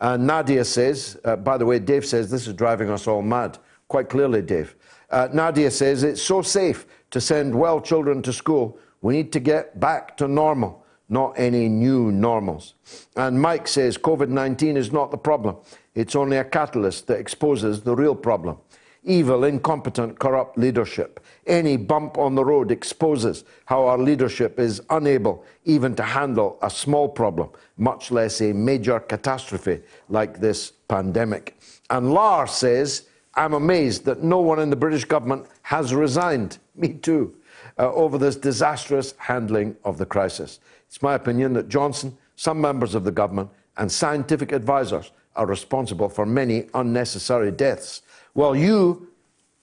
And 0.00 0.26
Nadia 0.26 0.64
says, 0.64 1.18
uh, 1.24 1.36
by 1.36 1.56
the 1.56 1.64
way, 1.64 1.78
Dave 1.78 2.04
says 2.04 2.30
this 2.30 2.48
is 2.48 2.54
driving 2.54 2.90
us 2.90 3.06
all 3.06 3.22
mad. 3.22 3.58
Quite 3.88 4.08
clearly, 4.08 4.42
Dave. 4.42 4.74
Uh, 5.10 5.28
Nadia 5.32 5.70
says 5.70 6.02
it's 6.02 6.22
so 6.22 6.42
safe 6.42 6.86
to 7.10 7.20
send 7.20 7.54
well 7.54 7.80
children 7.80 8.22
to 8.22 8.32
school. 8.32 8.78
We 9.02 9.14
need 9.14 9.32
to 9.32 9.40
get 9.40 9.78
back 9.78 10.16
to 10.16 10.26
normal, 10.26 10.84
not 11.08 11.34
any 11.36 11.68
new 11.68 12.10
normals. 12.10 12.74
And 13.16 13.40
Mike 13.40 13.68
says 13.68 13.96
COVID 13.96 14.28
19 14.28 14.76
is 14.76 14.90
not 14.90 15.10
the 15.10 15.18
problem, 15.18 15.56
it's 15.94 16.16
only 16.16 16.38
a 16.38 16.44
catalyst 16.44 17.06
that 17.06 17.18
exposes 17.18 17.82
the 17.82 17.94
real 17.94 18.14
problem. 18.14 18.56
Evil, 19.04 19.44
incompetent, 19.44 20.18
corrupt 20.18 20.56
leadership. 20.56 21.18
Any 21.46 21.76
bump 21.76 22.18
on 22.18 22.36
the 22.36 22.44
road 22.44 22.70
exposes 22.70 23.44
how 23.66 23.84
our 23.86 23.98
leadership 23.98 24.60
is 24.60 24.80
unable 24.90 25.44
even 25.64 25.96
to 25.96 26.04
handle 26.04 26.56
a 26.62 26.70
small 26.70 27.08
problem, 27.08 27.50
much 27.76 28.12
less 28.12 28.40
a 28.40 28.52
major 28.52 29.00
catastrophe 29.00 29.80
like 30.08 30.38
this 30.38 30.70
pandemic. 30.86 31.58
And 31.90 32.14
Lars 32.14 32.52
says, 32.52 33.08
I'm 33.34 33.54
amazed 33.54 34.04
that 34.04 34.22
no 34.22 34.38
one 34.38 34.60
in 34.60 34.70
the 34.70 34.76
British 34.76 35.04
government 35.04 35.46
has 35.62 35.92
resigned, 35.92 36.58
me 36.76 36.94
too, 36.94 37.34
uh, 37.78 37.92
over 37.92 38.18
this 38.18 38.36
disastrous 38.36 39.14
handling 39.18 39.76
of 39.84 39.98
the 39.98 40.06
crisis. 40.06 40.60
It's 40.86 41.02
my 41.02 41.14
opinion 41.14 41.54
that 41.54 41.68
Johnson, 41.68 42.16
some 42.36 42.60
members 42.60 42.94
of 42.94 43.02
the 43.02 43.10
government, 43.10 43.50
and 43.78 43.90
scientific 43.90 44.52
advisors 44.52 45.10
are 45.36 45.46
responsible 45.46 46.08
for 46.08 46.26
many 46.26 46.66
unnecessary 46.74 47.50
deaths. 47.50 48.02
Well, 48.34 48.54
you, 48.54 49.08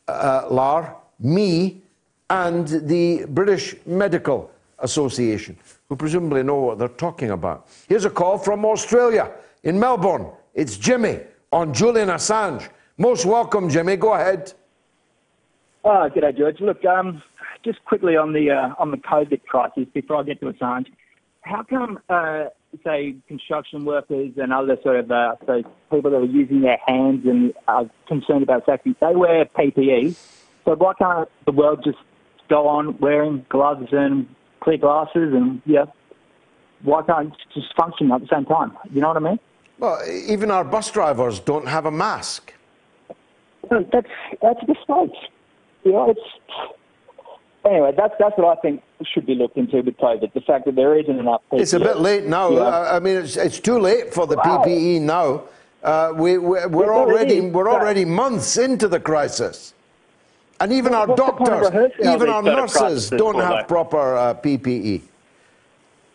uh, 0.08 0.48
Lar, 0.50 0.96
me, 1.20 1.82
and 2.30 2.68
the 2.68 3.26
British 3.30 3.76
Medical 3.86 4.52
Association, 4.80 5.58
who 5.88 5.96
presumably 5.96 6.44
know 6.44 6.56
what 6.56 6.80
they're 6.80 6.88
talking 6.88 7.32
about. 7.32 7.68
Here's 7.88 8.06
a 8.06 8.10
call 8.10 8.38
from 8.38 8.66
Australia, 8.66 9.32
in 9.64 9.80
Melbourne. 9.80 10.28
It's 10.54 10.78
Jimmy. 10.78 11.20
on 11.52 11.74
Julian 11.74 12.10
Assange. 12.10 12.70
Most 12.98 13.26
welcome, 13.26 13.70
Jimmy. 13.70 13.96
Go 13.96 14.14
ahead. 14.14 14.54
Oh, 15.84 16.10
day, 16.10 16.32
George. 16.38 16.60
Look, 16.60 16.84
um, 16.86 17.22
just 17.64 17.84
quickly 17.86 18.16
on 18.16 18.34
the 18.34 18.52
uh, 18.52 18.76
on 18.78 18.92
the 18.92 18.98
COVID 18.98 19.44
crisis 19.46 19.86
before 19.94 20.18
I 20.18 20.24
get 20.24 20.40
to 20.42 20.52
Assange, 20.52 20.88
how 21.42 21.64
come, 21.64 22.00
uh, 22.10 22.46
say, 22.84 23.16
construction 23.28 23.86
workers 23.86 24.32
and 24.38 24.54
other 24.54 24.78
sort 24.84 24.98
of 24.98 25.12
uh, 25.12 25.36
so 25.46 25.64
people 25.92 26.12
that 26.12 26.18
are 26.18 26.26
using 26.26 26.62
their 26.62 26.80
hands 26.86 27.26
and 27.26 27.54
are 27.68 27.90
concerned 28.08 28.44
about 28.44 28.66
safety, 28.66 28.96
they 29.02 29.16
wear 29.16 29.46
PPE. 29.46 30.16
So 30.66 30.76
why 30.76 30.94
can't 30.94 31.30
the 31.46 31.52
world 31.52 31.84
just 31.84 31.98
go 32.50 32.68
on 32.68 32.98
wearing 33.00 33.46
gloves 33.50 33.88
and 33.92 34.28
clear 34.62 34.78
glasses 34.78 35.34
and 35.34 35.62
yeah, 35.66 35.86
why 36.84 37.02
can't 37.04 37.34
it 37.34 37.38
just 37.54 37.76
function 37.76 38.12
at 38.12 38.22
the 38.22 38.28
same 38.32 38.46
time? 38.46 38.78
You 38.92 39.02
know 39.02 39.10
what 39.10 39.18
I 39.18 39.22
mean? 39.22 39.40
Well, 39.80 40.02
even 40.08 40.52
our 40.52 40.64
bus 40.64 40.92
drivers 40.92 41.40
don't 41.40 41.68
have 41.68 41.86
a 41.86 41.92
mask. 41.92 42.54
That's 43.70 44.08
that's 44.42 44.60
a 44.64 44.68
mistake. 44.68 45.18
You 45.84 45.92
know, 45.92 46.10
it's 46.10 46.20
anyway. 47.66 47.94
That's 47.96 48.14
that's 48.20 48.38
what 48.38 48.58
I 48.58 48.62
think 48.62 48.82
should 49.08 49.26
be 49.26 49.36
looked 49.36 49.58
into 49.58 49.82
with 49.82 49.98
COVID. 49.98 50.34
The 50.34 50.42
fact 50.42 50.66
that 50.66 50.76
there 50.76 50.98
isn't 51.00 51.18
enough. 51.20 51.42
PPE, 51.52 51.62
It's 51.62 51.74
a 51.74 51.80
bit 51.80 51.98
late 51.98 52.26
now. 52.26 52.50
know? 52.50 52.66
I 52.66 53.00
mean, 53.00 53.18
it's, 53.18 53.38
it's 53.38 53.60
too 53.60 53.80
late 53.80 54.14
for 54.14 54.28
the 54.28 54.36
PPE 54.36 55.02
now. 55.02 55.44
Uh, 55.84 56.12
we, 56.16 56.38
we, 56.38 56.66
we're 56.66 56.94
already 56.94 57.40
we're 57.40 57.70
already 57.72 58.04
months 58.04 58.58
into 58.58 58.88
the 58.90 59.00
crisis, 59.00 59.74
and 60.60 60.74
even 60.74 60.94
our 60.94 61.08
point 61.08 61.20
of 61.54 61.72
doctors, 61.72 61.92
even 62.02 62.30
our 62.30 62.44
nurses 62.44 63.10
don't 63.10 63.36
have 63.40 63.50
though? 63.50 63.64
proper 63.64 64.16
uh, 64.18 64.34
PPE. 64.34 65.02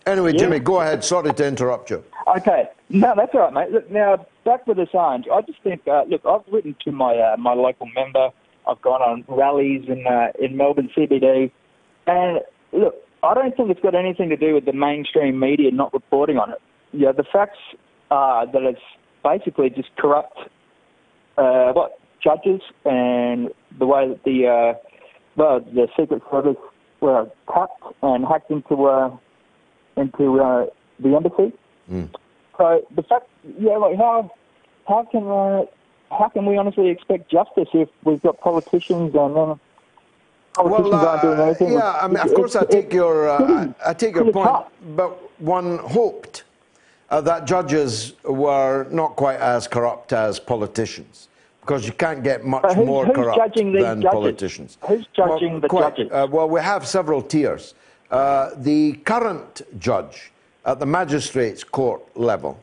Anyway, 0.07 0.33
Yeah. 0.33 0.39
Jimmy, 0.39 0.59
go 0.59 0.81
ahead. 0.83 1.03
Sorry 1.03 1.33
to 1.33 1.47
interrupt 1.47 1.89
you. 1.89 2.05
Okay, 2.37 2.69
no, 2.91 3.15
that's 3.17 3.35
all 3.35 3.41
right, 3.41 3.53
mate. 3.55 3.71
Look, 3.71 3.91
now 3.91 4.27
back 4.45 4.67
with 4.67 4.77
Assange. 4.77 5.31
I 5.33 5.41
just 5.41 5.63
think, 5.63 5.89
uh, 5.89 6.05
look, 6.09 6.27
I've 6.27 6.43
written 6.53 6.77
to 6.85 6.93
my 6.93 7.17
uh, 7.17 7.37
my 7.39 7.55
local 7.55 7.89
member. 7.95 8.29
I've 8.69 8.83
gone 8.83 9.01
on 9.01 9.25
rallies 9.29 9.89
in 9.89 10.07
uh, 10.07 10.29
in 10.39 10.59
Melbourne 10.59 10.91
CBD, 10.95 11.51
and 12.07 12.41
look, 12.75 12.95
I 13.23 13.35
don't 13.35 13.57
think 13.57 13.71
it's 13.71 13.81
got 13.81 13.95
anything 13.95 14.29
to 14.29 14.37
do 14.37 14.55
with 14.55 14.67
the 14.67 14.73
mainstream 14.73 15.39
media 15.39 15.71
not 15.71 15.93
reporting 15.93 16.37
on 16.37 16.51
it. 16.51 16.61
Yeah, 16.93 17.13
the 17.13 17.25
facts 17.25 17.59
are 18.11 18.47
that 18.47 18.63
it's 18.63 18.81
basically 19.23 19.71
just 19.71 19.89
corrupt, 19.97 20.37
uh, 21.39 21.73
what 21.73 21.99
judges 22.23 22.61
and 22.85 23.51
the 23.79 23.87
way 23.87 24.09
that 24.09 24.25
the 24.25 24.47
uh, 24.47 24.79
well 25.37 25.61
the 25.61 25.89
Secret 25.99 26.23
Service 26.31 26.57
were 27.01 27.31
tapped 27.53 27.83
and 28.03 28.25
hacked 28.25 28.51
into 28.51 28.85
uh, 28.85 29.17
into 29.97 30.41
uh, 30.41 30.67
the 31.01 31.15
embassy. 31.15 31.53
So 32.59 32.83
the 32.95 33.03
fact, 33.03 33.29
yeah, 33.59 33.77
like 33.79 33.97
how 33.97 34.31
how 34.87 35.07
can 35.11 35.27
uh, 35.27 35.65
how 36.17 36.29
can 36.29 36.47
we 36.47 36.57
honestly 36.57 36.89
expect 36.91 37.31
justice 37.31 37.69
if 37.73 37.89
we've 38.05 38.23
got 38.23 38.41
politicians 38.41 39.15
and 39.15 39.37
then 39.37 39.61
Well, 40.63 40.95
uh, 40.95 41.55
yeah, 41.61 41.99
I 42.01 42.07
mean, 42.07 42.17
of 42.17 42.27
It's- 42.27 42.33
course, 42.35 42.55
I 42.57 42.61
it's- 42.63 42.73
take 42.75 42.93
your 42.93 43.29
uh, 43.29 43.73
I, 43.85 43.91
I 43.91 43.95
take 43.95 44.15
your 44.15 44.31
point, 44.33 44.47
tough. 44.47 44.69
but 44.95 45.11
one 45.41 45.79
hoped 45.79 46.45
uh, 47.11 47.21
that 47.23 47.45
judges 47.45 48.13
were 48.25 48.87
not 48.91 49.17
quite 49.17 49.41
as 49.41 49.67
corrupt 49.67 50.13
as 50.13 50.39
politicians, 50.39 51.29
because 51.61 51.87
you 51.87 51.93
can't 51.93 52.23
get 52.23 52.45
much 52.45 52.77
more 52.77 53.05
who's 53.05 53.17
corrupt 53.17 53.37
judging 53.37 53.73
these 53.73 53.83
than 53.83 54.01
judges? 54.03 54.15
politicians. 54.15 54.79
Who's 54.83 55.07
judging 55.13 55.53
Well, 55.53 55.61
the 55.61 55.69
quite. 55.69 55.97
judges? 55.97 56.13
Uh, 56.13 56.27
well, 56.31 56.49
we 56.49 56.61
have 56.61 56.87
several 56.87 57.21
tiers. 57.21 57.75
Uh, 58.11 58.51
the 58.59 58.93
current 59.05 59.63
judge 59.81 60.31
at 60.65 60.79
the 60.79 60.87
magistrates' 60.87 61.65
court 61.65 62.01
level 62.17 62.59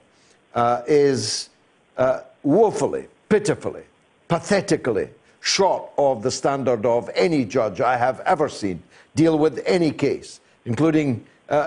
uh, 0.56 0.82
is 0.88 1.50
uh, 1.98 2.22
woefully, 2.44 3.08
pitifully, 3.28 3.84
pathetically 4.30 5.10
short 5.42 5.90
of 5.98 6.24
the 6.24 6.32
standard 6.32 6.86
of 6.86 7.10
any 7.16 7.44
judge 7.44 7.82
I 7.82 7.98
have 7.98 8.22
ever 8.22 8.48
seen 8.48 8.82
deal 9.16 9.38
with 9.38 9.62
any 9.66 9.92
case, 9.92 10.40
including 10.66 11.26
uh, 11.50 11.54
uh, 11.54 11.58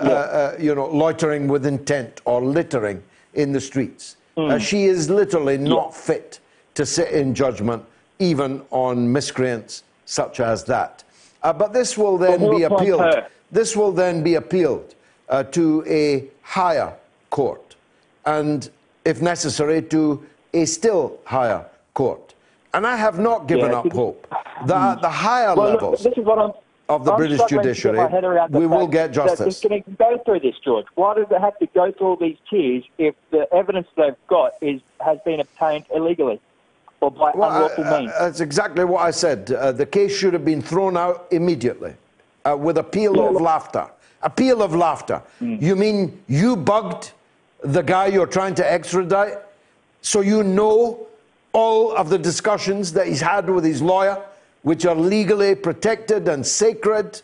uh, 0.57 0.57
you 0.59 0.73
know 0.73 0.87
loitering 0.87 1.47
with 1.47 1.65
intent 1.65 2.21
or 2.25 2.41
littering 2.41 3.03
in 3.35 3.51
the 3.51 3.61
streets. 3.61 4.17
Uh, 4.37 4.57
she 4.57 4.85
is 4.85 5.09
literally 5.09 5.57
not 5.57 5.95
fit 5.95 6.39
to 6.73 6.85
sit 6.85 7.11
in 7.11 7.33
judgment, 7.35 7.83
even 8.19 8.61
on 8.71 9.11
miscreants 9.11 9.83
such 10.05 10.39
as 10.39 10.63
that. 10.65 11.03
Uh, 11.43 11.53
but 11.53 11.71
this 11.71 11.97
will 11.97 12.17
then 12.17 12.49
be 12.49 12.63
appealed. 12.63 13.23
This 13.51 13.75
will 13.75 13.91
then 13.91 14.23
be 14.23 14.35
appealed 14.35 14.95
uh, 15.29 15.43
to 15.43 15.83
a 15.87 16.27
higher 16.41 16.93
court, 17.29 17.75
and 18.25 18.69
if 19.05 19.21
necessary, 19.21 19.81
to 19.83 20.25
a 20.53 20.65
still 20.65 21.19
higher 21.25 21.65
court. 21.93 22.24
And 22.75 22.85
I 22.85 22.97
have 22.97 23.19
not 23.19 23.47
given 23.47 23.71
Yeah, 23.71 23.79
up 23.79 23.91
hope 23.93 24.27
that 24.65 24.97
at 24.97 25.01
the 25.01 25.09
higher 25.09 25.55
Well, 25.55 25.71
look, 25.71 25.81
levels 25.81 26.03
this 26.03 26.17
is 26.17 26.25
what 26.25 26.37
I'm, 26.37 26.51
of 26.89 27.05
the 27.05 27.11
I'm 27.13 27.17
British 27.17 27.37
struggling 27.37 27.63
to 27.63 27.67
get 27.69 27.75
judiciary, 27.75 27.97
my 27.97 28.09
head 28.09 28.23
around 28.25 28.51
the 28.53 28.59
we 28.59 28.67
will 28.67 28.87
get 28.87 29.13
justice. 29.13 29.47
It's 29.47 29.65
going 29.65 29.81
to 29.81 29.91
go 29.91 30.21
through 30.25 30.41
this, 30.41 30.55
George. 30.63 30.85
Why 30.95 31.15
does 31.15 31.27
it 31.31 31.39
have 31.39 31.57
to 31.59 31.67
go 31.67 31.93
through 31.93 32.07
all 32.07 32.15
these 32.17 32.37
tiers 32.49 32.83
if 32.97 33.15
the 33.31 33.47
evidence 33.53 33.87
they've 33.95 34.13
got 34.27 34.51
is 34.61 34.81
has 34.99 35.17
been 35.23 35.39
obtained 35.39 35.85
illegally 35.95 36.41
or 36.99 37.11
by 37.11 37.31
Well, 37.33 37.49
unlawful 37.49 37.85
uh, 37.85 37.99
means? 37.99 38.11
uh, 38.11 38.25
that's 38.25 38.41
exactly 38.41 38.83
what 38.83 39.03
I 39.03 39.11
said. 39.11 39.49
Uh, 39.51 39.71
the 39.71 39.85
case 39.85 40.13
should 40.13 40.33
have 40.33 40.43
been 40.43 40.61
thrown 40.61 40.97
out 40.97 41.27
immediately 41.31 41.93
uh, 42.43 42.57
with 42.57 42.77
a 42.77 42.83
peal 42.83 43.25
of 43.25 43.41
laughter. 43.41 43.89
A 44.21 44.29
peal 44.29 44.61
of 44.61 44.75
laughter. 44.75 45.21
Hmm. 45.39 45.55
You 45.61 45.77
mean 45.77 46.21
you 46.27 46.57
bugged 46.57 47.13
the 47.63 47.81
guy 47.81 48.07
you're 48.07 48.27
trying 48.27 48.55
to 48.55 48.69
extradite? 48.69 49.37
So 50.01 50.19
you 50.19 50.43
know 50.43 51.07
all 51.55 51.95
of 52.01 52.09
the 52.09 52.17
discussions 52.31 52.93
that 52.93 53.07
he's 53.07 53.21
had 53.21 53.49
with 53.49 53.63
his 53.63 53.81
lawyer, 53.81 54.17
which 54.69 54.85
are 54.85 54.95
legally 55.15 55.55
protected 55.55 56.27
and 56.27 56.45
sacred? 56.45 57.21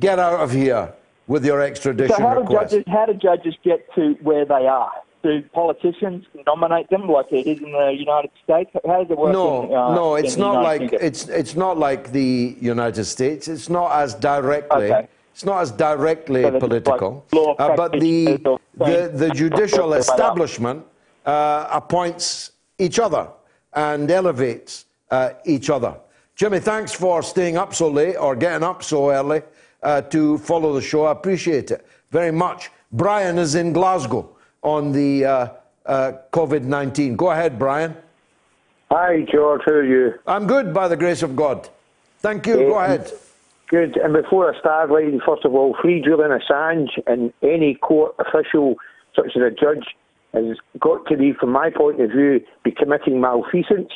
Get 0.00 0.18
out 0.18 0.40
of 0.40 0.50
here 0.52 0.92
with 1.26 1.44
your 1.44 1.60
extradition 1.62 2.14
So 2.16 2.22
how 2.22 2.34
do 2.34 2.40
request. 2.40 2.70
judges 2.72 2.84
how 2.96 3.06
do 3.06 3.14
judges 3.14 3.54
get 3.64 3.80
to 3.94 4.02
where 4.28 4.44
they 4.44 4.66
are? 4.66 4.92
Do 5.22 5.42
politicians 5.62 6.20
nominate 6.46 6.88
them 6.90 7.08
like 7.08 7.32
it 7.32 7.46
is 7.52 7.58
in 7.60 7.72
the 7.72 7.88
United 8.06 8.30
States? 8.44 8.70
How 8.86 9.02
does 9.02 9.10
it 9.10 9.18
work? 9.18 9.32
No, 9.32 9.48
in, 9.64 9.74
uh, 9.74 9.94
no, 10.00 10.14
it's 10.16 10.36
not 10.36 10.62
like 10.62 10.92
it's 11.08 11.22
it's 11.40 11.56
not 11.64 11.74
like 11.78 12.12
the 12.12 12.56
United 12.60 13.04
States. 13.06 13.48
It's 13.48 13.68
not 13.78 13.88
as 14.02 14.14
directly. 14.14 14.88
Okay. 14.92 15.08
It's 15.32 15.44
not 15.44 15.58
as 15.64 15.70
directly 15.72 16.42
So 16.44 16.60
political. 16.64 17.10
like 17.32 17.56
Uh, 17.58 17.74
but 17.82 17.90
the 17.92 18.38
the, 18.84 19.10
the 19.22 19.30
judicial 19.42 19.88
work 19.88 20.04
their 20.04 20.14
way 20.14 20.14
up. 20.14 20.14
establishment 20.14 20.78
uh, 21.34 21.68
appoints 21.80 22.52
each 22.78 22.98
other 23.06 23.24
and 23.76 24.10
elevates 24.10 24.86
uh, 25.10 25.30
each 25.44 25.70
other. 25.70 25.94
Jimmy, 26.34 26.58
thanks 26.58 26.92
for 26.92 27.22
staying 27.22 27.56
up 27.56 27.74
so 27.74 27.88
late 27.88 28.16
or 28.16 28.34
getting 28.34 28.64
up 28.64 28.82
so 28.82 29.10
early 29.10 29.42
uh, 29.82 30.02
to 30.02 30.38
follow 30.38 30.72
the 30.74 30.82
show. 30.82 31.04
I 31.04 31.12
appreciate 31.12 31.70
it 31.70 31.86
very 32.10 32.32
much. 32.32 32.70
Brian 32.92 33.38
is 33.38 33.54
in 33.54 33.72
Glasgow 33.72 34.36
on 34.62 34.92
the 34.92 35.24
uh, 35.24 35.48
uh, 35.84 36.12
COVID 36.32 36.62
19. 36.62 37.16
Go 37.16 37.30
ahead, 37.30 37.58
Brian. 37.58 37.96
Hi, 38.90 39.24
George. 39.32 39.62
How 39.64 39.72
are 39.72 39.84
you? 39.84 40.14
I'm 40.26 40.46
good, 40.46 40.72
by 40.72 40.88
the 40.88 40.96
grace 40.96 41.22
of 41.22 41.36
God. 41.36 41.68
Thank 42.20 42.46
you. 42.46 42.56
Go 42.56 42.78
ahead. 42.78 43.12
Good. 43.68 43.96
And 43.96 44.12
before 44.12 44.54
I 44.54 44.58
start, 44.60 44.90
ladies, 44.90 45.20
first 45.26 45.44
of 45.44 45.54
all, 45.54 45.76
free 45.82 46.00
Julian 46.00 46.30
Assange 46.30 46.90
and 47.06 47.32
any 47.42 47.74
court 47.74 48.14
official, 48.18 48.76
such 49.14 49.32
as 49.34 49.42
a 49.42 49.50
judge, 49.50 49.84
has 50.36 50.56
got 50.80 51.06
to 51.06 51.16
be, 51.16 51.32
from 51.32 51.52
my 51.52 51.70
point 51.70 52.00
of 52.00 52.10
view, 52.10 52.40
be 52.64 52.70
committing 52.70 53.20
malfeasance. 53.20 53.90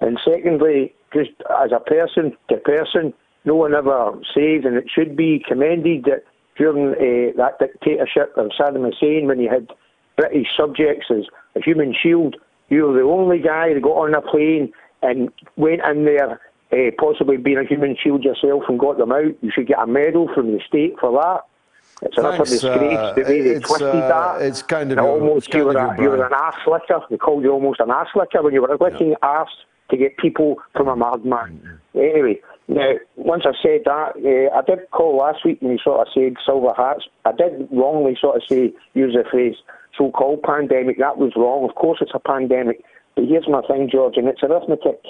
And 0.00 0.18
secondly, 0.24 0.94
just 1.12 1.30
as 1.62 1.72
a 1.72 1.80
person 1.80 2.36
to 2.48 2.56
person, 2.56 3.12
no 3.44 3.54
one 3.54 3.74
ever 3.74 4.12
says, 4.34 4.64
and 4.64 4.76
it 4.76 4.86
should 4.94 5.16
be 5.16 5.44
commended 5.46 6.04
that 6.04 6.24
during 6.56 6.92
uh, 6.92 7.32
that 7.36 7.58
dictatorship 7.58 8.34
of 8.36 8.50
Saddam 8.58 8.84
Hussein, 8.84 9.26
when 9.26 9.40
you 9.40 9.48
had 9.48 9.68
British 10.16 10.48
subjects 10.56 11.06
as 11.10 11.24
a 11.56 11.60
human 11.62 11.94
shield, 11.94 12.36
you 12.68 12.84
were 12.84 12.94
the 12.94 13.08
only 13.08 13.38
guy 13.38 13.72
that 13.72 13.82
got 13.82 13.96
on 13.96 14.14
a 14.14 14.20
plane 14.20 14.72
and 15.02 15.30
went 15.56 15.80
in 15.90 16.04
there, 16.04 16.40
uh, 16.72 16.90
possibly 16.98 17.36
being 17.36 17.58
a 17.58 17.64
human 17.64 17.96
shield 18.00 18.22
yourself, 18.22 18.64
and 18.68 18.78
got 18.78 18.98
them 18.98 19.12
out. 19.12 19.34
You 19.40 19.50
should 19.52 19.66
get 19.66 19.78
a 19.78 19.86
medal 19.86 20.28
from 20.34 20.52
the 20.52 20.60
state 20.66 20.94
for 21.00 21.10
that. 21.12 21.40
It's 22.02 22.16
Thanks, 22.16 22.50
disgrace 22.50 22.96
uh, 22.96 23.12
the 23.14 23.22
way 23.22 23.40
they 23.42 23.60
twisted 23.60 23.88
uh, 23.88 24.08
that. 24.38 24.42
it's 24.42 24.62
kind 24.62 24.90
of 24.90 24.98
And 24.98 25.06
you, 25.06 25.12
almost 25.12 25.52
you, 25.52 25.64
were 25.66 25.76
a, 25.76 26.00
you, 26.00 26.08
were 26.08 26.24
an 26.24 26.32
arse 26.32 26.66
licker. 26.66 27.00
They 27.10 27.18
called 27.18 27.42
you 27.42 27.52
almost 27.52 27.80
an 27.80 27.90
arse 27.90 28.08
licker 28.14 28.42
when 28.42 28.54
you 28.54 28.62
were 28.62 28.76
licking 28.80 29.14
ass 29.22 29.48
to 29.90 29.96
get 29.96 30.16
people 30.16 30.56
from 30.74 30.88
a 30.88 30.96
madman. 30.96 31.80
Anyway, 31.94 32.40
now 32.68 32.92
once 33.16 33.44
I 33.44 33.52
said 33.62 33.82
that, 33.84 34.16
uh, 34.16 34.56
I 34.56 34.62
did 34.62 34.90
call 34.92 35.16
last 35.16 35.44
week 35.44 35.60
and 35.60 35.72
you 35.72 35.78
sort 35.78 36.06
of 36.06 36.12
said 36.14 36.36
silver 36.44 36.72
hats. 36.74 37.04
I 37.26 37.32
did 37.32 37.68
wrongly 37.70 38.16
sort 38.18 38.36
of 38.36 38.42
say 38.48 38.72
use 38.94 39.14
the 39.14 39.24
phrase 39.30 39.56
so-called 39.96 40.42
pandemic. 40.42 40.98
That 40.98 41.18
was 41.18 41.32
wrong. 41.36 41.68
Of 41.68 41.74
course, 41.74 41.98
it's 42.00 42.12
a 42.14 42.18
pandemic. 42.18 42.82
But 43.14 43.26
here's 43.26 43.48
my 43.48 43.62
thing, 43.62 43.90
George, 43.90 44.16
and 44.16 44.28
it's 44.28 44.42
arithmetic. 44.42 45.02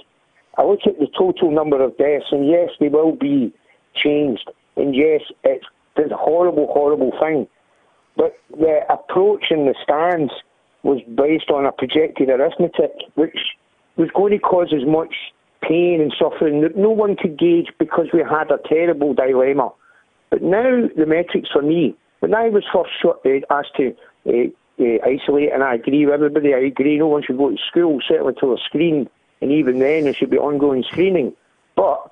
I 0.58 0.64
look 0.64 0.80
at 0.86 0.98
the 0.98 1.06
total 1.16 1.50
number 1.50 1.82
of 1.82 1.96
deaths, 1.96 2.26
and 2.32 2.48
yes, 2.48 2.70
they 2.80 2.88
will 2.88 3.14
be 3.14 3.52
changed. 3.94 4.50
And 4.76 4.94
yes, 4.94 5.20
it's, 5.44 5.64
it's 6.00 6.12
a 6.12 6.16
horrible, 6.16 6.66
horrible 6.72 7.12
thing. 7.20 7.46
But 8.16 8.36
the 8.50 8.80
approach 8.92 9.46
in 9.50 9.66
the 9.66 9.74
stands 9.82 10.32
was 10.82 11.00
based 11.14 11.50
on 11.50 11.66
a 11.66 11.72
projected 11.72 12.28
arithmetic, 12.28 12.92
which 13.14 13.38
was 13.96 14.08
going 14.14 14.32
to 14.32 14.38
cause 14.38 14.72
as 14.74 14.86
much 14.86 15.14
pain 15.62 16.00
and 16.00 16.12
suffering 16.18 16.62
that 16.62 16.76
no 16.76 16.90
one 16.90 17.16
could 17.16 17.38
gauge 17.38 17.68
because 17.78 18.06
we 18.12 18.20
had 18.20 18.50
a 18.50 18.58
terrible 18.68 19.14
dilemma. 19.14 19.70
But 20.30 20.42
now 20.42 20.88
the 20.96 21.06
metrics 21.06 21.50
for 21.52 21.62
me, 21.62 21.94
when 22.20 22.34
I 22.34 22.48
was 22.48 22.64
first 22.72 23.44
asked 23.50 23.76
to 23.76 23.94
uh, 24.26 24.32
uh, 24.80 24.98
isolate, 25.04 25.52
and 25.52 25.62
I 25.62 25.74
agree 25.74 26.06
with 26.06 26.14
everybody, 26.14 26.54
I 26.54 26.58
agree 26.58 26.98
no 26.98 27.08
one 27.08 27.22
should 27.22 27.38
go 27.38 27.50
to 27.50 27.56
school, 27.68 28.00
certainly 28.06 28.32
until 28.34 28.50
they're 28.50 28.64
screened, 28.64 29.10
and 29.40 29.52
even 29.52 29.78
then 29.78 30.04
there 30.04 30.14
should 30.14 30.30
be 30.30 30.38
ongoing 30.38 30.84
screening. 30.84 31.34
But 31.76 32.10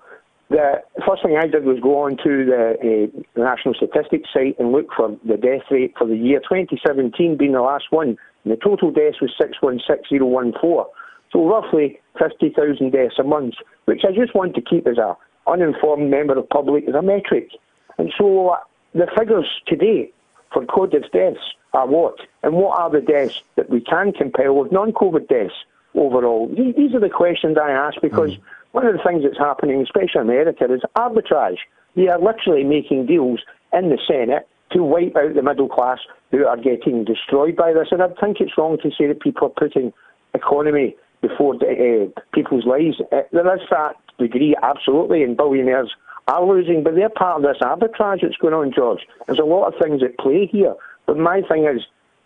the 0.50 0.82
first 1.06 1.22
thing 1.22 1.36
I 1.36 1.46
did 1.46 1.64
was 1.64 1.78
go 1.80 2.00
on 2.00 2.16
to 2.24 2.44
the, 2.46 3.10
uh, 3.12 3.40
National 3.40 3.74
Statistics 3.74 4.28
site 4.32 4.58
and 4.58 4.72
look 4.72 4.88
for 4.96 5.16
the 5.24 5.36
death 5.36 5.62
rate 5.70 5.94
for 5.98 6.06
the 6.06 6.16
year 6.16 6.40
2017 6.40 7.36
being 7.36 7.52
the 7.52 7.60
last 7.60 7.84
one, 7.90 8.16
and 8.44 8.52
the 8.52 8.56
total 8.56 8.90
deaths 8.90 9.20
was 9.20 9.30
616014. 9.38 10.86
So 11.32 11.46
roughly 11.46 12.00
50,000 12.18 12.90
deaths 12.90 13.18
a 13.18 13.24
month, 13.24 13.54
which 13.84 14.02
I 14.08 14.12
just 14.12 14.34
want 14.34 14.54
to 14.54 14.62
keep 14.62 14.86
as 14.86 14.96
a 14.96 15.16
uninformed 15.46 16.10
member 16.10 16.38
of 16.38 16.48
public 16.48 16.88
as 16.88 16.94
a 16.94 17.02
metric. 17.02 17.50
And 17.98 18.12
so 18.18 18.50
uh, 18.50 18.56
the 18.94 19.06
figures 19.16 19.46
today 19.66 20.10
for 20.52 20.64
COVID 20.64 21.10
deaths 21.12 21.40
are 21.74 21.86
what? 21.86 22.16
And 22.42 22.54
what 22.54 22.78
are 22.78 22.90
the 22.90 23.00
deaths 23.00 23.42
that 23.56 23.68
we 23.68 23.80
can 23.80 24.12
compare 24.12 24.52
with 24.52 24.72
non-COVID 24.72 25.28
deaths 25.28 25.54
overall? 25.94 26.48
These 26.48 26.94
are 26.94 27.00
the 27.00 27.10
questions 27.10 27.58
I 27.62 27.70
ask 27.70 28.00
because 28.00 28.32
mm. 28.32 28.40
One 28.72 28.86
of 28.86 28.92
the 28.92 29.02
things 29.02 29.22
that's 29.22 29.38
happening, 29.38 29.82
especially 29.82 30.20
in 30.20 30.22
America, 30.22 30.64
is 30.72 30.82
arbitrage. 30.96 31.58
They 31.96 32.08
are 32.08 32.20
literally 32.20 32.64
making 32.64 33.06
deals 33.06 33.40
in 33.72 33.88
the 33.90 33.98
Senate 34.06 34.46
to 34.72 34.82
wipe 34.82 35.16
out 35.16 35.34
the 35.34 35.42
middle 35.42 35.68
class 35.68 35.98
who 36.30 36.46
are 36.46 36.56
getting 36.56 37.04
destroyed 37.04 37.56
by 37.56 37.72
this. 37.72 37.88
And 37.90 38.02
I 38.02 38.08
think 38.20 38.38
it's 38.40 38.56
wrong 38.58 38.78
to 38.82 38.90
say 38.90 39.06
that 39.06 39.20
people 39.20 39.48
are 39.48 39.68
putting 39.68 39.92
economy 40.34 40.96
before 41.22 41.54
uh, 41.54 42.06
people's 42.34 42.66
lives. 42.66 43.00
Uh, 43.12 43.22
there 43.32 43.54
is 43.54 43.62
that 43.70 43.96
degree, 44.18 44.54
absolutely, 44.62 45.22
and 45.22 45.36
billionaires 45.36 45.90
are 46.28 46.44
losing, 46.44 46.84
but 46.84 46.94
they're 46.94 47.08
part 47.08 47.42
of 47.42 47.42
this 47.42 47.60
arbitrage 47.62 48.20
that's 48.22 48.36
going 48.36 48.54
on, 48.54 48.72
George. 48.74 49.00
There's 49.26 49.38
a 49.38 49.44
lot 49.44 49.72
of 49.72 49.74
things 49.80 50.02
at 50.02 50.18
play 50.18 50.46
here. 50.50 50.74
But 51.06 51.16
my 51.16 51.40
thing 51.48 51.64
is, 51.64 51.82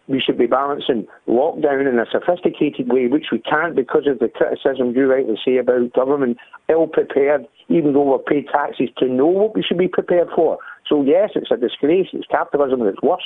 we 0.09 0.21
should 0.21 0.39
be 0.39 0.47
balancing 0.47 1.07
lockdown 1.29 1.89
in 1.89 1.99
a 1.99 2.07
sophisticated 2.11 2.93
way, 2.93 3.07
which 3.07 3.27
we 3.31 3.39
can't 3.39 3.77
because 3.77 4.07
of 4.07 4.19
the 4.19 4.29
criticism 4.29 4.93
you 4.95 5.07
rightly 5.07 5.39
say 5.45 5.57
about 5.59 5.93
government 5.93 6.39
ill 6.69 6.87
prepared, 6.87 7.47
even 7.69 7.93
though 7.93 8.03
we're 8.03 8.19
paid 8.19 8.47
taxes 8.49 8.91
to 8.99 9.07
know 9.07 9.27
what 9.27 9.55
we 9.55 9.63
should 9.63 9.79
be 9.79 9.89
prepared 9.89 10.29
for. 10.35 10.59
So, 10.89 11.03
yes, 11.03 11.31
it's 11.35 11.51
a 11.51 11.57
disgrace, 11.57 12.09
it's 12.13 12.27
capitalism 12.27 12.83
at 12.83 12.89
its 12.89 13.03
worst, 13.03 13.25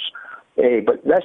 uh, 0.58 0.80
but 0.84 1.02
this 1.04 1.24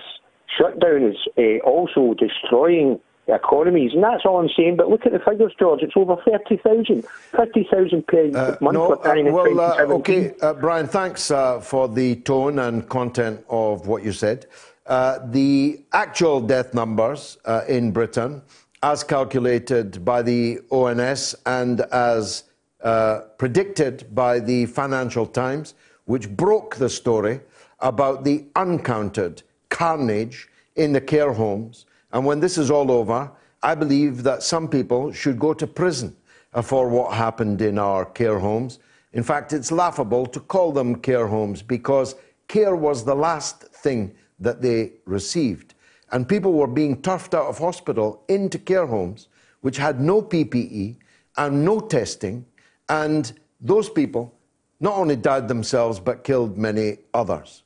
shutdown 0.58 1.12
is 1.12 1.18
uh, 1.38 1.66
also 1.66 2.14
destroying 2.14 3.00
economies, 3.28 3.92
and 3.94 4.04
that's 4.04 4.26
all 4.26 4.40
I'm 4.40 4.50
saying. 4.56 4.78
But 4.78 4.90
look 4.90 5.06
at 5.06 5.12
the 5.12 5.20
figures, 5.20 5.54
George. 5.60 5.82
It's 5.82 5.94
over 5.96 6.16
30,000. 6.26 7.06
30,000 7.36 8.08
per 8.08 8.26
uh, 8.36 8.58
month 8.62 8.74
no, 8.74 8.96
for 8.96 9.08
uh, 9.08 9.32
well, 9.32 9.60
uh, 9.60 9.84
okay, 9.96 10.34
uh, 10.42 10.54
Brian, 10.54 10.88
thanks 10.88 11.32
uh, 11.32 11.60
for 11.60 11.88
the 11.88 12.16
tone 12.18 12.60
and 12.60 12.88
content 12.90 13.44
of 13.50 13.88
what 13.88 14.04
you 14.04 14.12
said. 14.12 14.48
Uh, 14.92 15.26
the 15.28 15.80
actual 15.94 16.42
death 16.42 16.74
numbers 16.74 17.38
uh, 17.46 17.62
in 17.70 17.94
Britain, 17.94 18.42
as 18.84 19.06
calculated 19.06 20.04
by 20.04 20.22
the 20.22 20.60
ONS 20.70 21.34
and 21.46 21.80
as 21.94 22.44
uh, 22.84 23.22
predicted 23.38 24.14
by 24.14 24.38
the 24.38 24.66
Financial 24.66 25.26
Times, 25.26 25.76
which 26.04 26.30
broke 26.30 26.76
the 26.76 26.90
story 26.90 27.40
about 27.80 28.26
the 28.26 28.44
uncounted 28.58 29.44
carnage 29.70 30.50
in 30.76 30.92
the 30.92 31.00
care 31.00 31.32
homes 31.32 31.86
and 32.12 32.26
when 32.26 32.42
this 32.42 32.58
is 32.58 32.70
all 32.70 32.92
over, 32.92 33.32
I 33.64 33.76
believe 33.76 34.24
that 34.24 34.44
some 34.44 34.68
people 34.68 35.14
should 35.14 35.40
go 35.40 35.54
to 35.54 35.68
prison 35.68 36.18
uh, 36.54 36.62
for 36.62 36.90
what 36.90 37.14
happened 37.14 37.62
in 37.62 37.80
our 37.80 38.04
care 38.04 38.40
homes. 38.40 38.80
In 39.14 39.24
fact, 39.24 39.54
it's 39.54 39.72
laughable 39.72 40.26
to 40.26 40.42
call 40.42 40.74
them 40.74 40.96
care 40.96 41.28
homes 41.28 41.62
because 41.62 42.16
care 42.50 42.76
was 42.76 43.06
the 43.06 43.16
last 43.16 43.62
thing 43.62 44.14
that 44.42 44.62
they 44.62 44.94
received. 45.06 45.74
And 46.12 46.28
people 46.28 46.54
were 46.54 46.68
being 46.68 47.02
turfed 47.02 47.34
out 47.34 47.46
of 47.46 47.58
hospital 47.58 48.24
into 48.28 48.60
care 48.60 48.86
homes, 48.86 49.30
which 49.62 49.78
had 49.78 50.02
no 50.02 50.22
PPE 50.22 50.98
and 51.38 51.64
no 51.64 51.80
testing. 51.80 52.46
And 52.90 53.32
those 53.62 53.90
people 53.90 54.36
not 54.82 54.98
only 54.98 55.16
died 55.16 55.48
themselves, 55.48 56.00
but 56.00 56.24
killed 56.24 56.58
many 56.58 56.98
others. 57.14 57.64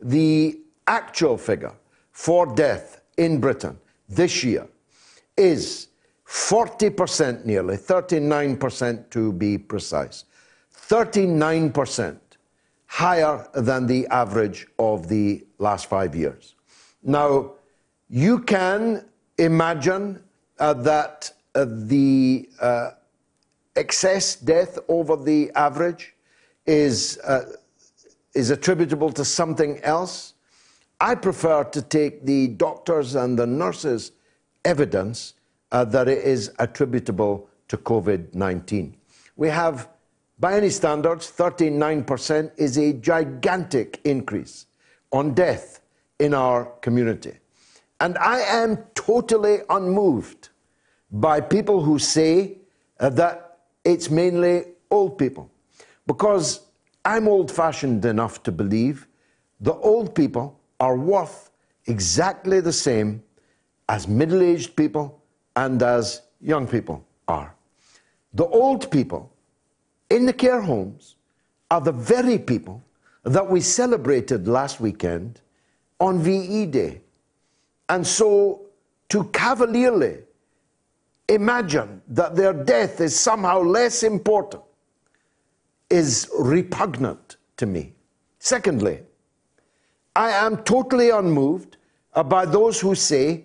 The 0.00 0.60
actual 0.86 1.36
figure 1.36 1.74
for 2.12 2.46
death 2.54 3.00
in 3.16 3.40
Britain 3.40 3.78
this 4.08 4.44
year 4.44 4.68
is 5.36 5.88
40% 6.26 7.44
nearly, 7.44 7.76
39% 7.76 9.10
to 9.10 9.32
be 9.32 9.56
precise, 9.56 10.24
39% 10.76 12.18
higher 12.86 13.46
than 13.54 13.86
the 13.86 14.06
average 14.08 14.66
of 14.78 15.08
the 15.08 15.44
last 15.58 15.86
five 15.86 16.14
years. 16.14 16.54
Now, 17.02 17.52
you 18.08 18.40
can 18.40 19.04
imagine 19.36 20.22
uh, 20.58 20.74
that 20.74 21.32
uh, 21.54 21.66
the 21.68 22.48
uh, 22.60 22.90
excess 23.76 24.36
death 24.36 24.78
over 24.88 25.16
the 25.16 25.50
average 25.54 26.14
is, 26.66 27.18
uh, 27.24 27.52
is 28.34 28.50
attributable 28.50 29.12
to 29.12 29.24
something 29.24 29.78
else. 29.80 30.34
I 31.00 31.14
prefer 31.14 31.64
to 31.64 31.82
take 31.82 32.24
the 32.24 32.48
doctors 32.48 33.14
and 33.14 33.38
the 33.38 33.46
nurses' 33.46 34.12
evidence 34.64 35.34
uh, 35.70 35.84
that 35.86 36.08
it 36.08 36.24
is 36.24 36.52
attributable 36.58 37.48
to 37.68 37.76
COVID 37.76 38.34
19. 38.34 38.96
We 39.36 39.48
have, 39.48 39.88
by 40.40 40.56
any 40.56 40.70
standards, 40.70 41.30
39% 41.30 42.50
is 42.56 42.76
a 42.78 42.94
gigantic 42.94 44.00
increase 44.04 44.66
on 45.12 45.34
death 45.34 45.80
in 46.18 46.34
our 46.34 46.66
community. 46.80 47.38
And 48.00 48.16
I 48.18 48.40
am 48.40 48.78
totally 48.94 49.58
unmoved 49.70 50.50
by 51.10 51.40
people 51.40 51.82
who 51.82 51.98
say 51.98 52.58
uh, 53.00 53.08
that 53.10 53.58
it's 53.84 54.10
mainly 54.10 54.64
old 54.90 55.18
people. 55.18 55.50
Because 56.06 56.60
I'm 57.04 57.28
old 57.28 57.50
fashioned 57.50 58.04
enough 58.04 58.42
to 58.44 58.52
believe 58.52 59.06
the 59.60 59.74
old 59.74 60.14
people 60.14 60.60
are 60.80 60.96
worth 60.96 61.50
exactly 61.86 62.60
the 62.60 62.72
same 62.72 63.22
as 63.88 64.06
middle 64.06 64.42
aged 64.42 64.76
people 64.76 65.22
and 65.56 65.82
as 65.82 66.22
young 66.40 66.66
people 66.66 67.04
are. 67.26 67.54
The 68.34 68.46
old 68.46 68.90
people 68.90 69.32
in 70.10 70.26
the 70.26 70.32
care 70.32 70.60
homes 70.60 71.16
are 71.70 71.80
the 71.80 71.92
very 71.92 72.38
people 72.38 72.82
that 73.24 73.48
we 73.48 73.60
celebrated 73.60 74.48
last 74.48 74.80
weekend 74.80 75.40
on 76.00 76.20
VE 76.20 76.66
Day. 76.66 77.00
And 77.88 78.06
so 78.06 78.66
to 79.08 79.24
cavalierly 79.24 80.18
imagine 81.28 82.02
that 82.08 82.36
their 82.36 82.52
death 82.52 83.00
is 83.00 83.18
somehow 83.18 83.60
less 83.60 84.02
important 84.02 84.62
is 85.90 86.30
repugnant 86.38 87.36
to 87.56 87.66
me. 87.66 87.94
Secondly, 88.38 89.00
I 90.14 90.30
am 90.30 90.58
totally 90.64 91.10
unmoved 91.10 91.76
by 92.26 92.44
those 92.44 92.80
who 92.80 92.94
say 92.94 93.44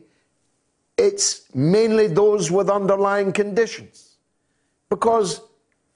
it's 0.97 1.53
mainly 1.53 2.07
those 2.07 2.51
with 2.51 2.69
underlying 2.69 3.31
conditions. 3.31 4.17
Because 4.89 5.41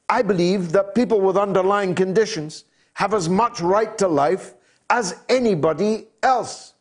I 0.09 0.21
believe 0.21 0.71
that 0.71 0.95
people 0.95 1.21
with 1.21 1.37
underlying 1.37 1.93
conditions 1.93 2.65
have 2.97 3.13
as 3.13 3.29
much 3.29 3.61
right 3.61 3.95
to 3.95 4.07
life 4.07 4.55
as 4.89 5.21
anybody 5.29 6.07
else. 6.23 6.73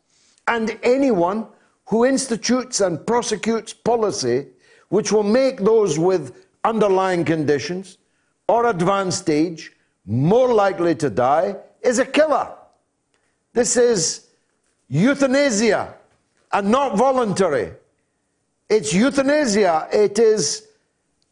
And 0.49 0.79
anyone 0.83 1.47
who 1.85 2.07
institutes 2.07 2.81
and 2.81 3.07
prosecutes 3.07 3.75
policy 3.75 4.47
which 4.89 5.13
will 5.13 5.29
make 5.41 5.59
those 5.59 5.99
with 5.99 6.47
underlying 6.65 7.23
conditions 7.23 7.99
or 8.49 8.71
advanced 8.71 9.29
age 9.29 9.73
more 10.07 10.55
likely 10.55 10.95
to 10.95 11.11
die 11.11 11.55
is 11.83 11.99
a 11.99 12.07
killer. 12.07 12.51
This 13.53 13.77
is 13.77 14.29
euthanasia 14.89 15.97
and 16.51 16.71
not 16.71 16.97
voluntary. 16.97 17.73
It's 18.71 18.95
euthanasia. 18.95 19.87
It 19.93 20.19
is 20.19 20.67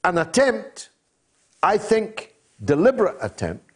an 0.02 0.18
attempt, 0.18 0.90
I 1.62 1.78
think, 1.78 2.34
deliberate 2.62 3.16
attempt 3.22 3.73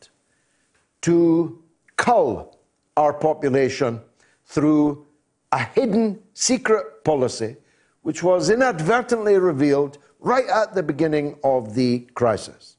to 1.03 1.63
cull 1.97 2.59
our 2.97 3.13
population 3.13 4.01
through 4.45 5.07
a 5.53 5.59
hidden 5.59 6.21
secret 6.35 7.05
policy 7.05 7.57
which 8.03 8.23
was 8.23 8.51
inadvertently 8.51 9.39
revealed 9.39 9.99
right 10.21 10.47
at 10.49 10.75
the 10.75 10.83
beginning 10.83 11.39
of 11.45 11.75
the 11.75 12.01
crisis. 12.15 12.77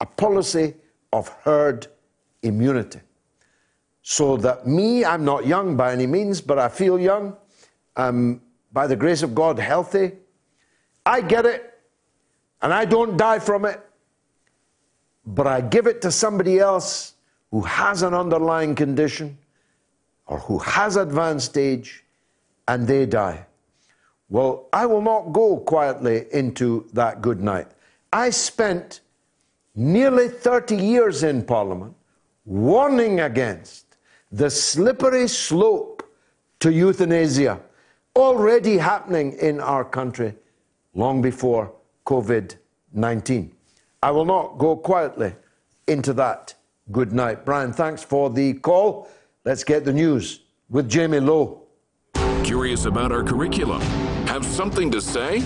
A 0.00 0.06
policy 0.06 0.74
of 1.12 1.28
herd 1.44 1.86
immunity 2.42 3.00
so 4.02 4.36
that 4.38 4.66
me, 4.66 5.04
I'm 5.04 5.24
not 5.24 5.46
young 5.46 5.76
by 5.76 5.92
any 5.92 6.06
means, 6.06 6.40
but 6.40 6.58
I 6.58 6.68
feel 6.68 6.98
young. 6.98 7.36
I'm 7.96 8.42
by 8.72 8.86
the 8.86 8.96
grace 8.96 9.22
of 9.22 9.34
God, 9.34 9.58
healthy. 9.58 10.12
I 11.06 11.20
get 11.20 11.46
it, 11.46 11.72
and 12.60 12.72
I 12.72 12.84
don't 12.84 13.16
die 13.16 13.38
from 13.38 13.64
it, 13.64 13.80
but 15.24 15.46
I 15.46 15.60
give 15.60 15.86
it 15.86 16.02
to 16.02 16.10
somebody 16.10 16.58
else 16.58 17.11
who 17.52 17.60
has 17.60 18.02
an 18.02 18.14
underlying 18.14 18.74
condition 18.74 19.38
or 20.26 20.38
who 20.40 20.58
has 20.58 20.96
advanced 20.96 21.56
age 21.56 22.02
and 22.66 22.88
they 22.88 23.06
die. 23.06 23.44
Well, 24.30 24.68
I 24.72 24.86
will 24.86 25.02
not 25.02 25.32
go 25.32 25.58
quietly 25.58 26.24
into 26.32 26.88
that 26.94 27.20
good 27.20 27.42
night. 27.42 27.68
I 28.10 28.30
spent 28.30 29.00
nearly 29.74 30.28
30 30.28 30.76
years 30.76 31.22
in 31.22 31.44
Parliament 31.44 31.94
warning 32.46 33.20
against 33.20 33.96
the 34.30 34.48
slippery 34.48 35.28
slope 35.28 36.02
to 36.60 36.72
euthanasia 36.72 37.60
already 38.16 38.78
happening 38.78 39.34
in 39.34 39.60
our 39.60 39.84
country 39.84 40.34
long 40.94 41.20
before 41.20 41.70
COVID 42.06 42.56
19. 42.94 43.52
I 44.02 44.10
will 44.10 44.24
not 44.24 44.58
go 44.58 44.76
quietly 44.76 45.34
into 45.86 46.14
that 46.14 46.54
good 46.90 47.12
night. 47.12 47.44
Brian, 47.44 47.72
thanks 47.72 48.02
for 48.02 48.30
the 48.30 48.54
call. 48.54 49.08
Let's 49.44 49.64
get 49.64 49.84
the 49.84 49.92
news 49.92 50.40
with 50.68 50.88
Jamie 50.88 51.20
Lowe. 51.20 51.62
Curious 52.42 52.86
about 52.86 53.12
our 53.12 53.22
curriculum? 53.22 53.80
Have 54.26 54.44
something 54.44 54.90
to 54.90 55.00
say? 55.00 55.40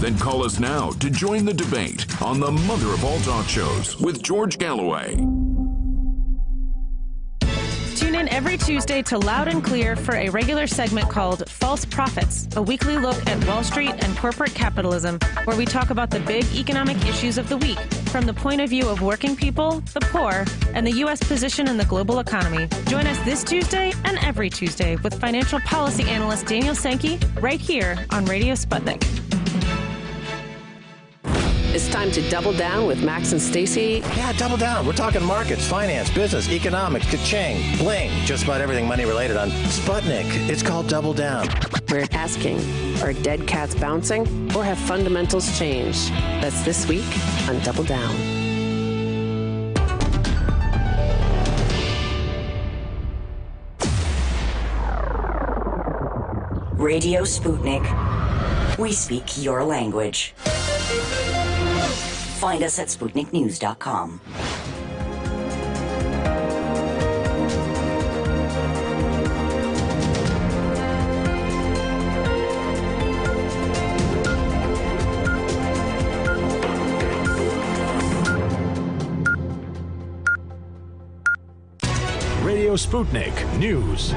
Then 0.00 0.18
call 0.18 0.44
us 0.44 0.58
now 0.58 0.90
to 0.90 1.10
join 1.10 1.44
the 1.44 1.54
debate 1.54 2.20
on 2.20 2.40
the 2.40 2.50
mother 2.50 2.88
of 2.88 3.04
all 3.04 3.18
talk 3.20 3.48
shows 3.48 3.98
with 4.00 4.22
George 4.22 4.58
Galloway. 4.58 5.16
Tune 8.12 8.20
in 8.20 8.28
every 8.28 8.58
Tuesday 8.58 9.00
to 9.04 9.16
Loud 9.16 9.48
and 9.48 9.64
Clear 9.64 9.96
for 9.96 10.16
a 10.16 10.28
regular 10.28 10.66
segment 10.66 11.08
called 11.08 11.48
False 11.48 11.86
Profits, 11.86 12.46
a 12.56 12.60
weekly 12.60 12.98
look 12.98 13.16
at 13.26 13.42
Wall 13.48 13.64
Street 13.64 13.94
and 14.04 14.14
corporate 14.18 14.52
capitalism, 14.54 15.18
where 15.44 15.56
we 15.56 15.64
talk 15.64 15.88
about 15.88 16.10
the 16.10 16.20
big 16.20 16.44
economic 16.54 16.98
issues 17.06 17.38
of 17.38 17.48
the 17.48 17.56
week 17.56 17.78
from 18.10 18.26
the 18.26 18.34
point 18.34 18.60
of 18.60 18.68
view 18.68 18.86
of 18.86 19.00
working 19.00 19.34
people, 19.34 19.80
the 19.94 20.00
poor, 20.00 20.44
and 20.74 20.86
the 20.86 20.92
U.S. 21.04 21.22
position 21.22 21.66
in 21.68 21.78
the 21.78 21.86
global 21.86 22.18
economy. 22.18 22.68
Join 22.84 23.06
us 23.06 23.18
this 23.24 23.42
Tuesday 23.42 23.94
and 24.04 24.18
every 24.18 24.50
Tuesday 24.50 24.96
with 24.96 25.18
financial 25.18 25.60
policy 25.60 26.02
analyst 26.04 26.44
Daniel 26.44 26.74
Sankey 26.74 27.18
right 27.40 27.60
here 27.60 27.96
on 28.10 28.26
Radio 28.26 28.52
Sputnik. 28.52 29.41
It's 31.74 31.88
time 31.88 32.10
to 32.10 32.28
double 32.28 32.52
down 32.52 32.86
with 32.86 33.02
Max 33.02 33.32
and 33.32 33.40
Stacy. 33.40 34.02
Yeah, 34.14 34.34
double 34.34 34.58
down. 34.58 34.84
We're 34.84 34.92
talking 34.92 35.24
markets, 35.24 35.66
finance, 35.66 36.10
business, 36.10 36.50
economics, 36.50 37.10
ka-ching, 37.10 37.78
bling, 37.78 38.10
just 38.26 38.44
about 38.44 38.60
everything 38.60 38.86
money 38.86 39.06
related 39.06 39.38
on 39.38 39.48
Sputnik. 39.48 40.26
It's 40.50 40.62
called 40.62 40.86
Double 40.86 41.14
Down. 41.14 41.48
We're 41.88 42.06
asking, 42.12 42.58
are 43.00 43.14
dead 43.14 43.46
cats 43.46 43.74
bouncing 43.74 44.54
or 44.54 44.62
have 44.62 44.76
fundamentals 44.76 45.58
changed? 45.58 46.10
That's 46.42 46.62
this 46.62 46.86
week 46.86 47.06
on 47.48 47.58
Double 47.60 47.84
Down. 47.84 48.14
Radio 56.76 57.22
Sputnik. 57.22 58.78
We 58.78 58.92
speak 58.92 59.42
your 59.42 59.64
language. 59.64 60.34
Find 62.42 62.64
us 62.64 62.80
at 62.80 62.88
SputnikNews.com. 62.88 64.20
Radio 82.42 82.74
Sputnik 82.74 83.58
News. 83.60 84.12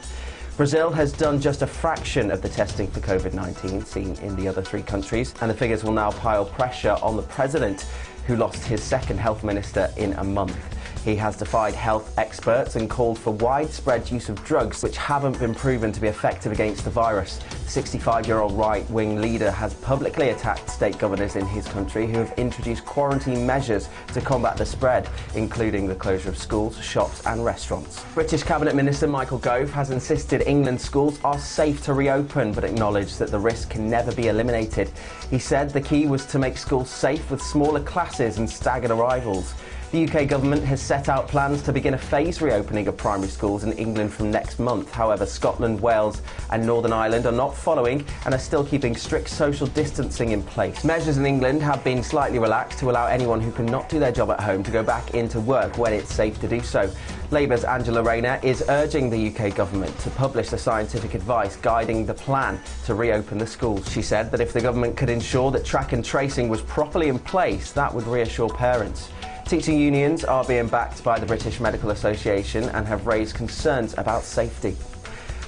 Brazil 0.56 0.92
has 0.92 1.12
done 1.12 1.42
just 1.42 1.64
a 1.64 1.68
fraction 1.68 2.30
of 2.30 2.44
the 2.44 2.50
testing 2.50 2.88
for 2.88 3.00
COVID 3.00 3.34
19 3.34 3.84
seen 3.84 4.16
in 4.18 4.36
the 4.36 4.48
other 4.48 4.62
three 4.62 4.84
countries, 4.84 5.34
and 5.42 5.50
the 5.50 5.54
figures 5.54 5.84
will 5.84 5.94
now 5.94 6.12
pile 6.12 6.46
pressure 6.46 6.96
on 7.02 7.16
the 7.16 7.24
president, 7.24 7.88
who 8.28 8.36
lost 8.36 8.64
his 8.64 8.82
second 8.84 9.18
health 9.18 9.44
minister 9.44 9.92
in 9.98 10.14
a 10.14 10.24
month. 10.24 10.73
He 11.04 11.18
has 11.18 11.36
defied 11.36 11.74
health 11.74 12.18
experts 12.18 12.78
and 12.78 12.90
called 12.90 13.20
for 13.20 13.32
widespread 13.32 14.10
use 14.10 14.30
of 14.30 14.42
drugs 14.46 14.82
which 14.82 14.96
haven't 14.96 15.38
been 15.38 15.54
proven 15.54 15.92
to 15.92 16.00
be 16.00 16.08
effective 16.08 16.54
against 16.54 16.86
the 16.86 16.90
virus. 16.90 17.40
The 17.66 17.70
65 17.70 18.26
year 18.26 18.40
old 18.40 18.54
right 18.54 18.90
wing 18.90 19.20
leader 19.20 19.52
has 19.52 19.74
publicly 19.74 20.30
attacked 20.30 20.70
state 20.70 20.98
governors 20.98 21.36
in 21.36 21.46
his 21.46 21.68
country 21.68 22.08
who 22.08 22.20
have 22.20 22.32
introduced 22.38 22.86
quarantine 22.86 23.46
measures 23.46 23.90
to 24.14 24.22
combat 24.22 24.56
the 24.56 24.66
spread, 24.66 25.10
including 25.36 25.88
the 25.88 25.96
closure 25.96 26.30
of 26.30 26.38
schools, 26.38 26.82
shops, 26.82 27.26
and 27.26 27.44
restaurants. 27.44 28.02
British 28.14 28.44
Cabinet 28.44 28.74
Minister 28.74 29.08
Michael 29.08 29.40
Gove 29.40 29.72
has 29.72 29.92
insisted 29.92 30.44
England 30.48 30.80
schools 30.80 31.20
are 31.26 31.40
safe 31.40 31.84
to 31.84 31.94
reopen 31.94 32.54
but 32.54 32.64
acknowledged 32.64 33.20
that 33.20 33.30
the 33.30 33.40
risk 33.40 33.70
can 33.70 33.90
never 33.90 34.14
be 34.14 34.30
eliminated. 34.30 34.90
He 35.30 35.40
said 35.40 35.70
the 35.70 35.82
key 35.82 36.08
was 36.08 36.26
to 36.28 36.40
make 36.40 36.58
schools 36.58 36.90
safe 36.90 37.30
with 37.30 37.42
smaller 37.42 37.82
classes 37.82 38.38
and 38.38 38.50
staggered 38.50 38.92
arrivals. 38.92 39.54
The 39.94 40.10
UK 40.10 40.28
government 40.28 40.64
has 40.64 40.82
set 40.82 41.08
out 41.08 41.28
plans 41.28 41.62
to 41.62 41.72
begin 41.72 41.94
a 41.94 42.00
phased 42.00 42.42
reopening 42.42 42.88
of 42.88 42.98
primary 42.98 43.30
schools 43.30 43.64
in 43.64 43.74
England 43.74 44.12
from 44.12 44.32
next 44.32 44.58
month. 44.58 44.92
However, 44.92 45.24
Scotland, 45.28 45.80
Wales, 45.80 46.24
and 46.50 46.66
Northern 46.66 46.92
Ireland 46.92 47.28
are 47.28 47.32
not 47.32 47.56
following 47.56 48.04
and 48.26 48.34
are 48.34 48.40
still 48.40 48.66
keeping 48.66 48.96
strict 48.96 49.30
social 49.30 49.68
distancing 49.68 50.32
in 50.32 50.42
place. 50.42 50.84
Measures 50.84 51.20
in 51.20 51.28
England 51.28 51.62
have 51.62 51.84
been 51.84 52.02
slightly 52.02 52.40
relaxed 52.40 52.80
to 52.80 52.90
allow 52.90 53.06
anyone 53.06 53.40
who 53.40 53.52
cannot 53.52 53.88
do 53.88 54.00
their 54.00 54.12
job 54.12 54.32
at 54.32 54.40
home 54.40 54.64
to 54.64 54.72
go 54.72 54.82
back 54.82 55.14
into 55.14 55.40
work 55.40 55.78
when 55.78 55.94
it's 55.94 56.12
safe 56.12 56.42
to 56.42 56.48
do 56.48 56.60
so. 56.60 56.92
Labour's 57.30 57.64
Angela 57.64 58.02
Rayner 58.02 58.40
is 58.42 58.64
urging 58.70 59.12
the 59.12 59.28
UK 59.28 59.54
government 59.54 59.96
to 60.00 60.10
publish 60.10 60.50
the 60.50 60.58
scientific 60.58 61.14
advice 61.14 61.56
guiding 61.58 62.04
the 62.08 62.16
plan 62.16 62.60
to 62.86 62.96
reopen 62.96 63.38
the 63.38 63.46
schools. 63.46 63.92
She 63.92 64.02
said 64.02 64.32
that 64.32 64.42
if 64.42 64.54
the 64.54 64.62
government 64.62 64.98
could 64.98 65.12
ensure 65.12 65.52
that 65.52 65.64
track 65.64 65.94
and 65.94 66.04
tracing 66.04 66.50
was 66.50 66.64
properly 66.64 67.10
in 67.10 67.20
place, 67.20 67.72
that 67.74 67.94
would 67.94 68.08
reassure 68.08 68.50
parents. 68.50 69.12
Teaching 69.46 69.78
unions 69.78 70.24
are 70.24 70.46
being 70.46 70.68
backed 70.68 71.04
by 71.04 71.20
the 71.20 71.26
British 71.26 71.60
Medical 71.60 71.92
Association 71.92 72.64
and 72.70 72.88
have 72.88 73.06
raised 73.06 73.36
concerns 73.36 73.94
about 73.98 74.24
safety. 74.24 74.76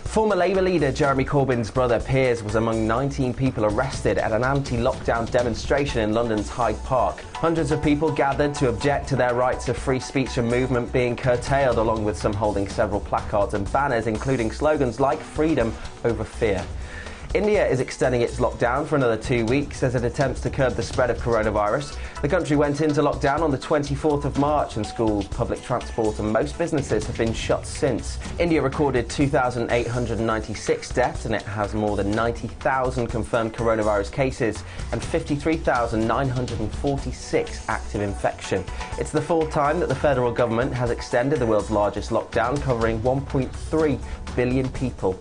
Former 0.03 0.35
Labour 0.35 0.61
leader 0.61 0.91
Jeremy 0.91 1.26
Corbyn's 1.26 1.72
brother 1.72 1.99
Piers 1.99 2.43
was 2.43 2.55
among 2.55 2.88
19 2.88 3.34
people 3.34 3.65
arrested 3.65 4.17
at 4.17 4.31
an 4.31 4.43
anti 4.43 4.77
lockdown 4.77 5.30
demonstration 5.31 6.01
in 6.01 6.13
London's 6.13 6.49
Hyde 6.49 6.81
Park. 6.84 7.22
Hundreds 7.34 7.72
of 7.72 7.81
people 7.81 8.11
gathered 8.11 8.53
to 8.55 8.69
object 8.69 9.07
to 9.09 9.15
their 9.15 9.34
rights 9.34 9.69
of 9.69 9.77
free 9.77 9.99
speech 9.99 10.38
and 10.38 10.49
movement 10.49 10.91
being 10.93 11.15
curtailed, 11.15 11.77
along 11.77 12.03
with 12.05 12.17
some 12.17 12.34
holding 12.34 12.67
several 12.67 13.01
placards 13.01 13.55
and 13.55 13.69
banners, 13.72 14.07
including 14.07 14.51
slogans 14.51 14.99
like 14.99 15.19
freedom 15.19 15.73
over 16.03 16.23
fear. 16.23 16.65
India 17.36 17.68
is 17.68 17.82
extending 17.82 18.22
its 18.22 18.38
lockdown 18.38 18.88
for 18.88 18.95
another 18.95 19.18
two 19.18 19.45
weeks 19.48 19.84
as 19.84 19.94
it 19.94 20.06
attempts 20.06 20.40
to 20.40 20.49
curb 20.49 20.74
the 20.76 20.82
spread 20.82 21.10
of 21.10 21.18
coronavirus. 21.18 21.98
The 22.22 22.30
country 22.30 22.56
went 22.56 22.80
into 22.80 23.02
lockdown 23.02 23.41
on 23.41 23.52
the 23.52 23.57
24th 23.57 24.24
of 24.24 24.40
March, 24.40 24.78
and 24.78 24.88
schools, 24.88 25.28
public 25.28 25.62
transport, 25.62 26.20
and 26.20 26.32
most 26.32 26.57
businesses 26.57 27.06
have 27.06 27.18
been 27.18 27.34
shut 27.34 27.68
since. 27.68 28.20
India 28.40 28.62
recorded 28.62 29.10
2,896 29.10 30.90
deaths, 30.91 31.26
and 31.26 31.36
it 31.36 31.41
has 31.41 31.74
more 31.74 31.98
than 31.98 32.10
90,000 32.12 33.07
confirmed 33.07 33.53
coronavirus 33.53 34.14
cases 34.14 34.64
and 34.94 35.03
53,946 35.03 37.70
active 37.70 38.02
infection. 38.02 38.64
It's 38.98 39.12
the 39.12 39.22
fourth 39.22 39.52
time 39.52 39.82
that 39.82 39.90
the 39.90 39.95
federal 39.95 40.32
government 40.32 40.74
has 40.74 40.90
extended 40.90 41.40
the 41.40 41.45
world's 41.45 41.70
largest 41.70 42.12
lockdown, 42.12 42.62
covering 42.62 43.02
1.3 43.02 43.99
billion 44.38 44.70
people. 44.70 45.20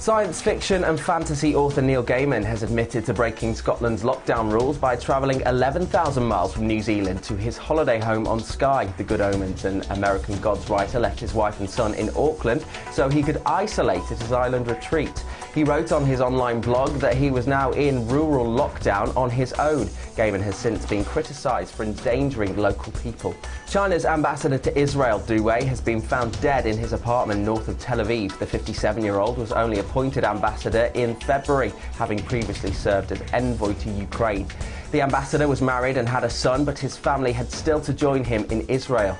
Science 0.00 0.40
fiction 0.40 0.84
and 0.84 0.98
fantasy 0.98 1.56
author 1.56 1.82
Neil 1.82 2.04
Gaiman 2.04 2.44
has 2.44 2.62
admitted 2.62 3.04
to 3.06 3.12
breaking 3.12 3.56
Scotland's 3.56 4.04
lockdown 4.04 4.50
rules 4.50 4.78
by 4.78 4.94
travelling 4.94 5.40
11,000 5.40 6.22
miles 6.22 6.52
from 6.54 6.68
New 6.68 6.80
Zealand 6.80 7.20
to 7.24 7.36
his 7.36 7.56
holiday 7.58 7.98
home 7.98 8.28
on 8.28 8.38
Skye. 8.38 8.86
The 8.96 9.02
Good 9.02 9.20
Omens 9.20 9.64
and 9.64 9.84
American 9.90 10.38
Gods 10.38 10.70
writer 10.70 11.00
left 11.00 11.18
his 11.18 11.34
wife 11.34 11.58
and 11.58 11.68
son 11.68 11.94
in 11.94 12.10
Auckland 12.10 12.64
so 12.92 13.08
he 13.08 13.24
could 13.24 13.42
isolate 13.44 14.08
at 14.12 14.20
his 14.20 14.30
island 14.30 14.68
retreat. 14.68 15.24
He 15.58 15.64
wrote 15.64 15.90
on 15.90 16.04
his 16.04 16.20
online 16.20 16.60
blog 16.60 17.00
that 17.00 17.16
he 17.16 17.32
was 17.32 17.48
now 17.48 17.72
in 17.72 18.06
rural 18.06 18.46
lockdown 18.46 19.12
on 19.16 19.28
his 19.28 19.52
own. 19.54 19.86
Gaiman 20.14 20.40
has 20.40 20.54
since 20.54 20.86
been 20.86 21.04
criticised 21.04 21.74
for 21.74 21.82
endangering 21.82 22.56
local 22.56 22.92
people. 22.92 23.34
China's 23.68 24.04
ambassador 24.04 24.56
to 24.56 24.78
Israel, 24.78 25.18
Du 25.18 25.42
Wei, 25.42 25.64
has 25.64 25.80
been 25.80 26.00
found 26.00 26.40
dead 26.40 26.64
in 26.64 26.78
his 26.78 26.92
apartment 26.92 27.40
north 27.40 27.66
of 27.66 27.76
Tel 27.80 27.98
Aviv. 27.98 28.38
The 28.38 28.46
57 28.46 29.02
year 29.02 29.18
old 29.18 29.36
was 29.36 29.50
only 29.50 29.80
appointed 29.80 30.22
ambassador 30.22 30.92
in 30.94 31.16
February, 31.16 31.72
having 31.94 32.22
previously 32.22 32.70
served 32.70 33.10
as 33.10 33.20
envoy 33.32 33.74
to 33.74 33.90
Ukraine. 33.90 34.46
The 34.92 35.02
ambassador 35.02 35.48
was 35.48 35.60
married 35.60 35.96
and 35.96 36.08
had 36.08 36.22
a 36.22 36.30
son, 36.30 36.64
but 36.64 36.78
his 36.78 36.96
family 36.96 37.32
had 37.32 37.50
still 37.50 37.80
to 37.80 37.92
join 37.92 38.22
him 38.22 38.46
in 38.48 38.60
Israel. 38.68 39.18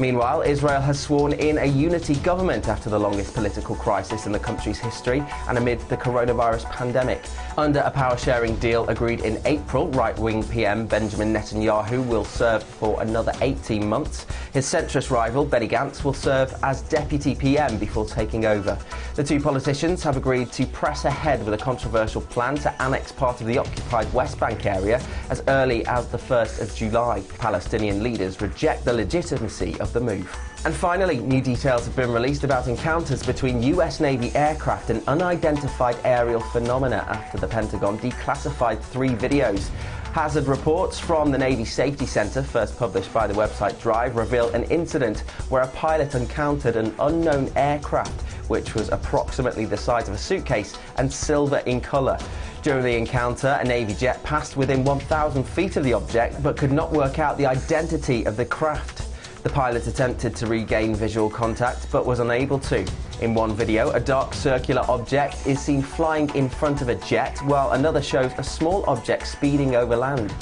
Meanwhile, 0.00 0.42
Israel 0.42 0.80
has 0.80 0.98
sworn 0.98 1.34
in 1.34 1.58
a 1.58 1.64
unity 1.64 2.16
government 2.16 2.66
after 2.66 2.90
the 2.90 2.98
longest 2.98 3.32
political 3.32 3.76
crisis 3.76 4.26
in 4.26 4.32
the 4.32 4.40
country's 4.40 4.78
history 4.78 5.22
and 5.48 5.56
amid 5.56 5.78
the 5.82 5.96
coronavirus 5.96 6.64
pandemic. 6.64 7.22
Under 7.56 7.78
a 7.78 7.90
power 7.92 8.18
sharing 8.18 8.56
deal 8.56 8.88
agreed 8.88 9.20
in 9.20 9.40
April, 9.44 9.88
right 9.90 10.18
wing 10.18 10.42
PM 10.42 10.88
Benjamin 10.88 11.32
Netanyahu 11.32 12.04
will 12.08 12.24
serve 12.24 12.64
for 12.64 13.00
another 13.02 13.32
18 13.40 13.88
months. 13.88 14.26
His 14.52 14.66
centrist 14.66 15.10
rival, 15.12 15.44
Benny 15.44 15.68
Gantz, 15.68 16.02
will 16.02 16.12
serve 16.12 16.52
as 16.64 16.82
deputy 16.82 17.36
PM 17.36 17.78
before 17.78 18.04
taking 18.04 18.46
over. 18.46 18.76
The 19.14 19.22
two 19.22 19.40
politicians 19.40 20.02
have 20.02 20.16
agreed 20.16 20.50
to 20.52 20.66
press 20.66 21.04
ahead 21.04 21.44
with 21.44 21.54
a 21.54 21.58
controversial 21.64 22.20
plan 22.20 22.56
to 22.56 22.82
annex 22.82 23.12
part 23.12 23.40
of 23.40 23.46
the 23.46 23.58
occupied 23.58 24.12
West 24.12 24.40
Bank 24.40 24.66
area 24.66 25.00
as 25.30 25.40
early 25.46 25.86
as 25.86 26.08
the 26.08 26.18
1st 26.18 26.62
of 26.62 26.74
July. 26.74 27.22
Palestinian 27.38 28.02
leaders 28.02 28.40
reject 28.40 28.84
the 28.84 28.92
legitimacy 28.92 29.78
the 29.92 30.00
move. 30.00 30.34
And 30.64 30.74
finally, 30.74 31.18
new 31.18 31.42
details 31.42 31.84
have 31.84 31.94
been 31.94 32.10
released 32.10 32.42
about 32.42 32.68
encounters 32.68 33.22
between 33.22 33.62
US 33.62 34.00
Navy 34.00 34.34
aircraft 34.34 34.90
and 34.90 35.06
unidentified 35.06 35.96
aerial 36.04 36.40
phenomena 36.40 37.04
after 37.08 37.38
the 37.38 37.46
Pentagon 37.46 37.98
declassified 37.98 38.80
three 38.80 39.10
videos. 39.10 39.68
Hazard 40.12 40.46
reports 40.46 40.98
from 40.98 41.32
the 41.32 41.38
Navy 41.38 41.64
Safety 41.64 42.06
Center, 42.06 42.42
first 42.42 42.78
published 42.78 43.12
by 43.12 43.26
the 43.26 43.34
website 43.34 43.78
Drive, 43.80 44.16
reveal 44.16 44.48
an 44.50 44.62
incident 44.64 45.20
where 45.48 45.62
a 45.62 45.68
pilot 45.68 46.14
encountered 46.14 46.76
an 46.76 46.94
unknown 47.00 47.50
aircraft 47.56 48.22
which 48.48 48.74
was 48.74 48.88
approximately 48.90 49.64
the 49.64 49.76
size 49.76 50.08
of 50.08 50.14
a 50.14 50.18
suitcase 50.18 50.76
and 50.96 51.12
silver 51.12 51.58
in 51.66 51.80
colour. 51.80 52.18
During 52.62 52.84
the 52.84 52.96
encounter, 52.96 53.58
a 53.60 53.64
Navy 53.64 53.94
jet 53.94 54.22
passed 54.22 54.56
within 54.56 54.84
1,000 54.84 55.44
feet 55.44 55.76
of 55.76 55.84
the 55.84 55.92
object 55.92 56.42
but 56.42 56.56
could 56.56 56.72
not 56.72 56.92
work 56.92 57.18
out 57.18 57.36
the 57.36 57.46
identity 57.46 58.24
of 58.24 58.36
the 58.36 58.44
craft. 58.44 59.13
The 59.44 59.50
pilot 59.50 59.86
attempted 59.86 60.34
to 60.36 60.46
regain 60.46 60.94
visual 60.94 61.28
contact 61.28 61.92
but 61.92 62.06
was 62.06 62.18
unable 62.18 62.58
to. 62.60 62.82
In 63.20 63.34
one 63.34 63.54
video, 63.54 63.90
a 63.90 64.00
dark 64.00 64.32
circular 64.32 64.80
object 64.88 65.46
is 65.46 65.60
seen 65.60 65.82
flying 65.82 66.34
in 66.34 66.48
front 66.48 66.80
of 66.80 66.88
a 66.88 66.94
jet, 66.94 67.38
while 67.44 67.72
another 67.72 68.00
shows 68.00 68.32
a 68.38 68.42
small 68.42 68.88
object 68.88 69.26
speeding 69.26 69.76
over 69.76 69.96
land. 69.96 70.34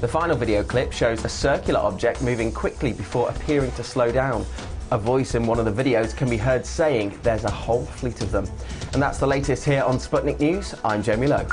The 0.00 0.08
final 0.08 0.36
video 0.36 0.64
clip 0.64 0.92
shows 0.92 1.24
a 1.24 1.28
circular 1.28 1.78
object 1.78 2.22
moving 2.22 2.50
quickly 2.50 2.92
before 2.92 3.28
appearing 3.28 3.70
to 3.72 3.84
slow 3.84 4.10
down. 4.10 4.44
A 4.90 4.98
voice 4.98 5.36
in 5.36 5.46
one 5.46 5.60
of 5.60 5.64
the 5.64 5.84
videos 5.84 6.16
can 6.16 6.28
be 6.28 6.36
heard 6.36 6.66
saying 6.66 7.16
there's 7.22 7.44
a 7.44 7.50
whole 7.50 7.84
fleet 7.84 8.20
of 8.20 8.32
them. 8.32 8.48
And 8.94 9.00
that's 9.00 9.18
the 9.18 9.28
latest 9.28 9.64
here 9.64 9.84
on 9.84 9.98
Sputnik 9.98 10.40
News. 10.40 10.74
I'm 10.84 11.04
Jamie 11.04 11.28
Lowe. 11.28 11.46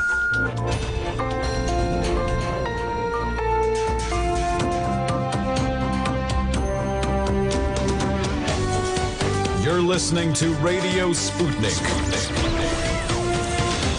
You're 9.67 9.81
listening 9.81 10.31
to 10.35 10.53
Radio 10.61 11.09
Sputnik. 11.09 11.75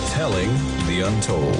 Telling 0.09 0.49
the 0.87 1.07
untold. 1.07 1.55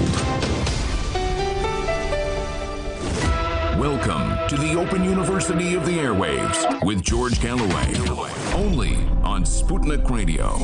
Welcome 3.79 4.49
to 4.49 4.57
the 4.57 4.77
Open 4.81 5.05
University 5.05 5.75
of 5.75 5.85
the 5.85 5.99
Airwaves 5.99 6.87
with 6.87 7.03
George 7.03 7.39
Galloway. 7.43 7.93
Only 8.55 8.95
on 9.23 9.45
Sputnik 9.45 10.09
Radio. 10.09 10.57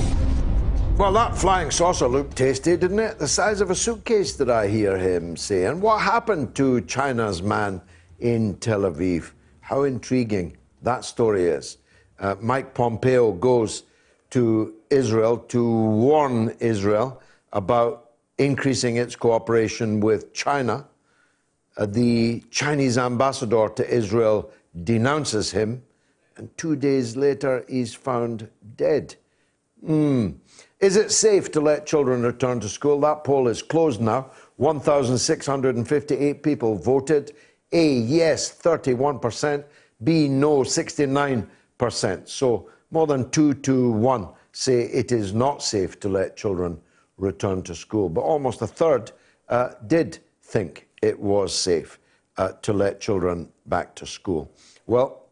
Well, 0.96 1.12
that 1.12 1.36
flying 1.36 1.70
saucer 1.70 2.08
looked 2.08 2.38
tasty, 2.38 2.78
didn't 2.78 2.98
it? 2.98 3.18
The 3.18 3.28
size 3.28 3.60
of 3.60 3.70
a 3.70 3.74
suitcase, 3.74 4.32
did 4.38 4.48
I 4.48 4.68
hear 4.68 4.96
him 4.96 5.36
say. 5.36 5.66
And 5.66 5.82
what 5.82 6.00
happened 6.00 6.54
to 6.54 6.80
China's 6.80 7.42
man 7.42 7.82
in 8.20 8.56
Tel 8.56 8.90
Aviv? 8.90 9.32
How 9.60 9.82
intriguing 9.82 10.56
that 10.80 11.04
story 11.04 11.44
is. 11.44 11.76
Uh, 12.18 12.36
Mike 12.40 12.74
Pompeo 12.74 13.32
goes 13.32 13.84
to 14.30 14.74
Israel 14.90 15.38
to 15.38 15.64
warn 15.64 16.54
Israel 16.60 17.20
about 17.52 18.10
increasing 18.38 18.96
its 18.96 19.16
cooperation 19.16 20.00
with 20.00 20.32
China. 20.32 20.86
Uh, 21.76 21.86
the 21.86 22.42
Chinese 22.50 22.98
ambassador 22.98 23.68
to 23.68 23.88
Israel 23.88 24.50
denounces 24.82 25.52
him, 25.52 25.82
and 26.36 26.56
two 26.56 26.76
days 26.76 27.16
later, 27.16 27.64
he's 27.68 27.94
found 27.94 28.48
dead. 28.76 29.14
Mm. 29.86 30.36
Is 30.80 30.96
it 30.96 31.12
safe 31.12 31.50
to 31.52 31.60
let 31.60 31.86
children 31.86 32.22
return 32.22 32.60
to 32.60 32.68
school? 32.68 33.00
That 33.00 33.24
poll 33.24 33.48
is 33.48 33.62
closed 33.62 34.00
now. 34.00 34.30
1,658 34.56 36.42
people 36.42 36.76
voted. 36.76 37.32
A, 37.72 37.94
yes, 37.94 38.56
31%. 38.60 39.64
B, 40.02 40.28
no, 40.28 40.58
69%. 40.60 41.46
So 42.24 42.68
more 42.90 43.06
than 43.06 43.30
two 43.30 43.54
to 43.54 43.90
one 43.90 44.28
say 44.52 44.82
it 44.82 45.12
is 45.12 45.34
not 45.34 45.62
safe 45.62 45.98
to 46.00 46.08
let 46.08 46.36
children 46.36 46.80
return 47.18 47.62
to 47.62 47.74
school. 47.74 48.08
But 48.08 48.22
almost 48.22 48.62
a 48.62 48.66
third 48.66 49.12
uh, 49.48 49.70
did 49.86 50.18
think 50.42 50.88
it 51.02 51.18
was 51.18 51.54
safe 51.54 51.98
uh, 52.36 52.52
to 52.62 52.72
let 52.72 53.00
children 53.00 53.50
back 53.66 53.94
to 53.96 54.06
school. 54.06 54.50
Well, 54.86 55.26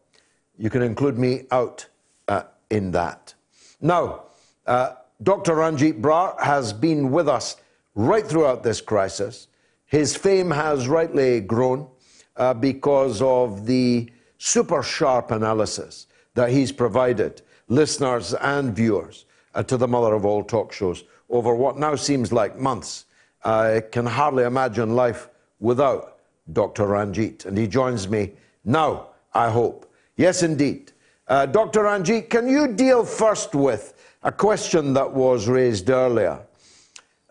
you 0.57 0.69
can 0.69 0.81
include 0.81 1.17
me 1.17 1.43
out 1.51 1.87
uh, 2.27 2.43
in 2.69 2.91
that. 2.91 3.33
Now, 3.81 4.23
uh, 4.65 4.93
Dr. 5.21 5.55
Ranjeet 5.55 6.01
Brar 6.01 6.35
has 6.41 6.73
been 6.73 7.11
with 7.11 7.27
us 7.27 7.57
right 7.95 8.25
throughout 8.25 8.63
this 8.63 8.81
crisis. 8.81 9.47
His 9.85 10.15
fame 10.15 10.51
has 10.51 10.87
rightly 10.87 11.39
grown 11.41 11.87
uh, 12.35 12.53
because 12.53 13.21
of 13.21 13.65
the 13.65 14.11
super 14.37 14.83
sharp 14.83 15.31
analysis 15.31 16.07
that 16.35 16.49
he's 16.49 16.71
provided 16.71 17.41
listeners 17.67 18.33
and 18.33 18.75
viewers 18.75 19.25
uh, 19.55 19.63
to 19.63 19.77
the 19.77 19.87
mother 19.87 20.13
of 20.13 20.25
all 20.25 20.43
talk 20.43 20.71
shows 20.73 21.03
over 21.29 21.55
what 21.55 21.77
now 21.77 21.95
seems 21.95 22.31
like 22.31 22.57
months. 22.57 23.05
I 23.43 23.83
can 23.91 24.05
hardly 24.05 24.43
imagine 24.43 24.95
life 24.95 25.29
without 25.59 26.19
Dr. 26.51 26.83
Ranjeet, 26.87 27.45
and 27.45 27.57
he 27.57 27.67
joins 27.67 28.07
me 28.07 28.31
now, 28.65 29.07
I 29.33 29.49
hope. 29.49 29.91
Yes, 30.15 30.43
indeed. 30.43 30.91
Uh, 31.27 31.45
Dr. 31.45 31.83
Ranjeet, 31.83 32.29
can 32.29 32.47
you 32.47 32.67
deal 32.67 33.05
first 33.05 33.55
with 33.55 33.93
a 34.23 34.31
question 34.31 34.93
that 34.93 35.11
was 35.11 35.47
raised 35.47 35.89
earlier? 35.89 36.39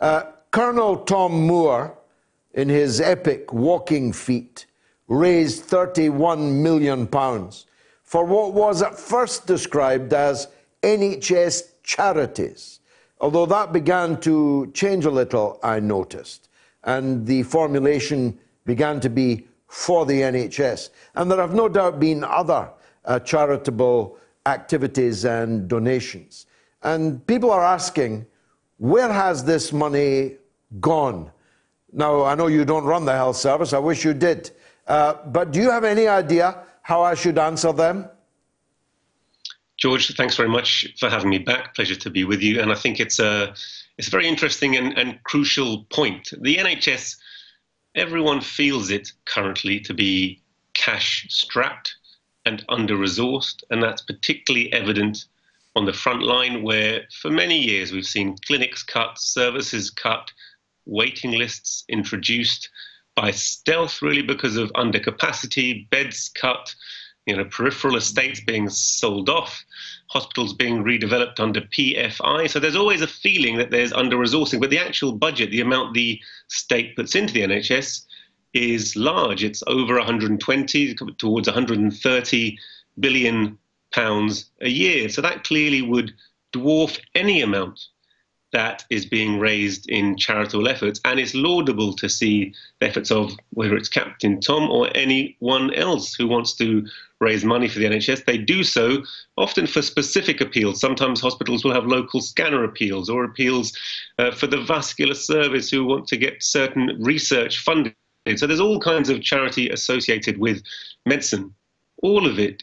Uh, 0.01 0.25
Colonel 0.51 0.99
Tom 0.99 1.47
Moore, 1.47 1.97
in 2.55 2.69
his 2.69 3.01
epic 3.01 3.53
Walking 3.53 4.13
Feat, 4.13 4.67
raised 5.09 5.63
31 5.65 6.63
million 6.63 7.07
pounds 7.07 7.67
for 8.13 8.27
what 8.27 8.53
was 8.53 8.83
at 8.83 8.99
first 8.99 9.47
described 9.47 10.13
as 10.13 10.49
NHS 10.83 11.63
charities. 11.83 12.81
Although 13.23 13.47
that 13.47 13.73
began 13.73 14.21
to 14.21 14.71
change 14.75 15.07
a 15.07 15.11
little, 15.11 15.59
I 15.63 15.81
noticed, 15.81 16.51
and 16.85 17.27
the 17.27 17.43
formulation 17.45 18.39
began 18.67 19.01
to 19.01 19.09
be 19.09 19.47
for 19.67 20.05
the 20.05 20.21
NHS. 20.21 20.91
And 21.15 21.31
there 21.31 21.41
have 21.41 21.55
no 21.55 21.71
doubt 21.71 22.01
been 22.01 22.23
other 22.23 22.69
uh, 23.07 23.19
charitable 23.21 24.19
activities 24.45 25.25
and 25.25 25.67
donations. 25.67 26.45
And 26.83 27.27
people 27.27 27.51
are 27.51 27.65
asking, 27.65 28.27
where 28.77 29.11
has 29.11 29.43
this 29.43 29.73
money 29.73 30.37
gone? 30.81 31.31
Now, 31.95 32.25
I 32.25 32.35
know 32.35 32.49
you 32.49 32.67
don't 32.67 32.85
run 32.85 33.07
the 33.07 33.15
health 33.15 33.37
service, 33.37 33.73
I 33.73 33.79
wish 33.79 34.05
you 34.05 34.13
did. 34.13 34.51
Uh, 34.87 35.15
but 35.29 35.51
do 35.51 35.63
you 35.63 35.71
have 35.71 35.85
any 35.85 36.09
idea 36.09 36.63
how 36.83 37.03
I 37.03 37.15
should 37.15 37.39
answer 37.39 37.73
them? 37.73 38.09
George, 39.79 40.15
thanks 40.15 40.37
very 40.37 40.49
much 40.49 40.87
for 40.99 41.09
having 41.09 41.31
me 41.31 41.39
back. 41.39 41.75
Pleasure 41.75 41.97
to 41.97 42.11
be 42.11 42.25
with 42.25 42.41
you. 42.41 42.61
And 42.61 42.71
I 42.71 42.75
think 42.75 43.01
it's 43.01 43.19
a, 43.19 43.55
it's 43.99 44.09
a 44.09 44.11
very 44.11 44.29
interesting 44.29 44.77
and, 44.77 44.97
and 44.99 45.23
crucial 45.25 45.85
point. 45.85 46.29
The 46.41 46.57
NHS, 46.57 47.17
everyone 47.95 48.41
feels 48.41 48.91
it 48.91 49.13
currently 49.25 49.81
to 49.81 49.95
be 49.95 50.41
cash 50.75 51.27
strapped 51.31 51.97
and 52.45 52.65
under 52.69 52.97
resourced. 52.97 53.63
And 53.71 53.83
that's 53.83 54.03
particularly 54.03 54.73
evident 54.73 55.25
on 55.75 55.87
the 55.87 55.93
front 55.93 56.23
line, 56.23 56.63
where 56.63 57.03
for 57.21 57.31
many 57.31 57.59
years 57.59 57.93
we've 57.93 58.07
seen 58.07 58.37
clinics 58.47 58.83
cut, 58.83 59.19
services 59.19 59.91
cut, 59.91 60.31
waiting 60.85 61.33
lists 61.33 61.85
introduced 61.89 62.69
by 63.15 63.31
stealth, 63.31 64.03
really 64.03 64.23
because 64.23 64.57
of 64.57 64.73
undercapacity, 64.73 65.89
beds 65.91 66.31
cut, 66.35 66.75
you 67.27 67.37
know, 67.37 67.45
peripheral 67.45 67.97
estates 67.97 68.41
being 68.41 68.69
sold 68.69 69.29
off, 69.29 69.65
hospitals 70.09 70.55
being 70.55 70.83
redeveloped 70.83 71.39
under 71.39 71.61
PFI. 71.61 72.51
So 72.51 72.59
there's 72.59 72.77
always 72.77 73.03
a 73.03 73.07
feeling 73.07 73.57
that 73.59 73.71
there's 73.71 73.93
under 73.93 74.17
resourcing, 74.17 74.61
but 74.61 74.71
the 74.71 74.79
actual 74.79 75.13
budget, 75.13 75.51
the 75.51 75.61
amount 75.61 75.95
the 75.95 76.21
state 76.49 76.97
puts 76.97 77.15
into 77.15 77.33
the 77.33 77.43
NHS, 77.43 78.07
is 78.55 78.97
large. 78.97 79.45
It's 79.45 79.63
over 79.67 79.95
120 79.95 80.95
towards 81.17 81.49
130 81.49 82.59
billion 82.99 83.59
pounds 83.93 84.51
a 84.61 84.69
year. 84.69 85.09
So 85.09 85.23
that 85.23 85.45
clearly 85.45 85.83
would 85.83 86.13
dwarf 86.53 86.99
any 87.15 87.41
amount 87.41 87.81
that 88.53 88.85
is 88.91 89.07
being 89.07 89.39
raised 89.39 89.89
in 89.89 90.17
charitable 90.17 90.69
efforts. 90.69 91.01
And 91.05 91.19
it's 91.19 91.35
laudable 91.35 91.95
to 91.95 92.09
see 92.09 92.55
the 92.81 92.87
efforts 92.87 93.11
of 93.11 93.33
whether 93.51 93.77
it's 93.77 93.89
Captain 93.89 94.41
Tom 94.41 94.71
or 94.71 94.91
anyone 94.95 95.73
else 95.75 96.15
who 96.15 96.29
wants 96.29 96.55
to 96.57 96.87
raise 97.21 97.45
money 97.45 97.69
for 97.69 97.79
the 97.79 97.87
NHS. 97.87 98.25
They 98.25 98.37
do 98.37 98.63
so 98.63 99.05
often 99.37 99.67
for 99.67 99.81
specific 99.81 100.41
appeals. 100.41 100.81
Sometimes 100.81 101.21
hospitals 101.21 101.65
will 101.65 101.73
have 101.73 101.87
local 101.87 102.21
scanner 102.21 102.65
appeals 102.65 103.09
or 103.09 103.25
appeals 103.25 103.73
uh, 104.19 104.33
for 104.33 104.47
the 104.47 104.63
vascular 104.63 105.15
service 105.15 105.71
who 105.71 105.85
want 105.85 106.07
to 106.09 106.17
get 106.17 106.43
certain 106.43 106.99
research 107.01 107.59
funded. 107.59 107.95
So 108.37 108.47
there's 108.47 108.61
all 108.61 108.81
kinds 108.81 109.09
of 109.09 109.23
charity 109.23 109.69
associated 109.71 110.39
with 110.39 110.63
medicine. 111.07 111.55
All 112.03 112.27
of 112.27 112.39
it 112.39 112.63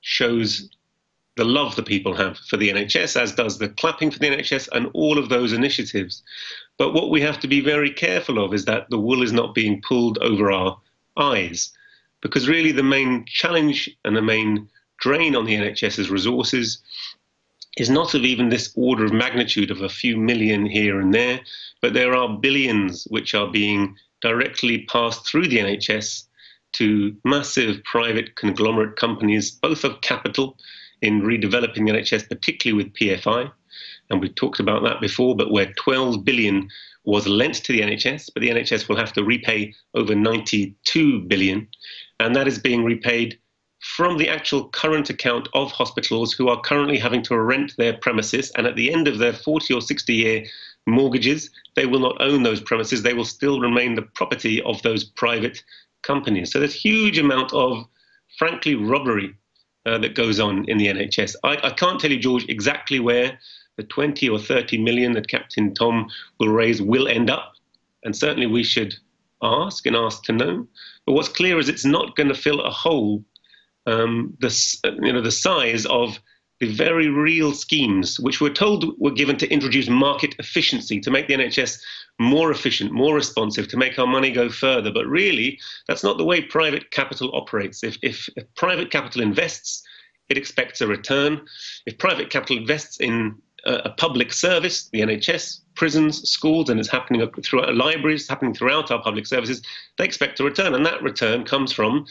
shows 0.00 0.70
the 1.36 1.44
love 1.44 1.76
that 1.76 1.86
people 1.86 2.14
have 2.14 2.38
for 2.38 2.56
the 2.56 2.70
NHS, 2.70 3.20
as 3.20 3.32
does 3.32 3.58
the 3.58 3.68
clapping 3.68 4.10
for 4.10 4.18
the 4.18 4.28
NHS 4.28 4.68
and 4.72 4.88
all 4.94 5.18
of 5.18 5.28
those 5.28 5.52
initiatives. 5.52 6.22
But 6.76 6.92
what 6.92 7.10
we 7.10 7.20
have 7.20 7.40
to 7.40 7.48
be 7.48 7.60
very 7.60 7.90
careful 7.90 8.44
of 8.44 8.52
is 8.52 8.64
that 8.64 8.90
the 8.90 8.98
wool 8.98 9.22
is 9.22 9.32
not 9.32 9.54
being 9.54 9.80
pulled 9.80 10.18
over 10.18 10.50
our 10.50 10.78
eyes, 11.16 11.72
because 12.20 12.48
really 12.48 12.72
the 12.72 12.82
main 12.82 13.24
challenge 13.26 13.88
and 14.04 14.16
the 14.16 14.22
main 14.22 14.68
drain 14.98 15.34
on 15.36 15.46
the 15.46 15.54
NHS's 15.54 16.10
resources 16.10 16.78
is 17.76 17.88
not 17.88 18.14
of 18.14 18.24
even 18.24 18.48
this 18.48 18.72
order 18.74 19.04
of 19.04 19.12
magnitude 19.12 19.70
of 19.70 19.80
a 19.80 19.88
few 19.88 20.16
million 20.16 20.66
here 20.66 21.00
and 21.00 21.14
there, 21.14 21.40
but 21.80 21.94
there 21.94 22.14
are 22.14 22.38
billions 22.38 23.04
which 23.10 23.34
are 23.34 23.50
being 23.50 23.96
directly 24.20 24.84
passed 24.86 25.26
through 25.26 25.48
the 25.48 25.58
NHS 25.58 26.24
to 26.72 27.16
massive 27.24 27.82
private 27.84 28.36
conglomerate 28.36 28.96
companies, 28.96 29.50
both 29.50 29.84
of 29.84 30.00
capital 30.02 30.56
in 31.02 31.22
redeveloping 31.22 31.86
the 31.86 31.92
NHS, 31.92 32.28
particularly 32.28 32.84
with 32.84 32.94
PFI. 32.94 33.50
And 34.10 34.20
we've 34.20 34.34
talked 34.34 34.60
about 34.60 34.82
that 34.82 35.00
before, 35.00 35.36
but 35.36 35.50
where 35.50 35.72
12 35.74 36.24
billion 36.24 36.68
was 37.04 37.26
lent 37.26 37.54
to 37.64 37.72
the 37.72 37.80
NHS, 37.80 38.30
but 38.34 38.40
the 38.40 38.50
NHS 38.50 38.88
will 38.88 38.96
have 38.96 39.12
to 39.14 39.24
repay 39.24 39.74
over 39.94 40.14
92 40.14 41.20
billion. 41.22 41.66
And 42.18 42.34
that 42.36 42.48
is 42.48 42.58
being 42.58 42.84
repaid 42.84 43.38
from 43.80 44.18
the 44.18 44.28
actual 44.28 44.68
current 44.68 45.08
account 45.08 45.48
of 45.54 45.72
hospitals 45.72 46.32
who 46.32 46.48
are 46.48 46.60
currently 46.60 46.98
having 46.98 47.22
to 47.22 47.40
rent 47.40 47.72
their 47.78 47.94
premises. 47.94 48.50
And 48.56 48.66
at 48.66 48.76
the 48.76 48.92
end 48.92 49.08
of 49.08 49.18
their 49.18 49.32
40 49.32 49.72
or 49.72 49.80
60 49.80 50.14
year 50.14 50.44
mortgages, 50.86 51.50
they 51.76 51.86
will 51.86 52.00
not 52.00 52.20
own 52.20 52.42
those 52.42 52.60
premises. 52.60 53.02
They 53.02 53.14
will 53.14 53.24
still 53.24 53.60
remain 53.60 53.94
the 53.94 54.02
property 54.02 54.60
of 54.62 54.82
those 54.82 55.04
private 55.04 55.62
companies. 56.02 56.52
So 56.52 56.58
there's 56.58 56.74
huge 56.74 57.18
amount 57.18 57.54
of, 57.54 57.86
frankly, 58.38 58.74
robbery 58.74 59.34
uh, 59.86 59.98
that 59.98 60.14
goes 60.14 60.40
on 60.40 60.64
in 60.68 60.78
the 60.78 60.86
NHS. 60.86 61.36
I, 61.44 61.56
I 61.62 61.70
can't 61.70 62.00
tell 62.00 62.10
you, 62.10 62.18
George, 62.18 62.44
exactly 62.48 63.00
where 63.00 63.38
the 63.76 63.84
20 63.84 64.28
or 64.28 64.38
30 64.38 64.78
million 64.78 65.12
that 65.12 65.28
Captain 65.28 65.74
Tom 65.74 66.08
will 66.38 66.48
raise 66.48 66.82
will 66.82 67.08
end 67.08 67.30
up. 67.30 67.54
And 68.04 68.14
certainly 68.16 68.46
we 68.46 68.62
should 68.62 68.94
ask 69.42 69.86
and 69.86 69.96
ask 69.96 70.22
to 70.24 70.32
know. 70.32 70.66
But 71.06 71.12
what's 71.12 71.28
clear 71.28 71.58
is 71.58 71.68
it's 71.68 71.84
not 71.84 72.16
going 72.16 72.28
to 72.28 72.34
fill 72.34 72.60
a 72.60 72.70
hole 72.70 73.24
um, 73.86 74.36
the, 74.40 74.50
you 75.02 75.12
know, 75.12 75.22
the 75.22 75.30
size 75.30 75.86
of 75.86 76.18
very 76.62 77.08
real 77.08 77.52
schemes 77.52 78.20
which 78.20 78.40
we're 78.40 78.52
told 78.52 78.98
were 78.98 79.10
given 79.10 79.36
to 79.38 79.50
introduce 79.50 79.88
market 79.88 80.34
efficiency, 80.38 81.00
to 81.00 81.10
make 81.10 81.26
the 81.26 81.34
NHS 81.34 81.80
more 82.18 82.50
efficient, 82.50 82.92
more 82.92 83.14
responsive, 83.14 83.66
to 83.68 83.76
make 83.76 83.98
our 83.98 84.06
money 84.06 84.30
go 84.30 84.50
further. 84.50 84.92
But 84.92 85.06
really, 85.06 85.58
that's 85.88 86.04
not 86.04 86.18
the 86.18 86.24
way 86.24 86.42
private 86.42 86.90
capital 86.90 87.34
operates. 87.34 87.82
If, 87.82 87.96
if, 88.02 88.28
if 88.36 88.44
private 88.54 88.90
capital 88.90 89.22
invests, 89.22 89.82
it 90.28 90.36
expects 90.36 90.80
a 90.80 90.86
return. 90.86 91.40
If 91.86 91.98
private 91.98 92.30
capital 92.30 92.58
invests 92.58 93.00
in 93.00 93.36
a, 93.64 93.74
a 93.86 93.90
public 93.90 94.32
service, 94.32 94.88
the 94.92 95.00
NHS, 95.00 95.60
prisons, 95.74 96.28
schools, 96.28 96.68
and 96.68 96.78
it's 96.78 96.90
happening 96.90 97.26
throughout 97.42 97.74
libraries, 97.74 98.28
happening 98.28 98.54
throughout 98.54 98.90
our 98.90 99.02
public 99.02 99.26
services, 99.26 99.62
they 99.96 100.04
expect 100.04 100.40
a 100.40 100.44
return. 100.44 100.74
And 100.74 100.84
that 100.84 101.02
return 101.02 101.44
comes 101.44 101.72
from 101.72 102.06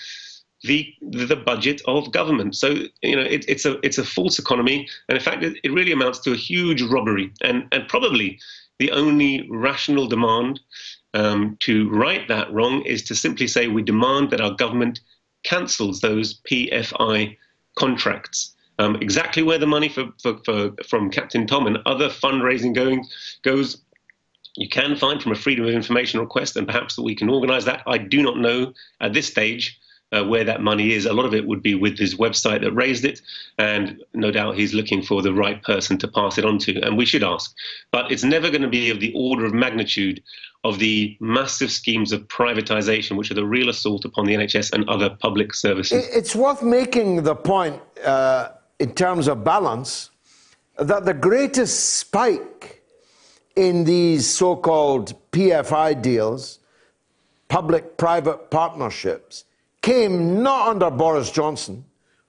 the 0.64 0.94
the 1.02 1.36
budget 1.36 1.82
of 1.86 2.12
government. 2.12 2.56
So 2.56 2.68
you 3.02 3.16
know 3.16 3.22
it, 3.22 3.46
it's 3.48 3.66
a 3.66 3.80
it's 3.86 3.98
a 3.98 4.04
false 4.04 4.40
economy, 4.40 4.88
and 5.08 5.18
in 5.18 5.24
fact 5.24 5.44
it, 5.44 5.58
it 5.64 5.72
really 5.72 5.92
amounts 5.92 6.20
to 6.20 6.32
a 6.32 6.36
huge 6.36 6.82
robbery. 6.82 7.32
And 7.42 7.68
and 7.72 7.88
probably 7.88 8.40
the 8.78 8.92
only 8.92 9.48
rational 9.50 10.08
demand 10.08 10.60
um, 11.14 11.58
to 11.62 11.90
right 11.90 12.28
that 12.28 12.52
wrong 12.52 12.82
is 12.84 13.04
to 13.04 13.16
simply 13.16 13.48
say 13.48 13.68
we 13.68 13.82
demand 13.82 14.32
that 14.32 14.42
our 14.42 14.54
government 14.54 15.00
cancels 15.44 16.02
those 16.02 16.40
PFI 16.50 17.38
contracts. 17.78 18.56
Um, 18.78 18.96
exactly 19.02 19.44
where 19.44 19.58
the 19.58 19.68
money 19.68 19.90
for, 19.90 20.10
for, 20.24 20.38
for, 20.46 20.72
from 20.88 21.10
Captain 21.10 21.46
Tom 21.46 21.68
and 21.68 21.80
other 21.86 22.08
fundraising 22.08 22.74
going 22.74 23.06
goes, 23.42 23.82
you 24.56 24.70
can 24.70 24.96
find 24.96 25.22
from 25.22 25.34
a 25.34 25.36
Freedom 25.36 25.66
of 25.66 25.74
Information 25.74 26.22
request, 26.22 26.56
and 26.56 26.66
perhaps 26.66 26.96
that 26.96 27.04
we 27.04 27.16
can 27.16 27.30
organise 27.30 27.66
that. 27.66 27.84
I 27.88 27.98
do 27.98 28.22
not 28.22 28.38
know 28.38 28.74
at 29.02 29.14
this 29.14 29.28
stage 29.28 29.78
uh, 30.12 30.24
where 30.24 30.44
that 30.44 30.62
money 30.62 30.94
is. 30.94 31.06
A 31.06 31.14
lot 31.14 31.26
of 31.26 31.34
it 31.34 31.46
would 31.48 31.62
be 31.62 31.76
with 31.76 31.98
his 31.98 32.16
website 32.16 32.62
that 32.62 32.72
raised 32.72 33.06
it, 33.06 33.22
and 33.58 34.04
no 34.14 34.32
doubt 34.32 34.56
he's 34.56 34.74
looking 34.74 35.02
for 35.02 35.22
the 35.22 35.34
right 35.34 35.62
person 35.64 35.98
to 36.00 36.08
pass 36.08 36.38
it 36.38 36.46
on 36.46 36.58
to. 36.60 36.80
And 36.82 36.98
we 36.98 37.06
should 37.06 37.24
ask. 37.24 37.54
But 37.92 38.12
it's 38.12 38.24
never 38.24 38.50
going 38.50 38.62
to 38.62 38.70
be 38.70 38.90
of 38.90 39.00
the 39.00 39.14
order 39.16 39.46
of 39.46 39.54
magnitude 39.54 40.22
of 40.66 40.80
the 40.80 41.16
massive 41.22 41.72
schemes 41.72 42.12
of 42.12 42.28
privatization, 42.28 43.16
which 43.16 43.32
are 43.32 43.36
the 43.36 43.46
real 43.46 43.70
assault 43.70 44.04
upon 44.04 44.26
the 44.26 44.34
NHS 44.34 44.74
and 44.74 44.88
other 44.90 45.10
public 45.10 45.54
services. 45.54 46.08
It's 46.14 46.36
worth 46.36 46.62
making 46.62 47.24
the 47.24 47.36
point, 47.36 47.82
uh, 48.04 48.50
in 48.80 48.94
terms 48.94 49.28
of 49.28 49.44
balance, 49.44 50.10
that 50.78 51.06
the 51.06 51.14
greatest 51.14 51.98
spike 51.98 52.82
in 53.56 53.86
these 53.86 54.28
so 54.28 54.56
called 54.56 55.14
PFI 55.32 56.02
deals, 56.02 56.60
public 57.48 57.98
private 57.98 58.50
partnerships, 58.50 59.46
came 59.90 60.44
not 60.44 60.68
under 60.68 60.92
Boris 60.92 61.32
Johnson 61.32 61.84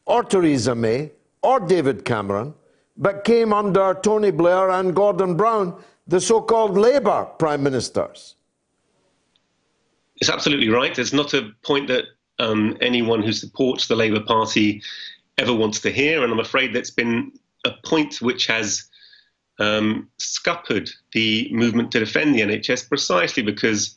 or 0.07 0.25
Theresa 0.25 0.75
May 0.75 1.13
or 1.43 1.61
David 1.61 2.07
Cameron, 2.07 2.55
but 2.97 3.25
came 3.25 3.53
under 3.53 3.93
Tony 4.03 4.31
Blair 4.31 4.71
and 4.71 4.97
Gordon 4.97 5.37
Brown, 5.37 5.79
the 6.07 6.23
so 6.23 6.41
called 6.41 6.79
Labour 6.79 7.27
prime 7.39 7.63
ministers. 7.63 8.37
It's 10.17 10.31
absolutely 10.31 10.71
right. 10.71 10.99
It's 10.99 11.13
not 11.13 11.35
a 11.35 11.51
point 11.63 11.89
that 11.89 12.05
um, 12.39 12.79
anyone 12.81 13.23
who 13.23 13.33
supports 13.33 13.89
the 13.89 13.97
Labour 13.97 14.21
Party 14.21 14.83
ever 15.37 15.53
wants 15.53 15.81
to 15.81 15.91
hear, 15.91 16.23
and 16.23 16.33
I'm 16.33 16.41
afraid 16.41 16.75
that's 16.75 16.91
been 16.91 17.31
a 17.67 17.73
point 17.85 18.23
which 18.23 18.47
has 18.47 18.89
um, 19.59 20.09
scuppered 20.17 20.89
the 21.13 21.51
movement 21.53 21.93
to 21.93 21.99
defend 21.99 22.35
the 22.35 22.41
NHS 22.41 22.89
precisely 22.89 23.43
because 23.43 23.97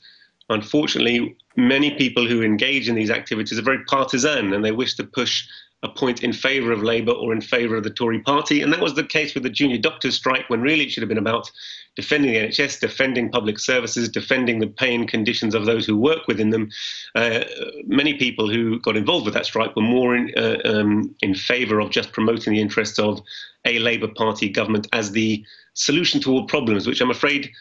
unfortunately, 0.49 1.37
many 1.55 1.91
people 1.91 2.27
who 2.27 2.41
engage 2.41 2.89
in 2.89 2.95
these 2.95 3.11
activities 3.11 3.57
are 3.59 3.63
very 3.63 3.83
partisan 3.85 4.53
and 4.53 4.63
they 4.63 4.71
wish 4.71 4.95
to 4.95 5.03
push 5.03 5.45
a 5.83 5.89
point 5.89 6.23
in 6.23 6.31
favour 6.31 6.71
of 6.71 6.81
Labour 6.81 7.11
or 7.11 7.33
in 7.33 7.41
favour 7.41 7.75
of 7.75 7.83
the 7.83 7.89
Tory 7.89 8.19
party. 8.19 8.61
And 8.61 8.71
that 8.71 8.79
was 8.79 8.95
the 8.95 9.03
case 9.03 9.33
with 9.33 9.43
the 9.43 9.49
junior 9.49 9.77
doctors' 9.77 10.15
strike 10.15 10.49
when 10.49 10.61
really 10.61 10.85
it 10.85 10.91
should 10.91 11.03
have 11.03 11.09
been 11.09 11.17
about 11.17 11.51
defending 11.95 12.31
the 12.31 12.39
NHS, 12.39 12.79
defending 12.79 13.29
public 13.29 13.59
services, 13.59 14.07
defending 14.07 14.59
the 14.59 14.67
pay 14.67 14.95
and 14.95 15.07
conditions 15.07 15.53
of 15.53 15.65
those 15.65 15.85
who 15.85 15.97
work 15.97 16.25
within 16.25 16.51
them. 16.51 16.69
Uh, 17.15 17.43
many 17.85 18.13
people 18.13 18.49
who 18.49 18.79
got 18.79 18.95
involved 18.95 19.25
with 19.25 19.33
that 19.33 19.45
strike 19.45 19.75
were 19.75 19.81
more 19.81 20.15
in, 20.15 20.31
uh, 20.37 20.57
um, 20.63 21.13
in 21.21 21.35
favour 21.35 21.79
of 21.79 21.91
just 21.91 22.13
promoting 22.13 22.53
the 22.53 22.61
interests 22.61 22.97
of 22.97 23.21
a 23.65 23.77
Labour 23.79 24.07
Party 24.07 24.49
government 24.49 24.87
as 24.93 25.11
the 25.11 25.43
solution 25.73 26.21
to 26.21 26.31
all 26.31 26.47
problems, 26.47 26.87
which 26.87 27.01
I'm 27.01 27.11
afraid 27.11 27.51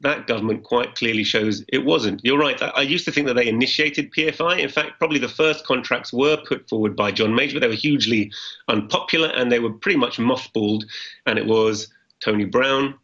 that 0.00 0.26
government 0.26 0.62
quite 0.62 0.94
clearly 0.94 1.24
shows 1.24 1.64
it 1.68 1.84
wasn't. 1.84 2.20
You're 2.22 2.38
right. 2.38 2.60
I, 2.60 2.82
used 2.82 3.04
to 3.06 3.12
think 3.12 3.26
that 3.26 3.34
they 3.34 3.48
initiated 3.48 4.12
PFI. 4.12 4.58
In 4.58 4.68
fact, 4.68 4.98
probably 4.98 5.18
the 5.18 5.28
first 5.28 5.64
contracts 5.64 6.12
were 6.12 6.36
put 6.36 6.68
forward 6.68 6.94
by 6.94 7.12
John 7.12 7.34
Major, 7.34 7.54
but 7.54 7.60
they 7.60 7.68
were 7.68 7.74
hugely 7.74 8.30
unpopular 8.68 9.28
and 9.28 9.50
they 9.50 9.58
were 9.58 9.72
pretty 9.72 9.98
much 9.98 10.18
mothballed. 10.18 10.84
And 11.24 11.38
it 11.38 11.46
was 11.46 11.88
Tony 12.22 12.44
Brown, 12.44 12.94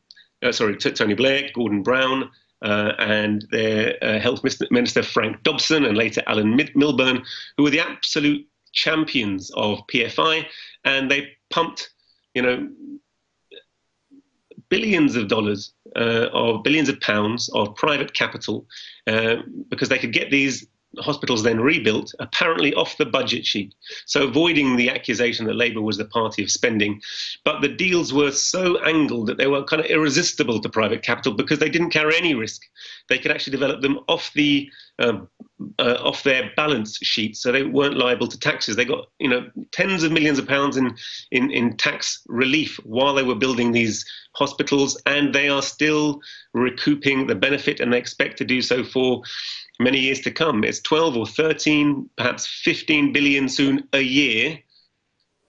uh, 0.43 0.53
sorry, 0.53 0.77
T- 0.77 0.93
Tony 0.93 1.15
Blair, 1.15 1.49
Gordon 1.55 1.83
Brown, 1.83 2.31
uh, 2.61 2.93
and 2.99 3.47
their 3.51 3.97
uh, 4.03 4.21
health 4.21 4.43
minister 4.71 5.03
Frank 5.03 5.43
Dobson, 5.43 5.85
and 5.85 5.97
later 5.97 6.23
Alan 6.27 6.57
Milburn, 6.75 7.25
who 7.57 7.65
were 7.65 7.71
the 7.71 7.81
absolute 7.81 8.47
champions 8.73 9.51
of 9.57 9.81
PFI, 9.93 10.47
and 10.85 11.11
they 11.11 11.33
pumped, 11.51 11.91
you 12.35 12.43
know, 12.43 12.69
billions 14.73 15.17
of 15.17 15.29
dollars 15.29 15.75
uh, 15.97 16.27
or 16.33 16.63
billions 16.63 16.89
of 16.89 16.99
pounds 17.01 17.51
of 17.51 17.77
private 17.77 18.15
capital 18.15 18.67
uh, 19.07 19.37
because 19.69 19.91
they 19.91 19.99
could 19.99 20.15
get 20.15 20.31
these 20.31 20.67
hospitals 20.99 21.43
then 21.43 21.61
rebuilt, 21.61 22.15
apparently 22.19 22.75
off 22.75 22.97
the 22.97 23.07
budget 23.07 23.47
sheet. 23.47 23.75
So 24.07 24.25
avoiding 24.25 24.77
the 24.77 24.91
accusation 24.91 25.47
that 25.47 25.55
Labour 25.55 25.81
was 25.81 25.97
the 25.97 26.05
party 26.05 26.43
of 26.43 26.51
spending. 26.51 27.01
But 27.45 27.61
the 27.61 27.69
deals 27.69 28.13
were 28.13 28.33
so 28.33 28.79
angled 28.79 29.29
that 29.29 29.39
they 29.39 29.47
were 29.47 29.65
kind 29.65 29.81
of 29.81 29.87
irresistible 29.87 30.61
to 30.61 30.69
private 30.69 31.03
capital 31.03 31.33
because 31.33 31.59
they 31.59 31.71
didn't 31.71 31.91
carry 31.91 32.17
any 32.17 32.35
risk. 32.35 32.63
They 33.09 33.19
could 33.19 33.31
actually 33.31 33.53
develop 33.53 33.81
them 33.81 34.01
off 34.09 34.31
the 34.35 34.71
um, 34.99 35.29
uh, 35.79 35.99
off 36.01 36.23
their 36.23 36.51
balance 36.57 36.97
sheet, 36.99 37.37
so 37.37 37.51
they 37.51 37.63
weren't 37.63 37.97
liable 37.97 38.27
to 38.29 38.39
taxes. 38.39 38.77
They 38.77 38.85
got 38.85 39.07
you 39.19 39.29
know 39.29 39.49
tens 39.73 40.03
of 40.03 40.13
millions 40.13 40.39
of 40.39 40.47
pounds 40.47 40.77
in, 40.77 40.97
in, 41.31 41.51
in 41.51 41.77
tax 41.77 42.23
relief 42.27 42.79
while 42.85 43.15
they 43.15 43.23
were 43.23 43.35
building 43.35 43.73
these 43.73 44.05
hospitals, 44.35 45.01
and 45.07 45.35
they 45.35 45.49
are 45.49 45.63
still 45.63 46.21
recouping 46.53 47.27
the 47.27 47.35
benefit, 47.35 47.81
and 47.81 47.93
they 47.93 47.99
expect 47.99 48.39
to 48.39 48.45
do 48.45 48.63
so 48.63 48.85
for 48.85 49.23
many 49.83 49.99
years 49.99 50.21
to 50.21 50.31
come. 50.31 50.65
It's 50.65 50.81
12 50.81 51.17
or 51.17 51.27
13, 51.27 52.09
perhaps 52.17 52.47
15 52.65 53.13
billion 53.13 53.49
soon 53.49 53.89
a 53.93 54.01
year, 54.01 54.59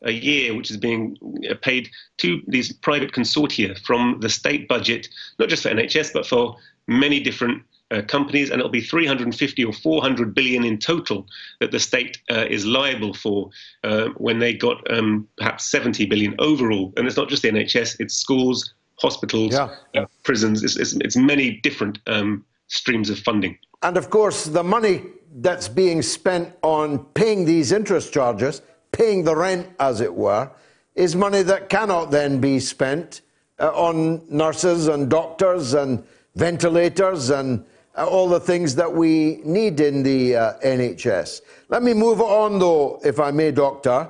a 0.04 0.12
year, 0.12 0.56
which 0.56 0.70
is 0.72 0.78
being 0.78 1.18
paid 1.62 1.90
to 2.18 2.42
these 2.48 2.74
private 2.74 3.12
consortia 3.12 3.78
from 3.86 4.20
the 4.20 4.30
state 4.30 4.68
budget, 4.68 5.08
not 5.40 5.50
just 5.50 5.64
for 5.64 5.70
NHS, 5.70 6.14
but 6.14 6.26
for 6.26 6.56
many 6.88 7.20
different 7.20 7.64
uh, 7.92 8.02
companies, 8.02 8.50
and 8.50 8.60
it'll 8.60 8.72
be 8.72 8.82
350 8.82 9.64
or 9.66 9.74
400 9.74 10.34
billion 10.34 10.64
in 10.64 10.78
total 10.80 11.28
that 11.60 11.72
the 11.72 11.80
state 11.80 12.18
uh, 12.32 12.46
is 12.50 12.66
liable 12.66 13.14
for 13.14 13.50
uh, 13.84 14.08
when 14.18 14.40
they 14.40 14.54
got 14.54 14.78
um, 14.92 15.28
perhaps 15.38 15.70
70 15.70 16.06
billion 16.08 16.36
overall. 16.40 16.92
And 16.98 17.08
it's 17.08 17.18
not 17.18 17.30
just 17.30 17.44
the 17.44 17.50
NHS; 17.50 17.98
it's 18.00 18.16
schools, 18.16 18.74
hospitals, 19.00 19.54
Yeah. 19.54 19.70
uh, 19.96 20.06
prisons. 20.24 20.64
It's, 20.64 20.76
it's, 20.76 20.94
it's 20.94 21.16
many 21.16 21.60
different 21.62 22.00
um, 22.08 22.44
streams 22.68 23.10
of 23.10 23.20
funding. 23.20 23.58
And 23.82 23.98
of 23.98 24.10
course, 24.10 24.46
the 24.46 24.64
money 24.64 25.04
that's 25.36 25.68
being 25.68 26.02
spent 26.02 26.54
on 26.62 27.00
paying 27.14 27.46
these 27.46 27.72
interest 27.72 28.14
charges, 28.14 28.62
paying 28.92 29.24
the 29.24 29.36
rent, 29.36 29.68
as 29.80 30.02
it 30.02 30.14
were, 30.14 30.52
is 30.96 31.16
money 31.16 31.42
that 31.42 31.70
cannot 31.70 32.12
then 32.12 32.40
be 32.40 32.60
spent 32.60 33.22
uh, 33.60 33.70
on 33.70 34.24
nurses 34.30 34.88
and 34.88 35.10
doctors 35.10 35.74
and 35.74 36.04
ventilators 36.36 37.30
and 37.30 37.66
uh, 37.96 38.06
all 38.06 38.28
the 38.28 38.40
things 38.40 38.76
that 38.76 38.92
we 38.92 39.42
need 39.44 39.80
in 39.80 40.04
the 40.04 40.36
uh, 40.36 40.54
NHS. 40.60 41.42
Let 41.70 41.84
me 41.84 41.94
move 41.94 42.22
on, 42.22 42.60
though, 42.60 43.00
if 43.04 43.20
I 43.20 43.32
may, 43.32 43.52
Doctor. 43.52 44.10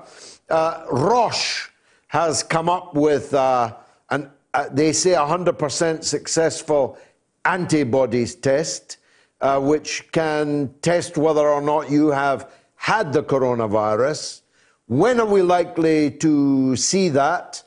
Uh, 0.50 0.86
Roche 0.92 1.70
has 2.08 2.44
come 2.44 2.70
up 2.70 2.94
with 2.94 3.34
uh, 3.34 3.74
an, 4.10 4.30
uh, 4.54 4.70
they 4.72 4.94
say, 4.94 5.12
100% 5.12 6.04
successful 6.04 6.98
antibodies 7.46 8.36
test, 8.36 8.98
uh, 9.42 9.60
which 9.60 10.12
can 10.12 10.74
test 10.82 11.18
whether 11.18 11.48
or 11.48 11.62
not 11.62 11.90
you 11.90 12.08
have 12.10 12.52
had 12.76 13.14
the 13.14 13.24
coronavirus. 13.24 14.42
When 14.88 15.20
are 15.20 15.26
we 15.26 15.42
likely 15.42 16.12
to 16.12 16.76
see 16.76 17.10
that? 17.10 17.64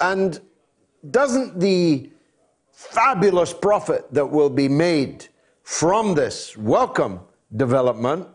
And 0.00 0.40
doesn't 1.10 1.60
the 1.60 2.10
fabulous 2.72 3.52
profit 3.52 4.06
that 4.12 4.26
will 4.26 4.50
be 4.50 4.68
made 4.68 5.26
from 5.62 6.14
this 6.14 6.56
welcome 6.56 7.20
development 7.56 8.26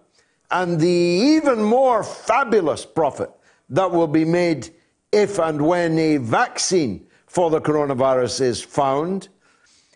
and 0.52 0.80
the 0.80 0.88
even 0.88 1.64
more 1.64 2.04
fabulous 2.04 2.86
profit 2.86 3.32
that 3.70 3.90
will 3.90 4.08
be 4.08 4.26
made 4.26 4.70
if 5.12 5.40
and 5.40 5.62
when 5.66 5.98
a 5.98 6.18
vaccine 6.18 7.08
for 7.26 7.50
the 7.50 7.62
coronavirus 7.62 8.42
is 8.42 8.62
found 8.62 9.30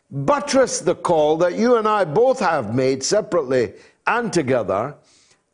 buttress 0.10 0.80
the 0.80 0.96
call 0.96 1.38
that 1.38 1.56
you 1.56 1.78
and 1.78 1.88
I 1.88 2.06
both 2.06 2.40
have 2.40 2.74
made 2.74 3.04
separately 3.04 3.74
and 4.06 4.32
together 4.32 4.96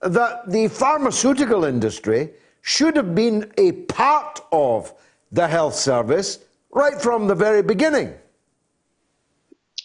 that 0.01 0.49
the 0.49 0.67
pharmaceutical 0.67 1.63
industry 1.63 2.29
should 2.61 2.95
have 2.95 3.15
been 3.15 3.51
a 3.57 3.71
part 3.73 4.41
of 4.51 4.93
the 5.31 5.47
health 5.47 5.75
service 5.75 6.39
right 6.71 6.99
from 7.01 7.27
the 7.27 7.35
very 7.35 7.63
beginning. 7.63 8.13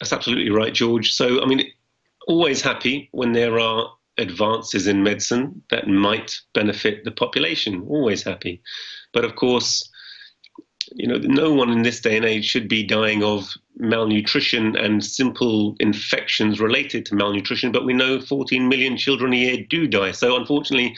That's 0.00 0.12
absolutely 0.12 0.50
right, 0.50 0.72
George. 0.72 1.12
So, 1.12 1.42
I 1.42 1.46
mean, 1.46 1.62
always 2.26 2.62
happy 2.62 3.08
when 3.12 3.32
there 3.32 3.58
are 3.58 3.90
advances 4.18 4.86
in 4.86 5.02
medicine 5.02 5.62
that 5.70 5.88
might 5.88 6.36
benefit 6.52 7.04
the 7.04 7.10
population. 7.10 7.82
Always 7.88 8.22
happy. 8.22 8.60
But 9.12 9.24
of 9.24 9.36
course, 9.36 9.88
you 10.94 11.06
know, 11.06 11.18
no 11.18 11.52
one 11.52 11.70
in 11.70 11.82
this 11.82 12.00
day 12.00 12.16
and 12.16 12.24
age 12.24 12.44
should 12.44 12.68
be 12.68 12.82
dying 12.82 13.22
of 13.22 13.52
malnutrition 13.78 14.76
and 14.76 15.04
simple 15.04 15.76
infections 15.80 16.60
related 16.60 17.06
to 17.06 17.14
malnutrition. 17.14 17.72
But 17.72 17.84
we 17.84 17.92
know 17.92 18.20
14 18.20 18.68
million 18.68 18.96
children 18.96 19.32
a 19.32 19.36
year 19.36 19.66
do 19.68 19.86
die. 19.86 20.12
So, 20.12 20.36
unfortunately, 20.36 20.96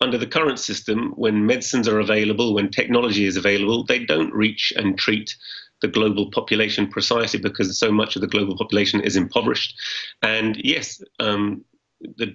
under 0.00 0.18
the 0.18 0.26
current 0.26 0.58
system, 0.58 1.12
when 1.16 1.46
medicines 1.46 1.88
are 1.88 2.00
available, 2.00 2.54
when 2.54 2.70
technology 2.70 3.24
is 3.24 3.36
available, 3.36 3.84
they 3.84 4.04
don't 4.04 4.32
reach 4.32 4.72
and 4.76 4.98
treat 4.98 5.34
the 5.80 5.88
global 5.88 6.30
population 6.30 6.86
precisely 6.88 7.38
because 7.38 7.78
so 7.78 7.92
much 7.92 8.16
of 8.16 8.22
the 8.22 8.28
global 8.28 8.56
population 8.56 9.00
is 9.00 9.16
impoverished. 9.16 9.74
And 10.22 10.56
yes, 10.56 11.02
um, 11.20 11.64
the 12.16 12.26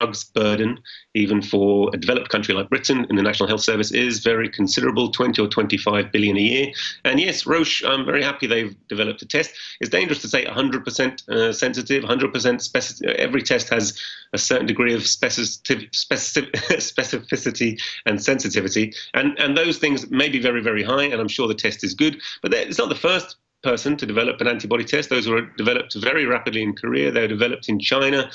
drugs 0.00 0.24
burden, 0.24 0.78
even 1.14 1.42
for 1.42 1.90
a 1.92 1.96
developed 1.96 2.28
country 2.28 2.54
like 2.54 2.68
Britain 2.68 3.06
in 3.10 3.16
the 3.16 3.22
National 3.22 3.48
Health 3.48 3.62
Service, 3.62 3.92
is 3.92 4.20
very 4.20 4.48
considerable 4.48 5.10
20 5.10 5.40
or 5.40 5.48
25 5.48 6.12
billion 6.12 6.36
a 6.36 6.40
year. 6.40 6.72
And 7.04 7.20
yes, 7.20 7.46
Roche, 7.46 7.84
I'm 7.84 8.04
very 8.04 8.22
happy 8.22 8.46
they've 8.46 8.76
developed 8.88 9.22
a 9.22 9.26
test. 9.26 9.52
It's 9.80 9.90
dangerous 9.90 10.20
to 10.22 10.28
say 10.28 10.44
100% 10.44 11.28
uh, 11.28 11.52
sensitive, 11.52 12.04
100% 12.04 12.60
specific. 12.60 13.16
Every 13.18 13.42
test 13.42 13.68
has 13.70 13.98
a 14.32 14.38
certain 14.38 14.66
degree 14.66 14.94
of 14.94 15.06
specific, 15.06 15.94
specific, 15.94 16.52
specificity 16.54 17.80
and 18.04 18.22
sensitivity. 18.22 18.92
And, 19.14 19.38
and 19.38 19.56
those 19.56 19.78
things 19.78 20.10
may 20.10 20.28
be 20.28 20.40
very, 20.40 20.62
very 20.62 20.82
high, 20.82 21.04
and 21.04 21.20
I'm 21.20 21.28
sure 21.28 21.48
the 21.48 21.54
test 21.54 21.84
is 21.84 21.94
good. 21.94 22.20
But 22.42 22.52
it's 22.54 22.78
not 22.78 22.88
the 22.88 22.94
first 22.94 23.36
person 23.66 23.96
to 23.96 24.06
develop 24.06 24.40
an 24.40 24.46
antibody 24.46 24.84
test. 24.84 25.10
Those 25.10 25.26
were 25.26 25.40
developed 25.56 25.92
very 25.96 26.24
rapidly 26.24 26.62
in 26.62 26.72
Korea. 26.72 27.10
They 27.10 27.22
were 27.22 27.34
developed 27.36 27.68
in 27.68 27.80
China. 27.80 28.30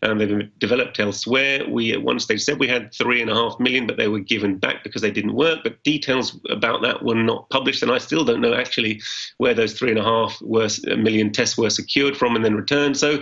and 0.00 0.20
they've 0.20 0.28
been 0.28 0.52
developed 0.60 1.00
elsewhere. 1.00 1.68
We 1.68 1.92
at 1.92 2.04
one 2.04 2.20
stage 2.20 2.44
said 2.44 2.60
we 2.60 2.68
had 2.68 2.94
three 2.94 3.20
and 3.20 3.28
a 3.28 3.34
half 3.34 3.58
million, 3.58 3.88
but 3.88 3.96
they 3.96 4.06
were 4.06 4.20
given 4.20 4.58
back 4.58 4.84
because 4.84 5.02
they 5.02 5.10
didn't 5.10 5.34
work. 5.34 5.58
But 5.64 5.82
details 5.82 6.38
about 6.50 6.82
that 6.82 7.02
were 7.02 7.16
not 7.16 7.50
published, 7.50 7.82
and 7.82 7.90
I 7.90 7.98
still 7.98 8.24
don't 8.24 8.40
know 8.40 8.54
actually 8.54 9.02
where 9.38 9.54
those 9.54 9.72
three 9.72 9.90
and 9.90 9.98
a 9.98 10.04
half 10.04 10.40
were, 10.40 10.68
million 10.96 11.32
tests 11.32 11.58
were 11.58 11.70
secured 11.70 12.16
from 12.16 12.36
and 12.36 12.44
then 12.44 12.54
returned. 12.54 12.96
So 12.96 13.20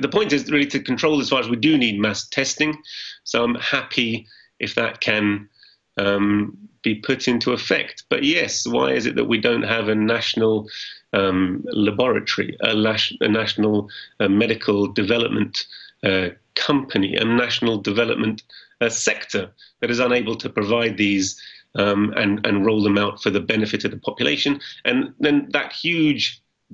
the 0.00 0.08
point 0.08 0.32
is 0.32 0.50
really 0.50 0.66
to 0.66 0.80
control 0.80 1.20
as 1.20 1.28
far 1.28 1.38
as 1.38 1.48
we 1.48 1.56
do 1.56 1.78
need 1.78 2.00
mass 2.00 2.26
testing. 2.26 2.76
So 3.22 3.44
I'm 3.44 3.54
happy 3.54 4.26
if 4.58 4.74
that 4.74 5.00
can 5.00 5.48
um, 5.98 6.58
be 6.88 6.94
put 7.10 7.28
into 7.32 7.52
effect. 7.58 7.96
But 8.12 8.22
yes, 8.36 8.52
why 8.66 8.88
is 8.98 9.04
it 9.08 9.14
that 9.16 9.30
we 9.32 9.40
don't 9.48 9.68
have 9.76 9.86
a 9.88 9.94
national 9.94 10.54
um, 11.12 11.64
laboratory, 11.88 12.50
a, 12.70 12.74
las- 12.74 13.18
a 13.20 13.28
national 13.42 13.76
uh, 14.20 14.28
medical 14.28 14.78
development 15.02 15.54
uh, 16.08 16.28
company, 16.54 17.10
a 17.16 17.24
national 17.24 17.76
development 17.90 18.38
uh, 18.80 18.88
sector 18.88 19.44
that 19.80 19.90
is 19.90 20.00
unable 20.08 20.36
to 20.36 20.48
provide 20.48 20.96
these 20.96 21.28
um, 21.82 22.02
and, 22.16 22.46
and 22.46 22.66
roll 22.66 22.82
them 22.82 22.98
out 23.04 23.22
for 23.22 23.30
the 23.30 23.44
benefit 23.54 23.84
of 23.84 23.90
the 23.90 24.02
population? 24.10 24.52
And 24.84 24.96
then 25.24 25.36
that 25.56 25.72
huge 25.72 26.22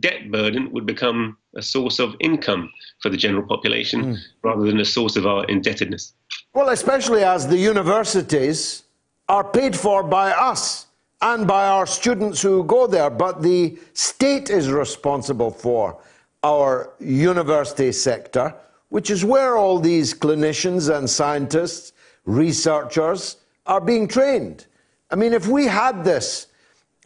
debt 0.06 0.22
burden 0.30 0.72
would 0.72 0.86
become 0.94 1.20
a 1.54 1.62
source 1.62 1.98
of 2.04 2.16
income 2.20 2.62
for 3.00 3.10
the 3.10 3.16
general 3.16 3.46
population 3.46 4.18
rather 4.42 4.64
than 4.68 4.80
a 4.80 4.84
source 4.84 5.14
of 5.16 5.24
our 5.24 5.44
indebtedness. 5.54 6.12
Well, 6.52 6.70
especially 6.70 7.22
as 7.22 7.46
the 7.46 7.58
universities 7.72 8.84
are 9.28 9.44
paid 9.44 9.76
for 9.76 10.02
by 10.02 10.30
us 10.30 10.86
and 11.20 11.46
by 11.46 11.66
our 11.66 11.86
students 11.86 12.42
who 12.42 12.64
go 12.64 12.86
there, 12.86 13.10
but 13.10 13.42
the 13.42 13.78
state 13.94 14.50
is 14.50 14.70
responsible 14.70 15.50
for 15.50 15.98
our 16.42 16.92
university 17.00 17.90
sector, 17.90 18.54
which 18.90 19.10
is 19.10 19.24
where 19.24 19.56
all 19.56 19.78
these 19.78 20.12
clinicians 20.12 20.94
and 20.94 21.08
scientists, 21.08 21.92
researchers 22.26 23.36
are 23.66 23.80
being 23.80 24.06
trained. 24.06 24.66
I 25.10 25.16
mean, 25.16 25.32
if 25.32 25.46
we 25.46 25.66
had 25.66 26.04
this 26.04 26.48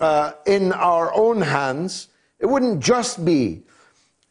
uh, 0.01 0.33
in 0.47 0.73
our 0.73 1.15
own 1.15 1.41
hands, 1.41 2.09
it 2.41 2.47
wouldn't 2.47 2.81
just 2.81 3.25
be 3.25 3.63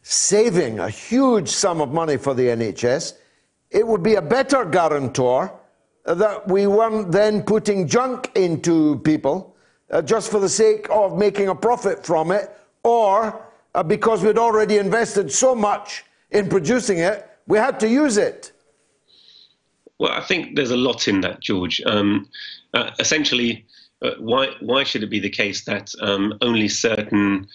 saving 0.02 0.80
a 0.80 0.90
huge 0.90 1.50
sum 1.50 1.82
of 1.82 1.92
money 1.92 2.18
for 2.18 2.34
the 2.34 2.44
NHS, 2.44 3.14
it 3.72 3.86
would 3.86 4.04
be 4.04 4.16
a 4.16 4.22
better 4.22 4.64
guarantor 4.64 5.52
that 6.16 6.48
we 6.48 6.68
weren't 6.68 7.12
then 7.12 7.44
putting 7.44 7.88
junk 7.88 8.32
into 8.36 9.00
people 9.00 9.56
uh, 9.92 10.02
just 10.02 10.32
for 10.32 10.40
the 10.40 10.50
sake 10.50 10.88
of 10.90 11.18
making 11.18 11.50
a 11.50 11.56
profit 11.56 12.06
from 12.06 12.32
it, 12.32 12.50
or 12.84 13.46
uh, 13.76 13.84
because 13.84 14.24
we'd 14.24 14.38
already 14.38 14.78
invested 14.78 15.32
so 15.32 15.54
much 15.54 16.04
in 16.32 16.50
producing 16.50 17.00
it, 17.00 17.30
we 17.48 17.58
had 17.58 17.80
to 17.80 17.88
use 17.88 18.18
it. 18.18 18.52
Well, 20.00 20.12
I 20.12 20.22
think 20.22 20.56
there's 20.56 20.72
a 20.72 20.78
lot 20.78 21.08
in 21.08 21.22
that, 21.22 21.40
George. 21.42 21.82
Um, 21.86 22.30
uh, 22.74 22.92
essentially, 23.00 23.66
uh, 24.02 24.12
why 24.20 24.50
why 24.60 24.84
should 24.84 25.04
it 25.04 25.10
be 25.10 25.20
the 25.20 25.30
case 25.30 25.64
that 25.66 25.92
um, 26.02 26.38
only 26.42 26.68
certain 26.68 27.48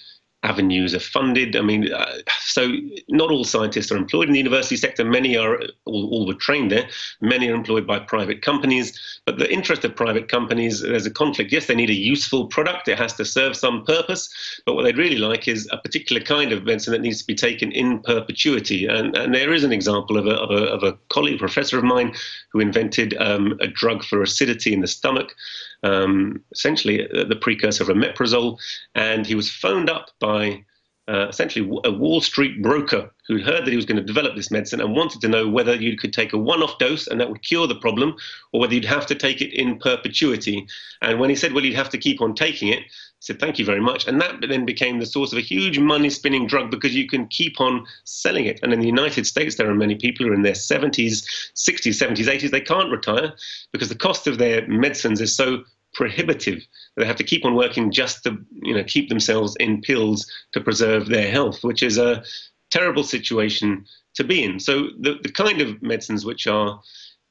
avenues 0.42 0.94
are 0.94 1.00
funded. 1.00 1.54
I 1.54 1.62
mean, 1.62 1.92
uh, 1.92 2.18
so 2.40 2.72
not 3.08 3.30
all 3.30 3.44
scientists 3.44 3.92
are 3.92 3.96
employed 3.96 4.28
in 4.28 4.32
the 4.32 4.38
university 4.38 4.76
sector. 4.76 5.04
Many 5.04 5.36
are, 5.36 5.60
all, 5.84 6.10
all 6.10 6.26
were 6.26 6.34
trained 6.34 6.72
there. 6.72 6.88
Many 7.20 7.48
are 7.48 7.54
employed 7.54 7.86
by 7.86 8.00
private 8.00 8.42
companies. 8.42 8.98
But 9.24 9.38
the 9.38 9.52
interest 9.52 9.84
of 9.84 9.94
private 9.94 10.28
companies, 10.28 10.80
there's 10.80 11.06
a 11.06 11.10
conflict. 11.10 11.52
Yes, 11.52 11.66
they 11.66 11.74
need 11.74 11.90
a 11.90 11.94
useful 11.94 12.46
product. 12.46 12.88
It 12.88 12.98
has 12.98 13.14
to 13.14 13.24
serve 13.24 13.56
some 13.56 13.84
purpose. 13.84 14.28
But 14.66 14.74
what 14.74 14.82
they'd 14.82 14.98
really 14.98 15.18
like 15.18 15.46
is 15.46 15.68
a 15.70 15.78
particular 15.78 16.20
kind 16.20 16.52
of 16.52 16.64
medicine 16.64 16.92
that 16.92 17.02
needs 17.02 17.20
to 17.20 17.26
be 17.26 17.34
taken 17.34 17.70
in 17.70 18.00
perpetuity. 18.00 18.86
And, 18.86 19.16
and 19.16 19.34
there 19.34 19.52
is 19.52 19.62
an 19.62 19.72
example 19.72 20.18
of 20.18 20.26
a, 20.26 20.34
of 20.34 20.50
a, 20.50 20.64
of 20.64 20.82
a 20.82 20.98
colleague, 21.08 21.38
professor 21.38 21.78
of 21.78 21.84
mine, 21.84 22.14
who 22.52 22.60
invented 22.60 23.16
um, 23.18 23.56
a 23.60 23.68
drug 23.68 24.04
for 24.04 24.22
acidity 24.22 24.72
in 24.72 24.80
the 24.80 24.86
stomach 24.88 25.34
um, 25.82 26.42
essentially 26.52 27.08
uh, 27.10 27.24
the 27.24 27.36
precursor 27.36 27.82
of 27.82 27.88
omeprazole, 27.88 28.58
and 28.94 29.26
he 29.26 29.34
was 29.34 29.50
phoned 29.50 29.90
up 29.90 30.10
by 30.20 30.64
uh, 31.08 31.26
essentially 31.28 31.68
a 31.84 31.90
Wall 31.90 32.20
Street 32.20 32.62
broker 32.62 33.12
who 33.26 33.42
heard 33.42 33.64
that 33.64 33.70
he 33.70 33.76
was 33.76 33.84
going 33.84 33.96
to 33.96 34.04
develop 34.04 34.36
this 34.36 34.50
medicine 34.50 34.80
and 34.80 34.94
wanted 34.94 35.20
to 35.20 35.28
know 35.28 35.48
whether 35.48 35.74
you 35.74 35.96
could 35.96 36.12
take 36.12 36.32
a 36.32 36.38
one-off 36.38 36.78
dose 36.78 37.08
and 37.08 37.20
that 37.20 37.28
would 37.28 37.42
cure 37.42 37.66
the 37.66 37.74
problem, 37.74 38.14
or 38.52 38.60
whether 38.60 38.74
you'd 38.74 38.84
have 38.84 39.06
to 39.06 39.14
take 39.14 39.40
it 39.40 39.52
in 39.52 39.78
perpetuity. 39.78 40.66
And 41.00 41.18
when 41.18 41.30
he 41.30 41.36
said, 41.36 41.52
"Well, 41.52 41.64
you'd 41.64 41.74
have 41.74 41.90
to 41.90 41.98
keep 41.98 42.20
on 42.20 42.34
taking 42.34 42.68
it," 42.68 42.84
said, 43.22 43.38
"Thank 43.38 43.58
you 43.58 43.64
very 43.64 43.80
much," 43.80 44.06
and 44.06 44.20
that 44.20 44.40
then 44.48 44.64
became 44.64 44.98
the 44.98 45.06
source 45.06 45.32
of 45.32 45.38
a 45.38 45.42
huge 45.42 45.78
money-spinning 45.78 46.46
drug 46.48 46.70
because 46.70 46.94
you 46.94 47.06
can 47.06 47.26
keep 47.28 47.60
on 47.60 47.86
selling 48.04 48.46
it. 48.46 48.58
And 48.62 48.72
in 48.72 48.80
the 48.80 48.86
United 48.86 49.26
States, 49.26 49.54
there 49.54 49.70
are 49.70 49.74
many 49.74 49.94
people 49.94 50.26
who 50.26 50.32
are 50.32 50.34
in 50.34 50.42
their 50.42 50.52
70s, 50.52 51.24
60s, 51.54 51.94
70s, 51.94 52.26
80s. 52.26 52.50
They 52.50 52.60
can't 52.60 52.90
retire 52.90 53.32
because 53.72 53.88
the 53.88 53.94
cost 53.94 54.26
of 54.26 54.38
their 54.38 54.66
medicines 54.66 55.20
is 55.20 55.34
so 55.34 55.64
prohibitive. 55.94 56.66
They 56.96 57.06
have 57.06 57.16
to 57.16 57.24
keep 57.24 57.44
on 57.44 57.54
working 57.54 57.92
just 57.92 58.24
to 58.24 58.38
you 58.60 58.74
know 58.74 58.84
keep 58.84 59.08
themselves 59.08 59.56
in 59.60 59.82
pills 59.82 60.30
to 60.52 60.60
preserve 60.60 61.06
their 61.06 61.30
health, 61.30 61.62
which 61.62 61.82
is 61.82 61.98
a 61.98 62.24
terrible 62.70 63.04
situation 63.04 63.86
to 64.14 64.24
be 64.24 64.42
in. 64.42 64.58
So 64.58 64.88
the 64.98 65.18
the 65.22 65.30
kind 65.30 65.60
of 65.60 65.80
medicines 65.82 66.24
which 66.24 66.46
are 66.46 66.80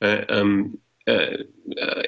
uh, 0.02 0.24
um, 0.30 0.78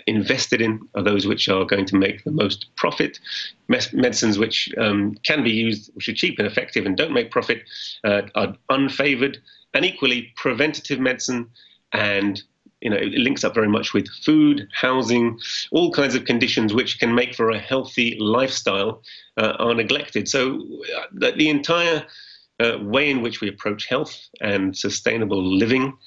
invested 0.07 0.61
in 0.61 0.79
are 0.95 1.03
those 1.03 1.25
which 1.25 1.49
are 1.49 1.65
going 1.65 1.85
to 1.85 1.95
make 1.95 2.23
the 2.23 2.31
most 2.31 2.67
profit. 2.75 3.19
medicines 3.67 4.37
which 4.37 4.69
um, 4.77 5.15
can 5.23 5.43
be 5.43 5.51
used, 5.51 5.91
which 5.93 6.09
are 6.09 6.13
cheap 6.13 6.39
and 6.39 6.47
effective 6.47 6.85
and 6.85 6.97
don't 6.97 7.13
make 7.13 7.31
profit, 7.31 7.63
uh, 8.03 8.23
are 8.35 8.55
unfavored. 8.69 9.37
And 9.73 9.85
equally, 9.85 10.31
preventative 10.35 10.99
medicine 10.99 11.49
and 11.91 12.41
you 12.83 12.89
know, 12.89 12.97
it 12.97 13.13
links 13.13 13.45
up 13.45 13.53
very 13.53 13.69
much 13.69 13.93
with 13.93 14.09
food, 14.25 14.67
housing, 14.73 15.39
all 15.71 15.89
kinds 15.89 16.15
of 16.15 16.25
conditions 16.25 16.73
which 16.73 16.99
can 16.99 17.15
make 17.15 17.33
for 17.33 17.49
a 17.49 17.57
healthy 17.57 18.17
lifestyle 18.19 19.01
uh, 19.37 19.53
are 19.57 19.73
neglected. 19.73 20.27
So 20.27 20.55
uh, 20.97 21.03
the, 21.13 21.31
the 21.31 21.49
entire 21.49 22.05
uh, 22.59 22.79
way 22.81 23.09
in 23.09 23.21
which 23.21 23.39
we 23.39 23.47
approach 23.47 23.85
health 23.85 24.29
and 24.41 24.77
sustainable 24.77 25.41
living 25.41 25.97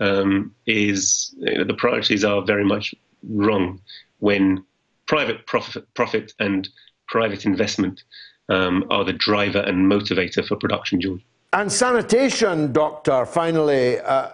um, 0.00 0.54
is 0.66 1.34
you 1.38 1.58
know, 1.58 1.64
the 1.64 1.74
priorities 1.74 2.24
are 2.24 2.42
very 2.42 2.64
much 2.64 2.94
wrong 3.28 3.80
when 4.18 4.64
private 5.06 5.46
profit, 5.46 5.86
profit 5.94 6.32
and 6.38 6.68
private 7.08 7.44
investment 7.44 8.02
um, 8.48 8.84
are 8.90 9.04
the 9.04 9.12
driver 9.12 9.60
and 9.60 9.90
motivator 9.90 10.46
for 10.46 10.56
production, 10.56 11.00
George. 11.00 11.24
And 11.52 11.70
sanitation, 11.70 12.72
Doctor, 12.72 13.24
finally. 13.26 13.98
Uh, 14.00 14.30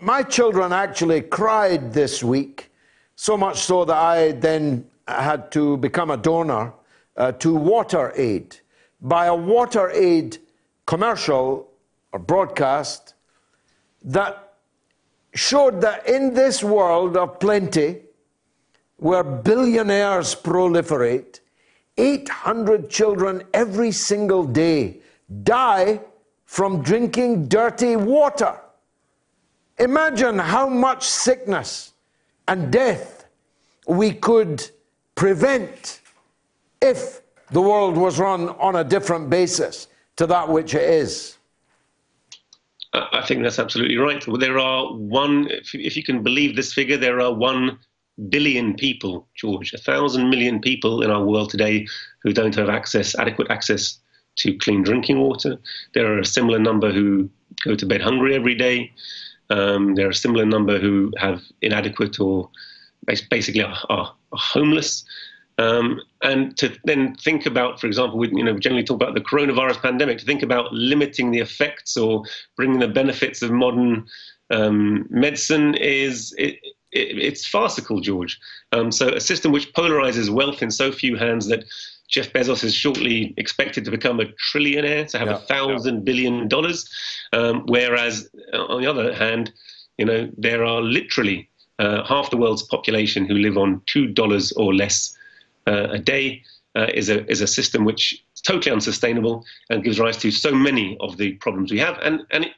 my 0.00 0.22
children 0.22 0.72
actually 0.72 1.22
cried 1.22 1.92
this 1.92 2.22
week, 2.22 2.70
so 3.14 3.36
much 3.36 3.60
so 3.60 3.84
that 3.84 3.96
I 3.96 4.32
then 4.32 4.86
had 5.08 5.50
to 5.52 5.76
become 5.78 6.10
a 6.10 6.16
donor 6.16 6.74
uh, 7.16 7.32
to 7.32 7.54
Water 7.54 8.12
Aid. 8.16 8.58
By 9.00 9.26
a 9.26 9.34
Water 9.34 9.90
Aid 9.90 10.38
commercial 10.86 11.70
or 12.12 12.18
broadcast 12.18 13.14
that 14.04 14.45
showed 15.36 15.80
that 15.82 16.08
in 16.08 16.34
this 16.34 16.64
world 16.64 17.16
of 17.16 17.38
plenty, 17.38 18.02
where 18.96 19.22
billionaires 19.22 20.34
proliferate, 20.34 21.40
800 21.98 22.90
children 22.90 23.42
every 23.54 23.92
single 23.92 24.44
day 24.44 24.98
die 25.42 26.00
from 26.44 26.82
drinking 26.82 27.48
dirty 27.48 27.96
water. 27.96 28.58
Imagine 29.78 30.38
how 30.38 30.68
much 30.68 31.06
sickness 31.06 31.92
and 32.48 32.72
death 32.72 33.26
we 33.86 34.12
could 34.12 34.68
prevent 35.14 36.00
if 36.80 37.22
the 37.50 37.60
world 37.60 37.96
was 37.96 38.18
run 38.18 38.48
on 38.50 38.76
a 38.76 38.84
different 38.84 39.28
basis 39.28 39.88
to 40.16 40.26
that 40.26 40.48
which 40.48 40.74
it 40.74 40.88
is. 40.88 41.35
I 43.12 43.22
think 43.26 43.42
that's 43.42 43.58
absolutely 43.58 43.98
right. 43.98 44.24
There 44.38 44.58
are 44.58 44.92
one, 44.92 45.48
if 45.50 45.96
you 45.96 46.02
can 46.02 46.22
believe 46.22 46.56
this 46.56 46.72
figure, 46.72 46.96
there 46.96 47.20
are 47.20 47.32
one 47.32 47.78
billion 48.28 48.74
people, 48.74 49.28
George, 49.34 49.74
a 49.74 49.78
thousand 49.78 50.30
million 50.30 50.60
people 50.60 51.02
in 51.02 51.10
our 51.10 51.22
world 51.24 51.50
today 51.50 51.86
who 52.22 52.32
don't 52.32 52.54
have 52.54 52.68
access, 52.68 53.14
adequate 53.18 53.50
access 53.50 53.98
to 54.36 54.56
clean 54.58 54.82
drinking 54.82 55.20
water. 55.20 55.58
There 55.94 56.10
are 56.12 56.18
a 56.18 56.24
similar 56.24 56.58
number 56.58 56.92
who 56.92 57.28
go 57.64 57.74
to 57.74 57.86
bed 57.86 58.00
hungry 58.00 58.34
every 58.34 58.54
day. 58.54 58.92
Um, 59.50 59.94
there 59.94 60.06
are 60.06 60.10
a 60.10 60.14
similar 60.14 60.46
number 60.46 60.78
who 60.78 61.12
have 61.18 61.42
inadequate 61.62 62.18
or 62.18 62.50
basically 63.06 63.62
are, 63.62 63.76
are, 63.88 64.14
are 64.32 64.38
homeless. 64.38 65.04
Um, 65.58 66.00
and 66.22 66.56
to 66.58 66.76
then 66.84 67.14
think 67.14 67.46
about, 67.46 67.80
for 67.80 67.86
example, 67.86 68.18
we 68.18 68.28
you 68.28 68.44
know 68.44 68.58
generally 68.58 68.84
talk 68.84 68.96
about 68.96 69.14
the 69.14 69.20
coronavirus 69.20 69.80
pandemic. 69.80 70.18
To 70.18 70.24
think 70.24 70.42
about 70.42 70.72
limiting 70.72 71.30
the 71.30 71.40
effects 71.40 71.96
or 71.96 72.24
bringing 72.56 72.78
the 72.78 72.88
benefits 72.88 73.42
of 73.42 73.50
modern 73.50 74.06
um, 74.50 75.06
medicine 75.08 75.74
is 75.74 76.34
it, 76.36 76.56
it, 76.92 77.18
it's 77.18 77.46
farcical, 77.46 78.00
George. 78.00 78.38
Um, 78.72 78.92
so 78.92 79.08
a 79.08 79.20
system 79.20 79.52
which 79.52 79.72
polarizes 79.72 80.28
wealth 80.28 80.62
in 80.62 80.70
so 80.70 80.92
few 80.92 81.16
hands 81.16 81.46
that 81.48 81.64
Jeff 82.08 82.32
Bezos 82.32 82.62
is 82.62 82.74
shortly 82.74 83.34
expected 83.36 83.84
to 83.84 83.90
become 83.90 84.20
a 84.20 84.26
trillionaire, 84.26 85.08
to 85.08 85.18
have 85.18 85.28
a 85.28 85.32
yeah, 85.32 85.38
thousand 85.38 85.94
yeah. 85.94 86.00
billion 86.02 86.48
dollars. 86.48 86.88
Um, 87.32 87.64
whereas, 87.66 88.28
uh, 88.52 88.64
on 88.66 88.80
the 88.80 88.86
other 88.86 89.14
hand, 89.14 89.52
you 89.98 90.04
know, 90.04 90.30
there 90.36 90.64
are 90.64 90.82
literally 90.82 91.48
uh, 91.78 92.04
half 92.04 92.30
the 92.30 92.36
world's 92.36 92.62
population 92.62 93.26
who 93.26 93.34
live 93.34 93.56
on 93.56 93.82
two 93.86 94.06
dollars 94.06 94.52
or 94.52 94.74
less 94.74 95.15
a 95.66 95.98
day. 95.98 96.42
Uh, 96.76 96.90
is 96.92 97.08
a 97.08 97.26
is 97.30 97.40
a 97.40 97.46
system 97.46 97.86
which 97.86 98.22
is 98.34 98.42
totally 98.42 98.70
unsustainable 98.70 99.42
and 99.70 99.82
gives 99.82 99.98
rise 99.98 100.18
to 100.18 100.30
so 100.30 100.54
many 100.54 100.94
of 101.00 101.16
the 101.16 101.32
problems 101.36 101.72
we 101.72 101.78
have, 101.78 101.98
and 102.02 102.20
and 102.30 102.50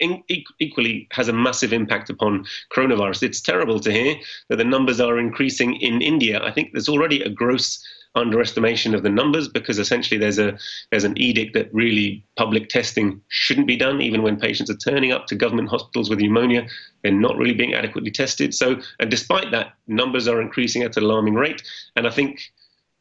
equally 0.58 1.06
has 1.12 1.28
a 1.28 1.32
massive 1.32 1.72
impact 1.72 2.10
upon 2.10 2.44
coronavirus. 2.74 3.22
It's 3.22 3.40
terrible 3.40 3.78
to 3.78 3.92
hear 3.92 4.16
that 4.48 4.56
the 4.56 4.64
numbers 4.64 5.00
are 5.00 5.20
increasing 5.20 5.76
in 5.76 6.02
India. 6.02 6.42
I 6.42 6.50
think 6.50 6.72
there's 6.72 6.88
already 6.88 7.22
a 7.22 7.28
gross 7.28 7.80
underestimation 8.14 8.94
of 8.94 9.02
the 9.02 9.08
numbers 9.08 9.48
because 9.48 9.78
essentially 9.78 10.18
there's 10.18 10.38
a 10.38 10.58
there's 10.90 11.04
an 11.04 11.16
edict 11.18 11.54
that 11.54 11.72
really 11.72 12.24
public 12.36 12.68
testing 12.68 13.20
shouldn't 13.28 13.66
be 13.66 13.76
done 13.76 14.00
even 14.00 14.22
when 14.22 14.38
patients 14.38 14.70
are 14.70 14.76
turning 14.76 15.12
up 15.12 15.26
to 15.26 15.34
government 15.34 15.68
hospitals 15.68 16.08
with 16.08 16.18
pneumonia 16.18 16.66
they're 17.02 17.12
not 17.12 17.36
really 17.36 17.54
being 17.54 17.74
adequately 17.74 18.10
tested 18.10 18.54
so 18.54 18.80
and 18.98 19.10
despite 19.10 19.50
that 19.50 19.74
numbers 19.86 20.26
are 20.26 20.40
increasing 20.40 20.82
at 20.82 20.96
an 20.96 21.02
alarming 21.02 21.34
rate 21.34 21.62
and 21.96 22.06
i 22.06 22.10
think 22.10 22.40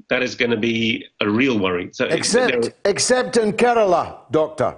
that 0.09 0.23
is 0.23 0.35
going 0.35 0.51
to 0.51 0.57
be 0.57 1.05
a 1.21 1.29
real 1.29 1.59
worry. 1.59 1.89
So 1.91 2.05
except 2.05 2.71
except 2.85 3.37
in 3.37 3.53
kerala 3.53 4.17
doctor. 4.31 4.77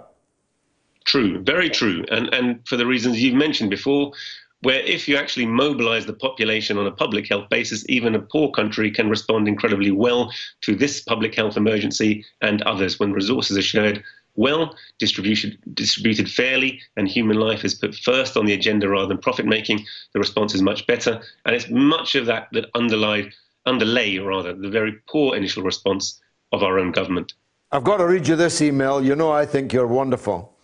True 1.06 1.40
very 1.40 1.70
true. 1.70 2.06
And 2.12 2.34
and 2.34 2.68
for 2.68 2.78
the 2.78 2.86
reasons 2.86 3.22
you've 3.22 3.36
mentioned 3.36 3.70
before 3.70 4.12
where 4.62 4.82
if 4.82 5.08
you 5.08 5.16
actually 5.16 5.46
mobilize 5.46 6.06
the 6.06 6.14
population 6.14 6.78
on 6.78 6.86
a 6.86 6.92
public 6.92 7.28
health 7.30 7.50
basis, 7.50 7.86
even 7.88 8.16
a 8.16 8.20
poor 8.20 8.52
country 8.52 8.92
can 8.92 9.10
respond 9.10 9.48
incredibly 9.48 9.92
well 9.92 10.32
to 10.62 10.76
this 10.76 11.02
public 11.02 11.34
health 11.34 11.56
emergency 11.56 12.26
and 12.42 12.62
others. 12.64 13.00
When 13.00 13.14
resources 13.14 13.58
are 13.58 13.62
shared 13.62 14.04
well, 14.36 14.76
distributed, 15.00 15.58
distributed 15.74 16.30
fairly, 16.30 16.82
and 16.98 17.08
human 17.08 17.38
life 17.38 17.66
is 17.66 17.74
put 17.74 17.96
first 17.96 18.38
on 18.38 18.46
the 18.46 18.54
agenda 18.54 18.88
rather 18.88 19.08
than 19.08 19.18
profit 19.18 19.46
making, 19.46 19.86
the 20.14 20.20
response 20.20 20.54
is 20.54 20.62
much 20.62 20.86
better. 20.88 21.22
And 21.46 21.56
it's 21.56 21.70
much 21.70 22.16
of 22.16 22.26
that 22.28 22.48
that 22.54 22.70
underlie, 22.76 23.30
underlay, 23.66 24.18
rather, 24.18 24.54
the 24.54 24.70
very 24.70 24.94
poor 25.08 25.36
initial 25.36 25.64
response 25.64 26.22
of 26.52 26.64
our 26.64 26.80
own 26.80 26.92
government. 26.92 27.34
I've 27.72 27.84
got 27.84 27.98
to 27.98 28.08
read 28.08 28.28
you 28.28 28.36
this 28.36 28.62
email. 28.62 29.04
You 29.04 29.16
know, 29.16 29.32
I 29.32 29.46
think 29.46 29.74
you're 29.74 29.88
wonderful. 29.88 30.56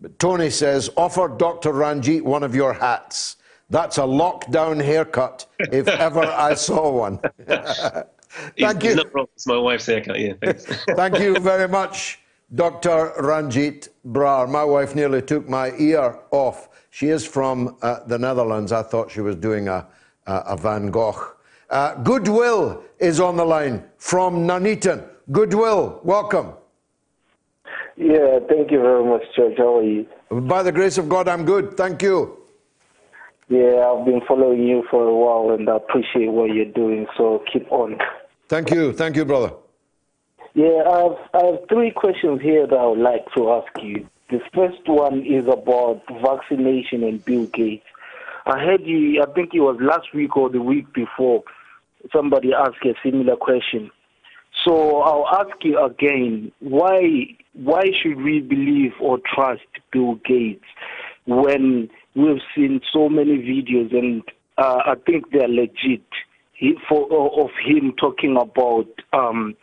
But 0.00 0.18
Tony 0.18 0.50
says, 0.50 0.90
offer 0.96 1.28
Dr. 1.28 1.72
Ranjeet 1.72 2.22
one 2.22 2.42
of 2.42 2.54
your 2.54 2.72
hats. 2.72 3.36
That's 3.70 3.98
a 3.98 4.02
lockdown 4.02 4.82
haircut, 4.82 5.46
if 5.58 5.88
ever 6.06 6.24
I 6.24 6.54
saw 6.54 6.90
one. 6.90 7.18
Thank 7.48 8.82
he's, 8.82 8.94
you. 8.94 9.02
He's 9.02 9.12
not 9.14 9.28
It's 9.34 9.46
my 9.46 9.58
wife's 9.58 9.86
haircut, 9.86 10.18
yeah. 10.18 10.34
Thank 10.96 11.18
you 11.18 11.38
very 11.38 11.68
much, 11.68 12.18
Dr. 12.54 13.12
Ranjeet 13.18 13.88
Brar. 14.06 14.48
My 14.48 14.64
wife 14.64 14.94
nearly 14.94 15.22
took 15.22 15.48
my 15.48 15.72
ear 15.78 16.18
off. 16.30 16.68
She 16.90 17.08
is 17.08 17.26
from 17.26 17.76
uh, 17.82 18.04
the 18.06 18.18
Netherlands. 18.18 18.72
I 18.72 18.82
thought 18.82 19.10
she 19.10 19.20
was 19.20 19.36
doing 19.36 19.68
a, 19.68 19.86
a, 20.26 20.34
a 20.48 20.56
Van 20.56 20.90
Gogh. 20.90 21.33
Uh, 21.74 21.92
Goodwill 22.04 22.84
is 23.00 23.18
on 23.18 23.36
the 23.36 23.44
line 23.44 23.82
from 23.98 24.46
Nuneaton. 24.46 25.02
Goodwill, 25.32 25.98
welcome. 26.04 26.52
Yeah, 27.96 28.38
thank 28.48 28.70
you 28.70 28.80
very 28.80 29.04
much, 29.04 29.22
George. 29.34 29.54
How 29.58 29.78
are 29.78 29.82
you? 29.82 30.06
By 30.30 30.62
the 30.62 30.70
grace 30.70 30.98
of 30.98 31.08
God, 31.08 31.26
I'm 31.26 31.44
good. 31.44 31.76
Thank 31.76 32.00
you. 32.00 32.38
Yeah, 33.48 33.88
I've 33.88 34.04
been 34.04 34.20
following 34.20 34.62
you 34.62 34.84
for 34.88 35.02
a 35.02 35.12
while 35.12 35.52
and 35.52 35.68
I 35.68 35.76
appreciate 35.76 36.30
what 36.30 36.54
you're 36.54 36.64
doing, 36.66 37.08
so 37.16 37.42
keep 37.52 37.70
on. 37.72 37.98
Thank 38.48 38.70
you. 38.70 38.92
Thank 38.92 39.16
you, 39.16 39.24
brother. 39.24 39.52
Yeah, 40.54 40.84
I 40.88 40.98
have, 41.02 41.16
I 41.34 41.44
have 41.46 41.68
three 41.68 41.90
questions 41.90 42.40
here 42.40 42.68
that 42.68 42.76
I 42.76 42.86
would 42.86 43.00
like 43.00 43.26
to 43.34 43.50
ask 43.50 43.82
you. 43.82 44.06
The 44.30 44.38
first 44.54 44.86
one 44.88 45.26
is 45.26 45.48
about 45.48 46.02
vaccination 46.22 47.02
and 47.02 47.24
Bill 47.24 47.46
Gates. 47.46 47.84
I 48.46 48.60
heard 48.60 48.82
you, 48.82 49.20
I 49.20 49.26
think 49.32 49.54
it 49.54 49.60
was 49.60 49.76
last 49.80 50.14
week 50.14 50.36
or 50.36 50.48
the 50.50 50.62
week 50.62 50.92
before, 50.92 51.42
somebody 52.12 52.52
asked 52.52 52.84
a 52.84 52.94
similar 53.02 53.36
question. 53.36 53.90
So 54.64 55.00
I'll 55.00 55.28
ask 55.28 55.56
you 55.62 55.84
again, 55.84 56.52
why 56.60 57.36
why 57.54 57.82
should 58.02 58.22
we 58.22 58.40
believe 58.40 58.92
or 59.00 59.18
trust 59.34 59.62
Bill 59.92 60.16
Gates 60.24 60.64
when 61.26 61.88
we've 62.14 62.42
seen 62.54 62.80
so 62.92 63.08
many 63.08 63.38
videos 63.38 63.96
and 63.96 64.22
uh, 64.58 64.78
I 64.86 64.94
think 65.06 65.30
they're 65.32 65.48
legit 65.48 66.04
he, 66.54 66.74
for 66.88 67.06
of 67.42 67.50
him 67.64 67.92
talking 68.00 68.36
about 68.40 68.86
um, 69.12 69.56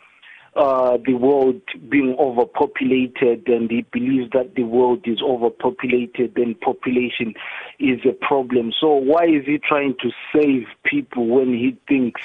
uh, 0.54 0.98
the 1.06 1.14
world 1.14 1.62
being 1.88 2.14
overpopulated, 2.18 3.48
and 3.48 3.70
he 3.70 3.86
believes 3.90 4.30
that 4.32 4.54
the 4.54 4.64
world 4.64 5.00
is 5.04 5.22
overpopulated 5.22 6.36
and 6.36 6.60
population 6.60 7.32
is 7.78 8.00
a 8.04 8.12
problem. 8.12 8.72
So 8.78 8.88
why 8.94 9.24
is 9.24 9.46
he 9.46 9.58
trying 9.58 9.94
to 10.02 10.10
save 10.34 10.66
people 10.84 11.26
when 11.26 11.48
he 11.48 11.78
thinks 11.88 12.20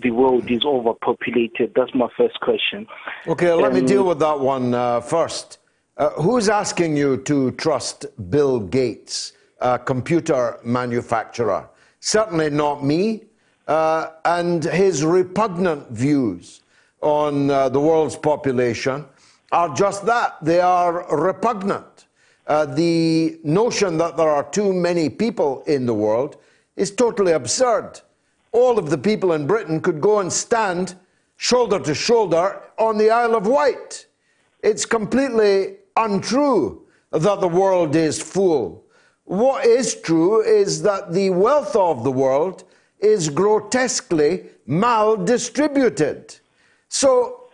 the 0.00 0.10
world 0.10 0.50
is 0.50 0.64
overpopulated? 0.64 1.72
That's 1.74 1.94
my 1.94 2.08
first 2.16 2.40
question. 2.40 2.86
Okay, 3.26 3.52
let 3.52 3.72
me 3.72 3.80
Um, 3.80 3.86
deal 3.86 4.04
with 4.04 4.18
that 4.18 4.38
one 4.38 4.74
uh, 4.74 5.00
first. 5.00 5.58
Uh, 5.96 6.10
who's 6.10 6.48
asking 6.48 6.96
you 6.96 7.18
to 7.18 7.52
trust 7.52 8.06
Bill 8.30 8.60
Gates, 8.60 9.32
a 9.60 9.78
computer 9.78 10.58
manufacturer? 10.64 11.68
Certainly 12.00 12.50
not 12.50 12.84
me, 12.84 13.22
uh, 13.68 14.08
and 14.24 14.64
his 14.64 15.04
repugnant 15.04 15.88
views 15.90 16.61
on 17.02 17.50
uh, 17.50 17.68
the 17.68 17.80
world's 17.80 18.16
population 18.16 19.04
are 19.50 19.74
just 19.74 20.06
that. 20.06 20.42
They 20.42 20.60
are 20.60 21.06
repugnant. 21.14 22.06
Uh, 22.46 22.66
the 22.66 23.38
notion 23.44 23.98
that 23.98 24.16
there 24.16 24.28
are 24.28 24.44
too 24.50 24.72
many 24.72 25.08
people 25.08 25.62
in 25.66 25.86
the 25.86 25.94
world 25.94 26.38
is 26.76 26.90
totally 26.90 27.32
absurd. 27.32 28.00
All 28.52 28.78
of 28.78 28.90
the 28.90 28.98
people 28.98 29.32
in 29.32 29.46
Britain 29.46 29.80
could 29.80 30.00
go 30.00 30.20
and 30.20 30.32
stand 30.32 30.94
shoulder 31.36 31.78
to 31.80 31.94
shoulder 31.94 32.62
on 32.78 32.98
the 32.98 33.10
Isle 33.10 33.36
of 33.36 33.46
Wight. 33.46 34.06
It's 34.62 34.86
completely 34.86 35.76
untrue 35.96 36.82
that 37.10 37.40
the 37.40 37.48
world 37.48 37.94
is 37.94 38.22
full. 38.22 38.84
What 39.24 39.66
is 39.66 39.94
true 40.00 40.42
is 40.42 40.82
that 40.82 41.12
the 41.12 41.30
wealth 41.30 41.76
of 41.76 42.04
the 42.04 42.12
world 42.12 42.64
is 43.00 43.28
grotesquely 43.28 44.46
maldistributed. 44.68 46.38
So 46.92 47.48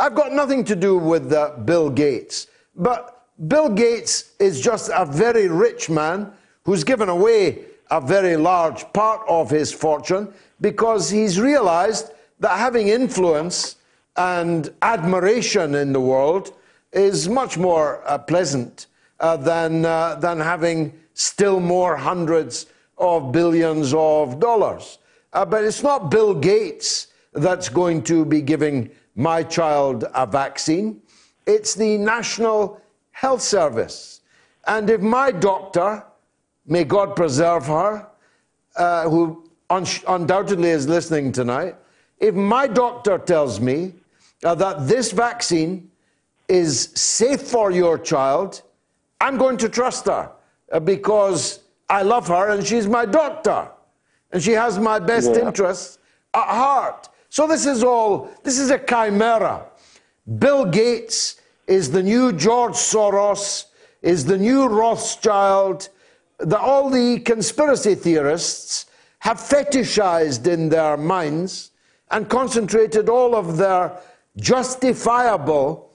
I've 0.00 0.16
got 0.16 0.32
nothing 0.32 0.64
to 0.64 0.74
do 0.74 0.98
with 0.98 1.32
uh, 1.32 1.52
Bill 1.64 1.90
Gates, 1.90 2.48
but 2.74 3.24
Bill 3.46 3.68
Gates 3.68 4.32
is 4.40 4.60
just 4.60 4.90
a 4.92 5.06
very 5.06 5.46
rich 5.46 5.88
man 5.88 6.32
who's 6.64 6.82
given 6.82 7.08
away 7.08 7.66
a 7.92 8.00
very 8.00 8.36
large 8.36 8.92
part 8.92 9.20
of 9.28 9.48
his 9.48 9.72
fortune 9.72 10.34
because 10.60 11.08
he's 11.08 11.38
realized 11.38 12.10
that 12.40 12.58
having 12.58 12.88
influence 12.88 13.76
and 14.16 14.74
admiration 14.82 15.76
in 15.76 15.92
the 15.92 16.00
world 16.00 16.52
is 16.92 17.28
much 17.28 17.56
more 17.56 18.02
uh, 18.08 18.18
pleasant 18.18 18.88
uh, 19.20 19.36
than, 19.36 19.84
uh, 19.84 20.16
than 20.16 20.40
having 20.40 20.92
still 21.14 21.60
more 21.60 21.96
hundreds 21.96 22.66
of 22.98 23.30
billions 23.30 23.94
of 23.94 24.40
dollars. 24.40 24.98
Uh, 25.32 25.44
but 25.44 25.62
it's 25.62 25.84
not 25.84 26.10
Bill 26.10 26.34
Gates 26.34 27.06
that's 27.32 27.68
going 27.68 28.02
to 28.04 28.24
be 28.24 28.40
giving 28.42 28.90
my 29.14 29.42
child 29.42 30.04
a 30.14 30.26
vaccine, 30.26 31.00
it's 31.46 31.74
the 31.74 31.98
National 31.98 32.80
Health 33.12 33.42
Service. 33.42 34.20
And 34.66 34.88
if 34.90 35.00
my 35.00 35.30
doctor, 35.30 36.04
may 36.66 36.84
God 36.84 37.16
preserve 37.16 37.66
her, 37.66 38.06
uh, 38.76 39.08
who 39.08 39.48
un- 39.68 39.86
undoubtedly 40.08 40.70
is 40.70 40.88
listening 40.88 41.32
tonight, 41.32 41.76
if 42.18 42.34
my 42.34 42.66
doctor 42.66 43.18
tells 43.18 43.60
me 43.60 43.94
uh, 44.44 44.54
that 44.54 44.86
this 44.86 45.12
vaccine 45.12 45.90
is 46.48 46.90
safe 46.94 47.40
for 47.42 47.70
your 47.70 47.98
child, 47.98 48.62
I'm 49.20 49.36
going 49.36 49.56
to 49.58 49.68
trust 49.68 50.06
her 50.06 50.30
uh, 50.72 50.80
because 50.80 51.60
I 51.88 52.02
love 52.02 52.28
her 52.28 52.50
and 52.50 52.66
she's 52.66 52.86
my 52.86 53.04
doctor 53.04 53.68
and 54.32 54.42
she 54.42 54.52
has 54.52 54.78
my 54.78 54.98
best 54.98 55.30
Yeah. 55.32 55.48
interests 55.48 55.98
at 56.34 56.44
heart. 56.46 57.08
So 57.30 57.46
this 57.46 57.64
is 57.64 57.84
all, 57.84 58.28
this 58.42 58.58
is 58.58 58.70
a 58.70 58.78
chimera. 58.78 59.64
Bill 60.38 60.64
Gates 60.64 61.40
is 61.68 61.92
the 61.92 62.02
new 62.02 62.32
George 62.32 62.74
Soros, 62.74 63.66
is 64.02 64.24
the 64.24 64.36
new 64.36 64.66
Rothschild. 64.66 65.88
The, 66.38 66.58
all 66.58 66.90
the 66.90 67.20
conspiracy 67.20 67.94
theorists 67.94 68.86
have 69.20 69.38
fetishized 69.38 70.48
in 70.48 70.68
their 70.68 70.96
minds 70.96 71.70
and 72.10 72.28
concentrated 72.28 73.08
all 73.08 73.36
of 73.36 73.56
their 73.56 73.96
justifiable 74.36 75.92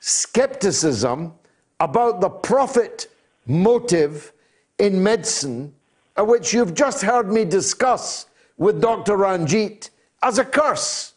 skepticism 0.00 1.32
about 1.80 2.20
the 2.20 2.28
profit 2.28 3.08
motive 3.46 4.32
in 4.78 5.02
medicine, 5.02 5.74
uh, 6.18 6.24
which 6.24 6.52
you've 6.52 6.74
just 6.74 7.02
heard 7.02 7.32
me 7.32 7.46
discuss 7.46 8.26
with 8.58 8.82
Dr. 8.82 9.16
Ranjeet, 9.16 9.88
as 10.22 10.38
a 10.38 10.44
curse. 10.44 11.14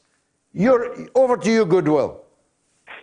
You're, 0.53 0.95
over 1.16 1.38
to 1.38 1.52
you, 1.52 1.66
Goodwill. 1.66 2.22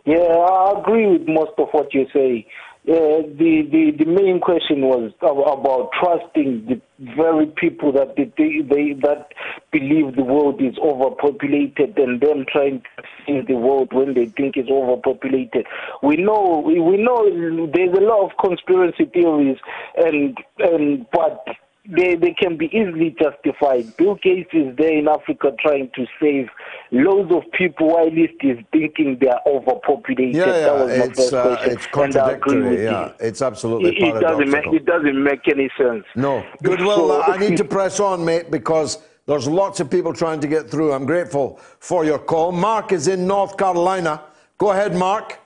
Yeah, 0.04 0.18
I 0.18 0.80
agree 0.80 1.06
with 1.06 1.28
most 1.28 1.52
of 1.58 1.68
what 1.72 1.92
you 1.94 2.06
say. 2.12 2.46
Uh, 2.88 3.26
the, 3.36 3.66
the 3.72 3.90
the 3.98 4.04
main 4.04 4.38
question 4.38 4.82
was 4.82 5.10
about 5.20 5.90
trusting 5.98 6.66
the 6.66 6.80
very 7.16 7.46
people 7.46 7.90
that 7.90 8.14
they, 8.14 8.30
they, 8.36 8.92
that 9.02 9.32
believe 9.72 10.14
the 10.14 10.22
world 10.22 10.62
is 10.62 10.78
overpopulated 10.78 11.98
and 11.98 12.20
them 12.20 12.44
trying 12.46 12.80
to 12.80 13.02
save 13.26 13.48
the 13.48 13.54
world 13.54 13.92
when 13.92 14.14
they 14.14 14.26
think 14.26 14.56
it's 14.56 14.70
overpopulated. 14.70 15.66
We 16.00 16.16
know 16.16 16.62
we, 16.64 16.78
we 16.78 16.96
know 16.96 17.28
there's 17.74 17.96
a 17.98 18.02
lot 18.02 18.30
of 18.30 18.36
conspiracy 18.38 19.06
theories 19.06 19.58
and 19.96 20.38
and 20.60 21.06
but 21.10 21.44
they, 21.88 22.14
they 22.16 22.32
can 22.32 22.56
be 22.56 22.66
easily 22.66 23.14
justified. 23.20 23.96
Bill 23.96 24.16
Gates 24.16 24.50
is 24.52 24.76
there 24.76 24.96
in 24.96 25.08
Africa 25.08 25.52
trying 25.60 25.90
to 25.94 26.06
save 26.20 26.48
loads 26.90 27.32
of 27.32 27.42
people 27.52 27.88
while 27.88 28.10
he 28.10 28.22
is 28.22 28.58
thinking 28.72 29.18
they 29.20 29.28
are 29.28 29.40
overpopulated. 29.46 30.34
Yeah, 30.34 30.46
that 30.46 30.60
yeah, 30.60 30.82
was 30.82 30.92
it's, 30.92 31.30
first 31.30 31.34
uh, 31.34 31.56
it's 31.62 31.86
and 31.94 32.16
I 32.16 32.30
agree 32.32 32.54
contradictory. 32.54 32.84
Yeah, 32.84 33.12
it's 33.20 33.42
absolutely 33.42 33.96
It, 33.96 34.16
it 34.16 34.20
doesn't 34.20 34.50
make 34.50 34.66
it 34.66 34.84
doesn't 34.86 35.22
make 35.22 35.46
any 35.48 35.70
sense. 35.78 36.04
No. 36.14 36.44
Goodwill, 36.62 37.08
So- 37.08 37.22
I 37.22 37.36
need 37.38 37.56
to 37.58 37.64
press 37.76 38.00
on, 38.00 38.24
mate, 38.24 38.50
because 38.50 38.98
there's 39.26 39.48
lots 39.48 39.80
of 39.80 39.90
people 39.90 40.12
trying 40.12 40.40
to 40.40 40.46
get 40.46 40.70
through. 40.70 40.92
I'm 40.92 41.06
grateful 41.06 41.58
for 41.80 42.04
your 42.04 42.18
call. 42.18 42.52
Mark 42.52 42.92
is 42.92 43.08
in 43.08 43.26
North 43.26 43.56
Carolina. 43.56 44.22
Go 44.58 44.70
ahead, 44.70 44.94
Mark. 44.94 45.38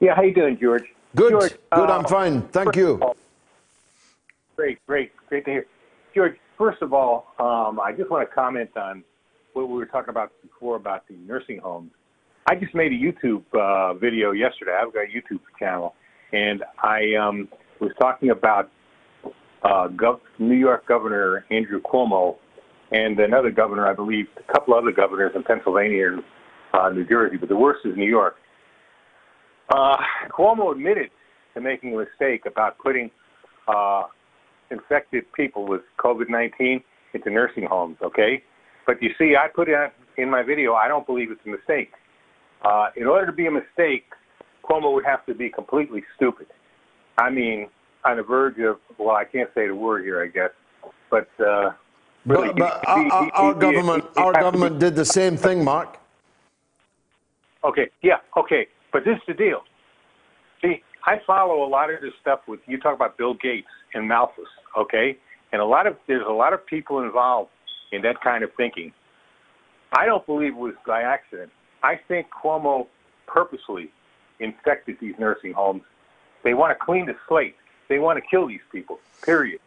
Yeah, 0.00 0.14
how 0.14 0.22
you 0.22 0.34
doing, 0.34 0.58
George? 0.60 0.84
Good. 1.16 1.30
George, 1.32 1.50
Good, 1.50 1.90
uh, 1.90 1.98
I'm 1.98 2.04
fine. 2.04 2.42
Thank 2.48 2.76
you. 2.76 2.98
all- 3.02 3.16
Great, 4.58 4.84
great, 4.88 5.12
great 5.28 5.44
to 5.44 5.50
hear. 5.52 5.66
George, 6.16 6.32
first 6.58 6.82
of 6.82 6.92
all, 6.92 7.28
um, 7.38 7.78
I 7.78 7.92
just 7.96 8.10
want 8.10 8.28
to 8.28 8.34
comment 8.34 8.70
on 8.76 9.04
what 9.52 9.68
we 9.68 9.74
were 9.76 9.86
talking 9.86 10.08
about 10.08 10.32
before 10.42 10.74
about 10.74 11.06
the 11.06 11.14
nursing 11.14 11.58
homes. 11.58 11.92
I 12.50 12.56
just 12.56 12.74
made 12.74 12.90
a 12.90 12.96
YouTube 12.96 13.44
uh, 13.54 13.94
video 13.94 14.32
yesterday. 14.32 14.72
I've 14.76 14.92
got 14.92 15.04
a 15.04 15.06
YouTube 15.06 15.38
channel, 15.60 15.94
and 16.32 16.64
I 16.82 17.14
um, 17.14 17.48
was 17.80 17.92
talking 18.00 18.30
about 18.30 18.68
uh, 19.62 19.86
Gov- 19.90 20.22
New 20.40 20.56
York 20.56 20.88
Governor 20.88 21.44
Andrew 21.52 21.80
Cuomo 21.80 22.38
and 22.90 23.16
another 23.20 23.52
governor, 23.52 23.86
I 23.86 23.94
believe, 23.94 24.26
a 24.38 24.52
couple 24.52 24.74
other 24.74 24.90
governors 24.90 25.30
in 25.36 25.44
Pennsylvania 25.44 26.14
and 26.14 26.22
uh, 26.74 26.88
New 26.88 27.06
Jersey, 27.06 27.36
but 27.36 27.48
the 27.48 27.56
worst 27.56 27.86
is 27.86 27.96
New 27.96 28.10
York. 28.10 28.34
Uh, 29.68 29.98
Cuomo 30.36 30.72
admitted 30.72 31.10
to 31.54 31.60
making 31.60 31.94
a 31.94 31.98
mistake 31.98 32.42
about 32.44 32.76
putting 32.78 33.08
uh, 33.68 34.02
infected 34.70 35.24
people 35.34 35.66
with 35.66 35.82
COVID 35.98 36.28
19 36.28 36.82
into 37.14 37.30
nursing 37.30 37.64
homes, 37.64 37.96
okay? 38.02 38.42
But 38.86 39.02
you 39.02 39.10
see, 39.18 39.34
I 39.36 39.48
put 39.48 39.68
it 39.68 39.76
in 40.16 40.30
my 40.30 40.42
video, 40.42 40.74
I 40.74 40.88
don't 40.88 41.06
believe 41.06 41.30
it's 41.30 41.40
a 41.46 41.48
mistake. 41.48 41.90
Uh, 42.64 42.86
in 42.96 43.06
order 43.06 43.26
to 43.26 43.32
be 43.32 43.46
a 43.46 43.50
mistake, 43.50 44.04
Cuomo 44.64 44.92
would 44.94 45.04
have 45.04 45.24
to 45.26 45.34
be 45.34 45.48
completely 45.48 46.02
stupid. 46.16 46.46
I 47.16 47.30
mean, 47.30 47.68
on 48.04 48.16
the 48.16 48.22
verge 48.22 48.58
of, 48.58 48.76
well, 48.98 49.14
I 49.16 49.24
can't 49.24 49.50
say 49.54 49.66
the 49.66 49.74
word 49.74 50.04
here, 50.04 50.22
I 50.22 50.26
guess, 50.28 50.50
but. 51.10 51.28
Uh, 51.40 51.70
really, 52.26 52.48
But, 52.48 52.56
but 52.56 52.80
he- 52.80 53.10
our, 53.10 53.24
he- 53.24 53.30
our- 53.32 53.54
he- 53.54 53.60
government, 53.60 54.04
our 54.16 54.32
government 54.32 54.78
did 54.78 54.94
the 54.96 55.04
same 55.04 55.36
thing, 55.36 55.64
Mark. 55.64 55.98
Okay, 57.64 57.90
yeah, 58.02 58.16
okay. 58.36 58.66
But 58.92 59.04
this 59.04 59.16
is 59.16 59.22
the 59.26 59.34
deal. 59.34 59.60
See, 60.62 60.82
I 61.08 61.22
follow 61.26 61.64
a 61.64 61.70
lot 61.70 61.90
of 61.90 62.02
this 62.02 62.12
stuff 62.20 62.40
with 62.46 62.60
you 62.66 62.78
talk 62.78 62.94
about 62.94 63.16
Bill 63.16 63.32
Gates 63.32 63.66
and 63.94 64.06
Malthus, 64.06 64.44
okay? 64.76 65.16
And 65.52 65.62
a 65.62 65.64
lot 65.64 65.86
of 65.86 65.96
there's 66.06 66.26
a 66.28 66.32
lot 66.32 66.52
of 66.52 66.66
people 66.66 67.00
involved 67.00 67.48
in 67.92 68.02
that 68.02 68.20
kind 68.20 68.44
of 68.44 68.50
thinking. 68.58 68.92
I 69.90 70.04
don't 70.04 70.26
believe 70.26 70.52
it 70.52 70.58
was 70.58 70.74
by 70.86 71.00
accident. 71.00 71.50
I 71.82 71.98
think 72.08 72.26
Cuomo 72.30 72.88
purposely 73.26 73.88
infected 74.38 74.98
these 75.00 75.14
nursing 75.18 75.54
homes. 75.54 75.80
They 76.44 76.52
want 76.52 76.78
to 76.78 76.84
clean 76.84 77.06
the 77.06 77.14
slate. 77.26 77.54
They 77.88 77.98
want 77.98 78.22
to 78.22 78.30
kill 78.30 78.46
these 78.46 78.60
people. 78.70 78.98
Period. 79.24 79.60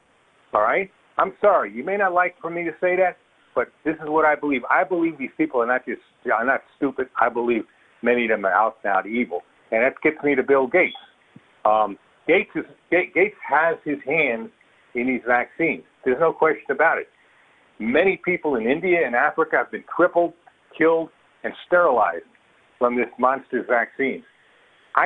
All 0.53 0.61
right? 0.61 0.91
I'm 1.17 1.33
sorry. 1.41 1.73
You 1.73 1.83
may 1.83 1.97
not 1.97 2.13
like 2.13 2.35
for 2.39 2.51
me 2.51 2.65
to 2.65 2.71
say 2.79 2.95
that, 2.97 3.17
but 3.55 3.69
this 3.83 3.95
is 3.95 4.09
what 4.09 4.25
I 4.25 4.35
believe. 4.35 4.61
I 4.69 4.83
believe 4.83 5.17
these 5.17 5.33
people 5.39 5.59
are 5.59 5.65
not 5.65 5.87
just 5.87 6.01
are 6.31 6.45
not 6.45 6.61
stupid. 6.77 7.09
I 7.19 7.29
believe 7.29 7.63
many 8.03 8.25
of 8.25 8.29
them 8.29 8.45
are 8.45 8.53
out 8.53 8.77
and 8.83 8.93
out 8.93 9.07
evil, 9.07 9.41
and 9.71 9.81
that 9.81 9.99
gets 10.03 10.23
me 10.23 10.35
to 10.35 10.43
Bill 10.43 10.67
Gates. 10.67 10.93
Um, 11.65 11.98
Gates 12.27 12.51
is, 12.56 12.65
Gates 12.90 13.35
has 13.48 13.77
his 13.83 13.98
hands 14.06 14.49
in 14.95 15.07
these 15.07 15.22
vaccines. 15.27 15.83
There's 16.06 16.19
no 16.19 16.33
question 16.33 16.65
about 16.72 16.98
it. 16.98 17.09
Many 17.80 18.17
people 18.17 18.56
in 18.56 18.67
India 18.67 19.06
and 19.06 19.15
Africa 19.15 19.57
have 19.57 19.72
been 19.72 19.83
crippled, 19.83 20.33
killed, 20.77 21.09
and 21.43 21.53
sterilized 21.65 22.25
from 22.77 22.95
this 22.95 23.07
monster 23.17 23.64
vaccine. 23.67 24.23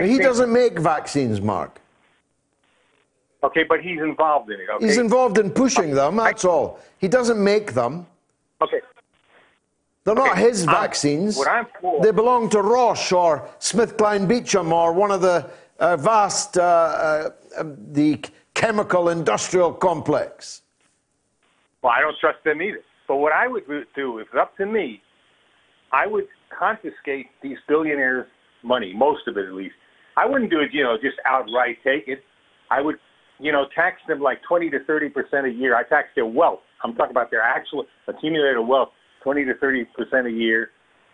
He 0.02 0.18
doesn't 0.18 0.52
make 0.52 0.80
vaccines, 0.80 1.40
Mark. 1.42 1.80
Okay, 3.44 3.64
but 3.64 3.80
he's 3.82 4.00
involved 4.02 4.50
in 4.50 4.60
it. 4.60 4.68
Okay. 4.76 4.86
He's 4.88 4.98
involved 4.98 5.38
in 5.38 5.52
pushing 5.52 5.92
them, 5.94 6.16
that's 6.16 6.44
all. 6.46 6.80
He 6.98 7.08
doesn't 7.08 7.42
make 7.42 7.74
them. 7.74 8.08
Okay. 8.62 8.82
They're 10.04 10.16
not 10.16 10.32
Okay, 10.32 10.42
his 10.42 10.68
I'm- 10.68 10.76
vaccines. 10.82 11.38
what 11.38 11.48
I'm 11.48 11.68
for- 11.80 12.02
They 12.02 12.12
belong 12.12 12.50
to 12.50 12.62
Roche 12.62 13.12
or 13.14 13.48
SmithKline 13.60 14.28
Beecham 14.28 14.74
or 14.74 14.94
one 14.94 15.12
of 15.12 15.22
the 15.22 15.50
uh, 15.80 15.98
vast, 15.98 16.58
uh, 16.58 16.62
uh, 16.62 17.30
um, 17.58 17.78
the 17.92 18.20
chemical 18.54 19.10
industrial 19.10 19.74
complex. 19.74 20.62
Well, 21.82 21.94
I 21.96 22.02
don't 22.02 22.18
trust 22.20 22.44
them 22.44 22.62
either. 22.62 22.82
But 23.08 23.18
what 23.18 23.34
I 23.34 23.48
would 23.48 23.66
do, 23.96 24.20
if 24.20 24.28
it's 24.28 24.38
up 24.40 24.58
to 24.58 24.66
me, 24.66 25.02
I 25.92 26.08
would 26.08 26.28
confiscate 26.58 27.28
these 27.44 27.58
billionaires' 27.68 28.26
money, 28.64 28.94
most 28.96 29.28
of 29.28 29.38
it 29.38 29.46
at 29.46 29.54
least. 29.54 29.76
I 30.18 30.26
wouldn't 30.26 30.50
do 30.50 30.60
it, 30.60 30.70
you 30.74 30.84
know, 30.84 30.96
just 30.96 31.18
outright 31.26 31.78
take 31.84 32.08
it. 32.08 32.24
I 32.72 32.82
would, 32.82 32.96
you 33.40 33.52
know, 33.52 33.66
tax 33.76 33.98
them 34.08 34.22
like 34.22 34.40
20 34.48 34.70
to 34.72 34.84
30 34.86 35.10
percent 35.10 35.46
a 35.46 35.50
year. 35.50 35.76
I 35.76 35.84
tax 35.84 36.08
their 36.16 36.26
wealth. 36.26 36.62
I'm 36.84 36.96
talking 36.96 37.12
about 37.12 37.32
their 37.32 37.42
actual 37.42 37.86
accumulated 38.08 38.66
wealth, 38.66 38.90
20 39.24 39.46
to 39.46 39.54
30 39.56 39.86
percent 39.96 40.28
a 40.28 40.32
year, 40.32 40.70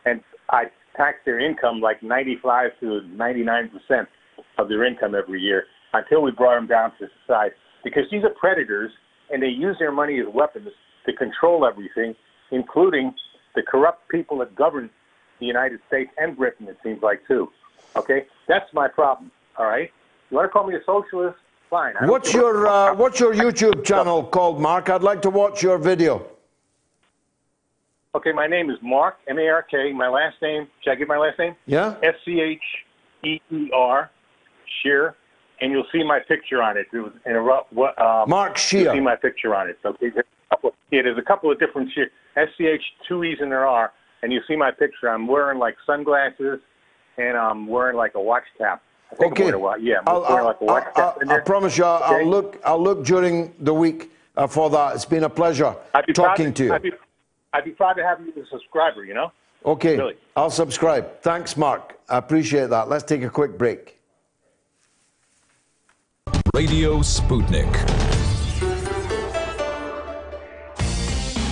and 0.05 0.21
I 0.49 0.65
tax 0.95 1.17
their 1.25 1.39
income 1.39 1.81
like 1.81 2.01
95 2.03 2.71
to 2.81 3.01
99 3.07 3.69
percent 3.69 4.07
of 4.57 4.69
their 4.69 4.85
income 4.85 5.15
every 5.15 5.41
year 5.41 5.65
until 5.93 6.21
we 6.21 6.31
brought 6.31 6.55
them 6.55 6.67
down 6.67 6.91
to 6.99 7.07
society. 7.21 7.55
Because 7.83 8.03
these 8.11 8.23
are 8.23 8.29
predators, 8.29 8.91
and 9.31 9.41
they 9.41 9.47
use 9.47 9.75
their 9.79 9.91
money 9.91 10.19
as 10.19 10.27
weapons 10.33 10.69
to 11.05 11.13
control 11.13 11.65
everything, 11.65 12.15
including 12.51 13.13
the 13.55 13.63
corrupt 13.63 14.07
people 14.09 14.37
that 14.39 14.55
govern 14.55 14.89
the 15.39 15.45
United 15.45 15.79
States 15.87 16.11
and 16.17 16.37
Britain. 16.37 16.67
It 16.67 16.77
seems 16.83 17.01
like 17.01 17.25
too. 17.27 17.49
Okay, 17.95 18.25
that's 18.47 18.71
my 18.73 18.87
problem. 18.87 19.31
All 19.57 19.65
right, 19.65 19.91
you 20.29 20.37
want 20.37 20.45
to 20.47 20.49
call 20.49 20.67
me 20.67 20.75
a 20.75 20.83
socialist? 20.85 21.37
Fine. 21.69 21.95
What's 22.01 22.33
your 22.33 22.67
uh, 22.67 22.93
What's 22.93 23.19
your 23.19 23.33
YouTube 23.33 23.83
channel 23.83 24.23
called, 24.23 24.59
Mark? 24.61 24.89
I'd 24.89 25.03
like 25.03 25.21
to 25.23 25.29
watch 25.29 25.63
your 25.63 25.77
video. 25.77 26.25
Okay, 28.13 28.33
my 28.33 28.45
name 28.45 28.69
is 28.69 28.77
Mark 28.81 29.15
M 29.27 29.39
A 29.39 29.47
R 29.47 29.63
K. 29.63 29.93
My 29.93 30.09
last 30.09 30.35
name. 30.41 30.67
Should 30.83 30.91
I 30.91 30.95
give 30.95 31.07
my 31.07 31.17
last 31.17 31.39
name? 31.39 31.55
Yeah. 31.65 31.95
S 32.03 32.15
C 32.25 32.41
H 32.41 32.61
E 33.23 33.39
E 33.49 33.71
R, 33.73 34.11
Scheer, 34.81 35.15
and 35.59 35.71
you'll 35.71 35.85
see 35.91 36.03
my 36.03 36.19
picture 36.19 36.61
on 36.61 36.77
it. 36.77 36.87
It 36.93 36.97
was 36.99 37.11
in 37.25 37.35
a 37.35 37.41
rough, 37.41 37.65
what, 37.71 37.99
um, 38.01 38.29
Mark 38.29 38.57
Scheer. 38.57 38.83
You'll 38.83 38.93
see 38.93 38.99
my 38.99 39.15
picture 39.15 39.53
on 39.55 39.69
it. 39.69 39.77
Okay. 39.85 40.09
There's 40.09 40.25
a 40.25 40.55
couple- 40.55 40.73
Yeah, 40.91 41.01
there's 41.03 41.17
a 41.17 41.21
couple 41.21 41.51
of 41.51 41.59
different 41.59 41.91
Scheer. 41.91 42.09
S 42.35 42.47
C 42.57 42.67
H 42.67 42.81
two 43.07 43.23
E's 43.23 43.37
and 43.41 43.51
there 43.51 43.67
are, 43.67 43.91
and 44.23 44.31
you 44.31 44.41
see 44.47 44.55
my 44.55 44.71
picture. 44.71 45.09
I'm 45.09 45.27
wearing 45.27 45.59
like 45.59 45.75
sunglasses, 45.85 46.59
and 47.17 47.37
I'm 47.37 47.67
wearing 47.67 47.97
like 47.97 48.15
a 48.15 48.21
watch 48.21 48.43
cap. 48.57 48.81
I 49.11 49.15
think 49.15 49.37
I'm 49.39 49.45
wearing 49.61 49.81
a 49.83 49.85
yeah, 49.85 49.97
I'm 49.99 50.03
I'll, 50.07 50.21
wearing 50.21 50.37
I'll- 50.37 50.45
like 50.45 50.61
a 50.61 50.65
watch 50.65 50.83
I'll- 50.95 51.13
cap. 51.13 51.17
I'll- 51.27 51.31
I 51.33 51.39
promise 51.41 51.77
you, 51.77 51.83
I'll 51.85 52.15
Okay? 52.15 52.25
look. 52.25 52.59
I'll 52.63 52.81
look 52.81 53.03
during 53.03 53.53
the 53.59 53.73
week 53.73 54.11
uh, 54.37 54.47
for 54.47 54.69
that. 54.69 54.95
It's 54.95 55.03
been 55.05 55.25
a 55.25 55.29
pleasure 55.29 55.75
be 56.07 56.13
talking 56.13 56.53
to 56.53 56.63
you. 56.63 56.73
I'd 56.73 56.81
be, 56.81 56.93
I'd 57.53 57.65
be 57.65 57.71
proud 57.71 57.93
to 57.93 58.03
have 58.03 58.21
you 58.21 58.31
as 58.37 58.47
a 58.47 58.49
subscriber. 58.49 59.03
You 59.03 59.13
know. 59.13 59.31
Okay, 59.65 59.95
Really. 59.97 60.15
I'll 60.35 60.49
subscribe. 60.49 61.21
Thanks, 61.21 61.55
Mark. 61.55 61.99
I 62.09 62.17
appreciate 62.17 62.69
that. 62.71 62.89
Let's 62.89 63.03
take 63.03 63.21
a 63.23 63.29
quick 63.29 63.57
break. 63.59 63.99
Radio 66.53 66.99
Sputnik. 66.99 67.71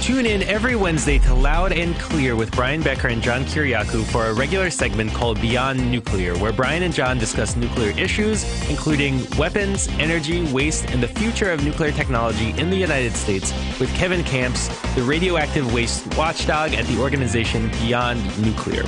Tune 0.02 0.26
in 0.26 0.44
every 0.44 0.76
Wednesday 0.76 1.20
to 1.20 1.34
Loud 1.34 1.72
and 1.72 1.96
Clear 2.00 2.36
with 2.36 2.52
Brian 2.52 2.82
Becker 2.82 3.08
and 3.08 3.22
John 3.22 3.46
Kiriakou 3.46 4.04
for 4.04 4.26
a 4.26 4.34
regular 4.34 4.70
segment 4.70 5.14
called 5.14 5.40
Beyond 5.40 5.90
Nuclear, 5.90 6.38
where 6.40 6.52
Brian 6.52 6.84
and 6.84 6.94
John 6.94 7.18
discuss 7.18 7.56
nuclear 7.56 7.98
issues, 7.98 8.44
including 8.70 9.26
weapons, 9.38 9.88
energy, 10.00 10.52
waste, 10.52 10.90
and 10.90 11.02
the 11.02 11.08
future 11.08 11.52
of 11.52 11.64
nuclear 11.64 11.94
technology 11.94 12.50
in 12.60 12.70
the 12.70 12.78
United 12.78 13.14
States, 13.14 13.54
with 13.80 13.94
Kevin 13.96 14.24
Kamps, 14.26 14.68
the 14.96 15.04
radioactive 15.04 15.74
waste 15.74 16.14
watchdog 16.18 16.74
at 16.74 16.86
the 16.88 17.00
organization 17.00 17.70
Beyond 17.84 18.22
Nuclear. 18.44 18.84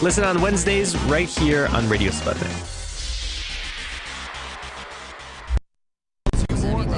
Listen 0.00 0.22
on 0.22 0.40
Wednesdays 0.40 0.96
right 1.06 1.28
here 1.28 1.66
on 1.72 1.88
Radio 1.88 2.12
Sputnik. 2.12 2.75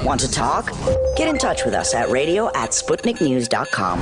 Want 0.09 0.21
to 0.21 0.31
talk? 0.31 0.71
Get 1.15 1.27
in 1.27 1.37
touch 1.37 1.65
with 1.65 1.75
us 1.75 1.93
at 1.93 2.09
radio 2.09 2.47
at 2.55 2.71
sputniknews.com. 2.71 3.99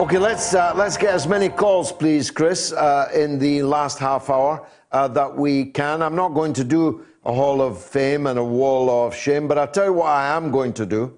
Okay, 0.00 0.18
let's 0.18 0.54
uh, 0.54 0.72
let's 0.74 0.96
get 0.96 1.14
as 1.14 1.28
many 1.28 1.50
calls, 1.50 1.92
please, 1.92 2.32
Chris, 2.32 2.72
uh, 2.72 3.08
in 3.14 3.38
the 3.38 3.62
last 3.62 4.00
half 4.00 4.28
hour 4.28 4.66
uh, 4.90 5.06
that 5.06 5.36
we 5.36 5.66
can. 5.66 6.02
I'm 6.02 6.16
not 6.16 6.30
going 6.30 6.52
to 6.54 6.64
do 6.64 7.06
a 7.24 7.32
Hall 7.32 7.62
of 7.62 7.80
Fame 7.80 8.26
and 8.26 8.36
a 8.40 8.44
Wall 8.44 9.06
of 9.06 9.14
Shame, 9.14 9.46
but 9.46 9.56
I'll 9.56 9.68
tell 9.68 9.84
you 9.84 9.92
what 9.92 10.08
I 10.08 10.36
am 10.36 10.50
going 10.50 10.72
to 10.72 10.84
do. 10.84 11.16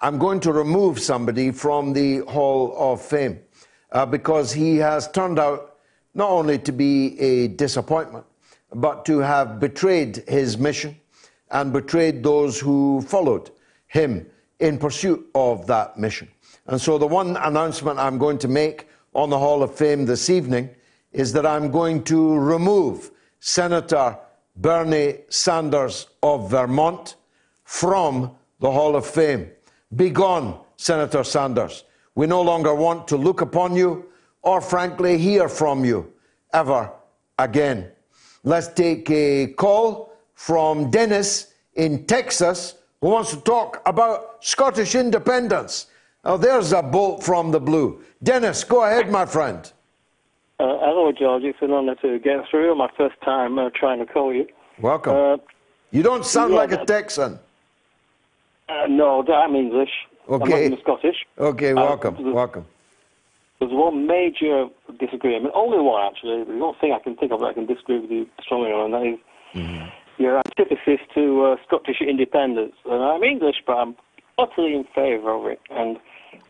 I'm 0.00 0.18
going 0.18 0.40
to 0.40 0.52
remove 0.52 0.98
somebody 0.98 1.52
from 1.52 1.92
the 1.92 2.24
Hall 2.26 2.74
of 2.76 3.00
Fame 3.00 3.38
uh, 3.92 4.04
because 4.04 4.52
he 4.52 4.78
has 4.78 5.08
turned 5.12 5.38
out 5.38 5.76
not 6.12 6.30
only 6.30 6.58
to 6.58 6.72
be 6.72 7.16
a 7.20 7.46
disappointment, 7.46 8.26
but 8.74 9.04
to 9.04 9.20
have 9.20 9.60
betrayed 9.60 10.24
his 10.26 10.58
mission 10.58 10.96
and 11.50 11.72
betrayed 11.72 12.22
those 12.22 12.58
who 12.58 13.02
followed 13.02 13.50
him 13.86 14.26
in 14.60 14.78
pursuit 14.78 15.28
of 15.34 15.66
that 15.66 15.98
mission. 15.98 16.28
And 16.66 16.80
so, 16.80 16.98
the 16.98 17.06
one 17.06 17.36
announcement 17.36 17.98
I'm 17.98 18.18
going 18.18 18.38
to 18.38 18.48
make 18.48 18.88
on 19.14 19.30
the 19.30 19.38
Hall 19.38 19.62
of 19.62 19.74
Fame 19.74 20.06
this 20.06 20.30
evening 20.30 20.70
is 21.12 21.32
that 21.32 21.46
I'm 21.46 21.70
going 21.70 22.02
to 22.04 22.36
remove 22.36 23.10
Senator 23.40 24.18
Bernie 24.56 25.18
Sanders 25.28 26.08
of 26.22 26.50
Vermont 26.50 27.16
from 27.64 28.34
the 28.60 28.70
Hall 28.70 28.96
of 28.96 29.06
Fame. 29.06 29.50
Begone, 29.94 30.58
Senator 30.76 31.24
Sanders. 31.24 31.84
We 32.14 32.26
no 32.26 32.40
longer 32.42 32.74
want 32.74 33.08
to 33.08 33.16
look 33.16 33.40
upon 33.40 33.76
you 33.76 34.06
or, 34.42 34.60
frankly, 34.60 35.18
hear 35.18 35.48
from 35.48 35.84
you 35.84 36.12
ever 36.52 36.90
again. 37.38 37.90
Let's 38.44 38.68
take 38.68 39.10
a 39.10 39.48
call 39.48 40.13
from 40.34 40.90
Dennis 40.90 41.52
in 41.74 42.04
Texas 42.06 42.74
who 43.00 43.08
wants 43.08 43.30
to 43.30 43.40
talk 43.40 43.82
about 43.86 44.44
Scottish 44.44 44.94
independence. 44.94 45.86
Now, 46.24 46.36
there's 46.36 46.72
a 46.72 46.82
bolt 46.82 47.22
from 47.22 47.50
the 47.50 47.60
blue. 47.60 48.02
Dennis, 48.22 48.64
go 48.64 48.84
ahead, 48.84 49.10
my 49.10 49.26
friend. 49.26 49.70
Uh, 50.58 50.78
hello, 50.80 51.12
George. 51.12 51.42
It's 51.44 51.58
an 51.60 51.72
honour 51.72 51.96
to 51.96 52.18
get 52.18 52.48
through. 52.50 52.74
My 52.76 52.88
first 52.96 53.16
time 53.22 53.58
uh, 53.58 53.70
trying 53.74 53.98
to 53.98 54.06
call 54.10 54.32
you. 54.32 54.46
Welcome. 54.80 55.14
Uh, 55.14 55.36
you 55.90 56.02
don't 56.02 56.24
sound 56.24 56.52
yeah, 56.52 56.58
like 56.60 56.72
a 56.72 56.84
Texan. 56.84 57.38
Uh, 58.68 58.86
no, 58.88 59.22
I'm 59.26 59.54
English. 59.54 59.90
Okay. 60.28 60.66
I'm 60.66 60.78
Scottish. 60.80 61.16
Okay, 61.38 61.72
Uh, 61.72 61.74
welcome, 61.76 62.14
there's- 62.16 62.34
welcome. 62.34 62.66
There's 63.60 63.72
one 63.72 64.06
major 64.06 64.66
disagreement, 64.98 65.54
only 65.54 65.78
one 65.78 66.02
actually. 66.10 66.42
The 66.44 66.52
only 66.52 66.76
thing 66.80 66.92
I 66.92 66.98
can 66.98 67.16
think 67.16 67.32
of 67.32 67.40
that 67.40 67.46
I 67.46 67.52
can 67.52 67.66
disagree 67.66 67.98
with 68.00 68.10
you 68.10 68.26
strongly 68.42 68.72
on, 68.72 68.86
and 68.86 68.94
that 68.94 69.06
is 69.06 69.18
Mm-hmm. 69.54 69.88
Your 70.18 70.38
antithesis 70.38 71.00
to 71.14 71.44
uh, 71.44 71.56
Scottish 71.66 72.00
independence. 72.00 72.74
And 72.84 73.02
I'm 73.02 73.22
English, 73.22 73.56
but 73.66 73.74
I'm 73.74 73.96
utterly 74.38 74.74
in 74.74 74.84
favour 74.94 75.32
of 75.32 75.46
it, 75.46 75.60
and 75.70 75.98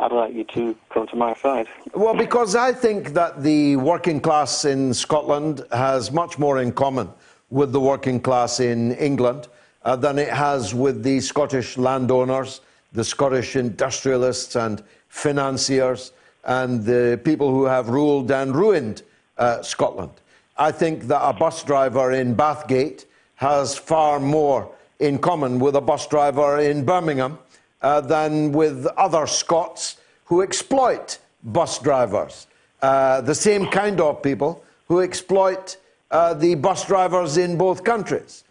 I'd 0.01 0.13
like 0.13 0.35
you 0.35 0.45
to 0.45 0.77
come 0.91 1.07
to 1.09 1.17
my 1.17 1.35
side. 1.35 1.69
Well, 1.95 2.15
because 2.15 2.57
I 2.57 2.73
think 2.73 3.15
that 3.15 3.43
the 3.43 3.77
working 3.77 4.21
class 4.21 4.65
in 4.65 4.95
Scotland 4.95 5.63
has 5.73 6.11
much 6.11 6.39
more 6.39 6.61
in 6.61 6.73
common 6.73 7.09
with 7.51 7.73
the 7.73 7.81
working 7.81 8.21
class 8.21 8.61
in 8.61 8.93
England 8.93 9.49
uh, 9.85 9.97
than 9.97 10.19
it 10.19 10.29
has 10.29 10.75
with 10.75 11.03
the 11.03 11.21
Scottish 11.21 11.77
landowners, 11.77 12.61
the 12.93 13.05
Scottish 13.05 13.57
industrialists 13.57 14.57
and 14.57 14.83
financiers, 15.09 16.13
and 16.45 16.85
the 16.85 17.21
people 17.25 17.51
who 17.51 17.65
have 17.65 17.89
ruled 17.89 18.31
and 18.31 18.55
ruined 18.55 19.03
uh, 19.39 19.63
Scotland. 19.63 20.13
I 20.57 20.71
think 20.73 21.05
that 21.05 21.21
a 21.23 21.33
bus 21.33 21.63
driver 21.65 22.13
in 22.13 22.35
Bathgate 22.35 23.07
has 23.37 23.77
far 23.77 24.21
more 24.21 24.71
in 24.99 25.19
common 25.19 25.59
with 25.59 25.77
a 25.77 25.81
bus 25.81 26.07
driver 26.07 26.61
in 26.61 26.85
Birmingham 26.85 27.39
uh, 27.83 28.01
than 28.01 28.53
with 28.53 28.87
other 28.97 29.27
Scots 29.27 29.97
who 30.25 30.43
exploit 30.43 31.19
bus 31.43 31.79
drivers. 31.79 32.47
Uh, 32.81 33.21
the 33.21 33.35
same 33.35 33.67
kind 33.67 34.01
of 34.01 34.23
people 34.23 34.63
who 34.89 35.01
exploit 35.01 35.77
uh, 36.11 36.35
the 36.35 36.55
bus 36.55 36.87
drivers 36.87 37.37
in 37.37 37.57
both 37.57 37.85
countries. 37.85 38.45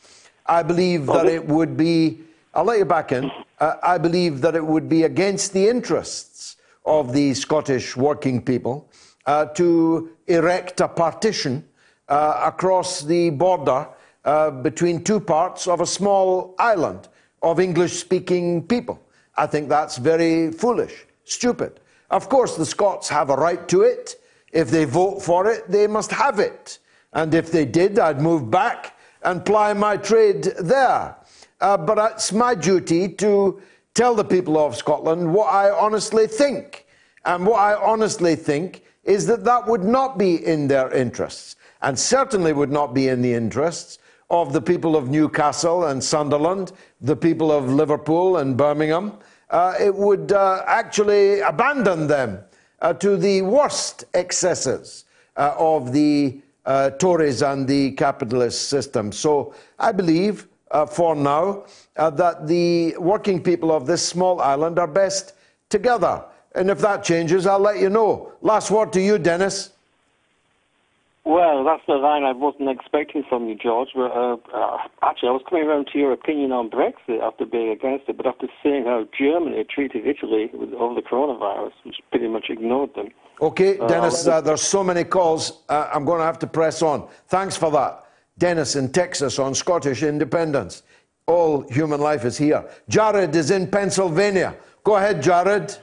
I 0.45 0.63
believe 0.63 1.05
that 1.07 1.25
it 1.25 1.47
would 1.47 1.77
be, 1.77 2.19
I'll 2.53 2.65
let 2.65 2.79
you 2.79 2.85
back 2.85 3.11
in, 3.11 3.31
uh, 3.59 3.75
I 3.81 3.97
believe 3.97 4.41
that 4.41 4.55
it 4.55 4.65
would 4.65 4.89
be 4.89 5.03
against 5.03 5.53
the 5.53 5.69
interests 5.69 6.57
of 6.85 7.13
the 7.13 7.33
Scottish 7.33 7.95
working 7.95 8.41
people 8.41 8.89
uh, 9.25 9.45
to 9.45 10.09
erect 10.27 10.81
a 10.81 10.87
partition 10.87 11.63
uh, 12.09 12.41
across 12.43 13.01
the 13.01 13.29
border 13.29 13.87
uh, 14.25 14.51
between 14.51 15.03
two 15.03 15.19
parts 15.19 15.67
of 15.67 15.81
a 15.81 15.85
small 15.85 16.55
island 16.57 17.09
of 17.41 17.59
English 17.59 17.93
speaking 17.93 18.65
people. 18.65 18.99
I 19.35 19.47
think 19.47 19.69
that's 19.69 19.97
very 19.97 20.51
foolish, 20.51 21.05
stupid. 21.25 21.79
Of 22.09 22.29
course, 22.29 22.55
the 22.55 22.65
Scots 22.65 23.09
have 23.09 23.29
a 23.29 23.35
right 23.35 23.67
to 23.67 23.81
it. 23.81 24.15
If 24.51 24.69
they 24.69 24.85
vote 24.85 25.21
for 25.21 25.49
it, 25.49 25.69
they 25.69 25.87
must 25.87 26.11
have 26.11 26.39
it. 26.39 26.79
And 27.13 27.33
if 27.33 27.51
they 27.51 27.65
did, 27.65 27.99
I'd 27.99 28.21
move 28.21 28.49
back 28.49 28.97
and 29.23 29.45
ply 29.45 29.73
my 29.73 29.97
trade 29.97 30.43
there. 30.59 31.15
Uh, 31.59 31.77
but 31.77 31.97
it's 32.11 32.31
my 32.31 32.53
duty 32.53 33.07
to 33.07 33.61
tell 33.93 34.15
the 34.15 34.23
people 34.23 34.57
of 34.57 34.75
Scotland 34.75 35.33
what 35.33 35.47
I 35.53 35.71
honestly 35.71 36.27
think. 36.27 36.85
And 37.25 37.45
what 37.45 37.59
I 37.59 37.75
honestly 37.75 38.35
think 38.35 38.83
is 39.03 39.25
that 39.27 39.43
that 39.45 39.67
would 39.67 39.83
not 39.83 40.17
be 40.17 40.45
in 40.45 40.67
their 40.67 40.91
interests, 40.91 41.55
and 41.81 41.97
certainly 41.97 42.53
would 42.53 42.71
not 42.71 42.93
be 42.93 43.07
in 43.07 43.21
the 43.21 43.33
interests 43.33 43.97
of 44.33 44.51
the 44.51 44.61
people 44.61 44.95
of 44.95 45.09
Newcastle 45.11 45.85
and 45.85 46.03
Sunderland, 46.03 46.71
the 46.99 47.15
people 47.15 47.51
of 47.51 47.69
Liverpool 47.69 48.37
and 48.37 48.57
Birmingham. 48.57 49.13
Uh, 49.51 49.75
it 49.79 49.93
would 49.93 50.31
uh, 50.31 50.63
actually 50.65 51.39
abandon 51.41 52.07
them 52.07 52.39
uh, 52.81 52.93
to 52.93 53.15
the 53.15 53.43
worst 53.43 54.05
excesses 54.15 55.05
uh, 55.37 55.53
of 55.59 55.93
the 55.93 56.41
uh, 56.65 56.89
Tories 56.89 57.43
and 57.43 57.67
the 57.67 57.91
capitalist 57.91 58.69
system. 58.69 59.11
So 59.11 59.53
I 59.77 59.91
believe, 59.91 60.47
uh, 60.71 60.87
for 60.87 61.15
now, 61.15 61.65
that 61.95 62.47
the 62.47 62.95
working 62.97 63.39
people 63.39 63.71
of 63.71 63.85
this 63.85 64.03
small 64.03 64.41
island 64.41 64.79
are 64.79 64.87
best 64.87 65.35
together. 65.69 66.25
And 66.55 66.71
if 66.71 66.79
that 66.79 67.03
changes, 67.03 67.45
I'll 67.45 67.59
let 67.59 67.77
you 67.77 67.89
know. 67.89 68.31
Last 68.41 68.71
word 68.71 68.91
to 68.93 69.01
you, 69.01 69.19
Dennis. 69.19 69.72
Well, 71.25 71.63
that's 71.63 71.83
the 71.87 71.93
line 71.93 72.23
I 72.23 72.33
wasn't 72.33 72.69
expecting 72.69 73.23
from 73.29 73.47
you, 73.47 73.55
George. 73.55 73.89
But 73.95 74.11
uh, 74.11 74.35
uh, 74.53 74.77
actually, 75.03 75.29
I 75.29 75.31
was 75.31 75.41
coming 75.49 75.65
around 75.65 75.87
to 75.93 75.97
your 75.97 76.11
opinion 76.11 76.51
on 76.51 76.69
Brexit 76.69 77.21
after 77.21 77.45
being 77.45 77.69
against 77.69 78.09
it, 78.09 78.17
but 78.17 78.25
after 78.27 78.47
seeing 78.61 78.83
how 78.83 79.07
Germany 79.17 79.63
treated 79.73 80.05
Italy 80.05 80.49
with 80.53 80.73
over 80.73 80.95
the 80.95 81.01
coronavirus, 81.01 81.71
which 81.85 81.95
pretty 82.11 82.27
much 82.27 82.47
ignored 82.49 82.93
them. 82.95 83.07
Okay, 83.41 83.79
Uh, 83.79 83.87
Dennis, 83.87 84.27
uh, 84.27 84.41
there's 84.41 84.61
so 84.61 84.83
many 84.83 85.05
calls. 85.05 85.63
Uh, 85.69 85.89
I'm 85.93 86.03
going 86.03 86.19
to 86.19 86.25
have 86.25 86.39
to 86.39 86.47
press 86.47 86.81
on. 86.81 87.07
Thanks 87.27 87.55
for 87.55 87.71
that. 87.71 88.03
Dennis 88.37 88.75
in 88.75 88.91
Texas 88.91 89.39
on 89.39 89.55
Scottish 89.55 90.03
independence. 90.03 90.83
All 91.25 91.61
human 91.69 92.01
life 92.01 92.25
is 92.25 92.37
here. 92.37 92.65
Jared 92.89 93.33
is 93.33 93.49
in 93.49 93.67
Pennsylvania. 93.67 94.55
Go 94.83 94.97
ahead, 94.97 95.23
Jared. 95.23 95.77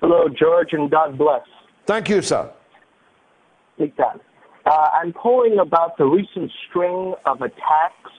Hello, 0.00 0.28
George, 0.28 0.72
and 0.72 0.90
God 0.90 1.16
bless. 1.16 1.42
Thank 1.86 2.08
you, 2.08 2.20
sir. 2.20 2.50
Take 3.82 3.96
that. 3.96 4.20
Uh, 4.64 4.88
I'm 4.92 5.12
calling 5.12 5.58
about 5.58 5.98
the 5.98 6.04
recent 6.04 6.52
string 6.68 7.14
of 7.26 7.42
attacks 7.42 8.12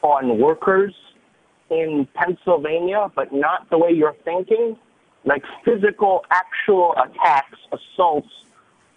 on 0.00 0.38
workers 0.38 0.94
in 1.68 2.08
Pennsylvania, 2.14 3.12
but 3.14 3.30
not 3.30 3.68
the 3.68 3.76
way 3.76 3.90
you're 3.90 4.16
thinking. 4.24 4.78
Like 5.26 5.42
physical, 5.66 6.24
actual 6.30 6.94
attacks, 6.94 7.58
assaults 7.72 8.30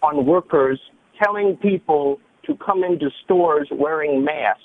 on 0.02 0.26
workers, 0.26 0.80
telling 1.22 1.58
people 1.58 2.22
to 2.46 2.56
come 2.66 2.86
into 2.86 3.10
stores 3.26 3.68
wearing 3.72 4.24
masks. 4.24 4.64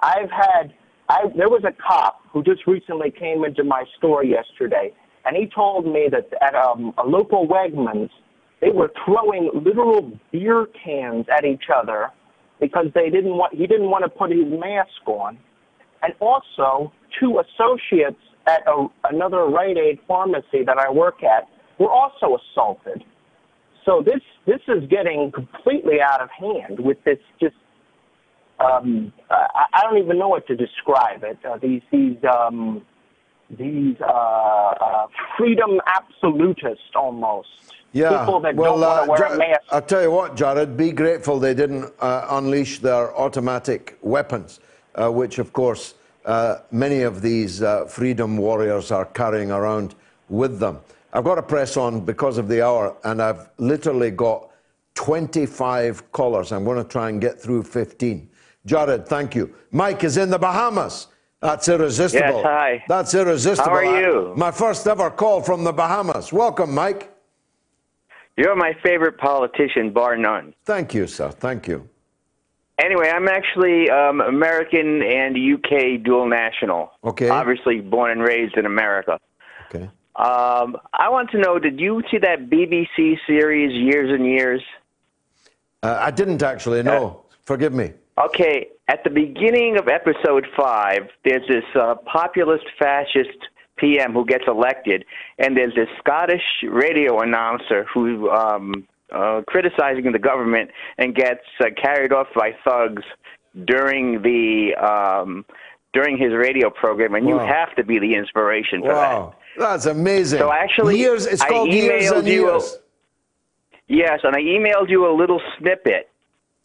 I've 0.00 0.32
had, 0.32 0.74
I, 1.08 1.26
there 1.36 1.48
was 1.48 1.62
a 1.62 1.72
cop 1.80 2.22
who 2.32 2.42
just 2.42 2.66
recently 2.66 3.12
came 3.12 3.44
into 3.44 3.62
my 3.62 3.84
store 3.98 4.24
yesterday, 4.24 4.92
and 5.24 5.36
he 5.36 5.46
told 5.46 5.86
me 5.86 6.08
that 6.10 6.28
at 6.42 6.56
um, 6.56 6.92
a 6.98 7.06
local 7.06 7.46
Wegmans, 7.46 8.10
they 8.62 8.70
were 8.70 8.90
throwing 9.04 9.50
literal 9.52 10.12
beer 10.30 10.68
cans 10.82 11.26
at 11.36 11.44
each 11.44 11.64
other 11.74 12.10
because 12.60 12.86
they 12.94 13.10
didn't 13.10 13.36
want, 13.36 13.52
he 13.54 13.66
didn't 13.66 13.90
want 13.90 14.04
to 14.04 14.08
put 14.08 14.30
his 14.30 14.46
mask 14.46 15.06
on. 15.06 15.36
And 16.02 16.14
also, 16.20 16.92
two 17.20 17.40
associates 17.40 18.20
at 18.46 18.62
a, 18.66 18.86
another 19.10 19.44
Rite 19.46 19.76
Aid 19.76 19.98
pharmacy 20.06 20.64
that 20.64 20.78
I 20.78 20.90
work 20.90 21.22
at 21.22 21.48
were 21.78 21.90
also 21.90 22.38
assaulted. 22.38 23.04
So 23.84 24.02
this 24.04 24.20
this 24.46 24.60
is 24.68 24.88
getting 24.88 25.32
completely 25.32 26.00
out 26.00 26.20
of 26.20 26.30
hand 26.30 26.78
with 26.78 27.02
this 27.04 27.18
just 27.40 27.56
um, 28.60 29.12
I, 29.28 29.64
I 29.74 29.82
don't 29.82 29.98
even 29.98 30.18
know 30.18 30.28
what 30.28 30.46
to 30.46 30.56
describe 30.56 31.24
it. 31.24 31.38
Uh, 31.44 31.58
these 31.60 31.82
these 31.90 32.16
um, 32.24 32.82
these 33.58 33.96
uh, 34.00 34.06
uh, 34.06 35.06
freedom 35.36 35.80
absolutists 35.86 36.94
almost. 36.94 37.48
Yeah. 37.92 38.20
People 38.20 38.40
that 38.40 38.56
well, 38.56 38.78
don't 38.78 39.08
want 39.08 39.18
to 39.18 39.26
uh, 39.26 39.28
wear 39.28 39.34
a 39.34 39.38
mask. 39.38 39.60
I'll 39.70 39.82
tell 39.82 40.02
you 40.02 40.10
what, 40.10 40.34
Jared, 40.34 40.76
be 40.76 40.92
grateful 40.92 41.38
they 41.38 41.54
didn't 41.54 41.92
uh, 42.00 42.26
unleash 42.30 42.78
their 42.78 43.14
automatic 43.16 43.98
weapons, 44.00 44.60
uh, 44.94 45.10
which, 45.10 45.38
of 45.38 45.52
course, 45.52 45.94
uh, 46.24 46.58
many 46.70 47.02
of 47.02 47.20
these 47.20 47.62
uh, 47.62 47.84
freedom 47.84 48.38
warriors 48.38 48.90
are 48.90 49.04
carrying 49.06 49.50
around 49.50 49.94
with 50.30 50.58
them. 50.58 50.80
I've 51.12 51.24
got 51.24 51.34
to 51.34 51.42
press 51.42 51.76
on 51.76 52.00
because 52.00 52.38
of 52.38 52.48
the 52.48 52.64
hour, 52.64 52.96
and 53.04 53.20
I've 53.20 53.50
literally 53.58 54.10
got 54.10 54.48
25 54.94 56.12
callers. 56.12 56.52
I'm 56.52 56.64
going 56.64 56.82
to 56.82 56.88
try 56.88 57.10
and 57.10 57.20
get 57.20 57.38
through 57.38 57.64
15. 57.64 58.30
Jared, 58.64 59.06
thank 59.06 59.34
you. 59.34 59.54
Mike 59.70 60.04
is 60.04 60.16
in 60.16 60.30
the 60.30 60.38
Bahamas. 60.38 61.08
That's 61.42 61.68
irresistible. 61.68 62.36
Yes, 62.36 62.44
hi. 62.44 62.84
That's 62.86 63.14
irresistible. 63.14 63.70
How 63.70 63.76
are 63.76 64.00
you? 64.00 64.32
My 64.36 64.52
first 64.52 64.86
ever 64.86 65.10
call 65.10 65.42
from 65.42 65.64
the 65.64 65.72
Bahamas. 65.72 66.32
Welcome, 66.32 66.72
Mike. 66.72 67.12
You're 68.36 68.54
my 68.54 68.72
favorite 68.82 69.18
politician, 69.18 69.92
bar 69.92 70.16
none. 70.16 70.54
Thank 70.64 70.94
you, 70.94 71.08
sir. 71.08 71.30
Thank 71.30 71.66
you. 71.66 71.88
Anyway, 72.78 73.10
I'm 73.12 73.28
actually 73.28 73.90
um, 73.90 74.20
American 74.20 75.02
and 75.02 75.36
UK 75.36 76.02
dual 76.04 76.28
national. 76.28 76.92
Okay. 77.04 77.28
Obviously, 77.28 77.80
born 77.80 78.12
and 78.12 78.22
raised 78.22 78.56
in 78.56 78.64
America. 78.64 79.18
Okay. 79.68 79.90
Um, 80.16 80.76
I 80.92 81.08
want 81.08 81.30
to 81.32 81.38
know: 81.38 81.58
Did 81.58 81.80
you 81.80 82.02
see 82.08 82.18
that 82.18 82.48
BBC 82.48 83.18
series 83.26 83.72
Years 83.72 84.10
and 84.12 84.24
Years? 84.24 84.62
Uh, 85.82 85.98
I 86.00 86.12
didn't 86.12 86.42
actually 86.42 86.84
know. 86.84 87.24
Forgive 87.44 87.72
me. 87.72 87.92
Okay, 88.16 88.68
at 88.92 89.04
the 89.04 89.10
beginning 89.10 89.78
of 89.78 89.88
episode 89.88 90.46
five, 90.54 91.08
there's 91.24 91.48
this 91.48 91.64
uh, 91.74 91.94
populist 92.04 92.64
fascist 92.78 93.38
PM 93.78 94.12
who 94.12 94.26
gets 94.26 94.44
elected, 94.46 95.06
and 95.38 95.56
there's 95.56 95.74
this 95.74 95.88
Scottish 95.98 96.42
radio 96.68 97.20
announcer 97.20 97.86
who 97.92 98.28
um, 98.28 98.86
uh, 99.10 99.40
criticizing 99.48 100.12
the 100.12 100.18
government 100.18 100.70
and 100.98 101.14
gets 101.14 101.40
uh, 101.60 101.66
carried 101.82 102.12
off 102.12 102.26
by 102.36 102.50
thugs 102.68 103.02
during 103.64 104.20
the 104.20 104.74
um, 104.76 105.46
during 105.94 106.18
his 106.18 106.32
radio 106.34 106.68
program, 106.68 107.14
and 107.14 107.26
you 107.26 107.38
have 107.38 107.74
to 107.76 107.84
be 107.84 107.98
the 107.98 108.14
inspiration 108.14 108.82
for 108.82 108.92
Wow, 108.92 109.34
that's 109.56 109.86
amazing. 109.86 110.38
So 110.38 110.52
actually, 110.52 110.98
years. 110.98 111.24
It's 111.24 111.40
I 111.40 111.48
called 111.48 111.72
years 111.72 112.10
emailed 112.10 112.18
and 112.18 112.28
you 112.28 112.50
years. 112.50 112.72
that. 112.72 112.78
Yes, 113.88 114.20
and 114.22 114.36
I 114.36 114.40
emailed 114.40 114.90
you 114.90 115.10
a 115.10 115.14
little 115.16 115.40
snippet. 115.58 116.11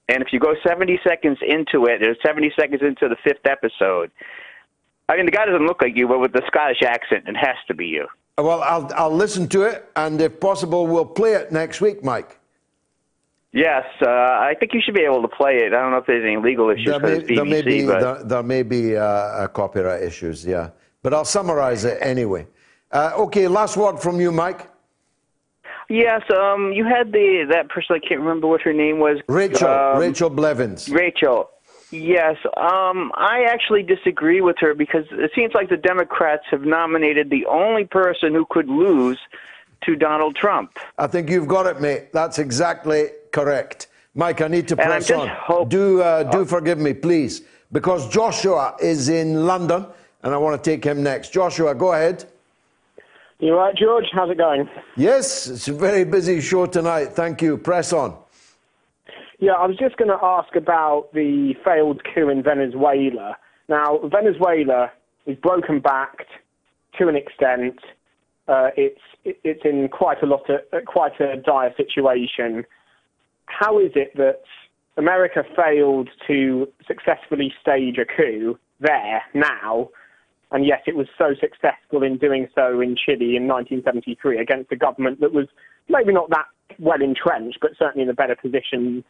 And 0.10 0.22
if 0.22 0.30
you 0.32 0.40
go 0.40 0.54
70 0.66 1.00
seconds 1.06 1.38
into 1.42 1.86
it, 1.86 2.02
or 2.02 2.16
70 2.26 2.54
seconds 2.58 2.82
into 2.82 3.10
the 3.10 3.18
fifth 3.24 3.46
episode, 3.46 4.12
I 5.10 5.16
mean, 5.16 5.26
the 5.26 5.32
guy 5.32 5.46
doesn't 5.46 5.66
look 5.66 5.82
like 5.82 5.96
you, 5.96 6.08
but 6.08 6.20
with 6.20 6.34
the 6.34 6.44
Scottish 6.48 6.82
accent, 6.84 7.28
it 7.28 7.36
has 7.36 7.56
to 7.68 7.74
be 7.74 7.88
you. 7.88 8.08
Well, 8.38 8.62
I'll 8.62 8.90
I'll 8.96 9.16
listen 9.16 9.48
to 9.50 9.64
it, 9.64 9.90
and 9.96 10.22
if 10.22 10.40
possible, 10.40 10.86
we'll 10.86 11.06
play 11.06 11.34
it 11.34 11.52
next 11.52 11.82
week, 11.82 12.04
Mike. 12.04 12.40
Yes, 13.52 13.86
uh, 14.02 14.08
I 14.08 14.54
think 14.60 14.74
you 14.74 14.82
should 14.86 14.94
be 14.94 15.02
able 15.02 15.24
to 15.24 15.28
play 15.28 15.56
it. 15.56 15.74
I 15.74 15.82
don't 15.82 15.90
know 15.90 15.98
if 15.98 16.06
there's 16.06 16.24
any 16.24 16.38
legal 16.38 16.70
issues 16.70 16.86
There 16.86 17.00
may, 17.00 17.20
BBC, 17.20 17.36
there 17.36 17.46
may 17.46 17.62
be 17.64 17.86
but 17.88 18.00
there, 18.00 18.24
there 18.24 18.44
may 18.44 18.62
be 18.62 18.96
uh, 18.96 19.02
uh, 19.02 19.48
copyright 19.48 20.04
issues, 20.04 20.46
yeah. 20.46 20.70
But 21.02 21.16
I'll 21.16 21.26
summarize 21.26 21.84
it 21.84 21.98
anyway. 22.02 22.46
Uh, 22.92 23.14
okay, 23.18 23.48
last 23.48 23.76
word 23.76 24.00
from 24.00 24.22
you, 24.22 24.32
Mike. 24.32 24.70
Yes, 25.90 26.22
um, 26.32 26.72
you 26.74 26.86
had 26.86 27.12
the 27.12 27.46
that 27.52 27.70
person. 27.70 27.96
I 27.96 28.00
can't 28.00 28.20
remember 28.22 28.48
what 28.48 28.62
her 28.62 28.74
name 28.74 29.00
was. 29.00 29.18
Rachel, 29.28 29.68
Um, 29.68 30.00
Rachel 30.00 30.30
Blevins. 30.30 30.90
Rachel. 30.90 31.50
Yes, 31.90 32.36
um, 32.58 33.14
I 33.16 33.46
actually 33.50 33.82
disagree 33.82 34.42
with 34.42 34.58
her 34.60 34.74
because 34.74 35.06
it 35.12 35.32
seems 35.34 35.54
like 35.54 35.70
the 35.70 35.78
Democrats 35.78 36.44
have 36.52 36.64
nominated 36.64 37.30
the 37.30 37.46
only 37.46 37.86
person 37.86 38.34
who 38.34 38.46
could 38.50 38.68
lose 38.68 39.18
to 39.86 39.96
Donald 39.96 40.36
Trump. 40.36 40.78
I 40.98 41.08
think 41.08 41.30
you've 41.30 41.48
got 41.48 41.66
it, 41.66 41.80
mate. 41.80 42.12
That's 42.12 42.40
exactly 42.40 43.08
correct. 43.32 43.88
Mike, 44.16 44.42
I 44.42 44.48
need 44.50 44.68
to 44.70 44.76
press 44.76 45.08
just 45.08 45.22
on. 45.22 45.28
hope- 45.30 45.70
do 45.70 46.02
uh, 46.02 46.24
do 46.24 46.44
forgive 46.44 46.78
me, 46.80 46.94
please, 46.94 47.44
because 47.72 48.10
Joshua 48.10 48.76
is 48.82 49.08
in 49.08 49.46
London, 49.46 49.86
and 50.24 50.34
I 50.34 50.38
want 50.38 50.62
to 50.62 50.70
take 50.70 50.84
him 50.84 51.04
next. 51.04 51.32
Joshua, 51.32 51.74
go 51.74 51.94
ahead. 51.94 52.26
You 53.40 53.54
right, 53.54 53.76
George? 53.76 54.06
How's 54.14 54.32
it 54.32 54.38
going? 54.38 54.68
Yes, 54.96 55.48
it's 55.48 55.68
a 55.68 55.74
very 55.74 56.04
busy 56.06 56.42
show 56.42 56.66
tonight. 56.66 57.10
Thank 57.14 57.44
you. 57.44 57.58
Press 57.58 57.94
on. 57.94 58.18
Yeah, 59.40 59.52
I 59.52 59.68
was 59.68 59.78
just 59.78 59.98
going 59.98 60.10
to 60.10 60.18
ask 60.24 60.56
about 60.56 61.10
the 61.14 61.54
failed 61.64 62.02
coup 62.04 62.30
in 62.30 62.42
Venezuela. 62.42 63.38
Now, 63.70 64.00
Venezuela 64.06 64.92
is 65.28 65.38
broken 65.38 65.80
backed 65.80 66.30
to 66.98 67.08
an 67.08 67.16
extent. 67.16 67.80
Uh, 68.48 68.70
it's 68.76 69.02
it's 69.24 69.62
in 69.66 69.90
quite 69.90 70.24
a 70.24 70.26
lot 70.26 70.50
of 70.50 70.62
uh, 70.74 70.78
quite 70.88 71.20
a 71.20 71.38
dire 71.38 71.74
situation. 71.78 72.66
How 73.46 73.78
is 73.80 73.92
it 73.94 74.16
that 74.16 74.42
America 74.96 75.44
failed 75.56 76.10
to 76.26 76.68
successfully 76.88 77.54
stage 77.62 77.98
a 78.00 78.06
coup 78.06 78.58
there 78.80 79.22
now, 79.36 79.90
and 80.52 80.66
yet 80.66 80.84
it 80.88 80.96
was 80.96 81.08
so 81.18 81.34
successful 81.40 82.04
in 82.04 82.18
doing 82.18 82.48
so 82.56 82.80
in 82.80 82.96
Chile 82.96 83.36
in 83.36 83.48
1973 83.48 84.40
against 84.40 84.72
a 84.72 84.76
government 84.76 85.20
that 85.20 85.34
was 85.34 85.48
maybe 85.90 86.14
not 86.14 86.30
that 86.30 86.46
well 86.80 87.02
entrenched, 87.02 87.60
but 87.62 87.72
certainly 87.78 88.04
in 88.04 88.10
a 88.10 88.14
better 88.14 88.36
position 88.36 89.04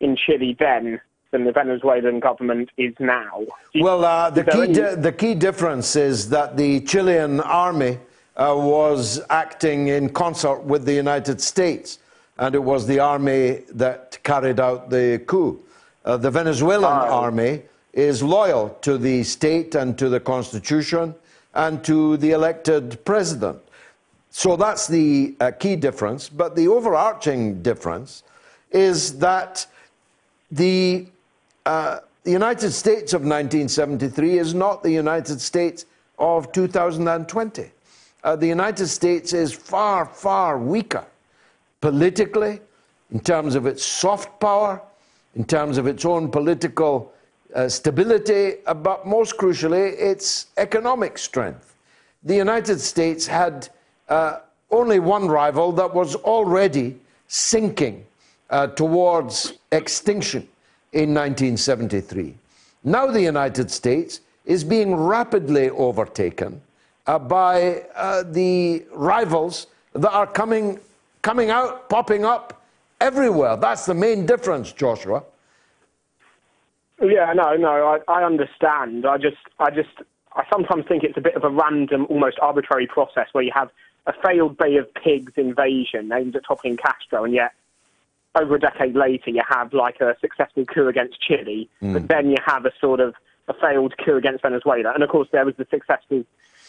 in 0.00 0.16
Chile 0.16 0.56
then 0.58 1.00
than 1.30 1.44
the 1.44 1.52
Venezuelan 1.52 2.20
government 2.20 2.68
is 2.76 2.94
now. 3.00 3.42
Well, 3.74 4.04
uh, 4.04 4.30
the, 4.30 4.44
key 4.44 4.62
any- 4.62 4.72
di- 4.72 4.94
the 4.96 5.12
key 5.12 5.34
difference 5.34 5.96
is 5.96 6.28
that 6.30 6.56
the 6.56 6.80
Chilean 6.80 7.40
army 7.40 7.98
uh, 8.36 8.54
was 8.56 9.20
acting 9.30 9.88
in 9.88 10.10
concert 10.10 10.62
with 10.62 10.84
the 10.84 10.92
United 10.92 11.40
States, 11.40 11.98
and 12.38 12.54
it 12.54 12.62
was 12.62 12.86
the 12.86 12.98
army 12.98 13.62
that 13.72 14.18
carried 14.22 14.60
out 14.60 14.90
the 14.90 15.22
coup. 15.26 15.60
Uh, 16.04 16.16
the 16.16 16.30
Venezuelan 16.30 17.08
army 17.08 17.62
is 17.92 18.22
loyal 18.22 18.70
to 18.80 18.96
the 18.96 19.22
state 19.22 19.74
and 19.74 19.98
to 19.98 20.08
the 20.08 20.20
constitution 20.20 21.14
and 21.54 21.84
to 21.84 22.16
the 22.16 22.30
elected 22.30 23.04
president. 23.04 23.60
So 24.30 24.56
that's 24.56 24.86
the 24.86 25.34
uh, 25.40 25.50
key 25.50 25.76
difference. 25.76 26.28
But 26.28 26.56
the 26.56 26.68
overarching 26.68 27.62
difference 27.62 28.22
is 28.70 29.18
that 29.18 29.66
the, 30.50 31.06
uh, 31.66 32.00
the 32.24 32.30
United 32.30 32.72
States 32.72 33.12
of 33.12 33.20
1973 33.22 34.38
is 34.38 34.54
not 34.54 34.82
the 34.82 34.90
United 34.90 35.40
States 35.40 35.84
of 36.18 36.50
2020. 36.52 37.70
Uh, 38.24 38.36
the 38.36 38.46
United 38.46 38.86
States 38.86 39.32
is 39.34 39.52
far, 39.52 40.06
far 40.06 40.58
weaker 40.58 41.04
politically, 41.82 42.60
in 43.10 43.20
terms 43.20 43.54
of 43.54 43.66
its 43.66 43.84
soft 43.84 44.40
power, 44.40 44.80
in 45.34 45.44
terms 45.44 45.76
of 45.76 45.86
its 45.86 46.06
own 46.06 46.30
political 46.30 47.12
uh, 47.54 47.68
stability, 47.68 48.54
uh, 48.66 48.74
but 48.74 49.06
most 49.06 49.36
crucially, 49.36 49.92
its 49.98 50.46
economic 50.56 51.18
strength. 51.18 51.74
The 52.22 52.36
United 52.36 52.80
States 52.80 53.26
had 53.26 53.68
uh, 54.08 54.38
only 54.70 55.00
one 55.00 55.28
rival 55.28 55.72
that 55.72 55.92
was 55.92 56.14
already 56.16 56.98
sinking 57.28 58.04
uh, 58.50 58.68
towards 58.68 59.54
extinction 59.70 60.48
in 60.92 61.14
1973. 61.14 62.34
Now 62.84 63.06
the 63.06 63.20
United 63.22 63.70
States 63.70 64.20
is 64.44 64.64
being 64.64 64.94
rapidly 64.94 65.70
overtaken 65.70 66.60
uh, 67.06 67.18
by 67.18 67.84
the 68.26 68.84
rivals 68.92 69.66
that 69.94 70.10
are 70.10 70.26
coming, 70.26 70.78
coming 71.22 71.50
out, 71.50 71.88
popping 71.88 72.24
up 72.24 72.62
everywhere. 73.00 73.56
That's 73.56 73.86
the 73.86 73.94
main 73.94 74.26
difference, 74.26 74.72
Joshua. 74.72 75.22
Yeah, 77.02 77.32
no, 77.34 77.54
no, 77.56 77.98
I, 78.08 78.12
I 78.12 78.24
understand. 78.24 79.04
I 79.06 79.18
just, 79.18 79.36
I 79.58 79.70
just, 79.70 79.90
I 80.34 80.44
sometimes 80.52 80.84
think 80.86 81.02
it's 81.02 81.18
a 81.18 81.20
bit 81.20 81.34
of 81.34 81.44
a 81.44 81.50
random, 81.50 82.06
almost 82.08 82.38
arbitrary 82.40 82.86
process 82.86 83.26
where 83.32 83.42
you 83.42 83.50
have 83.54 83.70
a 84.06 84.12
failed 84.24 84.56
Bay 84.56 84.76
of 84.76 84.86
Pigs 84.94 85.32
invasion 85.36 86.10
aimed 86.12 86.36
at 86.36 86.44
toppling 86.46 86.76
Castro, 86.76 87.24
and 87.24 87.34
yet 87.34 87.52
over 88.40 88.54
a 88.54 88.60
decade 88.60 88.94
later 88.94 89.30
you 89.30 89.42
have 89.48 89.72
like 89.72 90.00
a 90.00 90.16
successful 90.20 90.64
coup 90.64 90.88
against 90.88 91.20
Chile, 91.20 91.68
Hmm. 91.80 91.92
but 91.94 92.08
then 92.08 92.30
you 92.30 92.36
have 92.46 92.64
a 92.64 92.72
sort 92.80 93.00
of 93.00 93.14
a 93.48 93.54
failed 93.54 93.94
coup 94.02 94.16
against 94.16 94.42
Venezuela, 94.42 94.92
and 94.94 95.02
of 95.02 95.10
course 95.10 95.28
there 95.32 95.44
was 95.44 95.54
the 95.56 95.66
successful 95.70 96.24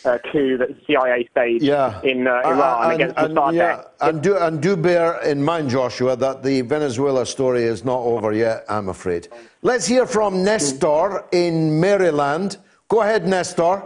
uh, 0.05 0.17
coup 0.31 0.57
that 0.57 0.69
the 0.69 0.75
CIA 0.85 1.27
staged 1.31 1.63
Yeah. 1.63 1.99
in 2.03 2.27
uh, 2.27 2.31
Uh, 2.43 2.49
Iran 2.49 2.83
and, 2.83 2.93
against 2.93 3.17
and, 3.17 3.35
Mossadegh. 3.35 3.53
yeah, 3.55 3.83
and, 4.01 4.21
do, 4.21 4.37
and 4.37 4.61
do 4.61 4.75
bear 4.75 5.21
in 5.21 5.43
mind, 5.43 5.69
Joshua, 5.69 6.15
that 6.17 6.43
the 6.43 6.61
Venezuela 6.61 7.25
story 7.25 7.63
is 7.63 7.83
not 7.83 7.99
over 7.99 8.33
yet, 8.33 8.65
I'm 8.69 8.89
afraid. 8.89 9.27
Let's 9.61 9.85
hear 9.85 10.05
from 10.05 10.43
Nestor 10.43 11.23
in 11.31 11.79
Maryland. 11.79 12.57
Go 12.89 13.01
ahead, 13.01 13.27
Nestor. 13.27 13.83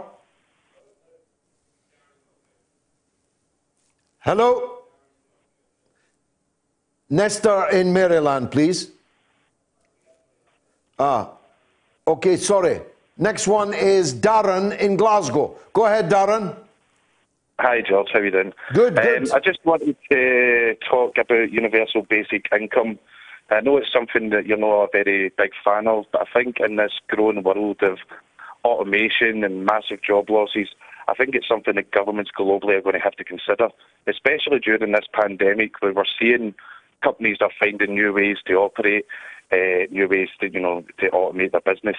Hello? 4.20 4.74
Nestor 7.10 7.68
in 7.70 7.92
Maryland, 7.92 8.50
please. 8.50 8.90
Ah, 10.98 11.30
okay, 12.06 12.36
sorry. 12.36 12.80
Next 13.20 13.48
one 13.48 13.74
is 13.74 14.14
Darren 14.14 14.78
in 14.78 14.96
Glasgow. 14.96 15.56
Go 15.72 15.86
ahead, 15.86 16.08
Darren. 16.08 16.54
Hi, 17.58 17.80
George. 17.80 18.06
How 18.12 18.20
are 18.20 18.24
you 18.24 18.30
doing? 18.30 18.52
Good, 18.72 18.94
good. 18.94 19.28
Um, 19.28 19.34
I 19.34 19.40
just 19.40 19.58
wanted 19.64 19.96
to 20.12 20.76
talk 20.88 21.18
about 21.18 21.50
universal 21.50 22.02
basic 22.08 22.46
income. 22.52 23.00
I 23.50 23.60
know 23.60 23.76
it's 23.76 23.92
something 23.92 24.30
that 24.30 24.46
you're 24.46 24.56
not 24.56 24.84
a 24.84 24.88
very 24.92 25.32
big 25.36 25.50
fan 25.64 25.88
of, 25.88 26.04
but 26.12 26.22
I 26.28 26.32
think 26.32 26.60
in 26.60 26.76
this 26.76 26.92
growing 27.08 27.42
world 27.42 27.82
of 27.82 27.98
automation 28.64 29.42
and 29.42 29.66
massive 29.66 30.00
job 30.00 30.30
losses, 30.30 30.68
I 31.08 31.14
think 31.14 31.34
it's 31.34 31.48
something 31.48 31.74
that 31.74 31.90
governments 31.90 32.30
globally 32.38 32.78
are 32.78 32.82
going 32.82 32.94
to 32.94 33.00
have 33.00 33.16
to 33.16 33.24
consider, 33.24 33.70
especially 34.06 34.60
during 34.60 34.92
this 34.92 35.08
pandemic 35.12 35.82
where 35.82 35.92
we're 35.92 36.04
seeing 36.20 36.54
companies 37.02 37.38
are 37.40 37.50
finding 37.58 37.94
new 37.94 38.12
ways 38.12 38.36
to 38.46 38.54
operate, 38.54 39.06
uh, 39.50 39.90
new 39.90 40.06
ways 40.06 40.28
to, 40.40 40.48
you 40.48 40.60
know, 40.60 40.84
to 41.00 41.10
automate 41.10 41.50
their 41.50 41.62
business. 41.62 41.96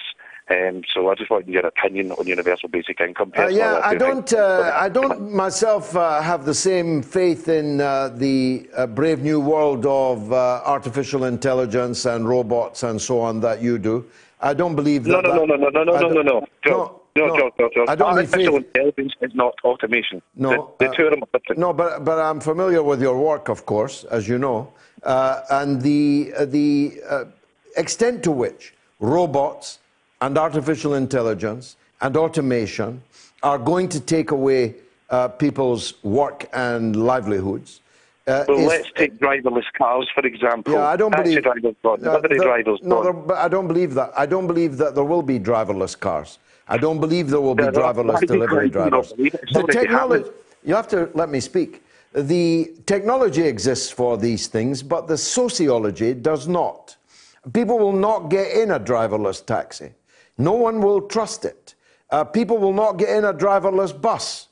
Um, 0.52 0.82
so 0.92 1.10
I 1.10 1.16
just 1.16 1.30
wanted 1.30 1.48
your 1.48 1.66
opinion 1.66 2.12
on 2.14 2.26
universal 2.26 2.70
basic 2.70 3.00
income. 3.02 3.32
Uh, 3.38 3.48
yeah, 3.48 3.82
I 3.84 3.94
don't. 3.96 4.34
Uh, 4.34 4.72
I 4.76 4.90
don't 4.90 5.32
myself 5.32 5.96
uh, 5.96 6.22
have 6.22 6.44
the 6.46 6.56
same 6.56 7.04
faith 7.04 7.48
in 7.50 7.80
uh, 7.82 8.10
the 8.10 8.68
uh, 8.76 8.88
brave 8.88 9.20
new 9.22 9.40
world 9.40 9.86
of 9.86 10.34
uh, 10.34 10.62
artificial 10.66 11.26
intelligence 11.26 12.06
and 12.06 12.28
robots 12.28 12.82
and 12.82 13.00
so 13.00 13.20
on 13.22 13.40
that 13.42 13.62
you 13.62 13.78
do. 13.78 14.06
I 14.42 14.54
don't 14.56 14.76
believe 14.76 15.06
No, 15.06 15.22
that. 15.22 15.28
no, 15.36 15.46
no, 15.46 15.58
that- 15.58 15.74
no, 15.74 15.84
no, 15.84 15.84
no, 15.84 16.00
no, 16.00 16.08
no, 16.10 16.22
no, 16.22 16.48
Joe. 16.66 17.02
No, 17.16 17.28
no, 17.28 17.36
Joe, 17.38 17.52
Joe, 17.58 17.70
Joe. 17.76 17.86
I 17.88 17.96
don't 17.96 18.14
Artificial 18.18 18.58
faith. 18.58 18.66
intelligence 18.68 19.14
is 19.22 19.36
not 19.36 19.54
automation. 19.64 20.22
No, 20.36 20.74
the, 20.80 20.88
the 20.88 20.96
two 20.96 21.04
of 21.06 21.12
them 21.12 21.24
are 21.24 21.40
different. 21.40 21.60
No, 21.60 21.74
but 21.74 22.04
but 22.06 22.18
I'm 22.20 22.40
familiar 22.40 22.82
with 22.82 23.02
your 23.02 23.18
work, 23.20 23.50
of 23.50 23.66
course, 23.68 24.04
as 24.06 24.28
you 24.28 24.40
know, 24.40 24.72
uh, 25.04 25.42
and 25.52 25.82
the 25.82 26.32
uh, 26.38 26.46
the 26.46 27.02
uh, 27.08 27.26
extent 27.78 28.24
to 28.24 28.32
which 28.32 28.74
robots 29.00 29.80
and 30.22 30.38
artificial 30.38 30.96
intelligence 30.96 31.76
and 32.02 32.16
automation 32.18 33.02
are 33.44 33.58
going 33.58 33.88
to 33.90 34.00
take 34.00 34.32
away 34.32 34.76
uh, 35.10 35.28
people's 35.28 35.94
work 36.04 36.48
and 36.54 36.96
livelihoods. 36.96 37.82
Uh, 38.28 38.44
Well, 38.48 38.60
is- 38.60 38.68
let's 38.68 38.92
take 38.96 39.18
driverless 39.18 39.64
cars, 39.78 40.08
for 40.14 40.26
example. 40.26 40.74
yeah, 40.74 40.86
I 40.88 40.96
don't 40.98 41.12
believe. 41.16 41.42
drivers 41.42 41.76
gone. 41.82 42.06
Uh, 42.06 42.20
drivers 42.20 42.80
no, 42.84 43.04
there- 43.04 43.14
but 43.14 43.38
I 43.38 43.48
don't 43.48 43.68
believe 43.68 43.94
that. 43.96 44.12
I 44.16 44.26
don't 44.26 44.46
believe 44.46 44.78
that 44.78 44.94
there 44.94 45.04
will 45.06 45.24
be 45.24 45.40
driverless 45.40 46.00
cars. 46.00 46.38
I 46.68 46.78
don't 46.78 47.00
believe 47.00 47.30
there 47.32 47.42
will 47.42 47.56
be 47.56 47.64
Yeah, 47.64 47.72
driverless 47.72 48.14
why 48.14 48.20
do 48.20 48.26
you 48.26 48.28
delivery 48.28 48.70
think 48.70 48.76
you 48.76 48.80
don't 48.82 48.92
drivers. 48.92 49.14
believe 49.14 49.34
it? 49.34 49.40
It's 49.44 49.54
The 49.54 49.64
technology. 49.68 50.30
You 50.64 50.76
have 50.76 50.88
to 50.90 51.10
let 51.16 51.30
me 51.30 51.40
speak. 51.40 51.82
The 52.14 52.72
technology 52.86 53.44
exists 53.44 53.90
for 53.90 54.18
these 54.18 54.48
things, 54.48 54.84
but 54.84 55.08
the 55.08 55.18
sociology 55.18 56.14
does 56.14 56.48
not. 56.48 56.96
People 57.54 57.80
will 57.80 57.94
not 57.94 58.30
get 58.30 58.52
in 58.52 58.72
a 58.72 58.80
driverless 58.80 59.44
taxi. 59.44 59.92
No 60.40 60.54
one 60.54 60.82
will 60.82 61.02
trust 61.02 61.46
it. 61.46 61.76
Uh, 62.10 62.24
people 62.24 62.58
will 62.58 62.74
not 62.74 62.94
get 62.94 63.10
in 63.10 63.26
a 63.26 63.34
driverless 63.34 64.00
bus. 64.00 64.48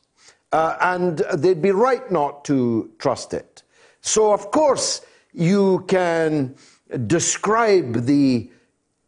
Uh, 0.51 0.77
and 0.79 1.19
they'd 1.35 1.61
be 1.61 1.71
right 1.71 2.09
not 2.11 2.45
to 2.45 2.91
trust 2.99 3.33
it. 3.33 3.63
So, 4.01 4.31
of 4.31 4.51
course, 4.51 5.01
you 5.33 5.83
can 5.87 6.55
describe 7.07 8.05
the 8.05 8.49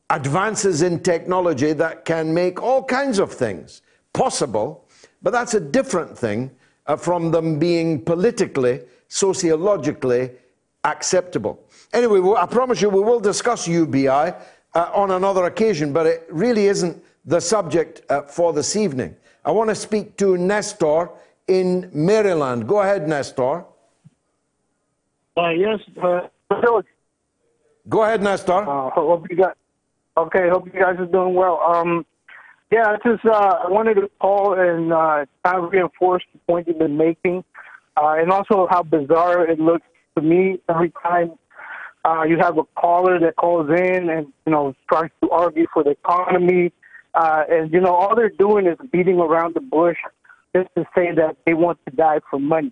advances 0.10 0.82
in 0.82 1.02
technology 1.02 1.72
that 1.74 2.04
can 2.04 2.34
make 2.34 2.62
all 2.62 2.84
kinds 2.84 3.20
of 3.20 3.32
things 3.32 3.82
possible, 4.12 4.86
but 5.22 5.32
that's 5.32 5.54
a 5.54 5.60
different 5.60 6.18
thing 6.18 6.52
uh, 6.88 6.96
from 6.96 7.32
them 7.32 7.60
being 7.60 8.04
politically, 8.04 8.82
sociologically 9.08 10.32
acceptable. 10.84 11.64
Anyway, 11.94 12.20
I 12.38 12.46
promise 12.46 12.82
you 12.82 12.90
we 12.90 13.02
will 13.02 13.20
discuss 13.20 13.68
UBI 13.68 14.34
uh, 14.74 14.92
on 14.94 15.12
another 15.12 15.46
occasion, 15.46 15.94
but 15.94 16.06
it 16.06 16.26
really 16.30 16.68
isn't 16.68 17.04
the 17.26 17.40
subject 17.40 18.02
uh, 18.10 18.22
for 18.24 18.54
this 18.54 18.76
evening. 18.76 19.16
I 19.46 19.52
want 19.52 19.70
to 19.70 19.76
speak 19.76 20.18
to 20.18 20.38
Nestor 20.38 21.10
in 21.48 21.90
Maryland. 21.94 22.68
Go 22.68 22.82
ahead, 22.82 23.08
Nestor. 23.08 23.66
Uh, 25.38 25.50
yes, 25.50 25.80
uh, 26.02 26.28
Go 27.88 28.04
ahead, 28.04 28.22
Nestor. 28.22 28.70
Uh, 28.70 28.90
hope 28.92 29.26
you 29.30 29.38
guys. 29.38 29.56
Okay, 30.18 30.50
hope 30.50 30.66
you 30.66 30.80
guys 30.80 30.96
are 31.00 31.06
doing 31.06 31.34
well. 31.34 31.60
Um, 31.62 32.06
yeah, 32.72 32.90
I 32.90 32.98
just 32.98 33.26
uh, 33.26 33.64
I 33.66 33.70
wanted 33.70 33.96
to 33.96 34.10
call 34.20 34.54
and 34.54 34.94
uh, 34.94 35.26
kind 35.44 35.64
of 35.64 35.72
reinforce 35.72 36.24
the 36.34 36.40
point 36.40 36.68
you've 36.68 36.78
been 36.78 36.98
making, 36.98 37.44
uh, 37.98 38.16
and 38.20 38.32
also 38.32 38.68
how 38.70 38.84
bizarre 38.84 39.48
it 39.48 39.60
looks 39.60 39.86
to 40.16 40.22
me 40.22 40.60
every 40.70 40.92
time 41.02 41.32
uh, 42.10 42.24
you 42.24 42.38
have 42.38 42.58
a 42.58 42.64
caller 42.76 43.20
that 43.20 43.36
calls 43.36 43.70
in 43.70 44.10
and 44.10 44.28
you 44.46 44.52
know 44.52 44.76
tries 44.92 45.12
to 45.22 45.30
argue 45.30 45.68
for 45.74 45.84
the 45.84 45.92
economy, 45.92 46.72
uh, 47.14 47.44
and 47.50 47.72
you 47.74 47.82
know 47.82 47.94
all 47.94 48.16
they're 48.16 48.38
doing 48.46 48.66
is 48.66 48.78
beating 48.92 49.20
around 49.20 49.54
the 49.56 49.62
bush 49.62 49.98
just 50.56 50.70
to 50.76 50.86
say 50.96 51.12
that 51.14 51.38
they 51.46 51.54
want 51.54 51.78
to 51.86 51.96
die 51.96 52.20
for 52.30 52.40
money. 52.40 52.72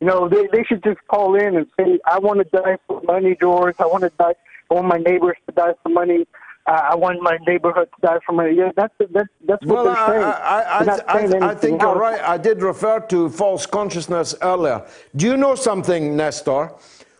You 0.00 0.06
know, 0.08 0.28
they 0.28 0.46
they 0.52 0.62
should 0.64 0.82
just 0.84 0.98
call 1.08 1.36
in 1.36 1.56
and 1.56 1.66
say, 1.78 1.98
"I 2.04 2.18
want 2.18 2.38
to 2.40 2.62
die 2.62 2.76
for 2.86 3.00
money, 3.02 3.36
George. 3.40 3.76
I 3.78 3.86
want 3.86 4.02
to 4.02 4.12
die. 4.18 4.34
I 4.70 4.74
want 4.74 4.88
my 4.88 4.98
neighbors 4.98 5.38
to 5.46 5.52
die 5.54 5.74
for 5.82 5.88
money. 5.88 6.26
Uh, 6.66 6.88
I 6.90 6.94
want 6.96 7.22
my 7.22 7.38
neighborhood 7.46 7.88
to 7.94 8.06
die 8.06 8.18
for 8.26 8.32
money." 8.32 8.54
Yeah, 8.56 8.72
that's 8.76 8.92
that's 8.98 9.28
that's 9.48 9.64
what 9.64 9.74
Well, 9.74 9.84
they're 9.84 9.96
I, 9.96 10.08
saying. 10.10 10.24
I, 10.24 10.58
I, 10.78 10.84
They're 11.26 11.44
I, 11.44 11.50
I, 11.52 11.54
think 11.54 11.80
you're 11.80 11.94
right. 11.94 12.20
I 12.20 12.36
did 12.36 12.60
refer 12.62 13.00
to 13.12 13.30
false 13.30 13.64
consciousness 13.64 14.34
earlier. 14.42 14.84
Do 15.14 15.24
you 15.24 15.36
know 15.38 15.54
something, 15.54 16.14
Nestor? 16.14 16.74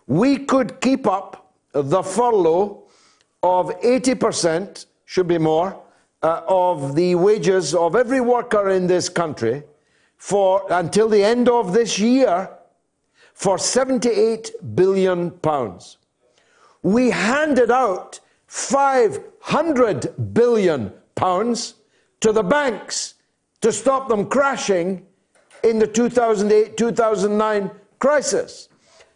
We 0.07 0.37
could 0.37 0.81
keep 0.83 1.07
up 1.07 1.46
the 1.83 2.03
furlough 2.03 2.83
of 3.43 3.69
80%, 3.81 4.87
should 5.05 5.29
be 5.29 5.39
more, 5.39 5.81
uh, 6.23 6.43
of 6.49 6.95
the 6.95 7.15
wages 7.15 7.75
of 7.75 7.95
every 7.95 8.21
worker 8.21 8.71
in 8.71 8.87
this 8.87 9.09
country 9.09 9.63
for 10.17 10.65
until 10.71 11.09
the 11.09 11.23
end 11.23 11.49
of 11.49 11.73
this 11.73 11.99
year 11.99 12.51
for 13.35 13.59
78 13.59 14.51
billion 14.75 15.31
pounds. 15.31 15.99
We 16.83 17.11
handed 17.11 17.71
out 17.71 18.21
500 18.47 20.33
billion 20.33 20.93
pounds 21.15 21.75
to 22.21 22.33
the 22.33 22.43
banks 22.43 23.15
to 23.61 23.71
stop 23.71 24.09
them 24.09 24.27
crashing 24.27 25.05
in 25.63 25.79
the 25.79 25.87
2008 25.87 26.77
2009 26.77 27.71
crisis. 27.99 28.69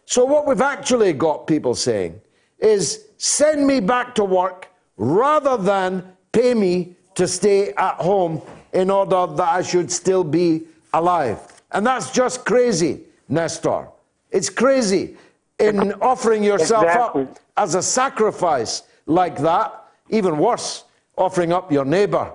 So, 0.05 0.25
what 0.25 0.45
we've 0.45 0.61
actually 0.61 1.13
got 1.13 1.47
people 1.47 1.73
saying 1.73 2.21
is 2.61 3.05
send 3.17 3.65
me 3.65 3.79
back 3.79 4.15
to 4.15 4.23
work 4.23 4.69
rather 4.97 5.57
than 5.57 6.03
pay 6.31 6.53
me 6.53 6.95
to 7.15 7.27
stay 7.27 7.73
at 7.73 7.95
home 7.95 8.41
in 8.73 8.89
order 8.89 9.27
that 9.35 9.49
I 9.49 9.61
should 9.61 9.91
still 9.91 10.23
be 10.23 10.63
alive. 10.93 11.39
And 11.71 11.85
that's 11.85 12.11
just 12.11 12.45
crazy, 12.45 13.01
Nestor. 13.27 13.87
It's 14.29 14.49
crazy 14.49 15.17
in 15.59 15.93
offering 16.01 16.43
yourself 16.43 16.85
Exactly. 16.85 17.23
up 17.23 17.39
as 17.57 17.75
a 17.75 17.81
sacrifice 17.81 18.83
like 19.05 19.37
that. 19.39 19.73
Even 20.09 20.37
worse, 20.37 20.85
offering 21.17 21.51
up 21.53 21.71
your 21.71 21.85
neighbor. 21.85 22.31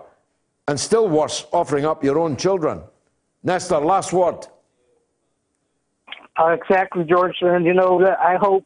And 0.69 0.79
still 0.79 1.09
worse, 1.09 1.47
offering 1.53 1.85
up 1.85 2.03
your 2.03 2.19
own 2.19 2.37
children. 2.37 2.83
Nestor, 3.45 3.79
last 3.79 4.13
word. 4.13 4.47
Uh, 6.39 6.49
exactly, 6.49 7.05
George. 7.05 7.37
And 7.41 7.65
you 7.65 7.73
know 7.73 8.05
I 8.05 8.37
hope 8.37 8.65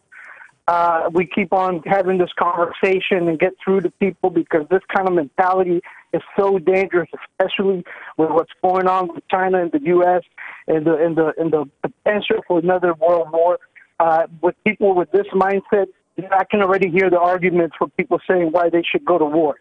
uh, 0.70 1.10
we 1.12 1.26
keep 1.26 1.52
on 1.52 1.82
having 1.84 2.16
this 2.16 2.30
conversation 2.38 3.26
and 3.28 3.40
get 3.40 3.54
through 3.62 3.80
to 3.80 3.90
people 3.98 4.30
because 4.30 4.64
this 4.70 4.82
kind 4.94 5.08
of 5.08 5.14
mentality 5.14 5.80
is 6.12 6.22
so 6.38 6.60
dangerous, 6.60 7.08
especially 7.20 7.84
with 8.16 8.30
what's 8.30 8.52
going 8.62 8.86
on 8.86 9.08
with 9.12 9.26
China 9.28 9.60
and 9.60 9.72
the 9.72 9.82
U.S. 9.96 10.22
and 10.68 10.86
the 10.86 10.94
and 10.94 11.16
the 11.16 11.32
and 11.38 11.52
the 11.52 11.64
potential 11.82 12.36
for 12.46 12.60
another 12.60 12.94
world 12.94 13.32
war. 13.32 13.58
Uh, 13.98 14.28
with 14.42 14.54
people 14.64 14.94
with 14.94 15.10
this 15.10 15.26
mindset, 15.34 15.86
I 16.30 16.44
can 16.44 16.62
already 16.62 16.88
hear 16.88 17.10
the 17.10 17.18
arguments 17.18 17.74
for 17.76 17.88
people 17.88 18.20
saying 18.30 18.50
why 18.52 18.70
they 18.70 18.84
should 18.88 19.04
go 19.04 19.18
to 19.18 19.24
war. 19.24 19.56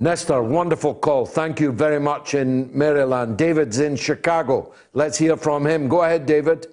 Nestor, 0.00 0.42
wonderful 0.42 0.94
call. 0.94 1.24
Thank 1.26 1.60
you 1.60 1.70
very 1.70 2.00
much 2.00 2.34
in 2.34 2.76
Maryland. 2.76 3.38
David's 3.38 3.78
in 3.78 3.94
Chicago. 3.94 4.74
Let's 4.94 5.16
hear 5.16 5.36
from 5.36 5.64
him. 5.64 5.86
Go 5.86 6.02
ahead, 6.02 6.26
David. 6.26 6.66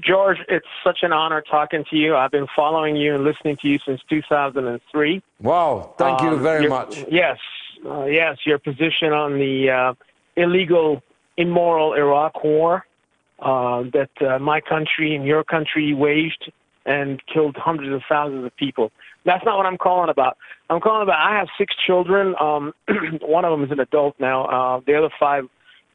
George, 0.00 0.38
it's 0.48 0.66
such 0.84 0.98
an 1.02 1.12
honor 1.12 1.42
talking 1.42 1.84
to 1.90 1.96
you. 1.96 2.16
I've 2.16 2.30
been 2.30 2.46
following 2.54 2.96
you 2.96 3.14
and 3.14 3.24
listening 3.24 3.56
to 3.62 3.68
you 3.68 3.78
since 3.84 4.00
2003. 4.08 5.22
Wow, 5.40 5.94
thank 5.98 6.20
you 6.22 6.28
Um, 6.30 6.42
very 6.42 6.62
your- 6.62 6.70
much. 6.70 6.96
Yes, 7.10 7.38
uh, 7.84 8.04
yes, 8.04 8.38
your 8.46 8.58
position 8.58 9.12
on 9.12 9.38
the 9.38 9.70
uh, 9.70 9.94
illegal, 10.36 11.02
immoral 11.36 11.94
Iraq 11.94 12.42
war 12.44 12.86
uh, 13.40 13.82
that 13.92 14.10
uh, 14.20 14.38
my 14.38 14.60
country 14.60 15.14
and 15.14 15.24
your 15.26 15.44
country 15.44 15.92
waged 15.94 16.52
and 16.86 17.22
killed 17.26 17.56
hundreds 17.56 17.92
of 17.92 18.02
thousands 18.08 18.44
of 18.44 18.54
people. 18.56 18.90
That's 19.24 19.44
not 19.44 19.56
what 19.58 19.66
I'm 19.66 19.78
calling 19.78 20.08
about. 20.08 20.36
I'm 20.70 20.80
calling 20.80 21.02
about. 21.02 21.18
I 21.18 21.36
have 21.38 21.48
six 21.58 21.74
children. 21.86 22.34
Um, 22.40 22.72
one 23.20 23.44
of 23.44 23.50
them 23.50 23.64
is 23.64 23.70
an 23.70 23.80
adult 23.80 24.14
now. 24.18 24.44
Uh, 24.46 24.80
the 24.86 24.94
other 24.96 25.10
five 25.18 25.44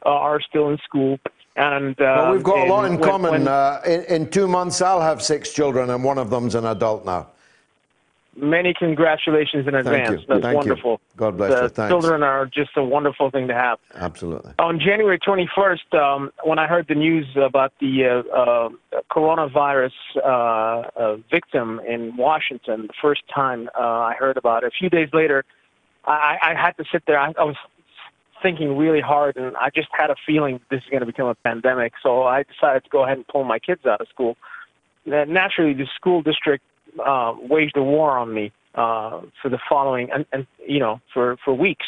uh, 0.06 0.09
are 0.09 0.40
still 0.42 0.69
in 0.69 0.77
school. 0.80 1.17
And 1.56 2.00
uh, 2.01 2.03
Well, 2.17 2.32
we've 2.34 2.43
got 2.43 2.67
a 2.67 2.69
lot 2.72 2.85
in 2.85 2.93
when- 3.00 3.09
common. 3.09 3.32
when- 3.32 3.48
uh, 3.48 3.82
in, 3.85 4.03
in 4.06 4.30
two 4.30 4.48
months, 4.48 4.82
I'll 4.82 5.01
have 5.01 5.22
six 5.22 5.53
children, 5.53 5.90
and 5.90 6.03
one 6.03 6.17
of 6.17 6.30
them's 6.30 6.56
an 6.56 6.66
adult 6.66 7.06
now. 7.06 7.27
Many 8.38 8.74
congratulations 8.74 9.66
in 9.66 9.72
Thank 9.72 9.85
advance. 9.88 10.09
you. 10.09 10.27
That's 10.27 10.42
Thank 10.42 10.51
you. 10.51 10.58
wonderful. 10.58 11.00
God 11.16 11.38
bless 11.38 11.51
the 11.53 11.61
you. 11.64 11.69
Thanks. 11.69 11.90
Children 11.90 12.22
are 12.22 12.45
just 12.45 12.72
a 12.75 12.84
wonderful 12.84 13.32
thing 13.32 13.48
to 13.48 13.53
have. 13.53 13.80
Absolutely. 13.95 14.51
On 14.59 14.77
January 14.77 15.17
21st, 15.17 15.93
um, 15.98 16.34
when 16.43 16.59
I 16.59 16.67
heard 16.67 16.88
the 16.90 16.95
news 16.95 17.25
about 17.38 17.72
the 17.80 18.03
uh, 18.03 18.38
uh, 18.38 18.69
coronavirus 19.09 19.93
uh, 20.17 20.19
uh, 21.00 21.16
victim 21.32 21.80
in 21.88 22.17
Washington, 22.17 22.88
the 22.88 22.93
first 23.01 23.22
time 23.34 23.69
uh, 23.80 23.82
I 23.82 24.16
heard 24.19 24.35
about 24.35 24.66
it, 24.66 24.67
a 24.67 24.72
few 24.77 24.90
days 24.90 25.08
later, 25.14 25.45
I, 26.03 26.35
I 26.42 26.53
had 26.61 26.75
to 26.75 26.84
sit 26.92 27.03
there. 27.08 27.17
I, 27.17 27.34
I 27.40 27.43
was 27.45 27.56
thinking 28.45 28.77
really 28.77 29.01
hard, 29.01 29.38
and 29.38 29.57
I 29.57 29.72
just 29.74 29.88
had 29.91 30.11
a 30.11 30.15
feeling 30.24 30.59
this 30.69 30.83
is 30.83 30.90
going 30.91 30.99
to 30.99 31.07
become 31.07 31.25
a 31.25 31.33
pandemic. 31.33 31.93
So 32.03 32.24
I 32.24 32.43
decided 32.43 32.83
to 32.83 32.90
go 32.91 33.03
ahead 33.03 33.17
and 33.17 33.27
pull 33.27 33.43
my 33.43 33.57
kids 33.57 33.82
out 33.88 34.01
of 34.01 34.07
school. 34.07 34.38
Then 35.07 35.33
naturally, 35.33 35.74
the 35.74 35.88
school 35.95 36.22
district 36.22 36.64
uh, 37.03 37.33
waged 37.40 37.75
a 37.75 37.82
war 37.82 38.11
on 38.11 38.35
me 38.35 38.51
uh, 38.75 39.22
for 39.41 39.49
the 39.49 39.57
following, 39.67 40.09
and, 40.14 40.27
and 40.32 40.45
you 40.67 40.80
know, 40.80 41.01
for 41.11 41.38
for 41.43 41.56
weeks, 41.56 41.88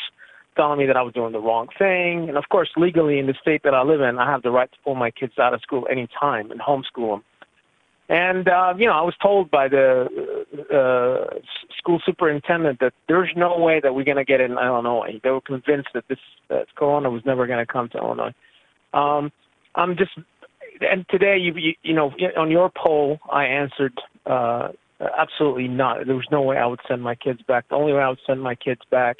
telling 0.56 0.80
me 0.80 0.88
that 0.88 0.98
I 0.98 1.04
was 1.04 1.14
doing 1.14 1.32
the 1.32 1.40
wrong 1.40 1.68
thing. 1.78 2.28
And 2.28 2.38
of 2.38 2.46
course, 2.50 2.70
legally 2.76 3.20
in 3.20 3.28
the 3.28 3.36
state 3.40 3.62
that 3.64 3.76
I 3.76 3.84
live 3.84 4.02
in, 4.02 4.18
I 4.18 4.26
have 4.26 4.42
the 4.42 4.50
right 4.50 4.72
to 4.72 4.78
pull 4.84 4.96
my 4.96 5.12
kids 5.12 5.34
out 5.38 5.54
of 5.54 5.62
school 5.62 5.88
any 5.92 6.08
time 6.20 6.50
and 6.50 6.60
homeschool 6.60 7.10
them. 7.18 7.24
And 8.10 8.48
uh, 8.48 8.74
you 8.78 8.86
know, 8.86 8.94
I 8.94 9.02
was 9.02 9.16
told 9.22 9.52
by 9.52 9.68
the 9.68 10.08
uh, 10.74 11.40
school 11.78 12.02
superintendent 12.06 12.80
that 12.80 12.94
there's 13.08 13.30
no 13.36 13.58
way 13.60 13.82
that 13.82 13.94
we're 13.94 14.06
going 14.06 14.18
to 14.18 14.26
get 14.26 14.40
in 14.40 14.54
Illinois. 14.54 15.20
They 15.24 15.30
were 15.30 15.42
convinced 15.42 15.90
that 15.94 16.08
this 16.08 16.20
that 16.50 16.68
Corona 16.76 17.10
was 17.10 17.24
never 17.26 17.48
going 17.48 17.60
to 17.60 17.72
come 17.72 17.90
to 17.90 17.98
Illinois. 17.98 18.34
Um, 18.94 19.32
I'm 19.76 19.98
just, 19.98 20.12
and 20.80 21.06
today 21.10 21.38
you, 21.38 21.54
you 21.56 21.74
you 21.84 21.94
know 21.94 22.12
on 22.38 22.50
your 22.50 22.72
poll 22.74 23.20
I 23.30 23.46
answered 23.46 24.00
uh, 24.26 24.70
absolutely 25.18 25.68
not. 25.68 26.06
There 26.06 26.16
was 26.16 26.28
no 26.32 26.42
way 26.42 26.58
I 26.58 26.66
would 26.66 26.80
send 26.88 27.04
my 27.04 27.16
kids 27.16 27.42
back. 27.42 27.68
The 27.68 27.76
only 27.76 27.92
way 27.92 28.00
I 28.00 28.10
would 28.10 28.20
send 28.26 28.42
my 28.42 28.56
kids 28.56 28.82
back 28.90 29.18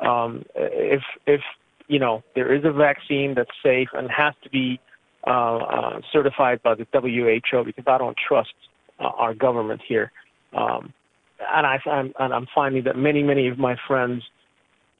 um, 0.00 0.44
if 0.54 1.02
if 1.26 1.42
you 1.88 1.98
know 1.98 2.22
there 2.34 2.54
is 2.54 2.64
a 2.64 2.72
vaccine 2.72 3.34
that's 3.34 3.50
safe 3.62 3.88
and 3.92 4.10
has 4.10 4.34
to 4.42 4.50
be 4.50 4.80
uh, 5.26 5.30
uh, 5.30 6.00
certified 6.12 6.62
by 6.62 6.74
the 6.74 6.86
WHO 6.92 7.64
because 7.64 7.84
I 7.86 7.98
don't 7.98 8.16
trust 8.16 8.54
uh, 8.98 9.04
our 9.04 9.34
government 9.34 9.80
here. 9.86 10.12
Um, 10.52 10.92
and 11.40 11.66
I, 11.66 11.78
I'm, 11.86 12.12
and 12.18 12.32
I'm 12.32 12.46
finding 12.54 12.84
that 12.84 12.96
many, 12.96 13.22
many 13.22 13.48
of 13.48 13.58
my 13.58 13.76
friends 13.86 14.22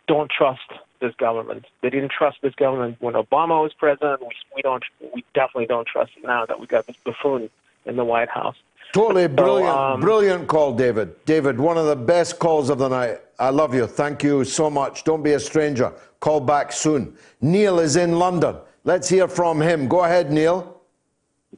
don't 0.06 0.30
trust 0.30 0.60
this 1.00 1.14
government. 1.16 1.66
They 1.82 1.90
didn't 1.90 2.12
trust 2.16 2.38
this 2.42 2.54
government 2.54 2.96
when 3.00 3.14
Obama 3.14 3.62
was 3.62 3.72
president. 3.78 4.20
We, 4.20 4.28
we 4.56 4.62
don't. 4.62 4.82
We 5.14 5.24
definitely 5.34 5.66
don't 5.66 5.86
trust 5.86 6.12
it 6.16 6.26
now 6.26 6.46
that 6.46 6.58
we 6.58 6.66
got 6.66 6.86
this 6.86 6.96
buffoon 7.04 7.50
in 7.86 7.96
the 7.96 8.04
White 8.04 8.28
House. 8.28 8.56
Totally 8.92 9.26
brilliant, 9.26 9.76
um, 9.76 10.00
brilliant 10.00 10.46
call, 10.46 10.72
David. 10.72 11.24
David, 11.24 11.58
one 11.58 11.76
of 11.76 11.86
the 11.86 11.96
best 11.96 12.38
calls 12.38 12.70
of 12.70 12.78
the 12.78 12.88
night. 12.88 13.20
I 13.38 13.50
love 13.50 13.74
you. 13.74 13.86
Thank 13.86 14.22
you 14.22 14.44
so 14.44 14.70
much. 14.70 15.04
Don't 15.04 15.22
be 15.22 15.32
a 15.32 15.40
stranger. 15.40 15.92
Call 16.20 16.40
back 16.40 16.70
soon. 16.70 17.16
Neil 17.40 17.80
is 17.80 17.96
in 17.96 18.18
London. 18.18 18.56
Let's 18.84 19.08
hear 19.08 19.28
from 19.28 19.62
him. 19.62 19.88
Go 19.88 20.04
ahead, 20.04 20.30
Neil. 20.30 20.80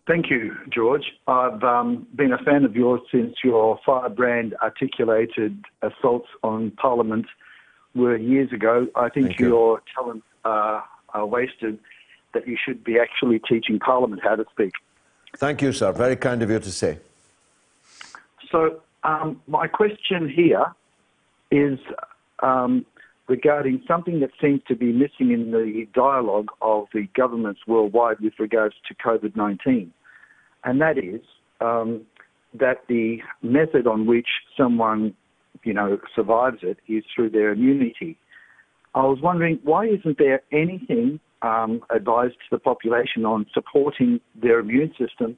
Thank 0.06 0.30
you, 0.30 0.56
George. 0.72 1.02
I've 1.26 1.62
um, 1.64 2.06
been 2.14 2.32
a 2.32 2.38
fan 2.38 2.64
of 2.64 2.76
yours 2.76 3.00
since 3.10 3.34
your 3.42 3.80
firebrand 3.84 4.54
articulated 4.62 5.64
assaults 5.82 6.28
on 6.44 6.70
Parliament 6.72 7.26
were 7.96 8.16
years 8.16 8.52
ago. 8.52 8.86
I 8.94 9.08
think 9.08 9.28
Thank 9.28 9.40
you. 9.40 9.48
your 9.48 9.82
talents 9.92 10.26
are, 10.44 10.84
are 11.14 11.26
wasted, 11.26 11.80
that 12.34 12.46
you 12.46 12.56
should 12.62 12.84
be 12.84 12.98
actually 13.00 13.40
teaching 13.40 13.80
Parliament 13.80 14.22
how 14.22 14.36
to 14.36 14.44
speak. 14.52 14.72
Thank 15.36 15.62
you, 15.62 15.72
sir. 15.72 15.90
Very 15.92 16.16
kind 16.16 16.42
of 16.42 16.50
you 16.50 16.60
to 16.60 16.72
say. 16.72 16.98
So, 18.52 18.80
um, 19.02 19.40
my 19.48 19.66
question 19.66 20.28
here 20.28 20.66
is 21.50 21.78
um, 22.42 22.86
regarding 23.28 23.82
something 23.88 24.20
that 24.20 24.30
seems 24.40 24.60
to 24.68 24.76
be 24.76 24.92
missing 24.92 25.32
in 25.32 25.50
the 25.50 25.86
dialogue 25.94 26.48
of 26.62 26.84
the 26.94 27.08
governments 27.16 27.60
worldwide 27.66 28.20
with 28.20 28.34
regards 28.38 28.74
to 28.88 28.94
COVID 28.94 29.36
19, 29.36 29.92
and 30.64 30.80
that 30.80 30.98
is 30.98 31.20
um, 31.60 32.02
that 32.54 32.82
the 32.88 33.18
method 33.42 33.86
on 33.86 34.06
which 34.06 34.28
someone, 34.56 35.14
you 35.64 35.74
know, 35.74 35.98
survives 36.14 36.58
it 36.62 36.78
is 36.88 37.04
through 37.14 37.30
their 37.30 37.52
immunity. 37.52 38.16
I 38.94 39.02
was 39.02 39.18
wondering 39.22 39.58
why 39.62 39.86
isn't 39.86 40.18
there 40.18 40.42
anything 40.52 41.20
um, 41.42 41.82
advised 41.94 42.34
to 42.34 42.46
the 42.50 42.58
population 42.58 43.24
on 43.24 43.46
supporting 43.52 44.20
their 44.40 44.60
immune 44.60 44.92
system 44.98 45.36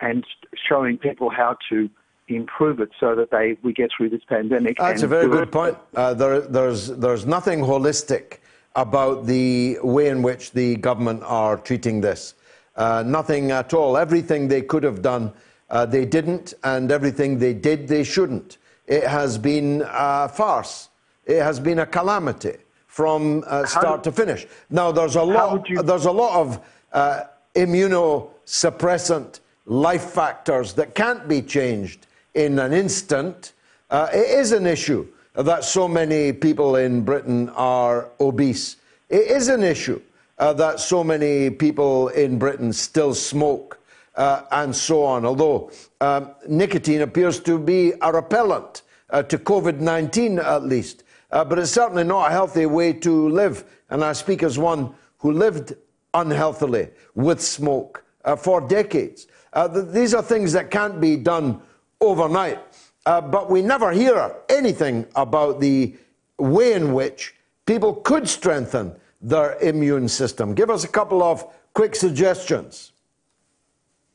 and 0.00 0.24
showing 0.68 0.98
people 0.98 1.30
how 1.30 1.56
to 1.70 1.88
improve 2.28 2.80
it 2.80 2.90
so 3.00 3.14
that 3.14 3.30
they 3.30 3.56
we 3.62 3.72
get 3.72 3.90
through 3.96 4.10
this 4.10 4.22
pandemic. 4.28 4.78
That's 4.78 5.02
a 5.02 5.08
very 5.08 5.28
good 5.28 5.50
point. 5.50 5.76
Uh, 5.94 6.14
there, 6.14 6.40
there's, 6.40 6.88
there's 6.88 7.26
nothing 7.26 7.60
holistic 7.60 8.38
about 8.76 9.26
the 9.26 9.78
way 9.82 10.08
in 10.08 10.22
which 10.22 10.52
the 10.52 10.76
government 10.76 11.22
are 11.24 11.56
treating 11.56 12.00
this. 12.00 12.34
Uh, 12.76 13.02
nothing 13.04 13.50
at 13.50 13.74
all. 13.74 13.96
Everything 13.96 14.46
they 14.46 14.62
could 14.62 14.84
have 14.84 15.02
done, 15.02 15.32
uh, 15.70 15.84
they 15.84 16.04
didn't, 16.04 16.54
and 16.62 16.92
everything 16.92 17.38
they 17.38 17.54
did, 17.54 17.88
they 17.88 18.04
shouldn't. 18.04 18.58
It 18.86 19.04
has 19.04 19.36
been 19.36 19.82
a 19.86 20.28
farce. 20.28 20.88
It 21.26 21.42
has 21.42 21.58
been 21.60 21.80
a 21.80 21.86
calamity 21.86 22.56
from 22.86 23.44
uh, 23.46 23.66
start 23.66 24.02
to 24.04 24.12
finish. 24.12 24.46
Now, 24.70 24.92
there's 24.92 25.16
a 25.16 25.22
lot. 25.22 25.66
There's 25.84 26.06
a 26.06 26.12
lot 26.12 26.40
of 26.40 26.60
uh, 26.92 27.24
immunosuppressant 27.54 29.40
life 29.66 30.10
factors 30.10 30.72
that 30.74 30.94
can't 30.94 31.28
be 31.28 31.42
changed 31.42 32.06
in 32.34 32.58
an 32.58 32.72
instant. 32.72 33.52
Uh, 33.90 34.08
it 34.12 34.38
is 34.38 34.52
an 34.52 34.66
issue 34.66 35.06
that 35.34 35.64
so 35.64 35.86
many 35.88 36.32
people 36.32 36.76
in 36.76 37.02
Britain 37.02 37.48
are 37.50 38.10
obese. 38.20 38.76
It 39.08 39.30
is 39.30 39.48
an 39.48 39.62
issue 39.62 40.00
uh, 40.38 40.52
that 40.54 40.80
so 40.80 41.02
many 41.02 41.50
people 41.50 42.08
in 42.08 42.38
Britain 42.38 42.72
still 42.72 43.14
smoke 43.14 43.78
uh, 44.16 44.42
and 44.50 44.74
so 44.74 45.04
on. 45.04 45.24
Although 45.24 45.70
um, 46.00 46.30
nicotine 46.48 47.02
appears 47.02 47.40
to 47.40 47.58
be 47.58 47.92
a 48.02 48.12
repellent 48.12 48.82
uh, 49.10 49.22
to 49.24 49.38
COVID 49.38 49.80
19 49.80 50.38
at 50.38 50.64
least. 50.64 51.04
Uh, 51.30 51.44
but 51.44 51.58
it's 51.58 51.70
certainly 51.70 52.04
not 52.04 52.28
a 52.28 52.32
healthy 52.32 52.66
way 52.66 52.92
to 52.92 53.28
live. 53.28 53.64
And 53.90 54.02
I 54.02 54.12
speak 54.12 54.42
as 54.42 54.58
one 54.58 54.94
who 55.18 55.32
lived 55.32 55.74
unhealthily 56.14 56.90
with 57.14 57.40
smoke 57.40 58.04
uh, 58.24 58.36
for 58.36 58.60
decades. 58.60 59.26
Uh, 59.52 59.68
th- 59.68 59.86
these 59.88 60.14
are 60.14 60.22
things 60.22 60.52
that 60.52 60.70
can't 60.70 61.00
be 61.00 61.16
done 61.16 61.60
overnight. 62.00 62.58
Uh, 63.06 63.20
but 63.20 63.50
we 63.50 63.62
never 63.62 63.92
hear 63.92 64.36
anything 64.48 65.06
about 65.16 65.60
the 65.60 65.94
way 66.38 66.72
in 66.72 66.92
which 66.92 67.34
people 67.66 67.94
could 67.94 68.28
strengthen 68.28 68.94
their 69.20 69.58
immune 69.60 70.08
system. 70.08 70.54
Give 70.54 70.70
us 70.70 70.84
a 70.84 70.88
couple 70.88 71.22
of 71.22 71.44
quick 71.74 71.94
suggestions. 71.94 72.92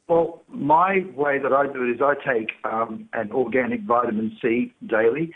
Well, 0.08 0.44
my 0.50 1.06
way 1.16 1.40
that 1.40 1.54
I 1.54 1.66
do 1.72 1.84
it 1.84 1.96
is 1.96 2.02
I 2.02 2.16
take 2.16 2.52
um, 2.66 3.10
an 3.14 3.32
organic 3.32 3.82
vitamin 3.82 4.38
C 4.42 4.74
daily, 4.86 5.34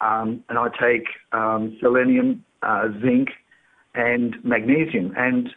um, 0.00 0.44
and 0.48 0.58
I 0.58 0.68
take 0.80 1.06
um, 1.32 1.76
selenium, 1.80 2.44
uh, 2.62 2.88
zinc, 3.00 3.28
and 3.94 4.36
magnesium, 4.44 5.14
and 5.16 5.48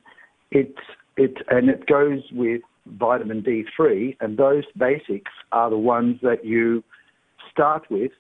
it 0.52 0.76
it 1.18 1.38
and 1.50 1.70
it 1.70 1.88
goes 1.88 2.22
with 2.32 2.62
vitamin 2.86 3.42
D3, 3.42 4.18
and 4.20 4.38
those 4.38 4.64
basics 4.78 5.32
are 5.52 5.70
the 5.70 5.78
ones 5.78 6.20
that 6.22 6.46
you 6.46 6.84
start 7.52 7.90
with 7.90 8.12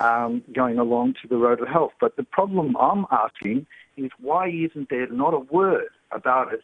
um, 0.00 0.42
going 0.54 0.78
along 0.78 1.14
to 1.22 1.28
the 1.28 1.36
road 1.36 1.60
of 1.60 1.68
health. 1.68 1.92
But 2.00 2.16
the 2.16 2.22
problem 2.22 2.76
I'm 2.76 3.06
asking 3.10 3.66
is 3.96 4.10
why 4.20 4.48
isn't 4.48 4.88
there 4.90 5.08
not 5.08 5.34
a 5.34 5.40
word 5.40 5.88
about 6.12 6.52
it 6.52 6.62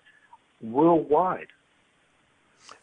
worldwide? 0.63 1.49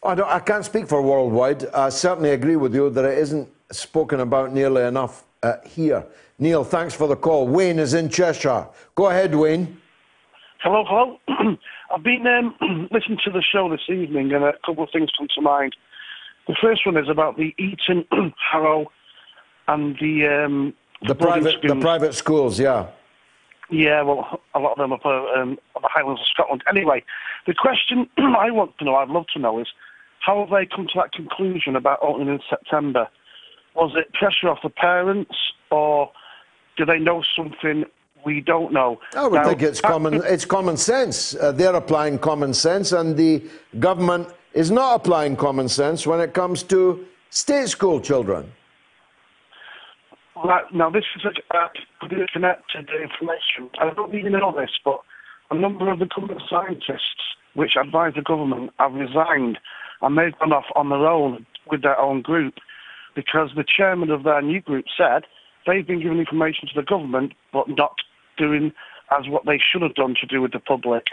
I, 0.03 0.15
don't, 0.15 0.30
I 0.30 0.40
can't 0.40 0.65
speak 0.65 0.88
for 0.88 1.01
worldwide. 1.01 1.65
I 1.73 1.90
certainly 1.90 2.31
agree 2.31 2.56
with 2.56 2.75
you 2.75 2.90
that 2.91 3.06
it 3.06 3.17
isn't 3.17 3.49
spoken 3.72 4.19
about 4.19 4.53
nearly 4.53 4.83
enough 4.83 5.23
uh, 5.41 5.56
here. 5.65 6.06
Neil, 6.38 6.64
thanks 6.64 6.93
for 6.93 7.07
the 7.07 7.15
call. 7.15 7.48
Wayne 7.48 7.80
is 7.80 7.93
in 7.93 8.09
Cheshire. 8.09 8.67
Go 8.95 9.09
ahead, 9.09 9.33
Wayne. 9.33 9.80
Hello, 10.61 10.83
hello. 10.88 11.57
I've 11.93 12.03
been 12.03 12.25
um, 12.27 12.55
listening 12.91 13.19
to 13.25 13.31
the 13.31 13.41
show 13.41 13.69
this 13.69 13.81
evening, 13.89 14.33
and 14.33 14.43
a 14.43 14.53
couple 14.65 14.83
of 14.83 14.89
things 14.91 15.09
come 15.17 15.27
to 15.35 15.41
mind. 15.41 15.75
The 16.47 16.55
first 16.61 16.85
one 16.85 16.97
is 16.97 17.09
about 17.09 17.37
the 17.37 17.53
Eton, 17.57 18.05
Harrow, 18.51 18.91
and 19.67 19.95
the 19.99 20.27
um, 20.45 20.73
The 21.07 21.15
boarding 21.15 21.43
private, 21.43 21.61
the 21.61 21.67
schools. 21.67 21.81
private 21.83 22.13
schools, 22.13 22.59
yeah. 22.59 22.87
Yeah, 23.69 24.01
well, 24.01 24.41
a 24.53 24.59
lot 24.59 24.73
of 24.73 24.77
them 24.79 24.91
are 24.91 24.99
for, 25.01 25.37
um, 25.37 25.57
the 25.75 25.87
Highlands 25.89 26.19
of 26.21 26.27
Scotland. 26.27 26.61
Anyway, 26.67 27.03
the 27.47 27.53
question 27.53 28.09
I 28.17 28.51
want 28.51 28.77
to 28.79 28.85
know, 28.85 28.95
I'd 28.95 29.09
love 29.09 29.27
to 29.33 29.39
know, 29.39 29.59
is 29.59 29.67
how 30.19 30.39
have 30.41 30.49
they 30.49 30.65
come 30.65 30.87
to 30.87 30.93
that 30.95 31.13
conclusion 31.13 31.75
about 31.75 31.99
opening 32.01 32.27
in 32.27 32.39
September? 32.49 33.07
Was 33.75 33.93
it 33.95 34.13
pressure 34.13 34.49
off 34.49 34.59
the 34.63 34.69
parents, 34.69 35.35
or 35.69 36.11
do 36.77 36.85
they 36.85 36.99
know 36.99 37.23
something 37.35 37.85
we 38.25 38.41
don't 38.41 38.72
know? 38.74 39.00
I 39.16 39.27
would 39.27 39.41
Now, 39.41 39.50
think 39.50 39.61
it's 39.61 39.82
common. 39.82 40.22
It's 40.25 40.45
common 40.45 40.77
sense. 40.77 41.35
Uh, 41.35 41.51
they're 41.51 41.75
applying 41.75 42.19
common 42.19 42.53
sense, 42.53 42.91
and 42.91 43.16
the 43.16 43.43
government 43.80 44.27
is 44.53 44.69
not 44.72 44.95
applying 44.95 45.35
common 45.35 45.69
sense 45.69 46.06
when 46.06 46.19
it 46.19 46.33
comes 46.33 46.64
to 46.64 47.06
state 47.30 47.69
school 47.69 48.00
children. 48.00 48.51
Right, 50.43 50.66
now, 50.74 50.90
this 50.90 51.03
is 51.16 51.24
a 51.25 51.69
connected 52.33 52.90
information. 52.90 53.69
I 53.80 53.93
don't 53.93 54.11
really 54.11 54.30
know 54.30 54.53
this, 54.58 54.72
but 54.83 55.00
a 55.51 55.56
number 55.56 55.91
of 55.91 56.00
the 56.00 56.06
government 56.06 56.41
scientists 56.50 57.22
which 57.53 57.74
advise 57.80 58.14
the 58.16 58.22
government 58.22 58.72
have 58.80 58.93
resigned 58.93 59.59
and 60.01 60.17
they've 60.17 60.38
gone 60.40 60.53
off 60.53 60.66
on 60.75 60.90
their 60.90 61.06
own 61.06 61.45
with 61.69 61.82
their 61.82 62.00
own 62.00 62.22
group 62.22 62.56
because 63.16 63.50
the 63.56 63.64
chairman 63.64 64.09
of 64.09 64.24
their 64.24 64.41
new 64.41 64.61
group 64.61 64.85
said 64.98 65.24
they've 65.67 65.85
been 65.85 66.01
giving 66.01 66.19
information 66.19 66.67
to 66.67 66.74
the 66.75 66.85
government 66.85 67.33
but 67.51 67.67
not 67.67 67.95
doing 68.38 68.74
as 69.18 69.27
what 69.27 69.45
they 69.45 69.60
should 69.60 69.82
have 69.82 69.95
done 69.95 70.16
to 70.22 70.27
do 70.27 70.42
with 70.42 70.51
the 70.51 70.60
public. 70.60 71.06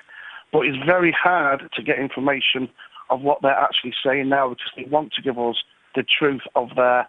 But 0.52 0.66
it's 0.66 0.78
very 0.84 1.12
hard 1.12 1.68
to 1.74 1.82
get 1.82 1.98
information 1.98 2.68
of 3.10 3.20
what 3.20 3.42
they're 3.42 3.50
actually 3.50 3.94
saying 4.04 4.28
now 4.28 4.50
because 4.50 4.70
they 4.76 4.84
want 4.84 5.12
to 5.14 5.22
give 5.22 5.38
us 5.38 5.56
the 5.94 6.04
truth 6.18 6.42
of 6.54 6.68
their 6.76 7.08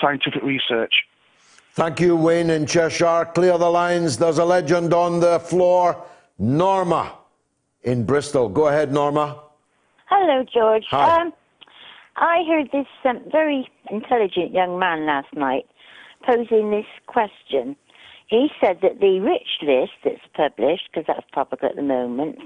scientific 0.00 0.42
research. 0.42 0.92
Thank 1.72 2.00
you, 2.00 2.16
Wayne 2.16 2.50
in 2.50 2.66
Cheshire. 2.66 3.30
Clear 3.34 3.58
the 3.58 3.68
lines. 3.68 4.16
There's 4.16 4.38
a 4.38 4.44
legend 4.44 4.94
on 4.94 5.20
the 5.20 5.38
floor. 5.38 6.02
Norma 6.38 7.18
in 7.82 8.04
Bristol. 8.04 8.48
Go 8.48 8.68
ahead, 8.68 8.92
Norma. 8.92 9.42
Hello, 10.06 10.44
George. 10.52 10.84
Hi. 10.90 11.22
Um, 11.22 11.32
I 12.16 12.44
heard 12.48 12.70
this 12.72 12.86
um, 13.04 13.20
very 13.30 13.68
intelligent 13.90 14.52
young 14.52 14.78
man 14.78 15.06
last 15.06 15.32
night 15.34 15.66
posing 16.24 16.70
this 16.70 16.86
question. 17.06 17.76
He 18.28 18.48
said 18.60 18.78
that 18.82 19.00
the 19.00 19.20
rich 19.20 19.48
list 19.62 19.92
that's 20.04 20.26
published, 20.34 20.88
because 20.90 21.04
that's 21.06 21.26
public 21.32 21.62
at 21.62 21.76
the 21.76 21.82
moment, 21.82 22.38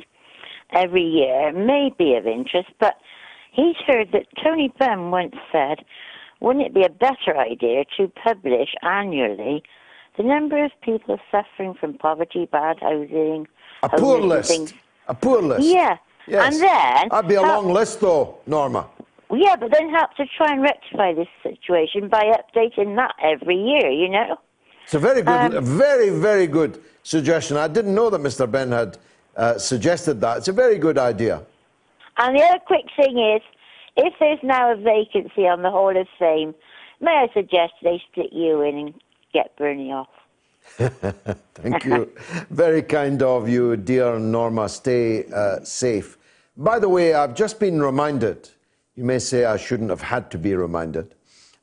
every 0.75 1.03
year 1.03 1.53
may 1.53 1.91
be 1.99 2.15
of 2.15 2.27
interest, 2.27 2.69
but 2.79 2.95
he's 3.53 3.77
heard 3.87 4.13
that 4.13 4.27
Tony 4.43 4.73
Benn 4.79 5.11
once 5.11 5.35
said, 5.51 5.79
wouldn't 6.41 6.67
it 6.67 6.75
be 6.75 6.85
a 6.85 6.89
better 6.91 7.37
idea 7.39 7.85
to 7.97 8.09
publish 8.23 8.71
annually 8.83 9.63
the 10.17 10.23
number 10.23 10.63
of 10.65 10.71
people 10.83 11.19
suffering 11.31 11.75
from 11.79 11.95
poverty, 11.95 12.47
bad 12.51 12.79
housing, 12.81 13.47
A 13.83 13.89
poor 13.89 14.21
list. 14.21 14.51
things? 14.51 14.75
A 15.09 15.15
poor 15.15 15.41
list. 15.41 15.63
Yeah. 15.67 15.97
Yes. 16.27 16.53
And 16.55 16.63
then 16.63 17.09
That'd 17.11 17.29
be 17.29 17.35
a 17.37 17.43
long 17.43 17.73
list, 17.73 18.01
though, 18.01 18.39
Norma. 18.47 18.87
yeah, 19.33 19.57
but 19.57 19.73
then 19.73 19.89
help 19.91 20.15
to 20.17 20.25
try 20.37 20.53
and 20.53 20.63
rectify 20.63 21.15
this 21.15 21.29
situation 21.43 22.09
by 22.09 22.25
updating 22.39 22.97
that 22.97 23.15
every 23.23 23.57
year, 23.57 23.91
you 23.91 24.09
know? 24.09 24.37
It's 24.91 24.97
a 24.97 24.99
very 24.99 25.23
good, 25.23 25.55
Um, 25.55 25.65
very, 25.65 26.11
very 26.11 26.49
good 26.49 26.83
suggestion. 27.05 27.57
I 27.57 27.69
didn't 27.69 27.95
know 27.95 28.11
that 28.11 28.21
Mr. 28.21 28.51
Benn 28.51 28.73
had 28.73 28.99
uh, 29.37 29.57
suggested 29.57 30.21
that. 30.21 30.39
It's 30.39 30.49
a 30.49 30.53
very 30.53 30.79
good 30.79 30.99
idea. 30.99 31.43
And 32.17 32.37
the 32.37 32.43
other 32.43 32.59
quick 32.67 32.87
thing 32.97 33.17
is, 33.17 33.41
if 33.97 34.13
there's 34.19 34.41
now 34.43 34.73
a 34.73 34.75
vacancy 34.75 35.47
on 35.47 35.63
the 35.63 35.71
Hall 35.71 35.97
of 35.97 36.09
Fame, 36.19 36.57
may 37.01 37.13
I 37.13 37.29
suggest 37.33 37.75
they 37.85 38.03
stick 38.11 38.31
you 38.33 38.63
in 38.63 38.79
and 38.79 38.95
get 39.33 39.57
Bernie 39.57 39.93
off? 39.93 40.09
Thank 41.55 41.85
you. 41.85 42.11
Very 42.51 42.83
kind 42.83 43.23
of 43.23 43.49
you, 43.49 43.77
dear 43.77 44.19
Norma. 44.19 44.69
Stay 44.69 45.25
uh, 45.33 45.61
safe. 45.63 46.19
By 46.57 46.81
the 46.81 46.89
way, 46.89 47.15
I've 47.15 47.37
just 47.37 47.61
been 47.61 47.81
reminded, 47.81 48.51
you 48.97 49.05
may 49.05 49.21
say 49.21 49.45
I 49.45 49.57
shouldn't 49.57 49.91
have 49.91 50.03
had 50.03 50.33
to 50.33 50.39
be 50.39 50.57
reminded, 50.57 51.15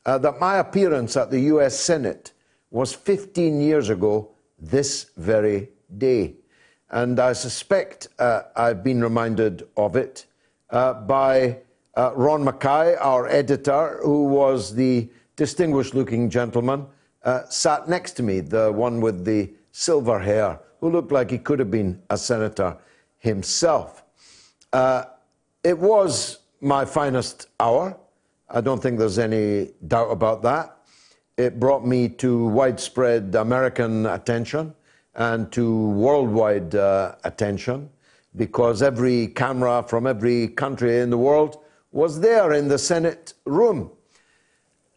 uh, 0.06 0.16
that 0.16 0.40
my 0.40 0.56
appearance 0.56 1.14
at 1.14 1.30
the 1.30 1.40
US 1.40 1.78
Senate 1.78 2.32
was 2.70 2.94
15 2.94 3.60
years 3.60 3.88
ago 3.88 4.30
this 4.58 5.10
very 5.16 5.70
day. 5.96 6.34
And 6.90 7.20
I 7.20 7.32
suspect 7.32 8.08
uh, 8.18 8.42
I've 8.56 8.82
been 8.82 9.02
reminded 9.02 9.68
of 9.76 9.96
it 9.96 10.26
uh, 10.70 10.94
by 10.94 11.58
uh, 11.96 12.12
Ron 12.14 12.44
McKay, 12.44 12.96
our 13.00 13.26
editor, 13.28 14.00
who 14.02 14.24
was 14.24 14.74
the 14.74 15.08
distinguished 15.36 15.94
looking 15.94 16.30
gentleman, 16.30 16.86
uh, 17.24 17.42
sat 17.48 17.88
next 17.88 18.12
to 18.12 18.22
me, 18.22 18.40
the 18.40 18.72
one 18.72 19.00
with 19.00 19.24
the 19.24 19.50
silver 19.72 20.18
hair, 20.18 20.60
who 20.80 20.90
looked 20.90 21.12
like 21.12 21.30
he 21.30 21.38
could 21.38 21.58
have 21.58 21.70
been 21.70 22.00
a 22.10 22.16
senator 22.16 22.76
himself. 23.18 24.04
Uh, 24.72 25.04
it 25.64 25.78
was 25.78 26.38
my 26.60 26.84
finest 26.84 27.48
hour. 27.60 27.98
I 28.48 28.60
don't 28.60 28.82
think 28.82 28.98
there's 28.98 29.18
any 29.18 29.72
doubt 29.86 30.10
about 30.10 30.42
that. 30.42 30.77
It 31.38 31.60
brought 31.60 31.86
me 31.86 32.08
to 32.08 32.48
widespread 32.48 33.32
American 33.36 34.06
attention 34.06 34.74
and 35.14 35.52
to 35.52 35.90
worldwide 35.90 36.74
uh, 36.74 37.14
attention 37.22 37.90
because 38.34 38.82
every 38.82 39.28
camera 39.28 39.84
from 39.86 40.08
every 40.08 40.48
country 40.48 40.98
in 40.98 41.10
the 41.10 41.16
world 41.16 41.58
was 41.92 42.18
there 42.18 42.54
in 42.54 42.66
the 42.66 42.76
Senate 42.76 43.34
room. 43.44 43.92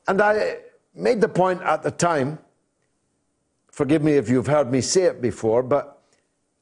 And 0.07 0.19
I 0.19 0.57
made 0.95 1.21
the 1.21 1.29
point 1.29 1.61
at 1.61 1.83
the 1.83 1.91
time 1.91 2.39
forgive 3.69 4.01
me 4.01 4.13
if 4.13 4.27
you've 4.27 4.47
heard 4.47 4.71
me 4.71 4.81
say 4.81 5.03
it 5.03 5.21
before, 5.21 5.61
but 5.61 6.01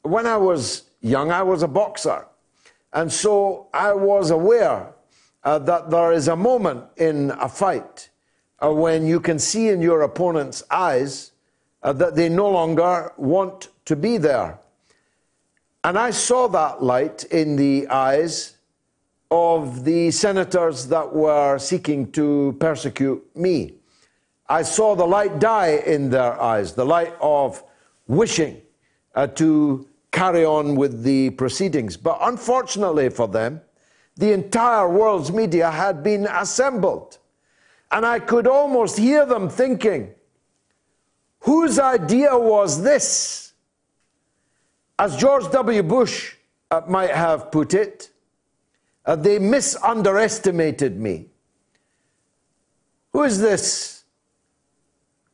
when 0.02 0.28
I 0.28 0.36
was 0.36 0.90
young, 1.00 1.32
I 1.32 1.42
was 1.42 1.64
a 1.64 1.70
boxer. 1.70 2.28
And 2.92 3.10
so 3.10 3.68
I 3.74 3.94
was 3.94 4.32
aware 4.32 4.94
uh, 5.46 5.60
that 5.60 5.90
there 5.90 6.12
is 6.12 6.28
a 6.28 6.36
moment 6.36 6.84
in 6.98 7.32
a 7.40 7.48
fight 7.48 8.09
uh, 8.62 8.72
when 8.72 9.06
you 9.06 9.20
can 9.20 9.40
see 9.40 9.70
in 9.70 9.82
your 9.82 10.02
opponent's 10.02 10.64
eyes 10.70 11.32
uh, 11.84 11.94
that 11.94 12.16
they 12.16 12.30
no 12.30 12.50
longer 12.50 13.14
want 13.18 13.70
to 13.86 13.96
be 13.96 14.18
there. 14.18 14.60
And 15.84 15.98
I 15.98 16.12
saw 16.12 16.48
that 16.50 16.84
light 16.84 17.24
in 17.26 17.56
the 17.56 17.88
eyes 17.88 18.56
of 19.32 19.86
the 19.86 20.12
senators 20.12 20.88
that 20.88 21.14
were 21.14 21.58
seeking 21.58 22.12
to 22.12 22.56
persecute 22.60 23.24
me. 23.36 23.74
I 24.50 24.64
saw 24.64 24.96
the 24.96 25.06
light 25.06 25.40
die 25.40 25.84
in 25.86 26.10
their 26.10 26.42
eyes, 26.42 26.74
the 26.74 26.86
light 26.86 27.14
of 27.22 27.64
wishing 28.08 28.62
uh, 29.16 29.28
to 29.28 29.88
carry 30.12 30.44
on 30.44 30.76
with 30.76 31.04
the 31.04 31.30
proceedings. 31.32 31.96
But 31.96 32.18
unfortunately 32.22 33.10
for 33.10 33.28
them, 33.28 33.62
the 34.18 34.34
entire 34.34 34.90
world's 34.90 35.32
media 35.32 35.70
had 35.70 36.04
been 36.04 36.26
assembled. 36.26 37.20
And 37.92 38.06
I 38.06 38.20
could 38.20 38.48
almost 38.48 38.98
hear 38.98 39.26
them 39.26 39.50
thinking, 39.50 40.14
whose 41.40 41.80
idea 41.80 42.38
was 42.38 42.84
this? 42.84 43.54
As 44.98 45.16
George 45.16 45.50
W. 45.52 45.82
Bush 45.82 46.36
uh, 46.70 46.82
might 46.88 47.12
have 47.12 47.52
put 47.52 47.74
it, 47.74 48.10
uh, 49.06 49.16
they 49.16 49.40
misunderestimated 49.40 51.00
me. 51.00 51.28
Who 53.14 53.24
is 53.24 53.40
this 53.40 54.04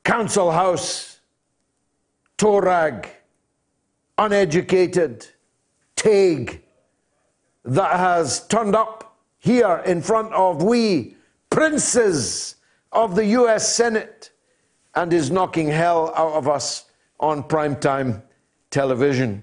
council 0.04 0.52
house, 0.52 1.20
Torag, 2.38 3.08
uneducated 4.18 5.28
tag 5.96 6.62
that 7.66 8.00
has 8.00 8.48
turned 8.48 8.76
up 8.76 9.18
here 9.40 9.84
in 9.86 10.02
front 10.02 10.32
of 10.34 10.64
we 10.64 11.15
princes 11.56 12.56
of 12.92 13.16
the 13.16 13.28
US 13.28 13.74
Senate 13.74 14.32
and 14.94 15.14
is 15.14 15.32
knocking 15.32 15.70
hell 15.70 16.12
out 16.14 16.34
of 16.34 16.50
us 16.50 16.84
on 17.18 17.44
primetime 17.44 18.22
television. 18.72 19.42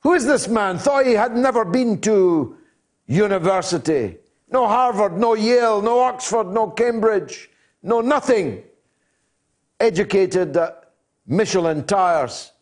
Who 0.00 0.14
is 0.14 0.24
this 0.24 0.48
man? 0.48 0.78
Thought 0.78 1.04
he 1.04 1.12
had 1.12 1.36
never 1.36 1.66
been 1.66 2.00
to 2.00 2.56
university. 3.06 4.16
No 4.50 4.66
Harvard, 4.66 5.18
no 5.18 5.34
Yale, 5.34 5.82
no 5.82 6.00
Oxford, 6.00 6.46
no 6.46 6.70
Cambridge, 6.70 7.50
no 7.82 8.00
nothing. 8.00 8.64
Educated 9.78 10.56
at 10.56 10.92
Michelin 11.26 11.84
tires 11.84 12.52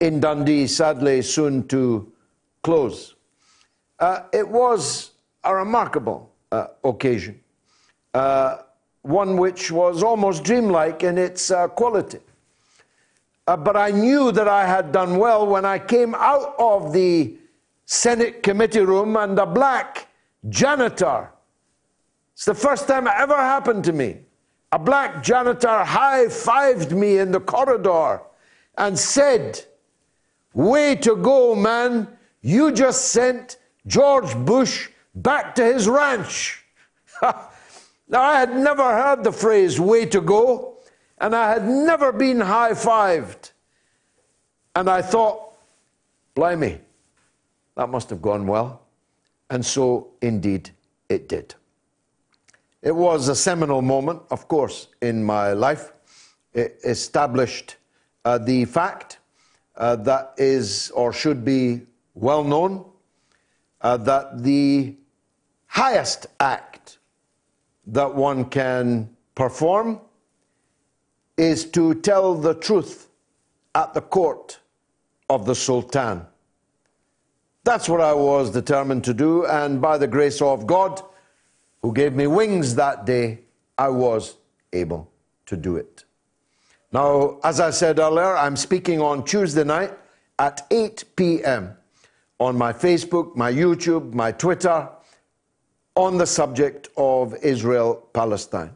in 0.00 0.20
Dundee, 0.20 0.66
sadly 0.66 1.22
soon 1.22 1.66
to 1.68 2.12
close. 2.62 3.14
Uh, 3.98 4.24
it 4.34 4.46
was 4.46 5.12
a 5.44 5.54
remarkable 5.54 6.30
uh, 6.52 6.66
occasion, 6.84 7.40
uh, 8.14 8.58
one 9.02 9.36
which 9.36 9.70
was 9.70 10.02
almost 10.02 10.44
dreamlike 10.44 11.02
in 11.02 11.18
its 11.18 11.50
uh, 11.50 11.68
quality. 11.68 12.20
Uh, 13.46 13.56
but 13.56 13.76
I 13.76 13.90
knew 13.90 14.30
that 14.32 14.46
I 14.48 14.66
had 14.66 14.92
done 14.92 15.16
well 15.16 15.46
when 15.46 15.64
I 15.64 15.78
came 15.78 16.14
out 16.14 16.54
of 16.58 16.92
the 16.92 17.36
Senate 17.86 18.42
committee 18.42 18.80
room 18.80 19.16
and 19.16 19.38
a 19.38 19.46
black 19.46 20.08
janitor. 20.48 21.30
It's 22.34 22.44
the 22.44 22.54
first 22.54 22.86
time 22.86 23.06
it 23.06 23.14
ever 23.16 23.36
happened 23.36 23.84
to 23.84 23.92
me. 23.92 24.18
A 24.72 24.78
black 24.78 25.22
janitor 25.22 25.82
high 25.82 26.26
fived 26.26 26.92
me 26.92 27.18
in 27.18 27.32
the 27.32 27.40
corridor 27.40 28.22
and 28.78 28.96
said, 28.96 29.64
Way 30.54 30.94
to 30.96 31.16
go, 31.16 31.54
man. 31.54 32.08
You 32.42 32.72
just 32.72 33.08
sent 33.08 33.58
George 33.86 34.34
Bush 34.36 34.88
back 35.14 35.54
to 35.56 35.64
his 35.64 35.88
ranch. 35.88 36.64
now, 38.10 38.22
I 38.22 38.40
had 38.40 38.56
never 38.56 38.82
heard 38.82 39.22
the 39.22 39.30
phrase 39.30 39.78
way 39.78 40.04
to 40.06 40.20
go, 40.20 40.78
and 41.18 41.34
I 41.34 41.52
had 41.52 41.64
never 41.64 42.10
been 42.10 42.40
high 42.40 42.72
fived. 42.72 43.52
And 44.74 44.90
I 44.90 45.00
thought, 45.00 45.52
blimey, 46.34 46.80
that 47.76 47.88
must 47.88 48.10
have 48.10 48.20
gone 48.20 48.48
well. 48.48 48.82
And 49.48 49.64
so, 49.64 50.08
indeed, 50.20 50.70
it 51.08 51.28
did. 51.28 51.54
It 52.82 52.96
was 52.96 53.28
a 53.28 53.36
seminal 53.36 53.80
moment, 53.80 54.22
of 54.32 54.48
course, 54.48 54.88
in 55.00 55.22
my 55.22 55.52
life. 55.52 55.92
It 56.52 56.80
established 56.82 57.76
uh, 58.24 58.38
the 58.38 58.64
fact 58.64 59.18
uh, 59.76 59.94
that 59.96 60.34
is 60.36 60.90
or 60.96 61.12
should 61.12 61.44
be 61.44 61.82
well 62.14 62.42
known 62.42 62.86
uh, 63.82 63.98
that 63.98 64.42
the 64.42 64.96
highest 65.66 66.26
act 66.40 66.79
that 67.92 68.14
one 68.14 68.44
can 68.44 69.10
perform 69.34 70.00
is 71.36 71.64
to 71.64 71.94
tell 71.94 72.34
the 72.34 72.54
truth 72.54 73.08
at 73.74 73.94
the 73.94 74.00
court 74.00 74.58
of 75.28 75.46
the 75.46 75.54
Sultan. 75.54 76.26
That's 77.64 77.88
what 77.88 78.00
I 78.00 78.14
was 78.14 78.50
determined 78.50 79.04
to 79.04 79.14
do, 79.14 79.46
and 79.46 79.80
by 79.80 79.98
the 79.98 80.06
grace 80.06 80.40
of 80.40 80.66
God, 80.66 81.02
who 81.82 81.92
gave 81.92 82.14
me 82.14 82.26
wings 82.26 82.74
that 82.74 83.06
day, 83.06 83.40
I 83.78 83.88
was 83.88 84.36
able 84.72 85.10
to 85.46 85.56
do 85.56 85.76
it. 85.76 86.04
Now, 86.92 87.38
as 87.44 87.60
I 87.60 87.70
said 87.70 87.98
earlier, 87.98 88.36
I'm 88.36 88.56
speaking 88.56 89.00
on 89.00 89.24
Tuesday 89.24 89.64
night 89.64 89.92
at 90.38 90.66
8 90.70 91.04
p.m. 91.16 91.76
on 92.38 92.56
my 92.56 92.72
Facebook, 92.72 93.36
my 93.36 93.52
YouTube, 93.52 94.12
my 94.12 94.32
Twitter, 94.32 94.88
on 95.96 96.18
the 96.18 96.26
subject 96.26 96.88
of 96.96 97.34
Israel 97.42 98.08
Palestine, 98.12 98.72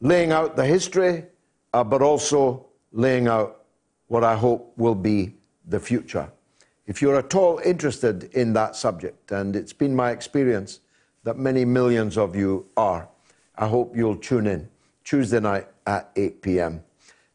laying 0.00 0.32
out 0.32 0.56
the 0.56 0.64
history, 0.64 1.24
uh, 1.72 1.84
but 1.84 2.02
also 2.02 2.66
laying 2.92 3.28
out 3.28 3.64
what 4.08 4.24
I 4.24 4.34
hope 4.34 4.72
will 4.76 4.94
be 4.94 5.34
the 5.66 5.78
future. 5.78 6.30
If 6.86 7.00
you're 7.00 7.16
at 7.16 7.34
all 7.34 7.60
interested 7.64 8.24
in 8.34 8.52
that 8.54 8.74
subject, 8.74 9.30
and 9.30 9.54
it's 9.54 9.72
been 9.72 9.94
my 9.94 10.10
experience 10.10 10.80
that 11.22 11.36
many 11.36 11.64
millions 11.64 12.18
of 12.18 12.34
you 12.34 12.66
are, 12.76 13.08
I 13.56 13.68
hope 13.68 13.96
you'll 13.96 14.16
tune 14.16 14.46
in 14.46 14.68
Tuesday 15.04 15.38
night 15.38 15.68
at 15.86 16.10
8 16.16 16.42
p.m. 16.42 16.82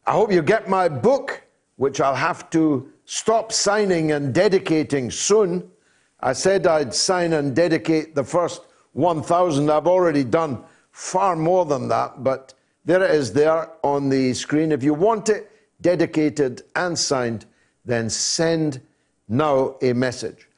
I 0.06 0.12
hope 0.12 0.30
you 0.30 0.42
get 0.42 0.68
my 0.68 0.88
book, 0.88 1.42
which 1.76 2.00
I'll 2.00 2.14
have 2.14 2.50
to 2.50 2.92
stop 3.06 3.52
signing 3.52 4.12
and 4.12 4.34
dedicating 4.34 5.10
soon. 5.10 5.70
I 6.20 6.32
said 6.32 6.66
I'd 6.66 6.92
sign 6.92 7.32
and 7.32 7.54
dedicate 7.54 8.14
the 8.14 8.24
first 8.24 8.62
1,000. 8.96 9.70
I've 9.70 9.86
already 9.86 10.24
done 10.24 10.64
far 10.90 11.36
more 11.36 11.66
than 11.66 11.88
that, 11.88 12.24
but 12.24 12.54
there 12.86 13.02
it 13.02 13.10
is 13.10 13.32
there 13.32 13.68
on 13.82 14.08
the 14.08 14.32
screen. 14.32 14.72
If 14.72 14.82
you 14.82 14.94
want 14.94 15.28
it 15.28 15.50
dedicated 15.82 16.62
and 16.74 16.98
signed, 16.98 17.44
then 17.84 18.08
send 18.08 18.80
now 19.28 19.76
a 19.82 19.92
message 19.92 20.48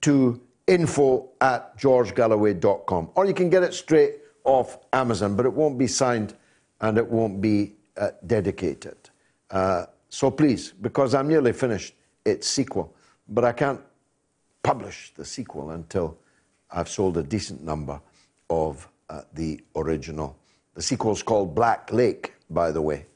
to 0.00 0.40
info 0.66 1.28
at 1.40 1.78
georgegalloway.com. 1.78 3.10
Or 3.14 3.26
you 3.26 3.34
can 3.34 3.48
get 3.48 3.62
it 3.62 3.74
straight 3.74 4.16
off 4.42 4.78
Amazon, 4.92 5.36
but 5.36 5.46
it 5.46 5.52
won't 5.52 5.78
be 5.78 5.86
signed 5.86 6.34
and 6.80 6.98
it 6.98 7.06
won't 7.06 7.40
be 7.40 7.74
uh, 7.96 8.10
dedicated. 8.26 8.96
Uh, 9.50 9.86
so 10.08 10.30
please, 10.30 10.72
because 10.80 11.14
I'm 11.14 11.28
nearly 11.28 11.52
finished 11.52 11.94
its 12.24 12.48
sequel, 12.48 12.92
but 13.28 13.44
I 13.44 13.52
can't 13.52 13.80
publish 14.62 15.12
the 15.14 15.24
sequel 15.24 15.70
until 15.70 16.18
I've 16.74 16.88
sold 16.88 17.16
a 17.16 17.22
decent 17.22 17.62
number 17.62 18.00
of 18.50 18.88
uh, 19.08 19.22
the 19.32 19.60
original. 19.76 20.36
The 20.74 20.82
sequel 20.82 21.12
is 21.12 21.22
called 21.22 21.54
Black 21.54 21.92
Lake, 21.92 22.34
by 22.50 22.72
the 22.72 22.82
way, 22.82 23.06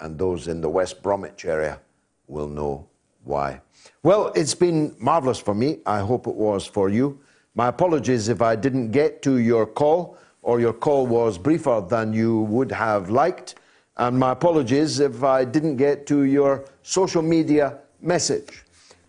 and 0.00 0.18
those 0.18 0.46
in 0.46 0.60
the 0.60 0.68
West 0.68 1.02
Bromwich 1.02 1.46
area 1.46 1.80
will 2.26 2.48
know 2.48 2.86
why. 3.24 3.62
Well, 4.02 4.30
it's 4.34 4.54
been 4.54 4.94
marvelous 4.98 5.38
for 5.38 5.54
me. 5.54 5.78
I 5.86 6.00
hope 6.00 6.26
it 6.26 6.34
was 6.34 6.66
for 6.66 6.90
you. 6.90 7.18
My 7.54 7.68
apologies 7.68 8.28
if 8.28 8.42
I 8.42 8.54
didn't 8.54 8.90
get 8.90 9.22
to 9.22 9.38
your 9.38 9.66
call 9.66 10.18
or 10.42 10.60
your 10.60 10.74
call 10.74 11.06
was 11.06 11.38
briefer 11.38 11.84
than 11.88 12.12
you 12.12 12.42
would 12.42 12.70
have 12.70 13.08
liked. 13.08 13.54
And 13.96 14.18
my 14.18 14.32
apologies 14.32 15.00
if 15.00 15.24
I 15.24 15.44
didn't 15.44 15.76
get 15.76 16.06
to 16.08 16.24
your 16.24 16.66
social 16.82 17.22
media 17.22 17.78
message. 18.00 18.64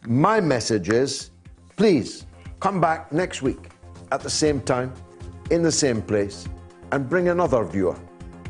My 0.08 0.40
message 0.40 0.90
is 0.90 1.32
please 1.76 2.26
come 2.60 2.82
back 2.82 3.12
next 3.12 3.42
week 3.42 3.69
at 4.12 4.22
the 4.22 4.30
same 4.30 4.62
time, 4.62 4.94
in 5.52 5.62
the 5.62 5.72
same 5.72 6.02
place, 6.02 6.48
and 6.92 7.10
bring 7.10 7.30
another 7.30 7.64
viewer, 7.64 7.98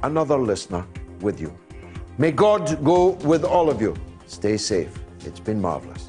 another 0.04 0.38
listener 0.38 0.86
with 1.22 1.40
you. 1.40 1.54
May 2.18 2.32
God 2.32 2.84
go 2.84 3.12
with 3.26 3.44
all 3.44 3.70
of 3.70 3.82
you. 3.82 3.96
Stay 4.28 4.58
safe. 4.58 4.94
It's 5.26 5.40
been 5.40 5.62
marvelous. 5.62 6.09